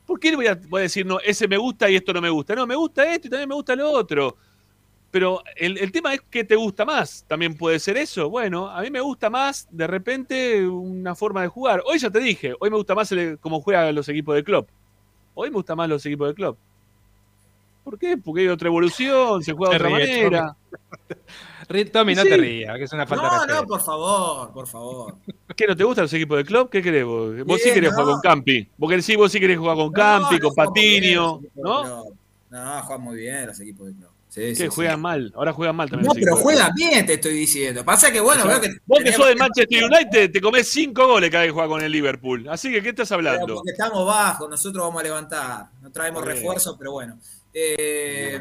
¿Por 0.06 0.18
qué 0.18 0.34
voy 0.34 0.46
a, 0.46 0.58
voy 0.68 0.80
a 0.80 0.82
decir, 0.82 1.04
no, 1.04 1.20
ese 1.20 1.46
me 1.46 1.56
gusta 1.56 1.90
y 1.90 1.96
esto 1.96 2.12
no 2.12 2.20
me 2.20 2.30
gusta? 2.30 2.54
No, 2.54 2.66
me 2.66 2.74
gusta 2.74 3.04
esto 3.12 3.28
y 3.28 3.30
también 3.30 3.48
me 3.48 3.54
gusta 3.54 3.76
lo 3.76 3.90
otro. 3.90 4.36
Pero 5.12 5.42
el, 5.56 5.92
tema 5.92 6.14
es 6.14 6.22
qué 6.30 6.42
te 6.42 6.56
gusta 6.56 6.86
más. 6.86 7.26
También 7.28 7.54
puede 7.54 7.78
ser 7.78 7.98
eso. 7.98 8.30
Bueno, 8.30 8.70
a 8.70 8.80
mí 8.80 8.90
me 8.90 9.00
gusta 9.02 9.28
más 9.28 9.68
de 9.70 9.86
repente 9.86 10.66
una 10.66 11.14
forma 11.14 11.42
de 11.42 11.48
jugar. 11.48 11.82
Hoy 11.84 11.98
ya 11.98 12.10
te 12.10 12.18
dije, 12.18 12.54
hoy 12.58 12.70
me 12.70 12.78
gusta 12.78 12.94
más 12.94 13.14
cómo 13.40 13.60
juegan 13.60 13.94
los 13.94 14.08
equipos 14.08 14.34
de 14.34 14.42
club. 14.42 14.66
Hoy 15.34 15.50
me 15.50 15.56
gusta 15.56 15.76
más 15.76 15.86
los 15.86 16.04
equipos 16.06 16.28
de 16.28 16.34
club. 16.34 16.56
¿Por 17.84 17.98
qué? 17.98 18.16
Porque 18.16 18.42
hay 18.42 18.48
otra 18.48 18.68
evolución, 18.68 19.42
se 19.42 19.52
juega 19.52 19.70
de 19.72 19.76
otra 19.84 19.88
ríe, 19.98 20.24
manera. 20.24 20.56
Tommy, 21.92 22.14
no 22.14 22.22
Sí. 22.22 22.28
te 22.28 22.36
rías, 22.36 22.76
que 22.76 22.84
es 22.84 22.92
una 22.92 23.06
falta 23.06 23.24
de 23.24 23.30
No, 23.30 23.38
respeto. 23.38 23.60
no, 23.62 23.66
por 23.68 23.80
favor, 23.80 24.52
por 24.52 24.66
favor. 24.66 25.16
¿Qué 25.56 25.66
no 25.66 25.76
te 25.76 25.84
gustan 25.84 26.04
los 26.04 26.12
equipos 26.12 26.36
de 26.38 26.44
club? 26.44 26.68
¿Qué 26.70 26.82
querés 26.82 27.04
vos? 27.04 27.34
Vos 27.44 27.60
sí 27.62 27.72
querés 27.72 27.90
¿no? 27.92 27.96
jugar 27.96 28.12
con 28.14 28.20
Campi. 28.20 28.68
Vos 28.76 28.90
querés, 28.90 29.04
sí, 29.04 29.16
vos 29.16 29.32
sí 29.32 29.40
querés 29.40 29.58
jugar 29.58 29.76
con 29.76 29.90
Campi, 29.92 30.38
con 30.38 30.50
no, 30.50 30.54
Patiño, 30.54 31.22
los 31.22 31.44
equipos 31.44 31.54
de 31.54 31.62
¿no? 31.62 32.04
No, 32.50 32.82
juegan 32.82 33.00
muy 33.04 33.16
bien 33.16 33.46
los 33.46 33.58
equipos 33.60 33.86
de 33.86 33.94
club. 33.94 34.08
Sí, 34.28 34.40
Que 34.40 34.54
sí, 34.56 34.66
juegan 34.68 34.96
sí. 34.96 35.00
mal, 35.02 35.32
ahora 35.36 35.52
juegan 35.52 35.76
mal 35.76 35.90
también. 35.90 36.08
No, 36.08 36.14
pero 36.14 36.36
de 36.36 36.42
juegan 36.42 36.70
bien, 36.74 37.04
te 37.04 37.14
estoy 37.14 37.34
diciendo. 37.34 37.84
Pasa 37.84 38.10
que, 38.10 38.18
bueno, 38.20 38.42
O 38.44 38.46
sea, 38.46 38.58
veo 38.58 38.70
que. 38.70 38.78
vos 38.86 39.00
que 39.04 39.12
sos 39.12 39.26
del 39.26 39.36
Manchester 39.36 39.84
United, 39.84 40.32
te 40.32 40.40
comés 40.40 40.70
cinco 40.70 41.06
goles 41.06 41.30
cada 41.30 41.42
vez 41.42 41.50
que 41.50 41.54
juega 41.54 41.68
con 41.68 41.82
el 41.82 41.92
Liverpool. 41.92 42.48
Así 42.48 42.70
que, 42.72 42.82
¿qué 42.82 42.90
estás 42.90 43.08
Pero 43.10 43.18
hablando? 43.18 43.54
porque 43.56 43.72
estamos 43.72 44.06
bajos, 44.06 44.48
nosotros 44.48 44.84
vamos 44.86 45.00
a 45.00 45.04
levantar. 45.04 45.66
No 45.82 45.90
traemos 45.92 46.24
refuerzos, 46.24 46.76
pero 46.78 46.92
bueno. 46.92 47.18
Eh, 47.54 48.40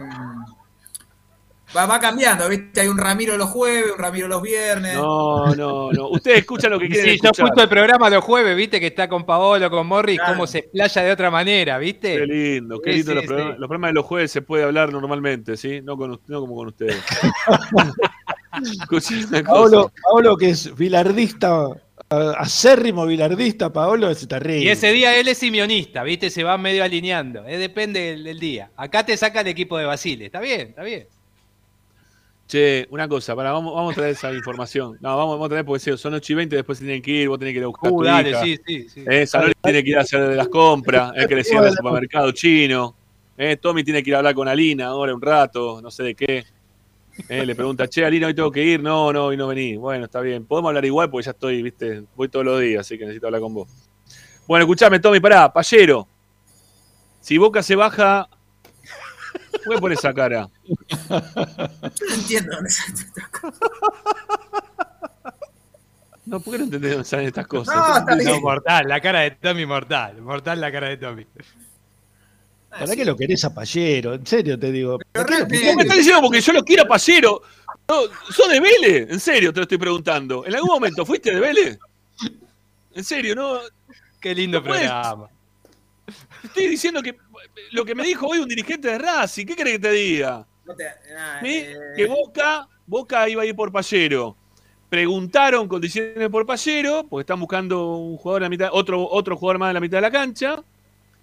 va, 1.75 1.85
va 1.85 1.99
cambiando, 1.99 2.47
¿viste? 2.47 2.81
Hay 2.81 2.88
un 2.88 2.97
Ramiro 2.97 3.38
los 3.38 3.49
jueves, 3.49 3.91
un 3.91 3.99
Ramiro 3.99 4.27
los 4.27 4.41
viernes. 4.41 4.95
No, 4.95 5.53
no, 5.55 5.91
no. 5.91 6.09
Ustedes 6.09 6.39
escuchan 6.39 6.71
lo 6.71 6.79
que 6.79 6.88
quieren 6.89 7.15
Sí, 7.15 7.19
yo 7.21 7.29
escucho 7.31 7.61
el 7.61 7.69
programa 7.69 8.09
los 8.09 8.23
jueves, 8.23 8.55
viste, 8.55 8.79
que 8.79 8.88
está 8.88 9.09
con 9.09 9.25
Paolo, 9.25 9.69
con 9.69 9.88
Morris, 9.88 10.19
cómo 10.25 10.47
se 10.47 10.63
playa 10.63 11.03
de 11.03 11.11
otra 11.11 11.29
manera, 11.31 11.77
¿viste? 11.77 12.17
Qué 12.17 12.25
lindo, 12.25 12.79
qué 12.79 12.93
lindo. 12.93 13.11
sí, 13.11 13.15
los, 13.15 13.21
sí. 13.23 13.27
programas, 13.27 13.59
los 13.59 13.67
programas 13.67 13.89
de 13.89 13.93
los 13.93 14.05
jueves 14.05 14.31
se 14.31 14.41
puede 14.41 14.63
hablar 14.63 14.91
normalmente, 14.91 15.57
¿sí? 15.57 15.81
No, 15.81 15.97
con, 15.97 16.19
no 16.27 16.39
como 16.39 16.55
con 16.55 16.67
ustedes. 16.67 16.97
Paolo, 19.45 19.91
Paolo, 20.03 20.38
que 20.38 20.49
es 20.49 20.75
bilardista, 20.75 21.67
eh, 21.73 21.81
acérrimo 22.10 23.06
bilardista, 23.06 23.72
Paolo, 23.72 24.10
es 24.10 24.28
terrible. 24.28 24.65
Y 24.65 24.69
ese 24.69 24.91
día 24.91 25.18
él 25.18 25.28
es 25.28 25.38
simionista, 25.38 26.03
¿viste? 26.03 26.30
Se 26.30 26.44
va 26.44 26.57
medio 26.57 26.84
alineando. 26.84 27.48
eh, 27.48 27.57
depende 27.57 27.99
del, 27.99 28.23
del 28.23 28.40
día. 28.40 28.72
Acá 28.76 29.06
te 29.06 29.15
saca 29.18 29.41
el 29.41 29.48
equipo 29.48 29.78
de 29.78 29.86
Basile. 29.86 30.26
Está 30.26 30.40
bien, 30.41 30.69
está 30.69 30.84
bien. 30.84 31.07
Che, 32.48 32.86
una 32.90 33.07
cosa, 33.07 33.34
para, 33.34 33.52
vamos, 33.53 33.73
vamos 33.73 33.94
a 33.94 33.95
traer 33.95 34.11
esa 34.11 34.34
información. 34.34 34.98
No, 34.99 35.15
vamos, 35.15 35.36
vamos 35.36 35.45
a 35.45 35.49
traer 35.49 35.65
porque 35.65 35.80
sí, 35.80 35.98
son 35.98 36.14
8 36.15 36.34
y 36.34 36.36
20, 36.36 36.56
después 36.57 36.78
se 36.80 36.84
tienen 36.84 37.02
que 37.02 37.11
ir, 37.11 37.30
vos 37.30 37.40
tenés 37.40 37.53
que 37.53 37.60
ir 37.60 37.64
a 37.64 37.68
buscar 37.68 37.91
Uh, 37.91 37.98
tu 37.99 38.03
dale, 38.03 38.30
hija. 38.32 38.44
sí, 38.44 38.60
sí, 38.68 38.90
sí. 38.90 39.03
Eh, 39.07 39.26
Sanoli 39.26 39.53
tiene 39.61 39.84
que 39.84 39.90
ir 39.91 39.98
a 39.98 40.02
hacer 40.02 40.36
las 40.36 40.49
compras, 40.49 41.14
eh, 41.15 41.28
que 41.30 41.36
le 41.36 41.44
cierra 41.45 41.69
el 41.69 41.73
supermercado 41.76 42.32
chino. 42.34 42.94
Eh, 43.38 43.56
Tommy 43.56 43.86
tiene 43.86 44.03
que 44.03 44.10
ir 44.10 44.15
a 44.15 44.18
hablar 44.18 44.36
con 44.36 44.49
Alina 44.49 44.88
ahora 44.88 45.15
un 45.15 45.22
rato, 45.22 45.82
no 45.82 45.90
sé 45.90 46.03
de 46.03 46.15
qué. 46.15 46.44
Eh, 47.27 47.45
le 47.45 47.55
pregunta, 47.55 47.88
che, 47.88 48.05
Alina, 48.05 48.27
hoy 48.27 48.33
tengo 48.33 48.51
que 48.51 48.63
ir. 48.63 48.81
No, 48.81 49.11
no, 49.11 49.25
hoy 49.25 49.38
no 49.38 49.47
vení. 49.47 49.75
Bueno, 49.77 50.05
está 50.05 50.21
bien. 50.21 50.45
Podemos 50.45 50.69
hablar 50.69 50.85
igual 50.85 51.09
porque 51.09 51.25
ya 51.25 51.31
estoy, 51.31 51.61
viste, 51.61 52.03
voy 52.15 52.29
todos 52.29 52.45
los 52.45 52.59
días, 52.59 52.81
así 52.81 52.97
que 52.97 53.05
necesito 53.05 53.27
hablar 53.27 53.41
con 53.41 53.53
vos. 53.53 53.69
Bueno, 54.47 54.63
escuchame, 54.63 54.99
Tommy, 54.99 55.19
pará, 55.19 55.51
Payero. 55.51 56.07
Si 57.19 57.38
Boca 57.38 57.61
se 57.61 57.75
baja 57.75 58.27
¿Por 59.63 59.75
qué 59.75 59.81
pones 59.81 59.99
esa 59.99 60.13
cara? 60.13 60.49
Yo 60.67 62.05
no 62.09 62.15
entiendo 62.15 62.55
dónde 62.55 62.69
salen 62.69 62.95
estas 62.95 63.27
cosas. 63.29 63.69
No, 66.25 66.39
¿por 66.39 66.53
qué 66.53 66.57
no 66.59 66.63
entendés 66.65 66.91
dónde 66.91 67.05
salen 67.05 67.27
estas 67.27 67.47
cosas? 67.47 67.75
No, 67.75 67.97
está 67.97 68.15
bien. 68.15 68.27
No, 68.27 68.41
mortal, 68.41 68.88
la 68.88 69.01
cara 69.01 69.19
de 69.21 69.31
Tommy 69.31 69.65
mortal. 69.65 70.21
Mortal 70.21 70.61
la 70.61 70.71
cara 70.71 70.89
de 70.89 70.97
Tommy. 70.97 71.27
¿Para 72.72 72.95
qué 72.95 73.06
lo 73.06 73.15
querés 73.15 73.43
a 73.45 73.53
Pallero? 73.53 74.14
En 74.14 74.26
serio 74.26 74.57
te 74.57 74.72
digo. 74.72 74.98
¿Para 75.11 75.26
qué 75.26 75.39
lo 75.39 75.48
¿Qué 75.48 75.76
me 75.76 75.81
estás 75.84 75.98
diciendo? 75.98 76.22
Porque 76.22 76.41
yo 76.41 76.53
lo 76.53 76.64
quiero 76.64 76.84
a 76.84 76.88
Pallero. 76.88 77.41
No, 77.88 78.02
¿Sos 78.31 78.49
de 78.49 78.60
Vélez? 78.60 79.07
En 79.11 79.19
serio 79.19 79.52
te 79.52 79.60
lo 79.60 79.64
estoy 79.64 79.77
preguntando. 79.77 80.45
¿En 80.45 80.56
algún 80.56 80.69
momento 80.69 81.06
fuiste 81.06 81.34
de 81.34 81.39
Vélez? 81.39 81.80
En 82.93 83.03
serio, 83.03 83.35
no. 83.35 83.60
Qué 84.19 84.34
lindo 84.35 84.60
No 84.60 84.65
puedes- 84.68 84.84
programa. 84.89 85.27
Estoy 86.43 86.68
diciendo 86.68 87.02
que 87.02 87.15
lo 87.72 87.85
que 87.85 87.95
me 87.95 88.03
dijo 88.03 88.27
hoy 88.27 88.39
un 88.39 88.48
dirigente 88.48 88.88
de 88.89 88.98
Racing, 88.98 89.45
¿qué 89.45 89.56
querés 89.56 89.73
que 89.73 89.80
te 89.80 89.91
diga? 89.91 90.45
No 90.65 90.76
te- 90.76 90.85
nada, 91.14 91.39
¿Sí? 91.41 91.48
eh, 91.57 91.76
Que 91.95 92.06
Boca, 92.07 92.68
Boca 92.85 93.30
iba 93.30 93.43
a 93.43 93.45
ir 93.45 93.56
por 93.56 93.72
Pallero. 93.72 94.35
Preguntaron 94.89 95.68
condiciones 95.68 96.30
por 96.30 96.45
Pallero, 96.45 97.06
porque 97.10 97.22
están 97.22 97.39
buscando 97.39 97.95
un 97.95 98.18
jugador 98.18 98.41
en 98.41 98.43
la 98.43 98.49
mitad, 98.49 98.69
otro, 98.73 99.07
otro 99.10 99.38
jugador 99.38 99.60
más 99.60 99.69
en 99.69 99.76
la 99.76 99.80
mitad 99.80 99.98
de 99.98 100.02
la 100.02 100.11
cancha. 100.11 100.61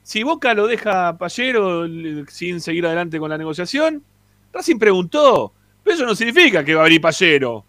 Si 0.08 0.22
Boca 0.22 0.54
lo 0.54 0.66
deja 0.66 1.08
a 1.08 1.18
Pallero 1.18 1.86
sin 2.28 2.62
seguir 2.62 2.86
adelante 2.86 3.18
con 3.18 3.28
la 3.28 3.36
negociación, 3.36 4.02
Racing 4.50 4.78
preguntó. 4.78 5.52
Pero 5.84 5.96
eso 5.96 6.06
no 6.06 6.14
significa 6.14 6.64
que 6.64 6.74
va 6.74 6.80
a 6.80 6.84
abrir 6.84 6.98
Pallero. 6.98 7.62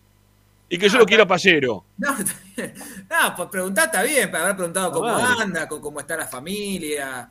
Y 0.70 0.78
que 0.78 0.88
yo 0.88 1.00
lo 1.00 1.06
quiero 1.06 1.24
a 1.24 1.28
Pallero. 1.28 1.84
No, 1.98 2.12
está 2.18 2.34
bien. 2.56 2.74
No, 3.10 3.36
pues 3.36 3.50
preguntar 3.50 3.86
está 3.88 4.04
bien, 4.04 4.32
para 4.32 4.46
haber 4.46 4.56
preguntado 4.56 4.90
cómo 4.94 5.10
madre. 5.10 5.44
anda, 5.44 5.68
con 5.68 5.82
cómo 5.82 6.00
está 6.00 6.16
la 6.16 6.28
familia 6.28 7.30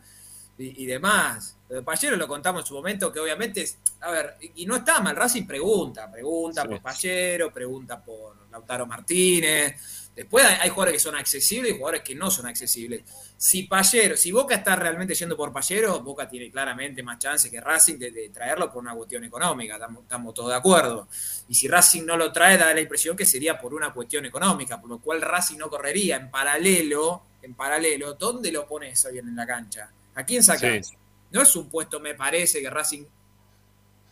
y, 0.59 0.83
y 0.83 0.85
demás. 0.85 1.57
De 1.71 1.81
Pallero 1.81 2.15
lo 2.17 2.29
contamos 2.29 2.61
en 2.61 2.67
su 2.67 2.75
momento, 2.75 3.11
que 3.11 3.21
obviamente 3.21 3.63
es. 3.63 3.79
A 4.03 4.11
ver, 4.11 4.35
y 4.43 4.65
y 4.65 4.67
no 4.67 4.77
está 4.77 5.01
mal, 5.01 5.17
Racing 5.17 5.47
pregunta, 5.47 6.13
pregunta 6.13 6.61
Sí. 6.63 6.69
por 6.69 6.83
Pallero, 6.83 7.51
pregunta 7.51 7.99
por 8.05 8.37
Lautaro 8.53 8.87
Martínez. 8.87 9.98
Después 10.19 10.45
hay, 10.45 10.69
jugadores 10.69 10.95
que 10.95 10.99
son 10.99 11.15
accesibles 11.15 11.71
y 11.71 11.77
jugadores 11.77 12.03
que 12.03 12.13
no 12.13 12.29
son 12.29 12.47
accesibles. 12.47 13.05
Si 13.37 13.63
Pallero, 13.69 14.17
si 14.17 14.33
Boca 14.33 14.57
está 14.57 14.75
realmente 14.75 15.15
yendo 15.15 15.37
por 15.37 15.53
Pallero, 15.53 16.01
Boca 16.01 16.29
tiene 16.29 16.51
claramente 16.51 17.05
más 17.05 17.21
chance 17.21 17.49
que 17.49 17.61
Racing 17.61 17.99
de, 17.99 18.11
de 18.11 18.29
traerlo 18.31 18.69
por 18.73 18.83
una 18.83 18.97
cuestión 18.97 19.23
económica, 19.23 19.75
estamos, 19.75 20.03
estamos 20.03 20.35
todos 20.35 20.51
de 20.51 20.57
acuerdo. 20.57 21.07
Y 21.47 21.55
si 21.55 21.69
Racing 21.69 22.05
no 22.05 22.17
lo 22.17 22.33
trae, 22.33 22.59
da 22.59 22.75
la 22.75 22.81
impresión 22.81 23.17
que 23.17 23.25
sería 23.25 23.61
por 23.61 23.73
una 23.73 23.93
cuestión 23.93 24.27
económica, 24.27 24.81
por 24.81 24.91
lo 24.91 24.99
cual 24.99 25.23
Racing 25.23 25.57
no 25.57 25.71
correría 25.71 26.17
en 26.17 26.33
paralelo, 26.33 27.23
en 27.41 27.55
paralelo, 27.55 28.15
¿dónde 28.15 28.51
lo 28.51 28.67
pones 28.67 29.05
hoy 29.05 29.19
en 29.19 29.37
la 29.37 29.47
cancha? 29.47 29.89
¿A 30.17 30.27
quién 30.27 30.43
sacás? 30.43 30.89
Sí. 30.89 30.97
No 31.31 31.43
es 31.43 31.55
un 31.55 31.71
puesto, 31.71 32.01
me 32.01 32.17
parece, 32.17 32.61
que 32.61 32.69
Racing 32.69 33.05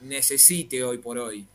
necesite 0.02 0.84
hoy 0.84 0.98
por 0.98 1.18
hoy. 1.18 1.48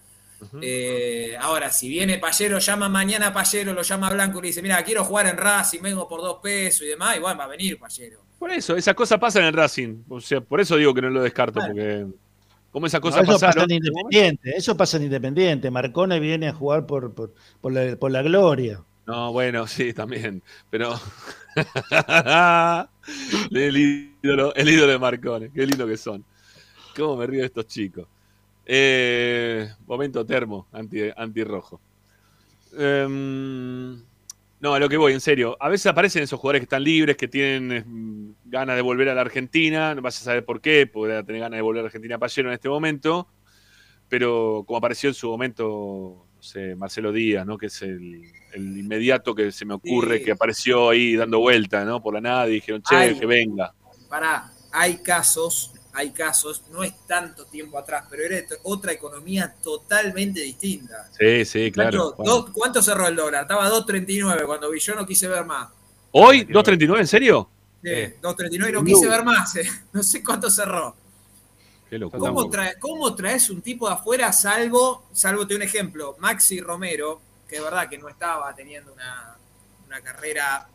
Eh, 0.62 1.36
ahora, 1.40 1.72
si 1.72 1.90
viene 1.90 2.18
Pallero, 2.18 2.60
llama 2.60 2.90
mañana 2.90 3.28
a 3.28 3.34
Pallero, 3.34 3.74
lo 3.74 3.82
llama 3.82 4.10
Blanco 4.10 4.40
y 4.40 4.42
le 4.44 4.48
dice, 4.48 4.62
mira, 4.62 4.84
quiero 4.84 5.04
jugar 5.04 5.28
en 5.28 5.38
Racing, 5.38 5.82
vengo 5.82 6.08
por 6.08 6.22
dos 6.22 6.40
pesos 6.42 6.84
y 6.84 6.88
demás, 6.88 7.18
y 7.18 7.20
bueno, 7.20 7.38
va 7.38 7.46
a 7.46 7.48
venir 7.48 7.78
Pallero. 7.80 8.22
Por 8.40 8.52
eso, 8.52 8.76
esas 8.76 8.96
cosas 8.96 9.20
pasan 9.20 9.44
en 9.44 9.54
Racing. 9.54 10.04
O 10.10 10.20
sea, 10.20 10.42
por 10.42 10.60
eso 10.62 10.76
digo 10.78 10.94
que 10.94 11.02
no 11.02 11.10
lo 11.10 11.22
descarto, 11.22 11.60
porque 11.60 12.08
como 12.72 12.88
esas 12.88 13.02
No, 13.02 13.10
cosas 13.10 13.24
eso 13.24 13.40
pasa 13.40 13.64
en 13.64 13.72
Independiente, 13.72 14.54
eso 14.56 14.78
pasa 14.78 14.98
en 14.98 15.04
Independiente. 15.04 15.70
Marcone 15.70 16.20
viene 16.20 16.48
a 16.48 16.54
jugar 16.54 16.86
por, 16.86 17.14
por, 17.14 17.34
por 17.60 17.72
la, 17.74 17.96
por 17.98 18.12
la 18.12 18.22
gloria. 18.22 18.82
No, 19.06 19.34
bueno, 19.34 19.68
sí, 19.68 19.94
también. 19.94 20.42
Pero. 20.70 21.00
el, 23.52 24.12
ídolo, 24.24 24.56
el 24.56 24.70
ídolo 24.70 24.92
de 24.92 25.00
Marcone. 25.00 25.52
Qué 25.54 25.66
lindo 25.66 25.86
que 25.86 25.98
son. 25.98 26.24
Cómo 26.96 27.18
me 27.18 27.28
río 27.28 27.42
de 27.42 27.48
estos 27.48 27.68
chicos. 27.68 28.08
Eh, 28.66 29.70
momento 29.88 30.26
termo, 30.26 30.68
anti, 30.72 31.02
antirrojo. 31.16 31.82
Em, 32.78 34.02
no, 34.60 34.74
a 34.76 34.80
lo 34.80 34.88
que 34.88 34.98
voy, 34.98 35.14
en 35.14 35.22
serio. 35.22 35.58
A 35.60 35.70
veces 35.70 35.88
aparecen 35.88 36.24
esos 36.24 36.40
jugadores 36.40 36.62
que 36.62 36.66
están 36.66 36.84
libres, 36.84 37.18
que 37.18 37.28
tienen 37.28 37.72
eh, 37.72 37.84
ganas 38.46 38.76
de 38.76 38.82
volver 38.82 39.10
a 39.10 39.16
la 39.16 39.22
Argentina. 39.22 39.96
No 39.96 40.02
vas 40.02 40.22
a 40.22 40.24
saber 40.24 40.46
por 40.46 40.62
qué, 40.62 40.86
podría 40.88 41.24
tener 41.24 41.42
ganas 41.42 41.58
de 41.58 41.62
volver 41.62 41.80
a 41.80 41.84
la 41.84 41.88
Argentina 41.88 42.18
Pallero 42.20 42.50
en 42.50 42.54
este 42.54 42.70
momento. 42.70 43.28
Pero 44.08 44.64
como 44.68 44.78
apareció 44.78 45.10
en 45.10 45.16
su 45.16 45.30
momento, 45.30 46.28
no 46.36 46.44
sé, 46.44 46.76
Marcelo 46.76 47.12
Díaz, 47.12 47.46
¿no? 47.46 47.58
Que 47.58 47.68
es 47.68 47.82
el, 47.82 48.22
el 48.54 48.78
inmediato 48.78 49.34
que 49.34 49.52
se 49.52 49.66
me 49.66 49.74
ocurre, 49.74 50.20
Sí. 50.20 50.26
que 50.26 50.32
apareció 50.32 50.90
ahí 50.90 51.16
dando 51.16 51.40
vuelta, 51.40 51.84
¿no? 51.86 52.02
Por 52.04 52.14
la 52.14 52.22
nada 52.22 52.48
y 52.48 52.54
dijeron, 52.54 52.84
che, 52.84 53.18
que 53.18 53.26
venga. 53.26 53.74
Pará, 54.10 54.52
hay 54.74 54.98
casos, 54.98 55.74
hay 55.94 56.12
casos, 56.12 56.64
no 56.72 56.84
es 56.84 56.94
tanto 57.06 57.46
tiempo 57.46 57.78
atrás, 57.78 58.06
pero 58.10 58.24
era 58.24 58.46
otra 58.64 58.92
economía 58.94 59.54
totalmente 59.62 60.40
distinta. 60.42 61.10
Sí, 61.20 61.44
sí, 61.46 61.72
claro. 61.72 62.16
Dos- 62.18 62.50
¿Cuánto 62.52 62.82
cerró 62.82 63.08
el 63.08 63.16
dólar? 63.16 63.44
Estaba 63.44 63.70
2.39 63.70 64.46
cuando 64.46 64.70
vi, 64.72 64.80
yo 64.80 64.96
no 64.96 65.06
quise 65.06 65.28
ver 65.28 65.44
más. 65.46 65.70
¿Hoy? 66.12 66.46
¿2.39? 66.46 67.00
¿En 67.00 67.08
serio? 67.08 67.50
Sí, 67.84 67.90
2.39 67.90 68.70
y 68.70 68.72
no 68.74 68.84
quise 68.84 69.08
ver 69.08 69.24
más. 69.24 69.56
eh. 69.58 69.70
No 69.94 70.02
sé 70.04 70.24
cuánto 70.24 70.50
cerró. 70.50 70.96
Qué 71.90 71.98
locura. 71.98 72.20
¿Cómo, 72.32 72.50
trae- 72.50 72.80
cómo 72.80 73.14
traes 73.16 73.50
un 73.50 73.62
tipo 73.62 73.88
de 73.88 73.96
afuera 73.96 74.32
salvo, 74.32 75.08
salvo 75.12 75.46
te 75.46 75.56
un 75.56 75.62
ejemplo, 75.62 76.16
Maxi 76.20 76.62
Romero, 76.62 77.20
que 77.50 77.58
es 77.58 77.64
verdad 77.64 77.90
que 77.90 77.98
no 77.98 78.08
estaba 78.08 78.54
teniendo 78.56 78.94
una, 78.94 79.36
una 79.88 80.00
carrera 80.02 80.70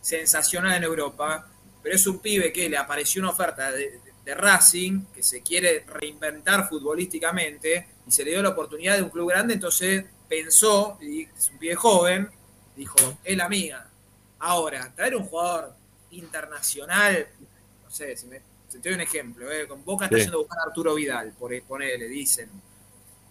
sensacional 0.00 0.74
en 0.76 0.82
Europa, 0.84 1.46
pero 1.82 1.94
es 1.94 2.06
un 2.06 2.18
pibe 2.18 2.52
que 2.52 2.68
le 2.68 2.76
apareció 2.76 3.22
una 3.22 3.30
oferta 3.30 3.70
de, 3.70 4.00
de 4.24 4.34
Racing, 4.34 5.06
que 5.14 5.22
se 5.22 5.42
quiere 5.42 5.84
reinventar 5.86 6.68
futbolísticamente, 6.68 7.88
y 8.06 8.10
se 8.10 8.24
le 8.24 8.30
dio 8.32 8.42
la 8.42 8.50
oportunidad 8.50 8.96
de 8.96 9.02
un 9.02 9.10
club 9.10 9.28
grande, 9.30 9.54
entonces 9.54 10.04
pensó, 10.28 10.98
y 11.00 11.22
es 11.22 11.50
un 11.50 11.58
pibe 11.58 11.74
joven, 11.74 12.30
dijo, 12.76 12.96
es 13.24 13.36
la 13.36 13.48
mía. 13.48 13.86
Ahora, 14.38 14.92
traer 14.94 15.16
un 15.16 15.24
jugador 15.24 15.74
internacional, 16.10 17.26
no 17.84 17.90
sé, 17.90 18.16
si 18.16 18.26
me, 18.26 18.40
te 18.70 18.78
doy 18.78 18.92
un 18.94 19.00
ejemplo, 19.00 19.50
eh, 19.50 19.66
con 19.66 19.84
Boca 19.84 20.04
está 20.04 20.16
Sí. 20.16 20.22
yendo 20.22 20.38
a 20.38 20.40
buscar 20.42 20.58
a 20.60 20.62
Arturo 20.68 20.94
Vidal, 20.94 21.32
por 21.38 21.50
ponele, 21.62 22.06
dicen. 22.08 22.48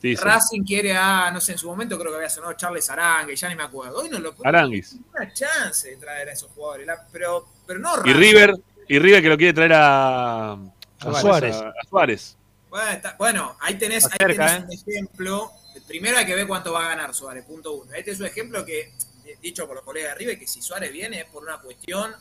Sí, 0.01 0.15
sí. 0.15 0.23
Racing 0.23 0.63
quiere 0.63 0.95
a, 0.95 1.29
no 1.31 1.41
sé, 1.41 1.53
en 1.53 1.57
su 1.57 1.67
momento 1.67 1.97
creo 1.99 2.11
que 2.11 2.17
había 2.17 2.29
sonado 2.29 2.53
Charles 2.53 2.89
Arangue, 2.89 3.35
ya 3.35 3.49
ni 3.49 3.55
me 3.55 3.63
acuerdo. 3.63 3.97
Hoy 3.99 4.09
no 4.09 4.19
lo 4.19 4.33
Aranguis. 4.43 4.95
una 5.13 5.33
chance 5.33 5.89
de 5.89 5.97
traer 5.97 6.29
a 6.29 6.31
esos 6.33 6.49
jugadores, 6.51 6.87
la- 6.87 7.05
pero, 7.11 7.47
pero 7.67 7.79
no 7.79 7.93
Y 7.95 7.97
Racing. 7.99 8.13
River, 8.19 8.53
y 8.87 8.99
River 8.99 9.21
que 9.21 9.29
lo 9.29 9.37
quiere 9.37 9.53
traer 9.53 9.73
a, 9.75 10.57
a 11.01 11.21
Suárez. 11.21 11.55
A, 11.55 11.69
a 11.69 11.87
Suárez. 11.89 12.37
Bueno, 12.69 12.91
está- 12.91 13.15
bueno, 13.17 13.55
ahí 13.61 13.75
tenés, 13.75 14.05
ahí 14.05 14.11
cerca, 14.19 14.45
tenés 14.59 14.61
¿eh? 14.61 14.65
un 14.87 14.91
ejemplo. 14.93 15.51
Primero 15.87 16.17
hay 16.17 16.25
que 16.25 16.35
ver 16.35 16.45
cuánto 16.47 16.71
va 16.73 16.85
a 16.85 16.89
ganar 16.89 17.13
Suárez, 17.13 17.45
punto 17.45 17.73
uno. 17.73 17.93
Este 17.93 18.11
es 18.11 18.19
un 18.19 18.25
ejemplo 18.27 18.63
que, 18.65 18.81
eh, 19.25 19.37
dicho 19.41 19.65
por 19.65 19.75
los 19.75 19.83
colegas 19.85 20.11
de 20.13 20.19
River, 20.19 20.39
que 20.39 20.47
si 20.47 20.61
Suárez 20.61 20.91
viene 20.91 21.21
es 21.21 21.25
por 21.25 21.43
una 21.43 21.57
cuestión 21.59 22.11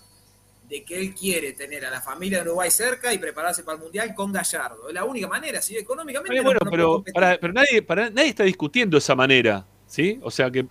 de 0.68 0.84
que 0.84 0.98
él 1.00 1.14
quiere 1.14 1.52
tener 1.54 1.84
a 1.86 1.90
la 1.90 2.00
familia 2.00 2.38
de 2.38 2.44
Uruguay 2.44 2.70
cerca 2.70 3.12
y 3.12 3.18
prepararse 3.18 3.62
para 3.62 3.76
el 3.76 3.82
Mundial 3.82 4.14
con 4.14 4.32
Gallardo. 4.32 4.88
Es 4.88 4.94
la 4.94 5.04
única 5.04 5.26
manera, 5.26 5.60
si 5.62 5.76
económicamente 5.76 6.40
bueno, 6.42 6.60
no 6.62 6.70
pero, 6.70 7.04
para- 7.14 7.38
pero 7.38 7.52
nadie, 7.54 7.82
para, 7.82 8.10
nadie 8.10 8.28
está 8.28 8.44
discutiendo 8.44 8.98
esa 8.98 9.14
manera, 9.14 9.64
¿sí? 9.86 10.20
O 10.22 10.30
sea 10.30 10.50
que, 10.50 10.66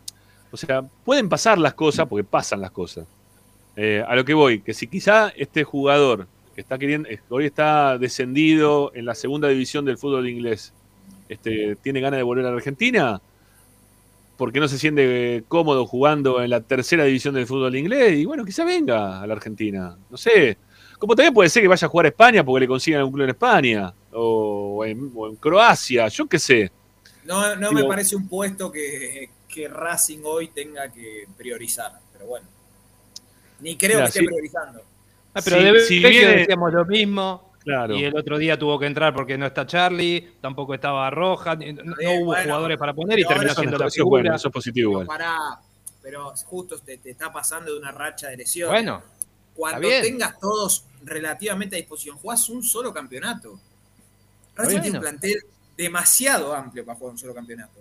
o 0.51 0.57
sea, 0.57 0.81
pueden 1.03 1.27
pasar 1.29 1.57
las 1.57 1.73
cosas 1.73 2.07
porque 2.07 2.23
pasan 2.23 2.61
las 2.61 2.71
cosas. 2.71 3.05
Eh, 3.75 4.03
a 4.07 4.15
lo 4.15 4.23
que 4.23 4.33
voy, 4.35 4.61
que 4.61 4.73
si 4.73 4.87
quizá 4.87 5.29
este 5.35 5.63
jugador 5.63 6.27
está 6.61 6.77
queriendo, 6.77 7.07
eh, 7.09 7.19
hoy 7.29 7.45
está 7.45 7.97
descendido 7.97 8.91
en 8.95 9.05
la 9.05 9.15
segunda 9.15 9.47
división 9.47 9.85
del 9.85 9.97
fútbol 9.97 10.27
inglés, 10.27 10.73
este, 11.29 11.75
tiene 11.77 11.99
ganas 12.01 12.17
de 12.17 12.23
volver 12.23 12.45
a 12.45 12.49
la 12.49 12.55
Argentina, 12.57 13.21
porque 14.37 14.59
no 14.59 14.67
se 14.67 14.77
siente 14.77 15.43
cómodo 15.47 15.85
jugando 15.87 16.41
en 16.43 16.49
la 16.49 16.61
tercera 16.61 17.03
división 17.05 17.33
del 17.35 17.47
fútbol 17.47 17.75
inglés, 17.75 18.17
y 18.19 18.25
bueno, 18.25 18.45
quizá 18.45 18.63
venga 18.63 19.21
a 19.21 19.27
la 19.27 19.33
Argentina, 19.33 19.97
no 20.09 20.17
sé. 20.17 20.57
Como 20.99 21.15
también 21.15 21.33
puede 21.33 21.49
ser 21.49 21.61
que 21.61 21.67
vaya 21.67 21.85
a 21.85 21.89
jugar 21.89 22.05
a 22.07 22.09
España 22.09 22.43
porque 22.43 22.61
le 22.61 22.67
consigan 22.67 23.03
un 23.03 23.11
club 23.11 23.23
en 23.25 23.29
España, 23.29 23.93
o 24.13 24.83
en, 24.85 25.11
o 25.15 25.27
en 25.27 25.35
Croacia, 25.35 26.07
yo 26.07 26.25
qué 26.27 26.39
sé. 26.39 26.71
No, 27.25 27.55
no 27.55 27.69
Digo- 27.69 27.81
me 27.81 27.87
parece 27.87 28.15
un 28.15 28.27
puesto 28.27 28.71
que, 28.71 29.29
que 29.47 29.67
Racing 29.67 30.19
hoy 30.23 30.47
tenga 30.47 30.91
que 30.91 31.25
priorizar, 31.37 31.91
pero 32.13 32.25
bueno. 32.27 32.47
Ni 33.59 33.75
creo 33.75 33.97
Mira, 33.97 34.03
que 34.03 34.07
esté 34.09 34.19
sí. 34.21 34.25
priorizando. 34.25 34.81
Ah, 35.37 35.41
pero 35.43 35.57
Si- 35.57 35.63
de 35.63 35.79
si 35.81 35.99
Vecchio 36.01 36.19
viene- 36.21 36.35
decíamos 36.37 36.73
lo 36.73 36.85
mismo. 36.85 37.53
Claro. 37.63 37.95
Y 37.95 38.03
el 38.05 38.15
otro 38.17 38.37
día 38.37 38.57
tuvo 38.57 38.79
que 38.79 38.85
entrar 38.85 39.13
porque 39.13 39.37
no 39.37 39.45
está 39.45 39.65
Charlie, 39.65 40.35
tampoco 40.39 40.73
estaba 40.73 41.09
Roja, 41.09 41.55
no, 41.55 41.83
no 41.83 41.95
bien, 41.97 42.21
hubo 42.21 42.25
bueno, 42.27 42.43
jugadores 42.45 42.77
para 42.77 42.93
poner 42.93 43.19
y 43.19 43.23
pero 43.23 43.35
terminó 43.35 43.53
siendo 43.53 43.75
eso, 43.75 43.83
la 43.83 43.87
eso 43.87 44.05
bueno, 44.05 44.35
eso 44.35 44.47
es 44.47 44.53
positivo 44.53 44.91
igual. 44.91 45.07
Pará, 45.07 45.37
pero 46.01 46.31
justo 46.45 46.77
te, 46.79 46.97
te 46.97 47.09
está 47.09 47.31
pasando 47.31 47.73
de 47.73 47.77
una 47.79 47.91
racha 47.91 48.29
de 48.29 48.37
lesiones. 48.37 48.71
Bueno, 48.73 49.01
Cuando 49.53 49.87
tengas 49.89 50.39
todos 50.39 50.85
relativamente 51.03 51.75
a 51.75 51.79
disposición, 51.79 52.15
jugás 52.17 52.47
un 52.47 52.63
solo 52.63 52.93
campeonato. 52.93 53.59
Racing 54.55 54.69
bien. 54.69 54.81
tiene 54.83 54.97
un 54.99 55.01
plantel 55.01 55.35
demasiado 55.75 56.55
amplio 56.55 56.85
para 56.85 56.97
jugar 56.97 57.11
un 57.11 57.17
solo 57.17 57.33
campeonato. 57.35 57.79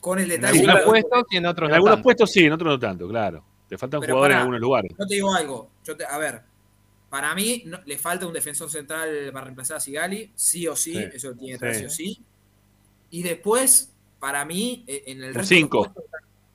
Con 0.00 0.18
el 0.20 0.30
en 0.30 0.40
detalle. 0.40 0.58
algunos 0.60 0.78
que- 0.80 0.86
puestos 0.86 1.24
y 1.30 1.36
en 1.38 1.46
otros 1.46 1.66
En 1.66 1.70
no 1.70 1.74
algunos 1.76 1.94
tanto. 1.96 2.02
puestos 2.04 2.30
sí, 2.32 2.44
en 2.44 2.52
otros 2.52 2.72
no 2.72 2.78
tanto, 2.78 3.08
claro. 3.08 3.44
Te 3.68 3.76
faltan 3.78 4.00
Pero 4.00 4.12
jugadores 4.14 4.34
en 4.34 4.40
algunos 4.40 4.60
lugares. 4.60 4.92
Yo 4.98 5.06
te 5.06 5.14
digo 5.14 5.34
algo. 5.34 5.70
Yo 5.84 5.96
te- 5.96 6.04
a 6.06 6.18
ver, 6.18 6.42
Para 7.12 7.34
mí 7.34 7.62
no- 7.66 7.78
le 7.84 7.98
falta 7.98 8.26
un 8.26 8.32
defensor 8.32 8.70
central 8.70 9.28
para 9.34 9.44
reemplazar 9.44 9.76
a 9.76 9.80
Sigali, 9.80 10.32
sí 10.34 10.66
o 10.66 10.74
sí, 10.74 10.94
Sí, 10.94 11.04
eso 11.12 11.34
tiene 11.34 11.58
que 11.58 11.58
sí. 11.58 11.66
estar 11.66 11.74
sí 11.74 11.84
o 11.84 11.90
sí. 11.90 12.22
Y 13.10 13.22
después, 13.22 13.92
para 14.18 14.46
mí, 14.46 14.82
eh, 14.86 15.02
en 15.08 15.18
el 15.22 15.28
Un 15.28 15.34
resto 15.34 15.54
de 15.54 15.60
los 15.60 15.70
5. 15.70 15.78
puestos, 15.92 16.04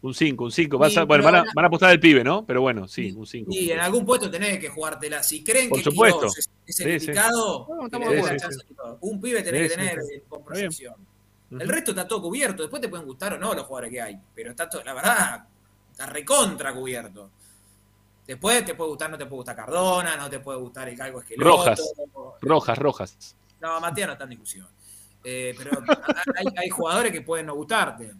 Un 0.02 0.14
5, 0.16 0.44
un 0.46 0.52
5. 0.52 0.90
Sí, 0.90 1.00
Bueno, 1.06 1.24
van 1.24 1.36
a, 1.36 1.44
van 1.54 1.66
a 1.66 1.68
apostar 1.68 1.92
el 1.92 2.00
pibe, 2.00 2.24
¿no? 2.24 2.44
Pero 2.44 2.62
bueno, 2.62 2.88
sí, 2.88 3.12
un 3.12 3.28
5. 3.28 3.52
y 3.54 3.70
en 3.70 3.80
algún 3.80 4.04
puesto 4.04 4.32
tenés 4.32 4.58
que 4.58 4.70
jugártela. 4.70 5.22
Si 5.22 5.44
creen 5.44 5.70
Por 5.70 5.78
que 5.78 5.84
supuesto. 5.84 6.26
Es, 6.26 6.50
es 6.66 6.80
el 6.80 7.00
Sí, 7.00 7.06
indicado, 7.06 7.68
No, 7.70 8.98
un 9.02 9.22
pibe 9.22 9.44
tenés 9.44 9.62
Sí, 9.64 9.68
que 9.70 9.76
tener 9.76 10.02
sí. 10.02 10.22
con 10.28 10.44
proyección. 10.44 10.96
El 11.52 11.68
resto 11.70 11.92
está 11.92 12.08
todo 12.08 12.24
cubierto. 12.24 12.64
Después 12.64 12.82
te 12.82 12.90
pueden 12.90 13.06
gustar 13.06 13.34
o 13.34 13.38
no 13.38 13.54
los 13.54 13.66
jugadores 13.66 13.92
que 13.92 14.02
hay. 14.02 14.18
Pero 14.34 14.50
está 14.50 14.68
todo, 14.68 14.84
la 14.84 14.94
verdad, 14.96 15.46
está 15.92 16.08
recontra 16.08 16.74
cubierto. 16.74 17.30
Después 18.28 18.66
te 18.66 18.76
puede 18.76 18.90
gustar, 18.90 19.10
no 19.10 19.18
te 19.18 19.26
puede 19.26 19.38
gustar 19.38 19.56
Cardona, 19.56 20.18
no 20.18 20.30
te 20.30 20.40
puede 20.40 20.60
gustar 20.60 20.90
el 20.90 20.98
Calvo 20.98 21.20
Esqueloto. 21.22 21.50
Rojas. 21.50 21.94
Rojas, 22.42 22.78
rojas. 22.78 23.36
No, 23.62 23.80
Matías 23.80 24.08
no 24.08 24.14
está 24.14 24.26
en 24.26 24.30
discusión. 24.32 24.68
Eh, 25.24 25.56
pero 25.58 25.72
hay, 26.36 26.46
hay 26.58 26.70
jugadores 26.70 27.12
que 27.12 27.22
pueden 27.22 27.46
no 27.46 27.56
gustarte. 27.56 28.12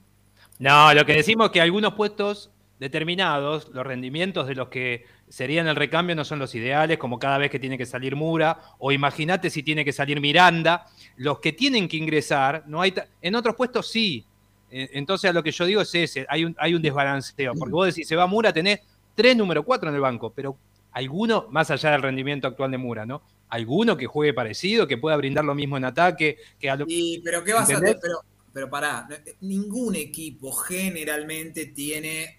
No, 0.60 0.94
lo 0.94 1.06
que 1.06 1.14
decimos 1.14 1.48
es 1.48 1.52
que 1.52 1.62
algunos 1.62 1.94
puestos 1.94 2.50
determinados, 2.80 3.70
los 3.74 3.86
rendimientos 3.86 4.48
de 4.48 4.56
los 4.56 4.70
que 4.70 5.06
serían 5.30 5.68
el 5.68 5.76
recambio 5.76 6.16
no 6.16 6.24
son 6.24 6.40
los 6.40 6.54
ideales, 6.56 6.98
como 6.98 7.20
cada 7.20 7.38
vez 7.38 7.52
que 7.52 7.60
tiene 7.60 7.78
que 7.78 7.86
salir 7.86 8.16
Mura, 8.16 8.60
o 8.80 8.92
imagínate 8.92 9.50
si 9.50 9.64
tiene 9.64 9.84
que 9.84 9.92
salir 9.92 10.22
Miranda, 10.22 10.86
los 11.18 11.40
que 11.40 11.54
tienen 11.54 11.88
que 11.88 11.98
ingresar, 11.98 12.64
no 12.68 12.82
hay 12.82 12.94
en 13.22 13.36
otros 13.36 13.56
puestos 13.56 13.90
sí. 13.90 14.26
Eh, 14.70 14.90
Entonces 14.94 15.30
a 15.30 15.34
lo 15.34 15.44
que 15.44 15.52
yo 15.52 15.66
digo 15.66 15.82
es 15.82 15.94
ese, 15.96 16.26
hay 16.30 16.46
un, 16.46 16.56
hay 16.60 16.76
un 16.76 16.82
desbalanceo, 16.82 17.54
porque 17.56 17.74
vos 17.74 17.88
decís, 17.88 18.08
se 18.08 18.16
va 18.16 18.28
Mura, 18.28 18.54
tenés 18.54 18.80
tres 19.18 19.36
número 19.36 19.64
cuatro 19.64 19.90
en 19.90 19.96
el 19.96 20.02
banco, 20.02 20.32
pero 20.32 20.56
alguno, 20.92 21.48
más 21.50 21.72
allá 21.72 21.92
del 21.92 22.04
rendimiento 22.04 22.48
actual 22.48 22.70
de 22.72 22.78
Mura, 22.78 23.06
¿no? 23.06 23.24
Alguno 23.50 23.98
que 23.98 24.06
juegue 24.06 24.34
parecido, 24.34 24.88
que 24.88 24.98
pueda 24.98 25.18
brindar 25.18 25.44
lo 25.44 25.56
mismo 25.56 25.76
en 25.76 25.86
ataque, 25.86 26.38
que 26.60 26.70
a 26.70 26.76
lo- 26.76 26.86
Y, 26.88 27.20
pero 27.24 27.44
¿qué 27.44 27.54
vas 27.54 27.70
a. 27.72 27.80
Pero, 27.80 28.22
pero 28.54 28.70
pará, 28.70 29.08
ningún 29.42 29.96
equipo 29.96 30.52
generalmente 30.52 31.66
tiene. 31.68 32.38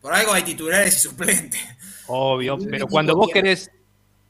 Por 0.00 0.12
algo 0.12 0.32
hay 0.32 0.42
titulares 0.42 0.96
y 0.96 1.00
suplentes. 1.00 1.60
Obvio, 2.08 2.58
pero 2.58 2.86
cuando 2.88 3.16
vos 3.16 3.30
querés, 3.32 3.70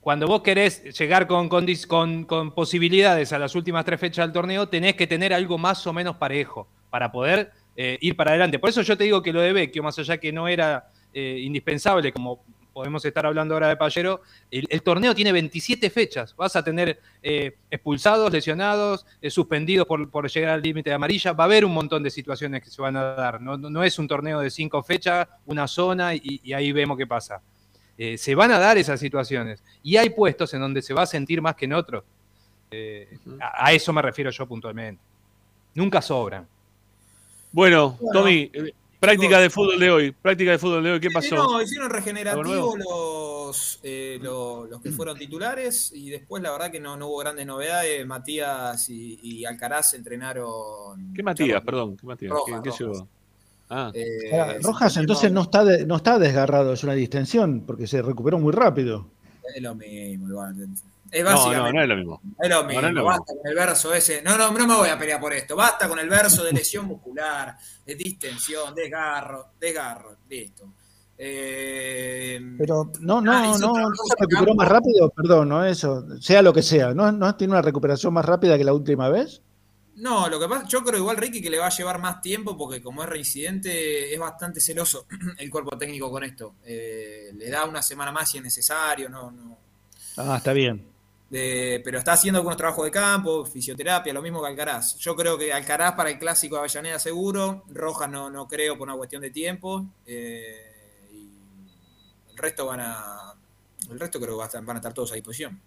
cuando 0.00 0.26
vos 0.26 0.42
querés 0.42 0.82
llegar 0.98 1.26
con, 1.26 1.48
con, 1.48 1.66
dis- 1.66 1.86
con- 1.86 2.24
con 2.24 2.52
posibilidades 2.54 3.32
a 3.32 3.38
las 3.38 3.54
últimas 3.54 3.84
tres 3.84 3.98
fechas 3.98 4.26
del 4.26 4.32
torneo, 4.32 4.68
tenés 4.68 4.94
que 4.96 5.06
tener 5.06 5.32
algo 5.32 5.56
más 5.58 5.86
o 5.86 5.92
menos 5.92 6.16
parejo 6.16 6.68
para 6.90 7.10
poder 7.10 7.50
eh, 7.76 7.98
ir 8.00 8.14
para 8.16 8.30
adelante. 8.32 8.58
Por 8.60 8.70
eso 8.70 8.82
yo 8.82 8.96
te 8.96 9.04
digo 9.04 9.20
que 9.22 9.32
lo 9.32 9.40
de 9.40 9.52
Vecchio, 9.52 9.82
más 9.82 9.98
allá 9.98 10.18
que 10.18 10.30
no 10.32 10.46
era 10.46 10.90
eh, 11.14 11.38
indispensable, 11.40 12.12
como 12.12 12.44
podemos 12.72 13.04
estar 13.04 13.24
hablando 13.24 13.54
ahora 13.54 13.68
de 13.68 13.76
Pallero, 13.76 14.20
el, 14.50 14.66
el 14.68 14.82
torneo 14.82 15.14
tiene 15.14 15.30
27 15.30 15.88
fechas. 15.90 16.34
Vas 16.36 16.56
a 16.56 16.64
tener 16.64 16.98
eh, 17.22 17.54
expulsados, 17.70 18.32
lesionados, 18.32 19.06
eh, 19.22 19.30
suspendidos 19.30 19.86
por, 19.86 20.10
por 20.10 20.28
llegar 20.28 20.50
al 20.54 20.62
límite 20.62 20.90
de 20.90 20.94
amarilla. 20.96 21.32
Va 21.32 21.44
a 21.44 21.46
haber 21.46 21.64
un 21.64 21.72
montón 21.72 22.02
de 22.02 22.10
situaciones 22.10 22.62
que 22.64 22.70
se 22.70 22.82
van 22.82 22.96
a 22.96 23.04
dar. 23.14 23.40
No, 23.40 23.56
no- 23.56 23.70
no 23.70 23.84
es 23.84 23.96
un 24.00 24.08
torneo 24.08 24.40
de 24.40 24.50
cinco 24.50 24.82
fechas, 24.82 25.28
una 25.46 25.68
zona 25.68 26.16
y, 26.16 26.40
y 26.42 26.52
ahí 26.52 26.72
vemos 26.72 26.98
qué 26.98 27.06
pasa. 27.06 27.40
Eh, 27.96 28.18
se 28.18 28.34
van 28.34 28.50
a 28.50 28.58
dar 28.58 28.76
esas 28.76 28.98
situaciones. 28.98 29.62
Y 29.84 29.96
hay 29.96 30.10
puestos 30.10 30.52
en 30.52 30.60
donde 30.60 30.82
se 30.82 30.92
va 30.94 31.02
a 31.02 31.06
sentir 31.06 31.40
más 31.40 31.54
que 31.54 31.66
en 31.66 31.74
otros. 31.74 32.02
Eh, 32.72 33.18
a, 33.40 33.66
a 33.68 33.72
eso 33.72 33.92
me 33.92 34.02
refiero 34.02 34.32
yo 34.32 34.48
puntualmente. 34.48 35.00
Nunca 35.76 36.02
sobran. 36.02 36.44
Bueno, 37.52 37.96
Bueno, 38.00 38.20
Tommy, 38.20 38.50
práctica 39.04 39.40
de 39.40 39.50
fútbol 39.50 39.78
de 39.78 39.90
hoy. 39.90 40.10
Práctica 40.12 40.50
de 40.52 40.58
fútbol 40.58 40.82
de 40.84 40.92
hoy. 40.92 41.00
¿Qué 41.00 41.10
pasó? 41.10 41.34
no, 41.36 41.62
hicieron 41.62 41.86
¿Algo 41.86 41.96
regenerativo 41.96 42.76
los, 42.76 43.80
eh, 43.82 44.18
lo- 44.22 44.66
los 44.66 44.80
que 44.80 44.90
fueron 44.90 45.16
titulares 45.18 45.92
y 45.94 46.10
después 46.10 46.42
la 46.42 46.50
verdad 46.52 46.70
que 46.70 46.80
no, 46.80 46.96
no 46.96 47.06
hubo 47.08 47.18
grandes 47.18 47.46
novedades. 47.46 48.06
Matías 48.06 48.88
y, 48.88 49.18
y 49.22 49.44
Alcaraz 49.44 49.94
entrenaron. 49.94 51.12
¿Qué 51.14 51.22
Matías? 51.22 51.62
Perdón, 51.62 51.96
¿qué 51.96 52.06
Matías? 52.06 52.30
Rojas, 52.32 52.60
¿Qué, 52.62 52.70
qué 52.70 52.76
llevó? 52.78 53.08
Ah, 53.70 53.90
Eh, 53.94 54.04
Ahora, 54.32 54.56
Rojas 54.62 54.96
entonces 54.98 55.32
no 55.32 55.42
está, 55.42 55.64
de- 55.64 55.86
no 55.86 55.96
está 55.96 56.18
desgarrado, 56.18 56.72
es 56.74 56.84
una 56.84 56.92
distensión, 56.94 57.62
porque 57.66 57.86
se 57.86 58.02
recuperó 58.02 58.38
muy 58.38 58.52
rápido. 58.52 59.06
Es 59.54 59.62
lo 59.62 59.74
mismo, 59.74 60.28
igual. 60.28 60.54
Es 61.14 61.22
no, 61.22 61.30
básicamente. 61.30 61.72
no, 61.72 61.72
no 61.72 61.82
es 61.82 61.88
lo 61.88 61.96
mismo. 61.96 62.20
Es 62.42 62.48
lo 62.50 62.62
No, 62.62 62.68
mismo, 62.68 62.80
no 62.82 62.88
es 62.88 62.94
lo 62.94 63.04
basta 63.04 63.32
con 63.34 63.46
el 63.50 63.54
verso 63.54 63.94
ese. 63.94 64.22
No, 64.22 64.36
no, 64.36 64.50
no 64.50 64.66
me 64.66 64.74
voy 64.74 64.88
a 64.88 64.98
pelear 64.98 65.20
por 65.20 65.32
esto. 65.32 65.54
Basta 65.54 65.88
con 65.88 65.98
el 65.98 66.08
verso 66.08 66.42
de 66.42 66.52
lesión 66.52 66.86
muscular, 66.86 67.56
de 67.86 67.94
distensión, 67.94 68.74
desgarro, 68.74 69.50
desgarro, 69.60 70.16
listo. 70.28 70.64
Eh, 71.16 72.40
Pero 72.58 72.90
no, 73.00 73.20
no, 73.20 73.32
Ah, 73.32 73.56
no, 73.60 73.72
no 73.78 73.94
se 73.94 74.14
recuperó 74.18 74.54
más 74.56 74.66
rápido, 74.68 75.10
perdón, 75.10 75.48
no 75.48 75.64
eso, 75.64 76.04
sea 76.20 76.42
lo 76.42 76.52
que 76.52 76.62
sea, 76.62 76.92
¿no, 76.92 77.12
no 77.12 77.36
tiene 77.36 77.52
una 77.52 77.62
recuperación 77.62 78.12
más 78.12 78.24
rápida 78.24 78.58
que 78.58 78.64
la 78.64 78.72
última 78.72 79.08
vez? 79.08 79.40
No, 79.96 80.28
lo 80.28 80.40
que 80.40 80.48
pasa, 80.48 80.66
yo 80.66 80.82
creo 80.82 80.98
igual 80.98 81.16
Ricky 81.16 81.40
que 81.40 81.50
le 81.50 81.58
va 81.58 81.66
a 81.66 81.70
llevar 81.70 82.00
más 82.00 82.20
tiempo 82.20 82.58
porque 82.58 82.82
como 82.82 83.04
es 83.04 83.08
reincidente 83.08 84.12
es 84.12 84.18
bastante 84.18 84.60
celoso 84.60 85.06
el 85.38 85.48
cuerpo 85.50 85.78
técnico 85.78 86.10
con 86.10 86.24
esto. 86.24 86.56
Eh, 86.64 87.30
le 87.32 87.48
da 87.48 87.64
una 87.64 87.80
semana 87.80 88.10
más 88.10 88.28
si 88.28 88.38
es 88.38 88.42
necesario, 88.44 89.08
no, 89.08 89.30
no. 89.30 89.56
Ah, 90.16 90.34
está 90.38 90.52
bien. 90.52 90.84
De- 91.34 91.80
pero 91.84 91.98
está 91.98 92.12
haciendo 92.12 92.38
algunos 92.38 92.56
trabajos 92.56 92.84
de 92.84 92.92
campo, 92.92 93.44
fisioterapia, 93.44 94.12
lo 94.12 94.22
mismo 94.22 94.40
que 94.40 94.48
Alcaraz. 94.48 94.96
Yo 94.98 95.16
creo 95.16 95.36
que 95.36 95.52
Alcaraz 95.52 95.94
para 95.94 96.10
el 96.10 96.18
clásico 96.18 96.54
de 96.54 96.60
Avellaneda 96.60 96.98
seguro, 97.00 97.64
Rojas 97.70 98.08
no, 98.08 98.30
no 98.30 98.46
creo 98.46 98.78
por 98.78 98.86
una 98.88 98.96
cuestión 98.96 99.20
de 99.22 99.30
tiempo. 99.30 99.84
eh, 100.06 100.70
y 101.12 102.30
el 102.30 102.36
resto 102.36 102.66
van 102.66 102.80
a. 102.80 103.34
El 103.90 103.98
resto 103.98 104.18
creo 104.20 104.34
que 104.34 104.38
va 104.38 104.44
a 104.44 104.46
estar- 104.46 104.64
van 104.64 104.76
a 104.76 104.78
estar 104.78 104.94
todos 104.94 105.10
a 105.10 105.14
disposición. 105.16 105.60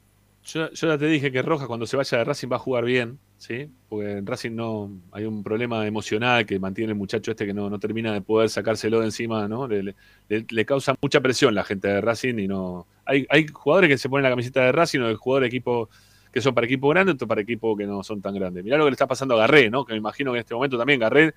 Yo, 0.46 0.72
yo 0.72 0.88
ya 0.88 0.98
te 0.98 1.06
dije 1.08 1.30
que 1.34 1.42
Rojas 1.42 1.68
cuando 1.68 1.86
se 1.86 1.98
vaya 1.98 2.18
de 2.20 2.24
Racing 2.24 2.48
va 2.50 2.56
a 2.56 2.60
jugar 2.60 2.86
bien, 2.86 3.20
¿sí? 3.38 3.70
Porque 3.90 4.12
en 4.20 4.26
Racing 4.26 4.56
no 4.56 4.90
hay 5.12 5.26
un 5.26 5.44
problema 5.44 5.86
emocional 5.86 6.46
que 6.46 6.58
mantiene 6.60 6.94
el 6.94 6.98
muchacho 6.98 7.32
este 7.32 7.46
que 7.46 7.54
no, 7.54 7.70
no 7.70 7.78
termina 7.78 8.14
de 8.14 8.22
poder 8.22 8.50
sacárselo 8.50 9.02
de 9.02 9.08
encima, 9.08 9.50
¿no? 9.50 9.68
Le- 9.68 9.94
le 10.30 10.66
causa 10.66 10.96
mucha 11.02 11.20
presión 11.20 11.54
la 11.54 11.66
gente 11.66 11.90
de 11.90 12.00
Racing 12.00 12.40
y 12.40 12.48
no. 12.48 12.88
Hay, 13.08 13.26
hay 13.30 13.48
jugadores 13.48 13.90
que 13.90 13.98
se 13.98 14.10
ponen 14.10 14.24
la 14.24 14.30
camiseta 14.30 14.62
de 14.62 14.72
Racing 14.72 15.00
o 15.00 15.08
de 15.08 15.16
jugadores 15.16 15.50
de 15.50 15.56
equipo 15.58 15.90
que 16.32 16.42
son 16.42 16.54
para 16.54 16.66
equipo 16.66 16.90
grande, 16.90 17.14
otros 17.14 17.28
para 17.28 17.42
equipo 17.42 17.76
que 17.76 17.86
no 17.88 18.04
son 18.04 18.22
tan 18.22 18.36
grandes. 18.36 18.64
Mirá 18.64 18.78
lo 18.78 18.84
que 18.84 18.92
le 18.92 18.96
está 18.96 19.08
pasando 19.08 19.34
a 19.36 19.38
Garré, 19.40 19.70
¿no? 19.70 19.86
Que 19.86 19.94
me 19.94 19.98
imagino 19.98 20.32
que 20.34 20.38
en 20.38 20.42
este 20.42 20.54
momento 20.54 20.78
también 20.78 21.00
Garré 21.00 21.34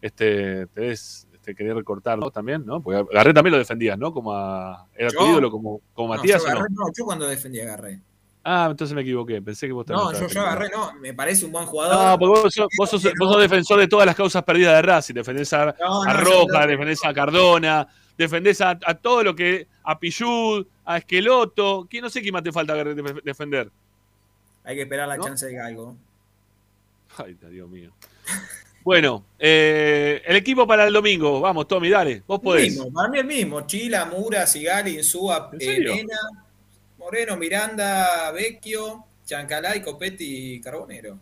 este, 0.00 0.66
te 0.66 0.80
ves 0.80 1.26
este, 1.32 1.54
querer 1.54 1.74
recortarlo 1.76 2.30
también, 2.30 2.66
¿no? 2.66 2.80
Porque 2.82 3.04
Garré 3.12 3.32
también 3.32 3.52
lo 3.52 3.58
defendías, 3.58 3.96
¿no? 3.98 4.12
Como 4.12 4.32
a, 4.34 4.86
era 4.96 5.10
tu 5.10 5.24
ídolo 5.26 5.50
como, 5.50 5.80
como 5.94 6.08
No, 6.08 6.16
Matías. 6.16 6.42
yo, 6.42 6.48
¿o 6.50 6.54
no? 6.54 6.66
yo 6.96 7.04
cuando 7.04 7.26
defendí 7.26 7.60
agarré. 7.60 8.00
Ah, 8.44 8.66
entonces 8.68 8.92
me 8.94 9.02
equivoqué. 9.02 9.40
Pensé 9.40 9.68
que 9.68 9.72
vos 9.72 9.86
también 9.86 10.20
No, 10.20 10.28
yo, 10.28 10.40
agarré, 10.40 10.68
no, 10.70 10.92
me 10.94 11.14
parece 11.14 11.46
un 11.46 11.52
buen 11.52 11.64
jugador. 11.64 11.94
No, 11.94 12.18
porque 12.18 12.40
vos 12.42 12.52
sos, 12.54 12.66
vos 12.76 12.90
sos- 12.90 13.12
vos 13.18 13.32
sos 13.32 13.40
defensor 13.40 13.78
de 13.78 13.86
todas 13.86 14.04
las 14.04 14.16
causas 14.16 14.42
perdidas 14.42 14.74
de 14.74 14.82
Racing. 14.82 15.14
Defendés 15.14 15.52
a, 15.52 15.66
No, 15.80 16.02
a 16.02 16.24
yo- 16.24 16.66
defendés 16.66 17.04
a 17.04 17.14
Cardona, 17.14 17.86
defendés 18.18 18.60
a, 18.60 18.70
a 18.84 18.94
todo 18.94 19.22
lo 19.24 19.34
que. 19.34 19.66
a 19.84 19.98
Pillud, 19.98 20.66
a 20.84 20.98
Esqueloto. 20.98 21.86
¿Quién, 21.90 22.02
no 22.04 22.10
sé 22.10 22.20
quién 22.22 22.32
más 22.32 22.42
te 22.42 22.52
falta 22.52 22.74
def- 22.74 23.22
defender. 23.24 23.70
Hay 24.64 24.76
que 24.76 24.82
esperar 24.82 25.08
la 25.08 25.16
¿No? 25.16 25.24
chance 25.24 25.46
de 25.46 25.60
algo. 25.60 25.96
Ay, 27.16 27.36
Dios 27.50 27.68
mío. 27.68 27.90
Bueno, 28.84 29.24
eh, 29.38 30.22
el 30.24 30.36
equipo 30.36 30.66
para 30.66 30.86
el 30.86 30.92
domingo. 30.92 31.40
Vamos, 31.40 31.68
Tommy, 31.68 31.88
dale. 31.88 32.22
Vos 32.26 32.38
El 32.38 32.42
podés. 32.44 32.70
mismo, 32.70 32.92
para 32.92 33.08
mí 33.08 33.18
el 33.18 33.26
mismo. 33.26 33.60
Chila, 33.66 34.06
Mura, 34.06 34.46
Sigali, 34.46 34.96
Insúa, 34.96 35.50
¿En 35.58 35.82
eh, 35.88 36.06
Moreno, 36.98 37.36
Miranda, 37.36 38.30
Vecchio, 38.32 39.04
Chancalay, 39.24 39.82
Copetti 39.82 40.54
y 40.54 40.60
Carbonero. 40.60 41.18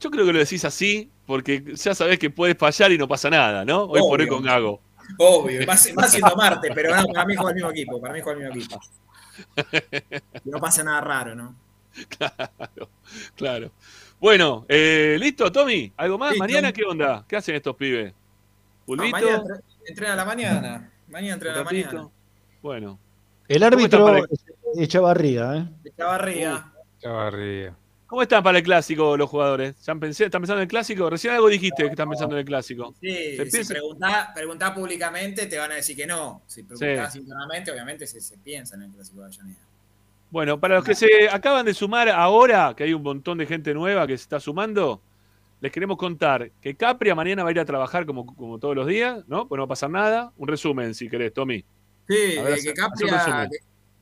Yo 0.00 0.10
creo 0.10 0.26
que 0.26 0.32
lo 0.32 0.38
decís 0.38 0.64
así 0.64 1.08
porque 1.26 1.62
ya 1.74 1.94
sabés 1.94 2.18
que 2.18 2.30
puedes 2.30 2.56
fallar 2.58 2.92
y 2.92 2.98
no 2.98 3.08
pasa 3.08 3.30
nada, 3.30 3.64
¿no? 3.64 3.84
Hoy 3.84 4.00
por 4.00 4.20
hoy 4.20 4.26
con 4.26 4.42
Gago. 4.42 4.80
Obvio, 5.18 5.66
más, 5.66 5.92
más 5.94 6.10
siendo 6.10 6.34
Marte, 6.36 6.70
pero 6.74 6.94
no, 6.94 7.06
para 7.06 7.26
mí 7.26 7.34
juega 7.36 7.50
el 7.50 7.54
mismo 7.56 7.70
equipo. 7.70 8.00
Para 8.00 8.14
mí 8.14 8.20
juega 8.20 8.38
el 8.48 8.54
mismo 8.54 8.60
equipo. 8.62 8.80
No 10.44 10.60
pasa 10.60 10.84
nada 10.84 11.00
raro, 11.00 11.34
¿no? 11.34 11.56
Claro, 12.08 12.88
claro. 13.36 13.70
Bueno, 14.20 14.64
eh, 14.68 15.16
¿listo, 15.18 15.50
Tommy? 15.50 15.92
¿Algo 15.96 16.18
más? 16.18 16.36
¿Mañana 16.36 16.72
qué 16.72 16.84
onda? 16.84 17.24
¿Qué 17.28 17.36
hacen 17.36 17.54
estos 17.56 17.74
pibes? 17.76 18.12
No, 18.12 18.86
¿Pulvito? 18.86 19.10
mañana 19.12 19.36
entre- 19.38 19.56
entrena 19.86 20.12
a 20.12 20.16
la 20.16 20.24
mañana. 20.24 20.90
Mañana 21.08 21.34
entrena 21.34 21.54
a 21.54 21.58
la 21.58 21.64
mañana. 21.64 22.08
Bueno. 22.62 22.98
El 23.48 23.58
¿Cómo 23.58 23.66
árbitro 23.66 24.04
para 24.06 24.18
es 24.20 24.44
Echavarría, 24.78 25.56
¿eh? 25.56 25.68
De 25.82 25.92
Chavarría. 25.94 26.72
Chavarría. 27.00 27.76
¿Cómo 28.14 28.22
están 28.22 28.44
para 28.44 28.58
el 28.58 28.62
clásico 28.62 29.16
los 29.16 29.28
jugadores? 29.28 29.74
¿Ya 29.84 29.92
pensé, 29.96 30.26
¿Están 30.26 30.40
pensando 30.40 30.60
en 30.60 30.66
el 30.66 30.68
clásico? 30.68 31.10
Recién 31.10 31.34
algo 31.34 31.48
dijiste 31.48 31.82
que 31.82 31.88
están 31.88 32.08
pensando 32.08 32.36
en 32.36 32.38
el 32.42 32.44
clásico. 32.44 32.94
Sí, 33.00 33.36
¿Se 33.36 33.64
si 33.64 33.74
preguntás, 33.74 34.72
públicamente, 34.72 35.46
te 35.46 35.58
van 35.58 35.72
a 35.72 35.74
decir 35.74 35.96
que 35.96 36.06
no. 36.06 36.40
Si 36.46 36.62
preguntás 36.62 37.12
Sí. 37.12 37.18
internamente, 37.18 37.72
obviamente 37.72 38.06
se, 38.06 38.20
se 38.20 38.38
piensa 38.38 38.76
en 38.76 38.82
el 38.82 38.92
Clásico 38.92 39.18
de 39.18 39.24
Avellaneda. 39.24 39.58
Bueno, 40.30 40.60
para 40.60 40.76
los 40.76 40.84
que 40.84 40.94
se 40.94 41.28
acaban 41.28 41.66
de 41.66 41.74
sumar 41.74 42.08
ahora, 42.08 42.72
que 42.76 42.84
hay 42.84 42.94
un 42.94 43.02
montón 43.02 43.36
de 43.36 43.46
gente 43.46 43.74
nueva 43.74 44.06
que 44.06 44.16
se 44.16 44.22
está 44.22 44.38
sumando, 44.38 45.02
les 45.60 45.72
queremos 45.72 45.96
contar 45.96 46.52
que 46.62 46.76
Capria 46.76 47.16
mañana 47.16 47.42
va 47.42 47.48
a 47.48 47.52
ir 47.52 47.58
a 47.58 47.64
trabajar 47.64 48.06
como, 48.06 48.32
como 48.36 48.60
todos 48.60 48.76
los 48.76 48.86
días, 48.86 49.24
¿no? 49.26 49.48
Pues 49.48 49.56
no 49.58 49.62
va 49.62 49.66
a 49.66 49.68
pasar 49.70 49.90
nada. 49.90 50.32
Un 50.36 50.46
resumen, 50.46 50.94
si 50.94 51.08
querés, 51.08 51.34
Tommy. 51.34 51.64
Sí, 52.06 52.38
ver, 52.44 52.60
que. 52.60 52.74
Capria, 52.74 53.48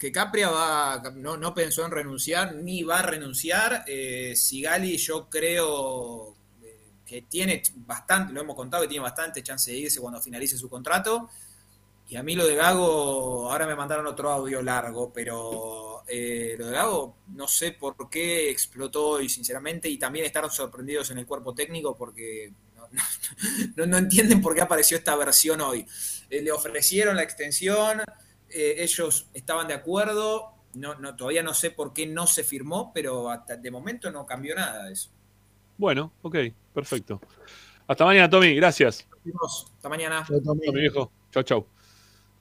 que 0.02 0.10
Capria 0.10 0.50
va, 0.50 1.00
no, 1.14 1.54
pensó 1.54 1.84
en 1.84 1.92
renunciar 1.92 2.56
ni 2.56 2.82
va 2.82 2.98
a 2.98 3.02
renunciar. 3.02 3.84
Eh, 3.86 4.34
Sigali, 4.34 4.96
yo 4.96 5.30
creo 5.30 6.34
eh, 6.60 6.76
que 7.06 7.22
tiene 7.22 7.62
bastante, 7.76 8.32
lo 8.32 8.40
hemos 8.40 8.56
contado, 8.56 8.82
que 8.82 8.88
tiene 8.88 9.04
bastante 9.04 9.44
chance 9.44 9.70
de 9.70 9.76
irse 9.76 10.00
cuando 10.00 10.20
finalice 10.20 10.58
su 10.58 10.68
contrato. 10.68 11.30
Y 12.08 12.16
a 12.16 12.24
mí 12.24 12.34
lo 12.34 12.44
de 12.44 12.56
Gago, 12.56 13.48
ahora 13.48 13.64
me 13.64 13.76
mandaron 13.76 14.04
otro 14.08 14.32
audio 14.32 14.60
largo, 14.60 15.12
pero 15.12 16.02
eh, 16.08 16.56
lo 16.58 16.66
de 16.66 16.72
Gago 16.72 17.18
no 17.28 17.46
sé 17.46 17.70
por 17.70 18.10
qué 18.10 18.50
explotó 18.50 19.20
y 19.20 19.28
sinceramente, 19.28 19.88
y 19.88 19.98
también 19.98 20.26
estaron 20.26 20.50
sorprendidos 20.50 21.12
en 21.12 21.18
el 21.18 21.26
cuerpo 21.26 21.54
técnico 21.54 21.96
porque 21.96 22.52
no 23.76 23.96
entienden 23.96 24.42
por 24.42 24.52
qué 24.52 24.62
apareció 24.62 24.96
esta 24.96 25.14
versión 25.14 25.60
hoy. 25.60 25.86
Eh, 26.28 26.42
le 26.42 26.50
ofrecieron 26.50 27.14
la 27.14 27.22
extensión, 27.22 28.02
eh, 28.52 28.76
ellos 28.78 29.28
estaban 29.34 29.68
de 29.68 29.74
acuerdo, 29.74 30.52
no, 30.74 30.94
no, 30.96 31.16
todavía 31.16 31.42
no 31.42 31.54
sé 31.54 31.70
por 31.70 31.92
qué 31.92 32.06
no 32.06 32.26
se 32.26 32.44
firmó, 32.44 32.92
pero 32.92 33.30
hasta 33.30 33.56
de 33.56 33.70
momento 33.70 34.10
no 34.10 34.26
cambió 34.26 34.54
nada 34.54 34.84
de 34.84 34.92
eso. 34.92 35.10
Bueno, 35.76 36.12
ok, 36.22 36.36
perfecto. 36.72 37.20
Hasta 37.86 38.04
mañana, 38.04 38.30
Tommy, 38.30 38.54
gracias. 38.54 39.06
Hasta 39.44 39.88
mañana. 39.88 40.24
Tommy, 40.44 40.70
viejo. 40.72 41.10
Chau, 41.30 41.42
chau. 41.42 41.66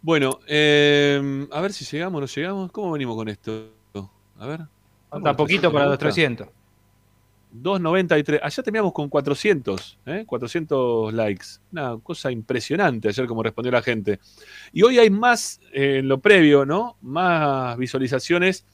Bueno, 0.02 0.40
eh, 0.48 1.48
a 1.52 1.62
ver 1.62 1.74
si 1.74 1.86
llegamos 1.86 2.18
o 2.18 2.22
no 2.22 2.28
llegamos. 2.28 2.72
¿Cómo 2.72 2.92
venimos 2.92 3.16
con 3.16 3.30
esto? 3.30 3.72
A 4.40 4.48
ver. 4.48 4.62
Falta 5.10 5.36
poquito 5.36 5.72
para 5.72 5.86
los 5.86 5.98
300. 5.98 6.48
293. 7.52 8.40
Allá 8.44 8.64
terminamos 8.64 8.94
con 8.94 9.10
400, 9.10 10.00
¿eh? 10.06 10.24
400 10.26 11.14
likes. 11.14 11.46
Una 11.72 11.98
cosa 12.02 12.32
impresionante 12.32 13.10
ayer 13.10 13.26
como 13.28 13.44
respondió 13.44 13.72
la 13.72 13.82
gente. 13.82 14.20
Y 14.72 14.84
hoy 14.84 14.98
hay 15.00 15.10
más, 15.10 15.60
eh, 15.74 15.98
en 16.00 16.08
lo 16.08 16.20
previo, 16.20 16.66
¿no? 16.66 16.98
Más 17.02 17.78
visualizaciones 17.78 18.66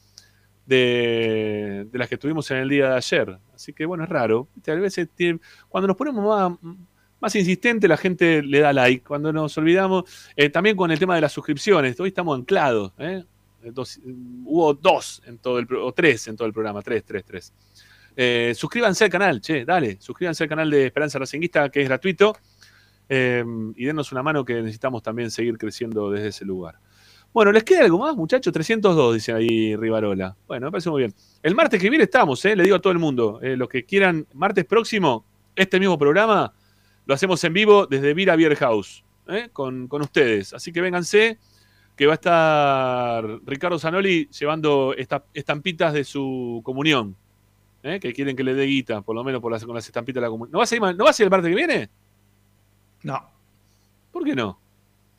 de, 0.65 1.87
de 1.91 1.97
las 1.99 2.09
que 2.09 2.17
tuvimos 2.17 2.49
en 2.51 2.57
el 2.57 2.69
día 2.69 2.89
de 2.91 2.95
ayer. 2.97 3.37
Así 3.55 3.73
que 3.73 3.85
bueno, 3.85 4.03
es 4.03 4.09
raro. 4.09 4.47
A 4.67 4.71
veces 4.75 5.07
tiene- 5.15 5.39
cuando 5.69 5.87
nos 5.87 5.97
ponemos 5.97 6.23
más, 6.25 6.59
más 7.19 7.35
insistente, 7.35 7.87
la 7.87 7.97
gente 7.97 8.43
le 8.43 8.59
da 8.59 8.73
like. 8.73 9.03
Cuando 9.05 9.31
nos 9.33 9.57
olvidamos, 9.57 10.03
eh, 10.35 10.49
también 10.49 10.75
con 10.75 10.91
el 10.91 10.99
tema 10.99 11.15
de 11.15 11.21
las 11.21 11.31
suscripciones. 11.31 11.99
Hoy 11.99 12.09
estamos 12.09 12.37
anclados. 12.37 12.91
¿eh? 12.99 13.23
Dos- 13.73 13.99
hubo 14.45 14.73
dos 14.73 15.21
en 15.25 15.37
todo 15.39 15.59
el 15.59 15.67
o 15.73 15.91
tres 15.91 16.27
en 16.27 16.35
todo 16.37 16.47
el 16.47 16.53
programa. 16.53 16.81
Tres, 16.81 17.03
tres, 17.03 17.23
tres. 17.25 17.53
Eh, 18.19 18.53
suscríbanse 18.55 19.03
al 19.03 19.11
canal, 19.11 19.39
che, 19.39 19.63
dale, 19.63 19.97
suscríbanse 20.01 20.43
al 20.43 20.49
canal 20.49 20.71
de 20.71 20.87
Esperanza 20.87 21.19
Racinguista, 21.19 21.69
que 21.69 21.83
es 21.83 21.87
gratuito, 21.87 22.35
eh, 23.07 23.45
y 23.75 23.85
denos 23.85 24.11
una 24.11 24.23
mano 24.23 24.43
que 24.43 24.55
necesitamos 24.55 25.03
también 25.03 25.29
seguir 25.29 25.55
creciendo 25.59 26.09
desde 26.09 26.29
ese 26.29 26.43
lugar. 26.43 26.79
Bueno, 27.31 27.51
¿les 27.51 27.63
queda 27.63 27.85
algo 27.85 27.99
más, 27.99 28.15
muchachos? 28.15 28.51
302, 28.51 29.13
dice 29.13 29.33
ahí 29.33 29.75
Rivarola. 29.75 30.35
Bueno, 30.47 30.65
me 30.65 30.71
parece 30.71 30.89
muy 30.89 31.01
bien. 31.01 31.13
El 31.43 31.53
martes 31.53 31.79
que 31.79 31.91
viene 31.91 32.05
estamos, 32.05 32.43
eh, 32.45 32.55
le 32.55 32.63
digo 32.63 32.77
a 32.77 32.81
todo 32.81 32.91
el 32.91 32.97
mundo, 32.97 33.39
eh, 33.43 33.55
los 33.55 33.69
que 33.69 33.85
quieran, 33.85 34.25
martes 34.33 34.65
próximo, 34.65 35.23
este 35.55 35.79
mismo 35.79 35.99
programa, 35.99 36.51
lo 37.05 37.13
hacemos 37.13 37.43
en 37.43 37.53
vivo 37.53 37.85
desde 37.85 38.15
Vira 38.15 38.35
Beer 38.35 38.55
House, 38.55 39.03
con, 39.53 39.87
con 39.87 40.01
ustedes. 40.01 40.53
Así 40.53 40.71
que 40.73 40.81
vénganse, 40.81 41.37
que 41.95 42.07
va 42.07 42.13
a 42.13 42.15
estar 42.15 43.39
Ricardo 43.45 43.77
Zanoli 43.77 44.27
llevando 44.29 44.95
estas 44.97 45.21
estampitas 45.33 45.93
de 45.93 46.03
su 46.03 46.61
comunión. 46.63 47.15
¿Eh? 47.87 47.99
que 47.99 48.13
quieren 48.13 48.35
que 48.35 48.43
le 48.43 48.53
dé 48.53 48.65
guita, 48.65 49.01
por 49.01 49.15
lo 49.15 49.23
menos 49.23 49.41
por 49.41 49.51
las, 49.51 49.65
con 49.65 49.75
las 49.75 49.85
estampitas 49.85 50.21
de 50.21 50.27
la 50.27 50.29
comunidad. 50.29 50.53
¿No 50.53 50.59
vas, 50.59 50.71
a 50.71 50.75
ir, 50.75 50.81
¿No 50.81 51.05
vas 51.05 51.19
a 51.19 51.23
ir 51.23 51.25
el 51.25 51.31
martes 51.31 51.49
que 51.49 51.55
viene? 51.55 51.89
No. 53.03 53.19
¿Por 54.11 54.23
qué 54.23 54.35
no? 54.35 54.59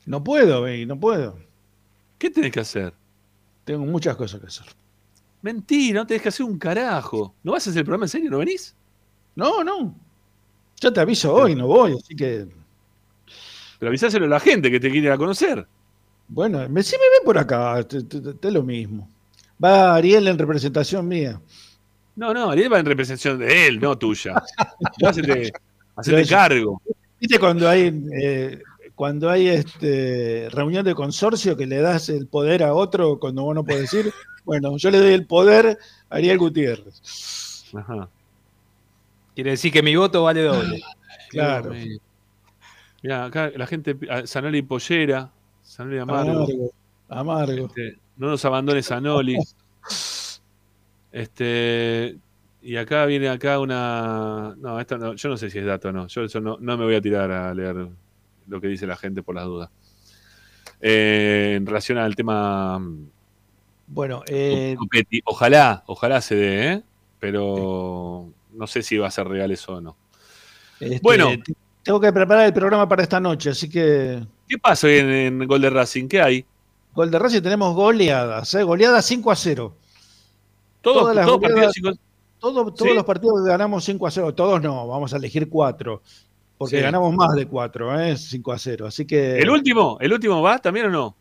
No 0.05 0.23
puedo, 0.23 0.61
Bey, 0.61 0.85
no 0.85 0.99
puedo. 0.99 1.37
¿Qué 2.17 2.29
tenés 2.29 2.51
que 2.51 2.59
hacer? 2.59 2.93
Tengo 3.63 3.85
muchas 3.85 4.15
cosas 4.15 4.39
que 4.39 4.47
hacer. 4.47 4.65
Mentira, 5.41 6.01
no 6.01 6.07
tenés 6.07 6.21
que 6.21 6.29
hacer 6.29 6.45
un 6.45 6.57
carajo. 6.57 7.33
¿No 7.43 7.53
vas 7.53 7.65
a 7.65 7.69
hacer 7.69 7.79
el 7.79 7.85
programa 7.85 8.05
en 8.05 8.09
serio? 8.09 8.29
¿No 8.29 8.39
venís? 8.39 8.75
No, 9.35 9.63
no. 9.63 9.95
Ya 10.81 10.91
te 10.91 10.99
aviso 10.99 11.33
hoy, 11.33 11.55
no 11.55 11.67
voy, 11.67 11.93
así 11.93 12.15
que. 12.15 12.47
Pero 13.79 13.89
avisáselo 13.89 14.25
a 14.25 14.29
la 14.29 14.39
gente 14.39 14.69
que 14.69 14.79
te 14.79 14.89
quiere 14.89 15.07
ir 15.07 15.13
a 15.13 15.17
conocer. 15.17 15.65
Bueno, 16.27 16.59
si 16.59 16.95
me 16.97 17.09
ven 17.09 17.25
por 17.25 17.37
acá, 17.37 17.83
te 17.87 18.51
lo 18.51 18.63
mismo. 18.63 19.09
Va 19.63 19.95
Ariel 19.95 20.27
en 20.27 20.37
representación 20.37 21.07
mía. 21.07 21.41
No, 22.19 22.33
no, 22.33 22.51
Ariel 22.51 22.73
va 22.73 22.79
en 22.79 22.85
representación 22.85 23.39
de 23.39 23.67
él, 23.67 23.79
no 23.79 23.97
tuya. 23.97 24.33
Hacete, 25.05 25.53
hacete 25.95 26.25
cargo. 26.27 26.81
¿Viste 27.17 27.39
cuando 27.39 27.69
hay 27.69 27.97
eh, 28.21 28.61
cuando 28.93 29.29
hay 29.29 29.47
este 29.47 30.49
reunión 30.51 30.83
de 30.83 30.95
consorcio 30.95 31.55
que 31.55 31.65
le 31.65 31.77
das 31.77 32.09
el 32.09 32.27
poder 32.27 32.63
a 32.63 32.73
otro 32.73 33.19
cuando 33.19 33.43
vos 33.43 33.55
no 33.55 33.63
podés 33.63 33.89
decir? 33.89 34.13
Bueno, 34.45 34.77
yo 34.77 34.89
le 34.89 34.97
doy 34.97 35.13
el 35.13 35.27
poder 35.27 35.77
a 36.09 36.15
Ariel 36.15 36.39
Gutiérrez. 36.39 37.65
Ajá. 37.75 38.09
Quiere 39.35 39.51
decir 39.51 39.71
que 39.71 39.83
mi 39.83 39.95
voto 39.95 40.23
vale 40.23 40.41
doble. 40.43 40.81
Claro. 41.29 41.71
Mira, 43.03 43.25
acá 43.25 43.51
la 43.55 43.67
gente, 43.67 43.95
ah, 44.09 44.25
Sanoli 44.25 44.63
Pollera, 44.63 45.29
Sanoli 45.61 45.99
Amargo. 45.99 46.31
Amargo. 46.31 46.71
Amargo. 47.09 47.65
Este, 47.67 47.99
no 48.17 48.29
nos 48.29 48.43
abandones 48.43 48.87
Sanoli. 48.87 49.37
Este, 51.11 52.17
y 52.61 52.75
acá 52.75 53.05
viene 53.05 53.29
acá 53.29 53.59
una. 53.59 54.55
No, 54.57 54.79
esta 54.79 54.97
no, 54.97 55.13
yo 55.15 55.29
no 55.29 55.37
sé 55.37 55.49
si 55.49 55.59
es 55.59 55.65
dato 55.65 55.89
o 55.89 55.91
no. 55.91 56.07
Yo 56.07 56.23
eso 56.23 56.39
no, 56.39 56.57
no 56.59 56.77
me 56.77 56.85
voy 56.85 56.95
a 56.95 57.01
tirar 57.01 57.31
a 57.31 57.53
leer 57.53 57.87
lo 58.47 58.61
que 58.61 58.67
dice 58.67 58.85
la 58.87 58.95
gente 58.97 59.23
por 59.23 59.35
las 59.35 59.45
dudas. 59.45 59.69
Eh, 60.81 61.55
en 61.57 61.65
relación 61.65 61.97
al 61.97 62.15
tema 62.15 62.81
Bueno, 63.87 64.23
eh, 64.27 64.77
ojalá, 65.25 65.83
ojalá 65.87 66.21
se 66.21 66.35
dé, 66.35 66.71
¿eh? 66.73 66.83
pero 67.19 68.29
no 68.53 68.65
sé 68.67 68.81
si 68.81 68.97
va 68.97 69.07
a 69.07 69.11
ser 69.11 69.27
real 69.27 69.51
eso 69.51 69.73
o 69.75 69.81
no. 69.81 69.97
este, 70.79 70.99
Bueno. 71.01 71.31
te- 71.43 71.53
tengo 71.83 71.99
que 71.99 72.13
preparar 72.13 72.45
el 72.45 72.53
programa 72.53 72.87
para 72.87 73.01
esta 73.03 73.19
noche, 73.19 73.49
así 73.49 73.67
que 73.69 74.21
¿Qué 74.47 74.57
pasa 74.57 74.87
hoy 74.87 74.97
en, 74.99 75.09
en 75.09 75.47
Gol 75.47 75.61
de 75.61 75.69
Racing? 75.69 76.07
¿Qué 76.07 76.21
hay? 76.21 76.45
Gol 76.93 77.09
de 77.11 77.19
Racing 77.19 77.41
tenemos 77.41 77.73
goleadas, 77.75 78.53
¿eh? 78.53 78.63
goleadas 78.63 79.05
5 79.05 79.31
a 79.31 79.35
0. 79.35 79.75
Todos, 80.81 81.01
Todas 81.01 81.15
las 81.15 81.25
todos 81.25 81.39
goleadas- 81.41 81.65
partidos 81.65 81.73
cinco- 81.75 82.03
Todo- 82.39 82.73
todos 82.73 82.89
¿Sí? 82.89 82.95
los 82.95 83.03
partidos 83.03 83.43
ganamos 83.43 83.83
5 83.83 84.07
a 84.07 84.11
0, 84.11 84.33
todos 84.33 84.61
no, 84.61 84.87
vamos 84.87 85.13
a 85.13 85.17
elegir 85.17 85.49
4, 85.49 86.01
porque 86.57 86.77
Sí. 86.77 86.81
ganamos 86.81 87.13
más 87.13 87.35
de 87.35 87.45
4, 87.47 87.99
¿eh? 87.99 88.15
5 88.15 88.53
a 88.53 88.57
0. 88.57 88.87
Así 88.87 89.05
que 89.05 89.37
¿El 89.39 89.49
último? 89.49 89.97
¿El 89.99 90.13
último 90.13 90.41
va 90.41 90.57
también 90.59 90.85
o 90.85 90.89
no? 90.89 91.15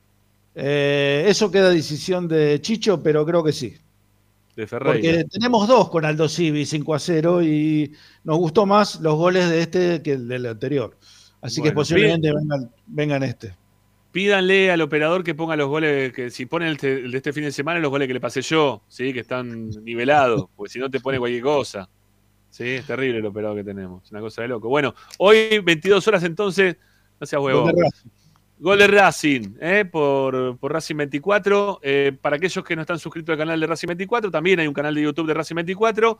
eh, 0.54 1.24
eso 1.28 1.50
queda 1.50 1.70
decisión 1.70 2.26
de 2.28 2.60
Chicho, 2.60 3.02
pero 3.02 3.24
creo 3.26 3.42
que 3.44 3.52
sí. 3.52 3.74
De 4.56 4.66
Ferreira. 4.66 4.92
Porque 5.18 5.24
tenemos 5.30 5.66
dos 5.68 5.88
con 5.88 6.04
Aldo 6.04 6.28
Civi 6.28 6.64
5 6.66 6.94
a 6.94 6.98
0 7.00 7.42
y 7.42 7.92
nos 8.24 8.38
gustó 8.38 8.66
más 8.66 9.00
los 9.00 9.14
goles 9.16 9.48
de 9.50 9.60
este 9.60 10.02
que 10.02 10.12
el 10.12 10.26
del 10.28 10.46
anterior. 10.46 10.96
Así 11.40 11.56
que 11.62 11.68
Bueno, 11.68 11.76
posiblemente 11.76 12.32
vengan, 12.32 12.70
vengan 12.86 13.22
este. 13.24 13.54
Pídanle 14.10 14.70
al 14.70 14.80
operador 14.80 15.22
que 15.22 15.34
ponga 15.34 15.56
los 15.56 15.68
goles, 15.68 16.12
que 16.12 16.30
si 16.30 16.46
ponen 16.46 16.76
el, 16.80 17.10
de 17.10 17.16
este 17.16 17.32
fin 17.32 17.44
de 17.44 17.52
semana, 17.52 17.78
los 17.78 17.90
goles 17.90 18.08
que 18.08 18.14
le 18.14 18.20
pasé 18.20 18.40
yo, 18.42 18.82
¿sí? 18.88 19.12
que 19.12 19.20
están 19.20 19.70
nivelados, 19.84 20.46
porque 20.56 20.72
si 20.72 20.78
no 20.78 20.90
te 20.90 21.00
pone 21.00 21.18
cualquier 21.18 21.42
cosa. 21.42 21.88
Sí, 22.50 22.64
es 22.64 22.86
terrible 22.86 23.18
el 23.18 23.26
operador 23.26 23.56
que 23.58 23.64
tenemos, 23.64 24.04
es 24.04 24.10
una 24.10 24.20
cosa 24.20 24.42
de 24.42 24.48
loco. 24.48 24.68
Bueno, 24.68 24.94
hoy 25.18 25.58
22 25.58 26.08
horas 26.08 26.24
entonces, 26.24 26.76
no 27.20 27.26
seas 27.26 27.42
huevón. 27.42 27.64
Gol 27.64 27.76
de 27.76 27.82
Racing. 27.82 28.10
Gol 28.60 28.78
de 28.78 28.86
Racing, 28.88 29.54
¿eh? 29.60 29.84
por, 29.84 30.58
por 30.58 30.72
Racing 30.72 30.96
24. 30.96 31.80
Eh, 31.82 32.12
para 32.20 32.36
aquellos 32.36 32.64
que 32.64 32.74
no 32.74 32.82
están 32.82 32.98
suscritos 32.98 33.32
al 33.34 33.38
canal 33.38 33.60
de 33.60 33.66
Racing 33.66 33.88
24, 33.88 34.30
también 34.30 34.58
hay 34.58 34.66
un 34.66 34.74
canal 34.74 34.94
de 34.94 35.02
YouTube 35.02 35.28
de 35.28 35.34
Racing 35.34 35.56
24, 35.56 36.18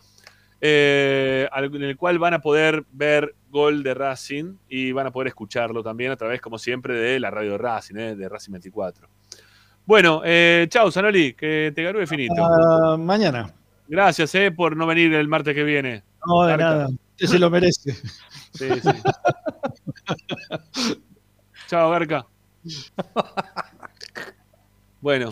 eh, 0.60 1.48
en 1.52 1.82
el 1.82 1.96
cual 1.96 2.18
van 2.18 2.34
a 2.34 2.40
poder 2.40 2.84
ver 2.92 3.34
Gol 3.50 3.82
de 3.82 3.94
Racing 3.94 4.56
y 4.68 4.92
van 4.92 5.06
a 5.06 5.10
poder 5.10 5.28
escucharlo 5.28 5.82
también 5.82 6.10
a 6.10 6.16
través, 6.16 6.40
como 6.40 6.58
siempre, 6.58 6.94
de 6.94 7.20
la 7.20 7.30
radio 7.30 7.52
de 7.52 7.58
Racing, 7.58 7.96
¿eh? 7.96 8.16
de 8.16 8.28
Racing 8.28 8.52
24. 8.52 9.08
Bueno, 9.86 10.22
eh, 10.24 10.66
chao, 10.68 10.90
Sanoli, 10.90 11.32
que 11.32 11.72
te 11.74 11.82
garúe 11.82 12.06
finito. 12.06 12.44
Ah, 12.44 12.96
mañana. 12.98 13.54
Gracias 13.86 14.34
eh, 14.34 14.50
por 14.50 14.76
no 14.76 14.86
venir 14.86 15.14
el 15.14 15.28
martes 15.28 15.54
que 15.54 15.64
viene. 15.64 16.02
No, 16.26 16.44
de 16.44 16.56
nada. 16.58 16.88
Usted 17.12 17.26
se 17.26 17.38
lo 17.38 17.48
merece. 17.48 17.94
Sí, 18.52 18.68
sí. 18.80 18.90
Chao, 21.68 21.90
Garca. 21.90 22.26
Bueno, 25.00 25.30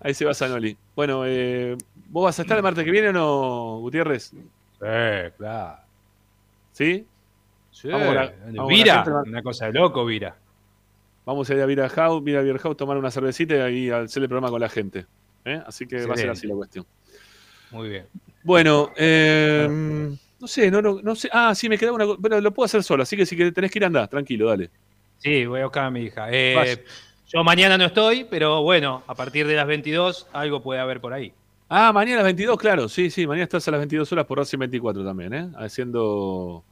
ahí 0.00 0.14
se 0.14 0.24
va 0.24 0.34
Sanoli. 0.34 0.78
Bueno, 0.94 1.24
eh, 1.26 1.76
¿vos 2.08 2.24
vas 2.24 2.38
a 2.38 2.42
estar 2.42 2.56
el 2.56 2.62
martes 2.62 2.84
que 2.84 2.90
viene 2.90 3.08
o 3.08 3.12
no, 3.12 3.78
Gutiérrez? 3.80 4.30
Sí, 4.30 4.36
claro. 5.36 5.76
¿Sí? 6.72 7.06
Sí. 7.70 7.88
Vamos 7.88 8.08
a 8.08 8.14
la- 8.14 8.32
vamos 8.44 8.54
la 8.54 8.64
Vira, 8.66 9.04
una 9.26 9.42
cosa 9.42 9.66
de 9.66 9.72
loco, 9.72 10.04
Vira. 10.04 10.36
Vamos 11.24 11.48
a 11.50 11.54
ir 11.54 11.60
a 11.60 11.66
Vira 11.66 11.88
House, 11.88 12.24
Vira 12.24 12.40
Beer 12.42 12.58
House, 12.58 12.76
tomar 12.76 12.96
una 12.96 13.10
cervecita 13.10 13.68
y 13.70 13.90
hacer 13.90 14.22
el 14.22 14.28
programa 14.28 14.50
con 14.50 14.60
la 14.60 14.68
gente. 14.68 15.06
¿eh? 15.44 15.60
Así 15.66 15.86
que 15.86 16.04
va 16.06 16.14
a 16.14 16.16
ser 16.16 16.30
así 16.30 16.46
la 16.46 16.54
cuestión. 16.54 16.86
Muy 17.70 17.88
bien. 17.90 18.06
Bueno, 18.42 18.90
eh, 18.96 19.66
no 20.40 20.46
sé, 20.46 20.70
no, 20.70 20.80
no, 20.80 21.00
no 21.02 21.14
sé. 21.14 21.28
Ah, 21.32 21.54
sí, 21.54 21.68
me 21.68 21.76
queda 21.76 21.92
una. 21.92 22.06
co- 22.06 22.18
Pero 22.20 22.40
lo 22.40 22.52
puedo 22.54 22.64
hacer 22.64 22.82
solo, 22.82 23.02
así 23.02 23.16
que 23.16 23.26
si 23.26 23.36
tenés 23.52 23.70
que 23.70 23.78
ir, 23.78 23.84
andá, 23.84 24.06
tranquilo, 24.06 24.48
dale. 24.48 24.70
Sí, 25.18 25.44
voy 25.44 25.60
a 25.60 25.64
buscar 25.64 25.84
a 25.84 25.90
mi 25.90 26.02
hija. 26.04 26.28
Eh. 26.30 26.84
Yo 27.26 27.44
mañana 27.44 27.76
no 27.76 27.84
estoy, 27.84 28.24
pero 28.24 28.62
bueno, 28.62 29.02
a 29.06 29.14
partir 29.14 29.46
de 29.46 29.54
las 29.54 29.66
22 29.66 30.28
algo 30.32 30.62
puede 30.62 30.80
haber 30.80 31.00
por 31.00 31.12
ahí. 31.12 31.34
Ah, 31.68 31.92
mañana 31.92 32.16
a 32.16 32.22
las 32.22 32.24
22, 32.24 32.58
claro. 32.58 32.88
Sí, 32.88 33.10
sí, 33.10 33.26
mañana 33.26 33.44
estás 33.44 33.66
a 33.68 33.70
las 33.72 33.80
22 33.80 34.10
horas 34.12 34.24
por 34.26 34.38
Racing 34.38 34.58
24 34.58 35.04
también, 35.04 35.34
¿eh? 35.34 35.50
Haciendo 35.56 36.64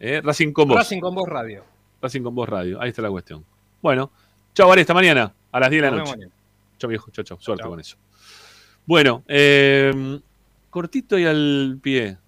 ¿eh? 0.00 0.20
Racing 0.22 0.52
con 0.52 0.68
vos. 0.68 0.76
Racing 0.78 1.00
con 1.00 1.14
vos 1.14 1.28
radio. 1.28 1.62
Racing 2.00 2.22
con 2.22 2.34
vos 2.34 2.48
radio. 2.48 2.80
Ahí 2.80 2.88
está 2.88 3.02
la 3.02 3.10
cuestión. 3.10 3.44
Bueno, 3.80 4.10
chao, 4.54 4.70
Ari, 4.72 4.80
hasta 4.80 4.94
mañana 4.94 5.32
a 5.52 5.60
las 5.60 5.70
10 5.70 5.82
de 5.82 5.90
la 5.90 5.96
noche. 5.96 6.28
Chao, 6.78 6.88
viejo. 6.90 7.10
Chao, 7.12 7.24
chao. 7.24 7.40
Suerte 7.40 7.62
con 7.64 7.78
eso. 7.78 7.96
Bueno, 8.84 9.22
eh, 9.28 10.20
cortito 10.70 11.16
y 11.18 11.24
al 11.24 11.78
pie. 11.80 12.18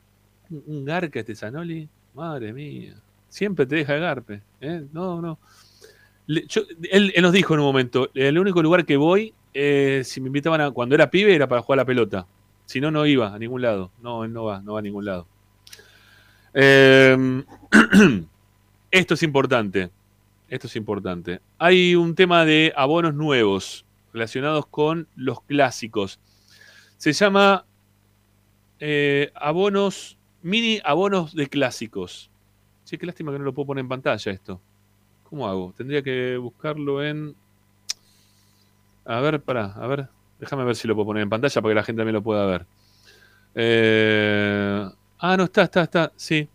Un, 0.51 0.63
un 0.67 0.85
garca 0.85 1.19
este 1.19 1.35
Zanoli. 1.35 1.89
Madre 2.15 2.53
mía. 2.53 2.95
Siempre 3.29 3.67
te 3.67 3.75
deja 3.75 3.97
el 3.97 4.01
garpe. 4.03 4.41
¿eh? 4.61 4.85
No, 4.93 5.21
no. 5.21 5.41
Le- 6.29 6.47
yo- 6.47 6.63
él, 6.93 7.13
él 7.17 7.23
nos 7.23 7.33
dijo 7.33 7.55
en 7.55 7.61
un 7.61 7.67
momento, 7.67 8.09
el 8.15 8.39
único 8.39 8.63
lugar 8.63 8.87
que 8.87 8.97
voy, 8.97 9.35
eh, 9.55 10.03
si 10.05 10.21
me 10.21 10.27
invitaban 10.27 10.61
a, 10.61 10.71
cuando 10.73 10.95
era 10.95 11.11
pibe, 11.11 11.35
era 11.35 11.49
para 11.49 11.63
jugar 11.63 11.79
a 11.79 11.83
la 11.83 11.87
pelota. 11.87 12.27
Si 12.67 12.81
no, 12.81 12.91
no 12.91 13.07
iba 13.07 13.33
a 13.33 13.39
ningún 13.39 13.63
lado. 13.63 13.93
No, 14.03 14.25
él 14.25 14.33
no 14.33 14.45
va, 14.45 14.61
no 14.61 14.75
va 14.75 14.81
a 14.81 14.83
ningún 14.83 15.05
lado. 15.05 15.27
Eh, 16.53 17.45
esto 18.91 19.15
es 19.15 19.23
importante. 19.23 19.91
Esto 20.49 20.67
es 20.67 20.77
importante. 20.77 21.41
Hay 21.59 21.95
un 21.95 22.15
tema 22.15 22.45
de 22.45 22.73
abonos 22.77 23.15
nuevos 23.15 23.85
relacionados 24.13 24.67
con 24.67 25.09
los 25.17 25.41
clásicos. 25.43 26.21
Se 26.97 27.13
llama 27.13 27.67
eh, 28.79 29.31
abonos, 29.35 30.19
mini 30.43 30.81
abonos 30.85 31.35
de 31.35 31.49
clásicos. 31.49 32.31
Sí, 32.85 32.99
qué 32.99 33.07
lástima 33.07 33.33
que 33.33 33.39
no 33.39 33.45
lo 33.45 33.55
puedo 33.55 33.67
poner 33.67 33.83
en 33.83 33.89
pantalla 33.89 34.33
esto. 34.33 34.61
¿Cómo 35.25 35.49
hago? 35.49 35.73
Tendría 35.77 36.03
que 36.03 36.37
buscarlo 36.37 37.05
en... 37.05 37.35
A 39.05 39.21
ver, 39.21 39.41
pará, 39.41 39.73
a 39.77 39.87
ver. 39.87 40.09
Déjame 40.39 40.65
ver 40.65 40.77
si 40.77 40.89
lo 40.89 40.95
puedo 40.95 41.07
poner 41.07 41.23
en 41.23 41.31
pantalla 41.31 41.63
para 41.63 41.71
que 41.71 41.75
la 41.77 41.85
gente 41.85 42.01
también 42.01 42.15
lo 42.15 42.23
pueda 42.23 42.47
ver. 42.47 42.67
Eh, 43.55 44.89
Ah, 45.27 45.39
no, 45.39 45.45
está, 45.45 45.63
está, 45.63 45.85
está. 45.85 46.13
Sí. 46.17 46.47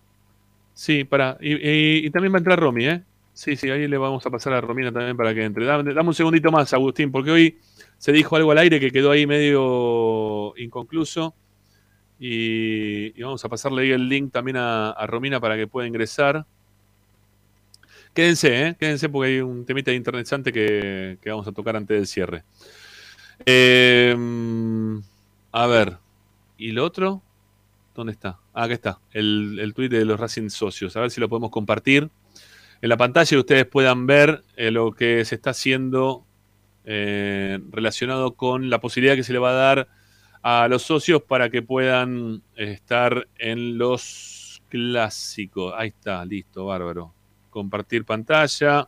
Sí, 0.73 1.03
pará. 1.03 1.37
Y, 1.41 2.09
también 2.11 2.33
va 2.33 2.37
a 2.37 2.39
entrar 2.39 2.59
Romy, 2.59 2.85
¿eh? 2.87 3.03
Sí, 3.33 3.55
sí, 3.55 3.69
ahí 3.71 3.87
le 3.87 3.97
vamos 3.97 4.23
a 4.25 4.29
pasar 4.29 4.53
a 4.53 4.61
Romina 4.61 4.91
también 4.91 5.17
para 5.17 5.33
que 5.33 5.43
entre. 5.43 5.65
Dame, 5.65 5.91
un 6.01 6.13
segundito 6.13 6.51
más, 6.51 6.71
Agustín, 6.73 7.11
porque 7.11 7.31
hoy 7.31 7.57
se 7.97 8.11
dijo 8.11 8.35
algo 8.35 8.51
al 8.51 8.59
aire 8.59 8.79
que 8.79 8.91
quedó 8.91 9.11
ahí 9.11 9.25
medio 9.25 10.55
inconcluso. 10.57 11.33
Y, 12.19 13.19
vamos 13.21 13.43
a 13.43 13.49
pasarle 13.49 13.83
ahí 13.83 13.91
el 13.91 14.07
link 14.07 14.31
también 14.31 14.57
a 14.57 14.93
Romina 15.07 15.39
para 15.39 15.57
que 15.57 15.65
pueda 15.67 15.87
ingresar. 15.87 16.45
Quédense, 18.19 18.67
¿eh? 18.67 18.75
Quédense 18.77 19.07
porque 19.07 19.29
hay 19.29 19.39
un 19.39 19.65
temita 19.65 19.93
interesante 19.93 20.51
que, 20.51 21.17
que 21.21 21.29
vamos 21.29 21.47
a 21.47 21.53
tocar 21.53 21.77
antes 21.77 21.95
del 21.95 22.05
cierre. 22.05 22.43
Eh, 23.45 24.13
a 25.53 25.67
ver. 25.67 25.97
¿Y 26.57 26.73
lo 26.73 26.83
otro? 26.83 27.21
¿Dónde 27.95 28.11
está? 28.11 28.37
Ah, 28.53 28.63
acá 28.63 28.73
está. 28.73 28.99
El, 29.13 29.57
el 29.61 29.73
tuit 29.73 29.89
de 29.89 30.03
los 30.03 30.19
Racing 30.19 30.49
Socios. 30.49 30.97
A 30.97 30.99
ver 30.99 31.11
si 31.11 31.21
lo 31.21 31.29
podemos 31.29 31.49
compartir 31.49 32.09
en 32.81 32.89
la 32.89 32.97
pantalla 32.97 33.37
y 33.37 33.39
ustedes 33.39 33.65
puedan 33.65 34.05
ver 34.05 34.43
eh, 34.57 34.69
lo 34.69 34.91
que 34.91 35.23
se 35.23 35.35
está 35.35 35.51
haciendo 35.51 36.25
eh, 36.83 37.57
relacionado 37.71 38.35
con 38.35 38.69
la 38.69 38.81
posibilidad 38.81 39.15
que 39.15 39.23
se 39.23 39.31
le 39.31 39.39
va 39.39 39.51
a 39.51 39.53
dar 39.53 39.87
a 40.41 40.67
los 40.67 40.81
socios 40.81 41.21
para 41.23 41.49
que 41.49 41.61
puedan 41.61 42.43
estar 42.57 43.29
en 43.37 43.77
los 43.77 44.61
clásicos. 44.67 45.73
Ahí 45.77 45.87
está, 45.87 46.25
listo, 46.25 46.65
bárbaro. 46.65 47.13
Compartir 47.49 48.05
pantalla. 48.05 48.87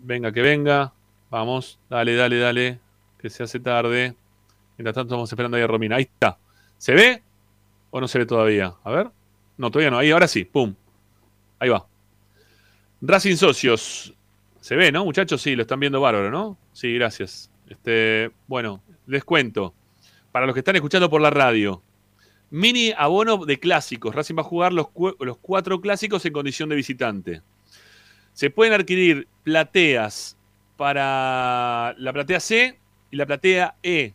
Venga, 0.00 0.32
que 0.32 0.42
venga. 0.42 0.92
Vamos, 1.30 1.78
dale, 1.88 2.14
dale, 2.14 2.38
dale. 2.38 2.80
Que 3.18 3.30
se 3.30 3.42
hace 3.42 3.60
tarde. 3.60 4.14
Mientras 4.76 4.94
tanto, 4.94 5.14
estamos 5.14 5.30
esperando 5.30 5.56
ahí 5.56 5.62
a 5.62 5.66
Romina. 5.66 5.96
Ahí 5.96 6.04
está. 6.04 6.38
¿Se 6.76 6.94
ve 6.94 7.22
o 7.90 8.00
no 8.00 8.08
se 8.08 8.18
ve 8.18 8.26
todavía? 8.26 8.74
A 8.84 8.90
ver. 8.90 9.10
No, 9.56 9.70
todavía 9.70 9.90
no. 9.90 9.98
Ahí, 9.98 10.10
ahora 10.10 10.28
sí. 10.28 10.44
Pum. 10.44 10.74
Ahí 11.58 11.68
va. 11.68 11.86
Racing 13.00 13.36
Socios. 13.36 14.14
¿Se 14.60 14.76
ve, 14.76 14.92
no, 14.92 15.04
muchachos? 15.04 15.40
Sí, 15.40 15.56
lo 15.56 15.62
están 15.62 15.80
viendo 15.80 16.00
bárbaro, 16.00 16.30
¿no? 16.30 16.58
Sí, 16.72 16.94
gracias. 16.94 17.50
Este, 17.68 18.30
bueno, 18.46 18.82
les 19.06 19.24
cuento. 19.24 19.74
Para 20.32 20.46
los 20.46 20.54
que 20.54 20.60
están 20.60 20.76
escuchando 20.76 21.08
por 21.08 21.20
la 21.20 21.30
radio. 21.30 21.82
Mini 22.50 22.92
abono 22.96 23.44
de 23.44 23.58
clásicos. 23.58 24.14
Racing 24.14 24.36
va 24.36 24.40
a 24.42 24.44
jugar 24.44 24.72
los, 24.72 24.88
cu- 24.88 25.16
los 25.20 25.36
cuatro 25.38 25.80
clásicos 25.80 26.24
en 26.24 26.32
condición 26.32 26.68
de 26.68 26.76
visitante. 26.76 27.42
Se 28.32 28.50
pueden 28.50 28.72
adquirir 28.72 29.28
plateas 29.42 30.36
para 30.76 31.94
la 31.98 32.12
platea 32.12 32.40
C 32.40 32.78
y 33.10 33.16
la 33.16 33.26
platea 33.26 33.74
E. 33.82 34.14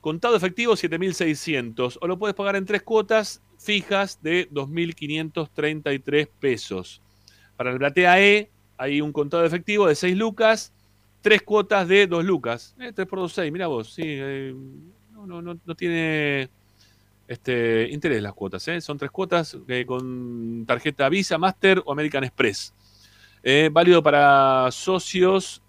Contado 0.00 0.36
efectivo 0.36 0.74
7.600 0.74 1.98
o 2.00 2.06
lo 2.06 2.18
puedes 2.18 2.34
pagar 2.34 2.56
en 2.56 2.66
tres 2.66 2.82
cuotas 2.82 3.40
fijas 3.58 4.20
de 4.22 4.48
2.533 4.50 6.28
pesos. 6.40 7.00
Para 7.56 7.72
la 7.72 7.78
platea 7.78 8.20
E 8.20 8.50
hay 8.76 9.00
un 9.00 9.12
contado 9.12 9.44
efectivo 9.44 9.86
de 9.86 9.94
6 9.94 10.16
lucas, 10.16 10.72
tres 11.20 11.42
cuotas 11.42 11.86
de 11.88 12.06
2 12.06 12.24
lucas. 12.24 12.74
Eh, 12.80 12.92
3 12.94 13.06
por 13.08 13.20
2, 13.20 13.32
6, 13.32 13.52
mira 13.52 13.66
vos, 13.68 13.94
eh, 13.98 14.54
no 15.14 15.74
tiene 15.76 16.50
este, 17.28 17.88
interés 17.90 18.22
las 18.22 18.34
cuotas, 18.34 18.66
eh, 18.68 18.80
son 18.80 18.98
tres 18.98 19.10
cuotas 19.10 19.56
eh, 19.68 19.84
con 19.86 20.64
tarjeta 20.66 21.08
Visa, 21.08 21.38
Master 21.38 21.82
o 21.84 21.92
American 21.92 22.24
Express. 22.24 22.74
Eh, 23.42 23.70
válido 23.72 24.02
para 24.02 24.70
socios 24.70 25.62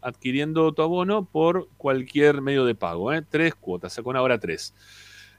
adquiriendo 0.00 0.72
tu 0.72 0.82
abono 0.82 1.24
por 1.24 1.68
cualquier 1.76 2.42
medio 2.42 2.64
de 2.64 2.74
pago. 2.74 3.10
Tres 3.28 3.54
cuotas, 3.54 4.00
con 4.02 4.16
ahora 4.16 4.38
tres. 4.38 4.74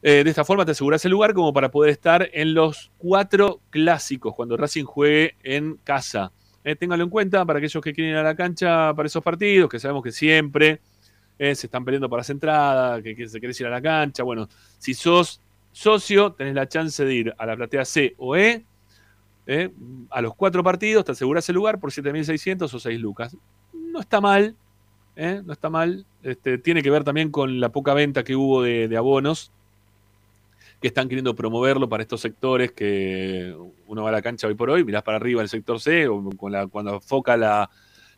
De 0.02 0.22
esta 0.22 0.46
forma 0.46 0.66
te 0.66 0.72
aseguras 0.72 1.04
el 1.04 1.12
lugar 1.12 1.34
como 1.34 1.52
para 1.52 1.70
poder 1.70 1.92
estar 1.92 2.30
en 2.32 2.54
los 2.54 2.92
cuatro 2.98 3.60
clásicos 3.70 4.34
cuando 4.36 4.56
Racing 4.56 4.86
juegue 4.86 5.36
en 5.44 5.76
casa. 5.84 6.32
Ténganlo 6.80 7.04
en 7.04 7.10
cuenta 7.10 7.46
para 7.46 7.60
aquellos 7.60 7.84
que 7.84 7.92
quieren 7.92 8.14
ir 8.14 8.18
a 8.20 8.24
la 8.24 8.36
cancha 8.36 8.94
para 8.96 9.08
esos 9.08 9.22
partidos, 9.22 9.70
que 9.70 9.80
sabemos 9.80 10.02
que 10.02 10.14
siempre 10.14 10.80
eh, 11.42 11.56
se 11.56 11.66
están 11.66 11.84
peleando 11.84 12.08
por 12.08 12.20
las 12.20 12.30
entradas, 12.30 13.02
que, 13.02 13.28
se 13.28 13.42
querés 13.42 13.60
ir 13.60 13.66
a 13.66 13.72
la 13.72 13.82
cancha. 13.82 14.22
Bueno, 14.22 14.48
si 14.78 14.94
sos 14.94 15.42
socio, 15.72 16.34
tenés 16.34 16.54
la 16.54 16.70
chance 16.70 17.04
de 17.04 17.16
ir 17.16 17.34
a 17.36 17.48
la 17.48 17.56
platea 17.56 17.84
C 17.84 18.14
o 18.20 18.36
E. 18.36 18.64
eh, 19.48 19.72
a 20.12 20.22
los 20.22 20.36
cuatro 20.36 20.64
partidos 20.64 21.04
te 21.04 21.14
aseguras 21.14 21.50
el 21.50 21.56
lugar 21.56 21.80
por 21.80 21.90
7.600 21.90 22.72
o 22.72 22.80
6 22.80 23.00
lucas. 23.00 23.36
No 23.74 24.02
está 24.02 24.22
mal, 24.22 24.56
eh, 25.16 25.42
no 25.44 25.52
está 25.52 25.72
mal. 25.72 26.06
Este, 26.22 26.60
tiene 26.60 26.84
que 26.84 26.92
ver 26.92 27.04
también 27.04 27.32
con 27.32 27.60
la 27.60 27.70
poca 27.70 27.96
venta 27.96 28.24
que 28.24 28.36
hubo 28.36 28.62
de, 28.62 28.96
abonos 28.96 29.52
que 30.80 30.90
están 30.90 31.10
queriendo 31.10 31.34
promoverlo 31.34 31.90
para 31.90 32.04
estos 32.04 32.22
sectores 32.22 32.72
que 32.72 33.56
uno 33.88 34.04
va 34.04 34.10
a 34.10 34.12
la 34.12 34.22
cancha 34.22 34.46
hoy 34.46 34.54
por 34.54 34.70
hoy, 34.70 34.84
mirás 34.84 35.02
para 35.02 35.18
arriba 35.18 35.42
el 35.42 35.50
sector 35.50 35.80
C, 35.80 36.08
o 36.08 36.24
cuando 36.38 37.02
foca 37.02 37.36
la, 37.36 37.68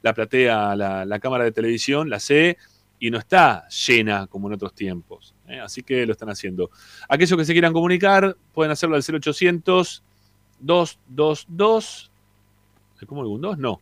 la 0.02 0.14
platea, 0.14 0.76
la, 0.76 1.06
la 1.06 1.20
cámara 1.20 1.46
de 1.46 1.54
televisión, 1.54 2.10
la 2.10 2.20
C, 2.20 2.58
y 3.04 3.12
no 3.12 3.18
está 3.18 3.68
llena 3.68 4.28
como 4.28 4.48
en 4.48 4.54
otros 4.54 4.74
tiempos. 4.74 5.36
¿eh? 5.50 5.60
Así 5.60 5.84
que 5.84 6.06
lo 6.06 6.14
están 6.14 6.30
haciendo. 6.30 6.72
Aquellos 7.10 7.38
que 7.38 7.44
se 7.44 7.52
quieran 7.52 7.74
comunicar 7.74 8.38
pueden 8.54 8.72
hacerlo 8.72 8.96
al 8.96 9.04
0800 9.04 10.02
222 10.62 12.10
¿Cómo 13.06 13.20
algún 13.20 13.42
2? 13.42 13.58
No. 13.58 13.82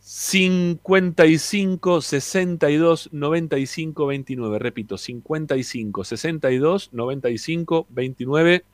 55 0.00 2.00
62 2.00 3.10
95 3.12 4.06
29. 4.06 4.58
Repito, 4.58 4.98
55 4.98 6.02
62 6.04 6.90
95 6.92 7.86
29. 7.90 8.64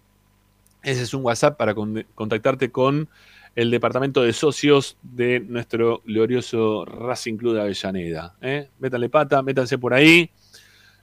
Ese 0.83 1.03
es 1.03 1.13
un 1.13 1.23
WhatsApp 1.25 1.59
para 1.59 1.75
con- 1.75 2.07
contactarte 2.15 2.71
con 2.71 3.11
el 3.55 3.71
departamento 3.71 4.23
de 4.23 4.33
socios 4.33 4.97
de 5.03 5.41
nuestro 5.41 6.01
glorioso 6.07 6.87
Racing 6.87 7.37
Club 7.37 7.53
de 7.57 7.61
Avellaneda. 7.61 8.35
¿eh? 8.41 8.71
Métanle 8.79 9.11
pata, 9.11 9.43
métanse 9.43 9.77
por 9.77 9.93
ahí. 9.93 10.31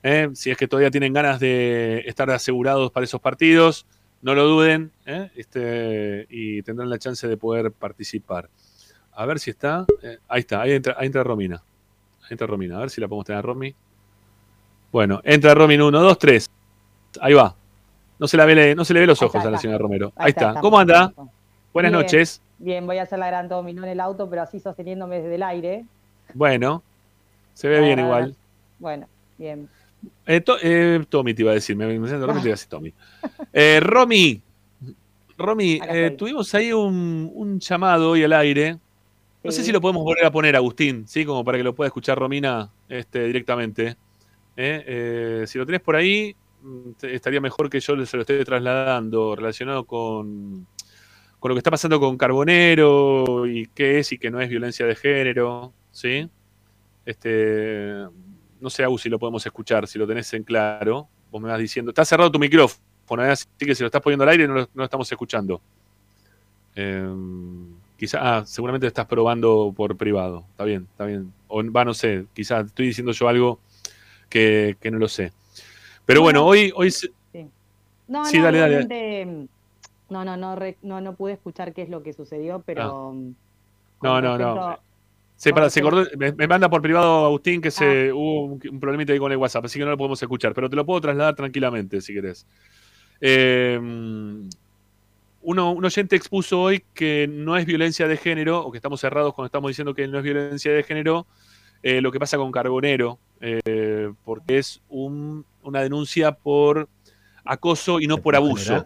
¿eh? 0.01 0.29
Si 0.33 0.49
es 0.49 0.57
que 0.57 0.67
todavía 0.67 0.89
tienen 0.89 1.13
ganas 1.13 1.39
de 1.39 1.99
estar 2.07 2.31
asegurados 2.31 2.89
para 2.91 3.03
esos 3.03 3.21
partidos, 3.21 3.85
no 4.25 4.33
lo 4.33 4.43
duden 4.47 4.91
¿eh? 5.05 5.29
este, 5.35 6.25
y 6.31 6.63
tendrán 6.63 6.89
la 6.89 6.97
chance 6.97 7.27
de 7.27 7.37
poder 7.37 7.71
participar. 7.71 8.49
A 9.13 9.23
ver 9.27 9.39
si 9.39 9.51
está. 9.51 9.85
eh, 10.01 10.17
ahí 10.27 10.39
está, 10.39 10.61
ahí 10.61 10.71
entra, 10.71 10.95
ahí 10.97 11.05
entra 11.05 11.23
Romina. 11.23 11.57
Ahí 12.23 12.29
entra 12.31 12.47
Romina, 12.47 12.77
a 12.77 12.79
ver 12.79 12.89
si 12.89 12.99
la 12.99 13.07
podemos 13.07 13.23
tener 13.25 13.37
a 13.37 13.41
Romy. 13.43 13.75
Bueno, 14.91 15.21
entra 15.23 15.53
Romy 15.53 15.75
en 15.75 15.83
1, 15.83 16.01
2, 16.01 16.17
3. 16.17 16.49
Ahí 17.21 17.33
va. 17.33 17.55
No 18.17 18.27
se, 18.27 18.35
la 18.35 18.45
ve, 18.45 18.73
no 18.75 18.83
se 18.83 18.95
le 18.95 19.01
ve 19.01 19.05
los 19.05 19.21
ojos 19.21 19.35
está, 19.35 19.47
a 19.47 19.51
la 19.51 19.57
señora 19.59 19.77
Romero. 19.77 20.11
Ahí 20.15 20.31
está, 20.31 20.55
¿Cómo 20.59 20.79
anda? 20.79 21.13
Buenas 21.71 21.91
noches. 21.91 22.41
Bien, 22.57 22.87
voy 22.87 22.97
a 22.97 23.03
hacer 23.03 23.19
la 23.19 23.27
gran 23.27 23.47
dominó 23.47 23.83
en 23.83 23.89
el 23.89 23.99
auto, 23.99 24.27
pero 24.29 24.41
así 24.41 24.59
sosteniéndome 24.59 25.17
desde 25.21 25.35
el 25.35 25.43
aire. 25.43 25.85
Bueno, 26.33 26.81
se 27.53 27.67
ve 27.67 27.79
bien 27.81 27.99
igual. 27.99 28.35
Bueno, 28.79 29.07
bien. 29.37 29.69
Eh, 30.25 30.39
to- 30.41 30.57
eh, 30.61 31.03
Tommy 31.09 31.33
te 31.33 31.41
iba 31.41 31.51
a 31.51 31.55
decir, 31.55 31.75
me, 31.75 31.87
me 31.99 32.07
siento 32.07 32.25
Romy, 32.25 32.39
te 32.41 32.47
iba 32.47 32.53
a 32.53 32.57
decir 32.57 32.69
Tommy. 32.69 32.93
Eh, 33.58 33.80
Romy, 33.80 34.42
Romy, 35.38 35.80
eh, 35.88 36.14
tuvimos 36.17 36.53
ahí 36.53 36.74
un, 36.74 37.32
un 37.34 37.58
llamado 37.58 38.11
hoy 38.11 38.24
al 38.25 38.34
aire. 38.34 38.77
No 39.42 39.50
sé 39.50 39.64
si 39.64 39.72
lo 39.72 39.80
podemos 39.80 40.03
volver 40.03 40.25
a 40.25 40.32
poner, 40.32 40.58
Agustín, 40.58 41.08
¿sí? 41.08 41.24
Como 41.24 41.45
para 41.45 41.58
que 41.58 41.64
lo 41.64 41.74
pueda 41.74 41.88
escuchar 41.88 42.19
Romina 42.19 42.69
este, 42.90 43.25
directamente. 43.27 43.95
Eh, 44.58 44.84
eh, 44.88 45.43
si 45.48 45.58
lo 45.58 45.66
tenés 45.66 45.80
por 45.80 45.95
ahí, 45.95 46.35
mm, 46.64 46.90
estaría 47.03 47.40
mejor 47.40 47.69
que 47.69 47.80
yo 47.80 48.06
se 48.06 48.17
lo 48.17 48.24
esté 48.24 48.43
trasladando 48.43 49.38
relacionado 49.38 49.85
con, 49.85 50.67
con 51.40 51.50
lo 51.50 51.56
que 51.56 51.59
está 51.59 51.72
pasando 51.72 51.98
con 51.98 52.17
Carbonero 52.17 53.45
y 53.48 53.67
qué 53.67 54.00
es 54.00 54.11
y 54.11 54.17
qué 54.17 54.30
no 54.32 54.42
es 54.42 54.50
violencia 54.50 54.85
de 54.85 54.95
género, 54.95 55.72
¿sí? 55.92 56.30
Este, 57.06 58.03
no 58.59 58.69
sé, 58.69 58.84
Agus, 58.84 59.03
si 59.03 59.08
lo 59.09 59.17
podemos 59.17 59.45
escuchar, 59.45 59.88
si 59.88 59.98
lo 59.98 60.06
tenés 60.06 60.34
en 60.34 60.43
claro. 60.43 61.08
Vos 61.32 61.42
me 61.42 61.50
vas 61.50 61.59
diciendo, 61.59 61.92
está 61.92 62.03
cerrado 62.03 62.32
tu 62.32 62.40
micrófono, 62.40 62.84
¿eh? 63.22 63.30
así 63.32 63.45
que 63.59 63.75
si 63.75 63.84
lo 63.84 63.88
estás 63.88 64.01
poniendo 64.01 64.24
al 64.24 64.30
aire 64.30 64.48
no 64.48 64.53
lo, 64.56 64.61
no 64.61 64.67
lo 64.74 64.84
estamos 64.85 65.11
escuchando. 65.11 65.61
Eh, 66.75 67.08
quizá, 67.98 68.38
ah, 68.40 68.45
seguramente 68.45 68.88
estás 68.88 69.06
probando 69.06 69.74
por 69.75 69.95
privado. 69.95 70.43
Está 70.51 70.64
bien, 70.66 70.88
está 70.92 71.06
bien. 71.06 71.32
O 71.48 71.64
va, 71.72 71.85
no 71.85 71.93
sé, 71.93 72.25
quizá 72.34 72.61
estoy 72.61 72.88
diciendo 72.88 73.11
yo 73.11 73.27
algo 73.27 73.59
que, 74.30 74.75
que 74.82 74.92
no 74.92 74.98
lo 75.00 75.08
sé. 75.08 75.32
Pero 76.06 76.22
bueno, 76.22 76.45
hoy, 76.45 76.72
hoy 76.75 76.92
se- 76.92 77.11
No, 78.08 78.25
Sí, 78.25 78.38
no, 78.38 78.43
dale, 78.45 78.59
dale. 78.59 79.25
mm, 79.25 79.48
No, 80.09 80.24
no, 80.25 80.38
no, 80.38 80.56
re- 80.56 80.77
no, 80.84 81.01
no 81.01 81.16
pude 81.16 81.34
escuchar 81.34 81.74
qué 81.74 81.82
es 81.82 81.90
lo 81.90 82.03
que 82.03 82.14
sucedió, 82.14 82.61
pero. 82.66 83.14
mm, 83.14 83.34
no, 84.03 84.22
no, 84.22 84.38
no. 84.38 84.80
Se, 85.38 85.51
para, 85.51 85.69
se 85.69 85.82
me, 86.16 86.32
me 86.32 86.48
manda 86.48 86.69
por 86.69 86.82
privado 86.82 87.25
Agustín 87.25 87.59
que 87.61 87.67
Ah. 87.67 87.72
se 87.72 88.14
hubo 88.14 88.45
un, 88.45 88.61
un 88.72 88.80
problemita 88.80 89.11
ahí 89.11 89.19
con 89.19 89.32
el 89.32 89.38
WhatsApp, 89.38 89.66
así 89.66 89.77
que 89.80 89.84
no 89.85 89.92
lo 89.92 89.98
podemos 89.98 90.22
escuchar, 90.22 90.53
pero 90.53 90.69
te 90.69 90.75
lo 90.77 90.85
puedo 90.85 91.01
trasladar 91.01 91.35
tranquilamente 91.35 92.00
si 92.01 92.14
querés. 92.14 92.45
Eh, 93.27 93.79
uno, 95.41 95.71
un 95.71 95.83
oyente 95.85 96.15
expuso 96.15 96.61
hoy 96.61 96.83
que 96.93 97.27
no 97.27 97.57
es 97.57 97.65
violencia 97.65 98.07
de 98.07 98.17
género, 98.17 98.63
o 98.63 98.71
que 98.71 98.77
estamos 98.77 99.01
cerrados 99.01 99.33
cuando 99.33 99.47
estamos 99.47 99.69
diciendo 99.69 99.95
que 99.95 100.07
no 100.07 100.19
es 100.19 100.23
violencia 100.23 100.71
de 100.71 100.83
género, 100.83 101.25
eh, 101.81 102.01
lo 102.01 102.11
que 102.11 102.19
pasa 102.19 102.37
con 102.37 102.51
Carbonero, 102.51 103.17
eh, 103.41 104.11
porque 104.23 104.59
es 104.59 104.81
un- 104.89 105.43
una 105.63 105.81
denuncia 105.81 106.33
por 106.33 106.87
acoso 107.43 107.99
y 107.99 108.05
no 108.05 108.19
por 108.19 108.35
abuso. 108.35 108.85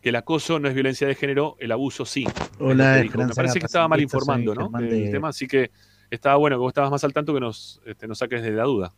Que 0.00 0.10
el 0.10 0.16
acoso 0.16 0.60
no 0.60 0.68
es 0.68 0.74
violencia 0.74 1.08
de 1.08 1.16
género, 1.16 1.56
el 1.58 1.72
abuso 1.72 2.04
sí. 2.04 2.24
Hola. 2.60 3.04
Me 3.16 3.34
parece 3.34 3.58
que 3.58 3.66
estaba 3.66 3.88
mal 3.88 4.00
informando, 4.00 4.54
¿no? 4.54 4.70
Tema, 5.10 5.28
así 5.30 5.48
que 5.48 5.72
estaba 6.08 6.36
bueno 6.36 6.54
que 6.56 6.60
vos 6.60 6.70
estabas 6.70 6.92
más 6.92 7.02
al 7.02 7.12
tanto 7.12 7.34
que 7.34 7.40
nos, 7.40 7.80
este, 7.84 8.06
nos 8.06 8.18
saques 8.18 8.42
de 8.42 8.52
la 8.52 8.62
duda. 8.62 8.92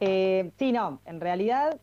Eh, 0.00 0.50
sí, 0.58 0.72
no, 0.72 1.00
en 1.04 1.20
realidad 1.20 1.78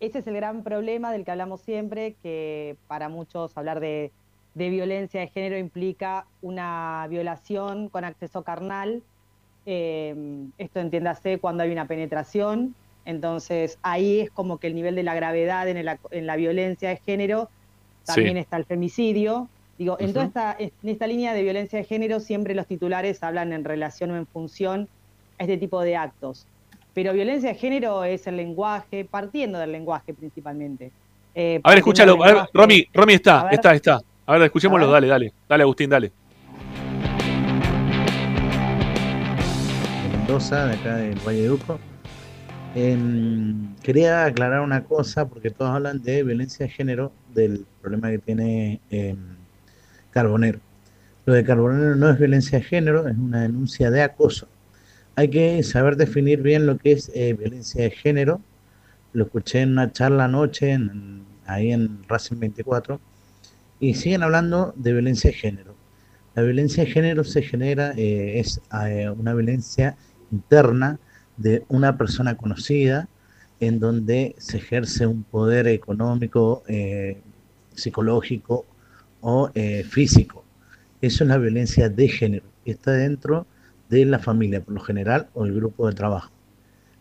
ese 0.00 0.18
es 0.20 0.26
el 0.26 0.34
gran 0.34 0.62
problema 0.62 1.12
del 1.12 1.24
que 1.24 1.30
hablamos 1.30 1.60
siempre, 1.60 2.16
que 2.22 2.76
para 2.88 3.08
muchos 3.08 3.56
hablar 3.56 3.80
de, 3.80 4.10
de 4.54 4.68
violencia 4.70 5.20
de 5.20 5.28
género 5.28 5.58
implica 5.58 6.26
una 6.42 7.06
violación 7.08 7.88
con 7.88 8.04
acceso 8.04 8.42
carnal. 8.42 9.02
Eh, 9.66 10.14
esto 10.58 10.80
entiéndase 10.80 11.38
cuando 11.38 11.62
hay 11.62 11.70
una 11.70 11.86
penetración, 11.86 12.74
entonces 13.04 13.78
ahí 13.82 14.20
es 14.20 14.30
como 14.30 14.58
que 14.58 14.66
el 14.68 14.74
nivel 14.74 14.94
de 14.94 15.02
la 15.02 15.14
gravedad 15.14 15.68
en, 15.68 15.76
el 15.76 15.90
en 16.10 16.26
la 16.26 16.36
violencia 16.36 16.88
de 16.88 16.96
género 16.96 17.50
también 18.06 18.36
Sí. 18.36 18.40
está 18.40 18.56
el 18.56 18.64
femicidio. 18.64 19.48
Digo, 19.78 19.96
en 20.00 20.12
toda 20.12 20.26
esta, 20.26 20.56
en 20.58 20.72
esta 20.82 21.06
línea 21.06 21.32
de 21.32 21.42
violencia 21.42 21.78
de 21.78 21.84
género 21.84 22.20
siempre 22.20 22.54
los 22.54 22.66
titulares 22.66 23.22
hablan 23.22 23.52
en 23.52 23.64
relación 23.64 24.10
o 24.10 24.16
en 24.16 24.26
función 24.26 24.88
a 25.38 25.44
este 25.44 25.56
tipo 25.56 25.80
de 25.82 25.96
actos. 25.96 26.46
Pero 26.94 27.12
violencia 27.12 27.50
de 27.50 27.54
género 27.54 28.04
es 28.04 28.26
el 28.26 28.36
lenguaje, 28.36 29.04
partiendo 29.04 29.58
del 29.58 29.72
lenguaje 29.72 30.12
principalmente. 30.12 30.90
Eh, 31.34 31.60
A 31.62 31.68
ver, 31.70 31.78
escúchalo. 31.78 32.22
A 32.22 32.26
ver, 32.32 32.42
Romy, 32.52 32.86
Romy 32.92 33.14
está, 33.14 33.44
ver. 33.44 33.54
está, 33.54 33.74
está. 33.74 34.00
A 34.26 34.32
ver, 34.32 34.42
escuchémoslo, 34.42 34.86
A 34.86 34.88
ver. 34.88 34.94
dale, 35.02 35.06
dale. 35.08 35.32
Dale, 35.48 35.62
Agustín, 35.62 35.90
dale. 35.90 36.12
Mendoza, 40.12 40.66
de 40.66 40.74
acá 40.74 40.96
del 40.96 41.18
Valle 41.26 41.42
de 41.42 41.50
Uco. 41.50 41.78
Em, 42.74 43.74
quería 43.82 44.24
aclarar 44.26 44.60
una 44.60 44.84
cosa, 44.84 45.28
porque 45.28 45.50
todos 45.50 45.72
hablan 45.74 46.02
de 46.02 46.22
violencia 46.22 46.66
de 46.66 46.72
género, 46.72 47.12
del 47.34 47.66
problema 47.80 48.10
que 48.10 48.18
tiene 48.18 48.80
em, 48.90 49.16
Carbonero. 50.10 50.60
Lo 51.26 51.34
de 51.34 51.44
Carbonero 51.44 51.96
no 51.96 52.10
es 52.10 52.18
violencia 52.18 52.58
de 52.58 52.64
género, 52.64 53.06
es 53.08 53.16
una 53.16 53.42
denuncia 53.42 53.90
de 53.90 54.02
acoso. 54.02 54.46
Hay 55.20 55.28
que 55.28 55.62
saber 55.64 55.96
definir 55.96 56.40
bien 56.40 56.64
lo 56.64 56.78
que 56.78 56.92
es 56.92 57.10
eh, 57.14 57.34
violencia 57.34 57.82
de 57.82 57.90
género. 57.90 58.40
Lo 59.12 59.24
escuché 59.24 59.60
en 59.60 59.72
una 59.72 59.92
charla 59.92 60.24
anoche, 60.24 60.70
en- 60.72 61.24
ahí 61.44 61.72
en 61.72 62.02
Racing 62.08 62.38
24, 62.38 63.00
y 63.80 63.92
siguen 63.96 64.22
hablando 64.22 64.72
de 64.76 64.92
violencia 64.94 65.30
de 65.30 65.36
género. 65.36 65.74
La 66.34 66.42
violencia 66.42 66.84
de 66.84 66.90
género 66.90 67.24
se 67.24 67.42
genera, 67.42 67.92
eh, 67.98 68.40
es 68.40 68.62
eh, 68.86 69.10
una 69.10 69.34
violencia 69.34 69.98
interna 70.32 70.98
de 71.36 71.64
una 71.68 71.98
persona 71.98 72.34
conocida 72.38 73.06
en 73.60 73.78
donde 73.78 74.34
se 74.38 74.56
ejerce 74.56 75.06
un 75.06 75.22
poder 75.24 75.68
económico, 75.68 76.62
eh, 76.66 77.20
psicológico 77.74 78.64
o 79.20 79.50
eh, 79.54 79.84
físico. 79.84 80.44
Eso 81.02 81.24
es 81.24 81.28
la 81.28 81.36
violencia 81.36 81.90
de 81.90 82.08
género 82.08 82.46
está 82.64 82.92
dentro 82.92 83.40
de 83.40 83.59
la 83.90 84.18
familia, 84.18 84.62
por 84.62 84.74
lo 84.74 84.80
general, 84.80 85.28
o 85.34 85.44
el 85.44 85.54
grupo 85.54 85.88
de 85.88 85.94
trabajo. 85.94 86.30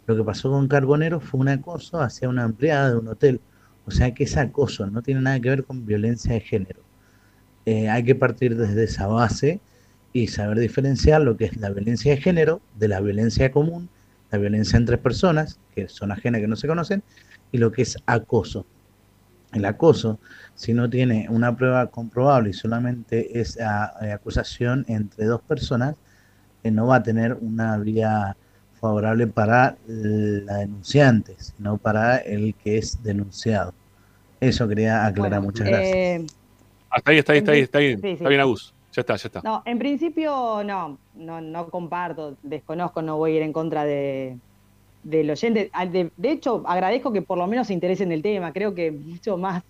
Lo 0.07 0.15
que 0.15 0.23
pasó 0.23 0.49
con 0.49 0.67
Carbonero 0.67 1.19
fue 1.19 1.39
un 1.39 1.49
acoso 1.49 2.01
hacia 2.01 2.27
una 2.29 2.43
empleada 2.43 2.89
de 2.89 2.97
un 2.97 3.07
hotel. 3.07 3.39
O 3.85 3.91
sea 3.91 4.13
que 4.13 4.23
ese 4.23 4.39
acoso 4.39 4.87
no 4.87 5.01
tiene 5.01 5.21
nada 5.21 5.39
que 5.39 5.49
ver 5.49 5.63
con 5.63 5.85
violencia 5.85 6.33
de 6.33 6.39
género. 6.41 6.81
Eh, 7.65 7.89
hay 7.89 8.03
que 8.03 8.15
partir 8.15 8.57
desde 8.57 8.83
esa 8.85 9.07
base 9.07 9.59
y 10.11 10.27
saber 10.27 10.57
diferenciar 10.59 11.21
lo 11.21 11.37
que 11.37 11.45
es 11.45 11.57
la 11.57 11.69
violencia 11.69 12.11
de 12.11 12.21
género 12.21 12.61
de 12.77 12.87
la 12.87 12.99
violencia 12.99 13.51
común, 13.51 13.89
la 14.31 14.39
violencia 14.39 14.77
entre 14.77 14.97
personas, 14.97 15.59
que 15.75 15.87
son 15.87 16.11
ajenas 16.11 16.41
que 16.41 16.47
no 16.47 16.55
se 16.55 16.67
conocen, 16.67 17.03
y 17.51 17.59
lo 17.59 17.71
que 17.71 17.83
es 17.83 17.97
acoso. 18.05 18.65
El 19.53 19.65
acoso, 19.65 20.19
si 20.55 20.73
no 20.73 20.89
tiene 20.89 21.27
una 21.29 21.55
prueba 21.55 21.87
comprobable 21.87 22.51
y 22.51 22.53
solamente 22.53 23.39
es 23.39 23.57
eh, 23.57 24.11
acusación 24.11 24.85
entre 24.87 25.25
dos 25.25 25.41
personas, 25.41 25.95
eh, 26.63 26.71
no 26.71 26.87
va 26.87 26.97
a 26.97 27.03
tener 27.03 27.37
una 27.41 27.77
vía 27.77 28.35
favorable 28.79 29.27
para 29.27 29.77
la 29.87 30.57
denunciante, 30.57 31.35
sino 31.37 31.77
para 31.77 32.17
el 32.17 32.55
que 32.55 32.77
es 32.77 33.01
denunciado. 33.03 33.73
Eso 34.39 34.67
quería 34.67 35.05
aclarar. 35.05 35.41
Muchas 35.41 35.67
gracias. 35.67 35.95
Eh, 35.95 36.25
Hasta 36.89 37.11
ahí, 37.11 37.17
está 37.17 37.33
ahí, 37.33 37.39
está 37.39 37.51
ahí, 37.51 37.59
está 37.61 37.77
ahí. 37.79 37.95
Sí, 37.95 38.01
sí. 38.01 38.07
Está 38.09 38.29
bien, 38.29 38.41
Agus. 38.41 38.73
Ya 38.93 39.01
está, 39.01 39.15
ya 39.17 39.27
está. 39.27 39.41
No, 39.43 39.61
en 39.65 39.77
principio 39.77 40.63
no, 40.63 40.97
no, 41.15 41.41
no 41.41 41.69
comparto, 41.69 42.37
desconozco, 42.41 43.01
no 43.01 43.17
voy 43.17 43.33
a 43.33 43.35
ir 43.35 43.41
en 43.43 43.53
contra 43.53 43.85
de, 43.85 44.37
del 45.03 45.29
oyente. 45.29 45.69
Ah, 45.73 45.85
De, 45.85 46.11
de 46.15 46.31
hecho, 46.31 46.63
agradezco 46.65 47.11
que 47.11 47.21
por 47.21 47.37
lo 47.37 47.47
menos 47.47 47.67
se 47.67 47.73
interese 47.73 48.03
en 48.03 48.11
el 48.11 48.21
tema. 48.21 48.51
Creo 48.53 48.73
que 48.73 48.91
mucho 48.91 49.37
más 49.37 49.63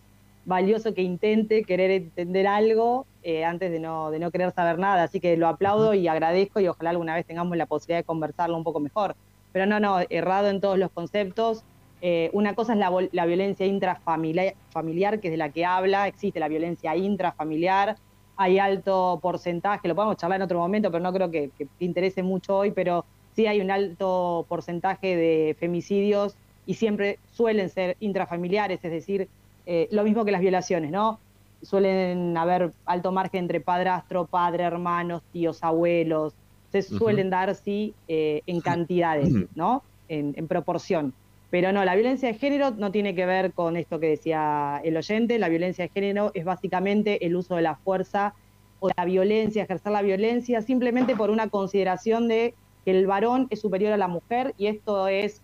valioso 0.45 0.93
que 0.93 1.01
intente 1.01 1.63
querer 1.63 1.91
entender 1.91 2.47
algo 2.47 3.05
eh, 3.23 3.45
antes 3.45 3.71
de 3.71 3.79
no, 3.79 4.11
de 4.11 4.19
no 4.19 4.31
querer 4.31 4.51
saber 4.51 4.79
nada. 4.79 5.03
Así 5.03 5.19
que 5.19 5.37
lo 5.37 5.47
aplaudo 5.47 5.93
y 5.93 6.07
agradezco 6.07 6.59
y 6.59 6.67
ojalá 6.67 6.91
alguna 6.91 7.15
vez 7.15 7.25
tengamos 7.25 7.55
la 7.57 7.65
posibilidad 7.65 7.99
de 7.99 8.05
conversarlo 8.05 8.57
un 8.57 8.63
poco 8.63 8.79
mejor. 8.79 9.15
Pero 9.51 9.65
no, 9.65 9.79
no, 9.79 9.99
errado 10.09 10.49
en 10.49 10.61
todos 10.61 10.77
los 10.77 10.91
conceptos. 10.91 11.63
Eh, 12.01 12.29
una 12.33 12.55
cosa 12.55 12.73
es 12.73 12.79
la, 12.79 12.91
la 13.11 13.25
violencia 13.25 13.65
intrafamiliar, 13.65 14.55
familiar, 14.69 15.19
que 15.19 15.27
es 15.27 15.31
de 15.31 15.37
la 15.37 15.49
que 15.49 15.65
habla, 15.65 16.07
existe 16.07 16.39
la 16.39 16.47
violencia 16.47 16.95
intrafamiliar, 16.95 17.97
hay 18.37 18.57
alto 18.57 19.19
porcentaje, 19.21 19.85
lo 19.89 19.95
podemos 19.95 20.15
charlar 20.15 20.37
en 20.37 20.43
otro 20.43 20.59
momento, 20.59 20.89
pero 20.91 21.03
no 21.03 21.11
creo 21.11 21.29
que, 21.29 21.49
que 21.57 21.65
te 21.65 21.83
interese 21.83 22.23
mucho 22.23 22.55
hoy, 22.55 22.71
pero 22.71 23.03
sí 23.35 23.47
hay 23.47 23.59
un 23.59 23.69
alto 23.69 24.45
porcentaje 24.47 25.17
de 25.17 25.57
femicidios 25.59 26.37
y 26.65 26.75
siempre 26.75 27.19
suelen 27.31 27.69
ser 27.69 27.97
intrafamiliares, 27.99 28.79
es 28.81 28.91
decir, 28.91 29.27
eh, 29.71 29.87
lo 29.91 30.03
mismo 30.03 30.25
que 30.25 30.31
las 30.31 30.41
violaciones, 30.41 30.89
¿no? 30.89 31.19
Suelen 31.61 32.35
haber 32.35 32.71
alto 32.85 33.11
margen 33.11 33.41
entre 33.41 33.61
padrastro, 33.61 34.25
padre, 34.25 34.63
hermanos, 34.63 35.21
tíos, 35.31 35.63
abuelos, 35.63 36.33
se 36.71 36.81
suelen 36.81 37.29
dar, 37.29 37.53
sí, 37.53 37.93
eh, 38.07 38.41
en 38.47 38.61
cantidades, 38.61 39.29
¿no? 39.53 39.83
En, 40.07 40.33
en 40.35 40.47
proporción. 40.47 41.13
Pero 41.51 41.71
no, 41.71 41.85
la 41.85 41.93
violencia 41.93 42.29
de 42.29 42.39
género 42.39 42.71
no 42.71 42.91
tiene 42.91 43.13
que 43.13 43.27
ver 43.27 43.53
con 43.53 43.77
esto 43.77 43.99
que 43.99 44.07
decía 44.07 44.81
el 44.83 44.97
oyente. 44.97 45.37
La 45.37 45.49
violencia 45.49 45.85
de 45.85 45.89
género 45.89 46.31
es 46.33 46.45
básicamente 46.45 47.23
el 47.23 47.35
uso 47.35 47.55
de 47.55 47.61
la 47.61 47.75
fuerza 47.75 48.33
o 48.79 48.89
la 48.97 49.05
violencia, 49.05 49.63
ejercer 49.63 49.91
la 49.91 50.01
violencia, 50.01 50.63
simplemente 50.63 51.15
por 51.15 51.29
una 51.29 51.47
consideración 51.49 52.27
de 52.27 52.55
que 52.85 52.91
el 52.91 53.05
varón 53.05 53.45
es 53.51 53.61
superior 53.61 53.93
a 53.93 53.97
la 53.97 54.07
mujer 54.07 54.55
y 54.57 54.65
esto 54.65 55.07
es, 55.07 55.43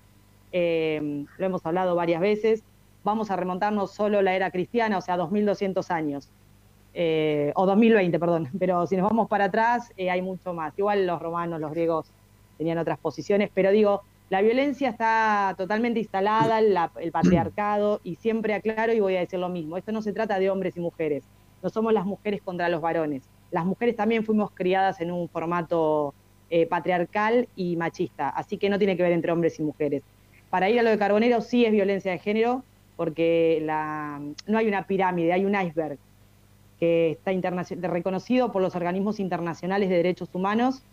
eh, 0.51 1.25
lo 1.37 1.45
hemos 1.45 1.63
hablado 1.63 1.95
varias 1.95 2.21
veces, 2.21 2.63
vamos 3.05 3.31
a 3.31 3.37
remontarnos 3.37 3.93
solo 3.95 4.21
la 4.23 4.35
era 4.35 4.51
cristiana, 4.51 4.99
o 4.99 5.01
sea, 5.01 5.17
2200 5.17 5.91
años. 5.91 6.33
Eh, 6.93 7.51
o 7.55 7.65
2020, 7.65 8.19
perdón, 8.19 8.49
pero 8.59 8.87
si 8.87 8.95
nos 8.97 9.07
vamos 9.09 9.27
para 9.29 9.45
atrás 9.45 9.89
eh, 9.97 10.09
hay 10.09 10.21
mucho 10.21 10.53
más. 10.53 10.73
Igual 10.77 11.05
los 11.07 11.21
romanos, 11.21 11.59
los 11.59 11.71
griegos 11.71 12.13
tenían 12.57 12.77
otras 12.77 12.99
posiciones, 12.99 13.49
pero 13.53 13.71
digo, 13.71 14.03
la 14.29 14.41
violencia 14.41 14.89
está 14.89 15.53
totalmente 15.57 15.99
instalada, 15.99 16.61
la- 16.61 16.91
el 16.97 17.11
patriarcado, 17.11 17.99
y 18.03 18.15
siempre 18.15 18.53
aclaro 18.53 18.93
y 18.93 18.99
voy 19.01 19.15
a 19.17 19.19
decir 19.21 19.39
lo 19.39 19.49
mismo, 19.49 19.77
esto 19.77 19.91
no 19.91 20.01
se 20.01 20.13
trata 20.13 20.39
de 20.39 20.49
hombres 20.49 20.75
y 20.77 20.79
mujeres, 20.79 21.29
no 21.61 21.69
somos 21.69 21.93
las 21.93 22.05
mujeres 22.05 22.41
contra 22.43 22.69
los 22.69 22.81
varones, 22.81 23.29
las 23.49 23.65
mujeres 23.65 23.95
también 23.95 24.23
fuimos 24.25 24.49
criadas 24.53 24.99
en 25.01 25.11
un 25.11 25.29
formato 25.29 26.15
eh, 26.49 26.67
patriarcal 26.67 27.49
y 27.53 27.75
machista, 27.77 28.29
así 28.29 28.57
que 28.57 28.69
no 28.69 28.77
tiene 28.79 28.95
que 28.97 29.03
ver 29.03 29.11
entre 29.11 29.31
hombres 29.31 29.59
y 29.59 29.63
mujeres. 29.63 30.03
Para 30.49 30.69
ir 30.69 30.79
a 30.79 30.83
lo 30.83 30.89
de 30.91 30.97
Carbonero 30.99 31.41
sí 31.41 31.65
es 31.65 31.71
violencia 31.71 32.11
de 32.11 32.19
género, 32.19 32.65
porque 32.95 33.59
la, 33.63 34.21
no 34.47 34.57
hay 34.57 34.67
una 34.67 34.87
pirámide, 34.87 35.33
hay 35.33 35.45
un 35.45 35.55
iceberg 35.55 35.97
que 36.79 37.11
está 37.11 37.31
reconocido 37.87 38.51
por 38.51 38.61
los 38.61 38.75
organismos 38.75 39.19
internacionales 39.19 39.89
de 39.89 39.95
derechos 39.97 40.29
humanos, 40.33 40.83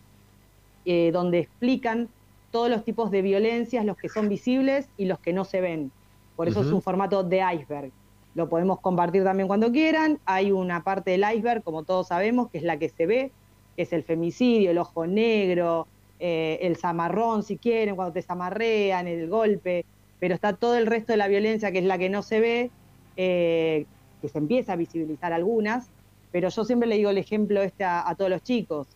eh, 0.85 1.11
donde 1.13 1.41
explican 1.41 2.09
todos 2.51 2.71
los 2.71 2.85
tipos 2.85 3.11
de 3.11 3.23
violencias, 3.23 3.85
los 3.85 3.97
que 3.97 4.09
son 4.09 4.29
visibles 4.29 4.89
y 4.97 5.07
los 5.07 5.19
que 5.19 5.33
no 5.33 5.45
se 5.45 5.61
ven. 5.61 5.91
Por 6.37 6.49
eso 6.49 6.63
es 6.63 6.69
un 6.69 6.83
formato 6.83 7.23
de 7.25 7.43
iceberg. 7.55 7.91
Lo 8.35 8.49
podemos 8.49 8.81
compartir 8.81 9.25
también 9.25 9.47
cuando 9.47 9.71
quieran. 9.71 10.19
Hay 10.25 10.53
una 10.53 10.83
parte 10.83 11.13
del 11.13 11.25
iceberg, 11.35 11.63
como 11.63 11.83
todos 11.83 12.09
sabemos, 12.09 12.51
que 12.51 12.59
es 12.59 12.65
la 12.65 12.79
que 12.79 12.89
se 12.89 13.07
ve, 13.07 13.33
que 13.77 13.83
es 13.83 13.93
el 13.93 14.03
femicidio, 14.03 14.71
el 14.71 14.79
ojo 14.79 15.07
negro, 15.07 15.87
eh, 16.19 16.59
el 16.63 16.77
zamarrón, 16.77 17.43
si 17.43 17.59
quieren, 17.59 17.97
cuando 17.97 18.13
te 18.13 18.23
zamarrean, 18.23 19.07
el 19.07 19.29
golpe. 19.29 19.85
Pero 20.23 20.37
está 20.37 20.53
todo 20.53 20.77
el 20.77 20.87
resto 20.87 21.13
de 21.13 21.17
la 21.17 21.27
violencia, 21.27 21.73
que 21.73 21.79
es 21.79 21.85
la 21.85 21.99
que 21.99 22.09
no 22.09 22.23
se 22.23 22.39
ve, 22.39 22.71
eh, 23.17 23.87
que 24.21 24.29
se 24.29 24.39
empieza 24.39 24.75
a 24.75 24.77
visibilizar 24.77 25.33
algunas. 25.33 25.89
Pero 26.31 26.49
yo 26.49 26.65
siempre 26.65 26.89
le 26.89 26.95
digo 26.95 27.11
el 27.11 27.19
ejemplo 27.19 27.61
este 27.61 27.83
a, 27.83 28.15
todos 28.17 28.31
los 28.31 28.41
chicos. 28.45 28.87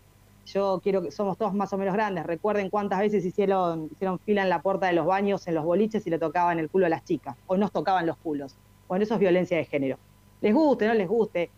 Yo 0.47 0.79
quiero 0.85 1.03
que 1.03 1.11
somos 1.11 1.37
todos 1.37 1.53
más 1.53 1.73
o 1.73 1.79
menos 1.79 1.95
grandes. 1.95 2.25
Recuerden 2.25 2.71
cuántas 2.71 3.01
veces 3.01 3.25
hicieron, 3.25 3.89
hicieron 3.91 4.21
fila 4.21 4.45
en 4.45 4.49
la 4.49 4.63
puerta 4.63 4.87
de 4.87 4.93
los 4.93 5.05
baños, 5.05 5.49
en 5.49 5.57
los 5.57 5.65
boliches 5.65 6.07
y 6.07 6.11
le 6.11 6.21
tocaban 6.21 6.61
el 6.61 6.71
culo 6.71 6.87
a 6.87 6.91
las 6.91 7.05
chicas. 7.05 7.37
O 7.49 7.57
nos 7.57 7.73
tocaban 7.73 8.07
los 8.07 8.17
culos. 8.19 8.55
Bueno, 8.87 9.03
eso 9.03 9.15
es 9.15 9.19
violencia 9.19 9.57
de 9.57 9.65
género. 9.65 9.99
Les 10.43 10.55
guste, 10.55 10.87
no 10.87 10.95
les 10.95 11.09
guste. 11.09 11.51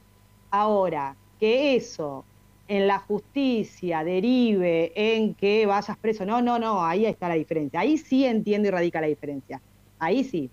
Ahora, 0.50 1.14
que 1.38 1.76
eso 1.76 2.24
en 2.68 2.86
la 2.86 2.98
justicia 2.98 4.04
derive 4.04 4.92
en 4.94 5.34
que 5.34 5.66
vayas 5.66 5.96
preso, 5.96 6.26
no, 6.26 6.42
no, 6.42 6.58
no, 6.58 6.84
ahí 6.84 7.06
está 7.06 7.28
la 7.28 7.34
diferencia. 7.34 7.80
Ahí 7.80 7.96
sí 7.96 8.26
entiendo 8.26 8.68
y 8.68 8.70
radica 8.70 9.00
la 9.00 9.06
diferencia. 9.06 9.60
Ahí 9.98 10.22
sí. 10.22 10.50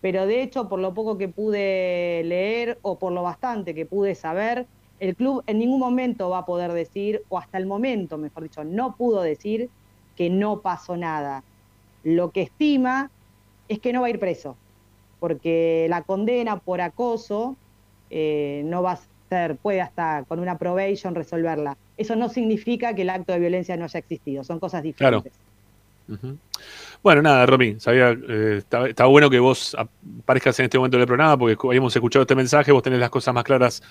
Pero 0.00 0.26
de 0.26 0.42
hecho, 0.42 0.68
por 0.68 0.80
lo 0.80 0.92
poco 0.92 1.16
que 1.16 1.28
pude 1.28 2.22
leer 2.24 2.78
o 2.82 2.98
por 2.98 3.12
lo 3.12 3.22
bastante 3.22 3.74
que 3.74 3.86
pude 3.86 4.16
saber, 4.16 4.66
el 4.98 5.14
club 5.16 5.44
en 5.46 5.58
ningún 5.60 5.78
momento 5.78 6.30
va 6.30 6.38
a 6.38 6.46
poder 6.46 6.72
decir, 6.72 7.22
o 7.28 7.38
hasta 7.38 7.58
el 7.58 7.66
momento, 7.66 8.18
mejor 8.18 8.42
dicho, 8.42 8.64
no 8.64 8.96
pudo 8.96 9.22
decir 9.22 9.70
que 10.16 10.30
no 10.30 10.60
pasó 10.62 10.96
nada. 10.96 11.44
Lo 12.02 12.32
que 12.32 12.42
estima 12.42 13.12
es 13.68 13.78
que 13.78 13.92
no 13.92 14.00
va 14.00 14.08
a 14.08 14.10
ir 14.10 14.18
preso, 14.18 14.58
porque 15.20 15.86
la 15.88 16.02
condena 16.02 16.58
por 16.60 16.80
acoso 16.80 17.56
eh, 18.10 18.62
no 18.66 18.82
va 18.82 18.92
a 18.92 19.11
ser, 19.32 19.56
puede 19.56 19.80
hasta 19.80 20.24
con 20.28 20.38
una 20.40 20.58
probation 20.58 21.14
resolverla. 21.14 21.76
Eso 21.96 22.14
no 22.16 22.28
significa 22.28 22.94
que 22.94 23.02
el 23.02 23.10
acto 23.10 23.32
de 23.32 23.38
violencia 23.38 23.76
no 23.78 23.84
haya 23.84 23.98
existido, 23.98 24.44
son 24.44 24.58
cosas 24.58 24.82
Claro. 24.96 25.22
diferentes. 25.22 26.32
Bueno, 27.02 27.22
nada, 27.22 27.46
Romy, 27.46 27.76
sabía, 27.80 28.10
eh, 28.10 28.56
está, 28.58 28.86
está 28.88 29.06
bueno 29.06 29.30
que 29.30 29.38
vos 29.38 29.74
aparezcas 30.22 30.58
en 30.60 30.64
este 30.64 30.76
momento 30.78 30.98
del 30.98 31.06
programa 31.06 31.38
porque 31.38 31.56
habíamos 31.66 31.94
escuchado 31.96 32.22
este 32.22 32.34
mensaje, 32.34 32.70
vos 32.72 32.82
tenés 32.82 32.98
las 33.00 33.08
cosas 33.10 33.32
más 33.32 33.44
claras 33.44 33.82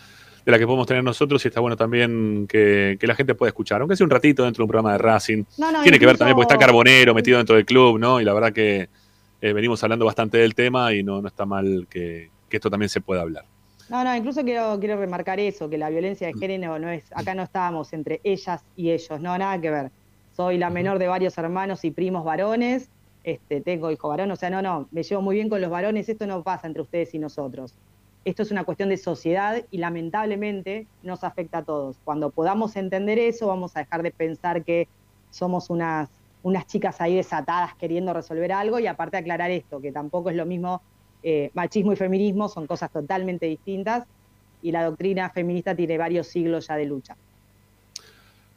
de 0.45 0.51
las 0.51 0.59
que 0.59 0.65
podemos 0.65 0.85
tener 0.87 1.03
nosotros 1.03 1.43
y 1.43 1.47
está 1.47 1.59
bueno 1.59 1.75
también 1.75 2.45
que, 2.47 2.97
que 2.99 3.07
la 3.07 3.15
gente 3.15 3.33
pueda 3.33 3.49
escuchar, 3.49 3.81
aunque 3.81 3.95
sea 3.95 4.05
un 4.05 4.11
ratito 4.11 4.43
dentro 4.43 4.61
de 4.61 4.65
un 4.65 4.69
programa 4.69 4.91
de 4.93 4.97
Racing. 4.99 5.43
No, 5.57 5.71
no, 5.71 5.81
Tiene 5.81 5.97
que 5.99 6.05
ver 6.05 6.17
también 6.17 6.35
porque 6.35 6.53
está 6.53 6.63
Carbonero 6.63 7.13
metido 7.15 7.37
dentro 7.37 7.55
del 7.55 7.65
club, 7.65 7.97
¿no? 7.99 8.21
Y 8.21 8.23
la 8.23 8.33
verdad 8.33 8.53
que 8.53 8.87
eh, 9.41 9.53
venimos 9.53 9.83
hablando 9.83 10.05
bastante 10.05 10.37
del 10.37 10.53
tema 10.53 10.93
y 10.93 11.01
no, 11.03 11.21
no 11.21 11.27
está 11.27 11.45
mal 11.45 11.87
que, 11.89 12.29
que 12.49 12.57
esto 12.57 12.69
también 12.69 12.89
se 12.89 13.01
pueda 13.01 13.21
hablar. 13.21 13.45
No, 13.91 14.05
no, 14.05 14.15
incluso 14.15 14.45
quiero, 14.45 14.79
quiero 14.79 14.95
remarcar 14.95 15.41
eso, 15.41 15.69
que 15.69 15.77
la 15.77 15.89
violencia 15.89 16.25
de 16.27 16.33
género 16.33 16.79
no 16.79 16.89
es, 16.89 17.11
acá 17.13 17.35
no 17.35 17.43
estábamos 17.43 17.91
entre 17.91 18.21
ellas 18.23 18.63
y 18.77 18.89
ellos, 18.89 19.19
no, 19.19 19.37
nada 19.37 19.59
que 19.59 19.69
ver. 19.69 19.91
Soy 20.31 20.57
la 20.57 20.69
menor 20.69 20.97
de 20.97 21.09
varios 21.09 21.37
hermanos 21.37 21.83
y 21.83 21.91
primos 21.91 22.23
varones, 22.23 22.89
este, 23.25 23.59
tengo 23.59 23.91
hijo 23.91 24.07
varón, 24.07 24.31
o 24.31 24.37
sea, 24.37 24.49
no, 24.49 24.61
no, 24.61 24.87
me 24.91 25.03
llevo 25.03 25.21
muy 25.21 25.35
bien 25.35 25.49
con 25.49 25.59
los 25.59 25.69
varones, 25.69 26.07
esto 26.07 26.25
no 26.25 26.41
pasa 26.41 26.67
entre 26.67 26.83
ustedes 26.83 27.13
y 27.15 27.19
nosotros. 27.19 27.73
Esto 28.23 28.43
es 28.43 28.51
una 28.51 28.63
cuestión 28.63 28.87
de 28.87 28.95
sociedad 28.95 29.61
y 29.71 29.79
lamentablemente 29.79 30.87
nos 31.03 31.25
afecta 31.25 31.57
a 31.57 31.63
todos. 31.63 31.97
Cuando 32.05 32.29
podamos 32.29 32.77
entender 32.77 33.19
eso, 33.19 33.47
vamos 33.47 33.75
a 33.75 33.79
dejar 33.79 34.03
de 34.03 34.11
pensar 34.11 34.63
que 34.63 34.87
somos 35.31 35.69
unas, 35.69 36.07
unas 36.43 36.65
chicas 36.65 37.01
ahí 37.01 37.17
desatadas 37.17 37.75
queriendo 37.75 38.13
resolver 38.13 38.53
algo 38.53 38.79
y 38.79 38.87
aparte 38.87 39.17
aclarar 39.17 39.51
esto, 39.51 39.81
que 39.81 39.91
tampoco 39.91 40.29
es 40.29 40.37
lo 40.37 40.45
mismo 40.45 40.81
eh, 41.23 41.51
machismo 41.53 41.93
y 41.93 41.95
feminismo, 41.95 42.47
son 42.49 42.67
cosas 42.67 42.91
totalmente 42.91 43.45
distintas 43.45 44.05
y 44.61 44.71
la 44.71 44.83
doctrina 44.85 45.29
feminista 45.29 45.75
tiene 45.75 45.97
varios 45.97 46.27
siglos 46.27 46.67
ya 46.67 46.75
de 46.75 46.85
lucha. 46.85 47.15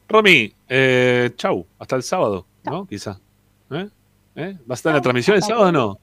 Romy, 0.08 0.52
eh, 0.68 1.30
chau, 1.36 1.66
hasta 1.78 1.96
el 1.96 2.02
sábado, 2.02 2.46
¿no? 2.64 2.86
Quizá. 2.86 3.18
¿Eh? 3.70 3.88
¿Eh? 4.36 4.58
¿Vas 4.66 4.78
a 4.78 4.80
estar 4.80 4.90
en 4.90 4.96
la 4.96 5.02
transmisión 5.02 5.36
el 5.36 5.42
sábado 5.42 5.68
o 5.68 5.72
no? 5.72 5.98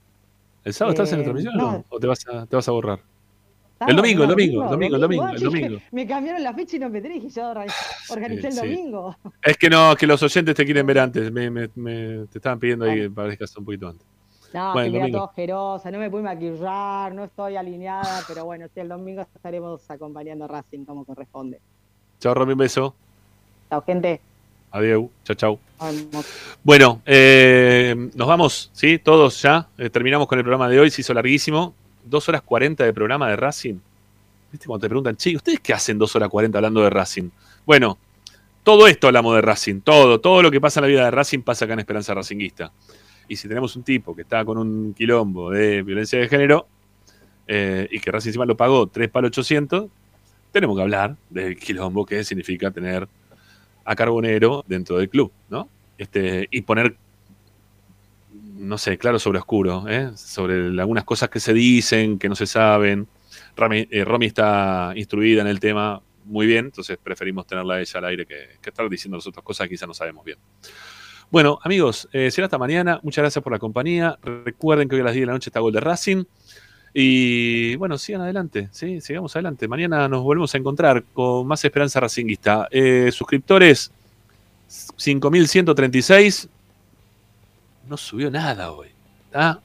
¿El 0.63 0.73
sábado 0.73 0.93
estás 0.93 1.11
en 1.11 1.19
la 1.19 1.21
Eh, 1.21 1.25
transmisión 1.25 1.59
o 1.59 1.71
no? 1.71 1.85
¿O 1.89 1.99
te 1.99 2.07
vas 2.07 2.25
a, 2.27 2.45
te 2.45 2.55
vas 2.55 2.67
a 2.67 2.71
borrar? 2.71 2.99
El 3.87 3.95
domingo, 3.95 4.23
el 4.23 4.29
domingo, 4.29 4.63
el 4.63 4.69
domingo, 4.69 4.95
el 4.95 5.01
domingo, 5.01 5.27
el 5.29 5.39
domingo. 5.41 5.79
Me 5.91 6.05
cambiaron 6.05 6.43
la 6.43 6.53
fecha 6.53 6.75
y 6.75 6.79
no 6.79 6.89
me 6.89 7.01
dije, 7.01 7.29
yo 7.29 7.41
organi- 7.51 7.73
organicé 8.11 8.47
el 8.49 8.55
domingo. 8.55 9.15
Es 9.41 9.57
que 9.57 9.69
no, 9.71 9.95
que 9.95 10.05
los 10.05 10.21
oyentes 10.21 10.55
te 10.55 10.65
quieren 10.65 10.85
ver 10.85 10.99
antes. 10.99 11.31
Me, 11.31 11.49
me- 11.49 11.69
me- 11.75 12.25
te 12.27 12.37
estaban 12.37 12.59
pidiendo 12.59 12.85
ahí 12.85 12.95
que 12.99 13.05
aparezcas 13.05 13.55
un 13.57 13.65
poquito 13.65 13.87
antes. 13.87 14.05
No, 14.53 14.73
Bueno, 14.73 14.91
que 14.91 14.99
domingo. 14.99 15.17
todo 15.19 15.27
asquerosa, 15.29 15.91
no 15.91 15.99
me 15.99 16.09
pude 16.09 16.23
maquillar, 16.23 17.13
no 17.13 17.23
estoy 17.23 17.55
alineada, 17.55 18.21
pero 18.27 18.45
bueno, 18.45 18.67
sí, 18.73 18.79
el 18.81 18.89
domingo 18.89 19.21
estaremos 19.21 19.89
acompañando 19.89 20.45
a 20.45 20.47
Racing 20.47 20.83
como 20.85 21.05
corresponde. 21.05 21.59
Chao, 22.19 22.33
Romy, 22.33 22.51
un 22.53 22.57
beso. 22.59 22.93
Chao, 23.69 23.81
gente. 23.83 24.19
Adiós. 24.71 25.05
Chao, 25.23 25.35
chao. 25.35 25.59
Bueno, 26.63 27.01
eh, 27.05 27.95
nos 28.13 28.27
vamos, 28.27 28.69
¿sí? 28.73 28.99
Todos 28.99 29.41
ya. 29.41 29.67
Eh, 29.77 29.89
terminamos 29.89 30.27
con 30.27 30.37
el 30.37 30.43
programa 30.43 30.69
de 30.69 30.79
hoy. 30.79 30.89
Se 30.91 31.01
hizo 31.01 31.13
larguísimo. 31.13 31.73
Dos 32.05 32.27
horas 32.29 32.41
cuarenta 32.41 32.83
de 32.83 32.93
programa 32.93 33.29
de 33.29 33.35
Racing. 33.35 33.75
¿Viste 34.51 34.67
cuando 34.67 34.81
te 34.81 34.89
preguntan, 34.89 35.15
che, 35.15 35.35
¿ustedes 35.35 35.59
qué 35.61 35.73
hacen 35.73 35.97
dos 35.97 36.15
horas 36.15 36.29
cuarenta 36.29 36.57
hablando 36.57 36.81
de 36.81 36.89
Racing? 36.89 37.29
Bueno, 37.65 37.97
todo 38.63 38.87
esto 38.87 39.07
hablamos 39.07 39.35
de 39.35 39.41
Racing. 39.41 39.81
Todo, 39.81 40.19
todo 40.19 40.41
lo 40.41 40.51
que 40.51 40.59
pasa 40.61 40.79
en 40.79 40.83
la 40.83 40.87
vida 40.87 41.05
de 41.05 41.11
Racing 41.11 41.39
pasa 41.41 41.65
acá 41.65 41.73
en 41.73 41.79
Esperanza 41.79 42.13
Racinguista. 42.13 42.71
Y 43.31 43.37
si 43.37 43.47
tenemos 43.47 43.77
un 43.77 43.83
tipo 43.83 44.13
que 44.13 44.23
está 44.23 44.43
con 44.43 44.57
un 44.57 44.93
quilombo 44.93 45.51
de 45.51 45.83
violencia 45.83 46.19
de 46.19 46.27
género 46.27 46.67
eh, 47.47 47.87
y 47.89 48.01
que 48.01 48.11
Racing 48.11 48.31
encima 48.31 48.45
lo 48.45 48.57
pagó 48.57 48.87
3 48.87 49.07
palos 49.07 49.29
800, 49.29 49.89
tenemos 50.51 50.75
que 50.75 50.81
hablar 50.81 51.15
del 51.29 51.55
quilombo 51.55 52.05
que 52.05 52.25
significa 52.25 52.71
tener 52.71 53.07
a 53.85 53.95
Carbonero 53.95 54.65
dentro 54.67 54.97
del 54.97 55.07
club, 55.07 55.31
¿no? 55.49 55.69
Este, 55.97 56.49
y 56.51 56.59
poner, 56.63 56.97
no 58.57 58.77
sé, 58.77 58.97
claro 58.97 59.17
sobre 59.17 59.39
oscuro, 59.39 59.85
¿eh? 59.87 60.11
sobre 60.17 60.67
algunas 60.81 61.05
cosas 61.05 61.29
que 61.29 61.39
se 61.39 61.53
dicen, 61.53 62.19
que 62.19 62.27
no 62.27 62.35
se 62.35 62.47
saben. 62.47 63.07
Eh, 63.71 64.03
Romy 64.03 64.25
está 64.25 64.91
instruida 64.97 65.39
en 65.39 65.47
el 65.47 65.61
tema 65.61 66.01
muy 66.25 66.47
bien, 66.47 66.65
entonces 66.65 66.97
preferimos 67.01 67.47
tenerla 67.47 67.75
a 67.75 67.79
ella 67.79 67.97
al 67.97 68.05
aire 68.07 68.25
que, 68.25 68.57
que 68.61 68.69
estar 68.71 68.89
diciendo 68.89 69.15
nosotros 69.15 69.41
cosas 69.41 69.69
que 69.69 69.75
quizás 69.75 69.87
no 69.87 69.93
sabemos 69.93 70.25
bien. 70.25 70.37
Bueno, 71.31 71.59
amigos, 71.63 72.09
eh, 72.11 72.29
será 72.29 72.47
hasta 72.47 72.57
mañana. 72.57 72.99
Muchas 73.03 73.21
gracias 73.23 73.41
por 73.41 73.53
la 73.53 73.59
compañía. 73.59 74.19
Recuerden 74.21 74.89
que 74.89 74.95
hoy 74.95 75.01
a 75.01 75.05
las 75.05 75.13
10 75.13 75.21
de 75.21 75.27
la 75.27 75.31
noche 75.33 75.49
está 75.49 75.61
Gol 75.61 75.71
de 75.71 75.79
Racing. 75.79 76.25
Y 76.93 77.77
bueno, 77.77 77.97
sigan 77.97 78.21
adelante, 78.21 78.67
¿sí? 78.71 78.99
sigamos 78.99 79.33
adelante. 79.37 79.65
Mañana 79.69 80.09
nos 80.09 80.23
volvemos 80.23 80.53
a 80.53 80.57
encontrar 80.57 81.05
con 81.13 81.47
más 81.47 81.63
esperanza 81.63 82.01
racinguista. 82.01 82.67
Eh, 82.69 83.11
suscriptores, 83.13 83.91
5136. 84.67 86.49
No 87.87 87.95
subió 87.95 88.29
nada 88.29 88.73
hoy. 88.73 88.89
¿Está? 89.27 89.61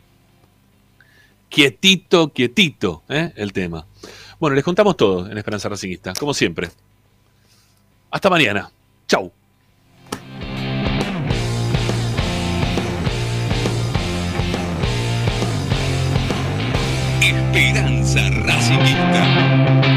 Quietito, 1.48 2.28
quietito, 2.28 3.02
¿eh? 3.08 3.32
el 3.34 3.52
tema. 3.52 3.84
Bueno, 4.38 4.54
les 4.54 4.62
contamos 4.62 4.96
todo 4.96 5.28
en 5.28 5.36
Esperanza 5.36 5.68
Racinguista, 5.68 6.12
como 6.12 6.32
siempre. 6.32 6.70
Hasta 8.10 8.30
mañana. 8.30 8.70
Chau. 9.08 9.32
esperanza 17.56 18.28
racista. 18.44 19.95